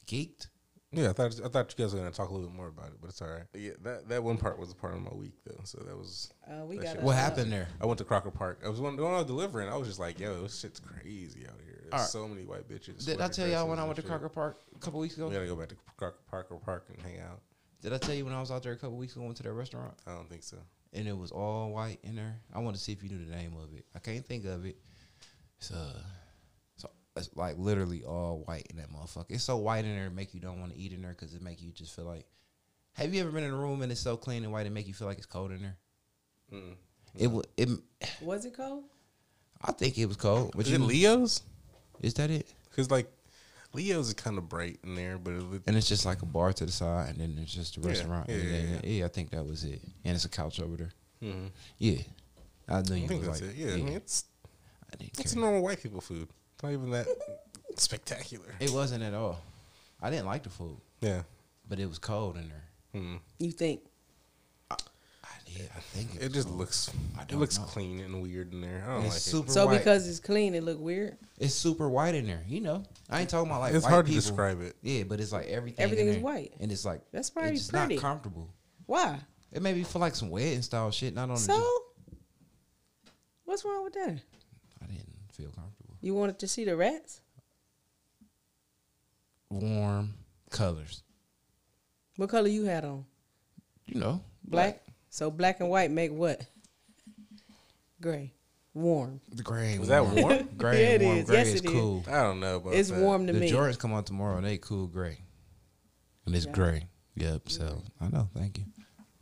geeked. 0.07 0.47
Yeah, 0.93 1.09
I 1.09 1.13
thought 1.13 1.39
I 1.43 1.49
thought 1.49 1.75
you 1.77 1.83
guys 1.83 1.93
were 1.93 1.99
gonna 1.99 2.11
talk 2.11 2.29
a 2.29 2.33
little 2.33 2.47
bit 2.47 2.55
more 2.55 2.67
about 2.67 2.87
it, 2.87 2.93
but 3.01 3.09
it's 3.09 3.21
all 3.21 3.27
right. 3.27 3.43
Yeah, 3.53 3.71
that 3.83 4.07
that 4.07 4.23
one 4.23 4.37
part 4.37 4.57
was 4.57 4.71
a 4.71 4.75
part 4.75 4.93
of 4.93 5.01
my 5.01 5.11
week 5.13 5.33
though, 5.45 5.59
so 5.65 5.79
that 5.79 5.97
was. 5.97 6.31
Uh, 6.49 6.63
we 6.65 6.77
That 6.77 6.83
got 6.83 6.91
shit- 6.95 7.03
What 7.03 7.15
happened 7.17 7.51
there? 7.51 7.67
I 7.81 7.85
went 7.85 7.97
to 7.97 8.05
Crocker 8.05 8.31
Park. 8.31 8.61
I 8.65 8.69
was 8.69 8.79
when, 8.79 8.95
when 8.95 9.13
I 9.13 9.17
was 9.17 9.25
delivering. 9.25 9.67
I 9.67 9.75
was 9.75 9.87
just 9.89 9.99
like, 9.99 10.17
"Yo, 10.17 10.43
this 10.43 10.57
shit's 10.59 10.79
crazy 10.79 11.45
out 11.45 11.59
here. 11.65 11.79
There's 11.81 11.93
All 11.93 11.99
right. 11.99 12.07
so 12.07 12.25
many 12.27 12.45
white 12.45 12.69
bitches." 12.69 13.05
Did 13.05 13.19
I 13.19 13.27
tell 13.27 13.47
y'all 13.49 13.67
when 13.67 13.79
I 13.79 13.83
went 13.83 13.97
to 13.97 14.01
shit. 14.01 14.09
Crocker 14.09 14.29
Park 14.29 14.55
a 14.75 14.79
couple 14.79 15.01
weeks 15.01 15.15
ago? 15.17 15.27
We 15.27 15.33
gotta 15.33 15.45
go 15.47 15.57
back 15.57 15.67
to 15.69 15.75
Crocker 15.97 16.19
Parker 16.31 16.55
Park 16.55 16.85
and 16.89 17.01
hang 17.01 17.19
out. 17.19 17.41
Did 17.81 17.91
I 17.91 17.97
tell 17.97 18.15
you 18.15 18.23
when 18.23 18.33
I 18.33 18.39
was 18.39 18.49
out 18.49 18.63
there 18.63 18.71
a 18.71 18.77
couple 18.77 18.95
weeks 18.97 19.13
ago? 19.15 19.25
Went 19.25 19.35
to 19.37 19.43
that 19.43 19.53
restaurant 19.53 19.93
I 20.07 20.13
don't 20.13 20.29
think 20.29 20.43
so. 20.43 20.57
and 20.93 21.05
it 21.07 21.15
was 21.17 21.31
all 21.31 21.71
white 21.73 21.99
in 22.03 22.15
there. 22.15 22.39
I 22.53 22.59
want 22.59 22.77
to 22.77 22.81
see 22.81 22.93
if 22.93 23.03
you 23.03 23.09
knew 23.09 23.23
the 23.25 23.35
name 23.35 23.53
of 23.61 23.73
it. 23.77 23.85
I 23.93 23.99
can't 23.99 24.25
think 24.25 24.45
of 24.45 24.65
it. 24.65 24.77
It's 25.59 25.69
uh, 25.71 25.75
so 25.75 25.99
it's 25.99 26.16
like 27.35 27.57
literally 27.57 28.03
all 28.03 28.43
white 28.45 28.67
in 28.69 28.77
that 28.77 28.91
motherfucker. 28.91 29.25
It's 29.29 29.43
so 29.43 29.57
white 29.57 29.85
in 29.85 29.95
there, 29.95 30.07
it 30.07 30.13
make 30.13 30.33
you 30.33 30.39
don't 30.39 30.59
want 30.59 30.73
to 30.73 30.77
eat 30.79 30.93
in 30.93 31.01
there 31.01 31.11
because 31.11 31.33
it 31.33 31.41
make 31.41 31.61
you 31.61 31.71
just 31.71 31.95
feel 31.95 32.05
like. 32.05 32.25
Have 32.93 33.13
you 33.13 33.21
ever 33.21 33.31
been 33.31 33.43
in 33.43 33.51
a 33.51 33.55
room 33.55 33.81
and 33.83 33.91
it's 33.91 34.01
so 34.01 34.17
clean 34.17 34.43
and 34.43 34.51
white 34.51 34.65
it 34.65 34.71
make 34.71 34.87
you 34.87 34.93
feel 34.93 35.07
like 35.07 35.17
it's 35.17 35.27
cold 35.27 35.51
in 35.51 35.61
there? 35.61 35.77
Mm. 36.53 36.73
It 37.15 37.27
was. 37.27 37.45
It. 37.55 37.69
Was 38.21 38.45
it 38.45 38.55
cold? 38.55 38.85
I 39.63 39.71
think 39.71 39.97
it 39.97 40.05
was 40.07 40.17
cold. 40.17 40.51
But 40.55 40.65
Is 40.65 40.71
you 40.71 40.75
it 40.77 40.81
Leo's? 40.81 41.41
Is 42.01 42.13
that 42.15 42.29
it? 42.31 42.47
Because 42.69 42.89
like 42.91 43.07
Leo's 43.73 44.07
is 44.09 44.13
kind 44.13 44.37
of 44.37 44.47
bright 44.49 44.79
in 44.83 44.95
there, 44.95 45.17
but 45.17 45.33
it, 45.33 45.43
would- 45.43 45.63
And 45.67 45.75
it's 45.75 45.87
just 45.87 46.05
like 46.05 46.21
a 46.21 46.25
bar 46.25 46.53
to 46.53 46.65
the 46.65 46.71
side, 46.71 47.09
and 47.09 47.19
then 47.19 47.35
there's 47.35 47.53
just 47.53 47.77
a 47.77 47.81
Yeah, 47.81 47.87
restaurant. 47.87 48.29
yeah, 48.29 48.35
and 48.35 48.43
yeah, 48.45 48.51
then, 48.51 48.81
yeah, 48.83 49.05
I 49.05 49.07
think 49.09 49.29
that 49.31 49.45
was 49.45 49.63
it. 49.63 49.81
And 50.05 50.15
it's 50.15 50.25
a 50.25 50.29
couch 50.29 50.59
over 50.59 50.77
there. 50.77 50.91
Mhm. 51.21 51.49
Yeah, 51.79 51.97
I 52.67 52.81
knew 52.81 53.03
I 53.03 53.07
think 53.07 53.21
was 53.27 53.27
that's 53.27 53.41
like, 53.41 53.49
it. 53.51 53.55
Yeah, 53.57 53.73
I 53.73 53.77
mean 53.77 53.87
it's 53.89 54.25
it's 55.01 55.35
normal 55.35 55.61
white 55.61 55.81
people 55.81 56.01
food. 56.01 56.29
It's 56.57 56.63
not 56.63 56.71
even 56.73 56.89
that 56.89 57.05
spectacular. 57.75 58.55
It 58.59 58.71
wasn't 58.71 59.03
at 59.03 59.13
all. 59.13 59.39
I 60.01 60.09
didn't 60.09 60.25
like 60.25 60.41
the 60.43 60.49
food, 60.49 60.77
Yeah. 61.01 61.21
but 61.69 61.79
it 61.79 61.87
was 61.87 61.99
cold 61.99 62.35
in 62.35 62.49
there. 62.49 62.63
Mm. 63.01 63.19
You 63.37 63.51
think? 63.51 63.81
I 64.71 64.75
did. 65.45 65.69
I 65.75 65.79
think 65.79 66.15
it, 66.15 66.23
It 66.23 66.33
just 66.33 66.47
cold. 66.47 66.59
looks 66.59 66.89
I 67.17 67.21
it 67.21 67.27
don't 67.27 67.39
looks 67.39 67.59
know. 67.59 67.65
clean 67.65 67.99
and 67.99 68.21
weird 68.23 68.53
in 68.53 68.61
there. 68.61 68.83
I 68.87 68.93
don't 68.95 69.05
It's 69.05 69.13
like 69.13 69.19
super 69.21 69.51
So 69.51 69.67
white. 69.67 69.77
because 69.77 70.07
it's 70.07 70.19
clean, 70.19 70.55
it 70.55 70.63
look 70.63 70.79
weird. 70.79 71.17
it's 71.37 71.53
super 71.53 71.87
white 71.89 72.15
in 72.15 72.25
there. 72.25 72.43
You 72.47 72.61
know, 72.61 72.83
I 73.09 73.21
ain't 73.21 73.29
talking 73.29 73.49
about 73.51 73.59
like 73.61 73.73
it. 73.73 73.77
It's 73.77 73.85
white 73.85 73.91
hard 73.91 74.05
people. 74.07 74.21
to 74.21 74.27
describe 74.27 74.61
it. 74.61 74.75
Yeah, 74.81 75.03
but 75.03 75.19
it's 75.19 75.31
like 75.31 75.45
everything. 75.47 75.83
Everything 75.83 76.07
in 76.07 76.13
is 76.13 76.15
there, 76.17 76.25
white. 76.25 76.53
and 76.59 76.71
it's 76.71 76.85
like 76.85 77.01
That's 77.11 77.29
probably 77.29 77.51
it's 77.53 77.69
pretty. 77.69 77.95
not 77.95 78.01
comfortable. 78.01 78.49
Why? 78.87 79.19
It 79.51 79.61
made 79.61 79.77
me 79.77 79.83
feel 79.83 80.01
like 80.01 80.15
some 80.15 80.31
wedding 80.31 80.63
style 80.63 80.89
shit. 80.91 81.13
Not 81.13 81.23
on 81.29 81.35
the. 81.35 81.37
So, 81.37 81.83
what's 83.45 83.63
wrong 83.63 83.83
with 83.83 83.93
that? 83.93 84.19
I 84.81 84.85
didn't 84.87 85.07
feel 85.31 85.51
comfortable. 85.51 85.86
You 86.07 86.13
wanted 86.15 86.39
to 86.39 86.47
see 86.47 86.63
the 86.63 86.77
rats? 86.77 87.19
Warm 89.49 90.13
colors. 90.49 91.03
What 92.15 92.29
color 92.29 92.47
you 92.47 92.63
had 92.63 92.85
on? 92.85 93.03
You 93.87 93.99
know, 93.99 94.21
Black. 94.45 94.83
So 95.09 95.29
black 95.29 95.59
and 95.59 95.69
white 95.69 95.91
make 95.91 96.13
what? 96.13 96.45
Gray. 97.99 98.31
Warm. 98.73 99.19
The 99.33 99.43
gray. 99.43 99.77
Was 99.79 99.89
that 99.89 100.01
warm. 100.05 100.15
warm? 100.15 100.49
Gray. 100.57 100.81
Yeah, 100.81 100.89
it 100.91 101.01
warm. 101.01 101.17
is. 101.17 101.25
Gray 101.25 101.37
Yes, 101.39 101.47
is 101.47 101.55
it 101.55 101.65
is. 101.65 101.71
cool. 101.73 102.05
I 102.07 102.23
don't 102.23 102.39
know 102.39 102.55
about 102.55 102.73
It's 102.73 102.89
that. 102.89 103.01
warm 103.01 103.27
to 103.27 103.33
The 103.33 103.39
me. 103.41 103.51
The 103.51 103.57
Jordans 103.57 103.77
come 103.77 103.93
out 103.93 104.05
tomorrow 104.05 104.37
and 104.37 104.45
they 104.45 104.57
cool 104.59 104.87
gray. 104.87 105.19
And 106.25 106.33
it's 106.33 106.45
Yeah. 106.45 106.51
gray. 106.53 106.87
Yep. 107.15 107.49
So 107.49 107.81
I 107.99 108.07
know. 108.07 108.29
Thank 108.33 108.59
you. 108.59 108.63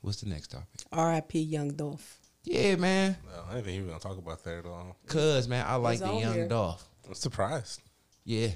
What's 0.01 0.21
the 0.21 0.29
next 0.29 0.49
topic? 0.51 0.67
R.I.P. 0.91 1.39
Young 1.41 1.69
Dolph. 1.69 2.19
Yeah, 2.45 2.75
man. 2.75 3.17
No, 3.25 3.41
I 3.49 3.53
didn't 3.55 3.65
think 3.65 3.75
he 3.75 3.81
was 3.81 3.89
gonna 3.89 3.99
talk 3.99 4.17
about 4.17 4.43
that 4.43 4.59
at 4.59 4.65
all. 4.65 4.95
Cause 5.07 5.47
man, 5.47 5.65
I 5.67 5.75
like 5.75 5.95
It's 5.95 6.01
the 6.03 6.07
on 6.09 6.19
young 6.19 6.33
here. 6.33 6.47
Dolph. 6.47 6.87
I'm 7.07 7.13
surprised. 7.13 7.81
Yeah. 8.23 8.49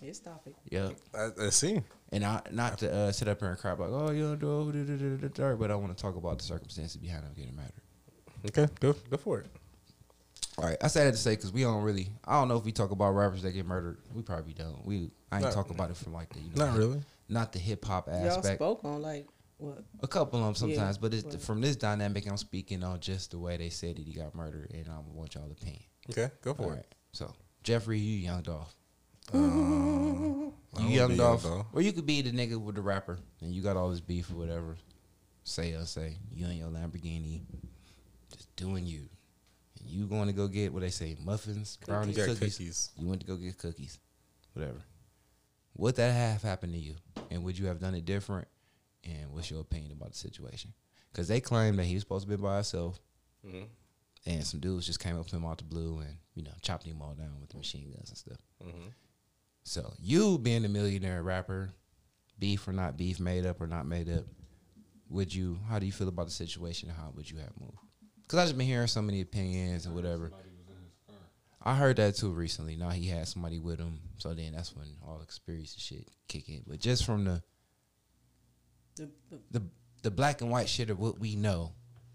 His 0.00 0.18
topic. 0.20 0.54
yeah. 0.70 0.90
I, 1.14 1.28
I 1.46 1.50
see. 1.50 1.80
And 2.10 2.24
I 2.24 2.42
not 2.50 2.78
to 2.78 2.92
uh, 2.92 3.12
sit 3.12 3.28
up 3.28 3.40
here 3.40 3.50
and 3.50 3.58
cry 3.58 3.72
like, 3.72 3.88
oh, 3.90 4.10
young 4.10 4.36
Dolph, 4.36 4.72
da, 4.72 4.82
da, 4.84 4.96
da, 4.96 5.16
da, 5.16 5.28
da, 5.28 5.54
but 5.56 5.70
I 5.70 5.76
want 5.76 5.96
to 5.96 6.02
talk 6.02 6.16
about 6.16 6.38
the 6.38 6.44
circumstances 6.44 6.96
behind 6.96 7.24
him 7.24 7.32
getting 7.34 7.54
married. 7.56 7.72
Okay, 8.48 8.66
go 8.80 8.94
go 9.10 9.16
for 9.16 9.38
it. 9.40 9.46
All 10.58 10.64
right, 10.66 10.76
I 10.82 10.88
said 10.88 11.06
that 11.06 11.12
to 11.12 11.16
say 11.16 11.36
because 11.36 11.52
we 11.52 11.62
don't 11.62 11.82
really. 11.82 12.08
I 12.24 12.32
don't 12.38 12.48
know 12.48 12.56
if 12.58 12.64
we 12.64 12.72
talk 12.72 12.90
about 12.90 13.12
rappers 13.12 13.42
that 13.42 13.52
get 13.52 13.64
murdered. 13.64 13.98
We 14.12 14.22
probably 14.22 14.52
don't. 14.52 14.84
We 14.84 15.10
I 15.30 15.36
ain't 15.36 15.44
Not- 15.44 15.54
talk 15.54 15.70
about 15.70 15.90
it 15.90 15.96
from 15.96 16.12
like 16.12 16.30
the 16.32 16.40
you 16.40 16.50
know 16.54 16.66
Not 16.66 16.76
really. 16.76 17.00
not 17.28 17.52
the 17.52 17.58
hip 17.60 17.84
hop 17.84 18.08
Y'all 18.08 18.16
aspect. 18.26 18.56
spoke 18.58 18.84
on 18.84 19.00
like 19.00 19.26
what? 19.62 19.84
A 20.02 20.08
couple 20.08 20.38
of 20.40 20.44
them 20.46 20.54
sometimes, 20.54 20.96
Yeah, 20.96 21.00
but 21.00 21.14
it's 21.14 21.22
but- 21.24 21.40
from 21.40 21.60
this 21.60 21.76
dynamic. 21.76 22.26
I'm 22.26 22.36
speaking 22.36 22.82
on 22.84 23.00
just 23.00 23.30
the 23.32 23.38
way 23.38 23.56
they 23.56 23.68
said 23.70 23.96
that 23.96 24.06
he 24.06 24.12
got 24.12 24.34
murdered, 24.34 24.70
and 24.74 24.88
I 24.88 24.98
want 25.12 25.34
y'all 25.34 25.50
opinion. 25.50 25.82
Okay, 26.10 26.30
go 26.42 26.54
for 26.54 26.62
All 26.64 26.70
it. 26.72 26.74
right. 26.76 26.94
So 27.12 27.32
Jeffrey, 27.62 27.98
you 27.98 28.18
young 28.18 28.42
Dolph. 28.42 28.74
I 29.32 29.36
You 29.38 30.52
young 30.88 31.10
be 31.10 31.16
Dolph. 31.16 31.42
Dolph. 31.42 31.66
Or 31.72 31.80
you 31.82 31.92
could 31.92 32.06
be 32.06 32.22
the 32.22 32.30
nigga 32.32 32.60
with 32.60 32.74
the 32.74 32.80
rapper, 32.82 33.18
and 33.40 33.52
you 33.54 33.62
got 33.62 33.76
all 33.76 33.90
this 33.90 34.00
beef 34.00 34.30
or 34.30 34.34
whatever. 34.34 34.76
Say 35.44 35.72
or 35.74 35.84
say 35.86 36.16
you 36.30 36.46
in 36.46 36.56
your 36.56 36.68
Lamborghini, 36.68 37.42
just 38.32 38.54
doing 38.56 38.86
you, 38.86 39.08
and 39.80 39.88
you 39.90 40.06
going 40.06 40.28
to 40.28 40.32
go 40.32 40.46
get 40.48 40.72
what 40.72 40.82
they 40.82 40.90
say 40.90 41.16
muffins, 41.24 41.78
brownies, 41.84 42.16
You 42.16 42.26
got 42.26 42.34
cookies. 42.36 42.58
cookies. 42.58 42.90
You 42.96 43.08
went 43.08 43.20
to 43.22 43.26
go 43.26 43.36
get 43.36 43.58
cookies, 43.58 43.98
whatever. 44.54 44.78
Would 45.78 45.96
that 45.96 46.12
have 46.12 46.42
happened 46.42 46.74
to 46.74 46.78
you, 46.78 46.94
and 47.30 47.42
would 47.44 47.58
you 47.58 47.66
have 47.66 47.80
done 47.80 47.94
it 47.94 48.04
different? 48.04 48.46
And 49.04 49.32
what's 49.32 49.50
your 49.50 49.60
opinion 49.60 49.92
about 49.92 50.12
the 50.12 50.18
situation? 50.18 50.72
Because 51.10 51.28
they 51.28 51.40
claim 51.40 51.76
that 51.76 51.84
he 51.84 51.94
was 51.94 52.02
supposed 52.02 52.24
to 52.28 52.36
be 52.36 52.40
by 52.40 52.56
himself, 52.56 53.00
Mhm. 53.44 53.68
and 54.26 54.46
some 54.46 54.60
dudes 54.60 54.86
just 54.86 55.00
came 55.00 55.18
up 55.18 55.26
to 55.28 55.36
him 55.36 55.44
out 55.44 55.58
the 55.58 55.64
blue 55.64 55.98
and 55.98 56.16
you 56.34 56.42
know 56.42 56.52
chopped 56.62 56.84
him 56.84 57.02
all 57.02 57.14
down 57.14 57.40
with 57.40 57.50
the 57.50 57.56
machine 57.58 57.90
guns 57.90 58.08
and 58.10 58.18
stuff. 58.18 58.38
Mhm. 58.62 58.92
So 59.64 59.94
you 59.98 60.38
being 60.38 60.64
a 60.64 60.68
millionaire 60.68 61.22
rapper, 61.22 61.74
beef 62.38 62.66
or 62.66 62.72
not 62.72 62.96
beef, 62.96 63.20
made 63.20 63.44
up 63.46 63.60
or 63.60 63.66
not 63.66 63.86
made 63.86 64.08
up, 64.08 64.24
would 65.08 65.34
you? 65.34 65.56
How 65.66 65.78
do 65.78 65.86
you 65.86 65.92
feel 65.92 66.08
about 66.08 66.26
the 66.26 66.32
situation? 66.32 66.88
and 66.88 66.98
How 66.98 67.10
would 67.10 67.30
you 67.30 67.38
have 67.38 67.58
moved? 67.60 67.76
Because 68.22 68.38
I 68.38 68.44
just 68.44 68.56
been 68.56 68.66
hearing 68.66 68.86
so 68.88 69.02
many 69.02 69.20
opinions 69.20 69.84
and 69.86 69.94
whatever. 69.94 70.32
I 71.64 71.76
heard 71.76 71.96
that 71.98 72.16
too 72.16 72.30
recently. 72.32 72.74
Now 72.74 72.90
he 72.90 73.06
had 73.06 73.28
somebody 73.28 73.60
with 73.60 73.78
him, 73.78 74.00
so 74.18 74.34
then 74.34 74.52
that's 74.52 74.74
when 74.74 74.96
all 75.06 75.18
the 75.18 75.26
conspiracy 75.26 75.78
shit 75.78 76.08
kick 76.26 76.48
in. 76.48 76.64
But 76.66 76.80
just 76.80 77.04
from 77.04 77.24
the 77.24 77.42
The, 78.96 79.08
the, 79.30 79.38
the 79.50 79.62
the 80.02 80.10
black 80.10 80.40
and 80.40 80.50
white 80.50 80.68
shit 80.68 80.90
of 80.90 80.98
what 80.98 81.18
we 81.18 81.36
know, 81.36 81.72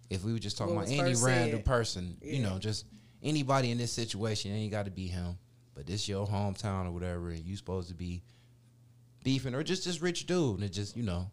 if 0.10 0.24
we 0.24 0.34
were 0.34 0.40
just 0.40 0.58
talking 0.58 0.76
What 0.76 0.88
about 0.88 1.00
any 1.00 1.16
random 1.16 1.60
said. 1.60 1.66
person, 1.66 2.18
you 2.22 2.44
know, 2.44 2.60
just 2.60 2.86
anybody 3.24 3.72
in 3.72 3.78
this 3.78 3.92
situation, 3.92 4.52
it 4.52 4.56
ain't 4.56 4.72
got 4.72 4.86
to 4.86 4.92
be 4.92 5.08
him, 5.08 5.38
but 5.74 5.86
this 5.86 6.08
your 6.08 6.28
hometown 6.28 6.86
or 6.88 6.92
whatever, 6.92 7.30
and 7.30 7.40
you 7.40 7.56
supposed 7.56 7.90
to 7.90 7.96
be 7.96 8.24
beefing 9.24 9.56
or 9.56 9.64
just 9.64 9.86
this 9.86 10.02
rich 10.02 10.26
dude, 10.26 10.60
and 10.60 10.72
just 10.72 10.96
you 10.96 11.04
know, 11.04 11.32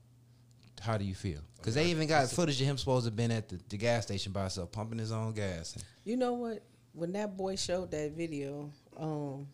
how 0.80 0.96
do 0.96 1.04
you 1.04 1.14
feel? 1.14 1.40
Because 1.56 1.74
they 1.74 1.86
even 1.86 2.06
got 2.06 2.28
footage 2.30 2.60
of 2.60 2.66
him 2.66 2.78
supposed 2.78 3.04
to 3.04 3.10
have 3.10 3.16
been 3.16 3.30
at 3.30 3.48
the, 3.48 3.58
the 3.68 3.76
gas 3.76 4.04
station 4.04 4.32
by 4.32 4.42
himself, 4.42 4.70
pumping 4.70 4.98
his 4.98 5.12
own 5.12 5.32
gas. 5.32 5.74
And 5.74 5.84
you 6.04 6.16
know 6.16 6.34
what? 6.34 6.62
When 6.92 7.12
that 7.12 7.36
boy 7.36 7.56
showed 7.56 7.90
that 7.90 8.12
video, 8.12 8.70
um, 8.96 9.48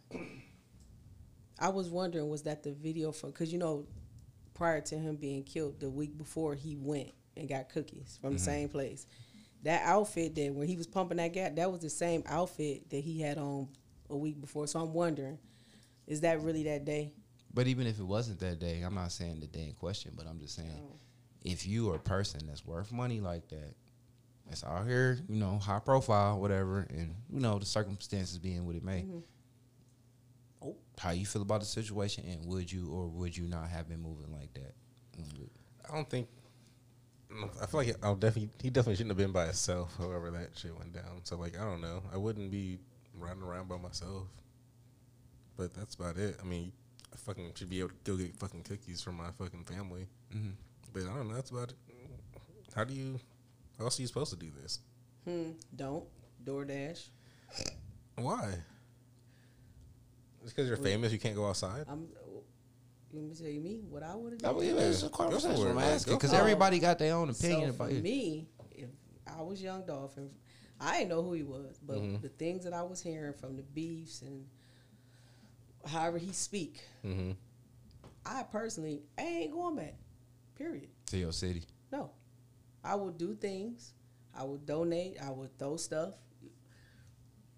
I 1.59 1.69
was 1.71 1.89
wondering 1.89 2.29
was 2.29 2.43
that 2.43 2.63
the 2.63 2.73
video 2.73 3.13
from? 3.13 3.31
Because 3.31 3.53
you 3.53 3.59
know, 3.59 3.87
prior 4.61 4.83
to 4.83 4.95
him 4.95 5.17
being 5.17 5.43
killed, 5.43 5.81
the 5.81 5.89
week 5.89 6.19
before 6.19 6.55
he 6.55 6.77
went 6.77 7.11
and 7.35 7.49
got 7.49 7.71
cookies 7.71 8.19
from 8.21 8.35
the 8.35 8.39
same 8.39 8.69
place. 8.69 9.07
That 9.63 9.81
outfit 9.87 10.35
that 10.35 10.55
when 10.55 10.69
he 10.69 10.77
was 10.77 10.87
pumping 10.87 11.17
that 11.17 11.33
gas, 11.33 11.53
that 11.55 11.73
was 11.73 11.81
the 11.81 11.89
same 11.89 12.23
outfit 12.27 12.91
that 12.91 12.99
he 13.03 13.23
had 13.23 13.39
on 13.39 13.69
a 14.11 14.17
week 14.19 14.39
before. 14.39 14.67
So 14.67 14.79
I'm 14.79 14.93
wondering, 14.93 15.39
is 16.07 16.21
that 16.21 16.43
really 16.43 16.65
that 16.65 16.85
day? 16.85 17.15
But 17.55 17.69
even 17.69 17.87
if 17.87 17.99
it 17.99 18.03
wasn't 18.05 18.39
that 18.41 18.59
day, 18.59 18.83
I'm 18.83 18.95
not 18.95 19.13
saying 19.13 19.41
the 19.41 19.47
day 19.47 19.65
in 19.69 19.73
question, 19.73 20.13
but 20.15 20.27
I'm 20.27 20.39
just 20.39 20.57
saying 20.57 20.69
Oh. 20.79 20.97
if 21.43 21.67
you 21.67 21.91
are 21.93 21.97
a 21.97 21.99
person 21.99 22.43
that's 22.47 22.67
worth 22.67 22.93
money 22.93 23.21
like 23.21 23.49
that, 23.49 23.75
that's 24.47 24.63
out 24.63 24.87
here, 24.87 25.19
you 25.27 25.37
know, 25.37 25.57
high 25.57 25.79
profile, 25.79 26.39
whatever, 26.39 26.81
and 26.91 27.15
you 27.33 27.41
know 27.41 27.59
the 27.59 27.65
circumstances 27.65 28.39
being 28.39 28.67
what 28.67 28.77
it 28.77 28.85
may. 28.85 29.05
Mhm. 29.05 29.23
How 31.01 31.13
you 31.13 31.25
feel 31.25 31.41
about 31.41 31.61
the 31.61 31.67
situation, 31.67 32.25
and 32.29 32.45
would 32.45 32.71
you 32.71 32.91
or 32.93 33.07
would 33.09 33.35
you 33.35 33.45
not 33.45 33.69
have 33.71 33.89
been 33.89 34.03
moving 34.03 34.31
like 34.33 34.53
that? 34.53 34.75
I 35.89 35.95
don't 35.95 36.09
think. 36.11 36.29
I 37.63 37.65
feel 37.65 37.81
like 37.81 37.97
I'll 38.03 38.17
definitely. 38.17 38.51
He 38.61 38.69
definitely 38.69 38.97
shouldn't 38.97 39.13
have 39.13 39.17
been 39.17 39.33
by 39.33 39.47
himself. 39.47 39.97
However, 39.97 40.31
that 40.33 40.51
shit 40.59 40.77
went 40.77 40.93
down. 40.93 41.21
So 41.25 41.39
like, 41.39 41.59
I 41.59 41.65
don't 41.65 41.81
know. 41.81 42.03
I 42.13 42.19
wouldn't 42.19 42.51
be 42.51 42.81
riding 43.15 43.43
around 43.43 43.69
by 43.69 43.79
myself. 43.79 44.27
But 45.57 45.73
that's 45.73 45.95
about 45.95 46.19
it. 46.19 46.37
I 46.39 46.45
mean, 46.45 46.71
I 47.15 47.17
fucking 47.17 47.53
should 47.55 47.71
be 47.71 47.79
able 47.81 47.91
to 47.91 47.95
go 48.05 48.17
get 48.19 48.37
fucking 48.37 48.65
cookies 48.65 49.01
from 49.01 49.17
my 49.17 49.31
fucking 49.39 49.65
family. 49.65 50.07
Mhm. 50.35 50.53
But 50.93 51.05
I 51.05 51.15
don't 51.15 51.29
know. 51.29 51.35
That's 51.35 51.51
about 51.51 51.71
it. 51.71 51.77
How 52.77 52.85
do 52.85 52.93
you? 52.93 53.19
How 53.79 53.85
else 53.85 53.99
are 53.99 54.03
you 54.03 54.09
supposed 54.09 54.33
to 54.33 54.37
do 54.39 54.51
this? 54.63 54.81
Hmm. 55.25 55.53
Don't 55.75 56.05
DoorDash. 56.45 57.07
Why? 58.17 58.55
Just 60.43 60.55
because 60.57 60.69
you're 60.69 60.77
famous, 60.79 61.13
you 61.13 61.19
can't 61.19 61.37
go 61.37 61.47
outside. 61.49 61.85
I'm. 61.89 62.09
You 63.13 63.19
want 63.19 63.31
me 63.31 63.35
to 63.35 63.43
tell 63.43 63.51
you 63.51 63.61
me 63.61 63.81
what 63.89 64.05
I 64.05 64.15
would 64.15 64.33
have 64.35 64.41
That 64.43 64.49
done? 64.49 64.57
was, 64.57 64.67
yeah, 64.67 64.75
it's 64.75 65.01
a 65.03 65.07
Go 65.07 65.11
for 65.11 65.17
conversation. 65.25 65.67
it, 65.67 65.71
I'm 65.71 65.79
asking 65.79 66.15
because 66.15 66.33
everybody 66.33 66.79
got 66.79 66.97
their 66.99 67.15
own 67.15 67.29
opinion 67.31 67.73
so 67.73 67.77
for 67.77 67.83
about 67.85 67.93
it. 67.97 68.03
me, 68.05 68.47
if 68.71 68.89
I 69.27 69.43
was 69.43 69.61
Young 69.61 69.85
Dolph, 69.85 70.17
I 70.81 70.99
didn't 70.99 71.09
know 71.11 71.23
who 71.23 71.33
he 71.33 71.43
was, 71.43 71.79
but 71.85 71.97
Mm-hmm. 71.97 72.23
the 72.23 72.29
things 72.29 72.63
that 72.65 72.73
I 72.73 72.83
was 72.83 73.03
hearing 73.03 73.33
from 73.35 73.57
the 73.57 73.63
beefs 73.65 74.23
and 74.23 74.47
however 75.87 76.19
he 76.19 76.33
speak, 76.33 76.81
Mm-hmm. 77.05 77.33
I 78.25 78.45
personally 78.45 79.03
I 79.19 79.23
ain't 79.23 79.53
going 79.53 79.75
back. 79.77 79.95
Period. 80.57 80.89
to 81.07 81.17
your 81.17 81.33
city. 81.33 81.65
No, 81.91 82.11
I 82.85 82.95
would 82.95 83.19
do 83.19 83.35
things. 83.35 83.93
I 84.39 84.45
would 84.45 84.65
donate. 84.67 85.17
I 85.21 85.31
would 85.31 85.59
throw 85.59 85.77
stuff. 85.79 86.15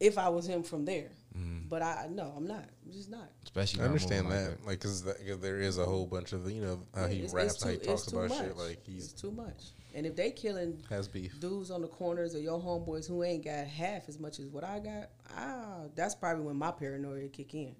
If 0.01 0.17
I 0.17 0.31
was 0.31 0.47
him 0.49 0.63
from 0.63 0.85
there, 0.87 1.11
Mm. 1.37 1.69
but 1.69 1.83
I 1.83 2.09
no, 2.11 2.33
I'm 2.37 2.47
not. 2.47 2.65
I'm 2.85 2.93
just 2.93 3.09
not. 3.11 3.31
Especially 3.45 3.81
I 3.83 3.85
understand 3.87 4.31
that, 4.31 4.51
like 4.61 4.67
like, 4.67 4.81
cause, 4.81 5.03
that- 5.05 5.17
'cause 5.27 5.39
there 5.41 5.61
is 5.61 5.79
a 5.79 5.85
whole 5.85 6.07
bunch 6.07 6.33
of 6.33 6.51
you 6.51 6.61
know 6.61 6.83
how 6.95 7.07
he 7.07 7.17
It's- 7.19 7.33
raps, 7.33 7.55
it's 7.55 7.63
how 7.63 7.71
he 7.71 7.77
talks 7.79 8.03
it's 8.03 8.13
too 8.13 8.19
about 8.21 8.37
shit, 8.37 8.49
much. 8.49 8.57
like 8.69 8.79
it's 8.79 8.87
he's 8.87 9.13
too 9.13 9.31
much. 9.31 9.71
And 9.95 10.07
if 10.07 10.15
they 10.17 10.31
killing 10.31 10.83
has 10.89 11.07
beef. 11.09 11.39
dudes 11.41 11.71
on 11.71 11.83
the 11.83 11.89
corners 11.89 12.35
or 12.35 12.39
your 12.41 12.59
homeboys 12.61 13.07
who 13.07 13.23
ain't 13.25 13.45
got 13.45 13.67
half 13.67 14.09
as 14.09 14.19
much 14.19 14.39
as 14.41 14.47
what 14.47 14.65
I 14.65 14.79
got, 14.79 15.11
ah, 15.37 15.83
that's 15.95 16.15
probably 16.15 16.45
when 16.45 16.57
my 16.57 16.71
paranoia 16.71 17.29
kick 17.29 17.55
in. 17.55 17.77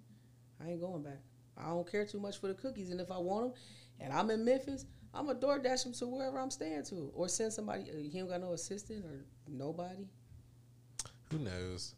I 0.61 0.71
ain't 0.71 0.81
going 0.81 1.03
back. 1.03 1.21
I 1.57 1.67
don't 1.69 1.91
care 1.91 2.07
too 2.07 2.21
much 2.21 2.39
for 2.39 2.49
the 2.49 2.55
cookies, 2.55 2.91
and 2.91 3.01
if 3.01 3.11
I 3.11 3.19
want 3.19 3.53
them, 3.55 3.63
and 4.01 4.13
I'm 4.13 4.31
in 4.31 4.45
Memphis, 4.45 4.85
I'm 5.15 5.29
a 5.29 5.35
door 5.35 5.59
dash 5.59 5.83
them 5.85 5.93
to 5.95 6.07
wherever 6.07 6.39
I'm 6.39 6.51
staying 6.51 6.85
to, 6.85 7.11
or 7.15 7.29
send 7.29 7.53
somebody. 7.53 7.91
uh, 7.91 7.97
He 7.97 8.19
ain't 8.19 8.29
got 8.29 8.41
no 8.41 8.53
assistant 8.53 9.05
or 9.05 9.25
nobody. 9.47 10.07
Who 11.31 11.39
knows? 11.39 11.95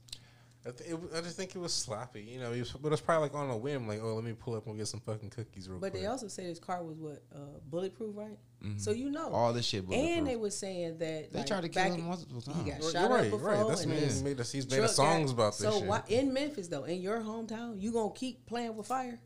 I, 0.66 0.70
th- 0.70 0.90
it, 0.90 0.98
I 1.14 1.20
just 1.20 1.36
think 1.36 1.54
it 1.54 1.58
was 1.58 1.74
sloppy, 1.74 2.22
you 2.22 2.38
know. 2.40 2.52
He 2.52 2.60
was, 2.60 2.72
but 2.72 2.90
it's 2.92 3.02
probably 3.02 3.28
like 3.28 3.36
on 3.36 3.50
a 3.50 3.56
whim, 3.56 3.86
like, 3.86 4.00
oh, 4.02 4.14
let 4.14 4.24
me 4.24 4.32
pull 4.32 4.54
up 4.54 4.66
and 4.66 4.78
get 4.78 4.88
some 4.88 5.00
fucking 5.00 5.28
cookies 5.30 5.68
real 5.68 5.78
But 5.78 5.90
quick. 5.90 5.92
But 5.94 6.00
they 6.00 6.06
also 6.06 6.28
say 6.28 6.46
this 6.46 6.58
car 6.58 6.82
was 6.82 6.96
what 6.98 7.22
uh, 7.34 7.38
bulletproof, 7.70 8.16
right? 8.16 8.38
So 8.78 8.92
you 8.92 9.10
know, 9.10 9.28
All 9.30 9.52
this 9.52 9.66
shit. 9.66 9.84
and 9.90 10.26
they 10.26 10.36
were 10.36 10.48
saying 10.48 10.96
that 10.96 11.30
They 11.30 11.38
like, 11.40 11.46
tried 11.46 11.60
to 11.64 11.68
kill 11.68 11.82
him 11.82 11.94
in- 11.96 12.00
multiple 12.06 12.40
He 12.40 12.50
times. 12.50 12.64
got 12.70 12.80
Well, 12.80 12.90
shot 12.92 13.04
up 13.04 13.10
right, 13.10 13.30
before. 13.30 13.50
right. 13.50 13.68
That's 13.68 13.82
and 13.82 13.92
me. 13.92 13.98
He's 13.98 14.22
made, 14.22 14.40
a, 14.40 14.42
he's 14.42 14.70
made 14.70 14.78
a 14.80 14.88
songs 14.88 15.32
got- 15.32 15.34
about 15.34 15.58
this 15.58 15.68
so 15.70 15.78
shit. 15.80 15.86
why, 15.88 16.02
in 16.08 16.32
Memphis 16.32 16.68
though, 16.68 16.84
in 16.84 17.02
your 17.02 17.20
hometown, 17.20 17.78
you 17.78 17.92
gonna 17.92 18.14
keep 18.14 18.46
playing 18.46 18.74
with 18.74 18.86
fire? 18.86 19.20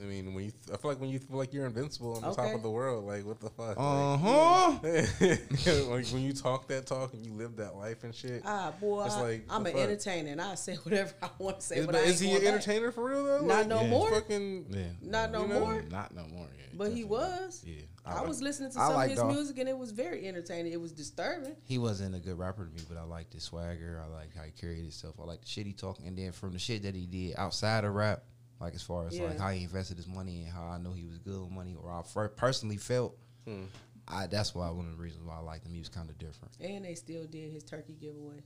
I 0.00 0.04
mean, 0.04 0.34
when 0.34 0.44
you, 0.44 0.50
th- 0.50 0.72
I 0.72 0.76
feel 0.80 0.90
like 0.90 1.00
when 1.00 1.10
you 1.10 1.18
feel 1.18 1.36
like 1.36 1.52
you're 1.52 1.66
invincible 1.66 2.14
on 2.16 2.22
the 2.22 2.32
top 2.34 2.54
of 2.54 2.62
the 2.62 2.70
world, 2.70 3.04
like 3.04 3.24
what 3.26 3.40
the 3.40 3.50
fuck? 3.50 3.74
Uh 3.76 4.16
huh. 4.16 4.78
Like, 4.82 5.66
like 5.88 6.06
when 6.08 6.22
you 6.22 6.32
talk 6.32 6.68
that 6.68 6.86
talk 6.86 7.14
and 7.14 7.24
you 7.26 7.32
live 7.32 7.56
that 7.56 7.76
life 7.76 8.04
and 8.04 8.14
shit. 8.14 8.42
Ah, 8.44 8.72
boy, 8.80 9.04
It's 9.04 9.14
I, 9.14 9.20
like, 9.22 9.44
I'm 9.50 9.66
an 9.66 9.72
fuck? 9.72 9.80
entertainer, 9.82 10.30
and 10.32 10.40
I 10.40 10.54
say 10.54 10.74
whatever 10.82 11.12
I 11.22 11.30
want 11.38 11.60
to 11.60 11.66
say. 11.66 11.76
is 11.78 11.86
but 11.86 11.92
but 11.94 12.04
is 12.04 12.20
he 12.20 12.28
an 12.28 12.32
going 12.34 12.44
back. 12.44 12.52
entertainer 12.54 12.92
for 12.92 13.04
real 13.10 13.24
though? 13.24 13.40
Not 13.44 13.58
Like, 13.58 13.66
no 13.68 13.78
he's 13.78 13.90
more. 13.90 14.10
Fucking, 14.10 14.66
Yeah. 14.70 14.82
Not 15.02 15.32
no 15.32 15.42
You 15.42 15.48
know? 15.48 15.60
more. 15.60 15.82
Not 15.90 16.14
no 16.14 16.26
more. 16.28 16.46
Yeah, 16.56 16.64
But 16.74 16.92
he 16.92 17.04
was. 17.04 17.64
Yeah. 17.66 17.74
I, 18.06 18.20
like- 18.20 18.28
was 18.28 18.40
listening 18.40 18.70
to 18.72 18.80
I 18.80 18.86
some 18.86 18.94
like 18.94 19.04
of 19.06 19.10
his 19.10 19.18
Dolph. 19.20 19.34
music, 19.34 19.58
and 19.58 19.68
it 19.68 19.76
was 19.76 19.90
very 19.90 20.26
entertaining. 20.28 20.72
It 20.72 20.80
was 20.80 20.92
disturbing. 20.92 21.56
He 21.64 21.76
wasn't 21.78 22.14
a 22.14 22.18
good 22.20 22.38
rapper 22.38 22.64
to 22.66 22.70
me, 22.72 22.80
but 22.88 22.96
I 22.98 23.02
liked 23.02 23.32
his 23.34 23.42
swagger. 23.42 24.02
I 24.02 24.10
like 24.14 24.34
how 24.36 24.44
he 24.44 24.50
carried 24.52 24.78
himself. 24.78 25.16
I 25.20 25.24
like 25.24 25.40
the 25.42 25.46
shit 25.48 25.66
he 25.66 25.72
talked, 25.72 26.00
And 26.00 26.16
then 26.16 26.32
from 26.32 26.52
the 26.52 26.58
shit 26.58 26.84
that 26.84 26.94
he 26.94 27.04
did 27.06 27.34
outside 27.36 27.84
of 27.84 27.92
rap, 27.94 28.22
like 28.60 28.74
as 28.74 28.82
far 28.82 29.06
as 29.06 29.18
like 29.18 29.38
how 29.38 29.50
he 29.50 29.62
invested 29.64 29.96
his 29.96 30.06
money 30.08 30.42
and 30.44 30.52
how 30.52 30.64
I 30.64 30.78
know 30.78 30.92
he 30.92 31.04
was 31.04 31.18
good 31.18 31.40
with 31.40 31.50
money, 31.50 31.76
or 31.80 31.90
I 31.92 32.02
fir- 32.02 32.28
personally 32.28 32.76
felt, 32.76 33.16
Hmm. 33.46 33.64
I 34.06 34.26
that's 34.26 34.54
why 34.54 34.68
one 34.70 34.86
of 34.86 34.96
the 34.96 35.02
reasons 35.02 35.24
why 35.26 35.36
I 35.36 35.40
liked 35.40 35.64
him. 35.66 35.72
He 35.72 35.78
was 35.78 35.88
kind 35.88 36.08
of 36.10 36.18
different. 36.18 36.54
And 36.60 36.84
they 36.84 36.94
still 36.94 37.24
did 37.26 37.52
his 37.52 37.62
turkey 37.64 37.96
giveaway. 38.00 38.42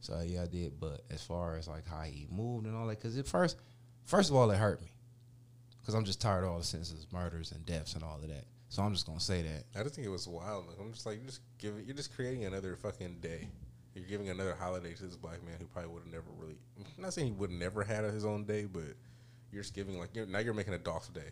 So 0.00 0.20
yeah, 0.24 0.42
I 0.42 0.46
did. 0.46 0.78
But 0.78 1.00
as 1.10 1.22
far 1.22 1.56
as 1.56 1.66
like 1.66 1.86
how 1.86 2.02
he 2.02 2.26
moved 2.30 2.66
and 2.66 2.76
all 2.76 2.86
that, 2.86 2.98
because 2.98 3.16
at 3.18 3.26
first, 3.26 3.56
first 4.04 4.28
of 4.30 4.36
all, 4.36 4.50
it 4.50 4.58
hurt 4.58 4.80
me, 4.82 4.92
because 5.80 5.94
I'm 5.94 6.04
just 6.04 6.20
tired 6.20 6.44
of 6.44 6.50
all 6.50 6.58
the 6.58 6.64
sentences, 6.64 7.06
murders 7.12 7.52
and 7.52 7.64
deaths 7.64 7.94
and 7.94 8.04
all 8.04 8.16
of 8.16 8.28
that. 8.28 8.44
So 8.68 8.82
I'm 8.82 8.92
just 8.92 9.06
gonna 9.06 9.18
say 9.20 9.42
that. 9.42 9.64
I 9.78 9.82
just 9.82 9.94
think 9.94 10.06
it 10.06 10.10
was 10.10 10.28
wild. 10.28 10.66
I'm 10.78 10.92
just 10.92 11.06
like, 11.06 11.16
you're 11.16 11.26
just 11.26 11.40
giving, 11.58 11.84
you're 11.86 11.96
just 11.96 12.14
creating 12.14 12.44
another 12.44 12.76
fucking 12.76 13.18
day. 13.20 13.48
You're 13.94 14.04
giving 14.04 14.28
another 14.28 14.54
holiday 14.54 14.92
to 14.92 15.04
this 15.04 15.16
black 15.16 15.42
man 15.42 15.54
who 15.58 15.64
probably 15.66 15.90
would 15.92 16.02
have 16.02 16.12
never 16.12 16.26
really. 16.38 16.56
I'm 16.98 17.02
not 17.02 17.14
saying 17.14 17.28
he 17.28 17.32
would 17.32 17.50
have 17.50 17.58
never 17.58 17.82
had 17.82 18.04
his 18.04 18.26
own 18.26 18.44
day, 18.44 18.66
but 18.66 18.82
you're 19.56 19.62
just 19.62 19.74
giving 19.74 19.98
like 19.98 20.10
you're, 20.14 20.26
now 20.26 20.38
you're 20.38 20.52
making 20.54 20.74
a 20.74 20.78
Dolph 20.78 21.10
day. 21.14 21.30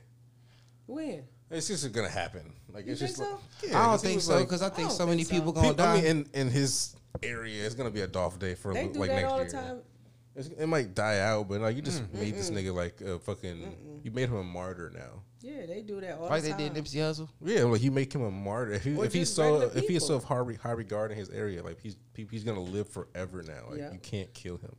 When? 0.87 1.23
It's 1.51 1.69
just 1.69 1.93
gonna 1.93 2.09
happen. 2.09 2.53
Like 2.73 2.87
You 2.87 2.93
it's 2.93 3.01
think 3.01 3.17
just 3.17 3.23
so? 3.23 3.39
like 3.67 3.75
I 3.77 3.87
don't 3.87 4.01
think 4.01 4.15
was 4.17 4.25
so, 4.25 4.35
like- 4.37 4.47
because 4.47 4.63
I 4.63 4.71
think 4.71 4.89
I 4.89 4.93
so 4.93 4.99
don't 5.01 5.09
many 5.11 5.25
so. 5.25 5.31
people 5.35 5.53
gonna 5.53 5.69
People, 5.69 5.85
die. 5.85 5.93
I 5.93 5.97
mean, 5.97 6.07
in, 6.07 6.27
in 6.35 6.51
his 6.51 6.97
area, 7.23 7.65
it's 7.67 7.75
gonna 7.75 7.91
be 7.91 8.01
a 8.01 8.07
Dolph 8.07 8.39
day 8.39 8.55
for 8.55 8.73
They 8.73 8.89
do 8.89 8.99
like 9.01 9.11
that 9.11 9.17
next 9.17 9.33
all 9.33 9.39
year. 9.41 9.49
time. 9.51 9.79
It's, 10.37 10.49
it 10.49 10.67
might 10.67 10.95
die 10.95 11.21
out, 11.21 11.49
but 11.49 11.61
like 11.61 11.77
you 11.77 11.83
just 11.83 12.03
made 12.13 12.35
this 12.35 12.51
nigga 12.51 12.75
like 12.75 13.01
a 13.03 13.19
fucking. 13.21 14.01
You 14.03 14.11
made 14.11 14.29
him 14.31 14.37
a 14.37 14.43
martyr 14.45 14.91
now. 14.95 15.23
Yeah, 15.41 15.67
they 15.67 15.83
do 15.83 16.01
that 16.01 16.19
all 16.19 16.29
like 16.31 16.43
the 16.43 16.53
they 16.53 16.69
did 16.71 16.73
Nipsey 16.75 16.97
Hussle. 16.97 17.29
Yeah, 17.43 17.65
like 17.65 17.83
you 17.83 17.91
make 17.91 18.13
him 18.13 18.23
a 18.23 18.31
martyr. 18.31 18.73
If, 18.73 18.85
he, 18.85 18.93
if 18.93 19.13
he's 19.13 19.31
so 19.33 19.61
regular 19.61 19.73
if 19.79 19.89
he's 19.89 20.05
so 20.07 20.19
people. 20.19 20.45
high, 20.47 20.69
high 20.69 20.73
regard 20.73 21.13
in 21.13 21.19
his 21.19 21.29
area, 21.31 21.63
like 21.63 21.79
he's 21.81 21.97
he- 22.15 22.27
he's 22.31 22.45
gonna 22.45 22.61
live 22.61 22.89
forever 22.89 23.43
now. 23.43 23.69
Like 23.71 23.79
Yeah. 23.79 23.93
you 23.93 23.99
can't 23.99 24.33
kill 24.35 24.57
him. 24.57 24.75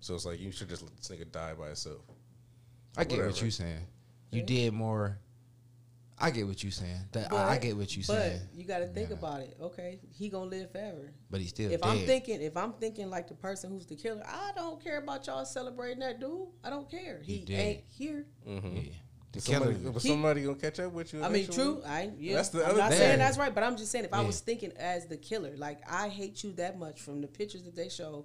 So 0.00 0.14
it's 0.14 0.24
like 0.24 0.38
you 0.40 0.52
should 0.52 0.68
just 0.68 0.82
let 0.82 0.96
this 0.96 1.08
nigga 1.08 1.30
die 1.30 1.52
by 1.54 1.70
itself. 1.70 2.00
I 2.98 3.04
get 3.04 3.24
what 3.24 3.40
you're 3.40 3.50
saying. 3.50 3.80
You 4.30 4.42
did 4.42 4.72
more. 4.72 5.18
I 6.20 6.30
get 6.32 6.48
what 6.48 6.62
you're 6.64 6.72
saying. 6.72 6.98
That, 7.12 7.32
I, 7.32 7.50
I 7.52 7.58
get 7.58 7.76
what 7.76 7.96
you 7.96 8.02
but 8.04 8.16
saying. 8.16 8.40
But 8.50 8.58
you 8.60 8.66
got 8.66 8.78
to 8.80 8.86
think 8.88 9.10
Yeah. 9.10 9.16
about 9.16 9.40
it. 9.40 9.56
Okay, 9.60 10.00
he 10.10 10.28
gonna 10.28 10.50
live 10.50 10.72
forever. 10.72 11.12
But 11.30 11.40
he's 11.40 11.50
still 11.50 11.70
if 11.70 11.80
dead. 11.80 11.88
I'm 11.88 11.98
thinking, 12.06 12.42
if 12.42 12.56
I'm 12.56 12.72
thinking 12.72 13.08
like 13.08 13.28
the 13.28 13.34
person 13.34 13.70
who's 13.70 13.86
the 13.86 13.94
killer, 13.94 14.22
I 14.26 14.50
don't 14.56 14.82
care 14.82 14.98
about 14.98 15.26
y'all 15.28 15.44
celebrating 15.44 16.00
that 16.00 16.18
dude. 16.18 16.48
I 16.64 16.70
don't 16.70 16.90
care. 16.90 17.20
He 17.22 17.44
He, 17.46 17.54
ain't 17.54 17.84
here. 17.88 18.26
Mm-hmm. 18.46 18.76
yeah. 18.76 18.82
The 19.30 19.40
Somebody, 19.42 19.74
killer. 19.76 19.92
but 19.92 20.02
He- 20.02 20.08
somebody 20.08 20.42
gonna 20.42 20.56
catch 20.56 20.80
up 20.80 20.92
with 20.92 21.12
you. 21.12 21.20
I 21.22 21.28
mean, 21.28 21.42
eventually? 21.44 21.64
true. 21.74 21.82
I 21.86 22.00
ain't- 22.02 22.20
yeah. 22.20 22.34
That's 22.34 22.48
the 22.48 22.64
I'm 22.64 22.70
other 22.70 22.78
not 22.80 22.90
thing. 22.90 22.98
saying 22.98 23.18
that's 23.20 23.38
right, 23.38 23.54
but 23.54 23.62
I'm 23.62 23.76
just 23.76 23.92
saying 23.92 24.04
if 24.06 24.12
I 24.12 24.22
was 24.22 24.40
thinking 24.40 24.72
as 24.76 25.06
the 25.06 25.16
killer, 25.18 25.54
like 25.56 25.78
I 25.88 26.08
hate 26.08 26.42
you 26.42 26.52
that 26.54 26.78
much 26.80 27.00
from 27.00 27.20
the 27.20 27.28
pictures 27.28 27.62
that 27.62 27.76
they 27.76 27.88
show, 27.90 28.24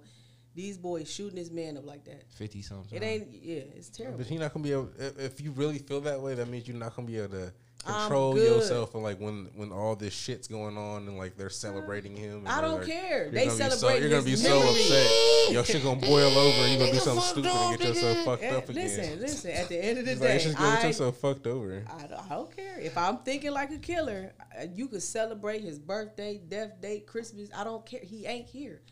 these 0.54 0.78
boys 0.78 1.10
shooting 1.12 1.36
this 1.36 1.50
man 1.50 1.76
up 1.76 1.86
like 1.86 2.04
that. 2.04 2.24
Fifty 2.32 2.62
something. 2.62 2.96
It 2.96 3.04
ain't. 3.04 3.28
Yeah, 3.42 3.62
it's 3.76 3.88
terrible. 3.88 4.18
But 4.18 4.30
you're 4.30 4.40
not 4.40 4.52
gonna 4.52 4.62
be 4.62 4.72
able. 4.72 4.90
If, 4.98 5.18
if 5.18 5.40
you 5.40 5.50
really 5.52 5.78
feel 5.78 6.00
that 6.02 6.20
way, 6.20 6.34
that 6.34 6.48
means 6.48 6.68
you're 6.68 6.76
not 6.76 6.94
gonna 6.94 7.08
be 7.08 7.18
able 7.18 7.30
to 7.30 7.52
control 7.84 8.38
yourself. 8.38 8.94
And 8.94 9.02
like 9.02 9.18
when 9.20 9.50
when 9.54 9.72
all 9.72 9.96
this 9.96 10.14
shit's 10.14 10.48
going 10.48 10.76
on 10.76 11.06
and 11.08 11.18
like 11.18 11.36
they're 11.36 11.50
celebrating 11.50 12.16
him. 12.16 12.38
and 12.38 12.48
I 12.48 12.60
don't 12.60 12.78
like, 12.78 12.86
care. 12.88 13.30
They 13.30 13.46
gonna 13.46 13.64
be 13.64 13.70
so, 13.70 13.88
You're 13.94 14.10
gonna 14.10 14.22
be 14.22 14.36
so 14.36 14.48
memory. 14.60 14.70
upset. 14.70 15.52
Your 15.52 15.64
shit 15.64 15.82
gonna 15.82 16.00
boil 16.00 16.26
over. 16.38 16.58
and 16.62 16.70
You're 16.70 16.80
gonna 16.80 16.92
do 16.92 16.98
something 16.98 17.22
stupid 17.24 17.50
up, 17.50 17.70
and 17.72 17.78
get 17.78 17.88
yourself 17.88 18.16
nigga. 18.16 18.24
fucked 18.24 18.44
up 18.44 18.68
again. 18.68 18.84
listen, 18.84 19.20
listen. 19.20 19.50
At 19.50 19.68
the 19.68 19.84
end 19.84 19.98
of 19.98 20.04
the 20.06 20.12
It's 20.12 20.20
like, 20.20 20.30
day, 20.30 20.34
it's 20.36 20.44
just 20.44 20.56
gonna 20.58 20.76
get 20.76 20.86
yourself 20.86 21.16
fucked 21.18 21.46
over. 21.46 21.84
I, 21.86 22.06
don't, 22.06 22.20
I 22.20 22.28
don't 22.34 22.56
care. 22.56 22.78
If 22.80 22.96
I'm 22.96 23.18
thinking 23.18 23.50
like 23.52 23.70
a 23.70 23.78
killer, 23.78 24.32
uh, 24.58 24.66
you 24.72 24.88
could 24.88 25.02
celebrate 25.02 25.62
his 25.62 25.78
birthday, 25.78 26.40
death 26.48 26.80
date, 26.80 27.06
Christmas. 27.06 27.50
I 27.54 27.64
don't 27.64 27.84
care. 27.84 28.00
He 28.02 28.24
ain't 28.26 28.46
here. 28.46 28.82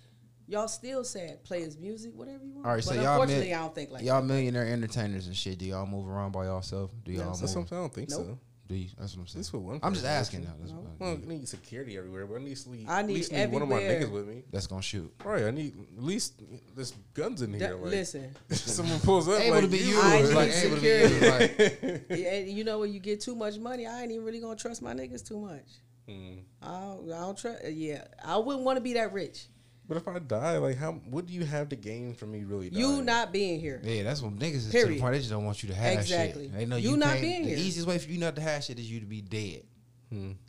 Y'all 0.49 0.69
still 0.69 1.05
sad. 1.05 1.43
Play 1.45 1.61
his 1.63 1.79
music, 1.79 2.13
whatever 2.15 2.45
you 2.45 2.53
want. 2.53 2.67
All 2.67 2.75
right, 2.75 2.83
so 2.85 2.95
but 2.95 3.03
y'all 3.03 3.13
unfortunately, 3.13 3.51
mil- 3.51 3.59
I 3.59 3.61
don't 3.63 3.75
think 3.75 3.91
like 3.91 4.03
y'all 4.05 4.21
that. 4.21 4.27
millionaire 4.27 4.67
entertainers 4.67 5.27
and 5.27 5.37
shit. 5.37 5.59
Do 5.59 5.65
y'all 5.65 5.87
move 5.87 6.09
around 6.09 6.33
by 6.33 6.45
yourself? 6.45 6.91
Do 7.05 7.13
y'all 7.13 7.29
Yes. 7.29 7.41
That's 7.41 7.55
move? 7.55 7.69
something 7.69 7.79
I 7.79 7.81
don't 7.83 7.95
think 7.95 8.11
so. 8.11 8.39
Do 8.69 8.77
you? 8.77 8.89
That's 8.99 9.15
what 9.17 9.23
I'm 9.23 9.27
saying. 9.27 9.41
This 9.41 9.53
with 9.53 9.63
one. 9.63 9.81
I'm 9.83 9.93
just 9.93 10.07
asking 10.07 10.45
now. 10.45 10.55
That's, 10.59 10.71
No. 10.73 10.79
what- 10.79 11.01
Well, 11.01 11.19
I 11.23 11.27
need 11.27 11.49
security 11.49 11.97
everywhere, 11.99 12.27
but 12.27 12.37
I 12.37 12.45
need, 12.45 12.57
sleep, 12.57 12.89
I 12.89 13.01
at 13.01 13.07
need 13.07 13.15
least 13.15 13.33
need 13.33 13.51
one 13.51 13.63
of 13.63 13.69
my 13.69 13.81
niggas 13.83 14.11
with 14.11 14.27
me. 14.29 14.45
that's 14.51 14.67
gonna 14.67 14.81
shoot. 14.83 15.13
Right, 15.25 15.45
I 15.45 15.51
need 15.51 15.75
at 15.97 16.03
least 16.03 16.35
there's 16.75 16.93
guns 17.13 17.43
in 17.43 17.51
here. 17.51 17.59
That- 17.61 17.83
like, 17.83 17.91
listen, 17.91 18.35
someone 18.51 19.01
pulls 19.01 19.29
up, 19.29 19.41
Able 19.41 19.57
like, 19.57 19.65
to 19.65 19.69
be 19.71 19.79
you. 19.79 20.01
I 20.01 20.23
would. 20.23 20.35
Like 20.35 20.49
need 20.49 20.55
able 20.65 20.77
to 20.77 20.83
be 20.83 20.89
used. 20.89 21.23
Like, 21.23 22.05
yeah, 22.21 22.39
you 22.39 22.65
know 22.65 22.79
when 22.79 22.93
you 22.93 23.01
get 23.01 23.21
too 23.21 23.35
much 23.35 23.59
money, 23.59 23.87
I 23.87 24.03
ain't 24.03 24.13
even 24.13 24.25
really 24.25 24.41
gonna 24.41 24.57
trust 24.57 24.81
my 24.81 24.95
niggas 24.95 25.27
too 25.27 25.39
much. 25.41 25.67
Hmm. 26.09 26.39
I 26.63 26.81
don't, 26.81 27.13
I 27.13 27.19
don't 27.21 27.39
trust. 27.39 27.65
Yeah, 27.71 28.05
I 28.25 28.37
wouldn't 28.37 28.65
want 28.65 28.77
to 28.77 28.81
be 28.81 28.95
that 28.95 29.13
rich. 29.13 29.47
But 29.93 30.01
if 30.01 30.09
I 30.09 30.19
die, 30.21 30.57
like, 30.57 30.79
how? 30.79 30.93
What 30.93 31.27
do 31.27 31.35
you 31.35 31.45
have 31.45 31.69
to 31.69 31.77
gain 31.77 32.15
from 32.15 32.33
me 32.33 32.45
really? 32.45 32.71
You 32.73 33.03
not 33.03 33.31
being 33.31 33.61
here. 33.61 33.79
yeah, 33.85 34.03
that's 34.05 34.23
what 34.23 34.35
niggas 34.39 34.55
is 34.55 34.67
to 34.67 34.73
the 34.73 34.79
Period. 34.85 35.01
point. 35.03 35.13
They 35.13 35.19
just 35.19 35.31
don't 35.31 35.45
want 35.45 35.63
you 35.63 35.69
to 35.69 35.75
have 35.75 35.99
Exactly. 35.99 36.45
shit. 36.45 36.55
They 36.57 36.65
know 36.65 36.77
You 36.77 36.93
you, 36.93 36.97
not 36.97 37.11
can't- 37.11 37.21
being 37.23 37.43
The 37.43 37.49
here. 37.51 37.59
easiest 37.59 37.87
way 37.87 37.99
for 37.99 38.11
you 38.11 38.19
not 38.19 38.35
to 38.37 38.41
have 38.43 38.65
shit 38.65 38.79
is 38.79 38.91
you 38.91 39.01
to 39.01 39.07
be 39.07 39.21
dead. 39.21 39.65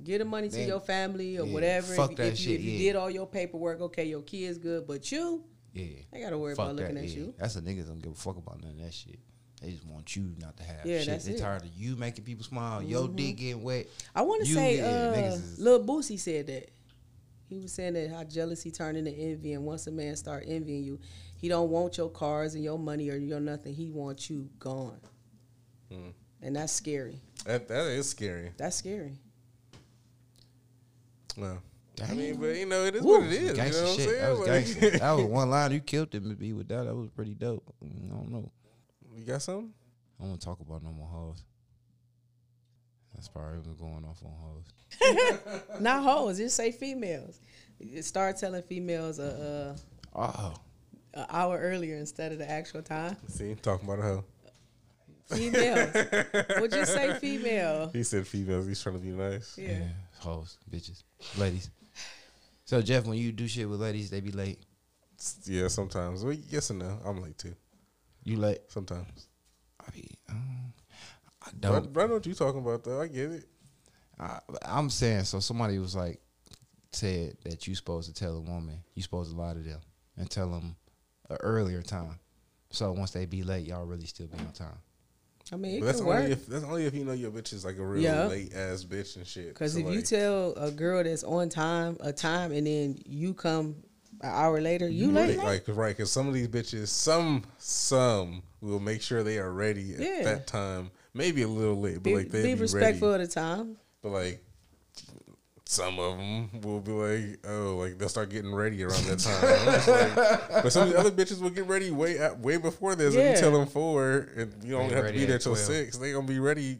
Get 0.03 0.17
the 0.19 0.25
money 0.25 0.49
to 0.49 0.55
Then- 0.55 0.67
your 0.67 0.79
family 0.81 1.37
or 1.37 1.45
yeah, 1.45 1.53
whatever. 1.53 1.93
fuck 1.95 2.11
if, 2.11 2.17
that 2.17 2.27
if 2.33 2.39
you, 2.39 2.45
shit, 2.51 2.59
if 2.59 2.65
you 2.65 2.77
did 2.79 2.95
all 2.97 3.09
your 3.09 3.25
paperwork, 3.27 3.79
okay, 3.81 4.05
your 4.05 4.21
kid's 4.21 4.57
good, 4.57 4.85
but 4.87 5.09
you, 5.11 5.43
Yeah. 5.73 5.87
I 6.13 6.19
gotta 6.19 6.37
worry 6.37 6.53
Fuck 6.55 6.65
about 6.65 6.75
looking 6.75 6.95
that, 6.95 7.03
at 7.05 7.09
yeah. 7.09 7.15
you. 7.17 7.33
That's 7.37 7.55
a 7.55 7.61
niggas 7.61 7.87
don't 7.87 7.99
give 8.01 8.11
a 8.11 8.15
fuck 8.15 8.37
about 8.37 8.61
none 8.61 8.71
of 8.71 8.79
that 8.79 8.93
shit. 8.93 9.19
They 9.61 9.71
just 9.71 9.85
want 9.85 10.15
you 10.17 10.35
not 10.39 10.57
to 10.57 10.63
have 10.63 10.85
Yeah, 10.85 10.99
shit. 10.99 11.07
that's 11.07 11.25
They 11.25 11.31
it. 11.31 11.35
Mm-hmm. 11.35 11.43
tired 11.45 11.61
of 11.63 11.69
you 11.75 11.95
making 11.95 12.25
people 12.25 12.43
smile, 12.43 12.81
your 12.83 13.07
dick 13.07 13.37
getting 13.37 13.63
wet. 13.63 13.87
I 14.13 14.21
want 14.23 14.45
to 14.45 14.53
say, 14.53 14.77
yeah, 14.77 14.85
uh, 14.85 15.15
niggas 15.15 15.33
is- 15.53 15.59
Lil 15.59 15.85
Boosie 15.85 16.19
said 16.19 16.47
that. 16.47 16.69
He 17.47 17.59
was 17.59 17.71
saying 17.73 17.93
that 17.93 18.09
how 18.09 18.23
jealousy 18.23 18.71
turned 18.71 18.97
into 18.97 19.11
envy, 19.11 19.53
and 19.53 19.63
once 19.63 19.85
a 19.87 19.91
man 19.91 20.15
start 20.15 20.45
envying 20.47 20.83
you, 20.83 20.99
he 21.37 21.47
don't 21.49 21.69
want 21.69 21.97
your 21.97 22.09
cars 22.09 22.55
and 22.55 22.63
your 22.63 22.79
money 22.79 23.09
or 23.09 23.15
your 23.17 23.39
nothing. 23.39 23.73
He 23.73 23.89
wants 23.91 24.29
you 24.29 24.49
gone, 24.59 24.99
Hmm. 25.91 26.09
and 26.41 26.55
that's 26.55 26.73
scary. 26.73 27.19
That 27.45 27.67
that 27.67 27.87
is 27.87 28.09
scary. 28.09 28.51
That's 28.57 28.77
scary. 28.77 29.17
Well, 31.37 31.61
I 32.07 32.13
mean, 32.13 32.37
but 32.39 32.55
you 32.55 32.65
know, 32.65 32.85
it 32.85 32.95
is 32.95 33.01
Woo. 33.03 33.19
what 33.19 33.23
it 33.27 33.33
is. 33.33 33.41
You 33.41 33.47
know 33.47 33.53
Gangsta 33.63 33.81
what 33.81 33.89
I'm 33.91 33.95
shit. 33.97 34.09
saying? 34.09 34.21
That 34.21 34.29
was 34.31 34.47
Like- 34.47 34.65
gangsta. 34.93 34.99
that 34.99 35.11
was 35.11 35.25
one 35.25 35.49
line 35.49 35.71
you 35.71 35.79
killed 35.79 36.13
him 36.15 36.29
to 36.29 36.35
be 36.35 36.53
with 36.53 36.67
that. 36.69 36.83
That 36.85 36.95
was 36.95 37.09
pretty 37.09 37.33
dope. 37.35 37.63
I 37.83 37.87
don't 38.09 38.29
know. 38.31 38.51
you 39.15 39.25
got 39.25 39.41
something? 39.41 39.73
I 40.19 40.23
don't 40.23 40.29
want 40.29 40.41
to 40.41 40.45
talk 40.45 40.59
about 40.59 40.83
no 40.83 40.91
more 40.91 41.07
hoes. 41.07 41.43
That's 43.23 43.29
probably 43.29 43.59
what's 43.59 43.79
going 43.79 44.03
off 44.03 44.21
on 44.25 44.33
hoes. 44.41 45.61
Not 45.79 46.03
hoes, 46.03 46.37
just 46.37 46.57
say 46.57 46.73
females. 46.73 47.39
You 47.79 48.01
Start 48.01 48.37
telling 48.37 48.61
females 48.63 49.17
a, 49.17 49.77
Oh, 50.13 50.21
a, 50.21 50.53
a 51.21 51.25
hour 51.29 51.57
earlier 51.57 51.95
instead 51.95 52.33
of 52.33 52.37
the 52.37 52.49
actual 52.49 52.81
time. 52.81 53.15
See, 53.29 53.55
talking 53.55 53.87
about 53.87 53.99
a 53.99 54.01
hoe. 54.01 54.23
Females. 55.27 55.93
Would 56.59 56.73
you 56.73 56.85
say 56.85 57.13
female? 57.13 57.91
He 57.93 58.03
said 58.03 58.27
females. 58.27 58.67
He's 58.67 58.83
trying 58.83 58.95
to 58.95 59.01
be 59.01 59.11
nice. 59.11 59.57
Yeah. 59.57 59.69
yeah. 59.69 59.87
Hoes, 60.19 60.57
bitches, 60.69 61.03
ladies. 61.37 61.69
So 62.65 62.81
Jeff, 62.81 63.05
when 63.05 63.17
you 63.17 63.31
do 63.31 63.47
shit 63.47 63.69
with 63.69 63.79
ladies, 63.79 64.09
they 64.09 64.19
be 64.19 64.33
late. 64.33 64.59
Yeah, 65.45 65.69
sometimes. 65.69 66.25
Well, 66.25 66.35
yes 66.49 66.71
and 66.71 66.79
no. 66.79 66.99
I'm 67.05 67.21
late 67.21 67.37
too. 67.37 67.55
You 68.25 68.35
late? 68.35 68.59
Sometimes. 68.67 69.29
I 69.79 69.89
be. 69.91 70.09
Um, 70.29 70.73
I 71.45 71.49
don't. 71.59 71.91
but 71.93 72.03
I 72.03 72.07
know 72.07 72.13
what 72.15 72.25
you're 72.25 72.35
talking 72.35 72.61
about 72.61 72.83
though. 72.83 73.01
I 73.01 73.07
get 73.07 73.31
it. 73.31 73.45
I, 74.19 74.39
I'm 74.65 74.89
saying 74.89 75.23
so. 75.25 75.39
Somebody 75.39 75.79
was 75.79 75.95
like 75.95 76.19
said 76.91 77.35
that 77.43 77.67
you 77.67 77.75
supposed 77.75 78.07
to 78.07 78.13
tell 78.13 78.35
a 78.35 78.39
woman 78.41 78.77
you 78.93 79.01
supposed 79.01 79.31
to 79.31 79.35
lie 79.37 79.53
to 79.53 79.59
them 79.59 79.79
and 80.17 80.29
tell 80.29 80.49
them 80.49 80.75
an 81.29 81.37
earlier 81.41 81.81
time. 81.81 82.19
So 82.69 82.91
once 82.91 83.11
they 83.11 83.25
be 83.25 83.43
late, 83.43 83.65
y'all 83.67 83.85
really 83.85 84.05
still 84.05 84.27
be 84.27 84.37
on 84.37 84.51
time. 84.51 84.77
I 85.51 85.55
mean, 85.57 85.81
it 85.81 85.85
that's 85.85 85.99
can 85.99 86.07
only 86.07 86.21
work. 86.21 86.31
if 86.31 86.45
that's 86.47 86.63
only 86.63 86.85
if 86.85 86.93
you 86.93 87.03
know 87.03 87.11
your 87.11 87.29
bitch 87.31 87.51
is 87.53 87.65
like 87.65 87.77
a 87.77 87.85
real 87.85 88.01
Yeah. 88.01 88.25
late 88.27 88.53
ass 88.55 88.83
bitch 88.85 89.17
and 89.17 89.27
shit. 89.27 89.49
Because 89.49 89.73
So, 89.73 89.79
if 89.79 89.93
you 89.93 90.01
tell 90.01 90.53
a 90.53 90.71
girl 90.71 91.03
that's 91.03 91.23
on 91.23 91.49
time 91.49 91.97
a 91.99 92.13
time 92.13 92.51
and 92.51 92.65
then 92.65 92.97
you 93.05 93.33
come 93.33 93.75
an 94.21 94.29
hour 94.31 94.61
later, 94.61 94.87
you 94.87 95.11
late. 95.11 95.37
like 95.39 95.65
right, 95.67 95.89
because 95.95 96.11
some 96.11 96.27
of 96.27 96.33
these 96.33 96.47
bitches, 96.47 96.87
some 96.87 97.43
some 97.57 98.41
will 98.61 98.79
make 98.79 99.01
sure 99.01 99.21
they 99.23 99.37
are 99.39 99.51
ready 99.51 99.93
at 99.95 99.99
Yeah. 99.99 100.23
that 100.23 100.47
time. 100.47 100.91
Maybe 101.13 101.43
a 101.43 101.47
little 101.47 101.79
late, 101.79 101.95
but 101.95 102.03
Be, 102.03 102.15
like 102.15 102.29
they 102.29 102.41
be 102.43 102.53
be 102.55 102.61
respectful 102.61 103.11
ready. 103.11 103.23
of 103.23 103.29
the 103.29 103.33
time. 103.35 103.77
But 104.01 104.09
like 104.09 104.43
some 105.65 105.97
of 105.99 106.17
them 106.17 106.61
will 106.61 106.79
be 106.79 106.91
like, 106.91 107.39
oh, 107.47 107.77
like 107.77 107.97
they'll 107.97 108.09
start 108.09 108.29
getting 108.29 108.53
ready 108.53 108.83
around 108.83 109.03
that 109.05 109.19
time. 109.19 109.65
Like- 109.65 109.83
but 110.63 110.71
some 110.71 110.83
of 110.87 110.93
the 110.93 110.99
other 110.99 111.11
bitches 111.11 111.41
will 111.41 111.49
get 111.49 111.67
ready 111.67 111.89
way 111.91 112.17
at, 112.19 112.39
way 112.39 112.57
before 112.57 112.95
this. 112.95 113.15
If 113.15 113.35
you 113.35 113.41
tell 113.41 113.51
them 113.51 113.67
four, 113.67 114.29
and 114.35 114.53
you 114.63 114.71
don't 114.73 114.91
have 114.91 115.07
to 115.07 115.13
be 115.13 115.25
there 115.25 115.35
at 115.35 115.41
till 115.41 115.53
12. 115.55 115.57
six, 115.67 115.97
they 115.97 116.11
gonna 116.11 116.27
be 116.27 116.39
ready 116.39 116.79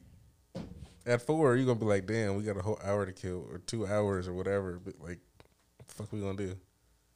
at 1.06 1.22
four. 1.22 1.56
You 1.56 1.66
gonna 1.66 1.80
be 1.80 1.86
like, 1.86 2.06
damn, 2.06 2.36
we 2.36 2.44
got 2.44 2.58
a 2.58 2.62
whole 2.62 2.80
hour 2.84 3.06
to 3.06 3.14
kill 3.14 3.48
or 3.52 3.60
two 3.60 3.88
hours 3.88 4.28
or 4.28 4.34
whatever. 4.34 4.80
But 4.84 4.96
like, 5.00 5.20
what 5.78 5.88
the 5.88 5.94
fuck 5.94 6.12
we 6.12 6.20
gonna 6.22 6.38
do? 6.38 6.56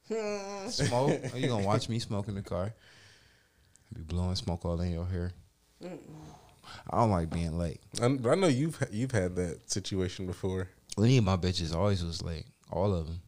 Hmm. 0.08 0.68
Smoke? 0.68 1.20
Are 1.34 1.38
you 1.38 1.48
gonna 1.48 1.66
watch 1.66 1.88
me 1.88 1.98
smoke 1.98 2.28
in 2.28 2.34
the 2.34 2.42
car? 2.42 2.72
Be 3.94 4.02
blowing 4.02 4.36
smoke 4.36 4.64
all 4.64 4.80
in 4.80 4.92
your 4.92 5.06
hair. 5.06 5.32
I 6.90 6.98
don't 6.98 7.10
like 7.10 7.30
being 7.30 7.58
late. 7.58 7.80
I, 8.00 8.06
I 8.06 8.34
know 8.34 8.46
you've 8.48 8.82
you've 8.90 9.12
had 9.12 9.36
that 9.36 9.70
situation 9.70 10.26
before. 10.26 10.68
Any 10.96 11.18
of 11.18 11.24
my 11.24 11.36
bitches 11.36 11.74
always 11.74 12.04
was 12.04 12.22
late. 12.22 12.46
All 12.70 12.94
of 12.94 13.06
them, 13.06 13.20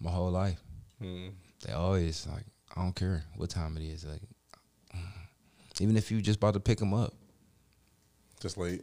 my 0.00 0.10
whole 0.10 0.30
life. 0.30 0.60
Mm. 1.02 1.30
They 1.66 1.72
always 1.72 2.26
like. 2.26 2.44
I 2.76 2.82
don't 2.82 2.94
care 2.94 3.24
what 3.36 3.48
time 3.50 3.76
it 3.78 3.82
is. 3.84 4.04
Like, 4.04 4.20
even 5.80 5.96
if 5.96 6.10
you 6.10 6.20
just 6.20 6.36
about 6.38 6.54
to 6.54 6.60
pick 6.60 6.78
them 6.78 6.92
up, 6.94 7.14
Just 8.40 8.56
late. 8.58 8.82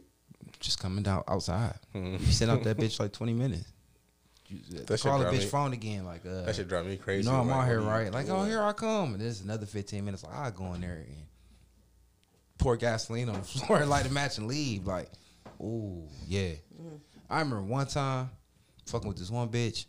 just 0.60 0.80
coming 0.80 1.02
down 1.02 1.22
outside. 1.28 1.74
Mm. 1.94 2.20
You 2.20 2.32
send 2.32 2.50
out 2.50 2.62
that 2.64 2.76
bitch 2.76 2.98
like 3.00 3.12
twenty 3.12 3.32
minutes. 3.34 3.64
You, 4.48 4.58
That 4.80 5.00
call 5.00 5.18
the 5.20 5.24
bitch 5.26 5.38
me- 5.38 5.44
phone 5.46 5.72
again. 5.72 6.04
Like, 6.04 6.24
uh, 6.26 6.42
That 6.42 6.54
should 6.54 6.68
drive 6.68 6.86
me 6.86 6.96
crazy. 6.98 7.24
you 7.26 7.32
know 7.32 7.40
I'm 7.40 7.48
Like, 7.48 7.56
out 7.62 7.66
here, 7.68 7.80
what 7.80 7.88
are 7.88 8.00
you 8.00 8.04
right? 8.10 8.12
Like, 8.12 8.28
oh, 8.28 8.44
here 8.44 8.60
I 8.62 8.72
come. 8.74 9.14
And 9.14 9.22
there's 9.22 9.40
another 9.40 9.64
15 9.64 10.04
minutes. 10.04 10.22
Like, 10.22 10.34
I 10.36 10.50
go 10.50 10.74
in 10.74 10.82
there 10.82 10.96
and 11.08 11.23
pour 12.58 12.76
gasoline 12.76 13.28
on 13.28 13.36
the 13.36 13.42
floor 13.44 13.78
and 13.78 13.90
light 13.90 14.06
a 14.06 14.12
match 14.12 14.38
and 14.38 14.46
leave. 14.46 14.86
Like, 14.86 15.08
ooh, 15.60 16.08
yeah. 16.26 16.52
I 17.28 17.38
remember 17.40 17.62
one 17.62 17.86
time 17.86 18.30
fucking 18.86 19.08
with 19.08 19.18
this 19.18 19.30
one 19.30 19.48
bitch, 19.48 19.86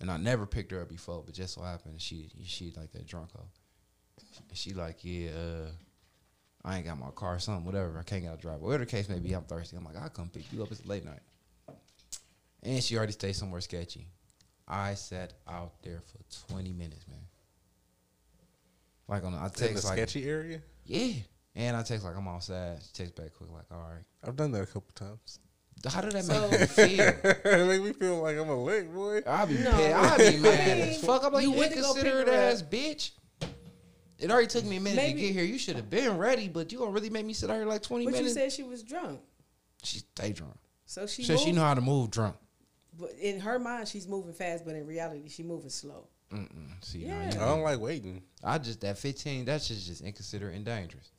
and 0.00 0.10
I 0.10 0.16
never 0.16 0.46
picked 0.46 0.72
her 0.72 0.82
up 0.82 0.88
before, 0.88 1.22
but 1.24 1.34
just 1.34 1.54
so 1.54 1.62
happened 1.62 2.00
she 2.00 2.28
she 2.44 2.72
like 2.76 2.92
that 2.92 3.06
drunk 3.06 3.30
hoe. 3.32 3.46
And 4.48 4.58
she 4.58 4.72
like, 4.74 4.98
yeah, 5.02 5.30
uh, 5.30 5.70
I 6.64 6.76
ain't 6.76 6.86
got 6.86 6.98
my 6.98 7.10
car, 7.10 7.36
or 7.36 7.38
something, 7.38 7.64
whatever. 7.64 7.98
I 7.98 8.02
can't 8.02 8.22
get 8.22 8.34
a 8.34 8.36
drive. 8.36 8.60
Whatever 8.60 8.84
the 8.84 8.90
case 8.90 9.08
may 9.08 9.18
be, 9.18 9.32
I'm 9.32 9.44
thirsty. 9.44 9.76
I'm 9.76 9.84
like, 9.84 9.96
I'll 9.96 10.08
come 10.08 10.28
pick 10.28 10.52
you 10.52 10.62
up. 10.62 10.70
It's 10.70 10.84
late 10.86 11.04
night. 11.04 11.20
And 12.62 12.82
she 12.82 12.96
already 12.96 13.12
stayed 13.12 13.34
somewhere 13.34 13.60
sketchy. 13.60 14.06
I 14.68 14.94
sat 14.94 15.32
out 15.48 15.82
there 15.82 16.00
for 16.00 16.52
20 16.52 16.72
minutes, 16.72 17.06
man. 17.08 17.18
Like 19.08 19.24
on, 19.24 19.34
I 19.34 19.48
text 19.48 19.62
in 19.62 19.74
the 19.74 19.86
like, 19.86 19.98
sketchy 19.98 20.28
area. 20.28 20.62
yeah, 20.84 21.14
and 21.54 21.76
I 21.76 21.82
text 21.82 22.04
like 22.04 22.16
I'm 22.16 22.26
outside. 22.28 22.78
She 22.82 22.92
text 22.92 23.16
back 23.16 23.32
quick 23.34 23.50
like, 23.50 23.64
all 23.70 23.78
right. 23.78 24.04
I've 24.26 24.36
done 24.36 24.52
that 24.52 24.62
a 24.62 24.66
couple 24.66 24.90
times. 24.94 25.38
How 25.88 26.00
did 26.00 26.12
that 26.12 26.24
So- 26.24 26.48
make 26.50 26.60
you 26.60 26.66
feel? 26.66 27.00
it 27.24 27.66
make 27.66 27.82
me 27.82 27.92
feel 27.92 28.22
like 28.22 28.36
I'm 28.36 28.48
a 28.48 28.62
lick, 28.62 28.92
boy. 28.92 29.20
I'll 29.26 29.46
be 29.46 29.54
No. 29.54 29.70
pissed. 29.72 29.94
I'll 29.96 30.18
be 30.32 30.36
mad 30.38 30.78
as 30.78 31.00
fuck. 31.04 31.24
I'm 31.24 31.32
like, 31.32 31.42
You 31.44 31.52
you, 31.52 31.58
went 31.58 31.72
to 31.72 31.78
inconsiderate 31.78 32.28
her 32.28 32.32
up. 32.34 32.52
ass 32.54 32.62
bitch. 32.62 33.10
It 34.18 34.30
already 34.30 34.46
took 34.46 34.64
me 34.64 34.76
a 34.76 34.80
minute 34.80 34.96
Maybe- 34.96 35.20
to 35.22 35.26
get 35.26 35.32
here. 35.34 35.44
You 35.44 35.58
should 35.58 35.74
have 35.76 35.90
been 35.90 36.16
ready, 36.16 36.48
but 36.48 36.70
you 36.70 36.78
gonna 36.78 36.92
really 36.92 37.10
make 37.10 37.26
me 37.26 37.32
sit 37.32 37.50
out 37.50 37.56
here 37.56 37.66
like 37.66 37.82
20 37.82 38.04
But 38.04 38.22
you 38.22 38.28
said 38.28 38.52
she 38.52 38.62
was 38.62 38.82
drunk, 38.84 39.20
she 39.82 39.98
stay 39.98 40.32
drunk. 40.32 40.56
so 40.86 41.06
she. 41.08 41.22
She 41.22 41.26
said 41.28 41.40
she 41.40 41.50
know 41.52 41.62
how 41.62 41.74
to 41.74 41.80
move 41.80 42.10
drunk. 42.10 42.36
But 42.98 43.10
in 43.20 43.40
her 43.40 43.58
mind, 43.58 43.88
she's 43.88 44.06
moving 44.06 44.34
fast, 44.34 44.64
but 44.64 44.76
in 44.76 44.86
reality, 44.86 45.28
she 45.28 45.42
moving 45.42 45.70
slow. 45.70 46.06
Mm-mm. 46.32 46.82
See, 46.84 47.00
Yeah. 47.00 47.18
now 47.18 47.20
I 47.22 47.26
you 47.26 47.32
don't 47.40 47.62
like 47.62 47.80
waiting, 47.80 48.22
I 48.44 48.58
just 48.58 48.80
that 48.82 48.98
15. 48.98 49.44
That's 49.46 49.66
just 49.66 49.86
just 49.86 50.02
inconsiderate 50.02 50.54
and 50.54 50.64
dangerous. 50.64 51.10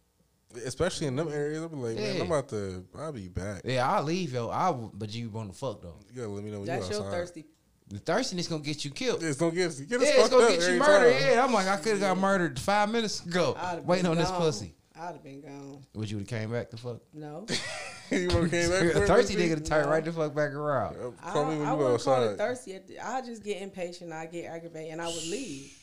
Especially 0.65 1.07
in 1.07 1.15
them 1.15 1.29
areas. 1.31 1.61
I'll 1.61 1.69
be 1.69 1.75
like, 1.75 1.95
man, 1.95 2.15
Yeah. 2.15 2.21
I'm 2.21 2.27
about 2.31 2.49
to. 2.49 2.85
I'll 2.97 3.11
be 3.11 3.27
back. 3.27 3.61
Yeah, 3.65 3.89
I'll 3.89 4.03
leave 4.03 4.33
yo. 4.33 4.49
I 4.49 4.67
w- 4.67 4.91
but 4.93 5.13
you 5.13 5.29
want 5.29 5.51
to 5.51 5.57
fuck 5.57 5.81
though. 5.81 5.95
You 6.11 6.21
gotta 6.21 6.33
let 6.33 6.43
me 6.43 6.51
know 6.51 6.59
when 6.59 6.67
That's 6.67 6.89
you 6.89 6.95
your 6.95 7.05
outside. 7.05 7.17
thirsty. 7.17 7.45
The 7.89 7.99
thirstiness 7.99 8.45
is 8.45 8.47
gonna 8.47 8.63
get 8.63 8.83
you 8.85 8.91
killed. 8.91 9.23
It's 9.23 9.37
gonna 9.37 9.51
get 9.51 9.61
get 9.61 9.69
us 9.69 9.79
Yeah, 9.79 9.97
it's 9.97 10.17
fucked 10.19 10.31
gonna 10.31 10.43
up 10.45 10.49
get 10.51 10.59
you 10.61 10.65
every 10.67 10.79
murdered. 10.79 11.13
time. 11.19 11.31
Yeah, 11.33 11.43
I'm 11.43 11.53
like, 11.53 11.67
I 11.67 11.77
could 11.77 11.91
have 11.93 11.99
got 11.99 12.17
murdered 12.17 12.59
five 12.59 12.89
minutes 12.89 13.23
ago, 13.25 13.55
I'd 13.57 13.75
have 13.75 13.85
waiting 13.85 14.03
been 14.03 14.11
on 14.11 14.17
this 14.17 14.29
gone. 14.29 14.41
pussy. 14.41 14.75
I'd 14.95 15.13
have 15.13 15.23
been 15.23 15.41
gone. 15.41 15.85
Would 15.95 16.09
you 16.09 16.19
have 16.19 16.27
came 16.27 16.51
back 16.51 16.69
to 16.69 16.77
fuck? 16.77 17.01
No, 17.13 17.45
you 18.11 18.27
would 18.27 18.31
have 18.33 18.51
came 18.51 18.69
back. 18.69 18.83
A 18.83 18.91
for 18.93 19.03
it, 19.03 19.07
thirsty 19.07 19.33
pussy? 19.35 19.49
nigga 19.49 19.55
to 19.57 19.63
turn 19.63 19.85
No. 19.85 19.91
right 19.91 20.05
the 20.05 20.11
fuck 20.13 20.33
back 20.33 20.51
around. 20.53 20.95
Uh, 20.95 21.11
I, 21.21 21.31
Call 21.31 21.45
me 21.51 21.57
when 21.57 21.67
I 21.67 21.71
you 21.71 21.77
go 21.77 21.83
wouldn't 21.85 22.03
call 22.03 22.23
it 22.23 22.25
outside. 22.31 22.37
thirsty. 22.37 22.99
I 22.99 23.21
just 23.21 23.43
get 23.43 23.61
impatient. 23.61 24.13
I 24.13 24.27
get 24.27 24.45
aggravated, 24.45 24.93
and 24.93 25.01
I 25.01 25.07
would 25.07 25.25
leave. 25.27 25.77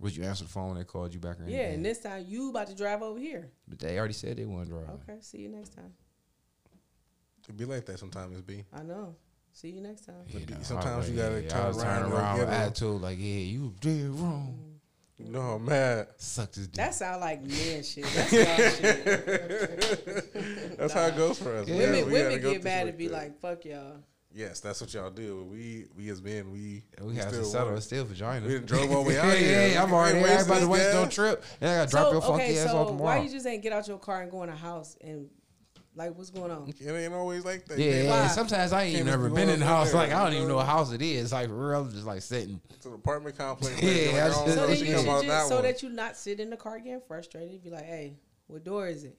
Would 0.00 0.16
you 0.16 0.24
answer 0.24 0.44
the 0.44 0.50
phone 0.50 0.68
when 0.68 0.76
they 0.78 0.84
called 0.84 1.14
you 1.14 1.20
back 1.20 1.40
or 1.40 1.44
Yeah, 1.48 1.70
and 1.70 1.84
this 1.84 2.00
time 2.00 2.24
you 2.28 2.50
about 2.50 2.66
to 2.68 2.74
drive 2.74 3.02
over 3.02 3.18
here. 3.18 3.50
but 3.68 3.78
they 3.78 3.98
already 3.98 4.14
said 4.14 4.36
they 4.36 4.44
wouldn't 4.44 4.68
drive. 4.68 4.88
Okay, 5.08 5.18
see 5.20 5.38
you 5.38 5.48
next 5.48 5.70
time. 5.74 5.92
It 7.48 7.56
be 7.56 7.64
like 7.64 7.84
that 7.86 7.98
sometimes. 7.98 8.38
It 8.38 8.46
be. 8.46 8.64
I 8.72 8.82
know. 8.82 9.16
See 9.52 9.70
you 9.70 9.80
next 9.80 10.06
time. 10.06 10.14
You 10.28 10.40
know, 10.40 10.56
Sometimes 10.62 11.08
you 11.08 11.16
gotta 11.16 11.42
yeah, 11.42 11.48
turn 11.48 11.60
I 11.62 11.68
was 11.68 11.78
around 11.82 11.98
turning 12.00 12.12
around 12.12 12.38
with 12.38 12.48
get 12.48 12.54
'em. 12.54 12.60
attitude 12.62 13.00
like, 13.00 13.18
yeah, 13.18 13.24
you 13.24 13.74
did 13.80 14.08
wrong. 14.10 14.58
You 15.16 15.26
know 15.30 15.40
I'm 15.40 15.64
mad. 15.64 16.08
Suck 16.16 16.50
this 16.52 16.66
dick. 16.66 16.74
That 16.74 16.92
sound 16.94 17.20
like 17.20 17.40
men 17.42 17.82
shit. 17.84 18.04
That's 18.04 18.32
y'all 18.32 18.70
shit. 18.80 19.04
That's 20.78 20.92
how 20.92 21.06
it 21.06 21.16
goes 21.16 21.38
for 21.38 21.54
us. 21.56 21.68
Yeah. 21.68 21.76
Women, 21.78 22.06
We 22.06 22.12
women 22.14 22.40
get 22.40 22.64
mad 22.64 22.78
shit 22.80 22.88
and 22.88 22.98
be 22.98 23.06
that. 23.06 23.12
like, 23.14 23.38
"Fuck 23.40 23.64
y'all." 23.64 23.98
Yes, 24.36 24.58
that's 24.58 24.80
what 24.80 24.92
y'all 24.92 25.10
do. 25.10 25.44
We 25.48 25.86
we 25.96 26.08
as 26.10 26.20
men, 26.20 26.50
we 26.50 26.82
we 27.00 27.14
have 27.16 27.28
to 27.28 27.34
still 27.36 27.44
settle 27.44 27.66
want- 27.68 27.78
a 27.78 27.82
still 27.82 28.04
vagina. 28.04 28.46
We 28.46 28.54
done 28.54 28.64
drove 28.66 28.90
all 28.90 29.04
the 29.04 29.10
way 29.10 29.18
out 29.20 29.26
yeah, 29.28 29.34
here. 29.36 29.68
yeah, 29.68 29.82
I'm 29.82 29.92
already 29.92 30.18
ain't 30.18 30.26
there. 30.26 30.36
waste 30.36 30.50
Everybody 30.50 30.60
this 30.60 30.68
waste 30.68 30.94
no 30.94 31.04
gas. 31.04 31.14
trip. 31.14 31.44
And 31.60 31.70
I 31.70 31.74
gotta 31.76 31.90
drop 31.90 32.12
your 32.12 32.20
funky 32.20 32.42
okay, 32.42 32.58
ass 32.58 32.70
so 32.70 32.76
off 32.78 32.86
why 32.90 32.96
tomorrow. 32.96 33.22
you 33.22 33.30
just 33.30 33.46
ain't 33.46 33.62
get 33.62 33.72
out 33.72 33.86
your 33.86 33.98
car 33.98 34.22
and 34.22 34.30
go 34.32 34.42
in 34.42 34.48
a 34.48 34.56
house 34.56 34.96
and 35.00 35.28
like 35.94 36.16
what's 36.18 36.30
going 36.30 36.50
on? 36.50 36.68
It 36.80 36.90
ain't 36.90 37.14
always 37.14 37.44
like 37.44 37.64
that. 37.66 37.78
yeah, 37.78 37.84
yeah, 37.86 37.92
can't 37.98 38.08
Why? 38.08 38.16
yeah. 38.22 38.26
Sometimes 38.28 38.72
I 38.72 38.82
ain't 38.82 38.96
Can't 38.96 39.06
even 39.08 39.20
never 39.22 39.30
been 39.30 39.48
in 39.48 39.60
the 39.60 39.66
house. 39.66 39.92
there, 39.92 40.00
Like 40.00 40.10
I 40.12 40.24
don't 40.24 40.32
even 40.32 40.42
know 40.48 40.54
know? 40.54 40.56
what 40.56 40.66
house 40.66 40.90
it 40.92 41.00
is. 41.00 41.32
Like 41.32 41.46
for 41.48 41.68
real, 41.70 41.82
I'm 41.82 41.92
just 41.92 42.04
like 42.04 42.20
sitting. 42.22 42.60
to 42.82 42.88
the 42.88 42.94
apartment 42.96 43.38
complex. 43.38 43.80
Yeah, 43.80 43.90
like, 43.90 44.14
I 44.22 44.26
just- 44.26 44.38
So 44.40 44.46
know 44.46 44.54
then 44.54 44.70
if 44.70 44.80
you 44.80 44.86
she 44.86 44.90
should 44.90 44.96
come 45.04 45.08
out 45.10 45.22
just 45.22 45.28
that 45.28 45.46
so 45.56 45.62
that 45.62 45.82
you 45.84 45.90
not 45.90 46.16
sit 46.16 46.40
in 46.40 46.50
the 46.50 46.56
car 46.56 46.80
getting 46.80 47.00
frustrated. 47.06 47.52
You 47.52 47.60
be 47.60 47.70
like, 47.70 47.84
"Hey, 47.84 48.16
what 48.48 48.64
door 48.64 48.88
is 48.88 49.04
it?" 49.04 49.16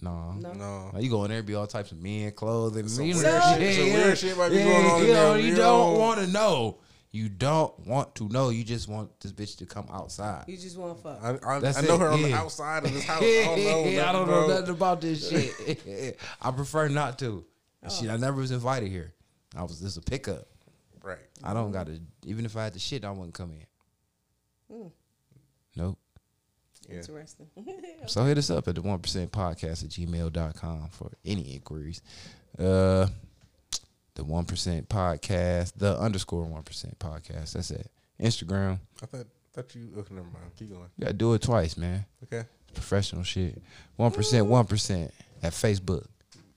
No. 0.00 0.32
No. 0.32 0.52
No. 0.52 0.90
Like, 0.92 1.02
you 1.02 1.10
go 1.10 1.24
in 1.24 1.30
there, 1.30 1.42
be 1.42 1.54
all 1.54 1.66
types 1.66 1.90
of 1.92 2.00
men 2.02 2.30
clothes 2.32 2.76
and 2.76 2.90
Some 2.90 3.04
you 3.06 3.14
weird 3.14 3.26
know, 3.26 3.54
shit- 3.58 3.74
some 3.76 3.92
weird 3.92 4.18
shit 4.18 4.36
might 4.38 4.48
be 4.50 4.56
yeah, 4.56 4.64
going 4.64 4.86
on 4.86 5.00
in 5.00 5.06
You, 5.08 5.12
know, 5.12 5.32
there. 5.32 5.40
you 5.40 5.46
You 5.48 5.54
don't 5.56 5.92
know. 5.94 5.98
want 5.98 6.20
to 6.20 6.26
know. 6.28 6.78
You 7.10 7.28
don't 7.30 7.86
want 7.86 8.14
to 8.16 8.28
know. 8.28 8.50
You 8.50 8.62
just 8.64 8.86
want 8.86 9.18
this 9.20 9.32
bitch 9.32 9.56
to 9.58 9.66
come 9.66 9.86
outside. 9.90 10.44
You 10.46 10.56
just 10.58 10.76
want 10.76 10.96
to 10.98 11.02
fuck. 11.02 11.18
I, 11.22 11.56
I, 11.56 11.58
That's 11.58 11.78
I 11.78 11.80
know 11.80 11.94
it, 11.94 12.00
her 12.00 12.08
on 12.10 12.22
the 12.22 12.34
outside 12.34 12.84
of 12.84 12.92
this 12.92 13.02
house. 13.06 13.22
I 13.22 13.44
don't 13.44 13.64
know. 13.64 13.72
I 13.80 14.12
don't 14.12 14.26
nothing, 14.26 14.26
know 14.26 14.46
bro. 14.46 14.48
nothing 14.48 14.70
about 14.74 15.00
this 15.00 15.28
shit. 15.98 16.20
I 16.42 16.50
prefer 16.50 16.88
not 16.88 17.18
to. 17.20 17.44
Shit, 17.88 18.10
I 18.10 18.18
never 18.18 18.36
was 18.40 18.50
invited 18.50 18.90
here. 18.90 19.14
I 19.56 19.62
was 19.62 19.80
this 19.80 19.96
a 19.96 20.02
pickup. 20.02 20.46
Right. 21.02 21.16
I 21.42 21.54
don't 21.54 21.72
got 21.72 21.86
to. 21.86 21.98
Even 22.26 22.44
if 22.44 22.56
I 22.56 22.64
had 22.64 22.74
the 22.74 22.78
shit, 22.78 23.04
I 23.04 23.10
wouldn't 23.10 23.32
come 23.34 23.52
in. 23.52 24.76
Mm. 24.76 24.92
Nope. 25.76 25.98
Yeah. 26.88 26.96
Interesting. 26.96 27.46
So 28.06 28.24
hit 28.24 28.38
us 28.38 28.48
up 28.48 28.66
at 28.68 28.74
the 28.74 28.80
one 28.82 28.98
percent 29.00 29.30
podcast 29.32 29.84
at 29.84 29.90
gmail.com 29.90 30.88
for 30.90 31.10
any 31.24 31.54
inquiries. 31.54 32.00
Uh 32.58 33.06
the 34.14 34.24
one 34.24 34.44
percent 34.44 34.88
podcast, 34.88 35.74
the 35.76 35.98
underscore 35.98 36.44
one 36.44 36.62
percent 36.62 36.98
podcast. 36.98 37.52
That's 37.52 37.70
it. 37.70 37.90
Instagram. 38.20 38.78
I 39.02 39.06
thought 39.06 39.26
thought 39.52 39.74
you. 39.74 39.90
Okay, 39.98 40.14
never 40.14 40.26
mind. 40.26 40.50
Keep 40.58 40.70
going. 40.70 40.88
You 40.96 41.04
gotta 41.04 41.12
do 41.14 41.34
it 41.34 41.42
twice, 41.42 41.76
man. 41.76 42.04
Okay. 42.24 42.44
Professional 42.74 43.22
shit. 43.24 43.60
One 43.96 44.10
percent, 44.10 44.46
one 44.46 44.64
percent 44.66 45.12
at 45.42 45.52
Facebook. 45.52 46.06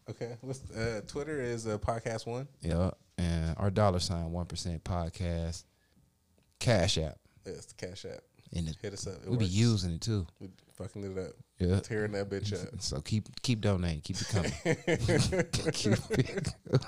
Okay. 0.10 0.38
What's 0.41 0.70
uh, 0.72 1.02
Twitter 1.08 1.40
is 1.41 1.68
uh, 1.68 1.78
podcast 1.78 2.26
one. 2.26 2.48
Yeah, 2.62 2.91
and 3.18 3.56
our 3.58 3.70
dollar 3.70 3.99
sign 3.99 4.32
one 4.32 4.45
percent 4.45 4.84
podcast, 4.84 5.64
Cash 6.60 6.98
App, 6.98 7.18
It's 7.45 7.68
the 7.68 7.88
Cash 7.88 8.06
App. 8.06 8.22
And 8.53 8.68
it, 8.69 8.78
Hit 8.82 8.94
us 8.94 9.07
up. 9.07 9.15
It 9.23 9.30
we 9.30 9.38
be 9.38 9.45
using 9.45 9.91
it 9.94 10.02
too. 10.02 10.26
We 10.40 10.49
fucking 10.73 11.03
it 11.03 11.18
up. 11.18 11.32
Yeah. 11.60 11.80
Tearing 11.80 12.11
that 12.14 12.30
bitch 12.30 12.53
up. 12.53 12.82
So 12.82 13.02
keep 13.02 13.28
keep 13.41 13.61
donating, 13.61 14.02
keep 14.02 14.18
it 14.19 14.28
coming. 14.30 14.52
Keep 15.72 15.98
it- 16.19 16.56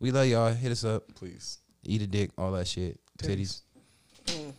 we 0.00 0.10
love 0.10 0.26
y'all. 0.26 0.52
Hit 0.52 0.72
us 0.72 0.84
up. 0.84 1.14
Please. 1.14 1.58
Eat 1.84 2.02
a 2.02 2.06
dick, 2.06 2.30
all 2.38 2.52
that 2.52 2.66
shit. 2.66 2.98
Titties. 3.18 3.62
BTK. 4.26 4.50
I 4.50 4.52